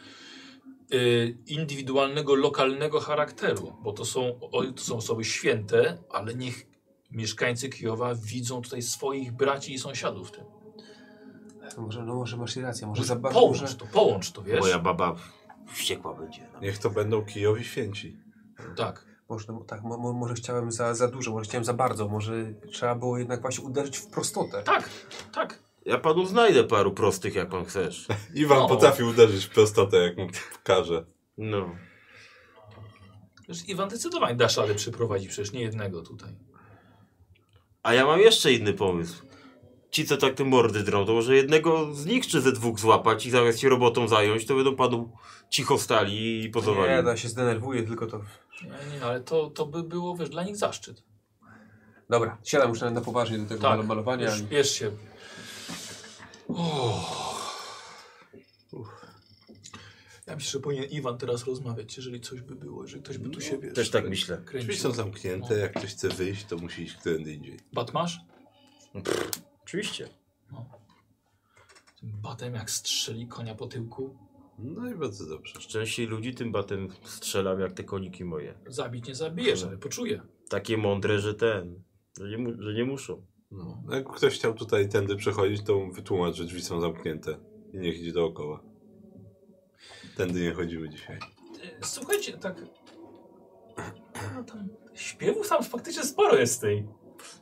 y, 0.95 1.39
indywidualnego, 1.47 2.35
lokalnego 2.35 3.01
charakteru, 3.01 3.77
bo 3.83 3.93
to 3.93 4.05
są, 4.05 4.41
to 4.77 4.83
są 4.83 4.97
osoby 4.97 5.25
święte, 5.25 5.99
ale 6.11 6.35
niech 6.35 6.67
mieszkańcy 7.11 7.69
Kijowa 7.69 8.15
widzą 8.15 8.63
tutaj 8.63 8.83
swoich 8.83 9.33
braci 9.33 9.75
i 9.75 9.79
sąsiadów 9.79 10.29
w 10.29 10.31
tym. 10.31 10.45
No 11.77 11.83
może, 11.83 12.05
no 12.05 12.15
może 12.15 12.37
masz 12.37 12.57
rację, 12.57 12.87
może 12.87 13.05
za 13.05 13.17
bardzo... 13.17 13.41
Połącz 13.41 13.61
Może... 13.61 13.75
to, 13.75 13.87
połącz 13.87 14.33
to, 14.33 14.43
wiesz? 14.43 14.61
Moja 14.61 14.79
baba 14.79 15.17
wściekła 15.73 16.15
będzie. 16.15 16.49
Niech 16.63 16.79
to 16.79 16.91
będą 16.91 17.25
Kijowi 17.25 17.65
święci. 17.65 18.17
Tak. 18.77 19.07
Może, 19.29 19.47
no, 19.49 19.65
tak, 19.65 19.83
mo, 19.83 19.99
mo, 19.99 20.13
może 20.13 20.35
chciałem 20.35 20.73
za, 20.73 20.95
za 20.95 21.09
dużo, 21.09 21.31
może 21.31 21.45
chciałem 21.45 21.65
za 21.65 21.75
bardzo, 21.75 22.09
może 22.09 22.33
trzeba 22.73 22.95
było 22.95 23.19
jednak 23.19 23.41
właśnie 23.41 23.65
uderzyć 23.65 23.97
w 23.99 24.07
prostotę. 24.07 24.63
Tak, 24.63 24.91
tak. 25.33 25.63
Ja 25.85 25.99
panu 25.99 26.27
znajdę 26.27 26.65
paru 26.65 26.93
prostych, 26.93 27.35
jak 27.35 27.49
pan 27.49 27.65
chcesz. 27.65 28.07
Iwan 28.35 28.59
No. 28.59 28.69
potrafi 28.69 29.03
uderzyć 29.03 29.45
w 29.45 29.51
prostotę, 29.51 29.97
jak 29.97 30.17
mu 30.19 30.27
każe. 30.65 31.05
No. 31.39 31.77
Wiesz, 33.49 33.69
Iwan 33.69 33.91
zdecydowanie 33.91 34.35
dasz 34.37 34.57
radę 34.57 34.75
przyprowadzić 34.75 35.29
przecież 35.29 35.53
nie 35.53 35.61
jednego 35.61 36.03
tutaj. 36.03 36.37
A 37.83 37.95
ja 37.95 38.07
mam 38.07 38.21
jeszcze 38.21 38.53
inny 38.53 38.73
pomysł. 38.75 39.30
Ci, 39.91 40.05
co 40.07 40.17
tak 40.17 40.35
te 40.35 40.45
mordy 40.45 40.83
drą, 40.83 41.07
to 41.07 41.13
może 41.13 41.37
jednego 41.37 41.95
z 41.95 42.07
nich 42.07 42.27
czy 42.27 42.41
ze 42.41 42.53
dwóch 42.53 42.81
złapać 42.81 43.27
i 43.27 43.31
zamiast 43.31 43.59
się 43.61 43.69
robotą 43.69 44.09
zająć, 44.09 44.47
to 44.47 44.55
będą 44.55 44.77
panu 44.77 45.13
cicho 45.51 45.79
stali 45.79 46.45
i 46.45 46.51
pozowali. 46.51 46.91
Nie, 46.93 47.03
da 47.03 47.17
się 47.17 47.29
zdenerwuję, 47.29 47.83
tylko 47.83 48.07
to... 48.07 48.21
Nie, 48.63 48.97
nie, 48.99 49.05
ale 49.05 49.21
to, 49.21 49.51
to 49.51 49.67
by 49.67 49.83
było, 49.83 50.17
wiesz, 50.17 50.29
dla 50.31 50.43
nich 50.45 50.57
zaszczyt. 50.57 51.03
Dobra, 52.11 52.39
siadam 52.45 52.69
już 52.71 52.81
na, 52.81 52.91
na 52.91 53.01
poważnie 53.01 53.39
do 53.39 53.47
tego 53.47 53.61
Tak, 53.63 53.77
mal- 53.79 53.87
malowania. 53.87 54.31
Już, 54.31 54.43
bierz 54.43 54.71
się. 54.71 54.91
Ja 60.27 60.35
myślę, 60.37 60.51
że 60.51 60.61
powinien 60.61 60.85
Iwan 60.85 61.19
teraz 61.19 61.45
rozmawiać, 61.47 61.97
jeżeli 61.97 62.21
coś 62.21 62.41
by 62.41 62.55
było, 62.55 62.83
jeżeli 62.83 63.03
ktoś 63.03 63.19
by 63.19 63.31
tu 63.31 63.41
się 63.41 63.59
wiesz, 63.59 63.75
Też 63.75 63.91
tak 63.91 64.09
myślę. 64.09 64.37
Drzwi 64.37 64.49
kręcił. 64.49 64.75
są 64.75 64.93
zamknięte, 64.93 65.59
jak 65.59 65.71
ktoś 65.75 65.91
chce 65.91 66.09
wyjść, 66.09 66.45
to 66.45 66.57
musi 66.57 66.83
iść 66.83 66.95
którędy 66.97 67.33
indziej. 67.35 67.61
Bat 67.73 67.95
masz? 67.95 68.21
Oczywiście. 69.71 70.09
Tym 72.01 72.13
batem 72.23 72.55
jak 72.55 72.71
strzeli 72.71 73.27
konia 73.27 73.55
po 73.55 73.67
tyłku. 73.67 74.17
No 74.59 74.91
i 74.91 74.95
bardzo 74.95 75.27
dobrze. 75.27 75.61
Częściej 75.61 76.07
ludzi 76.07 76.35
tym 76.35 76.53
batem 76.53 76.89
strzelam 77.05 77.61
jak 77.61 77.73
te 77.73 77.85
koniki 77.85 78.25
moje. 78.25 78.55
Zabić 78.67 79.09
nie 79.09 79.15
zabijesz, 79.15 79.65
ale 79.65 79.79
poczuję. 79.79 80.23
Takie 80.49 80.77
mądre, 80.77 81.19
że 81.19 81.35
ten, 81.35 81.83
że 82.21 82.29
nie, 82.29 82.39
mu, 82.39 82.63
że 82.63 82.75
nie 82.75 82.85
muszą. 82.85 83.27
No. 83.51 83.83
Jak 83.91 84.09
ktoś 84.09 84.35
chciał 84.35 84.55
tutaj 84.55 84.89
tędy 84.89 85.17
przechodzić, 85.17 85.63
to 85.65 85.87
wytłumacz, 85.87 86.35
że 86.35 86.45
drzwi 86.45 86.63
są 86.63 86.81
zamknięte. 86.81 87.39
I 87.73 87.79
niech 87.79 88.01
idzie 88.01 88.13
dookoła. 88.13 88.63
Tędy 90.17 90.41
nie 90.41 90.53
chodzimy 90.53 90.89
dzisiaj. 90.89 91.19
Słuchajcie, 91.83 92.39
tak... 92.39 92.65
No 94.35 94.45
tam 94.45 94.69
śpiewów 94.95 95.49
tam 95.49 95.65
faktycznie 95.65 96.03
sporo 96.03 96.37
jest 96.37 96.61
tej. 96.61 96.89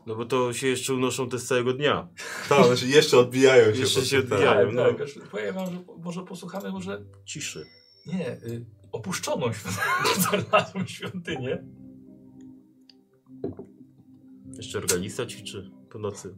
No 0.06 0.14
bo 0.16 0.24
to 0.24 0.52
się 0.52 0.66
jeszcze 0.66 0.94
unoszą 0.94 1.28
te 1.28 1.38
z 1.38 1.46
całego 1.46 1.72
dnia. 1.72 2.08
Tak, 2.48 2.78
się 2.78 2.86
jeszcze 2.86 3.18
odbijają 3.18 3.74
się. 3.74 3.80
Jeszcze 3.80 4.06
się 4.06 4.22
tym, 4.22 4.32
odbijają. 4.32 4.66
tak. 4.66 4.74
no. 4.76 4.84
tak, 4.84 5.00
aż 5.00 5.18
powiem 5.30 5.54
wam, 5.54 5.66
że 5.66 5.78
może 6.04 6.22
posłuchamy 6.22 6.70
może... 6.70 7.04
Ciszy. 7.24 7.66
Nie, 8.06 8.32
y, 8.32 8.66
opuszczoną 8.92 9.46
świątynię. 10.86 11.64
Jeszcze 14.56 14.78
organista 14.78 15.26
ćwiczy 15.26 15.70
po 15.90 15.98
nocy. 15.98 16.34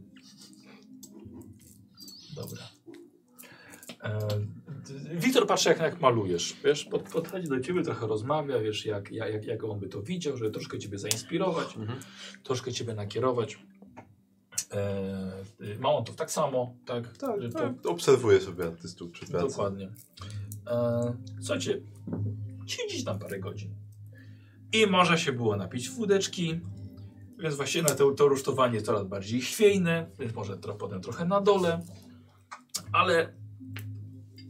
Dobra. 2.35 2.61
E, 4.03 4.17
Wiktor 5.15 5.47
patrzy 5.47 5.69
jak, 5.69 5.79
jak 5.79 6.01
malujesz, 6.01 6.55
wiesz, 6.63 6.85
pod, 6.85 7.03
podchodzi 7.09 7.47
do 7.47 7.59
ciebie, 7.59 7.83
trochę 7.83 8.07
rozmawia, 8.07 8.59
wiesz, 8.59 8.85
jak, 8.85 9.11
jak, 9.11 9.45
jak 9.45 9.63
on 9.63 9.79
by 9.79 9.87
to 9.87 10.01
widział, 10.01 10.37
żeby 10.37 10.51
troszkę 10.51 10.79
ciebie 10.79 10.97
zainspirować, 10.97 11.77
Mhm. 11.77 11.99
troszkę 12.43 12.71
ciebie 12.71 12.93
nakierować. 12.93 13.59
E, 14.73 15.43
y, 15.61 15.79
Małontów 15.79 16.15
tak 16.15 16.31
samo, 16.31 16.75
tak? 16.85 17.17
Tak, 17.17 17.41
Że 17.41 17.49
to- 17.49 17.59
tak. 17.59 17.85
Obserwuję 17.85 18.41
sobie 18.41 18.65
artystów 18.65 19.11
przy 19.11 19.25
pracy. 19.25 19.47
Dokładnie. 19.47 19.89
E, 20.67 21.13
słuchajcie, 21.39 21.81
siedzieć 22.67 23.03
tam 23.03 23.19
parę 23.19 23.39
godzin. 23.39 23.75
I 24.73 24.87
można 24.87 25.17
się 25.17 25.31
było 25.31 25.55
napić 25.57 25.89
wódeczki, 25.89 26.59
więc 27.39 27.55
właściwie 27.55 27.83
na 27.89 27.95
to, 27.95 28.11
to 28.11 28.27
rusztowanie 28.27 28.73
jest 28.73 28.85
coraz 28.85 29.03
bardziej 29.07 29.41
chwiejne, 29.41 30.09
więc 30.19 30.33
może 30.35 30.57
tro, 30.57 30.75
potem 30.75 31.01
trochę 31.01 31.25
na 31.25 31.41
dole. 31.41 31.81
Ale 32.91 33.33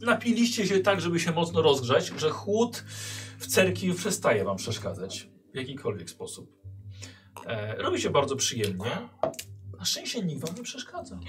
napiliście 0.02 0.66
się 0.66 0.80
tak, 0.80 1.00
żeby 1.00 1.20
się 1.20 1.32
mocno 1.32 1.62
rozgrzać, 1.62 2.12
że 2.16 2.30
chłód 2.30 2.84
w 3.38 3.46
cerkwi 3.46 3.94
przestaje 3.94 4.44
wam 4.44 4.56
przeszkadzać 4.56 5.28
w 5.52 5.56
jakikolwiek 5.56 6.10
sposób. 6.10 6.62
E, 7.46 7.76
robi 7.76 8.00
się 8.00 8.10
bardzo 8.10 8.36
przyjemnie. 8.36 9.08
Na 9.78 9.84
szczęście 9.84 10.22
nikt 10.22 10.46
wam 10.46 10.56
nie 10.56 10.62
przeszkadza. 10.62 11.20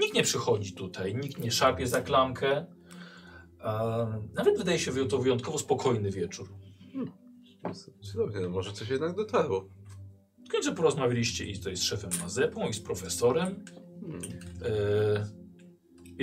Nikt 0.00 0.14
nie 0.14 0.22
przychodzi 0.22 0.72
tutaj, 0.72 1.14
nikt 1.14 1.38
nie 1.38 1.50
szarpie 1.50 1.86
za 1.86 2.02
klamkę. 2.02 2.66
E, 3.60 4.22
nawet 4.34 4.58
wydaje 4.58 4.78
się 4.78 5.08
to 5.08 5.18
wyjątkowo 5.18 5.58
spokojny 5.58 6.10
wieczór. 6.10 6.48
Cudownie, 8.00 8.40
no 8.40 8.48
może 8.48 8.72
coś 8.72 8.88
jednak 8.88 9.16
dotarło. 9.16 9.68
W 10.48 10.50
końcu 10.50 10.74
porozmawialiście 10.74 11.44
i 11.44 11.58
tutaj 11.58 11.76
z 11.76 11.82
szefem 11.82 12.10
Mazepą 12.22 12.68
i 12.68 12.72
z 12.72 12.80
profesorem. 12.80 13.64
Hmm. 14.00 14.20
E, 14.62 15.47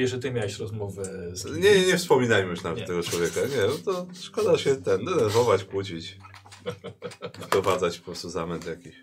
że 0.03 0.19
ty 0.19 0.31
miałeś 0.31 0.59
rozmowę 0.59 1.29
z... 1.33 1.45
Nie, 1.45 1.79
nie, 1.79 1.87
nie 1.87 1.97
wspominajmy 1.97 2.49
już 2.49 2.63
nawet 2.63 2.79
Nie. 2.79 2.85
tego 2.85 3.03
człowieka. 3.03 3.41
Nie, 3.41 3.67
no 3.67 3.93
to 3.93 4.07
szkoda 4.21 4.57
się 4.57 4.75
ten, 4.75 5.05
denerwować, 5.05 5.63
kłócić. 5.63 6.17
Wprowadzać 7.41 7.99
po 7.99 8.05
prostu 8.05 8.29
zamęt 8.29 8.65
jakiś. 8.65 8.95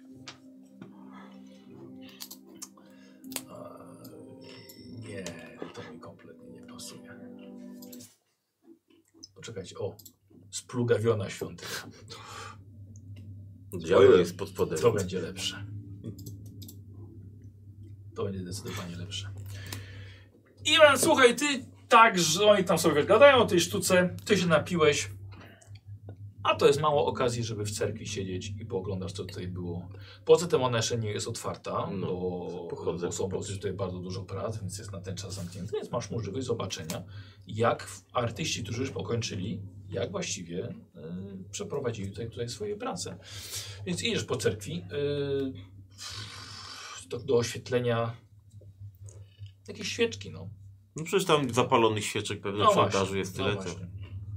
Nie, 4.99 5.25
to 5.75 5.93
mi 5.93 6.01
kompletnie 6.01 6.51
nie 6.51 6.63
pasuje. 6.67 7.21
Poczekajcie, 9.35 9.79
o. 9.79 9.97
Splugawiona 10.51 11.31
świątynia. 11.31 11.71
Diabeł 13.73 14.19
jest 14.19 14.37
pod 14.37 14.49
spodem. 14.49 14.79
To 14.79 14.93
będzie 14.93 15.21
lepsze. 15.21 15.67
To 18.15 18.25
będzie 18.25 18.41
zdecydowanie 18.41 18.97
lepsze. 18.97 19.32
Iwan, 20.65 20.99
słuchaj, 20.99 21.37
ty 21.37 21.45
tak, 21.89 22.19
że 22.19 22.47
oni 22.47 22.65
tam 22.65 22.79
sobie 22.79 23.05
gadają 23.05 23.37
o 23.37 23.47
tej 23.47 23.61
sztuce, 23.61 24.17
ty 24.25 24.39
się 24.39 24.47
napiłeś, 24.47 25.11
a 26.43 26.55
to 26.55 26.67
jest 26.67 26.81
mało 26.81 27.07
okazji, 27.07 27.45
żeby 27.45 27.65
w 27.65 27.71
cerkwi 27.71 28.07
siedzieć 28.07 28.53
i 28.61 28.67
pooglądasz, 28.67 29.13
co 29.13 29.25
tutaj 29.25 29.49
było. 29.49 29.89
Poza 30.25 30.47
tym 30.47 30.63
ona 30.63 30.77
jeszcze 30.77 30.99
nie 30.99 31.11
jest 31.11 31.29
otwarta, 31.29 31.91
No, 31.93 32.07
bo, 32.07 32.67
pochodzę, 32.71 33.07
bo 33.07 33.13
są 33.13 33.29
popatrzę. 33.29 33.53
tutaj 33.53 33.73
bardzo 33.73 33.99
dużo 33.99 34.23
prac, 34.23 34.59
więc 34.61 34.79
jest 34.79 34.93
na 34.93 35.01
ten 35.01 35.17
czas 35.17 35.35
zamknięty, 35.35 35.73
więc 35.73 35.91
masz 35.91 36.11
możliwość 36.11 36.47
zobaczenia, 36.47 37.03
jak 37.47 37.89
artyści, 38.13 38.63
którzy 38.65 38.81
już 38.81 38.91
pokończyli, 38.91 39.63
jak 39.89 40.11
właściwie 40.11 40.69
y, 40.69 40.73
przeprowadzili 41.51 42.11
tutaj, 42.11 42.31
tutaj 42.31 42.49
swoje 42.49 42.77
prace. 42.77 43.17
Więc 43.87 44.03
idziesz 44.03 44.25
po 44.25 44.37
cerkwi 44.37 44.85
y, 47.05 47.09
do, 47.09 47.19
do 47.19 47.37
oświetlenia 47.37 48.17
jakieś 49.69 49.89
świeczki, 49.89 50.31
no. 50.31 50.49
No 50.97 51.05
przecież 51.05 51.27
tam 51.27 51.55
zapalonych 51.55 52.05
świeczek 52.05 52.41
pewnie 52.41 52.61
No 52.61 52.71
w 52.73 53.15
jest 53.17 53.39
no 53.39 53.45
tyle, 53.45 53.57
to 53.57 53.63
właśnie. 53.63 53.87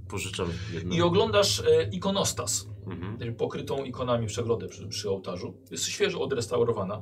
pożyczam 0.09 0.47
jedno. 0.73 0.95
I 0.95 1.01
oglądasz 1.01 1.59
e, 1.59 1.89
ikonostas, 1.91 2.67
Mhm. 2.87 3.35
pokrytą 3.35 3.83
ikonami 3.83 4.27
przegrodę 4.27 4.67
przy, 4.67 4.87
przy 4.87 5.09
ołtarzu. 5.09 5.57
Jest 5.71 5.85
świeżo 5.85 6.21
odrestaurowana. 6.21 7.01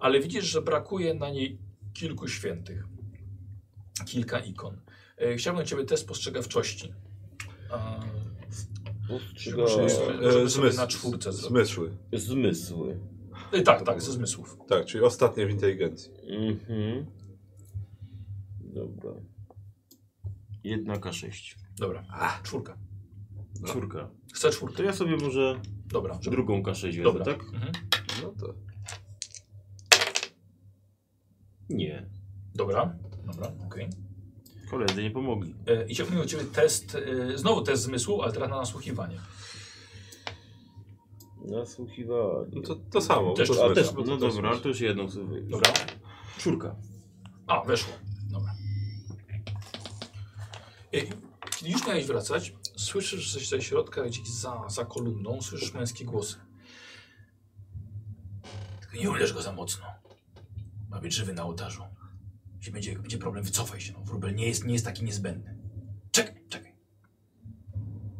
Ale 0.00 0.20
widzisz, 0.20 0.44
że 0.44 0.62
brakuje 0.62 1.14
na 1.14 1.30
niej 1.30 1.58
kilku 1.94 2.28
świętych. 2.28 2.84
Kilka 4.06 4.38
ikon. 4.38 4.80
E, 5.18 5.36
chciałbym 5.36 5.66
Ciebie 5.66 5.84
test 5.84 6.02
spostrzegawczości. 6.02 6.92
A, 7.70 8.00
Postrzega... 9.08 9.66
Żeby- 9.66 9.82
E, 10.28 10.32
żeby 10.32 10.50
sobie 10.50 10.68
zmysł- 10.70 10.76
na 10.76 10.86
czwórce 10.86 11.32
zrobić. 11.32 11.50
Zmysły. 11.50 11.96
Zmysły. 12.12 12.98
E, 13.52 13.62
tak, 13.62 13.82
tak, 13.82 14.02
ze 14.02 14.12
zmysłów. 14.12 14.58
Tak, 14.68 14.86
czyli 14.86 15.04
ostatnie 15.04 15.46
w 15.46 15.50
inteligencji. 15.50 16.12
Mhm. 16.28 17.06
Dobra. 18.60 19.10
Jedna 20.64 20.94
K6. 20.94 21.54
Dobra, 21.78 22.04
czwórka. 22.42 22.78
No. 23.60 23.68
Czwórka. 23.68 24.10
Chcę 24.34 24.48
To 24.48 24.54
czwórkę. 24.54 24.82
ja 24.84 24.92
sobie 24.92 25.16
może 25.16 25.60
Dobra, 25.86 26.18
żeby... 26.22 26.36
drugą 26.36 26.62
K6 26.62 26.82
wezmę, 26.82 27.02
Dobra. 27.02 27.24
tak? 27.24 27.42
Mhm. 27.42 27.72
No 28.22 28.32
to. 28.40 28.54
Nie. 31.70 32.06
Dobra, 32.54 32.96
dobra, 33.26 33.52
okej. 33.66 33.88
Koledzy 34.70 35.02
nie 35.02 35.10
pomogli. 35.10 35.54
E, 35.66 35.86
I 35.86 35.94
chciałbym 35.94 36.20
od 36.20 36.26
Ciebie 36.26 36.44
test, 36.44 36.94
e, 36.94 37.38
znowu 37.38 37.62
test 37.62 37.82
zmysłu, 37.82 38.22
ale 38.22 38.32
teraz 38.32 38.50
na 38.50 38.56
nasłuchiwanie. 38.56 39.18
Nasłuchiwanie. 41.50 42.48
No 42.52 42.60
to, 42.62 42.76
to 42.76 43.00
samo. 43.00 43.34
Też- 43.34 43.48
to 43.48 43.70
a 43.70 43.74
też, 43.74 43.88
to 43.88 43.94
no 43.94 44.02
też 44.16 44.34
dobra, 44.34 44.50
zmysł. 44.50 44.62
to 44.62 44.68
już 44.68 44.80
jedną 44.80 45.10
sobie. 45.10 45.40
Dobra. 45.42 45.72
Czwórka. 46.38 46.76
A, 47.46 47.60
weszło. 47.64 47.92
Dobra. 48.30 48.54
E, 50.94 51.00
Kiedy 51.58 51.70
już 51.72 51.86
miałeś 51.86 52.06
wracać, 52.06 52.54
słyszysz 52.76 53.32
coś 53.32 53.48
ze 53.48 53.62
środka, 53.62 54.02
gdzieś 54.04 54.28
za, 54.28 54.64
za 54.68 54.84
kolumną, 54.84 55.42
słyszysz 55.42 55.74
męskie 55.74 56.04
głosy. 56.04 56.36
Tylko 58.80 58.96
nie 58.96 59.10
uderz 59.10 59.32
go 59.32 59.42
za 59.42 59.52
mocno. 59.52 59.84
Ma 60.90 61.00
być 61.00 61.14
żywy 61.14 61.32
na 61.32 61.42
ołtarzu. 61.44 61.82
Jeśli 62.56 62.72
będzie, 62.72 62.98
będzie 62.98 63.18
problem, 63.18 63.44
wycofaj 63.44 63.80
się. 63.80 63.92
No, 63.92 64.00
wróbel 64.04 64.34
nie 64.34 64.46
jest, 64.46 64.64
nie 64.64 64.72
jest 64.72 64.84
taki 64.84 65.04
niezbędny. 65.04 65.58
Czekaj, 66.10 66.42
czekaj. 66.48 66.72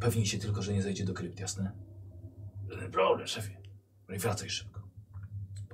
Pewnij 0.00 0.26
się 0.26 0.38
tylko, 0.38 0.62
że 0.62 0.72
nie 0.72 0.82
zejdzie 0.82 1.04
do 1.04 1.14
krypt, 1.14 1.40
jasne? 1.40 1.72
Żaden 2.68 2.90
problem, 2.90 3.26
szefie. 3.28 3.56
No 4.08 4.14
i 4.14 4.18
wracaj 4.18 4.50
szybko. 4.50 4.80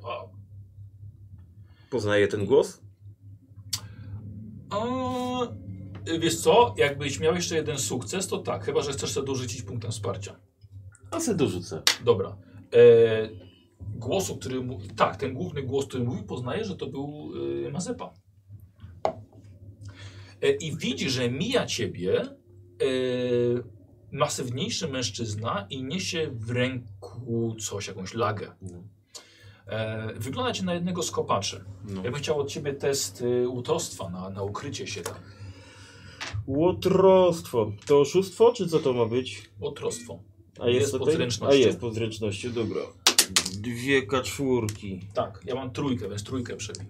O, 0.03 0.31
Poznaje 1.91 2.29
ten 2.29 2.47
głos? 2.47 2.81
A, 4.71 4.79
wiesz 6.19 6.41
co, 6.41 6.75
jakbyś 6.79 7.21
miał 7.21 7.35
jeszcze 7.35 7.57
jeden 7.57 7.79
sukces, 7.79 8.29
to 8.29 8.39
tak, 8.39 8.65
chyba 8.65 8.83
że 8.83 8.93
chcesz 8.93 9.13
sobie 9.13 9.27
dorzucić 9.27 9.63
punktem 9.63 9.91
wsparcia. 9.91 10.41
A 11.11 11.21
se 11.21 11.35
dorzucę. 11.35 11.83
Dobra. 12.05 12.37
E, 12.75 13.29
głosu, 13.95 14.37
który 14.37 14.61
mówi, 14.61 14.89
tak, 14.89 15.17
ten 15.17 15.35
główny 15.35 15.63
głos, 15.63 15.87
który 15.87 16.05
mówi, 16.05 16.23
poznaje, 16.23 16.65
że 16.65 16.77
to 16.77 16.87
był 16.87 17.33
e, 17.67 17.71
Mazepa. 17.71 18.15
E, 20.43 20.51
I 20.51 20.77
widzi, 20.77 21.11
że 21.11 21.31
mija 21.31 21.67
ciebie 21.67 22.21
e, 22.21 22.27
masywniejszy 24.15 24.89
mężczyzna 24.89 25.67
i 25.71 25.83
niesie 25.85 26.31
w 26.33 26.51
ręku 26.51 27.57
coś, 27.61 27.87
jakąś 27.87 28.15
lagę. 28.15 28.53
No. 28.63 28.83
E, 29.67 30.13
wygląda 30.17 30.53
na 30.65 30.75
jednego 30.75 31.03
z 31.03 31.11
kopaczy. 31.11 31.65
No. 31.85 32.05
Ja 32.05 32.11
bym 32.11 32.21
chciał 32.21 32.41
od 32.41 32.49
ciebie 32.49 32.73
test 32.75 33.21
y, 33.21 33.47
na, 34.13 34.31
na 34.31 34.43
ukrycie 34.43 34.87
się 34.87 35.03
tam. 35.03 35.15
Łotrostwo. 36.47 37.73
To 37.87 38.01
oszustwo, 38.01 38.53
czy 38.53 38.69
co 38.69 38.79
to 38.79 38.93
ma 38.93 39.07
być? 39.07 39.51
Łotrostwo. 39.61 40.19
A 40.61 40.67
jest, 40.69 40.81
Jest 40.81 40.93
to 40.93 40.99
pod 40.99 41.09
tej- 41.09 41.17
zręcznością. 41.17 41.55
A 41.55 41.67
jest 41.67 41.81
pod 41.81 41.95
zręcznością, 41.95 42.53
dobra. 42.53 42.81
Dwie 43.59 44.07
kaczwórki. 44.07 45.01
Tak, 45.15 45.41
ja 45.45 45.55
mam 45.55 45.71
trójkę, 45.71 46.09
więc 46.09 46.25
trójkę 46.25 46.57
przebij. 46.57 46.87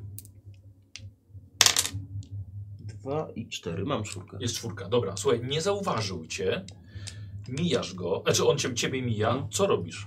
Dwa 2.80 3.28
i 3.34 3.48
cztery. 3.48 3.84
Mam 3.84 4.04
czwórkę. 4.04 4.36
Jest 4.40 4.54
czwórka. 4.54 4.88
Dobra, 4.88 5.16
słuchaj, 5.16 5.40
nie 5.44 5.62
zauważył 5.62 6.26
cię. 6.26 6.64
Mijasz 7.48 7.94
go. 7.94 8.22
Znaczy 8.24 8.46
on 8.46 8.58
cię, 8.58 8.74
ciebie 8.74 9.02
mija. 9.02 9.48
Co 9.52 9.66
robisz? 9.66 10.06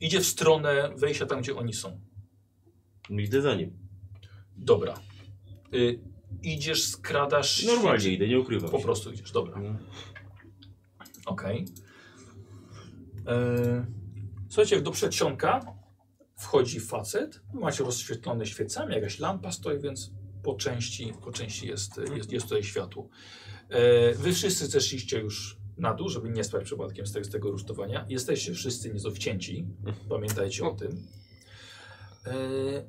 Idzie 0.00 0.20
w 0.20 0.26
stronę 0.26 0.90
wejścia 0.96 1.26
tam, 1.26 1.40
gdzie 1.40 1.56
oni 1.56 1.72
są. 1.72 2.00
Idę 3.10 3.42
za 3.42 3.54
nim. 3.54 3.78
Dobra. 4.56 4.94
Y, 5.74 6.00
idziesz, 6.42 6.82
skradasz. 6.88 7.64
Normalnie 7.64 8.08
idę, 8.08 8.28
nie 8.28 8.40
ukrywam 8.40 8.70
Po 8.70 8.78
się. 8.78 8.84
prostu 8.84 9.12
idziesz, 9.12 9.32
dobra. 9.32 9.60
No. 9.60 9.76
Okej. 11.26 11.64
E, 13.26 13.86
Słuchajcie, 14.48 14.80
do 14.82 14.90
przedsionka 14.90 15.60
wchodzi 16.36 16.80
facet. 16.80 17.40
Macie 17.54 17.84
rozświetlone 17.84 18.46
świecami, 18.46 18.94
jakaś 18.94 19.18
lampa 19.18 19.52
stoi, 19.52 19.78
więc 19.80 20.10
po 20.42 20.54
części, 20.54 21.12
po 21.24 21.32
części 21.32 21.66
jest, 21.68 22.00
jest, 22.16 22.32
jest 22.32 22.46
tutaj 22.48 22.64
światło. 22.64 23.08
E, 23.68 24.14
Wy 24.14 24.32
wszyscy 24.32 24.66
zeszliście 24.66 25.18
już 25.20 25.56
na 25.78 25.94
dół, 25.94 26.08
żeby 26.08 26.30
nie 26.30 26.44
spać 26.44 26.64
przypadkiem 26.64 27.06
z 27.06 27.12
tego, 27.12 27.24
z 27.24 27.30
tego 27.30 27.50
rusztowania. 27.50 28.06
Jesteście 28.08 28.54
wszyscy 28.54 28.94
nieco 28.94 29.10
wcięci. 29.10 29.66
Pamiętajcie 30.08 30.64
o 30.68 30.74
tym. 30.74 30.90
E, 32.26 32.32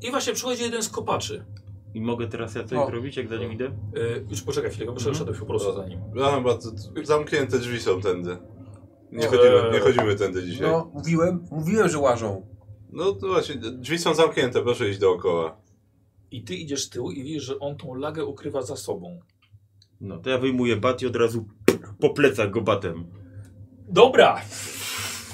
I 0.07 0.11
właśnie 0.11 0.33
przychodzi 0.33 0.63
jeden 0.63 0.83
z 0.83 0.89
kopaczy. 0.89 1.45
I 1.93 2.01
mogę 2.01 2.27
teraz 2.27 2.55
ja 2.55 2.63
coś 2.63 2.77
O. 2.79 2.85
zrobić, 2.87 3.17
jak 3.17 3.27
za 3.29 3.37
nim 3.37 3.51
idę? 3.53 3.65
E, 3.65 3.71
Już 4.29 4.41
poczekaj 4.41 4.71
chwilę, 4.71 4.85
bo 4.85 4.91
Mhm. 4.91 5.15
szedłeś 5.15 5.39
po 5.39 5.45
prostu 5.45 5.73
za 5.75 5.87
nim. 5.87 5.99
T- 6.61 6.71
t- 6.95 7.05
zamknięte 7.05 7.59
drzwi 7.59 7.79
są 7.79 8.01
tędy. 8.01 8.37
Nie 9.11 9.27
O, 9.27 9.31
chodzimy, 9.31 9.69
nie 9.73 9.79
chodzimy 9.79 10.15
tędy 10.15 10.43
dzisiaj. 10.43 10.61
No. 10.61 10.71
No, 10.71 10.91
mówiłem, 10.93 11.45
mówiłem, 11.51 11.89
że 11.89 11.99
łażą. 11.99 12.47
to 13.21 13.27
właśnie, 13.27 13.55
drzwi 13.55 13.97
są 13.97 14.13
zamknięte, 14.13 14.61
proszę 14.61 14.89
iść 14.89 14.99
dookoła. 14.99 15.57
I 16.31 16.43
ty 16.43 16.55
idziesz 16.55 16.83
z 16.83 16.89
tyłu 16.89 17.11
i 17.11 17.23
widzisz, 17.23 17.43
że 17.43 17.59
on 17.59 17.77
tą 17.77 17.93
lagę 17.95 18.25
ukrywa 18.25 18.61
za 18.61 18.75
sobą. 18.75 19.19
No, 20.01 20.17
to 20.17 20.29
ja 20.29 20.37
wyjmuję 20.37 20.75
bat 20.77 21.01
i 21.01 21.07
od 21.07 21.15
razu 21.15 21.45
po 21.99 22.09
plecach 22.09 22.51
go 22.51 22.61
batem. 22.61 23.05
Dobra! 23.87 24.41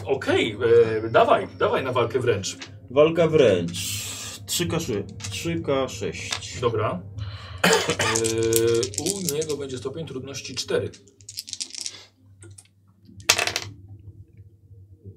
Okej, 0.06 0.58
e, 1.06 1.10
dawaj, 1.10 1.48
dawaj 1.60 1.84
na 1.84 1.92
walkę 1.92 2.20
wręcz. 2.20 2.58
Walka 2.90 3.28
wręcz. 3.28 4.02
3K6. 4.46 5.04
3K6. 5.18 6.62
Dobra. 6.62 7.02
E, 7.64 7.72
u 9.04 9.34
niego 9.34 9.58
będzie 9.58 9.78
stopień 9.78 10.06
trudności 10.06 10.56
4. 10.56 10.92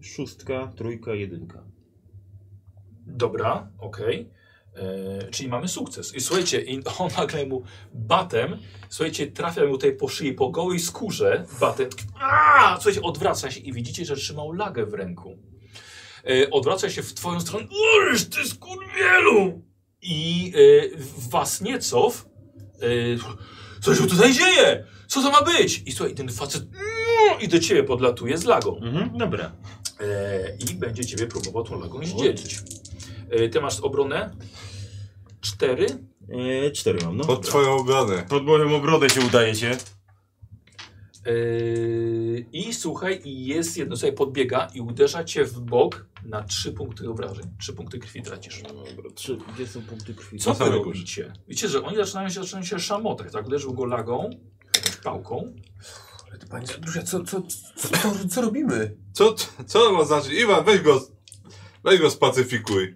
Szóstka, 0.02 0.73
trójka, 0.76 1.14
jedynka. 1.14 1.64
Dobra, 3.06 3.68
okej. 3.78 4.31
E, 4.76 5.30
Czyli 5.30 5.48
mamy 5.48 5.68
sukces. 5.68 6.14
I 6.14 6.20
słuchajcie, 6.20 6.60
i 6.60 6.82
on 6.98 7.10
nagle 7.18 7.46
mu 7.46 7.62
batem, 7.94 8.58
słuchajcie, 8.88 9.26
trafia 9.26 9.66
mu 9.66 9.72
tutaj 9.72 9.92
po 9.96 10.08
szyi, 10.08 10.32
po 10.32 10.50
gołej 10.50 10.78
skórze, 10.80 11.46
batem. 11.60 11.88
Aaa! 12.20 12.74
Słuchajcie, 12.76 13.02
odwraca 13.02 13.50
się 13.50 13.60
i 13.60 13.72
widzicie, 13.72 14.04
że 14.04 14.16
trzymał 14.16 14.52
lagę 14.52 14.86
w 14.86 14.94
ręku. 14.94 15.38
E, 16.30 16.50
odwraca 16.50 16.90
się 16.90 17.02
w 17.02 17.14
twoją 17.14 17.40
stronę. 17.40 17.66
Uż, 18.12 18.24
ty 18.24 18.48
skurwielu! 18.48 19.62
I 20.02 20.52
e, 20.56 21.30
was 21.30 21.60
niecow. 21.60 22.26
E, 22.82 22.86
co 23.82 23.94
się 23.94 24.06
tutaj 24.06 24.32
dzieje? 24.32 24.84
Co 25.06 25.22
to 25.22 25.30
ma 25.30 25.42
być? 25.42 25.82
I 25.86 25.92
słuchaj, 25.92 26.14
ten 26.14 26.28
facet 26.32 26.62
mm, 26.62 27.40
i 27.40 27.48
do 27.48 27.58
ciebie 27.58 27.84
podlatuje 27.84 28.38
z 28.38 28.44
lagą. 28.44 28.76
Mhm, 28.82 29.18
dobra. 29.18 29.52
E, 30.00 30.56
I 30.70 30.74
będzie 30.74 31.04
ciebie 31.04 31.26
próbował 31.26 31.64
tą 31.64 31.80
lagą 31.80 32.04
zdzielić. 32.04 32.58
E, 33.30 33.48
ty 33.48 33.60
masz 33.60 33.80
obronę? 33.80 34.36
Cztery. 35.40 35.86
E, 36.66 36.70
cztery 36.70 36.98
mam, 37.04 37.16
no. 37.16 37.24
Pod 37.24 37.46
twoją 37.46 37.72
obronę. 37.72 38.26
Pod 38.28 38.44
moją 38.44 38.76
obronę 38.76 39.10
się 39.10 39.20
udaje 39.20 39.54
się. 39.54 39.76
Yy, 41.26 42.46
I 42.52 42.74
słuchaj, 42.74 43.20
i 43.24 43.46
jest 43.46 43.76
jedno, 43.76 43.96
sobie 43.96 44.12
podbiega 44.12 44.70
i 44.74 44.80
uderza 44.80 45.24
cię 45.24 45.44
w 45.44 45.60
bok 45.60 46.06
na 46.24 46.42
trzy 46.42 46.72
punkty 46.72 47.10
obrażeń. 47.10 47.44
Trzy 47.60 47.72
punkty 47.72 47.98
krwi 47.98 48.22
tracisz. 48.22 48.62
Dobra, 48.62 49.10
trzy. 49.14 49.38
Gdzie 49.54 49.66
są 49.66 49.82
punkty 49.82 50.14
krwi? 50.14 50.38
Co 50.38 50.54
wy 50.54 50.70
robicie? 50.70 51.32
Wiecie, 51.48 51.68
że 51.68 51.82
oni 51.82 51.96
zaczynają 51.96 52.28
się, 52.28 52.40
zaczynają 52.40 52.64
się 52.64 52.78
szamotać, 52.78 53.32
tak? 53.32 53.46
Uderzył 53.46 53.74
go 53.74 53.84
lagą, 53.84 54.30
pałką. 55.04 55.52
Ale 56.28 56.38
to 56.38 56.46
panie 56.46 56.66
Andrusia, 56.74 57.02
co, 57.02 57.24
co, 57.24 57.42
co, 57.42 57.88
co, 57.88 58.28
co 58.28 58.40
robimy? 58.42 58.96
Co, 59.12 59.34
co 59.66 59.78
to 59.78 59.92
ma 59.92 60.04
znaczyć? 60.04 60.32
Iwan, 60.32 60.64
weź 60.64 60.80
go, 60.80 61.06
weź 61.84 62.00
go 62.00 62.10
spacyfikuj. 62.10 62.94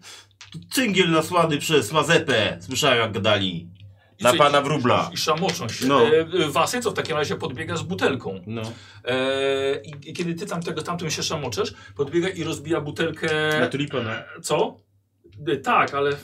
Cyngiel 0.71 1.11
nasłany 1.11 1.59
przez 1.59 1.93
Mazepę. 1.93 2.59
Słyszałem 2.61 2.99
jak 2.99 3.13
gadali. 3.13 3.69
I 4.19 4.25
Na 4.25 4.33
co, 4.33 4.39
pana 4.39 4.61
i- 4.61 4.65
wróbla. 4.65 5.11
I 5.15 5.17
szamoczą 5.17 5.69
się. 5.69 5.87
No. 5.87 6.07
E, 6.07 6.49
Wasy, 6.51 6.81
co 6.81 6.91
w 6.91 6.95
takim 6.95 7.17
razie 7.17 7.37
podbiega 7.37 7.77
z 7.77 7.83
butelką. 7.83 8.41
No. 8.47 8.63
E, 9.05 9.81
i, 9.85 10.11
I 10.11 10.13
kiedy 10.13 10.35
ty 10.35 10.47
tam 10.47 10.63
tego, 10.63 10.83
tamtym 10.83 11.11
się 11.11 11.23
szamoczesz, 11.23 11.75
podbiega 11.97 12.29
i 12.29 12.45
rozbija 12.45 12.81
butelkę. 12.81 13.29
Na 13.61 13.67
tulipana. 13.67 14.23
Co? 14.43 14.77
E, 15.47 15.57
Tak, 15.57 15.95
ale. 15.95 16.17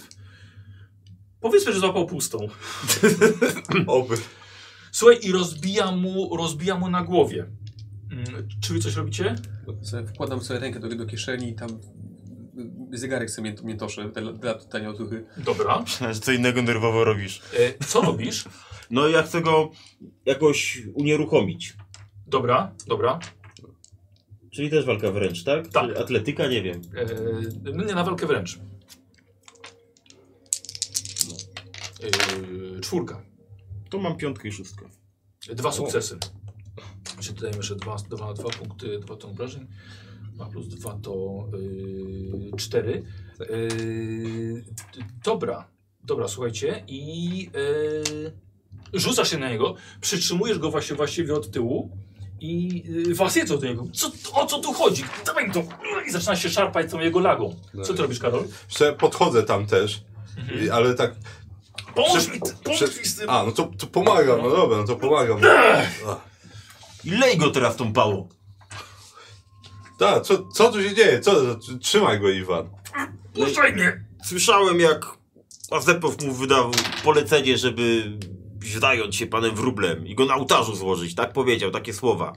Powiedzmy, 1.40 1.72
że 1.72 1.80
złapał 1.80 2.06
pustą. 2.06 2.38
Oby. 3.86 4.14
Słuchaj, 4.92 5.18
i 5.22 5.32
rozbija 5.32 5.92
mu, 5.92 6.36
rozbija 6.36 6.74
mu 6.78 6.88
na 6.90 7.02
głowie. 7.04 7.46
Mm, 8.12 8.48
Czy 8.62 8.72
wy 8.72 8.78
coś 8.80 8.94
robicie? 8.94 9.34
Sobie 9.82 10.06
wkładam 10.06 10.40
sobie 10.40 10.60
rękę 10.60 10.80
do, 10.80 10.88
do 10.88 11.06
kieszeni 11.06 11.48
i 11.48 11.54
tam 11.54 11.68
zegarek 12.92 13.30
sobie 13.30 13.48
mięt, 13.50 13.64
miętoszę 13.64 14.08
dla, 14.08 14.32
dla 14.32 14.54
tanie 14.54 14.90
otuchy. 14.90 15.24
Dobra. 15.36 15.84
Że 16.12 16.20
co 16.20 16.32
innego 16.32 16.62
nerwowo 16.62 17.04
robisz. 17.04 17.42
E, 17.80 17.84
co 17.84 18.00
robisz? 18.00 18.44
No 18.90 19.08
ja 19.08 19.22
chcę 19.22 19.40
go 19.40 19.70
jakoś 20.26 20.82
unieruchomić. 20.94 21.74
Dobra, 22.26 22.74
dobra. 22.86 23.18
Czyli 24.50 24.70
też 24.70 24.84
walka 24.84 25.10
wręcz, 25.10 25.44
tak? 25.44 25.68
Tak. 25.68 25.86
Czy 25.86 25.98
atletyka? 25.98 26.46
Nie 26.46 26.62
wiem. 26.62 26.80
E, 26.96 27.06
no 27.72 27.84
nie 27.84 27.94
na 27.94 28.04
walkę 28.04 28.26
wręcz. 28.26 28.58
E, 32.02 32.80
czwórka. 32.80 33.22
To 33.90 33.98
mam 33.98 34.16
piątkę 34.16 34.48
i 34.48 34.52
szóstkę. 34.52 34.88
Dwa 35.52 35.72
sukcesy. 35.72 36.18
Czyli 37.20 37.34
dodajemy 37.34 37.56
jeszcze 37.56 37.76
dwa, 37.76 37.96
dwa, 37.96 38.34
dwa 38.34 38.50
punkty, 38.50 38.98
dwa 38.98 39.16
to 39.16 39.28
obrażeń. 39.28 39.66
2 40.34 40.46
plus 40.46 40.68
2 40.68 40.98
to 41.02 41.44
yy, 41.52 42.56
4. 42.56 43.02
Yy, 43.40 44.64
dobra, 45.24 45.68
dobra, 46.04 46.28
słuchajcie. 46.28 46.84
I 46.86 47.38
yy, 47.44 48.32
rzucasz 48.92 49.30
się 49.30 49.38
na 49.38 49.50
niego, 49.50 49.74
przytrzymujesz 50.00 50.58
go 50.58 50.70
właśnie 50.70 50.96
właściwie 50.96 51.34
od 51.34 51.50
tyłu 51.50 51.90
i 52.40 52.82
yy, 53.08 53.14
was 53.14 53.38
do 53.48 53.66
niego. 53.66 53.84
Co, 53.92 54.12
o 54.32 54.46
co 54.46 54.58
tu 54.58 54.72
chodzi? 54.72 55.04
Dawaj 55.26 55.52
to! 55.52 55.62
I 56.08 56.10
zaczyna 56.10 56.36
się 56.36 56.50
szarpać 56.50 56.90
tą 56.90 57.00
jego 57.00 57.20
lagą. 57.20 57.56
Co 57.84 57.94
ty 57.94 58.02
robisz, 58.02 58.18
Karol? 58.18 58.44
Jeszcze 58.68 58.92
podchodzę 58.92 59.42
tam 59.42 59.66
też, 59.66 60.04
i, 60.64 60.70
ale 60.70 60.94
tak... 60.94 61.14
Pomóż 61.94 62.22
Prze- 62.26 62.32
mi, 62.32 62.40
pomóż 62.64 62.82
prze- 62.82 63.00
mi 63.00 63.06
z 63.06 63.16
tym! 63.16 63.30
A, 63.30 63.44
no 63.44 63.52
to, 63.52 63.70
to 63.78 63.86
pomagam, 63.86 64.42
no 64.42 64.50
dobra, 64.50 64.76
no 64.76 64.84
to 64.84 64.96
pomagam. 64.96 65.40
I 67.04 67.10
lej 67.10 67.38
go 67.38 67.50
teraz 67.50 67.76
tą 67.76 67.92
pałą. 67.92 68.28
Tak, 69.98 70.22
co, 70.22 70.48
co 70.48 70.72
tu 70.72 70.82
się 70.82 70.94
dzieje? 70.94 71.20
Co, 71.20 71.32
trzymaj 71.80 72.20
go, 72.20 72.30
Iwan. 72.30 72.70
Puszczaj 73.34 73.72
mnie! 73.72 74.04
Słyszałem 74.24 74.80
jak 74.80 75.06
Mazepow 75.70 76.22
mu 76.22 76.32
wydał 76.32 76.70
polecenie, 77.04 77.58
żeby 77.58 78.12
zająć 78.80 79.16
się 79.16 79.26
panem 79.26 79.54
wróblem 79.54 80.06
i 80.06 80.14
go 80.14 80.24
na 80.26 80.34
ołtarzu 80.34 80.74
złożyć. 80.74 81.14
Tak 81.14 81.32
powiedział, 81.32 81.70
takie 81.70 81.92
słowa. 81.92 82.32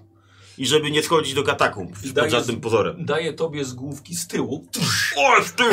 I 0.58 0.68
żeby 0.68 0.92
nie 0.92 1.03
schodzić 1.03 1.34
do 1.34 1.44
katakumb 1.44 1.92
I 2.03 2.08
pod 2.08 2.11
daje- 2.24 2.30
żadnym 2.32 2.61
pozorem. 2.61 3.06
Daję 3.06 3.34
tobie 3.34 3.66
z 3.66 3.74
główki 3.74 4.16
z 4.16 4.27
tyłu 4.27 4.68
Oż 5.18 5.52
ty! 5.52 5.64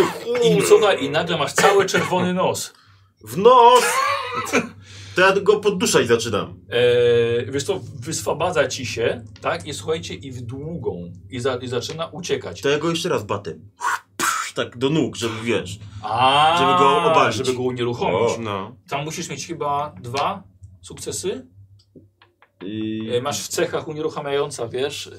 i, 0.48 0.62
słuchaj, 0.68 1.04
i 1.04 1.10
nagle 1.10 1.38
masz 1.38 1.52
cały 1.52 1.86
czerwony 1.86 2.34
nos. 2.34 2.72
W 3.24 3.36
nos! 3.38 3.84
To 5.14 5.20
ja 5.20 5.40
go 5.40 5.60
podduszać 5.60 6.06
zaczynam. 6.06 6.60
Eee, 6.70 7.50
wiesz 7.50 7.64
to 7.64 7.80
wyswabadza 8.00 8.68
ci 8.68 8.86
się, 8.86 9.24
tak? 9.40 9.66
I 9.66 9.74
słuchajcie, 9.74 10.14
i 10.14 10.32
w 10.32 10.40
długą. 10.40 11.12
I, 11.30 11.40
za, 11.40 11.56
i 11.56 11.68
zaczyna 11.68 12.06
uciekać. 12.06 12.60
To 12.60 12.68
ja 12.68 12.78
go 12.78 12.90
jeszcze 12.90 13.08
raz 13.08 13.24
batem. 13.24 13.70
Tak 14.54 14.78
do 14.78 14.90
nóg, 14.90 15.16
żeby 15.16 15.34
wiesz. 15.44 15.78
A, 16.02 16.56
żeby 16.58 16.78
go 16.78 17.02
obalić. 17.12 17.36
Żeby 17.36 17.54
go 17.54 17.62
unieruchomić. 17.62 18.38
O. 18.38 18.40
No. 18.40 18.76
Tam 18.88 19.04
musisz 19.04 19.28
mieć 19.28 19.46
chyba 19.46 19.94
dwa 20.02 20.42
sukcesy. 20.82 21.46
Yy... 22.62 23.16
E, 23.16 23.22
masz 23.22 23.42
w 23.42 23.48
cechach 23.48 23.88
unieruchamiająca, 23.88 24.68
wiesz, 24.68 25.10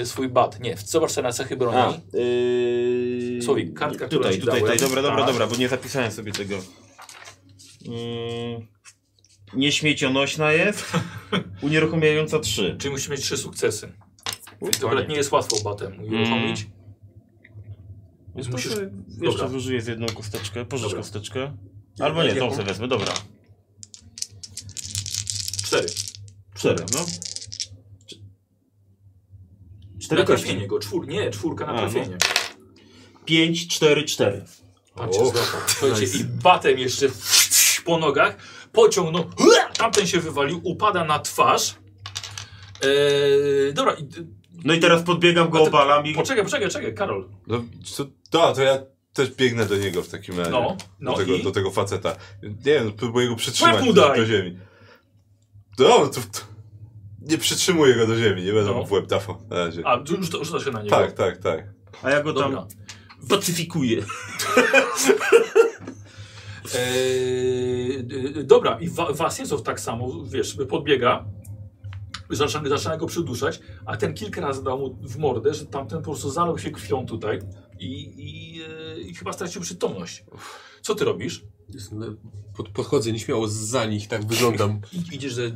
e, 0.00 0.06
swój 0.06 0.28
bat. 0.28 0.60
Nie, 0.60 0.76
zobacz 0.76 1.10
sobie 1.10 1.22
na 1.22 1.32
cechy 1.32 1.56
broni. 1.56 1.76
A, 1.78 2.16
yy... 2.16 3.42
Słowik, 3.42 3.78
kartka, 3.78 4.08
Tutaj, 4.08 4.34
ci 4.34 4.40
tutaj, 4.40 4.60
tutaj, 4.60 4.78
dobra, 4.78 5.02
dobra, 5.02 5.18
Tak. 5.18 5.26
dobra, 5.26 5.46
bo 5.46 5.56
nie 5.56 5.68
zapisałem 5.68 6.12
sobie 6.12 6.32
tego. 6.32 6.54
Yy... 7.84 8.75
Nieśmiecionośna 9.54 10.52
jest. 10.52 10.92
Unieruchamiająca 11.62 12.38
3. 12.38 12.76
Czyli 12.78 12.92
musi 12.92 13.10
mieć 13.10 13.20
trzy 13.20 13.36
sukcesy. 13.36 13.92
To 14.80 14.86
akurat 14.86 15.08
nie 15.08 15.16
jest 15.16 15.32
łatwo 15.32 15.56
batem 15.64 16.00
uruchomić. 16.04 16.66
Więc 18.36 18.48
musisz... 18.48 18.70
Musisz... 18.70 18.88
Dobra. 19.08 19.30
Jeszcze 19.30 19.48
zużyję 19.48 19.80
z 19.82 19.86
jedną 19.86 20.06
kosteczkę. 20.06 20.64
Pożycz 20.64 20.86
Dobra. 20.86 20.98
kosteczkę. 20.98 21.56
Albo 22.00 22.22
nie, 22.24 22.34
tą 22.34 22.50
sobie 22.50 22.64
wezmę, 22.64 22.88
dobra. 22.88 23.12
Cztery. 25.64 25.86
Cztery, 26.54 26.84
no. 26.94 26.98
Cz- 26.98 28.18
Cztery 30.02 30.20
Na 30.20 30.26
kości. 30.26 30.44
trafienie 30.46 30.66
go. 30.68 30.78
Czwór... 30.78 31.08
Nie, 31.08 31.30
czwórka 31.30 31.66
na 31.66 31.72
A, 31.72 31.74
no. 31.74 31.80
trafienie. 31.90 32.16
Pięć, 33.24 33.68
cztery, 33.68 34.04
cztery. 34.04 34.44
Patrzcie, 34.94 35.20
O, 35.20 35.24
złapał. 35.24 35.60
Słuchajcie, 35.66 36.18
i 36.18 36.24
batem 36.24 36.78
jeszcze 36.78 37.06
po 37.84 37.98
nogach 37.98 38.36
pociągnął. 38.76 39.24
Tamten 39.78 40.06
się 40.06 40.20
wywalił, 40.20 40.60
upada 40.64 41.04
na 41.04 41.18
twarz. 41.18 41.74
Eee, 42.82 43.74
dobra, 43.74 43.94
i, 43.94 44.08
No 44.64 44.74
i 44.74 44.80
teraz 44.80 45.02
podbiegam 45.02 45.50
go, 45.50 45.62
obalam 45.62 46.06
i... 46.06 46.14
poczekaj, 46.14 46.44
poczekaj, 46.44 46.68
czekaj, 46.70 46.94
Karol. 46.94 47.28
No, 47.46 47.64
co, 47.84 48.04
to, 48.30 48.52
to 48.54 48.62
ja 48.62 48.78
też 49.12 49.30
biegnę 49.30 49.66
do 49.66 49.76
niego 49.76 50.02
w 50.02 50.08
takim 50.08 50.38
razie. 50.38 50.50
No, 50.50 50.76
no 51.00 51.12
do, 51.12 51.18
tego, 51.18 51.34
i? 51.34 51.42
do 51.42 51.50
tego 51.50 51.70
faceta. 51.70 52.16
Nie 52.42 52.52
wiem, 52.72 52.92
próbuję 52.96 53.28
go 53.28 53.36
przytrzymać 53.36 53.74
Łeb 53.74 53.84
mu 53.84 53.92
do, 53.92 54.08
daj! 54.08 54.20
do 54.20 54.26
ziemi. 54.26 54.58
No, 55.78 56.06
to, 56.06 56.20
to, 56.20 56.40
nie 57.20 57.38
przytrzymuję 57.38 57.94
go 57.94 58.06
do 58.06 58.16
ziemi, 58.18 58.42
nie 58.42 58.52
będę 58.52 58.70
No. 58.70 58.76
mu 58.76 58.86
w 58.86 58.92
łeb 58.92 59.06
dafał 59.06 59.42
na 59.48 59.56
razie. 59.56 59.82
A, 59.86 60.00
rzuca, 60.06 60.44
rzuca 60.44 60.64
się 60.64 60.70
na 60.70 60.82
niego. 60.82 60.96
tak, 60.96 61.12
tak, 61.12 61.38
tak. 61.38 61.64
A 62.02 62.10
ja 62.10 62.22
go 62.22 62.32
tam 62.32 62.42
Dobra. 62.52 62.66
pacyfikuję. 63.28 64.02
Eee, 66.74 68.02
d- 68.04 68.44
dobra, 68.44 68.78
i 68.80 68.88
wa, 68.88 69.12
Wasiecow 69.12 69.62
tak 69.62 69.80
samo, 69.80 70.24
wiesz, 70.24 70.56
podbiega, 70.68 71.24
zaczyna, 72.30 72.68
zaczyna 72.68 72.96
go 72.96 73.06
przyduszać, 73.06 73.60
a 73.86 73.96
ten 73.96 74.14
kilka 74.14 74.40
razy 74.40 74.64
dał 74.64 74.78
mu 74.78 74.98
w 75.02 75.16
mordę, 75.18 75.54
że 75.54 75.66
tamten 75.66 75.98
po 75.98 76.04
prostu 76.04 76.30
zalał 76.30 76.58
się 76.58 76.70
krwią 76.70 77.06
tutaj 77.06 77.38
i, 77.80 78.12
i, 78.16 78.62
e, 78.62 79.00
i 79.00 79.14
chyba 79.14 79.32
stracił 79.32 79.62
przytomność. 79.62 80.24
Co 80.82 80.94
ty 80.94 81.04
robisz? 81.04 81.44
E, 81.92 82.14
Pod, 82.56 82.68
podchodzę 82.68 83.12
nieśmiało 83.12 83.48
za 83.48 83.84
nich, 83.86 84.08
tak 84.08 84.24
wyglądam. 84.26 84.80
Idziesz 85.12 85.34
ze, 85.34 85.50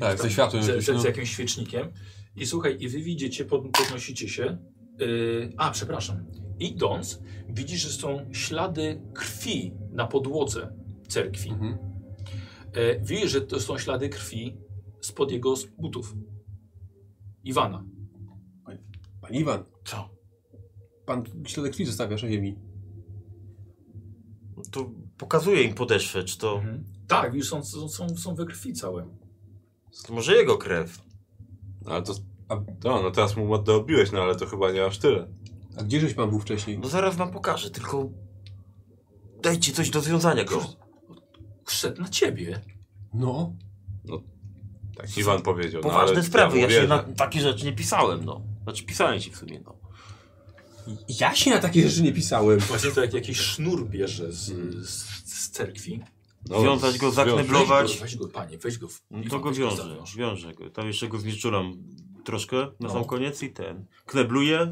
Tak, 0.00 0.22
ze 0.22 0.30
światłem 0.30 0.62
ze, 0.62 0.70
jakimś, 0.70 0.88
no. 0.88 1.00
z 1.00 1.04
jakimś 1.04 1.30
świecznikiem 1.30 1.88
i 2.36 2.46
słuchaj, 2.46 2.76
i 2.80 2.88
wy 2.88 2.98
widzicie, 3.02 3.44
pod, 3.44 3.62
podnosicie 3.70 4.28
się, 4.28 4.58
yy, 4.98 5.52
a 5.56 5.70
przepraszam, 5.70 6.26
idąc, 6.62 7.20
widzisz, 7.48 7.80
że 7.80 7.88
są 7.88 8.26
ślady 8.32 9.00
krwi 9.14 9.72
na 9.90 10.06
podłodze 10.06 10.72
cerkwi. 11.08 11.50
Mhm. 11.50 11.78
E, 12.72 13.00
widzisz, 13.00 13.30
że 13.30 13.40
to 13.40 13.60
są 13.60 13.78
ślady 13.78 14.08
krwi 14.08 14.56
spod 15.00 15.30
jego 15.32 15.54
butów. 15.78 16.14
Iwana. 17.44 17.84
Pan 19.20 19.34
Iwan, 19.34 19.64
Co? 19.84 20.08
pan 21.06 21.24
śladek 21.46 21.72
krwi 21.72 21.84
zostawiasz 21.84 22.22
na 22.22 22.28
ziemi. 22.30 22.58
No 24.56 24.62
To 24.70 24.90
pokazuję 25.18 25.62
im 25.62 25.74
podeszwę, 25.74 26.24
czy 26.24 26.38
to... 26.38 26.62
Tak, 27.08 27.32
widzisz, 27.32 27.48
są, 27.48 27.64
są, 27.64 27.88
są, 27.88 28.08
są 28.08 28.34
we 28.34 28.46
krwi 28.46 28.72
całe. 28.72 29.08
to 30.06 30.12
może 30.14 30.36
jego 30.36 30.58
krew. 30.58 31.02
Ale 31.86 32.02
to, 32.02 32.12
A- 32.48 32.56
no, 32.84 33.02
no 33.02 33.10
teraz 33.10 33.36
mu 33.36 33.46
mordę 33.46 33.74
obiłeś, 33.74 34.12
no 34.12 34.22
ale 34.22 34.36
to 34.36 34.46
chyba 34.46 34.72
nie 34.72 34.84
aż 34.84 34.98
tyle. 34.98 35.28
A 35.76 35.82
gdzieżeś 35.82 36.14
pan 36.14 36.30
był 36.30 36.40
wcześniej? 36.40 36.78
No 36.78 36.88
zaraz 36.88 37.16
wam 37.16 37.30
pokażę, 37.32 37.70
tylko... 37.70 38.10
Dajcie 39.42 39.72
coś 39.72 39.90
do 39.90 40.00
związania 40.00 40.44
go. 40.44 40.66
Szedł 41.68 42.02
na 42.02 42.08
ciebie. 42.08 42.60
No. 43.14 43.52
Tak 44.96 45.18
Iwan 45.18 45.42
powiedział. 45.42 45.82
no, 45.82 45.88
Poważne 45.88 46.14
ale 46.16 46.24
sprawy, 46.24 46.58
ja 46.58 46.70
się 46.70 46.86
na 46.86 46.98
takie 46.98 47.40
rzeczy 47.40 47.64
nie 47.64 47.72
pisałem, 47.72 48.24
no. 48.24 48.42
Znaczy 48.62 48.84
pisałem 48.84 49.20
ci 49.20 49.30
w 49.30 49.36
sumie, 49.36 49.60
no. 49.64 49.76
Ja 51.20 51.34
się 51.34 51.50
na 51.50 51.58
takie 51.58 51.88
rzeczy 51.88 52.02
nie 52.02 52.12
pisałem. 52.12 52.58
Właśnie 52.60 52.90
to 52.90 53.00
jak 53.00 53.14
jakiś 53.14 53.38
sznur 53.38 53.88
bierze 53.88 54.32
z, 54.32 54.38
z, 54.88 55.04
z 55.24 55.50
cerkwi. 55.50 56.00
No, 56.48 56.60
Związać 56.60 56.98
go, 56.98 57.10
zakneblować. 57.10 57.86
Weź 57.88 57.98
go, 57.98 58.04
weź 58.04 58.16
go, 58.16 58.28
panie, 58.28 58.58
weź 58.58 58.78
go. 58.78 58.88
W, 58.88 59.02
No 59.10 59.22
to 59.30 59.38
go 59.38 59.54
zawiąż. 59.54 60.16
wiążę 60.16 60.54
go. 60.54 60.70
Tam 60.70 60.86
jeszcze 60.86 61.08
go 61.08 61.18
znieczulam 61.18 61.74
troszkę 62.24 62.56
na 62.56 62.70
No. 62.80 62.90
sam 62.92 63.04
koniec 63.04 63.42
i 63.42 63.50
ten. 63.52 63.86
Knebluję 64.06 64.70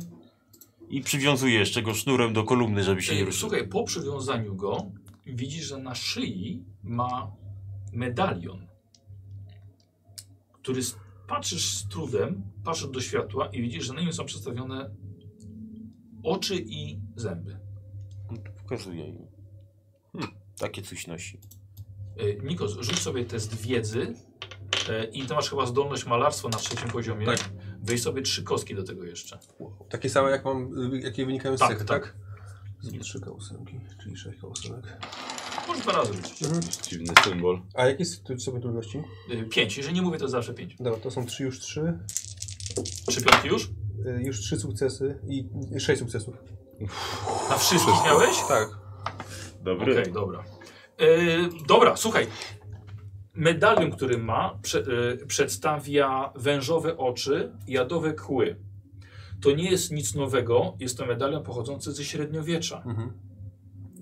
i 0.90 1.00
przywiązuję 1.00 1.58
jeszcze 1.58 1.82
go 1.82 1.94
sznurem 1.94 2.32
do 2.32 2.44
kolumny, 2.44 2.82
żeby 2.82 3.02
się 3.02 3.12
nie 3.12 3.18
Ej, 3.18 3.24
ruszył. 3.24 3.40
Słuchaj, 3.40 3.68
po 3.68 3.84
przywiązaniu 3.84 4.54
go 4.54 4.86
widzisz, 5.26 5.66
że 5.66 5.78
na 5.78 5.94
szyi 5.94 6.64
ma 6.82 7.32
medalion, 7.92 8.66
który 10.52 10.80
patrzysz 11.26 11.74
z 11.76 11.88
trudem, 11.88 12.42
patrzysz 12.64 12.88
do 12.88 13.00
światła 13.00 13.46
i 13.46 13.62
widzisz, 13.62 13.84
że 13.84 13.92
na 13.92 14.00
nim 14.00 14.12
są 14.12 14.24
przedstawione 14.24 14.90
oczy 16.22 16.56
i 16.56 17.00
zęby. 17.16 17.58
To 18.28 18.52
Pokazuję 18.62 19.08
im. 19.08 19.26
Hmm, 20.12 20.30
takie 20.58 20.82
coś 20.82 21.06
nosi. 21.06 21.38
E, 22.16 22.34
Nikos, 22.34 22.76
rzuć 22.80 22.98
sobie 22.98 23.24
test 23.24 23.54
wiedzy 23.62 24.14
e, 24.88 25.04
i 25.04 25.22
ty 25.22 25.34
masz 25.34 25.50
chyba 25.50 25.66
zdolność 25.66 26.06
malarstwa 26.06 26.48
na 26.48 26.58
trzecim 26.58 26.90
poziomie. 26.90 27.26
Tak. 27.26 27.50
Weź 27.82 28.02
sobie 28.02 28.22
trzy 28.22 28.42
kostki 28.42 28.74
do 28.74 28.82
tego 28.84 29.04
jeszcze. 29.04 29.38
Takie 29.88 30.10
same 30.10 30.30
jak 30.30 30.44
mam, 30.44 30.92
y, 30.94 31.00
jakie 31.00 31.26
wynikają 31.26 31.56
z 31.56 31.60
Tak, 31.60 31.68
cechy, 31.68 31.84
tak. 31.84 32.02
tak? 32.02 33.00
Trzy 33.02 33.20
kołsunki, 33.20 33.80
czyli 34.02 34.16
sześć 34.16 34.40
kołusenek. 34.40 34.84
Może 35.68 35.80
dwa 35.82 35.92
razy 35.92 36.12
rzucić. 36.14 36.38
Dziwny 36.88 37.12
symbol. 37.24 37.60
A 37.74 37.86
jakie 37.86 37.98
jest 37.98 38.24
tu 38.24 38.38
sobie 38.40 38.60
trudności? 38.60 39.02
E, 39.30 39.44
Pięć, 39.44 39.76
jeżeli 39.76 39.94
nie 39.94 40.02
mówię, 40.02 40.18
to 40.18 40.28
zawsze 40.28 40.54
pięć. 40.54 40.76
Dobra, 40.80 41.00
to 41.00 41.10
są 41.10 41.26
trzy 41.26 41.42
już 41.42 41.60
trzy. 41.60 41.98
Trzy 43.08 43.22
piątki 43.22 43.48
już? 43.48 43.64
Y, 43.66 44.22
Już 44.24 44.40
trzy 44.40 44.56
sukcesy 44.60 45.18
i 45.28 45.48
sześć 45.80 45.98
sukcesów. 46.00 46.34
Na 47.50 47.58
wszystkich 47.58 47.94
miałeś? 48.04 48.36
Tak. 48.48 48.68
Dobry. 49.62 50.00
Okej, 50.00 50.12
dobra. 50.12 50.44
E, 50.98 51.06
dobra, 51.66 51.96
słuchaj. 51.96 52.26
Medalion, 53.34 53.90
który 53.90 54.18
ma, 54.18 54.58
prze, 54.62 54.78
e, 54.80 55.26
przedstawia 55.26 56.32
wężowe 56.36 56.96
oczy 56.96 57.52
i 57.66 57.72
jadowe 57.72 58.12
kły. 58.12 58.56
To 59.42 59.52
nie 59.52 59.70
jest 59.70 59.90
nic 59.92 60.14
nowego, 60.14 60.76
jest 60.80 60.98
to 60.98 61.06
medalion 61.06 61.42
pochodzący 61.42 61.92
ze 61.92 62.04
średniowiecza. 62.04 62.82
Mhm. 62.86 63.12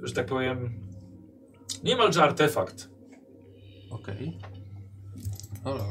Że 0.02 0.14
tak 0.14 0.26
powiem, 0.26 0.80
niemalże 1.84 2.22
artefakt. 2.22 2.90
Okej. 3.90 4.38
Dobra. 5.64 5.84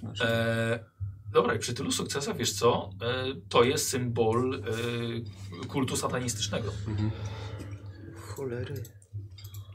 Znaczy, 0.00 0.24
E, 0.24 0.84
dobra, 1.32 1.54
i 1.54 1.58
przy 1.58 1.74
tylu 1.74 1.92
sukcesach, 1.92 2.36
wiesz 2.36 2.52
co, 2.52 2.90
e, 3.02 3.24
to 3.48 3.64
jest 3.64 3.88
symbol 3.88 4.54
e, 4.54 5.66
kultu 5.68 5.96
satanistycznego. 5.96 6.70
mhm. 6.88 7.10
Cholery. 8.16 8.74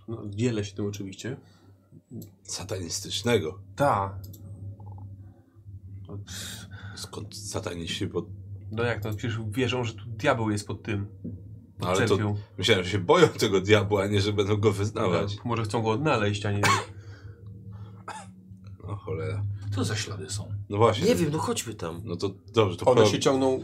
No, 0.08 0.24
dzielę 0.30 0.66
się 0.66 0.75
tym 0.75 0.85
oczywiście. 0.85 1.38
Satanistycznego. 2.43 3.59
Ta. 3.75 4.19
Skąd 6.95 7.38
sataniści 7.38 8.07
pod... 8.07 8.25
No 8.71 8.83
jak 8.83 9.03
to? 9.03 9.13
Przecież 9.13 9.39
wierzą, 9.49 9.83
że 9.83 9.93
tu 9.93 10.05
diabeł 10.05 10.49
jest 10.49 10.67
pod 10.67 10.83
tym. 10.83 11.07
No, 11.79 11.88
ale 11.88 12.07
to 12.07 12.35
myślałem, 12.57 12.83
że 12.83 12.89
się 12.89 12.99
boją 12.99 13.27
tego 13.27 13.61
diabła, 13.61 14.03
a 14.03 14.07
nie, 14.07 14.21
że 14.21 14.33
będą 14.33 14.57
go 14.57 14.71
wyznawać. 14.71 15.35
No, 15.35 15.41
może 15.45 15.63
chcą 15.63 15.81
go 15.81 15.89
odnaleźć, 15.89 16.45
a 16.45 16.51
nie... 16.51 16.61
No 18.88 18.95
cholera. 18.95 19.43
Co 19.80 19.85
za 19.85 19.95
ślady 19.95 20.30
są? 20.30 20.53
No 20.69 20.77
właśnie. 20.77 21.08
Nie 21.08 21.16
wiem, 21.16 21.30
no 21.32 21.38
chodźmy 21.40 21.74
tam. 21.74 22.01
No 22.03 22.16
to 22.16 22.30
dobrze, 22.53 22.77
to 22.77 22.85
One 22.85 23.01
pro- 23.01 23.09
się 23.11 23.19
ciągną 23.19 23.58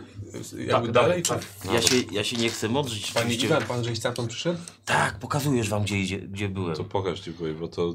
y, 0.54 0.64
jakby 0.64 0.72
Tak, 0.88 0.92
dalej? 0.92 1.24
tak, 1.24 1.40
czy- 1.62 1.68
Ja 1.74 1.82
się, 1.82 1.96
ja 2.12 2.24
się 2.24 2.38
nie 2.38 2.50
chcę 2.50 2.70
mądrzyć. 2.70 3.12
Panie 3.12 3.26
oczywiście. 3.26 3.48
Iwan, 3.48 3.64
pan 3.64 3.84
żeś 3.84 3.98
stamtąd 3.98 4.30
przyszedł? 4.30 4.60
Tak, 4.86 5.20
pokazujesz 5.20 5.70
wam, 5.70 5.84
gdzie, 5.84 6.00
idzie, 6.00 6.20
gdzie 6.20 6.50
byłem. 6.50 6.76
To 6.76 6.84
pokaż 6.84 7.20
ci 7.20 7.32
powiem, 7.34 7.60
bo 7.60 7.68
to... 7.68 7.94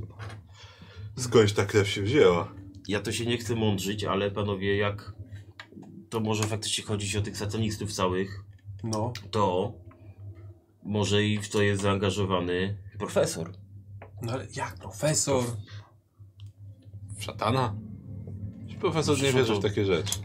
Skądś 1.19 1.53
ta 1.53 1.65
krew 1.67 1.89
się 1.89 2.03
wzięła. 2.03 2.53
Ja 2.89 3.01
to 3.01 3.13
się 3.13 3.27
nie 3.27 3.39
chcę 3.39 3.55
mądrzyć, 3.55 4.05
ale 4.05 4.31
panowie, 4.31 4.77
jak 4.77 5.13
to 6.11 6.21
może 6.21 6.43
faktycznie 6.45 6.85
chodzić 6.85 7.17
o 7.17 7.23
tych 7.23 7.37
satanistów 7.37 7.93
całych, 7.93 8.45
No. 8.85 9.13
to 9.31 9.73
może 10.83 11.25
i 11.25 11.39
w 11.39 11.49
to 11.49 11.63
jest 11.63 11.83
zaangażowany 11.83 12.79
profesor. 12.99 13.53
No 14.23 14.33
ale 14.33 14.47
jak 14.57 14.75
profesor? 14.79 15.45
W 17.19 17.25
szatana? 17.25 17.75
Profesor 18.81 19.23
nie 19.23 19.33
wierzy 19.33 19.55
w 19.55 19.61
takie 19.63 19.85
rzeczy. 19.85 20.19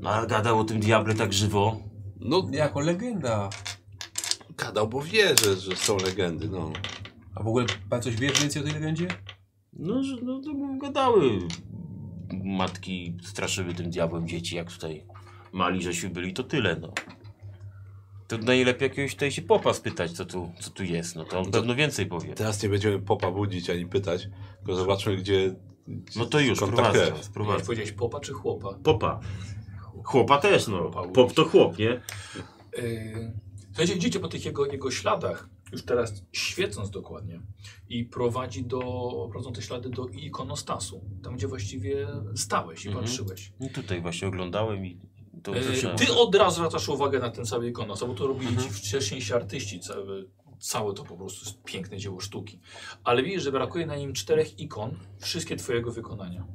No, 0.00 0.10
ale 0.10 0.26
gadał 0.26 0.58
o 0.58 0.64
tym 0.64 0.80
diable 0.80 1.14
tak 1.14 1.32
żywo. 1.32 1.80
No, 2.20 2.48
Jako 2.52 2.80
legenda. 2.80 3.50
gadał, 4.56 4.88
bo 4.88 5.02
wierzy, 5.02 5.56
że 5.56 5.76
są 5.76 5.96
legendy, 5.96 6.48
no. 6.48 6.72
A 7.34 7.42
w 7.42 7.46
ogóle 7.48 7.66
pan 7.90 8.02
coś 8.02 8.16
wiesz 8.16 8.40
więcej 8.40 8.62
o 8.62 8.64
tej 8.64 8.74
legendzie? 8.74 9.08
No, 9.72 10.02
że 10.02 10.16
no, 10.22 10.40
to 10.40 10.50
gadały. 10.82 11.38
Matki 12.44 13.16
straszyły 13.22 13.74
tym 13.74 13.90
diabłem 13.90 14.28
dzieci, 14.28 14.56
jak 14.56 14.72
tutaj 14.72 15.04
mali 15.52 15.82
żeśmy 15.82 16.10
byli, 16.10 16.32
to 16.32 16.44
tyle, 16.44 16.76
no. 16.80 16.92
To 18.28 18.38
najlepiej 18.38 18.88
jakiegoś 18.88 19.14
tutaj 19.14 19.32
się 19.32 19.42
popa 19.42 19.74
spytać, 19.74 20.12
co 20.12 20.24
tu, 20.24 20.52
co 20.60 20.70
tu 20.70 20.84
jest, 20.84 21.16
no 21.16 21.24
to 21.24 21.38
on 21.38 21.44
To- 21.44 21.50
pewno 21.50 21.74
więcej 21.74 22.06
powie. 22.06 22.34
Teraz 22.34 22.62
nie 22.62 22.68
będziemy 22.68 22.98
popa 22.98 23.30
budzić 23.30 23.70
ani 23.70 23.86
pytać, 23.86 24.28
tylko 24.56 24.74
zobaczmy, 24.74 25.16
gdzie 25.16 25.54
No 26.16 26.26
to 26.26 26.40
już, 26.40 26.60
Jak 26.60 26.70
prowadzę. 26.70 27.12
powiedziałeś 27.66 27.92
popa 27.92 28.20
czy 28.20 28.32
chłopa? 28.32 28.74
Popa. 28.82 29.20
Chłopa 30.04 30.38
też, 30.38 30.68
no. 30.68 30.90
Pop 31.14 31.32
to 31.32 31.44
chłop, 31.44 31.78
nie? 31.78 32.00
Yy, 32.78 33.32
Słuchajcie, 33.66 33.94
idziecie 33.94 34.20
po 34.20 34.28
tych 34.28 34.44
jego, 34.44 34.66
jego 34.66 34.90
śladach, 34.90 35.48
już 35.72 35.84
teraz 35.84 36.24
świecąc 36.32 36.90
dokładnie 36.90 37.40
i 37.88 38.04
prowadzi 38.04 38.64
do, 38.64 38.80
prowadzą 39.30 39.52
te 39.52 39.62
ślady 39.62 39.88
do 39.90 40.06
ikonostasu, 40.06 41.04
tam 41.22 41.36
gdzie 41.36 41.48
właściwie 41.48 42.08
stałeś 42.36 42.84
i 42.84 42.88
Mhm. 42.88 43.06
patrzyłeś. 43.06 43.52
I 43.60 43.70
tutaj 43.70 44.00
właśnie 44.00 44.28
oglądałem 44.28 44.86
i 44.86 44.98
to 45.42 45.54
Yy, 45.54 45.62
ty 45.98 46.12
od 46.12 46.34
razu 46.34 46.56
zwracasz 46.56 46.88
uwagę 46.88 47.18
na 47.18 47.30
ten 47.30 47.44
cały 47.46 47.68
ikonostas, 47.68 48.08
bo 48.08 48.14
to 48.14 48.26
robili 48.26 48.48
Mhm. 48.48 48.68
ci 48.68 48.74
wcześniejsi 48.74 49.34
artyści, 49.34 49.80
całe, 49.80 50.22
całe 50.60 50.94
to 50.94 51.04
po 51.04 51.16
prostu 51.16 51.44
jest 51.46 51.62
piękne 51.62 51.96
dzieło 51.98 52.20
sztuki. 52.20 52.60
Ale 53.04 53.22
widzisz, 53.22 53.42
że 53.42 53.52
brakuje 53.52 53.86
na 53.86 53.96
nim 53.96 54.12
czterech 54.12 54.58
ikon, 54.60 54.96
wszystkie 55.18 55.56
twojego 55.56 55.92
wykonania. 55.92 56.46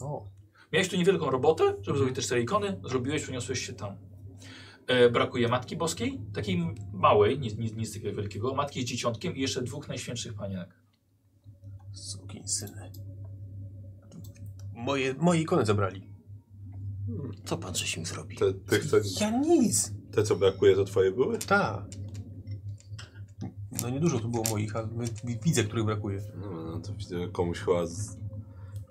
O, 0.00 0.24
Miałeś 0.72 0.88
tu 0.88 0.96
niewielką 0.96 1.30
robotę, 1.30 1.64
żeby 1.64 1.78
Mhm. 1.78 1.96
zrobić 1.96 2.16
te 2.16 2.22
cztery 2.22 2.42
ikony, 2.42 2.80
zrobiłeś, 2.84 3.22
przeniosłeś 3.22 3.66
się 3.66 3.72
tam. 3.72 3.96
E, 4.86 5.10
brakuje 5.10 5.48
Matki 5.48 5.76
Boskiej, 5.76 6.20
takiej 6.34 6.74
małej, 6.92 7.38
nic, 7.40 7.56
nic, 7.56 7.74
nic 7.74 7.92
takiego 7.94 8.16
wielkiego, 8.16 8.54
Matki 8.54 8.82
z 8.82 8.84
Dzieciątkiem 8.84 9.36
i 9.36 9.40
jeszcze 9.40 9.62
dwóch 9.62 9.88
najświętszych 9.88 10.34
panienek. 10.34 10.68
syny. 12.44 12.92
Moje, 14.74 15.14
moje 15.14 15.40
ikony 15.40 15.66
zabrali. 15.66 16.08
Co 17.44 17.58
pan 17.58 17.74
coś 17.74 17.96
im 17.96 18.06
zrobi? 18.06 18.36
Te, 18.36 18.54
tych, 18.54 18.86
co, 18.86 18.96
Ja 19.20 19.30
nic. 19.30 19.92
te, 20.12 20.22
co 20.22 20.36
brakuje, 20.36 20.74
to 20.74 20.84
twoje 20.84 21.12
były? 21.12 21.38
Tak. 21.38 21.84
No 23.82 23.90
niedużo 23.90 24.18
tu 24.20 24.28
było 24.28 24.44
moich, 24.50 24.76
ale 24.76 24.88
wi- 25.24 25.38
widzę, 25.42 25.64
których 25.64 25.84
brakuje. 25.84 26.20
No, 26.40 26.50
no 26.50 26.80
to 26.80 26.94
widzę, 26.94 27.18
że 27.18 27.28
komuś 27.28 27.58
chyba 27.58 27.86
z, 27.86 28.16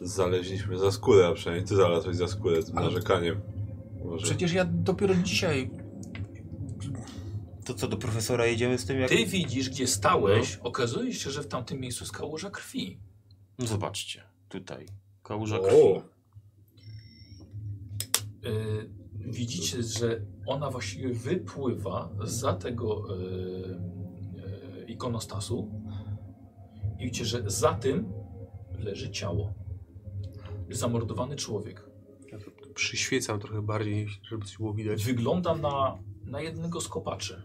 zaleźliśmy 0.01 0.77
za 0.79 0.91
skórę, 0.91 1.27
a 1.27 1.33
przynajmniej 1.33 1.67
ty 1.67 1.75
znalazłeś 1.75 2.15
za 2.15 2.27
skórę 2.27 2.61
z 2.61 2.73
narzekaniem. 2.73 3.41
Może. 4.05 4.25
Przecież 4.25 4.53
ja 4.53 4.65
dopiero 4.65 5.15
dzisiaj... 5.15 5.69
To 7.65 7.73
co, 7.73 7.87
do 7.87 7.97
profesora 7.97 8.45
jedziemy 8.45 8.77
z 8.77 8.85
tym 8.85 8.99
jak... 8.99 9.09
Ty 9.09 9.25
widzisz, 9.25 9.69
gdzie 9.69 9.87
stałeś, 9.87 10.55
okazuje 10.63 11.13
się, 11.13 11.31
że 11.31 11.43
w 11.43 11.47
tamtym 11.47 11.79
miejscu 11.79 12.03
jest 12.03 12.13
kałuża 12.13 12.49
krwi. 12.49 12.99
No 13.59 13.65
zobaczcie, 13.67 14.23
tutaj. 14.49 14.85
Kałuża 15.23 15.59
O! 15.59 15.63
krwi. 15.63 15.77
E, 18.45 18.51
widzicie, 19.31 19.83
że 19.83 20.21
ona 20.45 20.71
właściwie 20.71 21.13
wypływa 21.13 22.09
za 22.23 22.53
tego 22.53 23.05
e, 23.15 23.96
ikonostasu 24.87 25.71
i 26.99 27.03
widzicie, 27.05 27.25
że 27.25 27.49
za 27.49 27.73
tym 27.73 28.13
leży 28.79 29.11
ciało. 29.11 29.53
Zamordowany 30.69 31.35
człowiek. 31.35 31.89
Ja 32.31 32.39
to 32.39 32.45
przyświecam 32.73 33.39
trochę 33.39 33.61
bardziej, 33.61 34.07
żeby 34.29 34.45
coś 34.45 34.57
było 34.57 34.73
widać. 34.73 35.05
Wygląda 35.05 35.55
na, 35.55 35.97
na 36.25 36.41
jednego 36.41 36.81
z 36.81 36.87
kopaczy. 36.87 37.43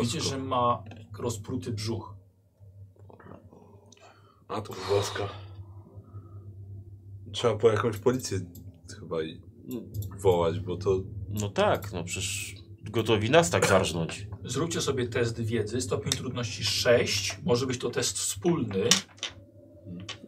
Widzicie, 0.00 0.20
że 0.20 0.38
ma 0.38 0.84
rozpruty 1.18 1.72
brzuch. 1.72 2.14
A 4.48 4.60
to 4.60 4.74
woska. 4.90 5.28
Trzeba 7.32 7.56
po 7.56 7.68
jakąś 7.68 7.98
policję 7.98 8.40
chyba 9.00 9.22
i 9.22 9.40
wołać, 10.20 10.60
bo 10.60 10.76
to... 10.76 11.00
No 11.28 11.48
tak, 11.48 11.92
no 11.92 12.04
przecież 12.04 12.54
gotowi 12.90 13.30
nas 13.30 13.50
tak 13.50 13.66
zarżnąć. 13.66 14.26
Zróbcie 14.44 14.80
sobie 14.80 15.08
test 15.08 15.40
wiedzy, 15.40 15.80
stopień 15.80 16.12
trudności 16.12 16.64
6. 16.64 17.38
Może 17.44 17.66
być 17.66 17.78
to 17.78 17.90
test 17.90 18.18
wspólny. 18.18 18.88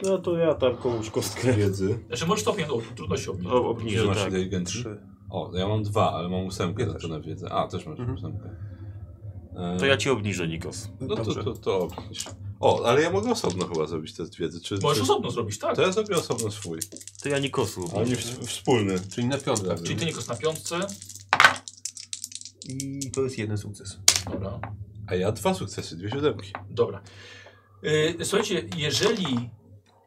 No 0.02 0.18
to 0.18 0.36
ja 0.36 0.54
tam 0.54 0.76
komuś 0.76 1.10
kostkę 1.10 1.52
Wiedzy. 1.52 1.98
Znaczy 2.08 2.26
może 2.26 2.42
stopień 2.42 2.66
o, 2.70 2.80
trudności 2.96 3.30
obniżyć. 3.30 3.52
o, 3.52 3.68
obniżę, 3.68 4.04
masz 4.04 4.16
tak. 4.16 4.26
inteligencji? 4.26 4.84
O, 5.30 5.50
ja 5.54 5.68
mam 5.68 5.82
dwa, 5.82 6.12
ale 6.12 6.28
mam 6.28 6.46
ósemkę 6.46 6.86
Ja 7.02 7.08
na 7.08 7.20
wiedzę. 7.20 7.52
A, 7.52 7.68
też 7.68 7.86
masz 7.86 7.98
Mhm. 7.98 8.18
ósemkę. 8.18 8.50
E, 9.56 9.76
To 9.78 9.86
ja 9.86 9.96
ci 9.96 10.10
obniżę, 10.10 10.48
Nikos. 10.48 10.88
No 11.00 11.16
to, 11.16 11.24
Dobrze. 11.24 11.44
to, 11.44 11.52
to 11.52 11.78
obniż. 11.78 12.24
O, 12.60 12.84
ale 12.86 13.02
ja 13.02 13.10
mogę 13.10 13.30
osobno 13.30 13.66
chyba 13.68 13.86
zrobić 13.86 14.12
test 14.12 14.36
wiedzy. 14.36 14.60
Czy, 14.60 14.78
Możesz 14.82 14.96
czy... 14.98 15.02
osobno 15.02 15.30
zrobić, 15.30 15.58
tak. 15.58 15.76
To 15.76 15.82
ja 15.82 15.92
zrobię 15.92 16.16
osobno 16.16 16.50
swój. 16.50 16.78
To 17.22 17.28
ja 17.28 17.38
Nikosu 17.38 17.84
A 17.96 18.04
w, 18.04 18.46
wspólny. 18.46 18.94
Czyli 19.14 19.26
na 19.26 19.38
piątkę. 19.38 19.74
Czyli 19.82 19.96
ty 19.96 20.06
Nikos 20.06 20.28
na 20.28 20.34
piątce. 20.36 20.78
I 22.68 23.10
to 23.10 23.22
jest 23.22 23.38
jeden 23.38 23.58
sukces. 23.58 23.98
Dobra. 24.32 24.60
A 25.06 25.14
ja 25.14 25.32
dwa 25.32 25.54
sukcesy, 25.54 25.96
dwie 25.96 26.10
siódemki. 26.10 26.52
Dobra. 26.70 27.02
Yy, 27.82 28.24
słuchajcie, 28.24 28.68
jeżeli 28.76 29.50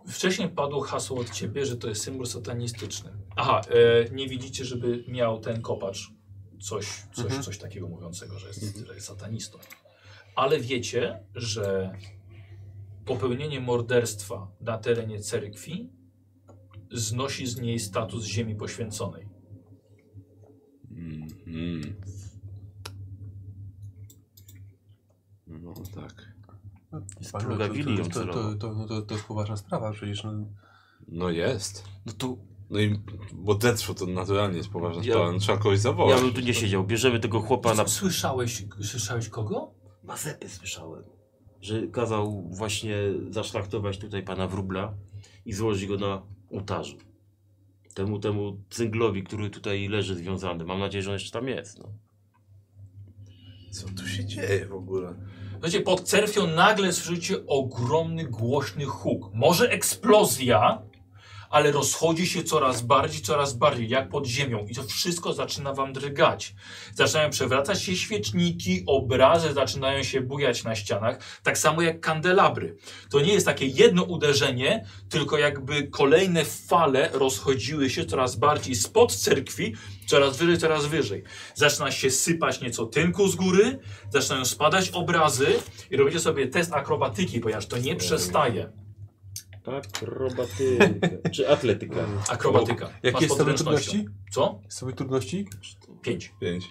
wcześniej 0.08 0.50
padło 0.50 0.82
hasło 0.82 1.20
od 1.20 1.30
ciebie, 1.30 1.66
że 1.66 1.78
to 1.78 1.90
jest 1.90 2.02
symbol 2.02 2.26
satanistyczny. 2.28 3.12
Aha, 3.36 3.62
yy, 3.70 4.16
nie 4.16 4.28
widzicie, 4.30 4.66
żeby 4.66 5.04
miał 5.08 5.40
ten 5.40 5.62
kopacz 5.62 6.12
coś, 6.62 6.88
coś, 7.14 7.26
Mhm. 7.26 7.44
coś 7.44 7.58
takiego 7.58 7.88
mówiącego, 7.88 8.40
że 8.40 8.48
jest, 8.48 8.78
że 8.88 8.94
jest 8.96 9.08
satanistą. 9.08 9.58
Ale 10.36 10.60
wiecie, 10.60 11.20
że 11.36 11.94
popełnienie 13.06 13.60
morderstwa 13.60 14.48
na 14.62 14.78
terenie 14.78 15.20
cerkwi 15.20 15.90
znosi 16.92 17.48
z 17.48 17.60
niej 17.62 17.80
status 17.80 18.26
ziemi 18.26 18.56
poświęconej. 18.56 19.28
Mhm. 20.92 21.28
No 21.48 22.23
tak. 25.96 26.34
Splugawili 27.22 27.98
ją 27.98 28.10
to, 28.10 28.26
to, 28.26 28.56
to, 28.56 28.74
no 28.74 28.88
to, 28.88 29.02
to 29.02 29.14
jest 29.14 29.28
poważna 29.28 29.58
sprawa, 29.58 29.92
przecież 29.92 30.24
no, 30.24 30.34
No 31.08 31.30
jest. 31.30 31.84
No 32.06 32.14
to 32.14 32.38
No 32.70 32.80
i 32.80 33.00
morderstwo 33.34 33.94
to 33.94 34.06
naturalnie 34.06 34.58
jest 34.58 34.70
poważna 34.70 35.04
Ja- 35.04 35.14
sprawa. 35.14 35.32
No, 35.32 35.40
trzeba 35.40 35.58
kogoś 35.58 35.80
zawołać. 35.80 36.18
ja 36.18 36.26
bym 36.26 36.34
tu 36.34 36.42
nie 36.42 36.54
siedział. 36.54 36.84
Bierzemy 36.84 37.20
tego 37.20 37.40
chłopa 37.40 37.74
na... 37.74 37.88
Słyszałeś, 37.88 38.66
słyszałeś 38.82 39.30
kogo? 39.30 39.74
Mazepy 40.04 40.50
słyszałem. 40.50 41.04
Że 41.62 41.88
kazał 41.88 42.50
właśnie 42.52 42.98
zaszlachtować 43.30 43.98
tutaj 43.98 44.24
pana 44.24 44.48
Wróbla 44.48 44.94
i 45.46 45.54
złożyć 45.54 45.88
go 45.88 45.98
na 45.98 46.22
ołtarzu. 46.52 46.98
Temu, 47.94 48.20
temu 48.20 48.58
cynglowi, 48.70 49.24
który 49.24 49.50
tutaj 49.50 49.88
leży 49.88 50.16
związany. 50.16 50.66
Mam 50.66 50.80
nadzieję, 50.80 51.02
że 51.04 51.10
on 51.10 51.14
jeszcze 51.16 51.40
tam 51.40 51.48
jest. 51.48 51.80
No. 51.80 51.90
Co 53.72 53.88
tu 53.88 54.08
się 54.08 54.26
dzieje 54.26 54.66
w 54.66 54.74
ogóle? 54.74 55.16
Słuchajcie, 55.64 55.86
pod 55.86 56.02
cerfią 56.02 56.48
nagle 56.48 56.94
słyszycie 56.94 57.36
ogromny, 57.48 58.24
głośny 58.24 58.86
huk. 58.86 59.30
Może 59.34 59.70
eksplozja, 59.70 60.82
ale 61.54 61.72
rozchodzi 61.72 62.28
się 62.28 62.44
coraz 62.44 62.82
bardziej, 62.82 63.22
coraz 63.22 63.54
bardziej, 63.54 63.90
jak 63.90 64.10
pod 64.10 64.28
ziemią. 64.28 64.66
I 64.70 64.76
to 64.76 64.84
wszystko 64.84 65.34
zaczyna 65.34 65.74
wam 65.74 65.94
drgać. 65.94 66.56
Zaczynają 66.96 67.30
przewracać 67.30 67.84
się 67.84 67.96
świeczniki, 67.96 68.84
obrazy 68.88 69.54
zaczynają 69.54 70.04
się 70.04 70.22
bujać 70.22 70.64
na 70.64 70.76
ścianach, 70.76 71.20
tak 71.44 71.58
samo 71.58 71.82
jak 71.82 72.00
kandelabry. 72.00 72.78
To 73.10 73.22
nie 73.22 73.34
jest 73.34 73.46
takie 73.46 73.66
jedno 73.66 74.04
uderzenie, 74.04 74.86
tylko 75.10 75.38
jakby 75.38 75.88
kolejne 75.88 76.46
fale 76.46 77.10
rozchodziły 77.14 77.90
się 77.90 78.06
coraz 78.06 78.36
bardziej 78.36 78.76
spod 78.76 79.16
cerkwi, 79.16 79.76
coraz 80.08 80.38
wyżej, 80.38 80.58
coraz 80.58 80.86
wyżej. 80.86 81.24
Zaczyna 81.56 81.92
się 81.92 82.12
sypać 82.12 82.62
nieco 82.62 82.86
tynku 82.86 83.28
z 83.28 83.36
góry, 83.36 83.80
zaczynają 84.10 84.46
spadać 84.46 84.90
obrazy 84.90 85.48
i 85.92 85.98
robicie 85.98 86.20
sobie 86.20 86.48
test 86.48 86.74
akrobatyki, 86.74 87.40
ponieważ 87.40 87.66
to 87.66 87.78
nie 87.78 87.96
przestaje. 87.96 88.83
Akrobatyka. 89.66 90.86
Czy 91.32 91.50
atletyka? 91.50 91.96
Akrobatyka. 92.30 92.90
Jakie 93.04 93.26
jest 93.26 93.38
sobie 93.38 93.54
trudności? 93.54 94.06
Co? 94.32 94.60
Sobie 94.70 94.94
trudności? 94.94 95.48
Pięć. 96.02 96.34
Pięć. 96.40 96.70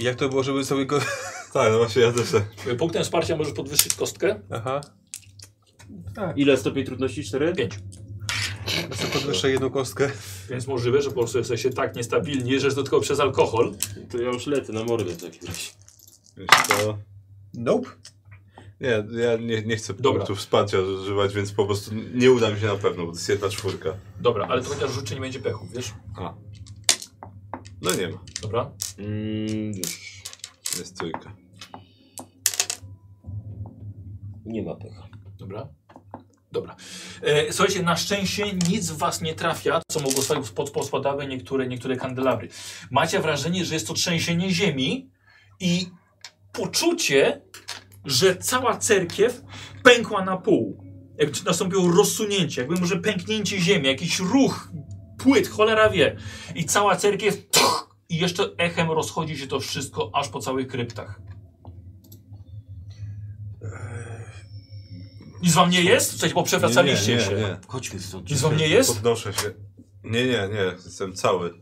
Jak 0.00 0.16
to 0.16 0.28
było, 0.28 0.42
żeby 0.42 0.64
sobie 0.64 0.86
go... 0.86 0.98
Tak, 1.52 1.72
no 1.72 1.78
właśnie 1.78 2.02
ja 2.02 2.12
też. 2.12 2.28
Punktem 2.78 3.02
wsparcia 3.04 3.36
możesz 3.36 3.52
podwyższyć 3.52 3.94
kostkę. 3.94 4.40
Aha. 4.50 4.80
Tak, 6.14 6.38
Ile 6.38 6.56
stopień 6.56 6.84
trudności? 6.84 7.24
4? 7.24 7.52
Pięć. 7.54 7.74
ja 8.90 8.96
sobie 8.96 9.10
podwyższę 9.12 9.50
jedną 9.50 9.70
kostkę. 9.70 10.10
Więc 10.50 10.66
możliwe, 10.66 11.02
że 11.02 11.08
po 11.08 11.14
prostu 11.14 11.38
jesteście 11.38 11.70
tak 11.70 11.96
niestabilni, 11.96 12.60
że 12.60 12.74
tylko 12.74 13.00
przez 13.00 13.20
alkohol. 13.20 13.74
To 14.10 14.18
ja 14.18 14.28
już 14.28 14.46
lecę 14.46 14.72
na 14.72 14.84
mordę 14.84 15.12
w 15.12 15.22
takim 15.22 15.48
razie. 15.48 15.70
Wiesz 16.36 16.48
co? 16.68 16.98
Nope. 17.54 17.88
Nie, 18.80 19.04
ja 19.22 19.36
nie, 19.36 19.62
nie 19.62 19.76
chcę 19.76 19.94
Dobra. 19.94 20.12
punktów 20.12 20.38
wsparcia 20.38 20.78
używać, 20.78 21.34
więc 21.34 21.52
po 21.52 21.66
prostu 21.66 21.90
nie 22.14 22.32
uda 22.32 22.50
mi 22.50 22.60
się 22.60 22.66
na 22.66 22.76
pewno, 22.76 23.06
bo 23.06 23.12
to 23.12 23.18
jest 23.18 23.28
jedna 23.28 23.48
czwórka. 23.48 23.94
Dobra, 24.20 24.46
ale 24.46 24.62
to 24.62 24.68
chociaż 24.68 24.90
rzucie 24.90 25.14
nie 25.14 25.20
będzie 25.20 25.40
pechu, 25.40 25.66
wiesz? 25.74 25.94
A. 26.16 26.34
No 27.82 27.94
nie 27.94 28.08
ma. 28.08 28.18
Dobra. 28.42 28.70
Mm, 28.98 29.72
już. 29.72 30.22
Jest 30.78 30.98
trójka. 30.98 31.36
Nie 34.44 34.62
ma 34.62 34.74
pecha. 34.74 35.08
Dobra. 35.38 35.68
Dobra. 36.52 36.76
E, 37.22 37.52
słuchajcie, 37.52 37.82
na 37.82 37.96
szczęście 37.96 38.52
nic 38.52 38.90
w 38.90 38.98
was 38.98 39.20
nie 39.20 39.34
trafia, 39.34 39.82
co 39.90 40.00
mogło 40.00 40.22
stać 40.22 40.50
pod 40.50 40.70
pospadały 40.70 41.26
niektóre, 41.26 41.68
niektóre 41.68 41.96
kandelabry. 41.96 42.48
Macie 42.90 43.20
wrażenie, 43.20 43.64
że 43.64 43.74
jest 43.74 43.86
to 43.86 43.94
trzęsienie 43.94 44.50
ziemi 44.50 45.10
i 45.60 45.86
poczucie, 46.52 47.40
że 48.04 48.36
cała 48.36 48.76
cerkiew 48.76 49.42
pękła 49.82 50.24
na 50.24 50.36
pół. 50.36 50.84
Jakby 51.18 51.38
nastąpiło 51.44 51.92
rozsunięcie, 51.92 52.60
jakby 52.60 52.76
może 52.76 52.96
pęknięcie 52.96 53.60
ziemi, 53.60 53.86
jakiś 53.86 54.18
ruch 54.18 54.68
płyt, 55.18 55.48
cholera 55.48 55.90
wie. 55.90 56.16
I 56.54 56.64
cała 56.64 56.96
cerkiew 56.96 57.36
i 58.08 58.16
jeszcze 58.16 58.50
echem 58.58 58.90
rozchodzi 58.90 59.38
się 59.38 59.46
to 59.46 59.60
wszystko 59.60 60.10
aż 60.14 60.28
po 60.28 60.40
całych 60.40 60.68
kryptach. 60.68 61.20
Nic 65.42 65.54
wam 65.54 65.70
nie 65.70 65.82
jest? 65.82 66.10
Słuchajcie, 66.10 66.34
bo 66.34 66.42
przewracaliście 66.42 67.12
nie, 67.12 67.18
nie, 67.18 67.24
się. 67.24 67.34
Nie, 67.34 67.40
nie. 67.40 67.56
Chodźmy 67.68 68.00
stąd. 68.00 68.30
Nic 68.30 68.40
wam 68.40 68.56
nie 68.56 68.68
jest? 68.68 68.94
Podnoszę 68.94 69.32
się. 69.32 69.54
Nie, 70.04 70.24
nie, 70.24 70.48
nie, 70.48 70.76
jestem 70.84 71.14
cały. 71.14 71.54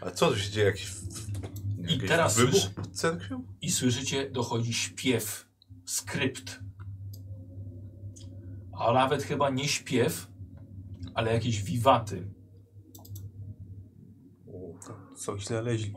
A 0.00 0.10
co 0.10 0.30
tu 0.30 0.38
się 0.38 0.50
dzieje? 0.50 0.66
Jakiś, 0.66 0.86
I 1.78 1.92
jakiś 1.92 2.08
teraz 2.08 2.36
wybuch 2.36 2.62
cerkwią? 2.92 3.44
I 3.60 3.70
słyszycie, 3.70 4.30
dochodzi 4.30 4.74
śpiew, 4.74 5.45
skrypt. 5.86 6.60
A 8.72 8.92
nawet 8.92 9.22
chyba 9.22 9.50
nie 9.50 9.68
śpiew, 9.68 10.28
ale 11.14 11.32
jakieś 11.32 11.62
wiwaty. 11.62 12.28
Coś 15.16 15.46
znaleźli. 15.46 15.94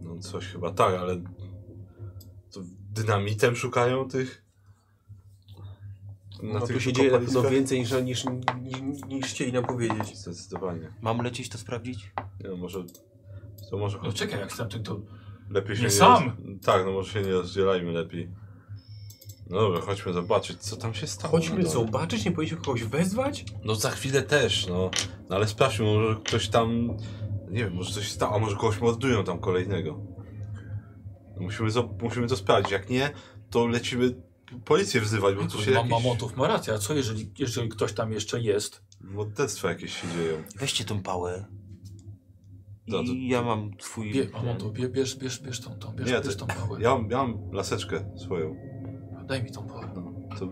No 0.00 0.18
coś 0.18 0.46
chyba 0.46 0.70
tak, 0.70 0.94
ale... 0.94 1.16
To 2.52 2.60
dynamitem 2.90 3.56
szukają 3.56 4.08
tych... 4.08 4.44
No 6.42 6.60
tu 6.60 6.66
tych 6.66 6.82
się 6.82 6.92
dzieje 6.92 7.10
na 7.10 7.18
pewno 7.18 7.42
więcej 7.42 7.78
niż, 7.80 7.92
niż, 8.04 8.24
niż, 8.62 9.04
niż 9.08 9.24
chcieli 9.26 9.52
nam 9.52 9.64
powiedzieć. 9.64 10.16
Zdecydowanie. 10.18 10.92
Mam 11.00 11.18
lecieć 11.22 11.48
to 11.48 11.58
sprawdzić? 11.58 12.12
Nie, 12.40 12.48
no 12.50 12.56
może... 12.56 12.84
To 13.70 13.78
może 13.78 13.98
No 14.02 14.12
czekaj, 14.12 14.40
jak 14.40 14.56
tam 14.56 14.68
to, 14.68 15.00
lepiej 15.50 15.76
się 15.76 15.82
nie 15.82 15.90
sam. 15.90 16.24
roz- 16.24 16.64
Tak, 16.64 16.84
no 16.86 16.92
może 16.92 17.12
się 17.12 17.22
nie 17.22 17.32
rozdzielajmy 17.32 17.92
lepiej. 17.92 18.30
No 19.50 19.60
dobra, 19.60 19.80
chodźmy 19.80 20.12
zobaczyć, 20.12 20.58
co 20.58 20.76
tam 20.76 20.94
się 20.94 21.06
stało. 21.06 21.30
Chodźmy 21.32 21.56
dole. 21.56 21.70
zobaczyć, 21.70 22.24
nie 22.24 22.32
powinniśmy 22.32 22.58
kogoś 22.58 22.84
wezwać? 22.84 23.44
No 23.64 23.74
za 23.74 23.90
chwilę 23.90 24.22
też, 24.22 24.66
no. 24.66 24.90
no 25.28 25.36
ale 25.36 25.48
sprawdźmy, 25.48 25.84
może 25.84 26.20
ktoś 26.24 26.48
tam... 26.48 26.96
Nie 27.50 27.64
wiem, 27.64 27.74
może 27.74 27.92
coś 27.94 28.04
się 28.04 28.10
stało, 28.14 28.34
a 28.34 28.38
może 28.38 28.56
kogoś 28.56 28.80
mordują 28.80 29.24
tam 29.24 29.38
kolejnego. 29.38 30.00
No 31.36 31.42
Musimy, 31.42 31.70
zo- 31.70 32.02
musimy 32.02 32.26
to 32.26 32.36
sprawdzić, 32.36 32.72
jak 32.72 32.90
nie, 32.90 33.10
to 33.50 33.66
lecimy 33.66 34.14
policję 34.64 35.00
wzywać, 35.00 35.34
bo 35.34 35.42
tu 35.44 35.62
się 35.62 35.70
Mam 35.70 35.74
jakieś 35.88 35.90
Mamotów 35.90 36.36
ma 36.36 36.46
rację, 36.48 36.74
a 36.74 36.78
co 36.78 36.94
jeżeli, 36.94 37.32
jeżeli 37.38 37.68
ktoś 37.68 37.92
tam 37.92 38.12
jeszcze 38.12 38.40
jest? 38.40 38.82
morderstwa 39.00 39.68
jakieś 39.68 40.00
się 40.00 40.08
dzieją. 40.08 40.42
Weźcie 40.56 40.84
tą 40.84 41.02
pałę. 41.02 41.44
I 42.86 42.90
To- 42.92 42.98
to- 43.04 43.12
ja 43.14 43.42
mam 43.42 43.76
twój... 43.76 44.12
Bie, 44.12 44.28
Mamotów, 44.32 44.72
bie, 44.72 44.88
bierz, 44.88 45.16
bierz, 45.16 45.40
bierz 45.42 45.60
tą, 45.60 45.78
tą, 45.78 45.92
bierz, 45.92 46.10
Nie, 46.10 46.20
bierz 46.20 46.36
tą 46.36 46.46
pałę. 46.46 46.80
Ja, 46.82 46.90
mam- 46.94 47.10
ja 47.10 47.16
mam 47.18 47.52
laseczkę 47.52 48.10
swoją. 48.24 48.56
Daj 49.26 49.42
mi 49.42 49.50
tą 49.50 49.66
pałę. 49.66 49.90
No, 49.94 50.12
to 50.38 50.48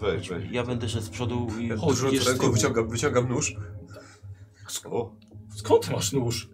weź, 0.00 0.28
weź. 0.28 0.50
Ja 0.50 0.64
będę 0.64 0.88
szedł 0.88 1.04
z 1.06 1.10
przodu 1.10 1.46
i... 1.60 1.68
Chodź, 1.70 1.96
z 1.96 2.28
ręką 2.28 2.52
wyciągam, 2.52 2.88
wyciągam 2.88 3.28
nóż. 3.28 3.56
O, 4.84 5.12
Skąd 5.56 5.90
masz 5.90 6.12
nóż? 6.12 6.50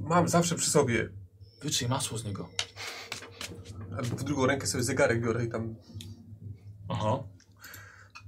Mam 0.00 0.28
zawsze 0.28 0.54
przy 0.54 0.70
sobie. 0.70 1.08
Wytrzyj 1.62 1.88
masło 1.88 2.18
z 2.18 2.24
niego. 2.24 2.48
A 3.98 4.02
w 4.02 4.24
drugą 4.24 4.46
rękę 4.46 4.66
sobie 4.66 4.84
zegarek 4.84 5.22
biorę 5.24 5.44
i 5.44 5.48
tam... 5.48 5.74
Aha. 6.88 7.18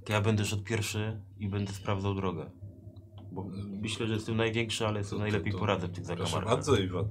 To 0.05 0.13
ja 0.13 0.21
będę 0.21 0.45
szedł 0.45 0.63
pierwszy 0.63 1.21
i 1.39 1.49
będę 1.49 1.73
sprawdzał 1.73 2.15
drogę. 2.15 2.49
Bo 3.31 3.45
myślę, 3.81 4.07
że 4.07 4.13
jestem 4.13 4.37
największy, 4.37 4.87
ale 4.87 5.03
sobie 5.03 5.21
najlepiej 5.21 5.53
to- 5.53 5.59
poradzę 5.59 5.87
w 5.87 5.91
tych 5.91 6.05
zakamarkach. 6.05 6.45
bardzo, 6.45 6.75
Iwan. 6.75 7.05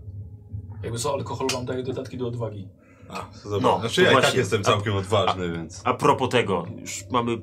Jakby 0.82 0.98
co, 0.98 1.12
alkohol 1.12 1.48
wam 1.52 1.65
daje 1.66 1.82
dodatki 1.82 2.18
do 2.18 2.26
odwagi. 2.28 2.68
A, 3.09 3.17
to 3.43 3.51
dobra. 3.51 3.70
No, 3.70 3.81
znaczy 3.81 4.02
ja 4.02 4.10
i 4.10 4.12
tak 4.15 4.23
właśnie. 4.23 4.39
jestem 4.41 4.60
A- 4.60 4.65
całkiem 4.65 4.97
odważny, 4.97 5.52
więc... 5.52 5.81
A 5.85 5.94
propos 5.94 6.28
tego, 6.31 6.67
już 6.81 7.05
mamy 7.10 7.36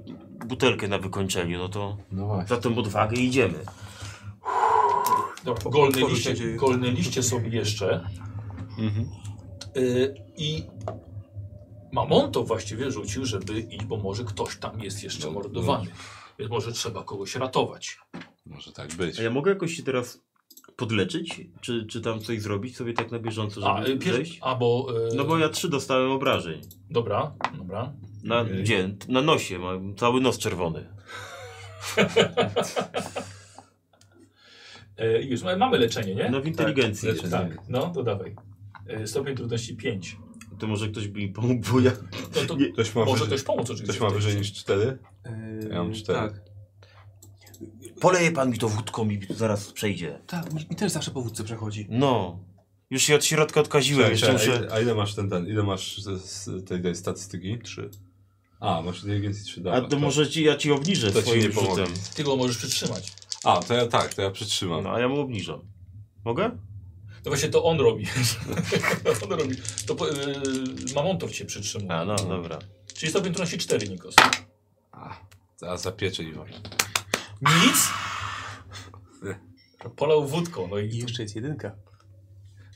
butelkę 0.46 0.88
na 0.88 0.98
wykończeniu, 0.98 1.58
no 1.60 1.70
to 1.70 1.98
No 2.12 2.28
właśnie. 2.28 2.56
za 2.56 2.62
tą 2.62 2.78
odwagę 2.78 3.16
idziemy. 3.18 3.60
Dobra, 5.44 5.64
golne 5.72 5.88
Otworzył 5.88 6.10
liście, 6.10 6.30
się 6.30 6.36
dzieje. 6.36 6.56
golne 6.56 6.92
liście 6.92 7.24
sobie 7.24 7.50
jeszcze. 7.50 8.08
Mhm. 8.80 9.10
Y, 9.78 10.16
I 10.38 10.64
Mamon 11.92 12.32
to 12.32 12.44
właściwie 12.44 12.92
rzucił, 12.92 13.26
żeby 13.26 13.60
iść, 13.60 13.86
bo 13.86 13.98
może 13.98 14.24
ktoś 14.24 14.58
tam 14.58 14.80
jest 14.80 15.04
jeszcze 15.04 15.28
No, 15.28 15.34
mordowany. 15.34 15.88
Więc 16.40 16.52
może 16.52 16.72
trzeba 16.72 17.04
kogoś 17.04 17.36
ratować. 17.36 18.00
Może 18.46 18.72
tak 18.72 18.94
być. 18.96 19.20
A 19.20 19.24
ja 19.24 19.30
mogę 19.30 19.52
jakoś 19.52 19.74
się 19.74 19.84
teraz 19.84 20.20
podleczyć? 20.78 21.42
Czy, 21.62 21.86
czy 21.86 22.02
tam 22.02 22.20
coś 22.20 22.42
zrobić 22.42 22.76
sobie 22.78 22.94
tak 22.94 23.12
na 23.12 23.20
bieżąco, 23.20 23.62
żeby 23.62 23.74
A, 23.74 23.84
y, 23.86 23.98
pier... 23.98 24.14
zejść? 24.14 24.40
A 24.42 24.56
bo. 24.56 24.88
y, 25.12 25.16
No 25.16 25.24
bo 25.26 25.38
ja 25.38 25.50
trzy 25.50 25.70
dostałem 25.70 26.12
obrażeń. 26.12 26.62
Dobra, 26.90 27.36
dobra. 27.58 27.94
Na, 28.24 28.46
gdzie? 28.46 28.90
Na 29.08 29.22
nosie, 29.22 29.60
mam 29.60 29.96
cały 29.96 30.22
nos 30.22 30.38
czerwony. 30.38 30.90
Y, 35.02 35.24
już 35.30 35.44
ma- 35.44 35.58
mamy 35.58 35.78
leczenie, 35.78 36.16
nie? 36.16 36.30
No 36.30 36.42
w 36.42 36.46
inteligencji 36.48 37.08
Tak, 37.10 37.18
jest. 37.18 37.32
leczenie. 37.34 37.56
Tak, 37.56 37.64
no 37.70 37.90
to 37.90 38.04
dawaj. 38.04 38.36
Y, 39.04 39.08
stopień 39.08 39.36
trudności 39.36 39.76
5. 39.76 40.18
To 40.60 40.68
może 40.68 40.88
ktoś 40.90 41.08
by 41.08 41.20
mi 41.20 41.30
pomógł, 41.30 41.72
bo 41.74 41.80
ja... 41.80 41.92
No 42.36 42.42
to 42.48 42.56
Ktoś 42.74 42.96
ma, 42.96 43.06
może 43.06 43.14
wyżej, 43.14 43.28
ktoś 43.28 43.44
pomóc 43.44 43.70
oczywiście. 43.70 43.84
ktoś 43.94 44.00
ma 44.02 44.10
wyżej 44.10 44.36
niż 44.36 44.54
4? 44.54 44.98
Yy, 45.62 45.70
Ja 45.70 45.84
mam 45.84 45.94
cztery. 45.94 46.20
Tak, 46.20 46.42
Poleje 48.04 48.32
pan 48.32 48.50
mi 48.50 48.58
to 48.58 48.70
wódką 48.70 49.10
i 49.10 49.20
zaraz 49.30 49.72
przejdzie. 49.72 50.20
tak 50.28 50.54
mi, 50.54 50.66
mi 50.70 50.76
też 50.76 50.92
zawsze 50.92 51.12
po 51.12 51.22
wódce 51.22 51.44
przechodzi. 51.44 51.88
No. 51.90 52.40
Już 52.90 53.04
się 53.04 53.16
od 53.16 53.26
środka 53.26 53.60
odkaziłem, 53.62 54.12
jeszcze 54.12 54.28
Cześć, 54.28 54.48
muszę... 54.48 54.68
a, 54.72 54.76
a 54.76 54.80
ile 54.80 54.96
masz 54.96 55.16
ten, 55.16 55.30
ten, 55.30 55.48
ile 55.48 55.64
masz 55.64 55.98
z, 56.02 56.22
z 56.26 56.66
tej, 56.68 56.82
tej 56.82 56.96
statystyki? 56.96 57.60
3. 57.64 57.90
A, 58.60 58.82
masz 58.82 59.04
inteligencji 59.04 59.46
3, 59.46 59.64
A 59.72 59.82
to 59.82 60.00
może 60.00 60.30
ci, 60.30 60.44
ja 60.44 60.56
ci 60.58 60.72
obniżę 60.72 61.12
to 61.12 61.22
ci 61.22 61.28
swoim 61.28 61.42
nie 61.42 61.50
pomogę. 61.50 61.86
rzutem. 61.86 62.02
Ty 62.16 62.24
go 62.24 62.36
możesz 62.36 62.58
przytrzymać. 62.58 63.14
A, 63.44 63.58
to 63.58 63.74
ja 63.74 63.88
tak, 63.88 64.14
to 64.14 64.22
ja 64.22 64.32
przytrzymam. 64.32 64.84
No, 64.84 64.92
a 64.94 65.00
ja 65.00 65.08
mu 65.08 65.20
obniżam. 65.20 65.60
Mogę? 66.26 66.50
No 67.26 67.32
właśnie 67.32 67.50
to 67.50 67.64
on 67.64 67.80
robi. 67.80 68.06
on 69.24 69.30
robi. 69.40 69.56
To 69.86 69.96
po- 69.96 70.10
y, 70.12 70.14
Mamontow 70.96 71.32
cię 71.32 71.46
przytrzymuje. 71.46 71.92
A, 71.94 72.06
no, 72.06 72.16
dobra. 72.16 72.60
Czyli 72.94 73.10
stopień 73.10 73.34
trudności 73.34 73.58
4, 73.58 73.90
Nikos. 73.90 74.16
A, 74.92 75.18
zaraz 75.58 75.82
zapieczę 75.82 76.24
Iwan. 76.24 76.48
Nic? 77.44 77.90
Polał 79.96 80.28
wódką, 80.28 80.68
no 80.68 80.78
I 80.80 80.90
i 80.90 80.98
jeszcze 80.98 81.24
jest 81.24 81.36
jedynka. 81.36 81.72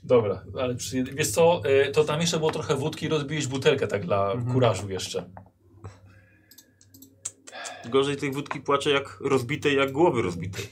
dobra, 0.04 0.44
ale 0.60 0.76
przy, 0.76 1.04
wiesz 1.04 1.32
co, 1.32 1.62
y, 1.88 1.92
to 1.92 2.04
tam 2.04 2.22
jeszcze 2.22 2.38
było 2.40 2.52
trochę 2.52 2.76
wódki, 2.76 3.08
rozbiłeś 3.08 3.48
butelkę 3.48 3.88
tak 3.88 4.06
dla 4.06 4.32
Mhm. 4.32 4.54
kurażu 4.54 4.90
jeszcze. 4.90 5.30
Gorzej 7.90 8.18
tej 8.18 8.32
wódki 8.32 8.60
płacze 8.62 8.90
jak 8.90 9.18
rozbitej, 9.22 9.76
jak 9.78 9.92
głowy 9.92 10.22
rozbitej. 10.22 10.66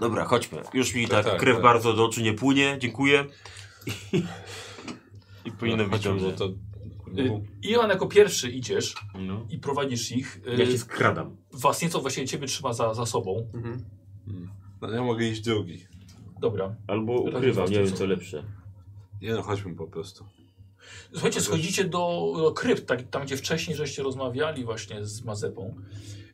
Dobra, 0.00 0.24
chodźmy. 0.24 0.62
Już 0.74 0.94
mi 0.94 1.08
Tak, 1.08 1.24
tak, 1.24 1.32
tak, 1.32 1.40
krew 1.40 1.54
tak. 1.56 1.62
bardzo 1.62 1.92
do 1.92 2.04
oczu 2.04 2.20
nie 2.20 2.32
płynie. 2.32 2.76
Dziękuję. 2.80 3.24
I, 4.12 4.22
i 5.44 5.52
powinno 5.52 5.84
być 5.84 5.92
Chodźmy, 5.92 6.10
dobrze. 6.10 6.30
bo 6.30 6.36
to... 6.38 6.71
Y, 7.18 7.40
Iwan 7.62 7.90
jako 7.90 8.06
pierwszy 8.06 8.50
idziesz 8.50 8.94
No. 9.14 9.46
i 9.50 9.58
prowadzisz 9.58 10.12
ich. 10.12 10.40
Y, 10.46 10.56
Ja 10.56 10.66
się 10.66 10.78
skradam. 10.78 11.36
Was 11.52 11.82
nieco 11.82 12.00
właściwie 12.00 12.26
ciebie 12.26 12.46
trzyma 12.46 12.72
za, 12.72 12.94
za 12.94 13.06
sobą. 13.06 13.48
Mhm. 13.54 13.84
No, 14.80 14.90
ja 14.90 15.02
mogę 15.02 15.28
iść 15.28 15.40
drugi. 15.40 15.86
Dobra. 16.40 16.76
Albo 16.86 17.12
ukrywam, 17.20 17.70
nie 17.70 17.84
wiem 17.84 17.92
co 17.92 18.06
lepsze. 18.06 18.44
Nie 19.22 19.32
no, 19.32 19.42
chodźmy 19.42 19.74
po 19.74 19.86
prostu. 19.86 20.24
Słuchajcie, 21.12 21.40
schodzicie 21.40 21.84
do, 21.84 22.32
do 22.36 22.52
krypt, 22.52 22.86
tak, 22.86 23.02
tam 23.02 23.22
gdzie 23.24 23.36
wcześniej 23.36 23.76
żeście 23.76 24.02
rozmawiali 24.02 24.64
właśnie 24.64 25.04
z 25.04 25.24
Mazepą. 25.24 25.74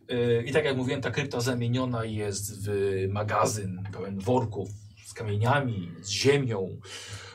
Yy, 0.09 0.45
I 0.47 0.53
tak 0.53 0.65
jak 0.65 0.77
mówiłem, 0.77 1.01
ta 1.01 1.11
krypta 1.11 1.41
zamieniona 1.41 2.05
jest 2.05 2.69
w 2.69 2.71
magazyn 3.13 3.83
pełen 3.93 4.19
worków 4.21 4.69
z 5.07 5.15
kamieniami, 5.15 5.91
z 6.01 6.09
ziemią, 6.11 6.81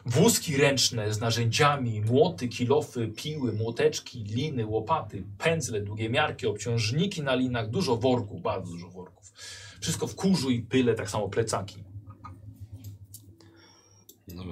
wózki 0.06 0.58
ręczne 0.58 1.14
z 1.14 1.20
narzędziami, 1.20 2.02
młoty, 2.02 2.48
kilofy, 2.48 3.08
piły, 3.08 3.54
młoteczki, 3.54 4.24
liny, 4.24 4.66
łopaty, 4.66 5.24
pędzle, 5.38 5.82
długie 5.82 6.10
miarki, 6.10 6.48
obciążniki 6.48 7.22
na 7.24 7.36
linach, 7.36 7.70
dużo 7.70 7.98
worków, 7.98 8.42
bardzo 8.42 8.72
dużo 8.72 8.90
worków. 8.90 9.34
Wszystko 9.82 10.08
w 10.08 10.16
kurzu 10.16 10.50
i 10.50 10.62
pyle, 10.62 10.96
tak 10.96 11.10
samo 11.10 11.30
plecaki. 11.30 11.84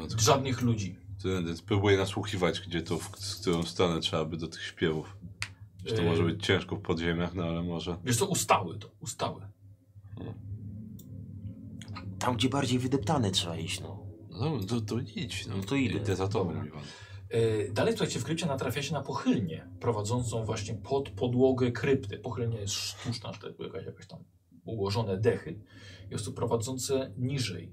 To 0.10 0.20
Żadnych 0.20 0.62
ludzi. 0.62 0.96
Tędy 1.24 1.58
spróbuję 1.58 1.98
nasłuchiwać, 1.98 2.60
gdzie 2.60 2.82
to, 2.82 2.98
w, 2.98 3.20
z 3.20 3.36
którą 3.36 3.64
stronę 3.64 4.00
trzeba 4.02 4.26
by 4.26 4.38
do 4.38 4.48
tych 4.48 4.64
śpiewów. 4.64 5.18
Że 5.86 5.96
to 5.96 6.02
Yy. 6.02 6.10
może 6.10 6.24
być 6.24 6.46
ciężko 6.46 6.76
w 6.76 6.82
podziemiach, 6.82 7.34
no 7.36 7.44
ale 7.44 7.64
może. 7.64 7.98
Wiesz 8.04 8.18
co, 8.18 8.26
ustały 8.26 8.78
to, 8.80 8.92
ustały. 9.00 9.42
Tam, 12.20 12.36
gdzie 12.36 12.50
bardziej 12.50 12.80
wydeptane 12.80 13.32
trzeba 13.32 13.58
iść, 13.58 13.82
no. 13.82 14.01
No 14.50 14.60
to, 14.64 14.82
to 14.82 15.00
idź. 15.16 15.48
No, 15.48 15.58
No 15.58 15.64
to 15.64 15.76
idę. 15.76 15.96
Idę 16.00 16.16
za 16.16 16.28
tobą, 16.28 16.54
Dobra. 16.54 16.66
Iwan. 16.68 16.84
Yy, 17.34 17.72
Dalej 17.74 17.94
słuchajcie, 17.94 18.20
w 18.20 18.24
krypcie 18.24 18.46
natrafiacie 18.46 18.94
na 18.94 19.02
pochylnię, 19.02 19.68
prowadzącą 19.80 20.46
właśnie 20.46 20.74
pod 20.74 21.10
podłogę 21.10 21.72
krypty. 21.72 22.18
Pochylnia 22.20 22.60
jest 22.60 22.74
sztuczna, 22.74 23.32
jest 23.44 23.60
jakaś, 23.60 23.86
jakaś 23.86 24.08
tam 24.08 24.24
ułożone 24.66 25.18
dechy. 25.18 25.60
Jest 26.10 26.26
to 26.26 26.32
prowadzące 26.32 27.14
niżej. 27.18 27.72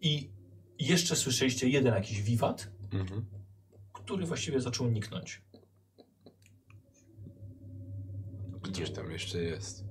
I 0.00 0.30
jeszcze 0.78 1.16
słyszeliście 1.16 1.68
jeden 1.68 1.94
jakiś 1.94 2.22
wiwat, 2.22 2.70
Mhm. 2.92 3.26
który 3.92 4.26
właściwie 4.26 4.60
zaczął 4.60 4.88
niknąć. 4.88 5.42
Gdzieś 8.62 8.90
tam 8.90 9.10
jeszcze 9.10 9.42
jest. 9.42 9.87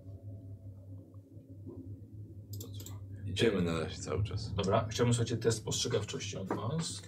Idziemy 3.38 3.62
na 3.62 3.80
razie 3.80 3.98
cały 3.98 4.24
czas. 4.24 4.54
Dobra, 4.54 4.88
chciałbym 4.90 5.14
słuchajcie 5.14 5.38
test 5.38 5.66
postrzegawczości 5.66 6.38
od 6.38 6.48
was. 6.48 7.02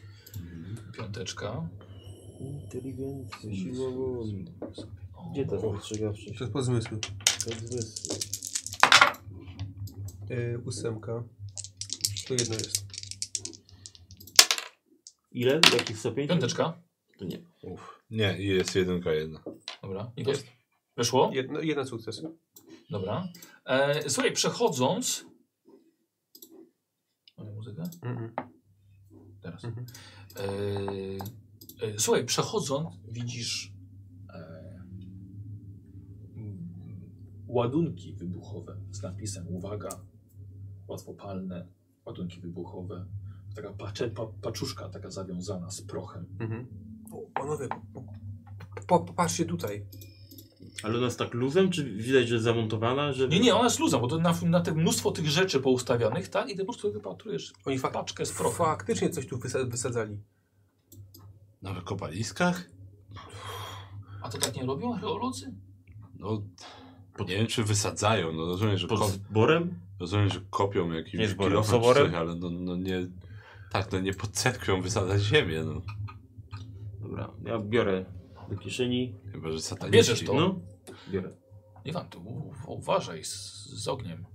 Piąteczka. 0.98 1.69
Inteligencja, 2.40 3.56
siła 3.56 3.91
woli. 3.91 4.45
Gdzie 5.32 5.45
ta 5.45 5.59
spostrzegawczość? 5.59 6.38
To 6.38 6.43
jest 6.43 6.53
po 6.53 6.64
zmysły. 6.64 6.98
To 7.45 7.67
zmysły. 7.67 8.16
Yy, 10.30 10.61
ósemka. 10.66 11.24
To 12.27 12.33
jedno 12.33 12.56
jest. 12.56 12.85
Ile? 15.32 15.61
Jaki 15.77 15.93
stopień? 15.93 16.27
Piąteczka. 16.27 16.82
To 17.17 17.25
nie. 17.25 17.41
Uf. 17.61 18.03
Nie, 18.09 18.38
i 18.40 18.48
jest 18.48 18.75
jedynka 18.75 19.11
jedna. 19.14 19.43
Dobra. 19.82 20.11
Nikos? 20.17 20.43
Weszło? 20.98 21.32
Jedno, 21.33 21.61
jeden 21.61 21.88
sukces. 21.88 22.22
Dobra. 22.90 23.27
E, 23.66 24.09
słuchaj, 24.09 24.32
przechodząc... 24.32 25.28
Mamy 27.40 27.51
muzykę? 27.51 27.84
Mhm. 28.01 28.32
Teraz. 29.42 29.66
Mhm. 29.66 29.85
E, 30.35 31.85
e, 31.85 32.00
słuchaj, 32.00 32.26
przechodząc 32.26 32.95
widzisz 33.11 33.74
e, 34.30 34.84
mm, 36.35 36.69
ładunki 37.48 38.14
wybuchowe 38.14 38.77
z 38.92 39.01
napisem 39.01 39.48
uwaga, 39.48 39.90
łatwopalne 40.88 41.68
ładunki 42.06 42.40
wybuchowe. 42.40 43.06
Taka 43.56 43.74
pacze, 43.74 44.09
pa, 44.09 44.26
paczuszka 44.42 44.90
taka 44.90 45.11
zawiązana 45.11 45.69
z 45.72 45.82
prochem. 45.82 46.26
Mhm. 46.40 46.68
Panowie, 47.34 47.68
po, 47.93 48.03
po, 48.88 49.00
popatrzcie 49.00 49.45
tutaj. 49.45 49.85
Ale 50.83 50.95
ona 50.98 51.06
jest 51.06 51.19
tak 51.19 51.33
luzem, 51.33 51.69
czy 51.69 51.83
widać, 51.83 52.27
że 52.27 52.33
jest 52.35 52.43
zamontowana? 52.43 53.14
Żeby... 53.14 53.33
Nie, 53.35 53.40
nie, 53.41 53.56
ona 53.56 53.64
jest 53.64 53.80
luzem, 53.80 54.01
bo 54.01 54.08
to 54.08 54.17
na, 54.17 54.35
na 54.45 54.61
te 54.61 54.72
mnóstwo 54.74 55.11
tych 55.11 55.27
rzeczy 55.30 55.59
poustawianych, 55.59 56.30
tak? 56.30 56.49
I 56.49 56.56
ty 56.56 56.59
po 56.59 56.66
prostu 56.74 56.91
wypatrujesz 56.93 57.53
Oni 57.66 57.80
paczkę 57.80 58.25
z 58.25 58.32
prochem. 58.32 58.66
faktycznie 58.66 59.09
coś 59.09 59.27
tu 59.27 59.38
wysa 59.40 59.59
wysadzali. 59.66 60.17
Na 61.61 61.74
wykopaliskach? 61.74 62.69
A 64.22 64.30
to 64.30 64.38
tak 64.38 64.56
nie 64.56 64.66
robią 64.66 64.93
archeolodzy? 64.93 65.53
No, 66.16 66.41
nie 67.19 67.35
wiem 67.38 67.48
czy 67.48 67.64
wysadzają, 67.64 68.33
no 68.33 68.45
rozumiem, 68.45 68.77
że, 68.77 68.88
Pod 68.88 69.09
zborem? 69.09 69.80
rozumiem, 69.99 70.30
że 70.30 70.41
kopią 70.49 70.90
Nie 70.90 70.95
jakimś 70.98 71.30
soborem? 71.30 71.64
coś, 72.11 72.14
ale 72.14 72.35
no, 72.35 72.49
no 72.49 72.75
nie... 72.75 73.08
Tak, 73.72 73.91
no 73.91 73.99
nie 73.99 74.14
pod 74.14 74.32
cerkwią 74.32 74.82
wysadzać 74.82 75.22
ziemię, 75.22 75.64
no. 75.64 75.82
Dobra, 77.01 77.30
ja 77.45 77.59
biorę 77.59 78.06
do 78.50 78.58
kieszeni. 78.58 79.16
Chyba, 79.32 79.52
że 79.52 79.61
sataniści. 79.61 79.98
Bierzesz 79.98 80.24
to? 80.24 80.34
No, 80.34 80.60
biorę. 81.11 81.30
Iwan, 81.86 82.10
tu 82.10 82.52
uważaj 82.68 83.24
z, 83.24 83.36
z 83.66 83.88
ogniem. 83.88 84.26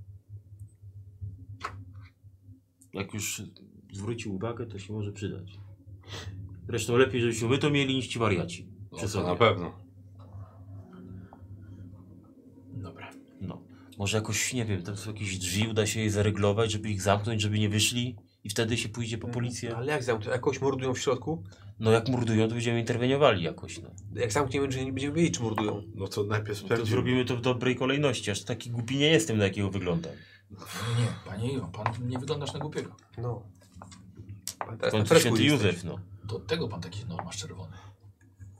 Jak 2.92 3.14
już 3.14 3.42
zwrócił 3.92 4.34
uwagę, 4.34 4.66
to 4.66 4.78
się 4.78 4.92
może 4.92 5.12
przydać. 5.12 5.58
Zresztą 6.66 6.96
lepiej, 6.96 7.20
żebyśmy 7.20 7.48
my 7.48 7.58
to 7.58 7.70
mieli 7.70 7.94
niż 7.94 8.06
ci 8.06 8.18
wariaci. 8.18 8.68
No, 8.92 8.98
to 8.98 9.08
sobie. 9.08 9.26
na 9.26 9.36
pewno. 9.36 9.72
Dobra. 12.72 13.10
No. 13.40 13.62
Może 13.98 14.16
jakoś, 14.16 14.52
nie 14.52 14.64
wiem, 14.64 14.82
tam 14.82 14.96
są 14.96 15.12
jakieś 15.12 15.38
drzwi, 15.38 15.68
uda 15.68 15.86
się 15.86 16.00
je 16.00 16.10
zaryglować, 16.10 16.72
żeby 16.72 16.90
ich 16.90 17.02
zamknąć, 17.02 17.42
żeby 17.42 17.58
nie 17.58 17.68
wyszli 17.68 18.16
i 18.44 18.48
wtedy 18.48 18.76
się 18.76 18.88
pójdzie 18.88 19.18
po 19.18 19.28
policję. 19.28 19.76
Ale 19.76 19.92
jak 19.92 20.02
zamknąć? 20.02 20.32
Jakoś 20.32 20.60
mordują 20.60 20.94
w 20.94 20.98
środku? 20.98 21.42
No 21.78 21.90
jak 21.90 22.08
mordują, 22.08 22.48
to 22.48 22.54
będziemy 22.54 22.80
interweniowali 22.80 23.42
jakoś, 23.42 23.78
no. 23.78 23.90
Jak 24.14 24.32
zamkniemy 24.32 24.68
drzwi, 24.68 24.84
nie 24.86 24.92
będziemy 24.92 25.14
wiedzieć, 25.14 25.34
czy 25.34 25.42
mordują. 25.42 25.82
No 25.94 26.08
to 26.08 26.24
najpierw 26.24 26.58
To 26.60 26.64
sprawdzimy. 26.64 26.90
zrobimy 26.90 27.24
to 27.24 27.36
w 27.36 27.40
dobrej 27.40 27.76
kolejności, 27.76 28.30
aż 28.30 28.44
taki 28.44 28.70
głupi 28.70 28.96
nie 28.96 29.06
jestem, 29.08 29.38
na 29.38 29.44
jakiego 29.44 29.70
wyglądam. 29.70 30.12
Nie, 30.98 31.06
panie 31.26 31.52
Iwan, 31.52 31.72
pan 31.72 31.86
nie 32.08 32.18
wyglądasz 32.18 32.52
na 32.52 32.58
głupiego. 32.58 32.96
No. 33.18 33.42
Pan 34.58 34.76
W 34.76 34.80
teraz 34.80 34.92
na 34.92 34.98
końcu 34.98 35.08
fresku 35.08 35.28
święty 35.36 35.42
jesteś. 35.44 35.66
Józef, 35.66 35.84
no. 35.84 35.98
Do 36.24 36.40
tego 36.40 36.68
pan 36.68 36.80
taki 36.80 37.06
normasz 37.06 37.36
czerwony. 37.36 37.76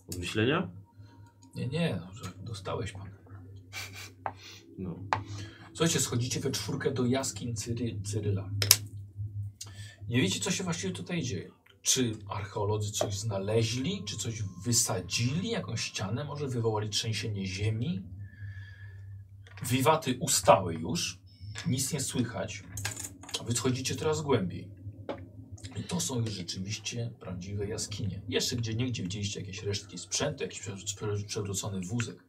Od 0.08 0.18
myślenia? 0.18 0.70
Nie, 1.54 1.66
nie, 1.68 2.00
no, 2.00 2.14
że 2.14 2.32
dostałeś 2.44 2.92
pan. 2.92 3.08
No. 4.78 4.98
Słuchajcie, 5.74 6.00
schodzicie 6.00 6.40
we 6.40 6.50
czwórkę 6.50 6.90
do 6.90 7.06
jaskiń 7.06 7.54
Cyry, 7.56 8.00
Cyryla. 8.04 8.50
Nie 10.08 10.20
wiecie, 10.20 10.40
co 10.40 10.50
się 10.50 10.64
właściwie 10.64 10.92
tutaj 10.92 11.22
dzieje. 11.22 11.50
Czy 11.84 12.12
archeolodzy 12.28 12.92
coś 12.92 13.18
znaleźli, 13.18 14.02
czy 14.04 14.16
coś 14.16 14.42
wysadzili, 14.64 15.50
jakąś 15.50 15.80
ścianę, 15.80 16.24
może 16.24 16.48
wywołali 16.48 16.88
trzęsienie 16.90 17.46
ziemi? 17.46 18.02
Wiwaty 19.62 20.16
ustały 20.20 20.74
już, 20.74 21.18
nic 21.66 21.92
nie 21.92 22.00
słychać, 22.00 22.62
a 23.40 23.42
wy 23.44 23.52
schodzicie 23.52 23.94
coraz 23.94 24.22
głębiej. 24.22 24.68
I 25.76 25.82
to 25.82 26.00
są 26.00 26.20
już 26.20 26.30
rzeczywiście 26.30 27.10
prawdziwe 27.20 27.66
jaskinie. 27.66 28.22
Jeszcze 28.28 28.56
gdzie 28.56 28.74
niegdzie 28.74 29.02
widzieliście 29.02 29.40
jakieś 29.40 29.62
resztki 29.62 29.98
sprzętu, 29.98 30.42
jakiś 30.42 30.60
prze- 30.60 30.76
prze- 30.96 31.24
przewrócony 31.26 31.80
wózek. 31.86 32.24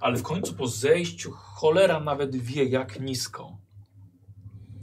Ale 0.00 0.16
w 0.16 0.22
końcu 0.22 0.54
po 0.54 0.68
zejściu 0.68 1.30
cholera 1.32 2.00
nawet 2.00 2.36
wie 2.36 2.64
jak 2.64 3.00
nisko. 3.00 3.58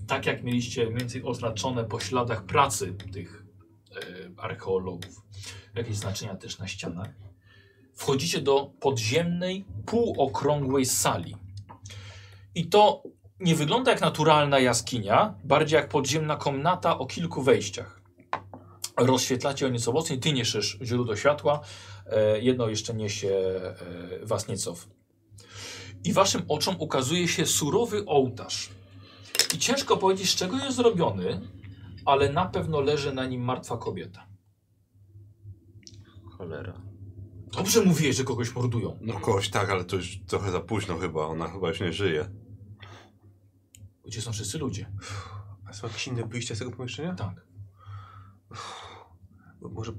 Tak 0.07 0.25
jak 0.25 0.43
mieliście 0.43 0.85
mniej 0.85 0.97
więcej 0.97 1.23
oznaczone 1.23 1.83
po 1.83 1.99
śladach 1.99 2.45
pracy 2.45 2.93
tych 3.13 3.40
archeologów. 4.41 5.21
Jakieś 5.75 5.95
znaczenia 5.95 6.35
też 6.35 6.59
na 6.59 6.67
ścianach. 6.67 7.09
Wchodzicie 7.93 8.41
do 8.41 8.71
podziemnej, 8.79 9.65
półokrągłej 9.85 10.85
sali. 10.85 11.35
I 12.55 12.67
to 12.67 13.03
nie 13.39 13.55
wygląda 13.55 13.91
jak 13.91 14.01
naturalna 14.01 14.59
jaskinia, 14.59 15.33
bardziej 15.43 15.77
jak 15.77 15.89
podziemna 15.89 16.35
komnata 16.35 16.97
o 16.99 17.05
kilku 17.05 17.41
wejściach. 17.41 18.01
Rozświetlacie 18.97 19.65
o 19.65 19.69
nieco 19.69 19.91
mocniej, 19.91 20.19
ty 20.19 20.33
niesiesz 20.33 20.77
źródło 20.81 21.15
światła, 21.15 21.59
e, 22.05 22.39
jedno 22.39 22.69
jeszcze 22.69 22.93
niesie 22.93 23.29
e, 23.29 24.25
Wasniecow. 24.25 24.87
I 26.03 26.13
waszym 26.13 26.41
oczom 26.47 26.75
ukazuje 26.79 27.27
się 27.27 27.45
surowy 27.45 28.05
ołtarz. 28.05 28.69
I 29.55 29.57
ciężko 29.57 29.97
powiedzieć, 29.97 30.29
z 30.29 30.35
czego 30.35 30.57
jest 30.57 30.77
zrobiony, 30.77 31.41
ale 32.05 32.29
na 32.29 32.45
pewno 32.45 32.81
leży 32.81 33.13
na 33.13 33.25
nim 33.25 33.41
martwa 33.41 33.77
kobieta. 33.77 34.30
Cholera. 36.41 36.81
Dobrze 37.51 37.85
mówiłeś, 37.85 38.15
że 38.15 38.23
kogoś 38.23 38.55
mordują. 38.55 38.97
No 39.01 39.19
kogoś 39.19 39.49
tak, 39.49 39.69
ale 39.69 39.85
to 39.85 39.95
już 39.95 40.19
trochę 40.27 40.51
za 40.51 40.59
późno 40.59 40.97
chyba. 40.97 41.25
Ona 41.25 41.47
chyba 41.47 41.69
już 41.69 41.79
nie 41.79 41.93
żyje. 41.93 42.29
Gdzie 44.05 44.21
są 44.21 44.31
wszyscy 44.31 44.57
ludzie? 44.57 44.91
A 45.65 45.73
są 45.73 45.87
jakieś 45.87 46.07
inne 46.07 46.25
wyjścia 46.25 46.55
z 46.55 46.59
tego 46.59 46.71
pomieszczenia? 46.71 47.15
Tak. 47.15 47.45
Może, 49.61 49.91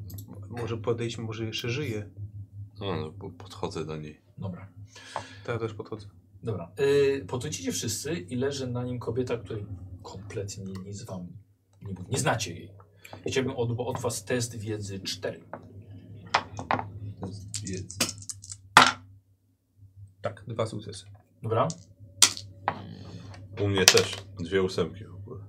może 0.48 0.76
podejdźmy, 0.76 1.24
może 1.24 1.44
jeszcze 1.44 1.70
żyje. 1.70 2.10
No, 2.80 2.96
no 2.96 3.12
bo 3.12 3.30
podchodzę 3.30 3.84
do 3.84 3.96
niej. 3.96 4.20
Dobra. 4.38 4.68
Tak, 5.44 5.60
też 5.60 5.74
podchodzę. 5.74 6.06
Dobra. 6.42 6.72
Yy, 6.78 7.24
podchodzicie 7.24 7.72
wszyscy 7.72 8.14
i 8.14 8.36
leży 8.36 8.66
na 8.66 8.84
nim 8.84 8.98
kobieta, 8.98 9.36
której 9.36 9.66
kompletnie 10.02 10.64
nic 10.86 11.02
wam 11.04 11.26
nie 11.82 11.92
mówi. 11.92 12.06
Nie 12.10 12.18
znacie 12.18 12.54
jej. 12.54 12.72
Chciałbym 13.26 13.56
od, 13.56 13.70
od 13.78 14.00
was 14.00 14.24
test 14.24 14.56
wiedzy 14.56 15.00
4. 15.00 15.44
Tak, 20.20 20.44
dwa 20.48 20.66
sukcesy. 20.66 21.06
Dobra? 21.42 21.68
U 23.60 23.68
mnie 23.68 23.84
też. 23.84 24.16
Dwie 24.44 24.62
ósemki 24.62 25.04
w 25.04 25.14
ogóle. 25.14 25.44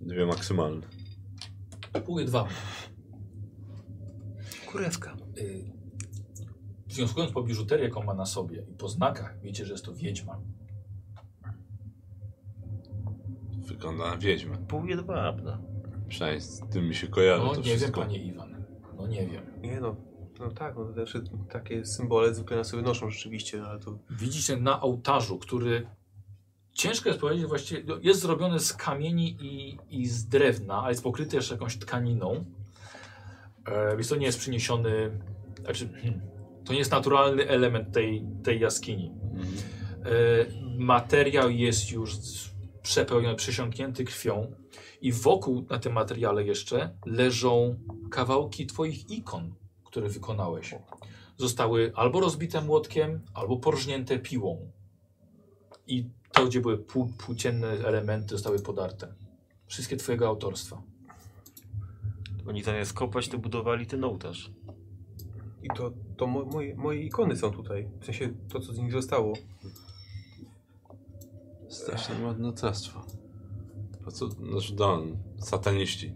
Dwie 0.00 0.26
maksymalne. 0.26 0.86
Pół 2.06 2.24
dwa. 2.24 2.48
Kurewka. 4.66 5.16
Yy, 5.36 5.64
związkując 6.88 7.32
po 7.32 7.42
biżuterię, 7.42 7.84
jaką 7.84 8.02
ma 8.02 8.14
na 8.14 8.26
sobie 8.26 8.62
i 8.70 8.74
po 8.74 8.88
znakach, 8.88 9.40
wiecie, 9.40 9.66
że 9.66 9.72
jest 9.72 9.84
to 9.84 9.94
wiedźma. 9.94 10.40
Wygląda 13.58 14.10
na 14.10 14.16
wiedźmę. 14.16 14.56
Pół 14.68 14.86
jedwabna. 14.86 15.58
Przynajmniej 16.08 16.40
z 16.40 16.60
tym 16.70 16.88
mi 16.88 16.94
się 16.94 17.08
kojarzy 17.08 17.44
No 17.44 17.50
to 17.50 17.56
nie 17.56 17.62
wiem, 17.62 17.76
wszystko. 17.78 18.00
panie 18.00 18.18
Iwan. 18.18 18.55
No 18.96 19.06
nie 19.06 19.26
wiem. 19.26 19.42
Nie 19.62 19.80
no, 19.80 19.96
no 20.40 20.50
tak, 20.50 20.76
no 20.76 20.92
znaczy, 20.92 21.24
takie 21.50 21.84
symbole 21.84 22.34
zwykle 22.34 22.56
na 22.56 22.64
sobie 22.64 22.82
noszą 22.82 23.10
rzeczywiście, 23.10 23.58
no 23.58 23.66
ale 23.66 23.80
to... 23.80 23.98
Widzicie 24.10 24.56
na 24.56 24.80
ołtarzu, 24.80 25.38
który 25.38 25.86
ciężko 26.72 27.08
jest 27.08 27.20
powiedzieć 27.20 27.46
właściwie, 27.46 27.82
no, 27.86 27.96
jest 28.02 28.20
zrobiony 28.20 28.60
z 28.60 28.72
kamieni 28.72 29.36
i, 29.40 29.78
i 29.90 30.06
z 30.06 30.26
drewna, 30.26 30.80
ale 30.80 30.90
jest 30.90 31.02
pokryty 31.02 31.36
jeszcze 31.36 31.54
jakąś 31.54 31.76
tkaniną. 31.76 32.44
E, 33.66 33.96
więc 33.96 34.08
to 34.08 34.16
nie 34.16 34.26
jest 34.26 34.38
przyniesiony, 34.38 35.20
znaczy, 35.60 35.88
hmm, 35.88 36.20
to 36.64 36.72
nie 36.72 36.78
jest 36.78 36.90
naturalny 36.90 37.48
element 37.48 37.92
tej, 37.92 38.26
tej 38.42 38.60
jaskini. 38.60 39.12
E, 40.04 40.08
materiał 40.78 41.50
jest 41.50 41.90
już 41.90 42.16
przepełniony, 42.82 43.36
przesiąknięty 43.36 44.04
krwią 44.04 44.52
i 45.00 45.12
wokół 45.12 45.66
na 45.70 45.78
tym 45.78 45.92
materiale 45.92 46.44
jeszcze 46.44 46.96
leżą 47.06 47.76
kawałki 48.10 48.66
twoich 48.66 49.10
ikon, 49.10 49.54
które 49.84 50.08
wykonałeś. 50.08 50.74
zostały 51.38 51.92
albo 51.94 52.20
rozbite 52.20 52.60
młotkiem, 52.60 53.20
albo 53.34 53.56
porżnięte 53.56 54.18
piłą. 54.18 54.70
I 55.86 56.10
to, 56.32 56.46
gdzie 56.46 56.60
były 56.60 56.78
pół, 56.78 57.06
płócienne 57.06 57.68
elementy, 57.68 58.28
zostały 58.34 58.62
podarte. 58.62 59.14
Wszystkie 59.66 59.96
twojego 59.96 60.28
autorstwa. 60.28 60.82
Oni 62.48 62.62
zamiast 62.62 62.92
kopać, 62.92 63.28
to 63.28 63.38
budowali 63.38 63.86
ten 63.86 64.04
ołtarz. 64.04 64.50
I 65.62 65.68
to, 65.76 65.92
to 66.16 66.26
mo, 66.26 66.44
moje, 66.44 66.74
moje 66.74 67.02
ikony 67.02 67.36
są 67.36 67.50
tutaj. 67.50 67.88
W 68.00 68.04
sensie 68.04 68.34
to, 68.52 68.60
co 68.60 68.72
z 68.72 68.78
nich 68.78 68.92
zostało. 68.92 69.32
Strasznie 71.68 72.14
marnotrawstwo. 72.14 73.06
Po 74.06 74.12
co, 74.12 74.28
znaczy 74.30 74.74
Don, 74.74 75.16
sataniści. 75.38 76.14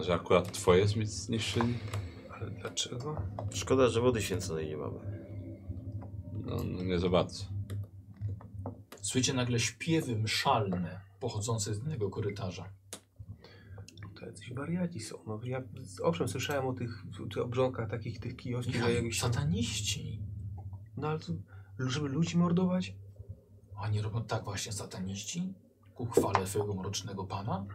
Że 0.00 0.14
akurat 0.14 0.52
twoje 0.52 0.88
zniszczyli? 1.04 1.78
Ale 2.30 2.50
dlaczego? 2.50 3.22
Szkoda, 3.50 3.88
że 3.88 4.00
wody 4.00 4.22
święconej 4.22 4.68
nie 4.68 4.76
mamy. 4.76 4.98
No, 6.32 6.56
no 6.64 6.82
nie 6.82 6.98
za 6.98 7.08
bardzo. 7.08 7.44
Słyszycie 9.00 9.32
nagle 9.32 9.60
śpiewy 9.60 10.16
mszalne 10.16 11.00
pochodzące 11.20 11.74
z 11.74 11.78
innego 11.78 12.10
korytarza. 12.10 12.68
To 14.20 14.26
jacyś 14.26 14.52
wariaci 14.52 15.00
są. 15.00 15.18
No, 15.26 15.40
ja 15.44 15.62
owszem 16.02 16.28
słyszałem 16.28 16.66
o 16.66 16.72
tych, 16.72 17.04
tych 17.34 17.42
obrządkach 17.42 17.90
takich 17.90 18.20
tych 18.20 18.36
kioskich, 18.36 18.82
że 18.82 18.92
jakieś... 18.92 19.20
Sataniści. 19.20 20.22
No 20.96 21.08
ale 21.08 21.18
to, 21.18 21.32
żeby 21.78 22.08
ludzi 22.08 22.38
mordować? 22.38 22.94
Oni 23.76 24.02
robią 24.02 24.24
tak 24.24 24.44
właśnie 24.44 24.72
sataniści? 24.72 25.54
Ku 26.00 26.06
chwale 26.06 26.46
swojego 26.46 26.74
mrocznego 26.74 27.24
pana? 27.24 27.66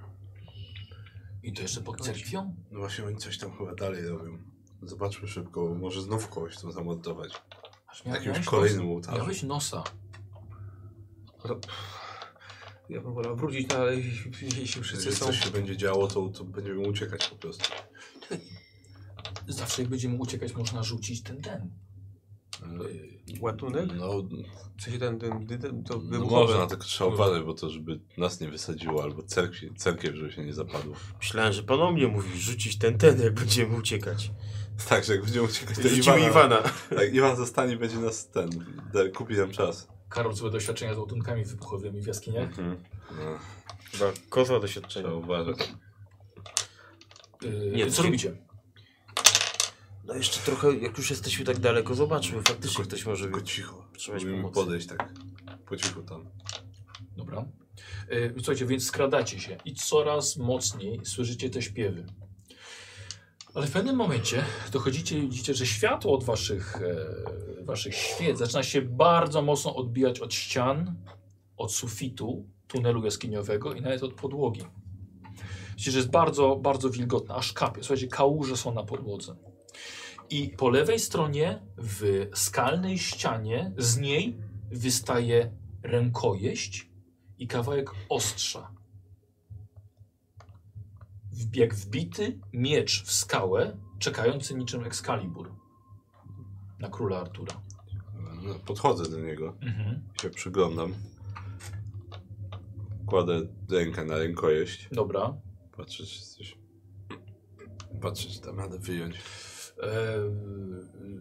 I 1.44 1.54
to 1.54 1.62
jeszcze 1.62 1.82
pod 1.82 2.02
cerkwią? 2.02 2.56
No 2.72 2.80
właśnie 2.80 3.06
oni 3.06 3.18
coś 3.18 3.38
tam 3.38 3.58
chyba 3.58 3.76
dalej 3.76 4.08
robią. 4.08 4.38
Zobaczmy 4.82 5.28
szybko, 5.28 5.76
może 5.76 6.02
znów 6.02 6.30
kogoś 6.30 6.54
chcą 6.54 6.72
zamordować. 6.72 7.34
Aż 7.88 8.06
Na 8.06 8.12
mia- 8.12 8.16
jakimś 8.16 8.28
miałeś 8.34 8.45
kolejnym 8.45 8.80
nosa. 8.86 8.94
ołtarzu. 8.94 9.18
Miałeś 9.18 9.44
nosa. 9.44 9.84
No 11.50 11.56
pff, 11.56 11.76
ja 12.90 13.02
bym 13.02 13.14
wolał 13.14 13.36
wrócić, 13.36 13.70
no 13.70 13.76
ale 13.76 13.95
jeśli 13.95 14.32
jeśli 14.62 14.82
wszyscy 14.84 15.06
Jeżeli 15.10 15.16
są... 15.16 15.26
coś 15.26 15.40
się 15.44 15.50
będzie 15.52 15.78
działo, 15.78 16.08
to, 16.08 16.30
to 16.30 16.44
będziemy 16.44 16.80
uciekać 16.90 17.30
po 17.30 17.36
prostu. 17.36 17.64
Zawsze 19.48 19.82
jak 19.82 19.90
będziemy 19.92 20.18
uciekać, 20.18 20.56
można 20.56 20.84
rzucić 20.84 21.24
ten 21.24 21.42
ten. 21.42 21.72
E, 22.64 23.40
Łatunek? 23.42 23.90
No, 23.95 24.22
W 24.77 24.82
sensie 24.84 25.00
ten, 25.00 25.19
ten, 25.19 25.48
ten, 25.48 25.84
to 25.84 26.01
no 26.03 26.19
można, 26.19 26.67
tylko 26.67 26.84
trzeba 26.84 27.09
uważać, 27.14 27.43
bo 27.43 27.53
to 27.53 27.69
żeby 27.69 28.00
nas 28.17 28.40
nie 28.42 28.50
wysadziło, 28.50 29.03
albo 29.03 29.24
cerkwie, 29.24 29.74
cerkiew, 29.77 30.16
żeby 30.16 30.32
się 30.32 30.45
nie 30.45 30.53
zapadło. 30.53 30.95
Myślałem, 31.19 31.53
że 31.53 31.64
pan 31.64 31.82
o 31.82 31.92
mnie 31.92 32.08
mówi, 32.08 32.40
rzucić 32.40 32.77
ten, 32.77 32.98
ten, 32.98 33.22
jak 33.22 33.34
będziemy 33.34 33.77
uciekać. 33.77 34.32
Tak, 34.90 35.03
że 35.03 35.14
jak 35.16 35.24
będziemy 35.24 35.45
uciekać, 35.45 35.75
to 35.77 35.82
Rzucimy 35.90 36.19
Iwana. 36.19 36.27
Iwana. 36.30 36.64
Jak 37.01 37.14
Iwan 37.14 37.35
zostanie, 37.35 37.77
będzie 37.77 37.98
nas 37.98 38.30
ten, 38.30 38.50
da- 38.93 39.09
kupi 39.16 39.34
nam 39.38 39.51
czas. 39.51 39.88
Karol 40.09 40.35
swoje 40.35 40.51
doświadczenia 40.51 40.93
z 40.95 40.98
ładunkami 40.98 41.45
wybuchowymi 41.45 42.01
w 42.01 42.08
jaskiniach. 42.08 42.50
Mhm. 42.50 42.84
No, 43.11 43.40
Chyba 43.92 44.06
kozła 44.30 44.59
doświadczenia. 44.59 45.06
trzeba 45.06 45.17
uważać. 45.24 45.74
Yy, 47.42 47.72
Nie, 47.75 47.92
co 47.92 48.03
robicie? 48.03 48.38
No 50.06 50.16
jeszcze 50.16 50.40
trochę, 50.40 50.75
jak 50.75 50.98
już 50.98 51.09
jesteśmy 51.09 51.45
tak 51.45 51.59
daleko, 51.59 51.95
zobaczmy, 51.95 52.42
faktycznie 52.42 52.84
ktoś 52.84 53.06
może 53.06 53.24
Tylko 53.24 53.40
być. 53.40 53.51
cicho. 53.51 53.88
Pomocy. 54.32 54.53
podejść 54.53 54.88
tak 54.88 55.14
po 55.66 55.77
cichu 55.77 56.01
tam. 56.01 56.25
Dobra. 57.17 57.45
Yy, 58.09 58.34
słuchajcie, 58.38 58.66
więc 58.66 58.85
skradacie 58.85 59.40
się 59.40 59.58
i 59.66 59.75
coraz 59.75 60.38
mocniej 60.38 61.06
słyszycie 61.06 61.50
te 61.50 61.61
śpiewy. 61.61 62.06
Ale 63.53 63.67
w 63.67 63.72
pewnym 63.72 63.95
momencie 63.95 64.43
dochodzicie 64.72 65.19
i 65.19 65.22
widzicie, 65.22 65.53
że 65.53 65.66
światło 65.66 66.14
od 66.14 66.24
waszych, 66.24 66.75
e, 66.75 67.64
waszych 67.64 67.95
świec 67.95 68.38
zaczyna 68.38 68.64
się 68.64 68.82
bardzo 68.82 69.42
mocno 69.42 69.75
odbijać 69.75 70.19
od 70.19 70.34
ścian, 70.34 70.95
od 71.58 71.74
sufitu 71.74 72.45
tunelu 72.67 73.06
jaskiniowego 73.06 73.74
i 73.74 73.82
nawet 73.82 74.03
od 74.03 74.14
podłogi. 74.14 74.61
Widzicie, 75.69 75.92
że 75.92 75.98
jest 75.98 76.09
bardzo, 76.11 76.56
bardzo 76.56 76.90
wilgotne, 76.90 77.35
aż 77.35 77.53
kapie. 77.53 77.84
Słuchajcie, 77.84 78.08
kałuże 78.08 78.58
są 78.58 78.74
na 78.74 78.84
podłodze. 78.84 79.35
I 80.30 80.50
po 80.50 80.70
lewej 80.70 81.00
stronie 81.00 81.62
w 81.78 82.28
skalnej 82.34 82.98
ścianie 83.00 83.72
z 83.78 83.98
niej 83.98 84.38
wystaje 84.72 85.52
rękojeść 85.84 86.90
i 87.38 87.48
kawałek 87.48 87.92
ostrza. 88.10 88.72
W- 91.32 91.56
Jak 91.56 91.76
wbity 91.76 92.40
miecz 92.54 93.04
w 93.04 93.12
skałę, 93.12 93.78
czekający 94.00 94.56
niczym 94.56 94.84
Excalibur 94.84 95.52
na 96.80 96.90
króla 96.90 97.20
Artura. 97.20 97.62
No, 98.44 98.56
podchodzę 98.66 99.10
do 99.10 99.20
niego, 99.20 99.54
Mhm. 99.62 100.04
się 100.22 100.30
przyglądam. 100.30 100.94
Kładę 103.06 103.42
rękę 103.72 104.06
na 104.06 104.18
rękojeść. 104.18 104.90
Dobra. 104.92 105.38
Patrzę, 105.78 106.06
czy 106.06 106.22
coś... 106.26 106.58
Patrzę, 108.02 108.30
czy 108.30 108.42
tam 108.42 108.60
radę 108.60 108.80
wyjąć. 108.80 109.16
E, 109.84 110.18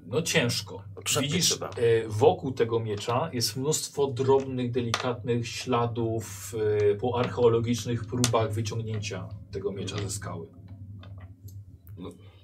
no 0.07 0.23
ciężko. 0.23 0.83
Krzepy 1.05 1.27
Widzisz, 1.27 1.53
e, 1.53 2.09
wokół 2.09 2.53
tego 2.53 2.81
miecza 2.81 3.31
jest 3.33 3.57
mnóstwo 3.57 4.07
drobnych, 4.07 4.71
delikatnych 4.71 5.49
śladów 5.49 6.55
e, 6.91 6.95
po 6.95 7.19
archeologicznych 7.19 8.05
próbach 8.05 8.53
wyciągnięcia 8.53 9.29
tego 9.51 9.73
miecza 9.73 9.97
ze 9.99 10.11
skały. 10.11 10.47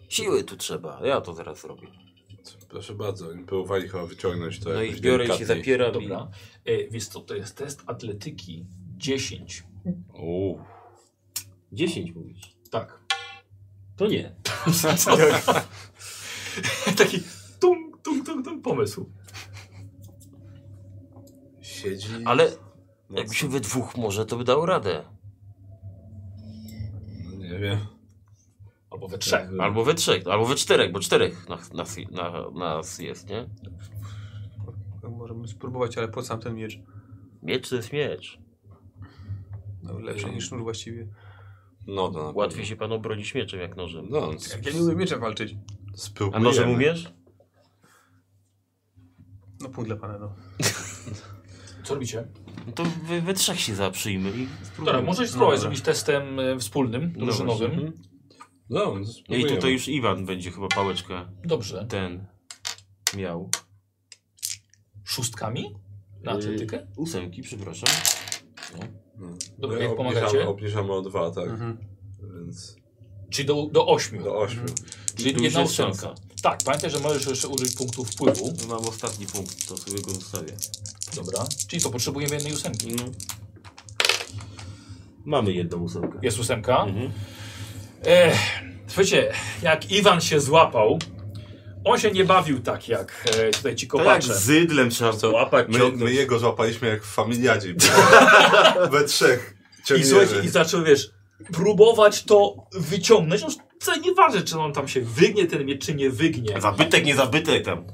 Siły 0.09 0.45
tu 0.45 0.57
trzeba, 0.57 1.01
ja 1.05 1.21
to 1.21 1.35
zaraz 1.35 1.61
zrobię. 1.61 1.89
Proszę 2.69 2.95
bardzo, 2.95 3.29
oni 3.29 3.45
próbowali 3.45 3.89
chyba 3.89 4.07
wyciągnąć 4.07 4.61
to 4.61 4.71
No 4.71 4.83
i 4.83 5.01
biorę 5.01 5.25
i 5.25 5.27
się 5.27 5.33
delikatniej. 5.33 5.59
zapieram. 5.59 5.93
Dobra. 5.93 6.31
E, 6.65 6.89
więc 6.89 7.09
to, 7.09 7.21
to 7.21 7.35
jest 7.35 7.57
test 7.57 7.83
atletyki 7.87 8.67
10. 8.97 9.65
Uuu, 10.15 10.61
I 11.73 11.77
10 11.77 12.15
mówisz. 12.15 12.57
Tak. 12.71 13.01
To 13.97 14.07
nie. 14.07 14.33
Taki 16.99 17.23
tung, 17.61 18.03
tung, 18.03 18.27
tung, 18.27 18.45
tung 18.45 18.62
pomysł. 18.65 19.11
siedzi... 21.61 22.09
Ale 22.25 22.45
mocno. 22.45 23.19
jakbyśmy 23.19 23.49
we 23.49 23.61
dwóch 23.61 23.97
może, 23.97 24.27
to 24.27 24.37
by 24.37 24.45
dał 24.45 24.67
radę. 24.67 25.05
No, 27.25 27.37
nie 27.37 27.59
wiem. 27.59 27.79
Albo 28.91 29.09
we 29.09 29.19
trzech. 29.19 29.51
Albo 29.59 29.85
we 29.85 29.95
trzech, 29.95 30.27
albo 30.27 30.47
we 30.47 30.55
czterech, 30.55 30.93
bo 30.93 31.01
czterech 31.01 31.49
nas, 31.49 31.73
nas, 31.73 31.97
na, 32.11 32.51
nas 32.51 32.99
jest, 32.99 33.29
nie? 33.29 33.47
Możemy 35.11 35.49
spróbować, 35.49 35.99
ale 35.99 36.09
po 36.09 36.23
sam 36.23 36.41
ten 36.41 36.55
miecz. 36.55 36.79
Miecz 37.43 37.69
to 37.69 37.77
jest 37.77 37.93
miecz. 37.93 38.39
No, 39.83 39.99
lepszy 39.99 40.31
niż 40.31 40.45
sznur 40.45 40.62
właściwie. 40.62 41.09
No 41.87 42.09
to 42.09 42.33
Łatwiej 42.35 42.67
się 42.67 42.77
pan 42.77 42.93
obronić 42.93 43.35
mieczem 43.35 43.61
jak 43.61 43.77
nożem. 43.77 44.07
No, 44.11 44.33
Jak 44.53 44.67
ja 44.67 44.73
nie 44.73 44.83
umiem 44.83 44.99
mieczem 44.99 45.20
walczyć. 45.20 45.57
A 46.01 46.03
spróbujemy. 46.03 46.45
nożem 46.45 46.70
umiesz? 46.70 47.12
No 49.61 49.69
punkt 49.69 49.89
dla 49.91 49.97
pana, 49.97 50.19
no. 50.19 50.35
Co 51.85 51.95
robicie? 51.95 52.29
No 52.67 52.73
to 52.73 52.85
we, 52.85 53.20
we 53.20 53.35
trzech 53.35 53.61
się 53.61 53.75
zaprzyjmy 53.75 54.31
i 54.31 54.49
Dobra, 54.79 55.03
możesz 55.03 55.29
No 55.29 55.33
spróbować 55.33 55.57
dobra. 55.59 55.61
zrobić 55.61 55.81
testem 55.81 56.41
e, 56.41 56.59
wspólnym, 56.59 57.12
drużynowym. 57.12 57.70
Mhm. 57.70 57.93
No, 58.70 58.95
No 58.95 59.01
i 59.01 59.07
spróbujemy. 59.07 59.49
tutaj 59.57 59.73
już 59.73 59.89
Iwan 59.89 60.27
będzie 60.27 60.51
chyba 60.51 60.69
pałeczkę 60.69 61.27
Dobrze. 61.45 61.87
ten 61.89 62.27
miał. 63.17 63.51
Szóstkami? 65.05 65.75
Na 66.23 66.33
Yy, 66.33 66.39
atletykę? 66.39 66.87
Ósemki, 66.97 67.43
przepraszam. 67.43 67.89
No. 69.19 69.29
Dobra, 69.59 69.77
My 69.77 69.83
jak 69.83 69.93
obniżamy, 69.93 70.20
pomagacie? 70.20 70.49
obniżamy 70.49 70.93
o 70.93 71.03
dwa, 71.03 71.31
tak. 71.31 71.49
Mhm. 71.49 71.79
Więc 72.37 72.77
Czyli 73.31 73.47
do, 73.49 73.67
do 73.73 73.86
ośmiu. 73.86 74.23
do 74.25 74.39
ośmiu. 74.39 74.60
Mhm. 74.60 74.78
Czyli 75.17 75.34
Tu 75.34 75.42
jedna 75.42 75.60
ósemka. 75.62 76.15
Tak, 76.42 76.59
pamiętaj, 76.65 76.91
że 76.91 76.99
możesz 77.00 77.26
jeszcze 77.26 77.49
użyć 77.49 77.75
punktu 77.76 78.05
wpływu. 78.05 78.52
No 78.68 78.75
Mam 78.75 78.86
ostatni 78.89 79.26
punkt, 79.26 79.68
to 79.68 79.76
sobie 79.76 80.02
go 80.02 80.10
zostawię. 80.10 80.52
Dobra. 81.17 81.44
Czyli 81.68 81.83
to 81.83 81.91
potrzebujemy 81.91 82.34
jednej 82.34 82.52
ósemki. 82.52 82.89
No. 82.97 83.05
Mamy 85.25 85.52
jedną 85.52 85.78
ósemkę. 85.78 86.18
Jest 86.23 86.39
ósemka. 86.39 86.83
Mhm. 86.84 87.12
Ech, 88.05 88.36
słuchajcie, 88.86 89.33
jak 89.62 89.91
Iwan 89.91 90.20
się 90.20 90.41
złapał, 90.41 90.99
on 91.84 91.99
się 92.00 92.10
nie 92.10 92.25
bawił 92.25 92.60
tak 92.60 92.89
jak 92.89 93.25
e, 93.39 93.50
tutaj 93.50 93.76
ci 93.76 93.86
To 93.89 93.97
jak 93.99 94.07
kopacze. 94.07 94.34
zydlem 94.34 94.91
trzeba 94.91 95.12
Co? 95.12 95.31
łapać, 95.31 95.67
My, 95.68 95.92
my 95.92 96.12
jego 96.12 96.39
złapaliśmy 96.39 96.89
jak 96.89 97.02
w 97.05 97.07
familiadzie. 97.15 97.75
We 98.92 99.05
trzech. 99.05 99.57
I 100.00 100.05
słuchajcie, 100.05 100.41
i 100.44 100.49
zaczął, 100.49 100.84
wiesz, 100.84 101.10
próbować 101.52 102.25
to 102.25 102.55
wyciągnąć. 102.73 103.43
No, 103.43 103.49
co 103.81 103.97
nieważne, 103.97 104.43
czy 104.43 104.59
on 104.59 104.73
tam 104.73 104.89
się 104.89 105.01
wygnie 105.01 105.47
ten 105.47 105.65
miecz, 105.67 105.86
czy 105.86 105.94
nie 105.94 106.10
wygnie. 106.10 106.60
Zabytek, 106.60 107.05
nie 107.05 107.15
zabytek 107.17 107.65
tam. 107.65 107.85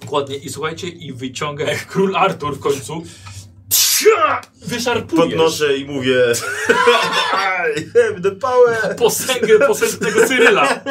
Dokładnie. 0.00 0.36
I 0.36 0.48
słuchajcie, 0.48 0.88
i 0.88 1.12
wyciąga 1.12 1.64
jak 1.64 1.86
król 1.86 2.16
Artur 2.16 2.56
w 2.56 2.60
końcu. 2.60 3.02
Trza! 3.68 4.40
Wyszarpujesz 4.66 5.24
Podnoszę 5.24 5.76
i 5.76 5.84
mówię 5.84 6.16
the 8.22 8.30
power. 8.30 8.96
posęgę 8.96 9.58
posęgnego 9.66 10.26
Cyryla. 10.26 10.84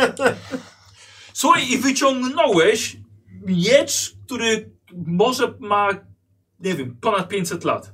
Słuchaj, 1.33 1.71
i 1.71 1.77
wyciągnąłeś 1.77 2.97
miecz, 3.45 4.15
który 4.25 4.71
może 5.07 5.53
ma, 5.59 5.89
nie 6.59 6.73
wiem, 6.75 6.97
ponad 7.01 7.29
500 7.29 7.63
lat. 7.63 7.93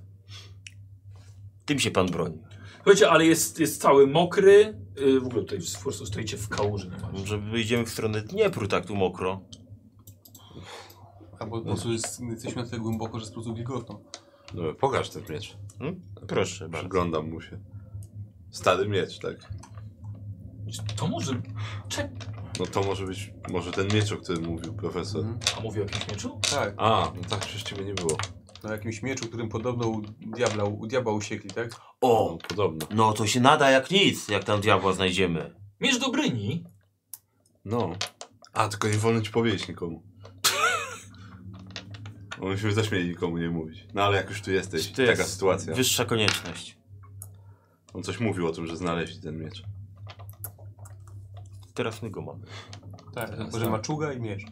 Tym 1.65 1.79
się 1.79 1.91
pan 1.91 2.07
broni. 2.07 2.37
Słuchajcie, 2.83 3.09
ale 3.09 3.25
jest, 3.25 3.59
jest 3.59 3.81
cały 3.81 4.07
mokry. 4.07 4.77
Yy, 4.95 5.19
w 5.19 5.25
ogóle 5.25 5.41
tutaj 5.41 5.59
po 5.77 5.83
prostu 5.83 6.05
stoicie 6.05 6.37
w 6.37 6.49
kałuży. 6.49 6.91
Może 7.13 7.37
wyjdziemy 7.37 7.85
w 7.85 7.89
stronę 7.89 8.21
Dniepru, 8.21 8.67
tak 8.67 8.85
tu 8.85 8.95
mokro. 8.95 9.41
Albo 11.39 11.59
po 11.59 11.65
prostu 11.65 11.91
jest, 11.91 12.21
jesteśmy 12.21 12.63
na 12.63 12.69
tyle 12.69 12.81
głęboko, 12.81 13.19
że 13.19 13.23
jest 13.23 13.33
po 13.33 13.41
prostu 13.41 13.55
wilgotno. 13.55 13.99
No, 14.53 14.73
pokaż 14.73 15.09
ten 15.09 15.23
miecz. 15.29 15.57
Hmm? 15.79 16.01
Proszę 16.27 16.69
bardzo. 16.69 16.89
Przyglądam 16.89 17.29
mu 17.29 17.41
się. 17.41 17.59
Stary 18.51 18.87
miecz, 18.87 19.19
tak? 19.19 19.35
To 20.95 21.07
może... 21.07 21.41
Czek... 21.87 22.11
No 22.59 22.65
to 22.65 22.83
może 22.83 23.05
być, 23.05 23.33
może 23.51 23.71
ten 23.71 23.87
miecz, 23.87 24.11
o 24.11 24.17
którym 24.17 24.45
mówił 24.45 24.73
profesor. 24.73 25.21
Mhm. 25.21 25.39
A 25.57 25.61
mówi 25.61 25.79
o 25.79 25.83
jakimś 25.83 26.07
mieczu? 26.07 26.39
Tak, 26.51 26.73
A, 26.77 27.11
no 27.15 27.21
tak, 27.29 27.39
przecież 27.39 27.63
ciebie 27.63 27.85
nie 27.85 27.93
było. 27.93 28.17
Na 28.63 28.71
jakimś 28.71 29.01
mieczu, 29.01 29.27
którym 29.27 29.49
podobno 29.49 29.87
u 29.87 30.01
diabla, 30.21 30.63
u 30.63 30.87
diabła 30.87 31.13
usiekli, 31.13 31.49
tak? 31.49 31.81
O! 32.01 32.37
podobno. 32.47 32.87
No 32.91 33.13
to 33.13 33.27
się 33.27 33.39
nada 33.39 33.69
jak 33.69 33.91
nic, 33.91 34.27
jak 34.27 34.43
tam 34.43 34.61
diabła 34.61 34.93
znajdziemy. 34.93 35.55
Miecz 35.81 35.99
Dobryni. 35.99 36.63
No. 37.65 37.93
A, 38.53 38.67
tylko 38.67 38.87
nie 38.87 38.97
wolno 38.97 39.21
ci 39.21 39.31
powiedzieć 39.31 39.67
nikomu. 39.67 40.03
Bo 42.39 42.47
Myśmy 42.47 42.73
też 42.75 42.91
mieli 42.91 43.09
nikomu 43.09 43.37
nie 43.37 43.49
mówić. 43.49 43.87
No 43.93 44.03
ale 44.03 44.17
jak 44.17 44.29
już 44.29 44.41
tu 44.41 44.51
jesteś, 44.51 44.91
To 44.91 44.97
taka 44.97 45.11
jest 45.11 45.33
sytuacja. 45.33 45.73
Wyższa 45.73 46.05
konieczność. 46.05 46.77
On 47.93 48.03
coś 48.03 48.19
mówił 48.19 48.47
o 48.47 48.51
tym, 48.51 48.67
że 48.67 48.77
znaleźli 48.77 49.21
ten 49.21 49.37
miecz. 49.39 49.63
Teraz 51.73 52.01
my 52.01 52.09
go 52.09 52.21
mamy. 52.21 52.45
Tak, 53.15 53.29
Tak, 53.29 53.37
tylko 53.37 53.57
że 53.59 53.65
tak. 53.65 53.71
maczuga 53.71 54.13
i 54.13 54.19
miecz. 54.19 54.43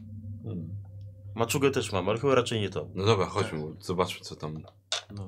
Maczugę 1.36 1.72
też 1.72 1.92
mam, 1.92 2.10
ale 2.10 2.20
chyba 2.20 2.36
raczej 2.36 2.62
nie 2.62 2.70
to. 2.70 2.88
No 2.96 3.06
dobra, 3.06 3.26
chodźmy, 3.26 3.60
zobaczmy 3.80 4.26
co 4.26 4.36
tam. 4.36 4.64
No. 5.16 5.28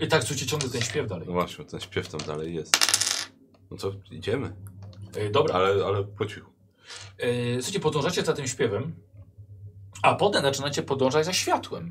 I 0.00 0.08
tak 0.08 0.22
słuchajcie, 0.22 0.46
ciągle 0.46 0.68
ten 0.68 0.80
śpiew 0.80 1.08
dalej. 1.08 1.26
No 1.26 1.32
właśnie, 1.32 1.64
ten 1.64 1.80
śpiew 1.80 2.08
tam 2.08 2.20
dalej 2.20 2.54
jest. 2.54 2.76
No 3.70 3.76
to 3.76 3.92
idziemy. 4.10 4.56
Yy, 5.16 5.30
dobra. 5.30 5.54
Ale, 5.54 5.84
ale 5.86 6.04
po 6.04 6.26
cichu. 6.26 6.50
Yy, 7.18 7.54
słuchajcie, 7.54 7.80
podążacie 7.80 8.24
za 8.24 8.32
tym 8.32 8.46
śpiewem, 8.46 8.94
a 10.02 10.14
potem 10.14 10.42
zaczynacie 10.42 10.82
podążać 10.82 11.24
za 11.24 11.32
światłem. 11.32 11.90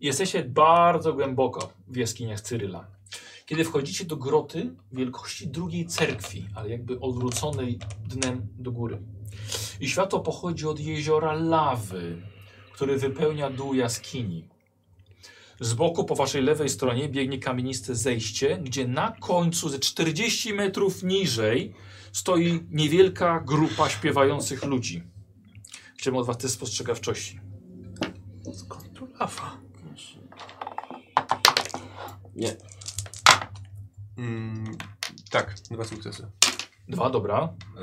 Jesteście 0.00 0.44
bardzo 0.44 1.12
głęboko 1.12 1.72
w 1.88 1.96
jaskiniach 1.96 2.40
Cyryla. 2.40 2.86
Kiedy 3.46 3.64
wchodzicie 3.64 4.04
do 4.04 4.16
groty 4.16 4.74
wielkości 4.92 5.48
drugiej 5.48 5.86
cerkwi, 5.86 6.48
ale 6.54 6.68
jakby 6.68 7.00
odwróconej 7.00 7.78
dnem 8.06 8.48
do 8.58 8.72
góry. 8.72 9.02
I 9.80 9.88
światło 9.88 10.20
pochodzi 10.20 10.66
od 10.66 10.80
jeziora 10.80 11.32
lawy, 11.32 12.22
który 12.72 12.98
wypełnia 12.98 13.50
dół 13.50 13.74
jaskini. 13.74 14.48
Z 15.60 15.74
boku 15.74 16.04
po 16.04 16.14
waszej 16.14 16.42
lewej 16.42 16.68
stronie 16.68 17.08
biegnie 17.08 17.38
kamieniste 17.38 17.94
zejście, 17.94 18.58
gdzie 18.58 18.88
na 18.88 19.12
końcu 19.20 19.68
ze 19.68 19.78
40 19.78 20.54
metrów 20.54 21.02
niżej 21.02 21.74
stoi 22.12 22.60
niewielka 22.70 23.40
grupa 23.40 23.88
śpiewających 23.88 24.64
ludzi. 24.64 25.02
Chciałbym 25.98 26.20
od 26.20 26.26
was 26.26 26.38
test 26.38 26.54
spostrzegawczości. 26.54 27.40
Skąd 28.52 28.92
tu 28.92 29.08
lawa? 29.20 29.60
Nie. 32.36 32.56
Mm, 34.18 34.76
tak, 35.30 35.54
dwa 35.70 35.84
sukcesy. 35.84 36.39
Dwa, 36.90 37.10
dobra. 37.10 37.54
E, 37.76 37.82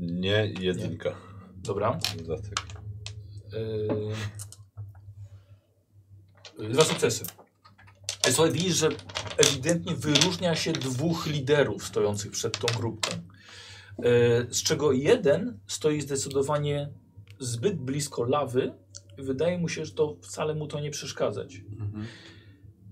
nie, 0.00 0.52
jedynka. 0.60 1.14
Dobra. 1.56 1.98
Dodatek. 2.18 2.60
Dwa 6.70 6.84
sukcesy. 6.84 7.24
E, 8.26 8.32
Słuchaj, 8.32 8.52
widzisz, 8.52 8.76
że 8.76 8.88
ewidentnie 9.36 9.94
wyróżnia 9.94 10.54
się 10.56 10.72
dwóch 10.72 11.26
liderów 11.26 11.84
stojących 11.86 12.30
przed 12.32 12.58
tą 12.58 12.78
grupką. 12.78 13.10
Yy, 13.98 14.46
z 14.50 14.62
czego 14.62 14.92
jeden 14.92 15.58
stoi 15.66 16.00
zdecydowanie 16.00 16.88
zbyt 17.38 17.76
blisko 17.76 18.24
lawy. 18.24 18.72
i 19.18 19.22
Wydaje 19.22 19.58
mu 19.58 19.68
się, 19.68 19.84
że 19.84 19.92
to 19.92 20.16
wcale 20.22 20.54
mu 20.54 20.66
to 20.66 20.80
nie 20.80 20.90
przeszkadzać. 20.90 21.56
Mhm. 21.80 22.04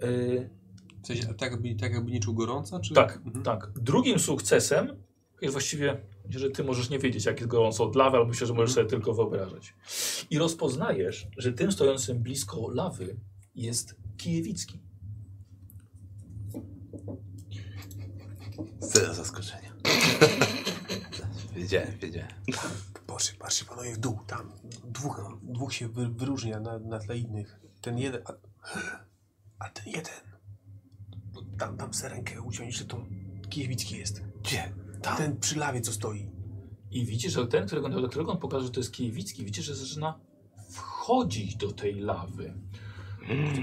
Yy, 0.02 0.50
W 1.02 1.06
sensie, 1.06 1.34
tak 1.34 1.50
jakby, 1.52 1.74
tak 1.74 1.92
jakby 1.92 2.10
nie 2.10 2.20
czuł 2.20 2.34
gorąca? 2.34 2.80
Czy... 2.80 2.94
Tak, 2.94 3.16
Mhm. 3.26 3.44
tak. 3.44 3.70
Drugim 3.76 4.18
sukcesem 4.18 4.96
jest 5.42 5.52
właściwie, 5.52 6.00
że 6.28 6.50
ty 6.50 6.64
możesz 6.64 6.90
nie 6.90 6.98
wiedzieć, 6.98 7.24
jak 7.24 7.36
jest 7.40 7.50
gorąco 7.50 7.84
od 7.84 7.96
lawy, 7.96 8.16
ale 8.16 8.26
myślę, 8.26 8.46
że 8.46 8.54
możesz 8.54 8.74
sobie 8.74 8.86
tylko 8.86 9.14
wyobrażać. 9.14 9.74
I 10.30 10.38
rozpoznajesz, 10.38 11.26
że 11.38 11.52
tym 11.52 11.72
stojącym 11.72 12.18
blisko 12.18 12.68
lawy 12.70 13.16
jest 13.54 13.94
Kijewicki. 14.16 14.80
Zero 18.80 19.14
zaskoczenia. 19.14 19.72
wiedziałem, 21.56 21.98
wiedziałem. 21.98 22.30
Boże, 23.06 23.32
patrzcie 23.38 23.64
panowie 23.64 23.94
w 23.94 23.98
dół, 23.98 24.18
tam. 24.26 24.52
Dwóch, 24.84 25.20
dwóch 25.42 25.74
się 25.74 25.88
wy, 25.88 26.08
wyróżnia 26.08 26.60
na, 26.60 26.78
na 26.78 26.98
tle 26.98 27.18
innych. 27.18 27.60
Ten 27.80 27.98
jeden, 27.98 28.22
a, 28.24 28.32
a 29.58 29.68
ten 29.68 29.86
jeden. 29.86 30.14
No, 31.34 31.42
tam, 31.58 31.76
tam 31.76 31.94
za 31.94 32.08
rękę 32.08 32.42
uciąć, 32.42 32.74
że 32.74 32.84
to 32.84 33.04
Kijewicki 33.50 33.96
jest. 33.96 34.22
Gdzie? 34.42 34.72
Tam. 35.02 35.16
Ten 35.16 35.36
przy 35.36 35.58
lawie, 35.58 35.80
co 35.80 35.92
stoi. 35.92 36.30
I 36.90 37.04
widzisz, 37.06 37.32
że 37.32 37.46
ten, 37.46 37.66
którego, 37.66 37.88
do 37.88 38.08
którego 38.08 38.32
on 38.32 38.38
pokaże, 38.38 38.66
że 38.66 38.72
to 38.72 38.80
jest 38.80 38.92
Kijewicki, 38.92 39.44
widzisz, 39.44 39.64
że 39.64 39.74
zaczyna 39.74 40.20
wchodzić 40.70 41.56
do 41.56 41.72
tej 41.72 41.94
lawy. 41.94 42.54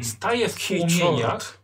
Staje 0.01 0.49
w 0.49 0.67
płomieniach. 0.67 1.63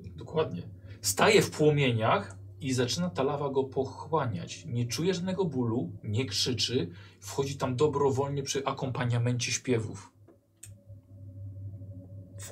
Dokładnie. 0.00 0.62
Staje 1.00 1.42
w 1.42 1.50
płomieniach 1.50 2.38
i 2.60 2.72
zaczyna 2.72 3.10
ta 3.10 3.22
lawa 3.22 3.50
go 3.50 3.64
pochłaniać. 3.64 4.64
Nie 4.66 4.86
czuje 4.86 5.14
żadnego 5.14 5.44
bólu, 5.44 5.92
nie 6.04 6.26
krzyczy. 6.26 6.90
Wchodzi 7.20 7.56
tam 7.56 7.76
dobrowolnie 7.76 8.42
przy 8.42 8.64
akompaniamencie 8.64 9.52
śpiewów. 9.52 10.12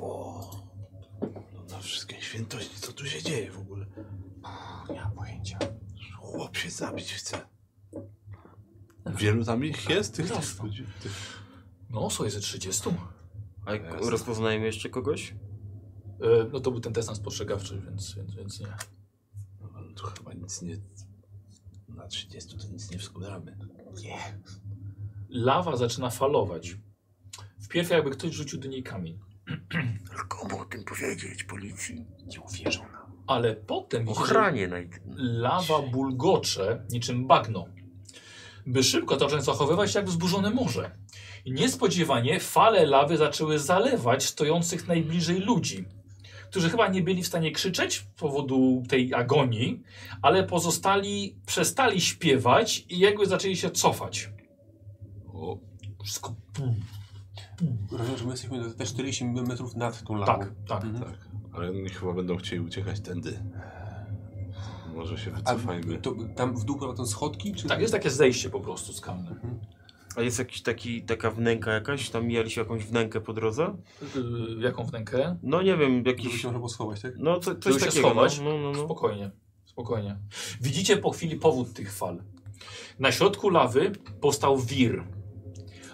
O, 0.00 0.50
no 1.54 1.64
na 1.70 1.78
wszystkie 1.78 2.22
świętości, 2.22 2.80
co 2.80 2.92
tu 2.92 3.06
się 3.06 3.22
dzieje 3.22 3.50
w 3.50 3.58
ogóle? 3.58 3.86
Nie 4.90 5.00
mam 5.00 5.12
pojęcia. 5.12 5.58
Chłop 6.20 6.43
się 6.56 6.70
zabić 6.70 7.12
chce. 7.12 7.46
Wielu 9.06 9.44
tam 9.44 9.64
ich 9.64 9.90
jest, 9.90 10.16
tych, 10.16 10.30
tych 10.30 10.62
ludzi. 10.62 10.86
Tych... 11.02 11.42
No, 11.90 12.10
są 12.10 12.24
jest 12.24 12.36
ze 12.36 12.42
30. 12.42 12.90
A 13.66 13.72
jak 13.72 13.84
Jasne. 13.84 14.10
rozpoznajemy 14.10 14.66
jeszcze 14.66 14.88
kogoś? 14.88 15.34
E, 16.20 16.48
no 16.52 16.60
to 16.60 16.70
był 16.70 16.80
ten 16.80 16.92
test 16.92 17.08
na 17.08 17.14
spostrzegawczy, 17.14 17.80
więc, 17.80 18.14
więc, 18.14 18.34
więc 18.34 18.60
nie. 18.60 18.66
No, 19.60 19.70
ale 19.74 19.92
tu 19.92 20.06
chyba 20.06 20.32
nic 20.32 20.62
nie... 20.62 20.76
Na 21.88 22.06
30 22.06 22.58
to 22.58 22.68
nic 22.72 22.90
nie 22.90 22.98
wskładamy. 22.98 23.56
Nie. 24.02 24.18
Lawa 25.28 25.76
zaczyna 25.76 26.10
falować. 26.10 26.76
Wpierw 27.60 27.90
jakby 27.90 28.10
ktoś 28.10 28.32
rzucił 28.32 28.60
do 28.60 28.68
niej 28.68 28.82
kamień. 28.82 29.18
Komu 30.28 30.60
o 30.60 30.64
tym 30.64 30.84
powiedzieć? 30.84 31.44
Policji? 31.44 32.06
Nie 32.26 32.40
uwierzą. 32.40 32.84
Ale 33.26 33.54
potem 33.54 34.08
Ochranie 34.08 34.68
naj... 34.68 34.90
lawa 35.16 35.82
bulgocze 35.82 36.82
niczym 36.90 37.26
bagno. 37.26 37.66
By 38.66 38.82
szybko 38.82 39.18
zacząć 39.18 39.44
zachowywać 39.44 39.92
się 39.92 39.98
jak 39.98 40.08
wzburzone 40.08 40.50
morze. 40.50 40.90
I 41.44 41.52
niespodziewanie 41.52 42.40
fale 42.40 42.86
lawy 42.86 43.16
zaczęły 43.16 43.58
zalewać 43.58 44.24
stojących 44.24 44.88
najbliżej 44.88 45.40
ludzi, 45.40 45.84
którzy 46.50 46.70
chyba 46.70 46.88
nie 46.88 47.02
byli 47.02 47.22
w 47.22 47.26
stanie 47.26 47.52
krzyczeć 47.52 47.94
z 47.94 48.20
powodu 48.20 48.82
tej 48.88 49.14
agonii, 49.14 49.82
ale 50.22 50.44
pozostali 50.44 51.36
przestali 51.46 52.00
śpiewać 52.00 52.84
i 52.88 52.98
jakby 52.98 53.26
zaczęli 53.26 53.56
się 53.56 53.70
cofać. 53.70 54.30
O, 55.34 55.58
Wszystko. 56.04 56.34
Rozumiem, 57.90 58.18
że 58.18 58.24
my 58.24 58.30
jesteśmy 58.30 58.74
te 58.74 58.84
40 58.84 59.24
metrów 59.24 59.76
nad 59.76 60.02
tą 60.02 60.14
lawą. 60.14 60.38
Tak, 60.38 60.52
tak. 60.68 60.84
Mhm. 60.84 61.04
tak. 61.04 61.33
Ale 61.54 61.68
oni 61.70 61.88
chyba 61.88 62.12
będą 62.12 62.36
chcieli 62.36 62.60
uciekać 62.60 63.00
tędy. 63.00 63.38
Może 64.94 65.18
się 65.18 65.30
A 65.32 65.54
wycofajmy. 65.54 65.98
to, 65.98 66.14
tam 66.36 66.56
w 66.56 66.64
dół 66.64 66.78
prowadzą 66.78 67.06
schodki? 67.06 67.54
Czy... 67.54 67.68
Tak, 67.68 67.80
jest 67.80 67.92
takie 67.92 68.10
zejście 68.10 68.50
po 68.50 68.60
prostu 68.60 68.92
skalne. 68.92 69.36
A 70.16 70.20
jest 70.20 70.38
jakiś 70.38 70.62
taki, 70.62 71.02
taka 71.02 71.30
wnęka 71.30 71.72
jakaś? 71.72 72.10
Tam 72.10 72.26
mijaliście 72.26 72.60
jakąś 72.60 72.84
wnękę 72.84 73.20
po 73.20 73.32
drodze? 73.32 73.76
Yy, 74.14 74.62
jaką 74.62 74.84
wnękę? 74.84 75.36
No 75.42 75.62
nie 75.62 75.76
wiem, 75.76 75.96
Żeby 75.96 76.10
jakiś... 76.10 76.32
się 76.32 76.48
można 76.48 76.58
było 76.58 76.68
schować, 76.68 77.00
tak? 77.02 77.12
No 77.18 77.40
co, 77.40 77.50
Żeby 77.50 77.60
coś 77.60 77.74
się 77.74 77.80
takiego, 77.80 78.08
schować? 78.08 78.40
no, 78.40 78.44
no, 78.44 78.58
no, 78.58 78.72
no. 78.72 78.84
Spokojnie, 78.84 79.30
spokojnie. 79.64 80.18
Widzicie 80.60 80.96
po 80.96 81.10
chwili 81.10 81.36
powód 81.36 81.72
tych 81.72 81.92
fal. 81.92 82.22
Na 82.98 83.12
środku 83.12 83.50
lawy 83.50 83.92
powstał 84.20 84.58
wir, 84.58 85.04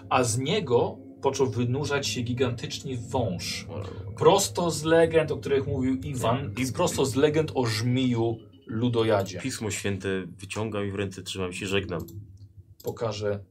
a 0.09 0.23
z 0.23 0.37
niego 0.37 0.97
począł 1.21 1.49
wynurzać 1.49 2.07
się 2.07 2.21
gigantyczny 2.21 2.97
wąż. 2.97 3.67
Prosto 4.17 4.71
z 4.71 4.83
legend, 4.83 5.31
o 5.31 5.37
których 5.37 5.67
mówił 5.67 5.95
Iwan, 5.95 6.53
i 6.57 6.71
prosto 6.71 7.05
z 7.05 7.15
legend 7.15 7.51
o 7.55 7.65
żmiju 7.65 8.37
ludojadzie. 8.65 9.39
Pismo 9.39 9.71
Święte 9.71 10.09
wyciągam 10.25 10.87
i 10.87 10.91
w 10.91 10.95
ręce 10.95 11.23
trzymam 11.23 11.53
się, 11.53 11.67
żegnam. 11.67 12.05
Pokażę 12.83 13.43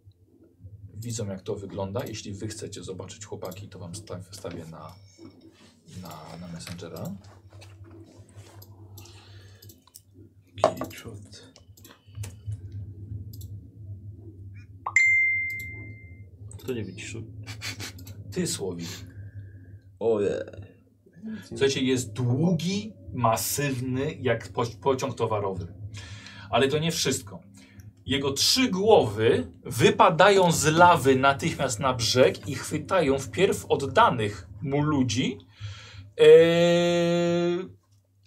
widzą 0.94 1.26
jak 1.26 1.42
to 1.42 1.54
wygląda. 1.54 2.04
Jeśli 2.06 2.32
wy 2.32 2.48
chcecie 2.48 2.82
zobaczyć 2.82 3.24
chłopaki, 3.24 3.68
to 3.68 3.78
wam 3.78 3.94
staw, 3.94 4.28
wstawię 4.28 4.64
na, 4.70 4.94
na, 6.02 6.36
na 6.40 6.48
Messengera. 6.52 7.04
Kto 16.70 16.76
nie 16.78 16.84
wyciszył? 16.84 17.22
Ty, 18.32 18.46
Słowik. 18.46 18.88
Oje. 20.00 20.44
Słuchajcie, 21.44 21.82
jest 21.82 22.12
długi, 22.12 22.92
masywny, 23.14 24.16
jak 24.20 24.48
po, 24.48 24.66
pociąg 24.82 25.14
towarowy. 25.14 25.66
Ale 26.50 26.68
to 26.68 26.78
nie 26.78 26.92
wszystko. 26.92 27.40
Jego 28.06 28.32
trzy 28.32 28.68
głowy 28.68 29.46
wypadają 29.64 30.52
z 30.52 30.64
lawy 30.64 31.16
natychmiast 31.16 31.80
na 31.80 31.94
brzeg 31.94 32.48
i 32.48 32.54
chwytają 32.54 33.18
wpierw 33.18 33.66
oddanych 33.66 34.48
mu 34.62 34.82
ludzi, 34.82 35.38
eee, 36.16 37.68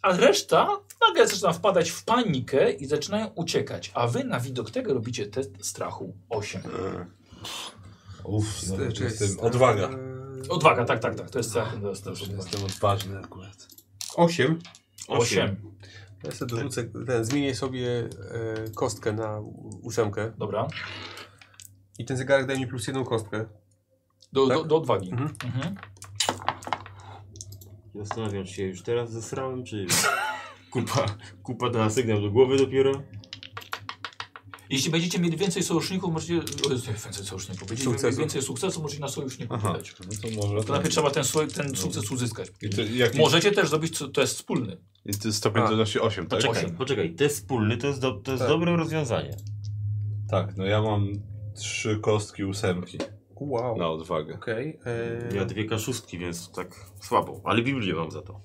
a 0.02 0.18
reszta 0.18 0.68
nagle 1.08 1.28
zaczyna 1.28 1.54
wpadać 1.54 1.90
w 1.90 2.06
panikę 2.06 2.72
i 2.72 2.86
zaczynają 2.86 3.28
uciekać. 3.28 3.92
A 3.94 4.08
wy 4.08 4.24
na 4.24 4.40
widok 4.40 4.72
tego 4.72 4.94
robicie 4.94 5.26
test 5.28 5.66
strachu 5.66 6.14
8. 6.30 6.62
Uff, 8.26 8.68
no, 8.70 8.84
jestem 8.84 9.28
jest- 9.28 9.40
odwaga. 9.40 9.90
Odwaga, 10.50 10.86
tak, 10.86 11.00
tak, 11.00 11.16
tak. 11.16 11.30
To 11.30 11.40
jest 11.40 11.50
strach. 11.50 11.82
To 11.82 11.90
jest, 11.90 12.04
to 12.04 12.10
jest 12.10 12.22
odwaga. 12.24 12.44
Jestem 12.44 12.64
odważny 12.66 13.20
akurat. 13.20 13.68
Osiem. 14.16 14.60
8. 15.08 15.56
Ja 16.24 16.32
sobie 16.32 16.56
dorzucę, 16.56 16.84
ten, 16.84 17.26
zmienię 17.26 17.56
sobie 17.56 17.90
e, 18.00 18.10
kostkę 18.76 19.14
na 19.14 19.40
ósemkę 19.82 20.32
Dobra. 20.38 20.68
i 22.00 22.06
ten 22.06 22.18
zegarek 22.18 22.46
daje 22.48 22.60
mi 22.60 22.68
plus 22.68 22.88
jedną 22.88 23.04
kostkę. 23.04 23.46
Do, 24.34 24.48
Tak? 24.48 24.58
do, 24.58 24.64
do 24.64 24.78
odwagi. 24.78 25.12
Mhm. 25.12 25.34
Mhm. 25.46 25.76
Zastanawiam 27.96 28.46
się, 28.46 28.64
już 28.64 28.84
teraz 28.84 29.12
zesrałem, 29.12 29.64
czy 29.64 29.86
kupa, 30.72 31.06
kupa 31.44 31.70
dała 31.70 31.90
sygnał 31.90 32.22
do 32.22 32.32
głowy 32.32 32.58
dopiero? 32.58 32.92
Jeśli 34.74 34.92
będziecie 34.92 35.20
mieli 35.20 35.38
więcej 35.38 35.64
sojuszników, 35.64 36.14
możecie. 36.14 36.34
Więcej 36.34 37.26
sojuszników. 37.26 37.68
Będziecie 37.68 37.90
mieli 37.90 38.00
Sukcesu. 38.02 38.20
więcej 38.20 38.42
sukcesu, 38.42 38.82
możecie 38.82 39.02
na 39.02 39.08
sojuszników 39.08 39.58
Aha, 39.60 39.72
wydać. 39.72 39.96
no 40.00 40.06
to 40.22 40.48
może. 40.48 40.64
To 40.64 40.74
najpierw 40.74 40.94
trzeba 40.94 41.12
ten, 41.12 41.24
swo- 41.24 41.54
ten 41.56 41.76
sukces 41.76 42.12
uzyskać. 42.12 42.48
I 42.62 42.70
to, 42.70 42.82
jaki, 42.82 43.18
Możecie 43.18 43.52
też 43.52 43.70
zrobić 43.70 43.98
co- 43.98 44.08
test 44.08 44.36
wspólny. 44.36 44.78
I 45.06 45.14
to 45.14 45.34
stopień 45.34 45.64
A. 45.64 45.68
trudności 45.68 46.00
8, 46.00 46.28
tak? 46.28 46.40
Poczekaj, 46.40 46.64
Osiem. 46.66 46.76
poczekaj, 46.78 47.16
test 47.16 47.36
wspólny 47.36 47.78
to 47.78 47.88
jest, 47.88 48.00
do, 48.00 48.12
to 48.12 48.32
jest 48.32 48.42
Tak. 48.44 48.50
dobre 48.52 48.76
rozwiązanie. 48.78 49.38
Tak, 50.30 50.58
no 50.58 50.66
ja 50.66 50.82
mam 50.82 51.08
trzy 51.56 52.00
kostki 52.02 52.44
ósemki 52.44 52.98
Wow. 53.36 53.78
na 53.78 53.90
odwagę. 53.90 54.36
Okej. 54.36 54.80
e, 55.32 55.36
Ja 55.36 55.46
dwie 55.46 55.66
kaszustki, 55.66 56.18
więc 56.20 56.52
tak 56.52 56.86
słabo, 57.02 57.42
ale 57.44 57.62
Biblię 57.62 57.94
mam 57.94 58.12
za 58.12 58.22
to. 58.22 58.42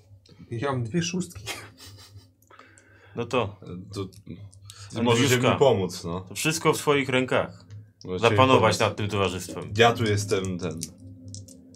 ja 0.51 0.73
mam 0.73 0.85
dwie 0.85 1.03
szóstki. 1.03 1.45
No 3.17 3.27
to, 3.27 3.57
To, 3.61 3.67
Andrzejówka. 3.67 4.49
Możecie 5.03 5.39
mi 5.39 5.57
pomóc, 5.59 6.05
no. 6.05 6.21
to 6.21 6.35
wszystko 6.35 6.73
w 6.73 6.79
twoich 6.79 7.09
rękach. 7.09 7.65
Możecie 8.05 8.29
Zapanować 8.29 8.79
nad 8.79 8.97
tym 8.97 9.09
towarzystwem. 9.09 9.73
Ja 9.77 9.93
tu 9.93 10.05
jestem 10.05 10.59
ten. 10.59 10.81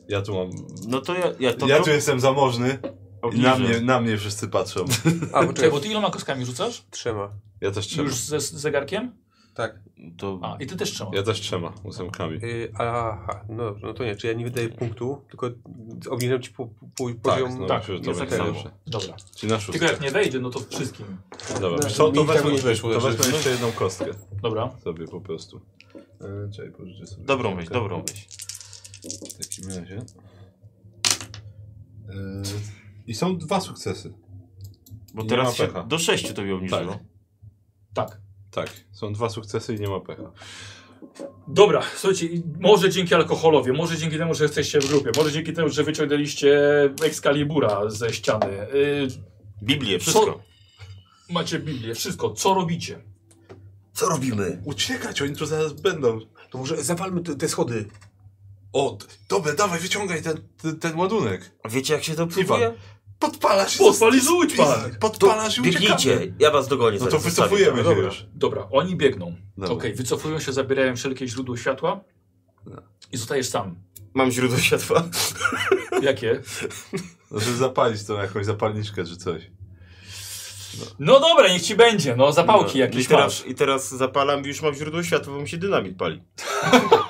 Ja 0.09 0.23
tu 0.23 0.35
mam. 0.35 0.51
No 0.89 1.01
to 1.01 1.15
ja, 1.15 1.27
ja 1.41 1.55
to 1.55 1.67
ja 1.67 1.83
tu 1.83 1.91
jestem 1.91 2.21
zamożny 2.21 2.79
i 3.33 3.41
na 3.41 3.55
obniżę. 3.55 3.59
mnie, 3.59 3.81
na 3.81 4.01
mnie 4.01 4.19
wszyscy 4.19 4.49
patrzą. 4.49 4.85
A, 4.85 5.11
Czekaj, 5.11 5.47
poczekaj, 5.47 5.71
bo 5.71 5.81
ty 5.81 5.89
iloma 5.89 6.11
kostkami 6.11 6.45
rzucasz? 6.47 6.85
trzema. 6.91 7.31
Ja 7.61 7.71
też 7.71 7.87
trzema. 7.87 8.03
Już 8.09 8.15
ze 8.15 8.41
z 8.41 8.53
zegarkiem? 8.53 9.13
Tak. 9.55 9.81
To, 10.17 10.39
A, 10.43 10.57
i 10.61 10.67
ty 10.67 10.77
też 10.77 10.93
trzema. 10.93 11.11
Ja 11.15 11.23
też 11.23 11.41
trzema 11.41 11.73
ósemkami. 11.85 12.45
Y, 12.45 12.73
aha, 12.75 13.45
no, 13.49 13.75
no 13.83 13.95
to 13.95 14.05
nie, 14.05 14.17
czy 14.17 14.27
ja 14.27 14.33
nie 14.33 14.45
wydaję 14.45 14.69
punktu, 14.69 15.25
tylko 15.29 15.51
obniżam 16.11 16.43
ci 16.43 16.51
po, 16.51 16.67
po, 16.67 16.73
po, 16.97 17.09
Tak, 17.09 17.43
poziom... 17.43 17.61
no 17.61 17.67
tak, 17.67 17.81
myślę, 17.81 17.97
że 17.97 18.01
to 18.01 18.11
jest 18.11 18.21
będzie 18.21 18.63
tak. 18.63 18.73
Dobra. 18.87 19.17
Czyli 19.37 19.53
na 19.53 19.59
Tylko 19.59 19.87
jak 19.87 20.01
nie 20.01 20.11
wejdzie, 20.11 20.41
no 20.41 20.51
to 20.51 20.61
wszystkim. 20.71 21.07
Dobra, 21.61 21.89
No, 21.99 22.09
mi 22.09 22.15
to 22.15 22.25
tak 22.25 22.43
wezmę, 22.43 22.75
to 22.93 23.01
wezmę 23.01 23.27
jeszcze 23.27 23.51
jedną 23.51 23.73
kostkę 23.73 24.11
Dobra. 24.43 24.71
sobie 24.85 25.09
po 25.09 25.21
prostu. 25.21 25.61
E, 26.21 26.51
czekaj, 26.53 26.73
pożyczę 26.73 27.07
sobie. 27.07 27.25
dobrą 27.25 27.55
myśl, 27.55 27.73
dobrą 27.73 28.03
myśl. 28.03 28.27
W 29.03 29.39
takim 29.39 29.69
razie. 29.69 29.97
E, 32.09 32.43
I 33.07 33.15
są 33.15 33.39
dwa 33.39 33.61
sukcesy. 33.61 34.13
Bo 35.15 35.23
Nie 35.23 35.29
teraz 35.29 35.57
się 35.57 35.69
do 35.89 35.99
sześciu 35.99 36.35
tobie 36.35 36.55
obniżyło. 36.55 36.93
Tak. 36.93 38.11
Tak. 38.11 38.22
Tak, 38.53 38.71
są 38.93 39.13
dwa 39.13 39.29
sukcesy 39.29 39.75
i 39.75 39.81
nie 39.81 39.89
ma 39.89 40.01
pecha. 40.01 40.33
Dobra, 41.49 41.83
słuchajcie, 41.97 42.29
może 42.61 42.91
dzięki 42.91 43.15
alkoholowi, 43.15 43.73
może 43.73 43.97
dzięki 43.97 44.19
temu, 44.19 44.35
że 44.35 44.45
jesteście 44.45 44.81
w 44.81 44.89
grupie, 44.89 45.11
może 45.17 45.33
dzięki 45.33 45.53
temu, 45.53 45.69
że 45.69 45.85
wyciągnęliście 45.85 46.61
Excalibura 47.03 47.91
ze 47.91 48.13
ściany. 48.13 48.67
Yy, 48.75 49.09
Biblię, 49.63 49.99
wszystko. 49.99 50.43
macie 51.31 51.59
Biblię, 51.59 51.95
wszystko. 51.95 52.31
Co 52.31 52.55
robicie? 52.55 53.03
Co 53.93 54.09
robimy? 54.09 54.63
Uciekać, 54.65 55.23
oni 55.23 55.37
tu 55.37 55.47
zaraz 55.47 55.73
będą. 55.73 56.21
To 56.51 56.59
może 56.59 56.83
zawalmy 56.83 57.23
te, 57.23 57.35
te 57.37 57.49
schody. 57.49 57.89
O, 58.73 58.99
dobra, 59.29 59.55
dawaj, 59.55 59.81
wyciągaj 59.81 60.23
ten, 60.23 60.49
ten, 60.63 60.79
ten 60.79 60.99
ładunek. 60.99 61.51
A 61.63 61.69
wiecie 61.69 61.95
jak 61.95 62.05
się 62.05 62.15
to 62.15 62.23
Iwan, 62.23 62.35
próbuje? 62.35 62.75
Podpalasz 63.23 63.79
Podpalizujcie 63.79 64.57
pan! 64.57 64.97
Podpalasz 65.01 65.59
i. 65.59 65.63
Biegnijcie, 65.63 66.33
ja 66.39 66.51
was 66.51 66.69
dogonię. 66.69 66.99
No 66.99 67.05
to 67.05 67.11
zaraz 67.11 67.25
wycofujemy 67.25 67.77
się 67.77 67.85
Dobra. 67.85 68.05
już. 68.05 68.27
Dobra, 68.35 68.69
oni 68.71 68.97
biegną. 68.97 69.27
Okej, 69.27 69.69
Dobra. 69.69 69.91
wycofują 69.95 70.39
się, 70.39 70.53
zabierają 70.53 70.97
wszelkie 70.97 71.29
źródło 71.29 71.57
światła 71.57 72.01
No. 72.67 72.83
i 73.13 73.17
zostajesz 73.17 73.49
sam. 73.49 73.77
Mam 74.15 74.31
źródło 74.31 74.59
światła. 74.59 75.03
Jakie? 76.03 76.41
No, 77.31 77.41
żeby 77.41 77.57
zapalić 77.57 78.05
tą 78.05 78.15
jakąś 78.15 78.47
zapalniczkę 78.47 79.05
czy 79.05 79.17
coś. 79.17 79.51
No 80.99 81.21
dobra, 81.21 81.49
niech 81.49 81.63
ci 81.63 81.77
będzie, 81.77 82.17
no 82.17 82.33
zapałki 82.33 82.79
No, 82.79 82.85
jakieś 82.85 83.05
i 83.05 83.09
teraz, 83.09 83.41
masz. 83.41 83.51
I 83.51 83.55
teraz 83.55 83.91
zapalam 83.95 84.45
i 84.45 84.49
już 84.49 84.63
mam 84.63 84.75
źródło 84.75 85.03
światła, 85.03 85.35
bo 85.35 85.41
mi 85.41 85.49
się 85.49 85.57
dynamit 85.57 85.97
pali. 85.99 86.23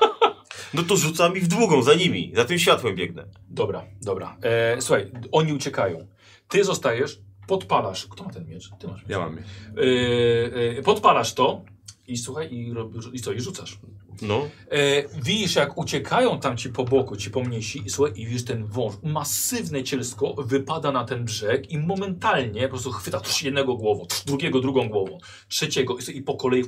no 0.74 0.82
to 0.82 0.96
rzucam 0.96 1.36
ich 1.36 1.44
w 1.44 1.48
długą, 1.48 1.82
za 1.82 1.94
nimi. 1.94 2.32
Za 2.36 2.44
tym 2.44 2.58
światłem 2.58 2.96
biegnę. 2.96 3.24
Dobra, 3.48 3.84
dobra. 4.02 4.36
E, 4.42 4.80
słuchaj, 4.80 5.10
oni 5.32 5.52
uciekają. 5.52 6.06
Ty 6.48 6.64
zostajesz, 6.64 7.20
podpalasz. 7.46 8.06
Kto 8.06 8.24
ma 8.24 8.30
ten 8.30 8.46
miecz? 8.48 8.70
Ty 8.78 8.88
masz. 8.88 9.04
Ja 9.08 9.18
mam 9.18 9.36
je. 9.36 9.42
E, 9.42 10.78
e, 10.78 10.82
podpalasz 10.82 11.34
to 11.34 11.64
i 12.06 12.16
słuchaj, 12.16 12.54
i, 12.54 12.72
rob- 12.72 13.14
i 13.14 13.20
co, 13.20 13.32
i 13.32 13.40
rzucasz. 13.40 13.78
No. 14.22 14.48
E, 14.70 15.08
widzisz, 15.22 15.54
jak 15.54 15.78
uciekają 15.78 16.40
tam 16.40 16.56
ci 16.56 16.68
po 16.68 16.84
boku, 16.84 17.16
ci 17.16 17.30
pomniejsi, 17.30 17.82
i 17.86 17.90
słuchaj, 17.90 18.12
i 18.16 18.26
widzisz 18.26 18.44
ten 18.44 18.66
wąż, 18.66 18.94
masywne 19.02 19.82
cielsko 19.82 20.34
wypada 20.38 20.92
na 20.92 21.04
ten 21.04 21.24
brzeg 21.24 21.70
i 21.70 21.78
momentalnie 21.78 22.62
po 22.62 22.68
prostu 22.68 22.92
chwyta 22.92 23.20
jednego 23.42 23.76
głową, 23.76 24.06
drugiego 24.26 24.60
drugą 24.60 24.88
głową, 24.88 25.18
trzeciego 25.48 25.96
i, 25.98 26.16
i 26.16 26.22
po 26.22 26.34
kolei 26.34 26.64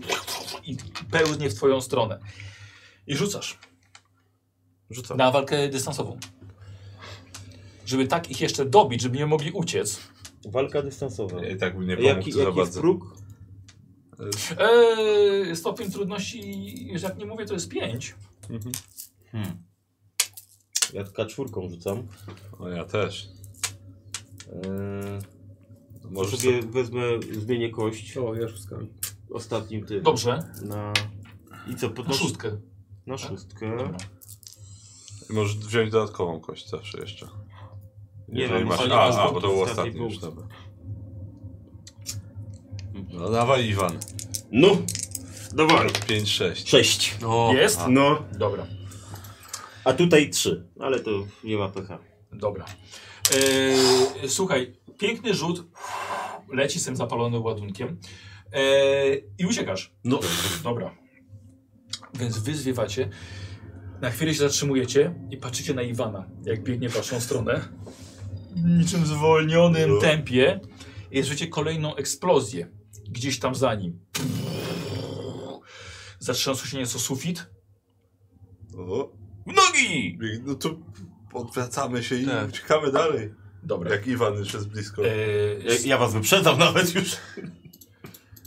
i 0.64 0.76
pełznie 1.10 1.50
w 1.50 1.54
twoją 1.54 1.80
stronę. 1.80 2.18
I 3.06 3.16
rzucasz 3.16 3.58
Rzucam. 4.90 5.16
na 5.16 5.30
walkę 5.30 5.68
dystansową. 5.68 6.18
Żeby 7.86 8.06
tak 8.06 8.30
ich 8.30 8.40
jeszcze 8.40 8.64
dobić, 8.64 9.02
żeby 9.02 9.18
nie 9.18 9.26
mogli 9.26 9.52
uciec. 9.52 10.00
Walka 10.48 10.82
dystansowa. 10.82 11.46
I 11.46 11.56
tak 11.56 11.78
bym 11.78 11.86
nie 11.88 11.96
pomógł 11.96 12.16
Jaki, 12.16 12.32
za 12.32 12.38
jaki 12.42 12.58
jest 12.58 12.70
bardzo. 12.70 12.80
próg? 12.80 13.16
Eee, 14.58 15.56
stopień 15.56 15.90
trudności, 15.90 16.42
że 16.94 17.06
jak 17.06 17.18
nie 17.18 17.26
mówię, 17.26 17.46
to 17.46 17.54
jest 17.54 17.68
5. 17.68 18.14
Mhm. 18.50 18.72
Hmm. 19.32 19.62
Ja 20.92 21.04
tylko 21.04 21.26
czwórką 21.26 21.68
rzucam. 21.68 22.06
O, 22.58 22.68
ja 22.68 22.84
też. 22.84 23.28
Eee, 24.52 25.18
Może 26.10 26.36
sobie 26.36 26.62
wezmę, 26.62 27.02
zmienię 27.32 27.70
kość 27.70 28.16
O, 28.16 28.34
ja 28.34 28.48
szóstkami. 28.48 28.88
ostatnim 29.30 29.86
tym. 29.86 30.02
Dobrze, 30.02 30.42
Na... 30.62 30.92
I 31.68 31.76
co, 31.76 31.88
na 32.08 32.12
szóstkę. 32.14 32.56
Na 33.06 33.18
szóstkę. 33.18 33.70
Dobra. 33.70 33.96
Możesz 35.30 35.56
wziąć 35.56 35.90
dodatkową 35.90 36.40
kość 36.40 36.68
zawsze 36.68 36.98
jeszcze. 37.00 37.28
Nie 38.28 38.42
Jeżeli 38.42 38.64
mam, 38.64 38.68
masz. 38.68 38.80
ale 38.80 38.94
A, 38.94 39.22
a, 39.22 39.32
bo 39.32 39.40
to 39.40 39.48
było 39.48 39.62
ostatni 39.64 39.90
ostatnie 39.90 40.04
już, 40.04 40.18
dobra. 40.18 40.46
No 43.12 43.30
dawaj 43.30 43.66
Iwan. 43.68 43.98
No! 44.52 44.68
Dawaj. 45.54 45.88
5-6. 45.88 46.68
Sześć. 46.68 47.14
No, 47.22 47.50
Jest? 47.52 47.80
No. 47.88 48.24
Dobra, 48.38 48.66
A 49.84 49.92
tutaj 49.92 50.30
trzy. 50.30 50.68
Ale 50.80 51.00
to 51.00 51.10
nie 51.44 51.56
ma 51.56 51.68
pecha. 51.68 51.98
dobra. 52.32 52.64
Eee, 53.34 54.28
słuchaj, 54.28 54.76
piękny 54.98 55.34
rzut, 55.34 55.64
leci 56.52 56.80
z 56.80 56.84
tym 56.84 56.96
zapalonym 56.96 57.42
ładunkiem 57.42 58.00
eee, 58.52 59.24
i 59.38 59.46
uciekasz. 59.46 59.92
No. 60.04 60.20
Dobra. 60.64 60.94
Więc 62.14 62.38
wy 62.38 62.54
zwiewacie, 62.54 63.08
na 64.00 64.10
chwilę 64.10 64.32
się 64.34 64.38
zatrzymujecie 64.40 65.14
i 65.30 65.36
patrzycie 65.36 65.74
na 65.74 65.82
Iwana, 65.82 66.26
jak 66.44 66.62
biegnie 66.62 66.88
w 66.88 66.94
waszą 66.96 67.20
stronę. 67.20 67.68
Niczym 68.64 69.02
w 69.04 69.06
zwolnionym 69.06 69.90
No. 69.90 70.00
tempie. 70.00 70.60
I 71.10 71.22
słyszycie 71.22 71.46
kolejną 71.48 71.96
eksplozję 71.96 72.68
gdzieś 73.08 73.38
tam 73.38 73.54
za 73.54 73.74
nim. 73.74 73.98
Zatrzęsł 76.18 76.66
się 76.66 76.78
nieco 76.78 76.98
sufit. 76.98 77.46
O, 78.78 79.12
W 79.46 79.52
nogi! 79.52 80.18
no 80.44 80.54
to 80.54 80.76
odwracamy 81.32 82.02
się 82.02 82.16
i 82.16 82.26
Tak. 82.26 82.92
dalej. 82.92 83.34
Dobra. 83.62 83.90
Jak 83.90 84.06
Iwan 84.06 84.34
już 84.34 84.54
jest 84.54 84.68
blisko. 84.68 85.06
E, 85.06 85.16
Ja, 85.64 85.72
ja 85.86 85.98
was 85.98 86.12
wyprzedzam 86.14 86.58
nawet 86.58 86.94
już. 86.94 87.16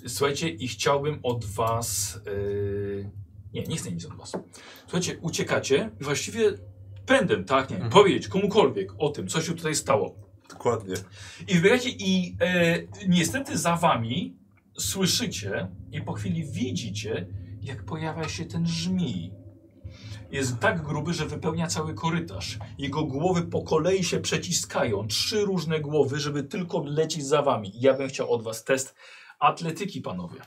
Słuchajcie, 0.07 0.49
i 0.49 0.67
chciałbym 0.67 1.19
od 1.23 1.45
was. 1.45 2.19
Yy... 2.25 3.09
Nie, 3.53 3.63
nie 3.63 3.75
chcę 3.77 3.91
nic 3.91 4.05
od 4.05 4.15
was. 4.15 4.31
Słuchajcie, 4.81 5.17
uciekacie 5.21 5.89
i 6.01 6.03
właściwie 6.03 6.53
pędem, 7.05 7.45
tak? 7.45 7.69
Nie, 7.69 7.75
Mhm. 7.75 7.91
powiedzieć 7.93 8.27
komukolwiek 8.27 8.91
o 8.97 9.09
tym, 9.09 9.27
co 9.27 9.41
się 9.41 9.53
tutaj 9.55 9.75
stało. 9.75 10.15
Dokładnie. 10.49 10.95
I 11.47 11.53
wybiegacie, 11.55 11.89
i 11.89 12.35
e, 12.41 12.79
niestety 13.07 13.57
za 13.57 13.75
wami 13.75 14.37
słyszycie 14.77 15.67
i 15.91 16.01
po 16.01 16.13
chwili 16.13 16.45
widzicie, 16.45 17.27
jak 17.61 17.83
pojawia 17.83 18.29
się 18.29 18.45
ten 18.45 18.67
żmij. 18.67 19.31
Jest 20.31 20.59
tak 20.59 20.81
gruby, 20.83 21.13
że 21.13 21.25
wypełnia 21.25 21.67
cały 21.67 21.93
korytarz. 21.93 22.57
Jego 22.77 23.03
głowy 23.03 23.41
po 23.41 23.61
kolei 23.61 24.03
się 24.03 24.19
przeciskają. 24.19 25.07
Trzy 25.07 25.41
różne 25.45 25.79
głowy, 25.79 26.19
żeby 26.19 26.43
tylko 26.43 26.83
lecieć 26.83 27.25
za 27.25 27.41
wami. 27.41 27.71
Ja 27.75 27.93
bym 27.93 28.09
chciał 28.09 28.31
od 28.31 28.43
was 28.43 28.63
test 28.63 28.95
atletyki, 29.39 30.01
panowie. 30.01 30.39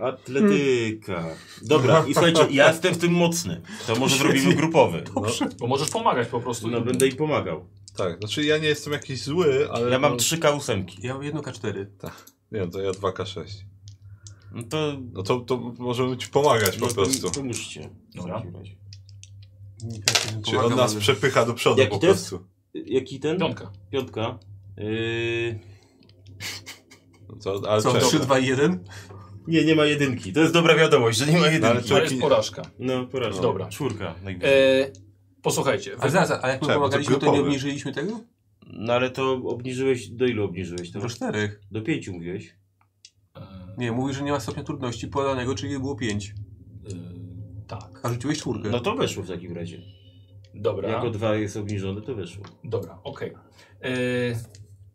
Atletyka. 0.00 1.24
Dobra, 1.62 2.04
i 2.06 2.14
słuchajcie, 2.14 2.46
ja 2.50 2.68
jestem 2.72 2.94
w 2.94 2.98
tym 2.98 3.12
mocny. 3.12 3.60
To 3.86 3.96
może 3.96 4.16
zrobimy 4.16 4.54
grupowy. 4.54 5.04
Bo 5.58 5.66
możesz 5.66 5.90
pomagać 5.90 6.28
po 6.28 6.40
prostu. 6.40 6.68
No 6.68 6.80
będę 6.80 7.08
im 7.08 7.16
pomagał. 7.16 7.66
Tak, 7.96 8.18
znaczy 8.18 8.44
ja 8.44 8.58
nie 8.58 8.68
jestem 8.68 8.92
jakiś 8.92 9.22
zły, 9.22 9.68
ale... 9.72 9.90
Ja 9.90 9.98
mam 9.98 10.12
no, 10.12 10.18
3 10.18 10.38
K8. 10.38 10.84
Ja 11.02 11.14
mam 11.14 11.22
jedno 11.22 11.40
K4. 11.40 11.86
Nie 12.52 12.60
wiem, 12.60 12.70
to 12.70 12.80
ja 12.80 12.90
2K6. 12.90 13.44
No 14.52 14.62
to... 14.62 14.92
No 15.12 15.22
to, 15.22 15.40
to 15.40 15.56
możemy 15.78 16.16
ci 16.16 16.28
pomagać 16.28 16.76
po 16.76 16.86
no 16.86 16.88
to 16.88 16.94
prostu. 16.94 17.30
Pomóżcie. 17.30 17.90
W 18.10 18.16
Dobra. 18.16 18.42
Czy 20.46 20.58
on 20.58 20.76
nas 20.76 20.94
przepycha 20.94 21.46
do 21.46 21.54
przodu 21.54 21.80
Jaki 21.80 21.90
po 21.90 21.98
to 21.98 22.06
prostu. 22.06 22.44
Jaki 22.74 23.20
ten? 23.20 23.38
Piątka. 23.38 23.70
Piątka. 23.90 24.38
Yy... 24.76 25.58
No 27.28 27.36
to, 27.36 27.70
ale 27.70 27.82
Co, 27.82 27.92
czekaj. 27.92 28.08
3, 28.08 28.18
2 28.18 28.38
i 28.38 28.46
1? 28.46 28.84
Nie, 29.48 29.64
nie 29.64 29.74
ma 29.74 29.84
jedynki. 29.84 30.32
To 30.32 30.40
jest 30.40 30.52
dobra 30.52 30.74
wiadomość, 30.74 31.18
że 31.18 31.26
nie 31.26 31.38
ma 31.38 31.46
jedynki. 31.46 31.66
ale 31.66 31.82
To 31.82 32.02
jest 32.02 32.20
porażka. 32.20 32.62
No, 32.78 33.06
porażka. 33.06 33.42
Dobra. 33.42 33.68
Czwórka. 33.68 34.14
E, 34.42 34.90
posłuchajcie. 35.42 35.92
Ale 36.00 36.10
zaraz, 36.10 36.44
a 36.44 36.48
jak 36.48 36.62
my 36.62 36.68
pomagaliśmy, 36.74 37.16
to 37.18 37.32
nie 37.32 37.40
obniżyliśmy 37.40 37.92
tego? 37.92 38.20
No 38.66 38.92
ale 38.92 39.10
to 39.10 39.32
obniżyłeś, 39.32 40.08
do 40.08 40.26
ilu 40.26 40.44
obniżyłeś 40.44 40.90
to? 40.92 41.00
Do 41.00 41.08
4. 41.08 41.60
Do 41.70 41.82
pięciu 41.82 42.12
mówiłeś. 42.12 42.54
E, 43.36 43.40
Nie, 43.78 43.92
mówi, 43.92 44.14
że 44.14 44.22
nie 44.22 44.32
ma 44.32 44.40
stopnia 44.40 44.62
trudności 44.64 45.08
podanego, 45.08 45.54
czyli 45.54 45.78
było 45.78 45.96
5. 45.96 46.34
e, 46.86 46.90
tak. 47.66 48.00
A 48.02 48.08
rzuciłeś 48.08 48.38
czwórkę. 48.38 48.68
No 48.70 48.80
to 48.80 48.94
weszło 48.96 49.22
w 49.22 49.28
takim 49.28 49.52
razie. 49.56 49.82
Dobra. 50.54 50.88
Jako 50.88 51.10
dwa 51.10 51.34
jest 51.34 51.56
obniżone, 51.56 52.02
to 52.02 52.14
weszło. 52.14 52.44
Dobra, 52.64 52.98
okej. 53.04 53.32
E, 53.82 53.90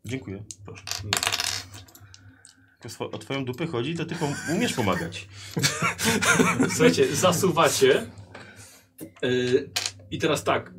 Dziękuję. 0.06 0.44
Proszę. 0.66 0.84
O 3.00 3.18
twoją 3.18 3.46
dupę 3.46 3.68
chodzi, 3.68 3.96
to 3.96 4.06
ty 4.06 4.16
pom- 4.16 4.56
umiesz 4.56 4.74
pomagać. 4.74 5.28
Słuchajcie, 6.76 7.16
zasuwacie. 7.16 8.08
Yy, 9.22 9.70
I 10.12 10.18
teraz 10.18 10.44
tak. 10.44 10.74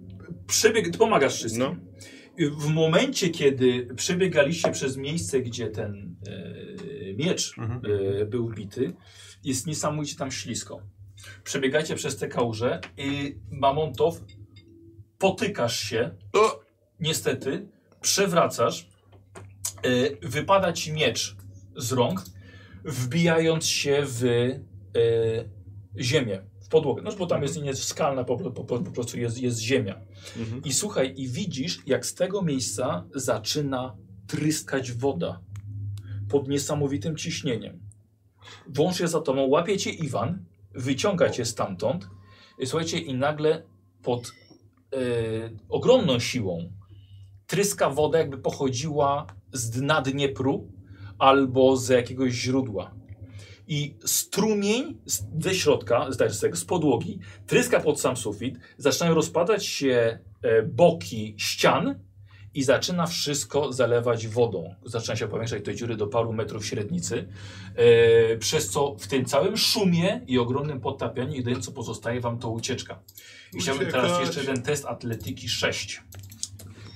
Przebieg, 0.46 0.90
ty 0.90 0.98
pomagasz 0.98 1.34
wszystkim. 1.34 1.62
No. 1.62 1.76
W 2.58 2.66
momencie, 2.66 3.28
kiedy 3.30 3.88
przebiegaliście 3.96 4.70
przez 4.70 4.96
miejsce, 4.96 5.40
gdzie 5.40 5.68
ten 5.70 6.16
yy, 6.26 7.14
miecz 7.18 7.58
Mhm. 7.58 7.80
yy, 7.84 8.26
był 8.26 8.48
bity, 8.50 8.94
jest 9.44 9.66
niesamowicie 9.66 10.16
tam 10.16 10.30
ślisko. 10.30 10.80
Przebiegacie 11.44 11.94
przez 11.94 12.16
te 12.16 12.28
kałuże 12.28 12.80
i 12.96 13.36
Mamontow 13.50 14.20
potykasz 15.18 15.80
się, 15.80 16.10
niestety, 17.00 17.68
przewracasz, 18.00 18.88
wypada 20.22 20.72
ci 20.72 20.92
miecz 20.92 21.36
z 21.76 21.92
rąk, 21.92 22.24
wbijając 22.84 23.66
się 23.66 24.02
w 24.06 24.24
e, 24.24 26.02
ziemię, 26.02 26.42
w 26.64 26.68
podłogę. 26.68 27.02
No 27.02 27.10
bo 27.18 27.26
tam 27.26 27.42
jest 27.42 27.62
nie 27.62 27.74
skalna, 27.74 28.24
po, 28.24 28.36
po, 28.36 28.64
po, 28.64 28.78
prostu 28.78 29.18
jest, 29.18 29.38
jest 29.38 29.60
ziemia. 29.60 30.00
Mhm. 30.36 30.62
I 30.64 30.72
słuchaj, 30.72 31.14
i 31.16 31.28
widzisz, 31.28 31.82
jak 31.86 32.06
z 32.06 32.14
tego 32.14 32.42
miejsca 32.42 33.04
zaczyna 33.14 33.96
tryskać 34.26 34.92
woda 34.92 35.40
pod 36.28 36.48
niesamowitym 36.48 37.16
ciśnieniem. 37.16 37.80
Wąż 38.68 39.00
jest 39.00 39.12
za 39.12 39.20
tobą, 39.20 39.46
łapie 39.46 39.78
cię 39.78 39.90
Iwan, 39.90 40.44
wyciąga 40.74 41.30
cię 41.30 41.44
stamtąd. 41.44 42.08
I 42.58 42.66
Słuchajcie, 42.66 42.98
i 42.98 43.14
nagle 43.14 43.62
pod 44.02 44.32
e, 44.92 44.96
ogromną 45.68 46.18
siłą 46.18 46.72
tryska 47.46 47.90
woda, 47.90 48.18
jakby 48.18 48.38
pochodziła 48.38 49.26
z 49.52 49.70
dna 49.70 50.02
Dniepru 50.02 50.72
albo 51.18 51.76
z 51.76 51.88
jakiegoś 51.88 52.32
źródła. 52.32 52.90
I 53.68 53.94
strumień 54.04 54.98
ze 55.40 55.54
środka, 55.54 56.06
z, 56.12 56.34
z, 56.34 56.40
tego, 56.40 56.56
z 56.56 56.64
podłogi, 56.64 57.18
tryska 57.46 57.80
pod 57.80 58.00
sam 58.00 58.16
sufit, 58.16 58.58
zaczynają 58.78 59.14
rozpadać 59.14 59.66
się 59.66 60.18
e, 60.42 60.62
boki 60.62 61.34
ścian 61.38 61.98
i 62.54 62.62
zaczyna 62.62 63.06
wszystko 63.06 63.72
zalewać 63.72 64.26
wodą. 64.26 64.74
Zaczyna 64.84 65.16
się 65.16 65.28
powiększać 65.28 65.64
te 65.64 65.74
dziury 65.74 65.96
do 65.96 66.06
paru 66.06 66.32
metrów 66.32 66.66
średnicy, 66.66 67.28
e, 67.76 68.36
przez 68.36 68.70
co 68.70 68.96
w 68.98 69.06
tym 69.06 69.24
całym 69.24 69.56
szumie 69.56 70.20
i 70.26 70.38
ogromnym 70.38 70.80
podtapianiu 70.80 71.34
jedyne 71.34 71.60
co 71.60 71.72
pozostaje 71.72 72.20
wam 72.20 72.38
to 72.38 72.50
ucieczka. 72.50 72.98
I 73.54 73.60
chciałbym 73.60 73.90
teraz 73.90 74.20
jeszcze 74.20 74.40
jeden 74.40 74.62
test 74.62 74.86
atletyki 74.86 75.48
6. 75.48 76.02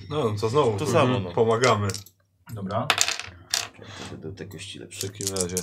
No, 0.09 0.35
to 0.41 0.49
znowu 0.49 0.71
To 0.71 0.85
to 0.85 0.91
samo, 0.91 1.19
no. 1.19 1.31
pomagamy 1.31 1.87
Dobra. 2.53 2.87
Do 4.21 4.31
te 4.31 4.45
kości 4.45 4.77
w 4.79 4.81
lepsze. 4.81 5.07
takim 5.07 5.27
razie. 5.35 5.55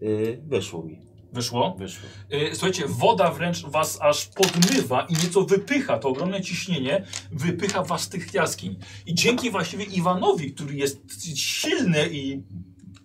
Yy, 0.00 0.42
weszło 0.46 0.82
mi. 0.82 1.06
Wyszło? 1.32 1.76
Weszło. 1.78 2.08
Y, 2.32 2.50
Słuchajcie, 2.52 2.84
woda 2.88 3.30
wręcz 3.30 3.62
was 3.62 3.98
aż 4.00 4.26
podmywa 4.26 5.06
i 5.08 5.12
nieco 5.12 5.42
wypycha, 5.44 5.98
to 5.98 6.08
ogromne 6.08 6.42
ciśnienie 6.42 7.04
wypycha 7.32 7.82
was 7.82 8.02
z 8.02 8.08
tych 8.08 8.34
jaskiń. 8.34 8.76
I 9.06 9.14
dzięki 9.14 9.50
właściwie 9.50 9.84
Iwanowi, 9.84 10.52
który 10.54 10.74
jest 10.74 10.98
silny 11.38 12.08
i 12.12 12.42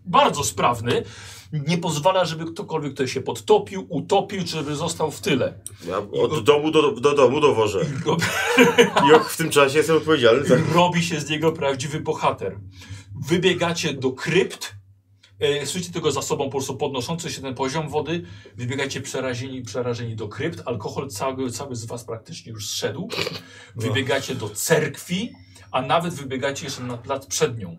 bardzo 0.05 0.43
sprawny, 0.43 1.03
nie 1.67 1.77
pozwala, 1.77 2.25
żeby 2.25 2.45
ktokolwiek 2.45 2.91
tutaj 2.91 3.07
się 3.07 3.21
podtopił, 3.21 3.85
utopił, 3.89 4.41
czy 4.41 4.47
żeby 4.47 4.75
został 4.75 5.11
w 5.11 5.21
tyle. 5.21 5.53
Ja 5.87 5.97
od 5.97 6.43
domu 6.43 6.71
do, 6.71 6.91
do 6.91 7.15
domu 7.15 7.41
dowożę. 7.41 7.79
I 8.01 8.05
robi, 8.05 8.23
I 9.05 9.29
w 9.29 9.37
tym 9.37 9.49
czasie 9.49 9.77
jestem 9.77 9.97
odpowiedzialny 9.97 10.45
za... 10.45 10.55
robi 10.73 11.03
się 11.03 11.19
z 11.19 11.29
niego 11.29 11.51
prawdziwy 11.51 11.99
bohater. 11.99 12.57
Wybiegacie 13.27 13.93
do 13.93 14.11
krypt, 14.11 14.75
e, 15.39 15.65
słyszycie 15.65 15.93
tego 15.93 16.11
za 16.11 16.21
sobą 16.21 16.43
po 16.45 16.51
prostu 16.51 16.77
podnoszący 16.77 17.31
się 17.31 17.41
ten 17.41 17.55
poziom 17.55 17.89
wody, 17.89 18.23
wybiegacie 18.55 19.01
przerażeni, 19.01 19.61
przerażeni 19.61 20.15
do 20.15 20.27
krypt, 20.27 20.61
alkohol 20.65 21.09
cały, 21.09 21.51
cały 21.51 21.75
z 21.75 21.85
was 21.85 22.03
praktycznie 22.03 22.51
już 22.51 22.69
zszedł, 22.69 23.09
wybiegacie 23.75 24.35
do 24.35 24.49
cerkwi, 24.49 25.33
a 25.71 25.81
nawet 25.81 26.13
wybiegacie 26.13 26.65
jeszcze 26.65 26.83
na 26.83 26.97
plac 26.97 27.25
przed 27.25 27.57
nią. 27.57 27.77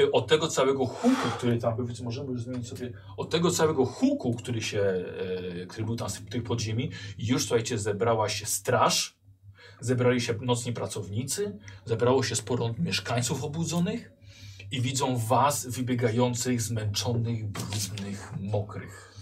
E, 0.00 0.12
Od 0.12 0.26
tego 0.26 0.48
całego 0.48 0.86
huku, 0.86 1.30
który 1.36 1.58
tam 1.58 1.76
był, 1.76 1.86
więc 1.86 2.00
możemy 2.00 2.32
już 2.32 2.42
zmienić 2.42 2.68
sobie, 2.68 2.92
od 3.16 3.30
tego 3.30 3.50
całego 3.50 3.86
huku, 3.86 4.34
który 4.34 4.62
się, 4.62 4.80
e, 4.80 5.66
który 5.66 5.86
był 5.86 5.96
tam 5.96 6.10
z 6.10 6.24
tych 6.30 6.42
podziemi, 6.42 6.90
już 7.18 7.42
słuchajcie, 7.42 7.78
zebrała 7.78 8.28
się 8.28 8.46
straż, 8.46 9.16
zebrali 9.80 10.20
się 10.20 10.34
nocni 10.40 10.72
pracownicy, 10.72 11.58
zebrało 11.84 12.22
się 12.22 12.36
sporo 12.36 12.74
mieszkańców 12.78 13.44
obudzonych 13.44 14.19
i 14.72 14.80
widzą 14.80 15.16
was 15.16 15.66
wybiegających, 15.66 16.62
zmęczonych, 16.62 17.46
brudnych, 17.46 18.32
mokrych. 18.40 19.14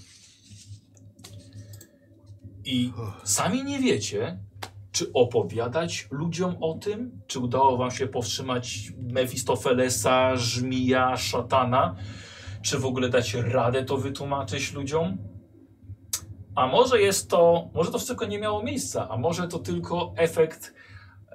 I 2.65 2.93
sami 3.25 3.65
nie 3.65 3.79
wiecie, 3.79 4.39
czy 4.93 5.13
opowiadać 5.13 6.09
ludziom 6.11 6.57
o 6.61 6.75
tym, 6.75 7.21
czy 7.27 7.39
udało 7.39 7.77
wam 7.77 7.91
się 7.91 8.07
powstrzymać 8.07 8.93
Mefistofelesa, 8.99 10.37
żmija, 10.37 11.17
szatana, 11.17 11.97
czy 12.63 12.79
w 12.79 12.85
ogóle 12.85 13.09
dać 13.09 13.35
radę 13.35 13.85
to 13.85 13.97
wytłumaczyć 13.97 14.73
ludziom? 14.73 15.19
A 16.55 16.67
może 16.67 17.01
jest 17.01 17.31
to, 17.31 17.71
może 17.75 17.91
to 17.91 17.99
wszystko 17.99 18.27
nie 18.27 18.39
miało 18.39 18.63
miejsca, 18.63 19.09
a 19.09 19.17
może 19.17 19.49
to 19.49 19.59
tylko 19.59 20.13
efekt 20.17 20.75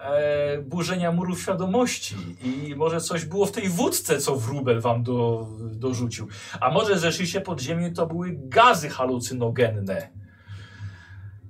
e, 0.03 0.61
burzenia 0.61 1.11
murów 1.11 1.41
świadomości 1.41 2.15
i 2.43 2.75
może 2.75 3.01
coś 3.01 3.25
było 3.25 3.45
w 3.45 3.51
tej 3.51 3.69
wódce, 3.69 4.17
co 4.17 4.35
wróbel 4.35 4.81
wam 4.81 5.03
do, 5.03 5.47
dorzucił. 5.59 6.27
A 6.59 6.71
może 6.71 6.99
zeszliście 6.99 7.41
pod 7.41 7.61
ziemię, 7.61 7.91
to 7.91 8.07
były 8.07 8.35
gazy 8.37 8.89
halucynogenne. 8.89 10.09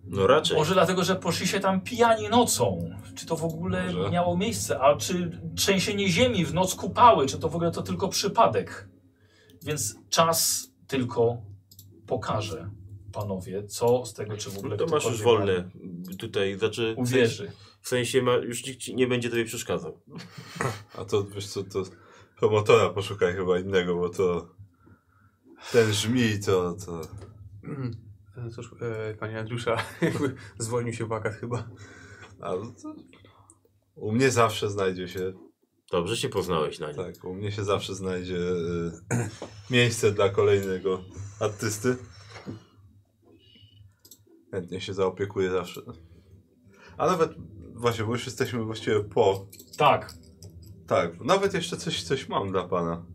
No 0.06 0.28
raczej. 0.28 0.58
Może 0.58 0.74
dlatego, 0.74 1.04
że 1.04 1.16
poszli 1.16 1.48
się 1.48 1.60
tam 1.60 1.82
pijani 1.82 2.30
nocą. 2.30 2.90
Czy 3.16 3.26
to 3.26 3.36
w 3.36 3.44
ogóle 3.44 3.94
Może. 3.94 4.10
miało 4.10 4.38
miejsce? 4.38 4.80
A 4.80 4.96
czy 4.98 5.40
trzęsienie 5.56 6.08
ziemi 6.10 6.46
w 6.46 6.54
noc 6.54 6.76
kupały, 6.76 7.26
czy 7.28 7.40
to 7.40 7.50
w 7.50 7.56
ogóle 7.56 7.72
to 7.72 7.82
tylko 7.82 8.10
przypadek? 8.10 8.90
Więc 9.64 9.96
czas 10.10 10.68
tylko 10.88 11.38
pokaże. 12.08 12.70
panowie, 13.12 13.64
co 13.64 14.06
z 14.06 14.14
tego, 14.14 14.38
czy 14.38 14.50
w 14.50 14.58
ogóle 14.58 14.78
No 14.78 14.86
to 14.86 14.92
masz 14.92 15.06
już 15.06 15.22
wolne. 15.24 15.70
Tutaj, 16.20 16.58
znaczy 16.58 16.96
Uwierzy. 16.98 17.52
W 17.84 17.88
sensie 17.88 18.22
ma, 18.22 18.36
już 18.36 18.66
nikt 18.66 18.80
ci 18.80 18.96
nie 18.96 19.08
będzie 19.08 19.30
tobie 19.30 19.46
przeszkadzał. 19.46 20.02
A 20.98 21.06
to 21.06 21.24
wiesz 21.24 21.48
co, 21.48 21.64
to 21.64 21.84
promotora 22.40 22.90
poszukaj 22.90 23.34
chyba 23.34 23.60
innego, 23.60 23.96
bo 23.96 24.10
to 24.10 24.56
ten 25.72 25.94
żmi 25.94 26.40
to, 26.46 26.76
to... 26.86 27.02
E, 28.38 28.50
Cóż, 28.50 28.72
e, 28.82 29.14
panie 29.14 29.40
Andrusza, 29.40 29.78
jakby 30.02 30.36
zwolnił 30.58 30.94
się 30.94 31.06
wakat 31.06 31.34
chyba. 31.36 31.70
A 32.40 32.56
no 32.56 32.74
to 32.82 32.96
u 33.96 34.12
mnie 34.12 34.32
zawsze 34.32 34.70
znajdzie 34.70 35.08
się, 35.08 35.34
Dobrze 35.92 36.18
się 36.18 36.30
poznałeś 36.30 36.80
na 36.80 36.88
nim. 36.88 36.96
tak, 36.96 37.24
u 37.24 37.34
mnie 37.34 37.52
się 37.52 37.64
zawsze 37.64 37.96
znajdzie 37.96 38.38
y, 38.38 38.92
miejsce 39.70 40.12
dla 40.12 40.30
kolejnego 40.30 41.04
artysty. 41.40 41.98
Chętnie 44.52 44.82
się 44.82 44.94
zaopiekuję 44.94 45.52
zawsze. 45.52 45.82
A 46.98 47.08
nawet, 47.08 47.32
właśnie, 47.76 48.06
bo 48.06 48.12
już 48.12 48.26
jesteśmy 48.26 48.64
właściwie 48.64 49.04
po 49.04 49.48
Tak, 49.78 50.14
Tak, 50.88 51.20
nawet 51.22 51.54
jeszcze 51.54 51.78
coś, 51.78 52.04
coś 52.04 52.30
mam 52.30 52.52
dla 52.52 52.64
pana. 52.64 53.06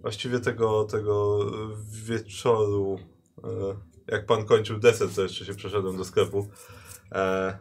Właściwie 0.00 0.40
tego, 0.40 0.84
tego 0.84 1.38
wieczoru, 2.04 2.98
e, 3.44 3.48
jak 4.12 4.26
pan 4.26 4.44
kończył 4.44 4.78
deser, 4.78 5.08
to 5.14 5.22
jeszcze 5.22 5.44
się 5.44 5.54
przeszedłem 5.54 5.96
do 5.96 6.04
sklepu. 6.04 6.48
E, 7.12 7.58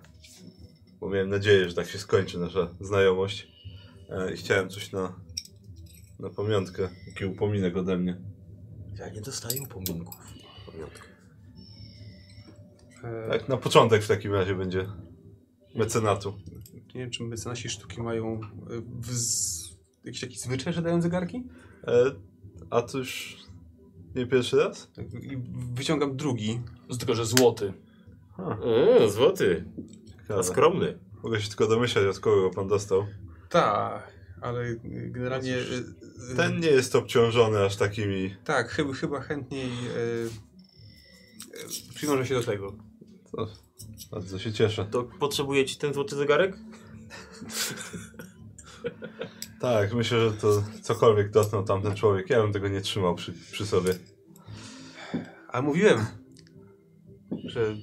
bo 1.00 1.10
miałem 1.10 1.30
nadzieję, 1.30 1.70
że 1.70 1.76
tak 1.76 1.88
się 1.90 1.98
skończy 2.00 2.40
nasza 2.40 2.68
znajomość. 2.82 3.48
E, 4.10 4.34
I 4.34 4.38
chciałem 4.38 4.70
coś 4.70 4.92
na, 4.92 5.16
na 6.20 6.30
pamiątkę, 6.30 6.90
taki 7.06 7.26
upominek 7.26 7.78
ode 7.78 7.98
mnie. 7.98 8.22
Ja 9.00 9.10
nie 9.10 9.22
dostaję 9.22 9.62
upominków. 9.62 10.16
Pamiątka. 10.72 11.04
E, 13.04 13.30
Tak, 13.30 13.50
na 13.50 13.58
początek 13.58 14.04
w 14.04 14.08
takim 14.08 14.34
razie 14.34 14.56
będzie 14.56 14.88
mecenatu. 15.76 16.34
Nie 16.74 17.02
wiem, 17.02 17.10
czy 17.12 17.24
mecenasi 17.24 17.70
sztuki 17.70 18.02
mają 18.02 18.34
e, 18.34 18.48
wz... 19.00 19.60
jakiś 20.06 20.22
taki 20.22 20.38
zwyczaj, 20.40 20.74
że 20.74 20.82
dają 20.82 21.02
zegarki? 21.02 21.44
E, 21.88 22.04
a 22.70 22.82
to 22.82 22.98
już 22.98 23.38
nie 24.16 24.28
pierwszy 24.28 24.58
raz? 24.58 24.92
I 25.22 25.38
wyciągam 25.74 26.16
drugi. 26.18 26.62
z 26.90 26.98
tylko, 26.98 27.16
że 27.16 27.26
złoty. 27.26 27.74
A, 28.38 28.58
O, 28.60 29.10
złoty. 29.10 29.66
A 30.18 30.22
ciekawe. 30.22 30.44
skromny. 30.44 31.00
Mogę 31.24 31.42
się 31.42 31.48
tylko 31.50 31.68
domyślać, 31.68 32.06
od 32.06 32.20
kogo 32.20 32.42
go 32.42 32.50
pan 32.50 32.68
dostał. 32.68 33.06
Tak, 33.50 34.14
ale 34.42 34.62
e, 34.62 34.76
generalnie... 35.10 35.56
e, 35.56 35.60
e, 36.34 36.36
Ten 36.36 36.60
nie 36.60 36.68
jest 36.68 36.96
obciążony 36.96 37.60
aż 37.66 37.76
takimi. 37.76 38.36
Tak, 38.44 38.70
chyba, 38.70 38.94
chyba 38.94 39.20
chętniej 39.22 39.66
e, 39.70 40.00
e, 41.64 41.96
przywiążę 41.96 42.26
się 42.26 42.36
do 42.36 42.44
tego. 42.44 42.76
To 43.32 43.48
bardzo 44.12 44.40
się 44.40 44.54
cieszę. 44.54 44.86
To 44.92 45.04
potrzebuje 45.04 45.66
ci 45.66 45.78
ten 45.78 45.94
złoty 45.94 46.16
zegarek? 46.16 46.58
Tak, 49.60 49.94
myślę, 49.94 50.20
że 50.20 50.32
to 50.32 50.64
cokolwiek 50.82 51.32
dotknął 51.32 51.64
tamten 51.64 51.96
człowiek. 51.96 52.30
Ja 52.30 52.42
bym 52.42 52.54
tego 52.54 52.68
nie 52.68 52.82
trzymał 52.82 53.16
przy, 53.16 53.34
przy 53.52 53.66
sobie. 53.66 53.94
Ale 55.48 55.64
mówiłem, 55.64 56.06
że 57.46 57.76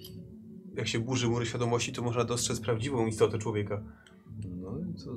jak 0.74 0.88
się 0.88 0.98
burzy 0.98 1.28
mury 1.28 1.46
świadomości, 1.46 1.92
to 1.92 2.02
można 2.02 2.24
dostrzec 2.24 2.60
prawdziwą 2.60 3.06
istotę 3.06 3.38
człowieka. 3.38 3.82
No 4.44 4.78
i 4.78 5.04
to 5.04 5.10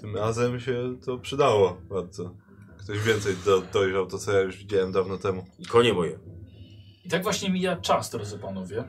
tym 0.00 0.16
razem 0.16 0.60
się 0.60 0.96
to 1.04 1.18
przydało 1.18 1.80
bardzo. 1.90 2.34
Ktoś 2.78 3.02
więcej 3.02 3.34
do, 3.44 3.60
dojrzał 3.60 4.06
to, 4.06 4.18
co 4.18 4.32
ja 4.32 4.40
już 4.40 4.56
widziałem 4.56 4.92
dawno 4.92 5.18
temu. 5.18 5.44
I 5.58 5.66
konie 5.66 5.92
moje. 5.92 6.18
I 7.04 7.08
tak 7.08 7.22
właśnie 7.22 7.50
mija 7.50 7.76
czas, 7.76 8.10
drodzy 8.10 8.38
panowie. 8.38 8.84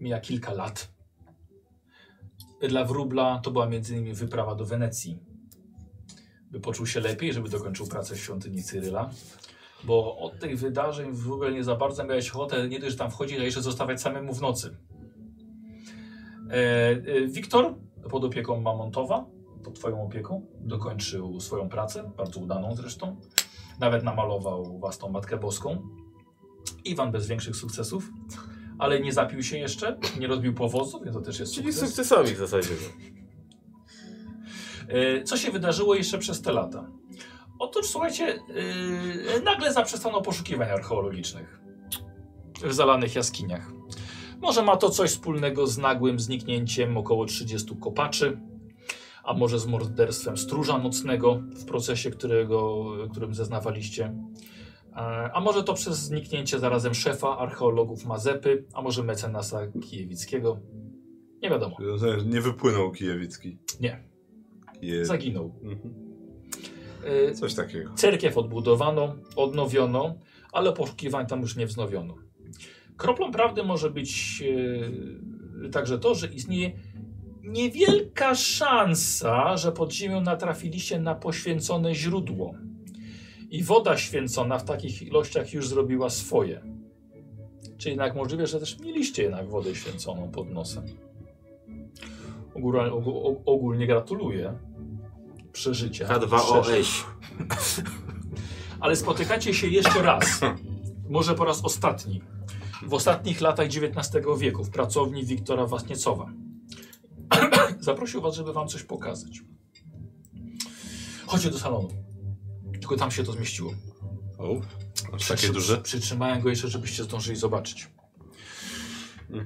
Mija 0.00 0.20
kilka 0.20 0.52
lat. 0.52 0.88
Dla 2.68 2.84
Wróbla 2.84 3.38
to 3.38 3.50
była 3.50 3.66
między 3.66 3.94
innymi 3.94 4.14
wyprawa 4.14 4.54
do 4.54 4.64
Wenecji. 4.64 5.18
By 6.50 6.60
poczuł 6.60 6.86
się 6.86 7.00
lepiej, 7.00 7.32
żeby 7.32 7.48
dokończył 7.48 7.86
pracę 7.86 8.14
w 8.14 8.20
świątyni 8.20 8.62
Cyryla. 8.62 9.10
Bo 9.84 10.18
od 10.18 10.40
tych 10.40 10.58
wydarzeń 10.58 11.12
Wróbel 11.12 11.54
nie 11.54 11.64
za 11.64 11.76
bardzo 11.76 12.04
miałeś 12.04 12.30
ochotę 12.30 12.68
nie 12.68 12.80
dość, 12.80 12.92
że 12.92 12.98
tam 12.98 13.10
wchodzić, 13.10 13.36
ale 13.36 13.44
jeszcze 13.44 13.62
zostawać 13.62 14.00
samemu 14.00 14.34
w 14.34 14.40
nocy. 14.40 14.76
E, 16.50 16.90
e, 16.90 17.26
Wiktor 17.26 17.74
pod 18.10 18.24
opieką 18.24 18.60
Mamontowa, 18.60 19.26
pod 19.64 19.74
twoją 19.74 20.02
opieką, 20.02 20.46
dokończył 20.60 21.40
swoją 21.40 21.68
pracę, 21.68 22.10
bardzo 22.16 22.40
udaną 22.40 22.74
zresztą. 22.74 23.16
Nawet 23.80 24.04
namalował 24.04 24.78
własną 24.78 25.08
Matkę 25.08 25.36
Boską. 25.36 25.82
Iwan 26.84 27.12
bez 27.12 27.26
większych 27.26 27.56
sukcesów, 27.56 28.10
ale 28.78 29.00
nie 29.00 29.12
zapił 29.12 29.42
się 29.42 29.58
jeszcze, 29.58 29.98
nie 30.20 30.26
rozbił 30.26 30.54
powozu, 30.54 31.00
więc 31.04 31.16
to 31.16 31.22
też 31.22 31.40
jest 31.40 31.54
Czyli 31.54 31.72
sukces. 31.72 31.88
sukcesami 31.88 32.34
w 32.34 32.38
zasadzie. 32.38 32.68
E, 34.88 35.22
Co 35.24 35.36
się 35.36 35.50
wydarzyło 35.52 35.94
jeszcze 35.94 36.18
przez 36.18 36.42
te 36.42 36.52
lata? 36.52 36.90
Otóż 37.58 37.86
słuchajcie, 37.86 38.38
e, 39.36 39.40
nagle 39.40 39.72
zaprzestano 39.72 40.22
poszukiwań 40.22 40.68
archeologicznych 40.70 41.60
w 42.64 42.72
zalanych 42.72 43.14
jaskiniach. 43.14 43.70
Może 44.40 44.62
ma 44.62 44.76
to 44.76 44.90
coś 44.90 45.10
wspólnego 45.10 45.66
z 45.66 45.78
nagłym 45.78 46.20
zniknięciem 46.20 46.96
około 46.96 47.26
30 47.26 47.76
kopaczy, 47.80 48.40
a 49.24 49.34
może 49.34 49.58
z 49.58 49.66
morderstwem 49.66 50.36
stróża 50.36 50.78
nocnego 50.78 51.34
w 51.34 51.64
procesie, 51.64 52.10
którego, 52.10 52.84
którym 53.10 53.34
zeznawaliście. 53.34 54.14
E, 54.96 54.98
A 55.32 55.40
może 55.40 55.64
to 55.64 55.74
przez 55.74 55.98
zniknięcie 55.98 56.58
zarazem 56.58 56.94
szefa 56.94 57.38
archeologów 57.38 58.04
Mazepy, 58.04 58.64
a 58.74 58.82
może 58.82 59.02
mecenasa 59.02 59.66
Kijewickiego. 59.66 60.60
Nie 61.42 61.50
wiadomo. 61.50 61.76
Nie 62.26 62.40
wypłynął 62.40 62.92
Kijewicki. 62.92 63.58
Nie. 63.80 64.04
Je... 64.82 65.04
Zaginął. 65.06 65.54
Mhm. 65.62 65.94
E, 67.04 67.32
Coś 67.34 67.54
takiego. 67.54 67.94
Cerkiew 67.94 68.38
odbudowano, 68.38 69.16
odnowiono, 69.36 70.14
ale 70.52 70.72
poszukiwań 70.72 71.26
tam 71.26 71.40
już 71.40 71.56
nie 71.56 71.66
wznowiono. 71.66 72.14
Kroplą 72.96 73.32
prawdy 73.32 73.62
może 73.62 73.90
być 73.90 74.42
e, 75.66 75.68
także 75.70 75.98
to, 75.98 76.14
że 76.14 76.26
istnieje 76.26 76.72
niewielka 77.42 78.34
szansa, 78.34 79.56
że 79.56 79.72
pod 79.72 79.92
ziemią 79.92 80.20
natrafiliście 80.20 81.00
na 81.00 81.14
poświęcone 81.14 81.94
źródło. 81.94 82.54
I 83.50 83.62
woda 83.62 83.96
święcona 83.96 84.58
w 84.58 84.64
takich 84.64 85.02
ilościach 85.02 85.52
już 85.52 85.68
zrobiła 85.68 86.10
swoje. 86.10 86.62
Czyli 87.78 87.90
jednak 87.90 88.16
możliwe, 88.16 88.46
że 88.46 88.60
też 88.60 88.78
mieliście 88.78 89.22
jednak 89.22 89.48
wodę 89.48 89.74
święconą 89.74 90.30
pod 90.30 90.50
nosem. 90.50 90.84
Ogólnie, 92.54 92.90
ogólnie 93.46 93.86
gratuluję 93.86 94.58
przeżycia. 95.52 96.06
H2OŚ. 96.06 97.04
Ale 98.80 98.96
spotykacie 98.96 99.54
się 99.54 99.66
jeszcze 99.68 100.02
raz. 100.02 100.40
Może 101.08 101.34
po 101.34 101.44
raz 101.44 101.64
ostatni. 101.64 102.22
W 102.82 102.94
ostatnich 102.94 103.40
latach 103.40 103.66
XIX 103.66 104.26
wieku 104.38 104.64
w 104.64 104.70
pracowni 104.70 105.24
Wiktora 105.24 105.66
Wasniecowa. 105.66 106.30
Zaprosił 107.80 108.20
was, 108.20 108.34
żeby 108.34 108.52
wam 108.52 108.68
coś 108.68 108.82
pokazać. 108.82 109.40
Chodźcie 111.26 111.50
do 111.50 111.58
salonu. 111.58 112.05
Tylko 112.86 112.96
tam 112.96 113.10
się 113.10 113.24
to 113.24 113.32
zmieściło. 113.32 113.72
O, 114.38 114.60
aż 115.12 115.28
takie 115.28 115.48
duże? 115.48 115.78
Przytrzymałem 115.78 116.40
go 116.40 116.48
jeszcze, 116.50 116.68
żebyście 116.68 117.04
zdążyli 117.04 117.38
zobaczyć. 117.38 117.90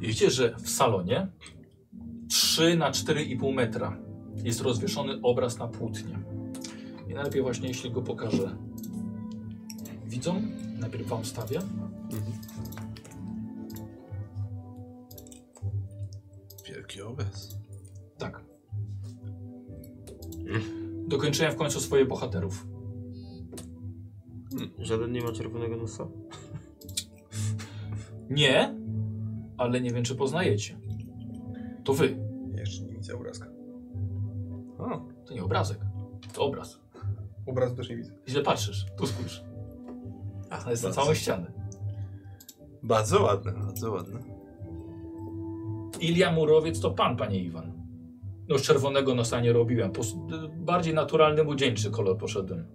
Widzicie, 0.00 0.30
że 0.30 0.56
w 0.56 0.70
salonie 0.70 1.28
3 2.28 2.76
na 2.76 2.90
4,5 2.90 3.54
metra 3.54 3.96
jest 4.44 4.60
rozwieszony 4.60 5.18
obraz 5.22 5.58
na 5.58 5.68
płótnie. 5.68 6.18
I 7.08 7.14
najlepiej 7.14 7.42
właśnie, 7.42 7.68
jeśli 7.68 7.90
go 7.90 8.02
pokażę. 8.02 8.56
Widzą? 10.06 10.42
Najpierw 10.78 11.08
wam 11.08 11.24
stawię. 11.24 11.58
Wielki 16.68 17.02
obraz. 17.02 17.56
Tak. 18.18 18.44
Dokończyłem 21.06 21.52
w 21.52 21.56
końcu 21.56 21.80
swoje 21.80 22.04
bohaterów. 22.04 22.66
Żaden 24.78 25.12
nie 25.12 25.22
ma 25.22 25.32
czerwonego 25.32 25.76
nosa? 25.76 26.06
Nie, 28.30 28.74
ale 29.56 29.80
nie 29.80 29.90
wiem, 29.90 30.04
czy 30.04 30.14
poznajecie. 30.14 30.78
To 31.84 31.94
wy. 31.94 32.16
Jeszcze 32.54 32.82
nie 32.84 32.92
widzę 32.94 33.14
obrazka. 33.14 33.46
O, 34.78 35.08
To 35.26 35.34
nie 35.34 35.44
obrazek. 35.44 35.78
To 36.34 36.44
obraz. 36.44 36.80
Obrazu 37.46 37.76
też 37.76 37.90
nie 37.90 37.96
widzę. 37.96 38.12
Źle 38.28 38.42
patrzysz. 38.42 38.86
Tu 38.98 39.06
spójrz. 39.06 39.44
A, 40.50 40.58
to 40.58 40.70
jest 40.70 40.84
na 40.84 40.90
całą 40.90 41.14
ścianę. 41.14 41.52
bardzo 42.82 43.22
ładne, 43.22 43.52
bardzo 43.52 43.92
ładne. 43.92 44.20
Ilia 46.00 46.32
Murowiec 46.32 46.80
to 46.80 46.90
pan, 46.90 47.16
panie 47.16 47.38
Iwan. 47.38 47.72
No 48.48 48.58
z 48.58 48.62
czerwonego 48.62 49.14
nosa 49.14 49.40
nie 49.40 49.52
robiłem. 49.52 49.92
Po, 49.92 50.02
bardziej 50.56 50.94
naturalny, 50.94 51.44
młodzieńczy 51.44 51.90
kolor 51.90 52.18
poszedłem. 52.18 52.66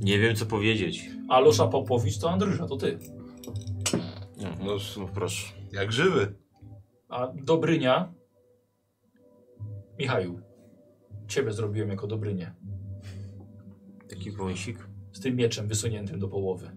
Nie 0.00 0.18
wiem 0.18 0.36
co 0.36 0.46
powiedzieć. 0.46 1.10
A 1.28 1.40
Losza 1.40 1.68
Popowicz 1.68 2.18
to 2.18 2.30
Andryża, 2.30 2.66
to 2.66 2.76
ty. 2.76 2.98
No, 4.36 4.48
No, 4.64 4.76
no 4.98 5.08
proszę. 5.14 5.54
Jak 5.72 5.92
żywy. 5.92 6.34
A 7.08 7.32
Dobrynia... 7.34 8.14
Michaju, 9.98 10.40
ciebie 11.28 11.52
zrobiłem 11.52 11.88
jako 11.88 12.06
Dobrynię. 12.06 12.54
Taki 14.08 14.30
wąsik. 14.30 14.88
Z 15.12 15.20
tym 15.20 15.36
mieczem 15.36 15.68
wysuniętym 15.68 16.18
do 16.18 16.28
połowy. 16.28 16.76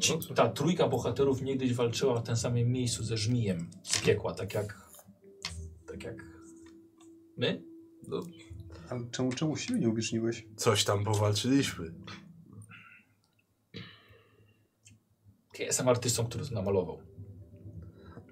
Ci, 0.00 0.12
No, 0.28 0.34
ta 0.34 0.48
trójka 0.48 0.88
bohaterów 0.88 1.42
niegdyś 1.42 1.74
walczyła 1.74 2.20
w 2.20 2.22
tym 2.22 2.36
samym 2.36 2.72
miejscu 2.72 3.04
ze 3.04 3.16
żmijem 3.16 3.70
z 3.82 4.02
piekła, 4.02 4.34
tak 4.34 4.54
jak... 4.54 4.90
Tak 5.86 6.04
jak... 6.04 6.16
My? 7.36 7.62
no, 8.08 8.22
Ale 8.90 9.00
czemu, 9.10 9.32
czemu 9.32 9.56
siebie 9.56 9.80
nie 9.80 9.88
uwieczniłeś? 9.88 10.46
coś 10.56 10.84
tam 10.84 11.04
powalczyliśmy. 11.04 11.94
Ja 15.58 15.66
jestem 15.66 15.88
artystą, 15.88 16.26
który 16.26 16.46
to 16.46 16.54
namalował. 16.54 16.98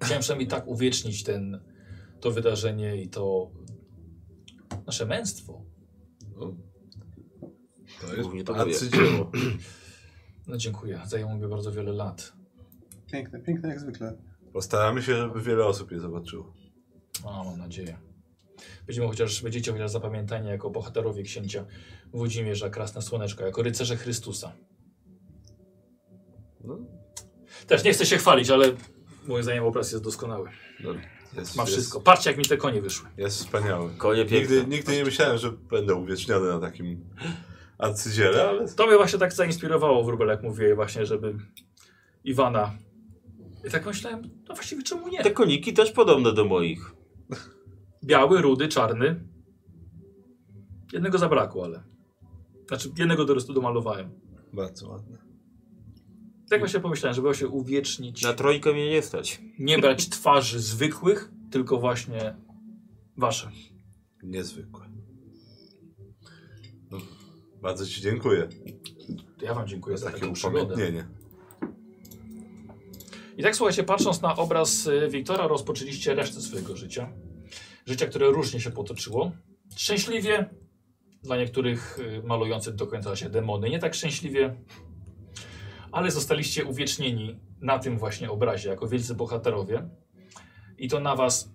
Chciałem 0.02 0.22
przynajmniej 0.22 0.48
tak 0.48 0.66
uwiecznić 0.68 1.22
ten, 1.22 1.60
to 2.20 2.30
wydarzenie 2.30 3.02
i 3.02 3.08
to 3.08 3.50
nasze 4.86 5.06
męstwo. 5.06 5.64
No, 6.36 6.56
to 8.00 8.06
jest 8.06 8.22
Głównie 8.22 8.44
to 8.44 8.56
arcydzieło. 8.56 9.30
No 10.46 10.56
dziękuję. 10.56 11.00
Zajęło 11.06 11.34
mi 11.34 11.48
bardzo 11.48 11.72
wiele 11.72 11.92
lat. 11.92 12.32
Piękne, 13.12 13.40
piękne 13.40 13.68
jak 13.68 13.80
zwykle. 13.80 14.16
Postaramy 14.52 15.02
się, 15.02 15.16
żeby 15.16 15.42
wiele 15.42 15.66
osób 15.66 15.92
je 15.92 16.00
zobaczyło. 16.00 16.54
O, 17.24 17.44
mam 17.44 17.58
nadzieję. 17.58 17.98
Będziemy 18.86 19.08
chociaż, 19.08 19.42
będziecie 19.42 19.72
chociaż 19.72 19.90
zapamiętani 19.90 20.48
jako 20.48 20.70
bohaterowie 20.70 21.22
księcia 21.22 21.64
Włodzimierza 22.12 22.70
Krasne 22.70 23.02
Słoneczko, 23.02 23.46
jako 23.46 23.62
rycerze 23.62 23.96
Chrystusa. 23.96 24.52
No, 26.64 26.78
Też 27.66 27.84
nie 27.84 27.92
chcę 27.92 28.06
się 28.06 28.16
chwalić, 28.16 28.50
ale 28.50 28.66
moim 29.26 29.42
zdaniem 29.42 29.64
obraz 29.64 29.92
jest 29.92 30.04
doskonały. 30.04 30.50
no, 30.80 30.90
jest, 31.36 31.56
Ma 31.56 31.62
jest, 31.62 31.72
wszystko. 31.72 32.00
Patrzcie, 32.00 32.30
jak 32.30 32.38
mi 32.38 32.44
te 32.44 32.56
konie 32.56 32.82
wyszły. 32.82 33.08
Jest 33.16 33.36
wspaniały. 33.38 33.90
Konie 33.98 34.24
piękne. 34.24 34.56
Nigdy, 34.56 34.76
nigdy 34.76 34.96
nie 34.96 35.04
myślałem, 35.04 35.38
że 35.38 35.52
będę 35.52 35.94
uwieczniony 35.94 36.48
na 36.48 36.60
takim 36.60 37.04
arcydziele, 37.78 38.48
ale 38.48 38.68
To 38.68 38.86
mnie 38.86 38.96
właśnie 38.96 39.18
tak 39.18 39.32
zainspirowało 39.32 40.04
w 40.04 40.08
Rubel, 40.08 40.28
jak 40.28 40.42
mówię, 40.42 40.74
właśnie, 40.74 41.06
żeby 41.06 41.34
Iwana. 42.24 42.74
I 43.68 43.70
tak 43.70 43.86
myślałem, 43.86 44.22
no 44.48 44.54
właściwie 44.54 44.82
czemu 44.82 45.08
nie? 45.08 45.22
Te 45.22 45.30
koniki 45.30 45.72
też 45.72 45.92
podobne 45.92 46.32
do 46.32 46.44
moich. 46.44 46.93
Biały, 48.04 48.42
rudy, 48.42 48.68
czarny. 48.68 49.28
Jednego 50.92 51.18
zabrakło, 51.18 51.64
ale. 51.64 51.82
Znaczy, 52.68 52.90
jednego 52.98 53.24
do 53.24 53.34
restu 53.34 53.52
domalowałem. 53.52 54.10
bardzo 54.52 54.88
ładne. 54.88 55.18
Tak 56.50 56.58
właśnie 56.58 56.80
pomyślałem, 56.80 57.14
żeby 57.14 57.34
się 57.34 57.48
uwiecznić. 57.48 58.22
Na 58.22 58.32
trojkę 58.32 58.72
mnie 58.72 58.90
nie 58.90 59.02
stać. 59.02 59.42
Nie 59.58 59.78
brać 59.78 60.08
twarzy 60.08 60.60
zwykłych, 60.60 61.30
tylko 61.50 61.76
właśnie 61.78 62.36
wasze. 63.16 63.50
Niezwykłe. 64.22 64.90
No, 66.90 66.98
bardzo 67.62 67.86
Ci 67.86 68.00
dziękuję 68.00 68.48
To 69.38 69.44
ja 69.44 69.54
wam 69.54 69.66
dziękuję 69.66 69.98
za 69.98 70.06
za 70.06 70.12
takie 70.12 70.26
upamiętnienie. 70.26 71.08
I 73.36 73.42
tak 73.42 73.56
słuchajcie, 73.56 73.84
patrząc 73.84 74.22
na 74.22 74.36
obraz 74.36 74.86
y, 74.86 75.08
Wiktora, 75.10 75.46
rozpoczęliście 75.46 76.14
resztę 76.14 76.40
swojego 76.40 76.76
życia. 76.76 77.12
Życia, 77.86 78.06
które 78.06 78.26
różnie 78.26 78.60
się 78.60 78.70
potoczyło. 78.70 79.32
Szczęśliwie, 79.76 80.50
dla 81.22 81.36
niektórych 81.36 81.98
y, 81.98 82.22
malujących 82.22 82.74
do 82.74 82.86
końca 82.86 83.16
się 83.16 83.30
demony, 83.30 83.70
nie 83.70 83.78
tak 83.78 83.94
szczęśliwie, 83.94 84.56
ale 85.92 86.10
zostaliście 86.10 86.64
uwiecznieni 86.64 87.40
na 87.60 87.78
tym 87.78 87.98
właśnie 87.98 88.30
obrazie, 88.30 88.68
jako 88.68 88.88
wielcy 88.88 89.14
bohaterowie. 89.14 89.88
I 90.78 90.88
to 90.88 91.00
na 91.00 91.16
was 91.16 91.50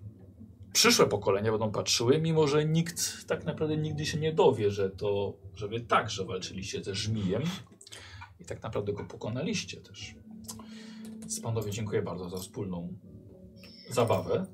przyszłe 0.72 1.06
pokolenia 1.06 1.50
będą 1.50 1.72
patrzyły, 1.72 2.20
mimo 2.20 2.46
że 2.46 2.64
nikt 2.64 3.26
tak 3.26 3.44
naprawdę 3.44 3.76
nigdy 3.76 4.06
się 4.06 4.18
nie 4.18 4.32
dowie, 4.32 4.70
że 4.70 4.90
to, 4.90 5.36
że 5.54 5.68
wy 5.68 5.80
także 5.80 6.24
walczyliście 6.24 6.84
ze 6.84 6.94
żmijem 6.94 7.42
i 8.40 8.44
tak 8.44 8.62
naprawdę 8.62 8.92
go 8.92 9.04
pokonaliście 9.04 9.80
też. 9.80 10.14
Więc 11.20 11.40
panowie 11.40 11.70
dziękuję 11.70 12.02
bardzo 12.02 12.28
za 12.28 12.36
wspólną 12.36 12.94
zabawę 13.90 14.46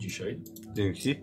dzisiaj. 0.00 0.40
Dzięki. 0.72 1.14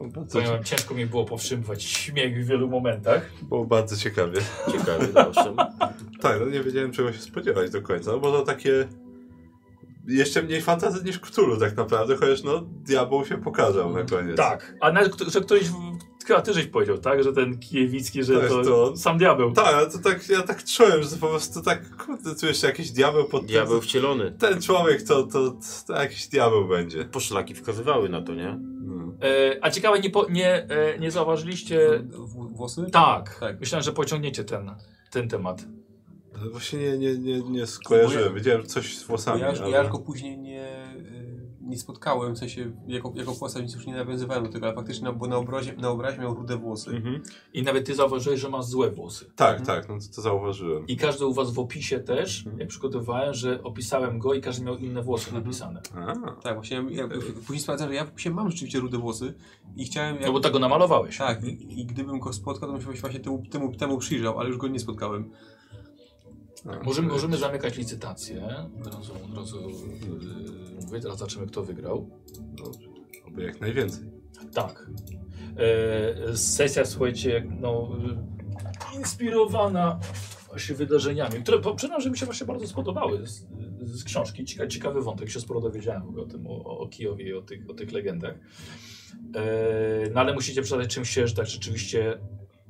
Bardzo, 0.00 0.40
Powiem 0.42 0.64
ciężko 0.64 0.94
mi 0.94 1.06
było 1.06 1.24
powstrzymywać 1.24 1.82
śmiech 1.84 2.44
w 2.44 2.46
wielu 2.48 2.68
momentach. 2.68 3.30
było 3.42 3.64
bardzo 3.64 3.96
ciekawie. 3.96 4.40
Ciekawe, 4.72 5.06
proszę. 5.08 5.54
Tak, 6.20 6.40
no 6.40 6.46
nie 6.46 6.60
wiedziałem 6.60 6.92
czego 6.92 7.12
się 7.12 7.18
spodziewać 7.18 7.70
do 7.70 7.82
końca, 7.82 8.12
no 8.12 8.20
bo 8.20 8.32
to 8.32 8.42
takie 8.44 8.88
jeszcze 10.06 10.42
mniej 10.42 10.60
fantazy 10.62 11.04
niż 11.04 11.18
Cthulhu 11.20 11.56
tak 11.56 11.76
naprawdę, 11.76 12.16
chociaż 12.16 12.42
no 12.42 12.60
diabeł 12.60 13.24
się 13.24 13.38
pokazał 13.38 13.92
na 13.92 14.02
koniec. 14.02 14.36
Tak, 14.36 14.74
a 14.80 14.92
nawet 14.92 15.20
że 15.32 15.40
ktoś, 15.40 15.62
chyba 16.26 16.40
ty 16.42 16.52
żeś 16.54 16.66
powiedział, 16.66 16.98
tak, 16.98 17.24
że 17.24 17.32
ten 17.32 17.58
Kijewicki, 17.58 18.24
że 18.24 18.40
Tak, 18.40 18.48
to, 18.48 18.62
to- 18.64 18.96
sam 18.96 19.18
diabeł. 19.18 19.52
Tak, 19.52 19.74
ale 19.74 19.90
to 19.90 19.98
tak, 19.98 20.28
ja 20.28 20.42
tak 20.42 20.64
czułem, 20.64 21.02
że 21.02 21.08
to 21.08 21.16
po 21.16 21.28
prostu 21.28 21.62
tak, 21.62 21.96
kurde, 21.96 22.34
tu 22.34 22.46
jeszcze 22.46 22.66
jakiś 22.66 22.90
diabeł 22.90 23.24
pod 23.24 23.46
Diabeł 23.46 23.80
wcielony. 23.80 24.32
Ten 24.38 24.62
człowiek 24.62 25.02
to, 25.02 25.22
to, 25.22 25.56
to 25.86 25.92
jakiś 25.94 26.28
diabeł 26.28 26.68
będzie. 26.68 27.04
Poszlaki 27.04 27.54
wskazywały 27.54 28.08
na 28.08 28.22
to, 28.22 28.34
nie? 28.34 28.58
No. 28.82 29.12
E, 29.22 29.58
a 29.64 29.70
ciekawe, 29.70 30.00
nie, 30.00 30.10
po, 30.10 30.26
nie, 30.30 30.54
e, 30.68 30.98
nie 30.98 31.10
zauważyliście... 31.10 32.04
W- 32.12 32.56
Włosy? 32.56 32.86
Tak, 32.92 33.36
Tak. 33.40 33.60
myślałem, 33.60 33.82
że 33.84 33.92
pociągniecie 33.92 34.44
ten, 34.44 34.70
ten 35.10 35.28
temat. 35.28 35.64
Właśnie 36.50 36.78
nie, 36.78 36.98
nie, 36.98 37.18
nie, 37.18 37.40
nie 37.40 37.66
skojarzyłem. 37.66 38.34
Wiedziałem, 38.34 38.60
że 38.62 38.66
coś 38.66 38.98
z 38.98 39.02
włosami, 39.04 39.40
ja, 39.40 39.50
już- 39.50 39.60
ale... 39.60 39.70
ja 39.70 39.82
już 39.82 39.90
go 39.90 39.98
później 39.98 40.38
nie, 40.38 40.86
y, 40.96 41.40
nie 41.60 41.78
spotkałem, 41.78 42.34
w 42.34 42.38
sensie 42.38 42.70
jako, 42.86 43.12
jako 43.16 43.32
postać 43.34 43.74
już 43.74 43.86
nie 43.86 43.94
nawiązywałem 43.94 44.44
do 44.44 44.50
tego, 44.52 44.66
ale 44.66 44.74
faktycznie 44.74 45.04
na, 45.04 45.12
bo 45.12 45.26
na 45.26 45.36
obrazie, 45.36 45.72
na 45.76 45.88
obrazie 45.90 46.18
miał 46.18 46.34
rude 46.34 46.56
włosy. 46.56 46.90
Mhm. 46.90 47.22
I 47.54 47.62
nawet 47.62 47.86
ty 47.86 47.94
zauważyłeś, 47.94 48.40
że 48.40 48.48
masz 48.48 48.64
złe 48.64 48.90
włosy. 48.90 49.24
Tak, 49.36 49.66
tak, 49.66 49.88
no 49.88 49.94
to, 49.98 50.14
to 50.16 50.22
zauważyłem. 50.22 50.86
I 50.86 50.96
każdy 50.96 51.26
u 51.26 51.32
was 51.34 51.50
w 51.50 51.58
opisie 51.58 52.00
też, 52.00 52.38
Mhm. 52.38 52.60
jak 52.60 52.68
przygotowywałem, 52.68 53.34
że 53.34 53.62
opisałem 53.62 54.18
go 54.18 54.34
i 54.34 54.40
każdy 54.40 54.64
miał 54.64 54.76
inne 54.76 55.02
włosy 55.02 55.26
Mhm. 55.26 55.44
napisane. 55.44 55.80
A, 55.94 56.14
Tak, 56.42 56.54
właśnie 56.54 56.76
ja, 56.90 57.02
ja, 57.02 57.08
później 57.46 57.60
sprawdzałem, 57.60 57.92
że 57.92 57.96
ja 57.96 58.04
w 58.04 58.08
opisie 58.08 58.30
mam 58.30 58.50
rzeczywiście 58.50 58.80
rude 58.80 58.98
włosy 58.98 59.34
i 59.76 59.84
chciałem... 59.84 60.16
Jak, 60.16 60.26
No 60.26 60.32
bo 60.32 60.40
tego 60.40 60.58
namalowałeś. 60.58 61.18
Tak, 61.18 61.44
i, 61.44 61.80
i 61.80 61.86
gdybym 61.86 62.18
go 62.20 62.32
spotkał, 62.32 62.68
to 62.68 62.72
bym 62.78 62.94
się 62.94 63.00
właśnie 63.00 63.20
temu, 63.20 63.42
temu, 63.50 63.72
temu 63.76 63.98
przyjrzał, 63.98 64.38
ale 64.38 64.48
już 64.48 64.58
go 64.58 64.68
nie 64.68 64.78
spotkałem. 64.80 65.30
A, 66.66 66.84
Możemy, 66.84 67.08
możemy 67.08 67.36
zamykać 67.36 67.76
licytację. 67.76 68.46
Od 68.80 68.94
razu, 68.94 69.12
od 69.30 69.36
razu 69.36 69.70
yy, 69.70 70.86
mówię, 70.86 71.00
teraz 71.00 71.18
zobaczymy, 71.18 71.46
kto 71.46 71.62
wygrał. 71.62 72.10
Dobrze. 72.38 72.88
Oby 73.26 73.42
jak 73.42 73.60
najwięcej. 73.60 74.04
Tak. 74.54 74.90
E, 75.56 76.36
sesja, 76.36 76.84
słuchajcie, 76.84 77.46
no, 77.60 77.88
inspirowana 78.96 80.00
właśnie 80.48 80.74
wydarzeniami, 80.74 81.42
które 81.42 81.74
przyznam, 81.76 82.00
że 82.00 82.10
mi 82.10 82.18
się 82.18 82.26
właśnie 82.26 82.46
bardzo 82.46 82.66
spodobały 82.66 83.26
z, 83.26 83.46
z 83.82 84.04
książki. 84.04 84.44
Cieka, 84.44 84.66
ciekawy 84.66 85.02
wątek, 85.02 85.30
się 85.30 85.40
sporo 85.40 85.60
dowiedziałem 85.60 86.18
o 86.18 86.24
tym, 86.24 86.46
o, 86.46 86.78
o 86.78 86.88
Kijowie 86.88 87.28
i 87.28 87.32
o 87.32 87.42
tych, 87.42 87.70
o 87.70 87.74
tych 87.74 87.92
legendach. 87.92 88.34
E, 89.34 90.10
no 90.14 90.20
ale 90.20 90.34
musicie 90.34 90.62
przyznać 90.62 90.94
czymś 90.94 91.10
się, 91.10 91.26
że 91.26 91.34
tak 91.34 91.46
rzeczywiście 91.46 92.18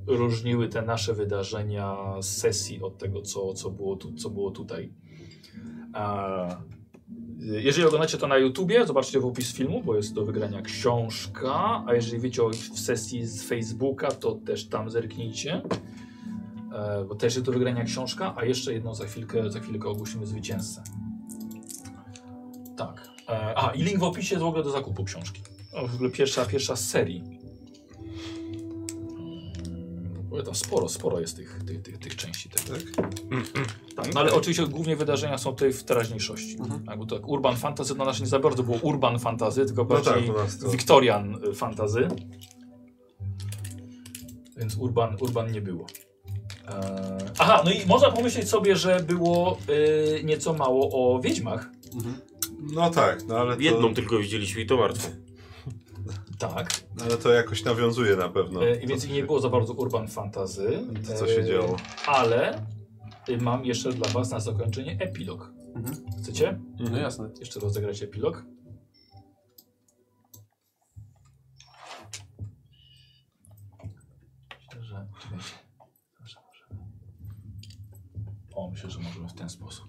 różniły 0.07 0.69
te 0.69 0.83
nasze 0.83 1.15
wydarzenia 1.15 1.97
z 2.21 2.37
sesji 2.37 2.83
od 2.83 2.99
tego, 2.99 3.23
co, 3.23 3.55
co, 3.55 3.71
było, 3.71 3.97
tu, 3.97 4.13
co 4.13 4.31
było 4.31 4.51
tutaj. 4.51 4.93
Jeżeli 7.39 7.87
oglądacie 7.87 8.19
to 8.19 8.27
na 8.27 8.37
YouTubie, 8.37 8.87
zobaczcie 8.87 9.21
w 9.21 9.27
opis 9.27 9.53
filmu, 9.53 9.83
bo 9.85 9.97
jest 9.97 10.15
do 10.15 10.25
wygrania 10.25 10.63
książka, 10.63 11.85
a 11.87 11.95
jeżeli 11.95 12.23
wiecie 12.23 12.43
o 12.43 12.51
w 12.51 12.81
sesji 12.81 13.27
z 13.27 13.43
Facebooka, 13.43 14.11
to 14.11 14.33
też 14.35 14.69
tam 14.69 14.91
zerknijcie, 14.91 15.63
e, 16.73 17.05
bo 17.05 17.15
też 17.15 17.35
jest 17.35 17.47
do 17.47 17.53
wygrania 17.53 17.85
książka, 17.85 18.35
a 18.37 18.45
jeszcze 18.45 18.73
jedną 18.73 18.95
za 18.95 19.05
chwilkę, 19.05 19.51
za 19.51 19.61
chwilkę 19.61 19.89
ogłosimy 19.89 20.27
zwycięzcę. 20.27 20.83
Tak. 22.77 23.09
E, 23.29 23.59
a, 23.59 23.71
i 23.71 23.83
link 23.83 23.99
w 23.99 24.03
opisie 24.03 24.35
jest 24.35 24.45
w 24.45 24.49
ogóle 24.49 24.65
do 24.65 24.71
zakupu 24.71 25.05
książki. 25.05 25.43
O, 25.73 25.89
w 25.89 25.95
ogóle 25.95 26.11
pierwsza, 26.11 26.47
pierwsza 26.47 26.77
z 26.77 26.89
serii. 26.89 27.40
Ogóle 30.31 30.43
tam 30.43 30.55
sporo, 30.55 30.89
sporo 30.89 31.21
jest 31.21 31.37
tych, 31.37 31.63
tych, 31.67 31.83
tych, 31.83 31.99
tych 31.99 32.17
części 32.17 32.49
tego. 32.49 32.79
Tak? 32.79 33.07
Tak, 33.97 34.15
no 34.15 34.21
ale 34.21 34.33
oczywiście 34.33 34.67
głównie 34.67 34.97
wydarzenia 34.97 35.39
są 35.39 35.51
tutaj 35.51 35.73
w 35.73 35.85
teraźniejszości. 35.85 36.57
Mhm. 36.59 36.85
Tak, 36.85 36.99
bo 36.99 37.07
tak 37.07 37.29
Urban 37.29 37.57
Fantasy 37.57 37.95
no 37.95 38.05
nasz 38.05 38.21
nie 38.21 38.27
za 38.27 38.39
bardzo 38.39 38.63
było 38.63 38.79
Urban 38.83 39.19
Fantasy, 39.19 39.67
tylko 39.67 39.83
No 39.83 39.89
bardziej 39.89 40.27
tak, 40.27 40.37
nas 40.37 40.59
to... 40.59 40.69
Victorian 40.69 41.45
y, 41.45 41.55
Fantasy. 41.55 42.09
Więc 44.57 44.77
Urban, 44.77 45.17
Urban 45.21 45.53
nie 45.53 45.61
było. 45.61 45.87
Eee, 46.69 46.75
aha, 47.39 47.63
no 47.65 47.71
i 47.71 47.87
można 47.87 48.11
pomyśleć 48.11 48.49
sobie, 48.49 48.77
że 48.77 49.01
było 49.01 49.59
y, 50.19 50.25
nieco 50.25 50.53
mało 50.53 50.91
o 50.93 51.21
wiedźmach. 51.21 51.71
Mhm. 51.95 52.15
No 52.73 52.91
tak, 52.91 53.27
no 53.29 53.39
ale 53.39 53.57
to, 53.57 53.63
Jedną 53.63 53.95
tylko 53.95 54.19
widzieliśmy 54.19 54.61
i 54.61 54.67
to 54.67 54.77
martwą. 54.77 55.09
Tak. 56.41 56.71
ale 57.03 57.17
to 57.17 57.33
jakoś 57.33 57.65
nawiązuje 57.65 58.17
na 58.17 58.29
pewno. 58.29 58.67
E, 58.67 58.75
I 58.81 58.87
więc 58.87 59.05
i 59.05 59.13
nie 59.13 59.23
było 59.25 59.41
za 59.41 59.49
bardzo 59.49 59.73
Urban 59.73 60.09
Fantasy. 60.09 60.85
To, 61.07 61.15
co 61.15 61.27
się 61.27 61.41
E, 61.41 61.45
działo. 61.45 61.77
Ale 62.07 62.67
y, 63.29 63.37
mam 63.39 63.65
jeszcze 63.65 63.93
dla 63.93 64.09
was 64.09 64.31
na 64.31 64.41
zakończenie 64.41 64.97
epilog. 65.01 65.53
Mhm. 65.75 65.97
Chcecie? 66.23 66.61
No 66.79 66.99
jasne. 66.99 67.31
Jeszcze 67.41 67.61
rozegrać 67.61 68.03
epilog? 68.03 68.45
Myślę, 74.59 74.83
że... 74.85 75.07
Czekajcie. 75.23 75.55
Dobrze, 76.19 76.39
możemy. 76.47 76.87
O, 78.55 78.71
myślę, 78.71 78.91
że 78.91 78.99
możemy 78.99 79.29
w 79.29 79.33
ten 79.35 79.51
sposób. 79.51 79.87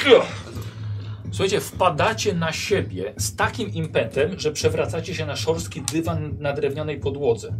Słuchajcie, 1.30 1.60
wpadacie 1.60 2.34
na 2.34 2.52
siebie 2.52 3.14
z 3.16 3.36
takim 3.36 3.74
impetem, 3.74 4.40
że 4.40 4.52
przewracacie 4.52 5.14
się 5.14 5.26
na 5.26 5.36
szorstki 5.36 5.82
dywan 5.92 6.36
na 6.38 6.52
drewnianej 6.52 7.00
podłodze. 7.00 7.54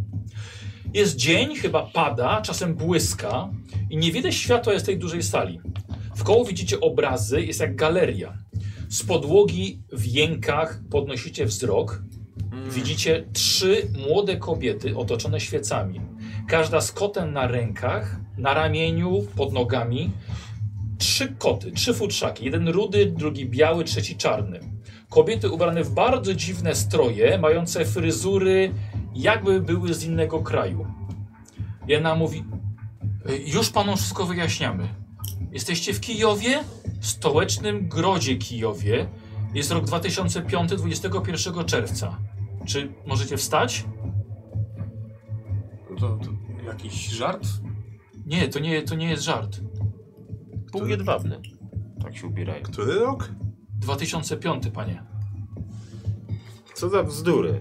Jest 0.95 1.17
dzień, 1.17 1.57
chyba 1.57 1.83
pada, 1.83 2.41
czasem 2.41 2.75
błyska 2.75 3.51
i 3.91 3.97
nie 3.97 4.13
widać 4.13 4.35
światła 4.35 4.79
z 4.79 4.85
tej 4.85 4.99
dużej 4.99 5.23
sali. 5.23 5.61
W 6.17 6.23
koło 6.23 6.45
widzicie 6.45 6.81
obrazy, 6.81 7.43
jest 7.43 7.61
jak 7.61 7.77
galeria. 7.77 8.39
Z 8.89 9.03
podłogi 9.03 9.83
w 9.93 10.07
jękach 10.07 10.81
podnosicie 10.91 11.47
wzrok. 11.47 12.03
Widzicie 12.71 13.25
trzy 13.33 13.89
młode 14.07 14.37
kobiety 14.37 14.97
otoczone 14.97 15.41
świecami. 15.41 16.01
Każda 16.49 16.81
z 16.81 16.93
kotem 16.93 17.33
na 17.33 17.47
rękach, 17.47 18.17
na 18.39 18.55
ramieniu, 18.55 19.27
pod 19.37 19.53
nogami. 19.53 20.11
Trzy 21.01 21.35
koty, 21.39 21.73
trzy 21.73 21.95
futrzaki. 21.95 22.45
Jeden 22.45 22.69
rudy, 22.69 23.07
drugi 23.07 23.47
biały, 23.47 23.85
trzeci 23.85 24.17
czarny. 24.17 24.61
Kobiety 25.09 25.51
ubrane 25.51 25.85
w 25.85 25.91
bardzo 25.91 26.35
dziwne 26.35 26.75
stroje, 26.75 27.39
mające 27.39 27.85
fryzury, 27.85 28.75
jakby 29.15 29.61
były 29.61 29.95
z 29.95 30.05
innego 30.05 30.41
kraju. 30.43 30.87
Jedna 31.89 32.15
mówi: 32.15 32.45
"Y, 33.31 33.37
Już 33.47 33.71
panu 33.71 33.97
wszystko 33.97 34.27
wyjaśniamy. 34.27 34.89
Jesteście 35.53 35.95
w 35.95 36.01
Kijowie, 36.01 36.59
w 37.01 37.07
stołecznym 37.07 37.89
grodzie 37.89 38.37
Kijowie. 38.37 39.07
Jest 39.55 39.71
rok 39.71 39.85
2005, 39.85 40.71
21 40.77 41.65
czerwca. 41.65 42.19
Czy 42.67 42.93
możecie 43.07 43.37
wstać? 43.37 43.85
To, 46.01 46.09
to 46.09 46.31
jakiś 46.67 47.09
żart? 47.09 47.47
Nie, 48.27 48.49
to 48.49 48.59
nie, 48.59 48.83
to 48.83 48.95
nie 48.95 49.11
jest 49.11 49.23
żart. 49.23 49.61
Pół 50.73 50.87
jedwabny. 50.87 51.41
Tak 52.03 52.17
się 52.17 52.27
ubierają. 52.27 52.63
Który 52.63 52.95
rok? 52.95 53.31
2005, 53.79 54.69
panie. 54.75 55.03
Co 56.75 56.89
za 56.89 57.03
bzdury. 57.03 57.61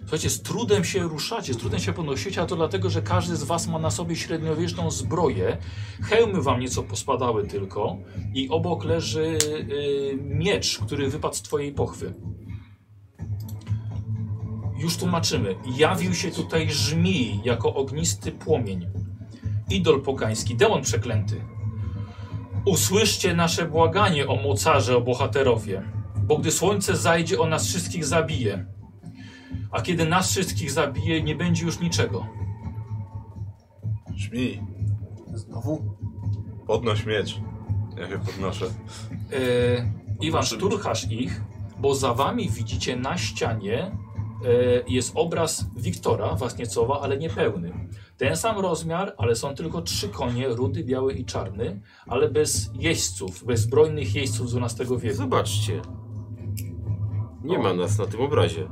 Słuchajcie, 0.00 0.30
z 0.30 0.42
trudem 0.42 0.84
się 0.84 1.02
ruszacie, 1.02 1.54
z 1.54 1.56
trudem 1.56 1.80
się 1.80 1.92
podnosicie, 1.92 2.42
a 2.42 2.46
to 2.46 2.56
dlatego, 2.56 2.90
że 2.90 3.02
każdy 3.02 3.36
z 3.36 3.44
was 3.44 3.66
ma 3.66 3.78
na 3.78 3.90
sobie 3.90 4.16
średniowieczną 4.16 4.90
zbroję. 4.90 5.58
Hełmy 6.02 6.42
wam 6.42 6.60
nieco 6.60 6.82
pospadały 6.82 7.46
tylko 7.46 7.96
i 8.34 8.48
obok 8.48 8.84
leży 8.84 9.38
y, 9.48 10.18
miecz, 10.22 10.78
który 10.78 11.08
wypadł 11.08 11.34
z 11.34 11.42
twojej 11.42 11.72
pochwy. 11.72 12.14
Już 14.78 14.96
tłumaczymy. 14.96 15.54
Jawił 15.76 16.14
się 16.14 16.30
tutaj 16.30 16.70
żmij 16.70 17.40
jako 17.44 17.74
ognisty 17.74 18.32
płomień. 18.32 18.86
Idol 19.70 20.02
pogański, 20.02 20.56
demon 20.56 20.82
przeklęty. 20.82 21.44
Usłyszcie 22.68 23.34
nasze 23.34 23.64
błaganie 23.64 24.26
o 24.26 24.36
mocarze, 24.36 24.96
o 24.96 25.00
bohaterowie, 25.00 25.82
bo 26.22 26.38
gdy 26.38 26.50
słońce 26.50 26.96
zajdzie, 26.96 27.40
o 27.40 27.46
nas 27.46 27.66
wszystkich 27.66 28.04
zabije. 28.04 28.66
A 29.70 29.82
kiedy 29.82 30.04
nas 30.04 30.30
wszystkich 30.30 30.70
zabije, 30.70 31.22
nie 31.22 31.34
będzie 31.34 31.64
już 31.64 31.80
niczego. 31.80 32.26
Żmi, 34.16 34.60
Znowu? 35.34 35.96
podnoś 36.66 37.06
miecz. 37.06 37.40
Ja 37.96 38.08
się 38.08 38.18
podnoszę. 38.18 38.66
E, 38.66 39.92
Iwan, 40.20 40.42
szturchasz 40.42 41.10
ich, 41.10 41.42
bo 41.78 41.94
za 41.94 42.14
wami 42.14 42.50
widzicie 42.50 42.96
na 42.96 43.18
ścianie 43.18 43.78
e, 43.82 43.92
jest 44.88 45.12
obraz 45.14 45.66
Wiktora 45.76 46.34
Wasniecowa, 46.34 47.00
ale 47.00 47.18
niepełny. 47.18 47.87
Ten 48.18 48.36
sam 48.36 48.58
rozmiar, 48.58 49.14
ale 49.18 49.36
są 49.36 49.54
tylko 49.54 49.82
trzy 49.82 50.08
konie, 50.08 50.48
rudy, 50.48 50.84
biały 50.84 51.12
i 51.12 51.24
czarny, 51.24 51.80
ale 52.06 52.30
bez 52.30 52.70
jeźdźców, 52.74 53.44
bez 53.44 53.60
zbrojnych 53.60 54.14
jeźdźców 54.14 54.50
z 54.50 54.56
XII 54.56 54.98
wieku. 54.98 55.16
Zobaczcie. 55.16 55.82
Nie 57.44 57.58
ma 57.58 57.74
nas 57.74 57.98
na 57.98 58.06
tym 58.06 58.20
obrazie. 58.20 58.68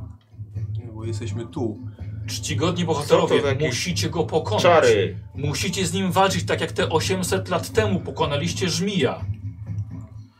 Nie, 0.78 0.86
bo 0.92 1.04
jesteśmy 1.04 1.46
tu. 1.46 1.78
Czcigodni 2.26 2.84
bohaterowie, 2.84 3.40
to 3.42 3.64
musicie 3.66 4.10
go 4.10 4.24
pokonać. 4.24 4.62
Czary. 4.62 5.18
Musicie 5.34 5.86
z 5.86 5.92
nim 5.92 6.12
walczyć 6.12 6.44
tak 6.44 6.60
jak 6.60 6.72
te 6.72 6.88
800 6.90 7.48
lat 7.48 7.70
temu 7.72 8.00
pokonaliście 8.00 8.68
żmija. 8.68 9.24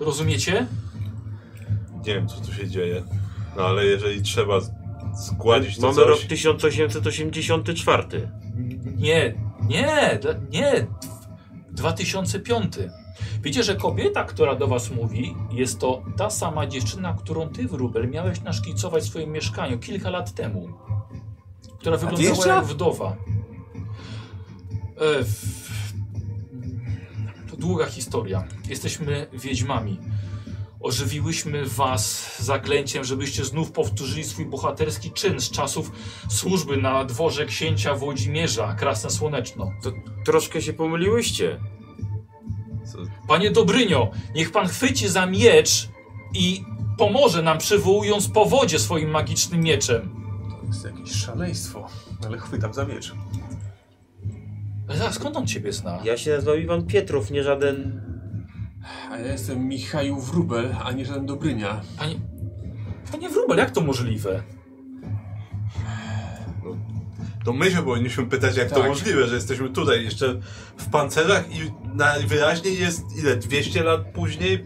Rozumiecie? 0.00 0.66
Nie 2.06 2.14
wiem, 2.14 2.28
co 2.28 2.40
tu 2.40 2.52
się 2.52 2.68
dzieje. 2.68 3.02
No 3.56 3.62
ale 3.62 3.84
jeżeli 3.84 4.22
trzeba 4.22 4.60
z- 4.60 4.70
zgładzić 5.14 5.76
to 5.78 5.86
Mamy 5.88 6.04
rok 6.04 6.18
coś... 6.18 6.26
1884. 6.26 8.28
Nie, 8.96 9.34
nie, 9.68 10.18
nie. 10.50 10.86
2005. 11.70 12.74
Wiecie, 13.42 13.62
że 13.62 13.76
kobieta, 13.76 14.24
która 14.24 14.54
do 14.54 14.66
was 14.66 14.90
mówi, 14.90 15.36
jest 15.50 15.78
to 15.78 16.02
ta 16.16 16.30
sama 16.30 16.66
dziewczyna, 16.66 17.14
którą 17.18 17.48
ty, 17.48 17.68
Wróbel, 17.68 18.08
miałeś 18.10 18.40
naszkicować 18.40 19.04
w 19.04 19.06
swoim 19.06 19.30
mieszkaniu 19.30 19.78
kilka 19.78 20.10
lat 20.10 20.34
temu. 20.34 20.68
Która 21.78 21.96
wyglądała 21.96 22.46
jak 22.46 22.64
wdowa. 22.64 23.16
E, 24.96 25.24
w... 25.24 25.66
To 27.50 27.56
długa 27.56 27.86
historia. 27.86 28.44
Jesteśmy 28.68 29.26
wiedźmami. 29.32 29.98
Ożywiłyśmy 30.86 31.64
was 31.64 32.32
zaklęciem, 32.38 33.04
żebyście 33.04 33.44
znów 33.44 33.72
powtórzyli 33.72 34.24
swój 34.24 34.46
bohaterski 34.46 35.10
czyn 35.10 35.40
z 35.40 35.50
czasów 35.50 35.92
służby 36.28 36.76
na 36.76 37.04
dworze 37.04 37.46
księcia 37.46 37.94
Włodzimierza, 37.94 38.74
Krasne 38.74 39.10
Słoneczno. 39.10 39.72
To 39.82 39.92
troszkę 40.24 40.62
się 40.62 40.72
pomyliłyście. 40.72 41.60
Co? 42.92 42.98
Panie 43.28 43.50
Dobrynio, 43.50 44.10
niech 44.34 44.52
pan 44.52 44.68
chwyci 44.68 45.08
za 45.08 45.26
miecz 45.26 45.88
i 46.34 46.64
pomoże 46.98 47.42
nam 47.42 47.58
przywołując 47.58 48.28
powodzie 48.28 48.78
swoim 48.78 49.10
magicznym 49.10 49.60
mieczem. 49.60 50.10
To 50.60 50.66
jest 50.66 50.84
jakieś 50.84 51.12
szaleństwo. 51.12 51.86
Ale 52.26 52.38
chwytam 52.38 52.74
za 52.74 52.84
miecz. 52.84 53.14
Ale 54.88 54.98
zaraz, 54.98 55.14
skąd 55.14 55.36
on 55.36 55.46
ciebie 55.46 55.72
zna? 55.72 56.00
Ja 56.04 56.16
się 56.16 56.30
nazywam 56.30 56.60
Iwan 56.60 56.86
Pietrow, 56.86 57.30
nie 57.30 57.42
żaden... 57.42 58.02
A 59.10 59.18
ja 59.18 59.32
jestem 59.32 59.68
Michał 59.68 60.20
Wróbel, 60.20 60.76
a 60.84 60.92
nie 60.92 61.04
żaden 61.04 61.26
Dobrynia. 61.26 61.80
Panie, 61.98 62.14
panie 63.12 63.28
Wróbel, 63.28 63.58
jak 63.58 63.70
to 63.70 63.80
możliwe? 63.80 64.42
To 67.44 67.52
my 67.52 67.70
się 67.70 67.82
powinniśmy 67.82 68.26
pytać, 68.26 68.56
jak 68.56 68.68
to 68.70 68.74
Tak. 68.80 68.88
możliwe, 68.88 69.26
że 69.26 69.34
jesteśmy 69.34 69.68
tutaj 69.68 70.04
jeszcze 70.04 70.34
w 70.76 70.90
pancerzach 70.90 71.44
i 71.56 71.72
najwyraźniej 71.94 72.78
jest 72.80 73.02
ile? 73.18 73.36
200 73.36 73.82
lat 73.82 74.00
później? 74.14 74.64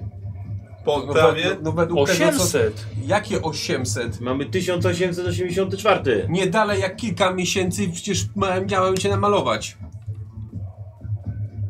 Po 0.85 1.03
No, 1.07 1.13
prawie? 1.13 1.45
no, 1.45 1.57
no 1.63 1.73
według 1.73 2.09
tego, 2.11 2.25
co... 2.33 2.37
800! 2.37 2.87
Jakie 3.07 3.43
800? 3.43 4.21
Mamy 4.21 4.47
1884. 4.47 6.27
Nie 6.31 6.47
dalej 6.47 6.81
jak 6.81 6.97
kilka 6.97 7.33
miesięcy 7.33 7.89
przecież 7.89 8.27
miałem 8.71 8.97
cię 8.97 9.09
namalować. 9.09 9.77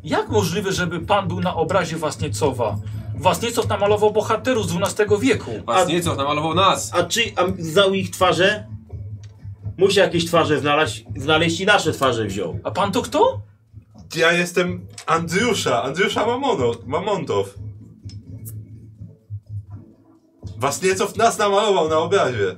Jak 0.04 0.28
możliwe, 0.28 0.72
żeby 0.72 1.00
pan 1.00 1.28
był 1.28 1.40
na 1.40 1.54
obrazie 1.54 1.96
Wasniecowa? 1.96 2.76
Wasniecow 3.14 3.68
namalował 3.68 4.12
bohaterów 4.12 4.66
z 4.68 4.76
XII 4.76 5.06
wieku. 5.20 5.50
Was 5.66 5.86
A- 5.86 5.90
nieco 5.90 6.14
namalował 6.14 6.54
nas. 6.54 6.90
A 6.94 7.02
czy 7.02 7.20
a 7.36 7.42
znał 7.58 7.94
ich 7.94 8.10
twarze? 8.10 8.66
Musi 9.78 9.98
jakieś 9.98 10.26
twarze 10.26 10.60
znaleźć, 10.60 11.04
znaleźć 11.16 11.60
i 11.60 11.66
nasze 11.66 11.92
twarze 11.92 12.24
wziął. 12.24 12.58
A 12.64 12.70
pan 12.70 12.92
to 12.92 13.02
kto? 13.02 13.40
Ja 14.16 14.32
jestem 14.32 14.86
Andriusza, 15.06 15.82
Andriusza 15.82 16.26
Mamono, 16.26 16.72
Mamontow. 16.86 17.54
Wasniecow 20.56 21.16
nas 21.16 21.38
namalował 21.38 21.88
na 21.88 21.98
obrazie. 21.98 22.56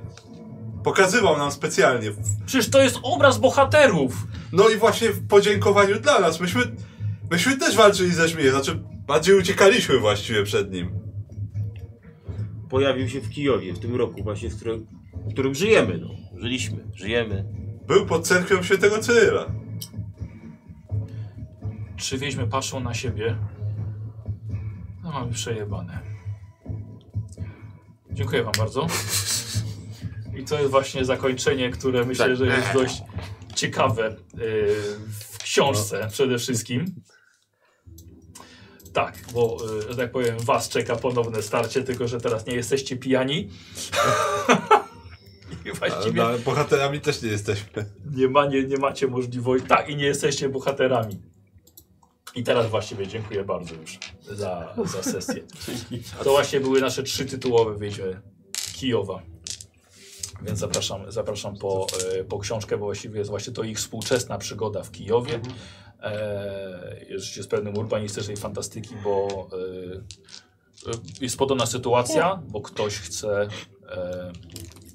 Pokazywał 0.83 1.37
nam 1.37 1.51
specjalnie. 1.51 2.11
Przecież 2.45 2.69
to 2.69 2.81
jest 2.81 2.99
obraz 3.03 3.37
bohaterów! 3.37 4.13
No 4.51 4.69
i 4.69 4.77
właśnie 4.77 5.09
w 5.09 5.27
podziękowaniu 5.27 5.99
dla 5.99 6.19
nas. 6.19 6.39
Myśmy, 6.39 6.61
myśmy 7.33 7.57
też 7.57 7.75
walczyli 7.75 8.11
ze 8.11 8.27
żmijem, 8.27 8.51
znaczy 8.51 8.83
bardziej 9.07 9.35
uciekaliśmy 9.35 9.99
właściwie 9.99 10.43
przed 10.43 10.71
nim. 10.71 10.99
Pojawił 12.69 13.09
się 13.09 13.21
w 13.21 13.29
Kijowie 13.29 13.73
w 13.73 13.79
tym 13.79 13.95
roku 13.95 14.23
właśnie, 14.23 14.49
w 14.49 14.55
którym, 14.55 14.87
w 15.13 15.33
którym 15.33 15.55
żyjemy. 15.55 15.97
No. 15.97 16.39
Żyliśmy, 16.39 16.87
żyjemy. 16.95 17.45
Był 17.87 18.05
pod 18.05 18.27
cerkwią 18.27 18.63
świętego 18.63 18.99
Cyryla. 18.99 19.45
Trzy 21.97 22.17
wieźmy 22.17 22.47
patrzą 22.47 22.79
na 22.79 22.93
siebie. 22.93 23.37
No 25.03 25.11
mamy 25.11 25.31
przejebane. 25.31 25.99
Dziękuję 28.11 28.43
wam 28.43 28.53
bardzo. 28.57 28.87
I 30.37 30.43
to 30.43 30.59
jest 30.59 30.71
właśnie 30.71 31.05
zakończenie, 31.05 31.69
które 31.69 32.05
myślę, 32.05 32.25
Tak. 32.25 32.37
że 32.37 32.45
jest 32.45 32.73
dość 32.73 33.01
ciekawe 33.55 34.09
y, 34.09 34.15
w 35.29 35.37
książce 35.37 36.07
przede 36.11 36.37
wszystkim. 36.37 36.85
Tak, 38.93 39.17
bo, 39.33 39.57
y, 39.79 39.91
że 39.91 39.97
tak 39.97 40.11
powiem, 40.11 40.39
was 40.39 40.69
czeka 40.69 40.95
ponowne 40.95 41.41
starcie, 41.41 41.83
tylko 41.83 42.07
że 42.07 42.21
teraz 42.21 42.45
nie 42.45 42.55
jesteście 42.55 42.97
pijani. 42.97 43.49
I 45.65 45.71
właściwie 45.71 46.23
no, 46.23 46.37
bohaterami 46.45 47.01
też 47.01 47.21
nie 47.21 47.29
jesteśmy. 47.29 47.85
nie, 48.15 48.27
ma, 48.27 48.45
nie, 48.45 48.63
nie 48.63 48.77
macie 48.77 49.07
możliwości. 49.07 49.67
Tak, 49.67 49.89
i 49.89 49.95
nie 49.95 50.05
jesteście 50.05 50.49
bohaterami. 50.49 51.21
I 52.35 52.43
teraz 52.43 52.69
właściwie 52.69 53.07
dziękuję 53.07 53.43
bardzo 53.43 53.75
już 53.75 53.99
za, 54.31 54.75
za 54.85 55.03
sesję. 55.03 55.43
To 56.23 56.31
właśnie 56.31 56.59
były 56.59 56.81
nasze 56.81 57.03
trzy 57.03 57.25
tytułowe 57.25 57.79
wiedźmy 57.79 58.21
Kijowa. 58.73 59.21
Więc 60.41 60.59
zapraszam, 60.59 61.11
zapraszam 61.11 61.57
po, 61.57 61.87
e, 62.19 62.23
po 62.23 62.39
książkę, 62.39 62.77
bo 62.77 62.85
właściwie 62.85 63.17
jest 63.17 63.29
właśnie 63.29 63.53
to 63.53 63.63
ich 63.63 63.77
współczesna 63.77 64.37
przygoda 64.37 64.83
w 64.83 64.91
Kijowie. 64.91 65.39
E, 66.03 67.05
jest 67.09 67.35
z 67.35 67.47
pewnym 67.47 67.77
urbanistycznej 67.77 68.37
fantastyki, 68.37 68.95
bo 69.03 69.27
e, 69.53 70.91
e, 70.91 70.95
jest 71.21 71.37
podobna 71.37 71.65
sytuacja, 71.65 72.41
bo 72.47 72.61
ktoś 72.61 72.97
chce 72.97 73.47
e, 73.89 74.31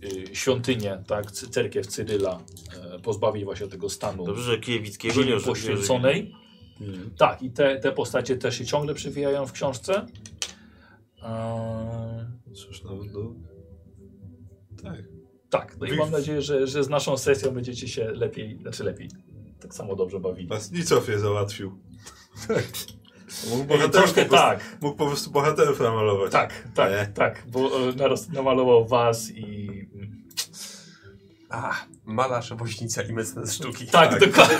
y, 0.04 0.36
świątynię, 0.36 1.02
tak, 1.06 1.30
cerkiew 1.30 1.86
Cyryla 1.86 2.40
e, 2.94 2.98
pozbawić 2.98 3.44
właśnie 3.44 3.66
tego 3.66 3.88
stanu 3.90 4.24
Dobrze, 4.26 4.42
że 4.42 4.58
Kijewickiego 4.58 5.20
nie 5.20 5.26
ziemi 5.26 5.42
poświęconej. 5.42 6.34
Tak, 7.16 7.42
i 7.42 7.50
te, 7.50 7.80
te 7.80 7.92
postacie 7.92 8.36
też 8.36 8.58
się 8.58 8.66
ciągle 8.66 8.94
przewijają 8.94 9.46
w 9.46 9.52
książce. 9.52 10.06
Eee, 11.22 12.54
Cóż, 12.54 12.82
no, 12.82 12.90
no. 13.12 13.34
Tak. 14.82 15.04
tak, 15.50 15.76
no 15.80 15.86
i 15.86 15.96
mam 15.96 16.10
nadzieję, 16.10 16.42
że, 16.42 16.66
że 16.66 16.84
z 16.84 16.88
naszą 16.88 17.16
sesją 17.16 17.50
będziecie 17.50 17.88
się 17.88 18.04
lepiej, 18.04 18.58
znaczy 18.62 18.84
lepiej, 18.84 19.08
tak 19.60 19.74
samo 19.74 19.96
dobrze 19.96 20.20
bawili. 20.20 20.48
Was 20.48 20.72
Nicow 20.72 21.08
je 21.08 21.18
załatwił. 21.18 21.78
Mógł 23.50 23.62
Ej, 23.62 23.66
bohaterów 23.68 23.92
Troszkę 23.92 24.22
po 24.22 24.28
prostu, 24.28 24.46
tak, 24.46 24.60
Mógł 24.80 24.96
po 24.96 25.06
prostu 25.06 25.30
bohaterów 25.30 25.80
namalować. 25.80 26.32
tak, 26.32 26.52
tak, 26.74 26.90
Nie. 26.90 27.06
tak, 27.14 27.42
bo 27.46 27.88
e, 27.88 27.92
naraz 27.96 28.28
namalował 28.28 28.86
was 28.86 29.30
i... 29.30 29.68
A, 31.50 31.74
malarz, 32.04 32.52
woźnica 32.54 33.02
i 33.02 33.12
mecenas 33.12 33.54
sztuki. 33.54 33.86
Tak, 33.86 34.10
Tak. 34.10 34.20
dokładnie. 34.20 34.56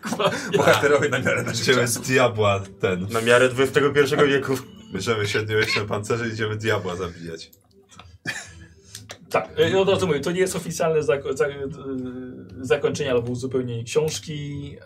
Bohaterowie 0.56 1.08
na 1.08 1.18
miarę 1.18 1.42
naszych 1.42 1.62
Idziemy 1.62 1.88
z 1.88 2.00
diabła 2.00 2.60
ten. 2.80 3.06
Na 3.10 3.20
miarę 3.20 3.50
XXI 3.58 4.16
wieku. 4.28 4.54
Bierzemy 4.92 5.26
średniowieczne 5.28 5.84
pancerze 5.84 6.28
i 6.28 6.32
idziemy 6.32 6.56
diabła 6.56 6.96
zabijać. 6.96 7.50
Tak, 9.32 9.60
e, 9.72 9.80
od 9.80 9.88
razu 9.88 10.06
mówię, 10.06 10.20
to 10.20 10.30
nie 10.30 10.40
jest 10.40 10.56
oficjalne 10.56 11.02
zako 11.02 11.32
za 11.32 11.46
e, 11.46 11.52
zakończenie 12.60 13.10
albo 13.10 13.32
uzupełnienie 13.32 13.84
książki, 13.84 14.76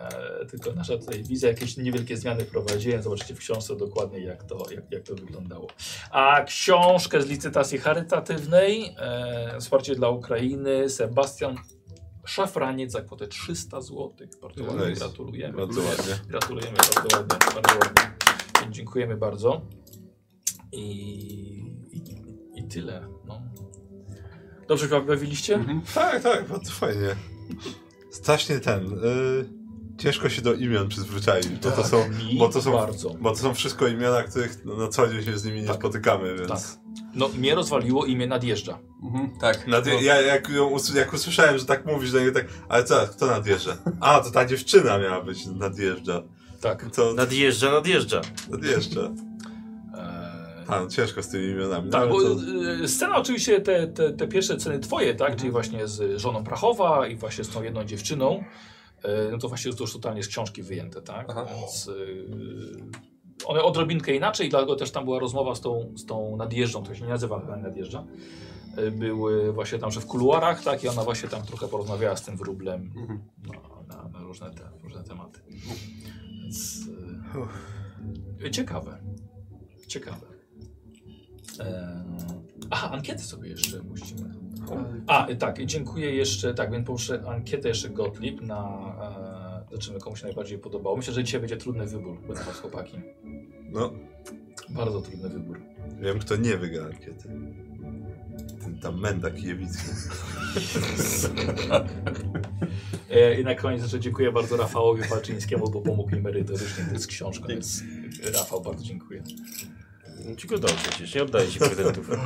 e, 0.42 0.46
tylko 0.46 0.72
nasza 0.72 0.98
tutaj 0.98 1.24
wizja, 1.24 1.48
jakieś 1.48 1.76
niewielkie 1.76 2.16
zmiany 2.16 2.44
wprowadziłem. 2.44 3.02
Zobaczycie 3.02 3.34
w 3.34 3.38
książce 3.38 3.76
dokładnie, 3.76 4.20
jak 4.20 4.44
to, 4.44 4.66
jak, 4.70 4.92
jak 4.92 5.02
to 5.02 5.14
wyglądało. 5.14 5.66
A 6.10 6.44
książkę 6.44 7.22
z 7.22 7.26
licytacji 7.26 7.78
charytatywnej, 7.78 8.94
e, 8.98 9.56
wsparcie 9.60 9.94
dla 9.94 10.08
Ukrainy, 10.08 10.90
Sebastian 10.90 11.56
Szafraniec 12.26 12.92
za 12.92 13.00
kwotę 13.02 13.26
300 13.28 13.80
zł. 13.80 14.10
Bardzo 14.42 14.64
ładnie, 14.64 14.86
Nice. 14.86 15.00
gratulujemy. 15.00 15.56
Bardzo 15.56 15.80
ładnie. 15.80 16.14
Gratulujemy, 16.28 16.76
bardzo 16.76 17.16
ładnie, 17.18 17.38
bardzo 17.54 17.78
ładnie. 17.78 18.16
Dziękujemy 18.70 19.16
bardzo. 19.16 19.60
I, 20.72 20.82
i, 21.92 22.02
i 22.54 22.68
tyle. 22.68 23.08
No. 23.24 23.42
Dobrze 24.68 25.00
bawiliście? 25.00 25.54
Mhm. 25.54 25.80
Tak, 25.94 26.22
tak, 26.22 26.48
bardzo 26.48 26.72
fajnie. 26.72 27.16
Strasznie 28.10 28.58
ten. 28.60 28.92
Y, 28.92 29.98
ciężko 29.98 30.28
się 30.28 30.42
do 30.42 30.54
imion 30.54 30.88
przyzwyczaić, 30.88 31.48
bo 31.48 31.70
to 31.70 31.84
są. 31.84 32.04
Bo 32.38 32.48
to 32.48 32.62
są, 32.62 32.72
bardzo. 32.72 33.10
bo 33.20 33.30
to 33.30 33.36
są 33.36 33.54
wszystko 33.54 33.86
imiona, 33.88 34.22
których 34.22 34.64
no, 34.64 34.76
na 34.76 34.88
co 34.88 35.08
dzień 35.08 35.24
się 35.24 35.38
z 35.38 35.44
nimi 35.44 35.60
nie 35.60 35.66
Tak. 35.66 35.76
spotykamy, 35.76 36.34
więc. 36.36 36.48
Tak. 36.48 36.60
No, 37.14 37.28
mnie 37.28 37.54
rozwaliło 37.54 38.04
imię 38.06 38.26
nadjeżdża. 38.26 38.78
Mhm, 39.02 39.30
tak. 39.40 39.66
Nad, 39.66 39.86
No. 39.86 39.92
ja 39.92 40.20
jak, 40.20 40.48
jak 40.94 41.12
usłyszałem, 41.14 41.58
że 41.58 41.64
tak 41.64 41.86
mówisz, 41.86 42.12
to 42.12 42.20
nie 42.20 42.30
tak, 42.32 42.44
ale 42.68 42.84
co, 42.84 43.06
kto 43.06 43.26
nadjeżdża? 43.26 43.76
A, 44.00 44.20
to 44.20 44.30
ta 44.30 44.44
dziewczyna 44.46 44.98
miała 44.98 45.22
być 45.22 45.46
nadjeżdża. 45.46 46.22
Tak. 46.60 46.90
To 46.94 47.12
Nadjeżdża, 47.14 47.70
nadjeżdża. 47.72 48.20
nadjeżdża. 48.50 49.00
A, 50.68 50.80
no, 50.80 50.86
ciężko 50.88 51.22
z 51.22 51.28
tymi 51.28 51.44
imionami. 51.46 51.90
tak, 51.90 52.00
no, 52.02 52.08
bo 52.08 52.22
to, 52.22 52.36
y, 52.84 52.88
scena 52.88 53.16
oczywiście, 53.16 53.60
te, 53.60 53.86
te, 53.86 54.12
te 54.12 54.28
pierwsze 54.28 54.60
sceny 54.60 54.78
twoje, 54.78 55.14
tak? 55.14 55.36
Czyli 55.36 55.50
właśnie 55.50 55.86
z 55.88 56.20
żoną 56.20 56.44
Prachowa 56.44 57.06
i 57.06 57.16
właśnie 57.16 57.44
z 57.44 57.48
tą 57.48 57.62
jedną 57.62 57.84
dziewczyną. 57.84 58.44
e, 59.02 59.30
No 59.32 59.38
to 59.38 59.48
właśnie 59.48 59.72
to 59.72 59.82
już 59.84 59.92
totalnie 59.92 60.22
z 60.22 60.28
książki 60.28 60.62
wyjęte, 60.62 61.02
tak? 61.02 61.26
Aha. 61.30 61.46
Więc 61.60 61.88
y, 61.88 62.26
one 63.46 63.62
odrobinkę 63.62 64.14
inaczej, 64.16 64.48
dlatego 64.48 64.76
też 64.76 64.90
tam 64.90 65.04
była 65.04 65.18
rozmowa 65.18 65.54
z 65.54 65.60
tą, 65.60 65.92
z 65.96 66.06
tą 66.06 66.36
nadjeżdżą, 66.36 66.82
to 66.84 66.94
się 66.94 67.02
nie 67.02 67.08
nazywa 67.08 67.40
chyba 67.40 67.56
nadjeżdża. 67.56 68.04
Były 68.92 69.52
właśnie 69.52 69.78
tam, 69.78 69.90
że 69.90 70.00
w 70.00 70.06
kuluarach, 70.06 70.62
tak? 70.64 70.84
I 70.84 70.88
ona 70.88 71.02
właśnie 71.04 71.28
tam 71.28 71.42
trochę 71.42 71.68
porozmawiała 71.68 72.16
z 72.16 72.22
tym 72.22 72.36
wróblem 72.36 72.92
Mhm. 72.96 73.20
no, 73.46 73.84
na, 73.88 74.08
na 74.08 74.22
różne, 74.24 74.50
te, 74.50 74.62
różne 74.82 75.04
tematy. 75.04 75.40
Więc, 76.42 76.80
y, 78.46 78.50
ciekawe. 78.50 78.98
Ciekawe. 79.88 80.26
Eee, 81.60 81.66
aha, 82.70 82.90
ankiety 82.90 83.22
sobie 83.22 83.48
jeszcze 83.48 83.82
musimy. 83.82 84.34
A, 85.06 85.28
y, 85.28 85.36
tak, 85.36 85.66
dziękuję 85.66 86.14
jeszcze, 86.14 86.54
tak, 86.54 86.70
więc 86.72 86.86
poproszę 86.86 87.22
ankietę 87.28 87.68
jeszcze 87.68 87.88
Gottlieb 87.90 88.40
na, 88.40 88.62
e, 89.62 89.70
zobaczymy 89.70 90.00
komu 90.00 90.16
się 90.16 90.24
najbardziej 90.26 90.58
podobało. 90.58 90.96
Myślę, 90.96 91.14
że 91.14 91.24
dzisiaj 91.24 91.40
będzie 91.40 91.56
trudny 91.56 91.86
wybór 91.86 92.18
dla 92.26 92.42
was 92.42 92.60
chłopaki. 92.60 92.96
no, 93.70 93.92
Bardzo 94.68 95.00
trudny 95.00 95.28
wybór. 95.28 95.60
wiem 96.00 96.18
kto 96.18 96.36
nie 96.36 96.56
wygra 96.56 96.84
ankiety. 96.86 97.28
Ten 98.60 98.78
tam 98.78 99.00
Menda 99.00 99.30
Kijewicki. 99.30 99.90
E, 103.10 103.40
I 103.40 103.44
na 103.44 103.54
koniec 103.54 103.82
jeszcze 103.82 104.00
dziękuję 104.00 104.32
bardzo 104.32 104.56
Rafałowi 104.56 105.02
Palczyńskiemu, 105.08 105.70
bo 105.70 105.80
pomógł 105.80 106.16
mi 106.16 106.20
merytorycznie 106.22 106.84
z 106.98 107.06
książką, 107.06 107.46
więc 107.48 107.82
Rafał, 108.34 108.60
bardzo 108.60 108.84
dziękuję. 108.84 109.22
No 110.26 110.36
Ci 110.36 110.46
go 110.48 110.58
dał 110.58 110.70
przecież, 110.76 111.14
nie 111.14 111.22
oddaję 111.22 111.48
ci 111.48 111.58
prezentów. 111.58 112.10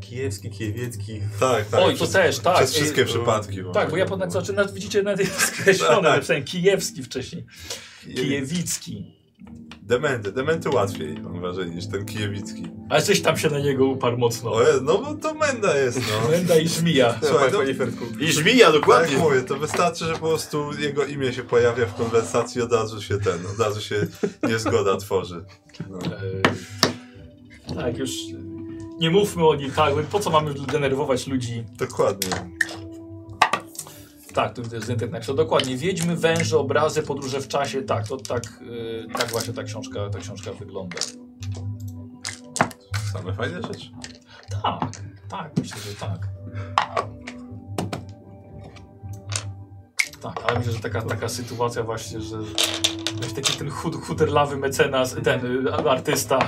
Kijewski, 0.00 0.50
Kijewiecki. 0.50 1.20
Tak, 1.40 1.64
tak. 1.66 1.80
Oj, 1.80 1.92
to 1.92 1.96
przez, 1.96 2.12
też, 2.12 2.38
tak. 2.38 2.56
Przez 2.56 2.70
I- 2.70 2.74
wszystkie 2.74 3.04
przypadki. 3.04 3.58
Tak, 3.74 3.90
bo 3.90 3.96
ja 3.96 4.06
potem 4.06 4.30
znaczy, 4.30 4.52
nawet 4.52 4.72
widzicie, 4.74 5.02
nawet 5.02 5.20
jest 5.20 5.40
skreślone, 5.56 6.02
Tak. 6.08 6.14
napisałem 6.16 6.44
Kijewski 6.44 7.02
wcześniej. 7.02 7.44
Kijewi- 8.06 8.14
Kijewicki. 8.14 9.21
Dementy, 9.82 10.32
dementy 10.32 10.70
łatwiej, 10.70 11.14
mam 11.20 11.40
wrażenie, 11.40 11.74
niż 11.74 11.86
ten 11.86 12.04
kijewicki. 12.04 12.66
Ale 12.88 13.02
coś 13.02 13.20
tam 13.20 13.36
się 13.36 13.50
na 13.50 13.58
niego 13.58 13.86
uparł 13.86 14.18
mocno. 14.18 14.52
No 14.82 14.98
bo 14.98 15.14
to 15.14 15.34
Menda 15.34 15.76
jest, 15.78 15.98
no. 15.98 16.28
Menda 16.30 16.56
i 16.56 16.68
żmija. 16.68 17.14
Słuchaj, 17.22 17.74
Fertku. 17.74 18.04
I 18.20 18.32
żmija, 18.32 18.66
tak 18.66 18.80
dokładnie. 18.80 19.16
mówię, 19.16 19.42
to 19.42 19.56
wystarczy, 19.56 20.04
że 20.04 20.12
po 20.12 20.28
prostu 20.28 20.70
jego 20.78 21.04
imię 21.04 21.32
się 21.32 21.42
pojawia 21.42 21.86
w 21.86 21.94
konwersacji 21.94 22.58
i 22.58 22.62
od 22.62 22.72
razu 22.72 23.02
się 23.02 23.18
ten, 23.18 23.46
od 23.46 23.58
razu 23.58 23.80
się 23.80 24.06
niezgoda 24.42 24.96
tworzy. 24.96 25.44
No. 25.90 25.98
E, 25.98 27.74
tak, 27.74 27.98
już 27.98 28.10
nie 28.98 29.10
mówmy 29.10 29.48
o 29.48 29.54
nim, 29.54 29.70
tak, 29.70 29.94
po 29.94 30.20
co 30.20 30.30
mamy 30.30 30.54
denerwować 30.54 31.26
ludzi? 31.26 31.64
Dokładnie. 31.78 32.30
Tak, 34.34 34.54
tu 34.54 34.62
jest 34.72 34.86
Zentek 34.86 35.10
napisał, 35.10 35.34
dokładnie, 35.34 35.76
Wiedźmy, 35.76 36.16
węże, 36.16 36.58
obrazy, 36.58 37.02
podróże 37.02 37.40
w 37.40 37.48
czasie, 37.48 37.82
tak, 37.82 38.08
to 38.08 38.16
tak, 38.16 38.42
y, 38.62 39.06
tak 39.18 39.30
właśnie 39.30 39.54
ta 39.54 39.62
książka, 39.62 40.10
ta 40.10 40.18
książka 40.18 40.52
wygląda. 40.52 40.96
Same 43.12 43.32
fajne 43.32 43.62
rzeczy. 43.62 43.90
Tak, 44.62 45.02
tak, 45.28 45.50
myślę, 45.58 45.80
że 45.80 45.94
tak. 45.94 46.28
Tak, 50.22 50.40
ale 50.48 50.58
myślę, 50.58 50.72
że 50.72 50.80
taka, 50.80 51.02
taka 51.02 51.28
sytuacja 51.28 51.82
właśnie, 51.82 52.20
że 52.20 52.38
weź 53.22 53.32
taki 53.32 53.52
ten 53.52 53.70
chud, 53.70 53.96
chuderlawy 53.96 54.56
mecenas, 54.56 55.16
ten 55.24 55.66
y, 55.66 55.74
artysta. 55.74 56.38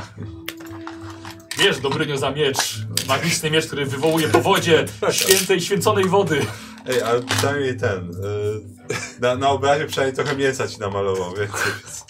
Wiesz, 1.58 1.80
Dobrynio 1.80 2.18
za 2.18 2.30
miecz, 2.30 2.86
magiczny 3.08 3.50
miecz, 3.50 3.66
który 3.66 3.86
wywołuje 3.86 4.28
powodzie 4.28 4.84
świętej, 5.10 5.60
święconej 5.60 6.04
wody. 6.04 6.46
Ej, 6.86 7.02
ale 7.02 7.22
przynajmniej 7.22 7.76
ten, 7.76 8.10
y, 8.10 9.20
na, 9.20 9.36
na 9.36 9.48
obrazie 9.50 9.86
przynajmniej 9.86 10.16
trochę 10.16 10.36
mięsa 10.36 10.68
ci 10.68 10.80
namalował, 10.80 11.34
wiesz? 11.34 11.50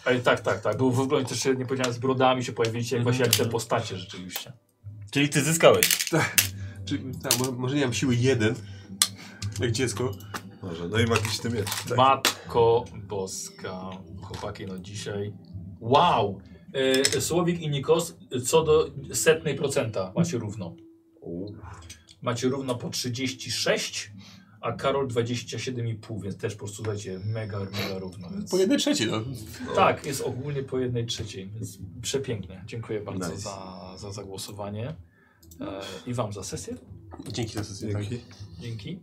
Ej, 0.07 0.21
tak, 0.21 0.41
tak, 0.41 0.61
tak, 0.61 0.77
był 0.77 0.91
w 0.93 1.01
ogóle 1.01 1.25
też 1.25 1.41
się, 1.41 1.55
nie 1.55 1.67
powiedziałem, 1.67 1.93
z 1.95 1.99
brodami 1.99 2.45
się 2.45 2.53
pojawiliście, 2.53 2.97
jak 2.97 3.03
właśnie 3.03 3.25
jak 3.25 3.37
te 3.37 3.45
postacie 3.47 3.97
rzeczywiście. 3.97 4.53
Czyli 5.11 5.29
ty 5.29 5.43
zyskałeś. 5.43 6.11
Tak, 6.11 7.39
mo- 7.39 7.53
może 7.53 7.77
nie 7.77 7.83
mam 7.85 7.95
siły 7.95 8.15
jeden, 8.17 8.55
jak 9.61 9.73
dziecko. 9.73 10.13
Może, 10.63 10.89
no 10.89 10.99
i 10.99 11.07
magiczny 11.07 11.51
miecz. 11.51 11.67
Tak. 11.89 11.97
Matko 11.99 12.85
Boska, 12.95 13.91
chłopaki, 14.23 14.67
no 14.67 14.79
dzisiaj. 14.79 15.33
Wow! 15.81 16.41
E, 17.17 17.21
Słowik 17.21 17.61
i 17.61 17.69
Nikos, 17.69 18.17
co 18.47 18.63
do 18.63 18.91
setnej 19.13 19.55
procenta 19.55 20.13
macie 20.17 20.39
równo. 20.39 20.77
Macie 22.23 22.49
równo 22.49 22.75
po 22.75 22.91
36, 22.91 24.13
a 24.65 24.73
Karol 24.73 25.09
27,5, 25.09 26.23
więc 26.23 26.37
też 26.37 26.55
po 26.55 26.59
prostu 26.59 26.77
słuchajcie, 26.77 27.21
mega, 27.25 27.59
mega 27.59 27.99
równo. 27.99 28.31
Więc... 28.31 28.51
Po 28.51 28.59
jednej 28.59 28.79
trzeciej, 28.79 29.11
no. 29.11 29.25
Tak, 29.75 30.07
jest 30.07 30.21
ogólnie 30.21 30.63
po 30.63 30.79
jednej 30.79 31.07
trzeciej, 31.07 31.51
więc 31.55 31.79
przepięknie. 32.03 32.65
Dziękuję 32.67 33.01
bardzo 33.01 33.29
Nice. 33.29 33.41
za, 33.41 33.95
za 33.99 34.13
zagłosowanie 34.13 34.95
e, 35.61 35.81
i 36.07 36.15
Wam 36.15 36.33
za 36.33 36.43
sesję. 36.45 36.77
Dzięki 37.33 37.55
za 37.55 37.65
sesję. 37.65 37.89
Dzięki. 37.93 38.21
Dzięki. 38.61 39.01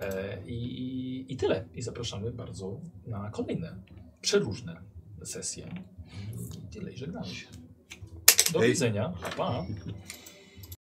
E, 0.00 0.38
i, 0.46 0.54
i, 0.54 1.32
I 1.32 1.36
tyle. 1.36 1.64
I 1.74 1.82
zapraszamy 1.82 2.30
bardzo 2.30 2.80
na 3.06 3.30
kolejne, 3.30 3.76
przeróżne 4.20 4.80
sesje. 5.24 5.84
I 6.64 6.72
tyle, 6.74 6.92
i 6.92 6.96
żegnamy 6.96 7.26
się. 7.26 7.46
Do 8.52 8.60
Hej. 8.60 8.68
widzenia. 8.68 9.12
Pa. 9.36 9.66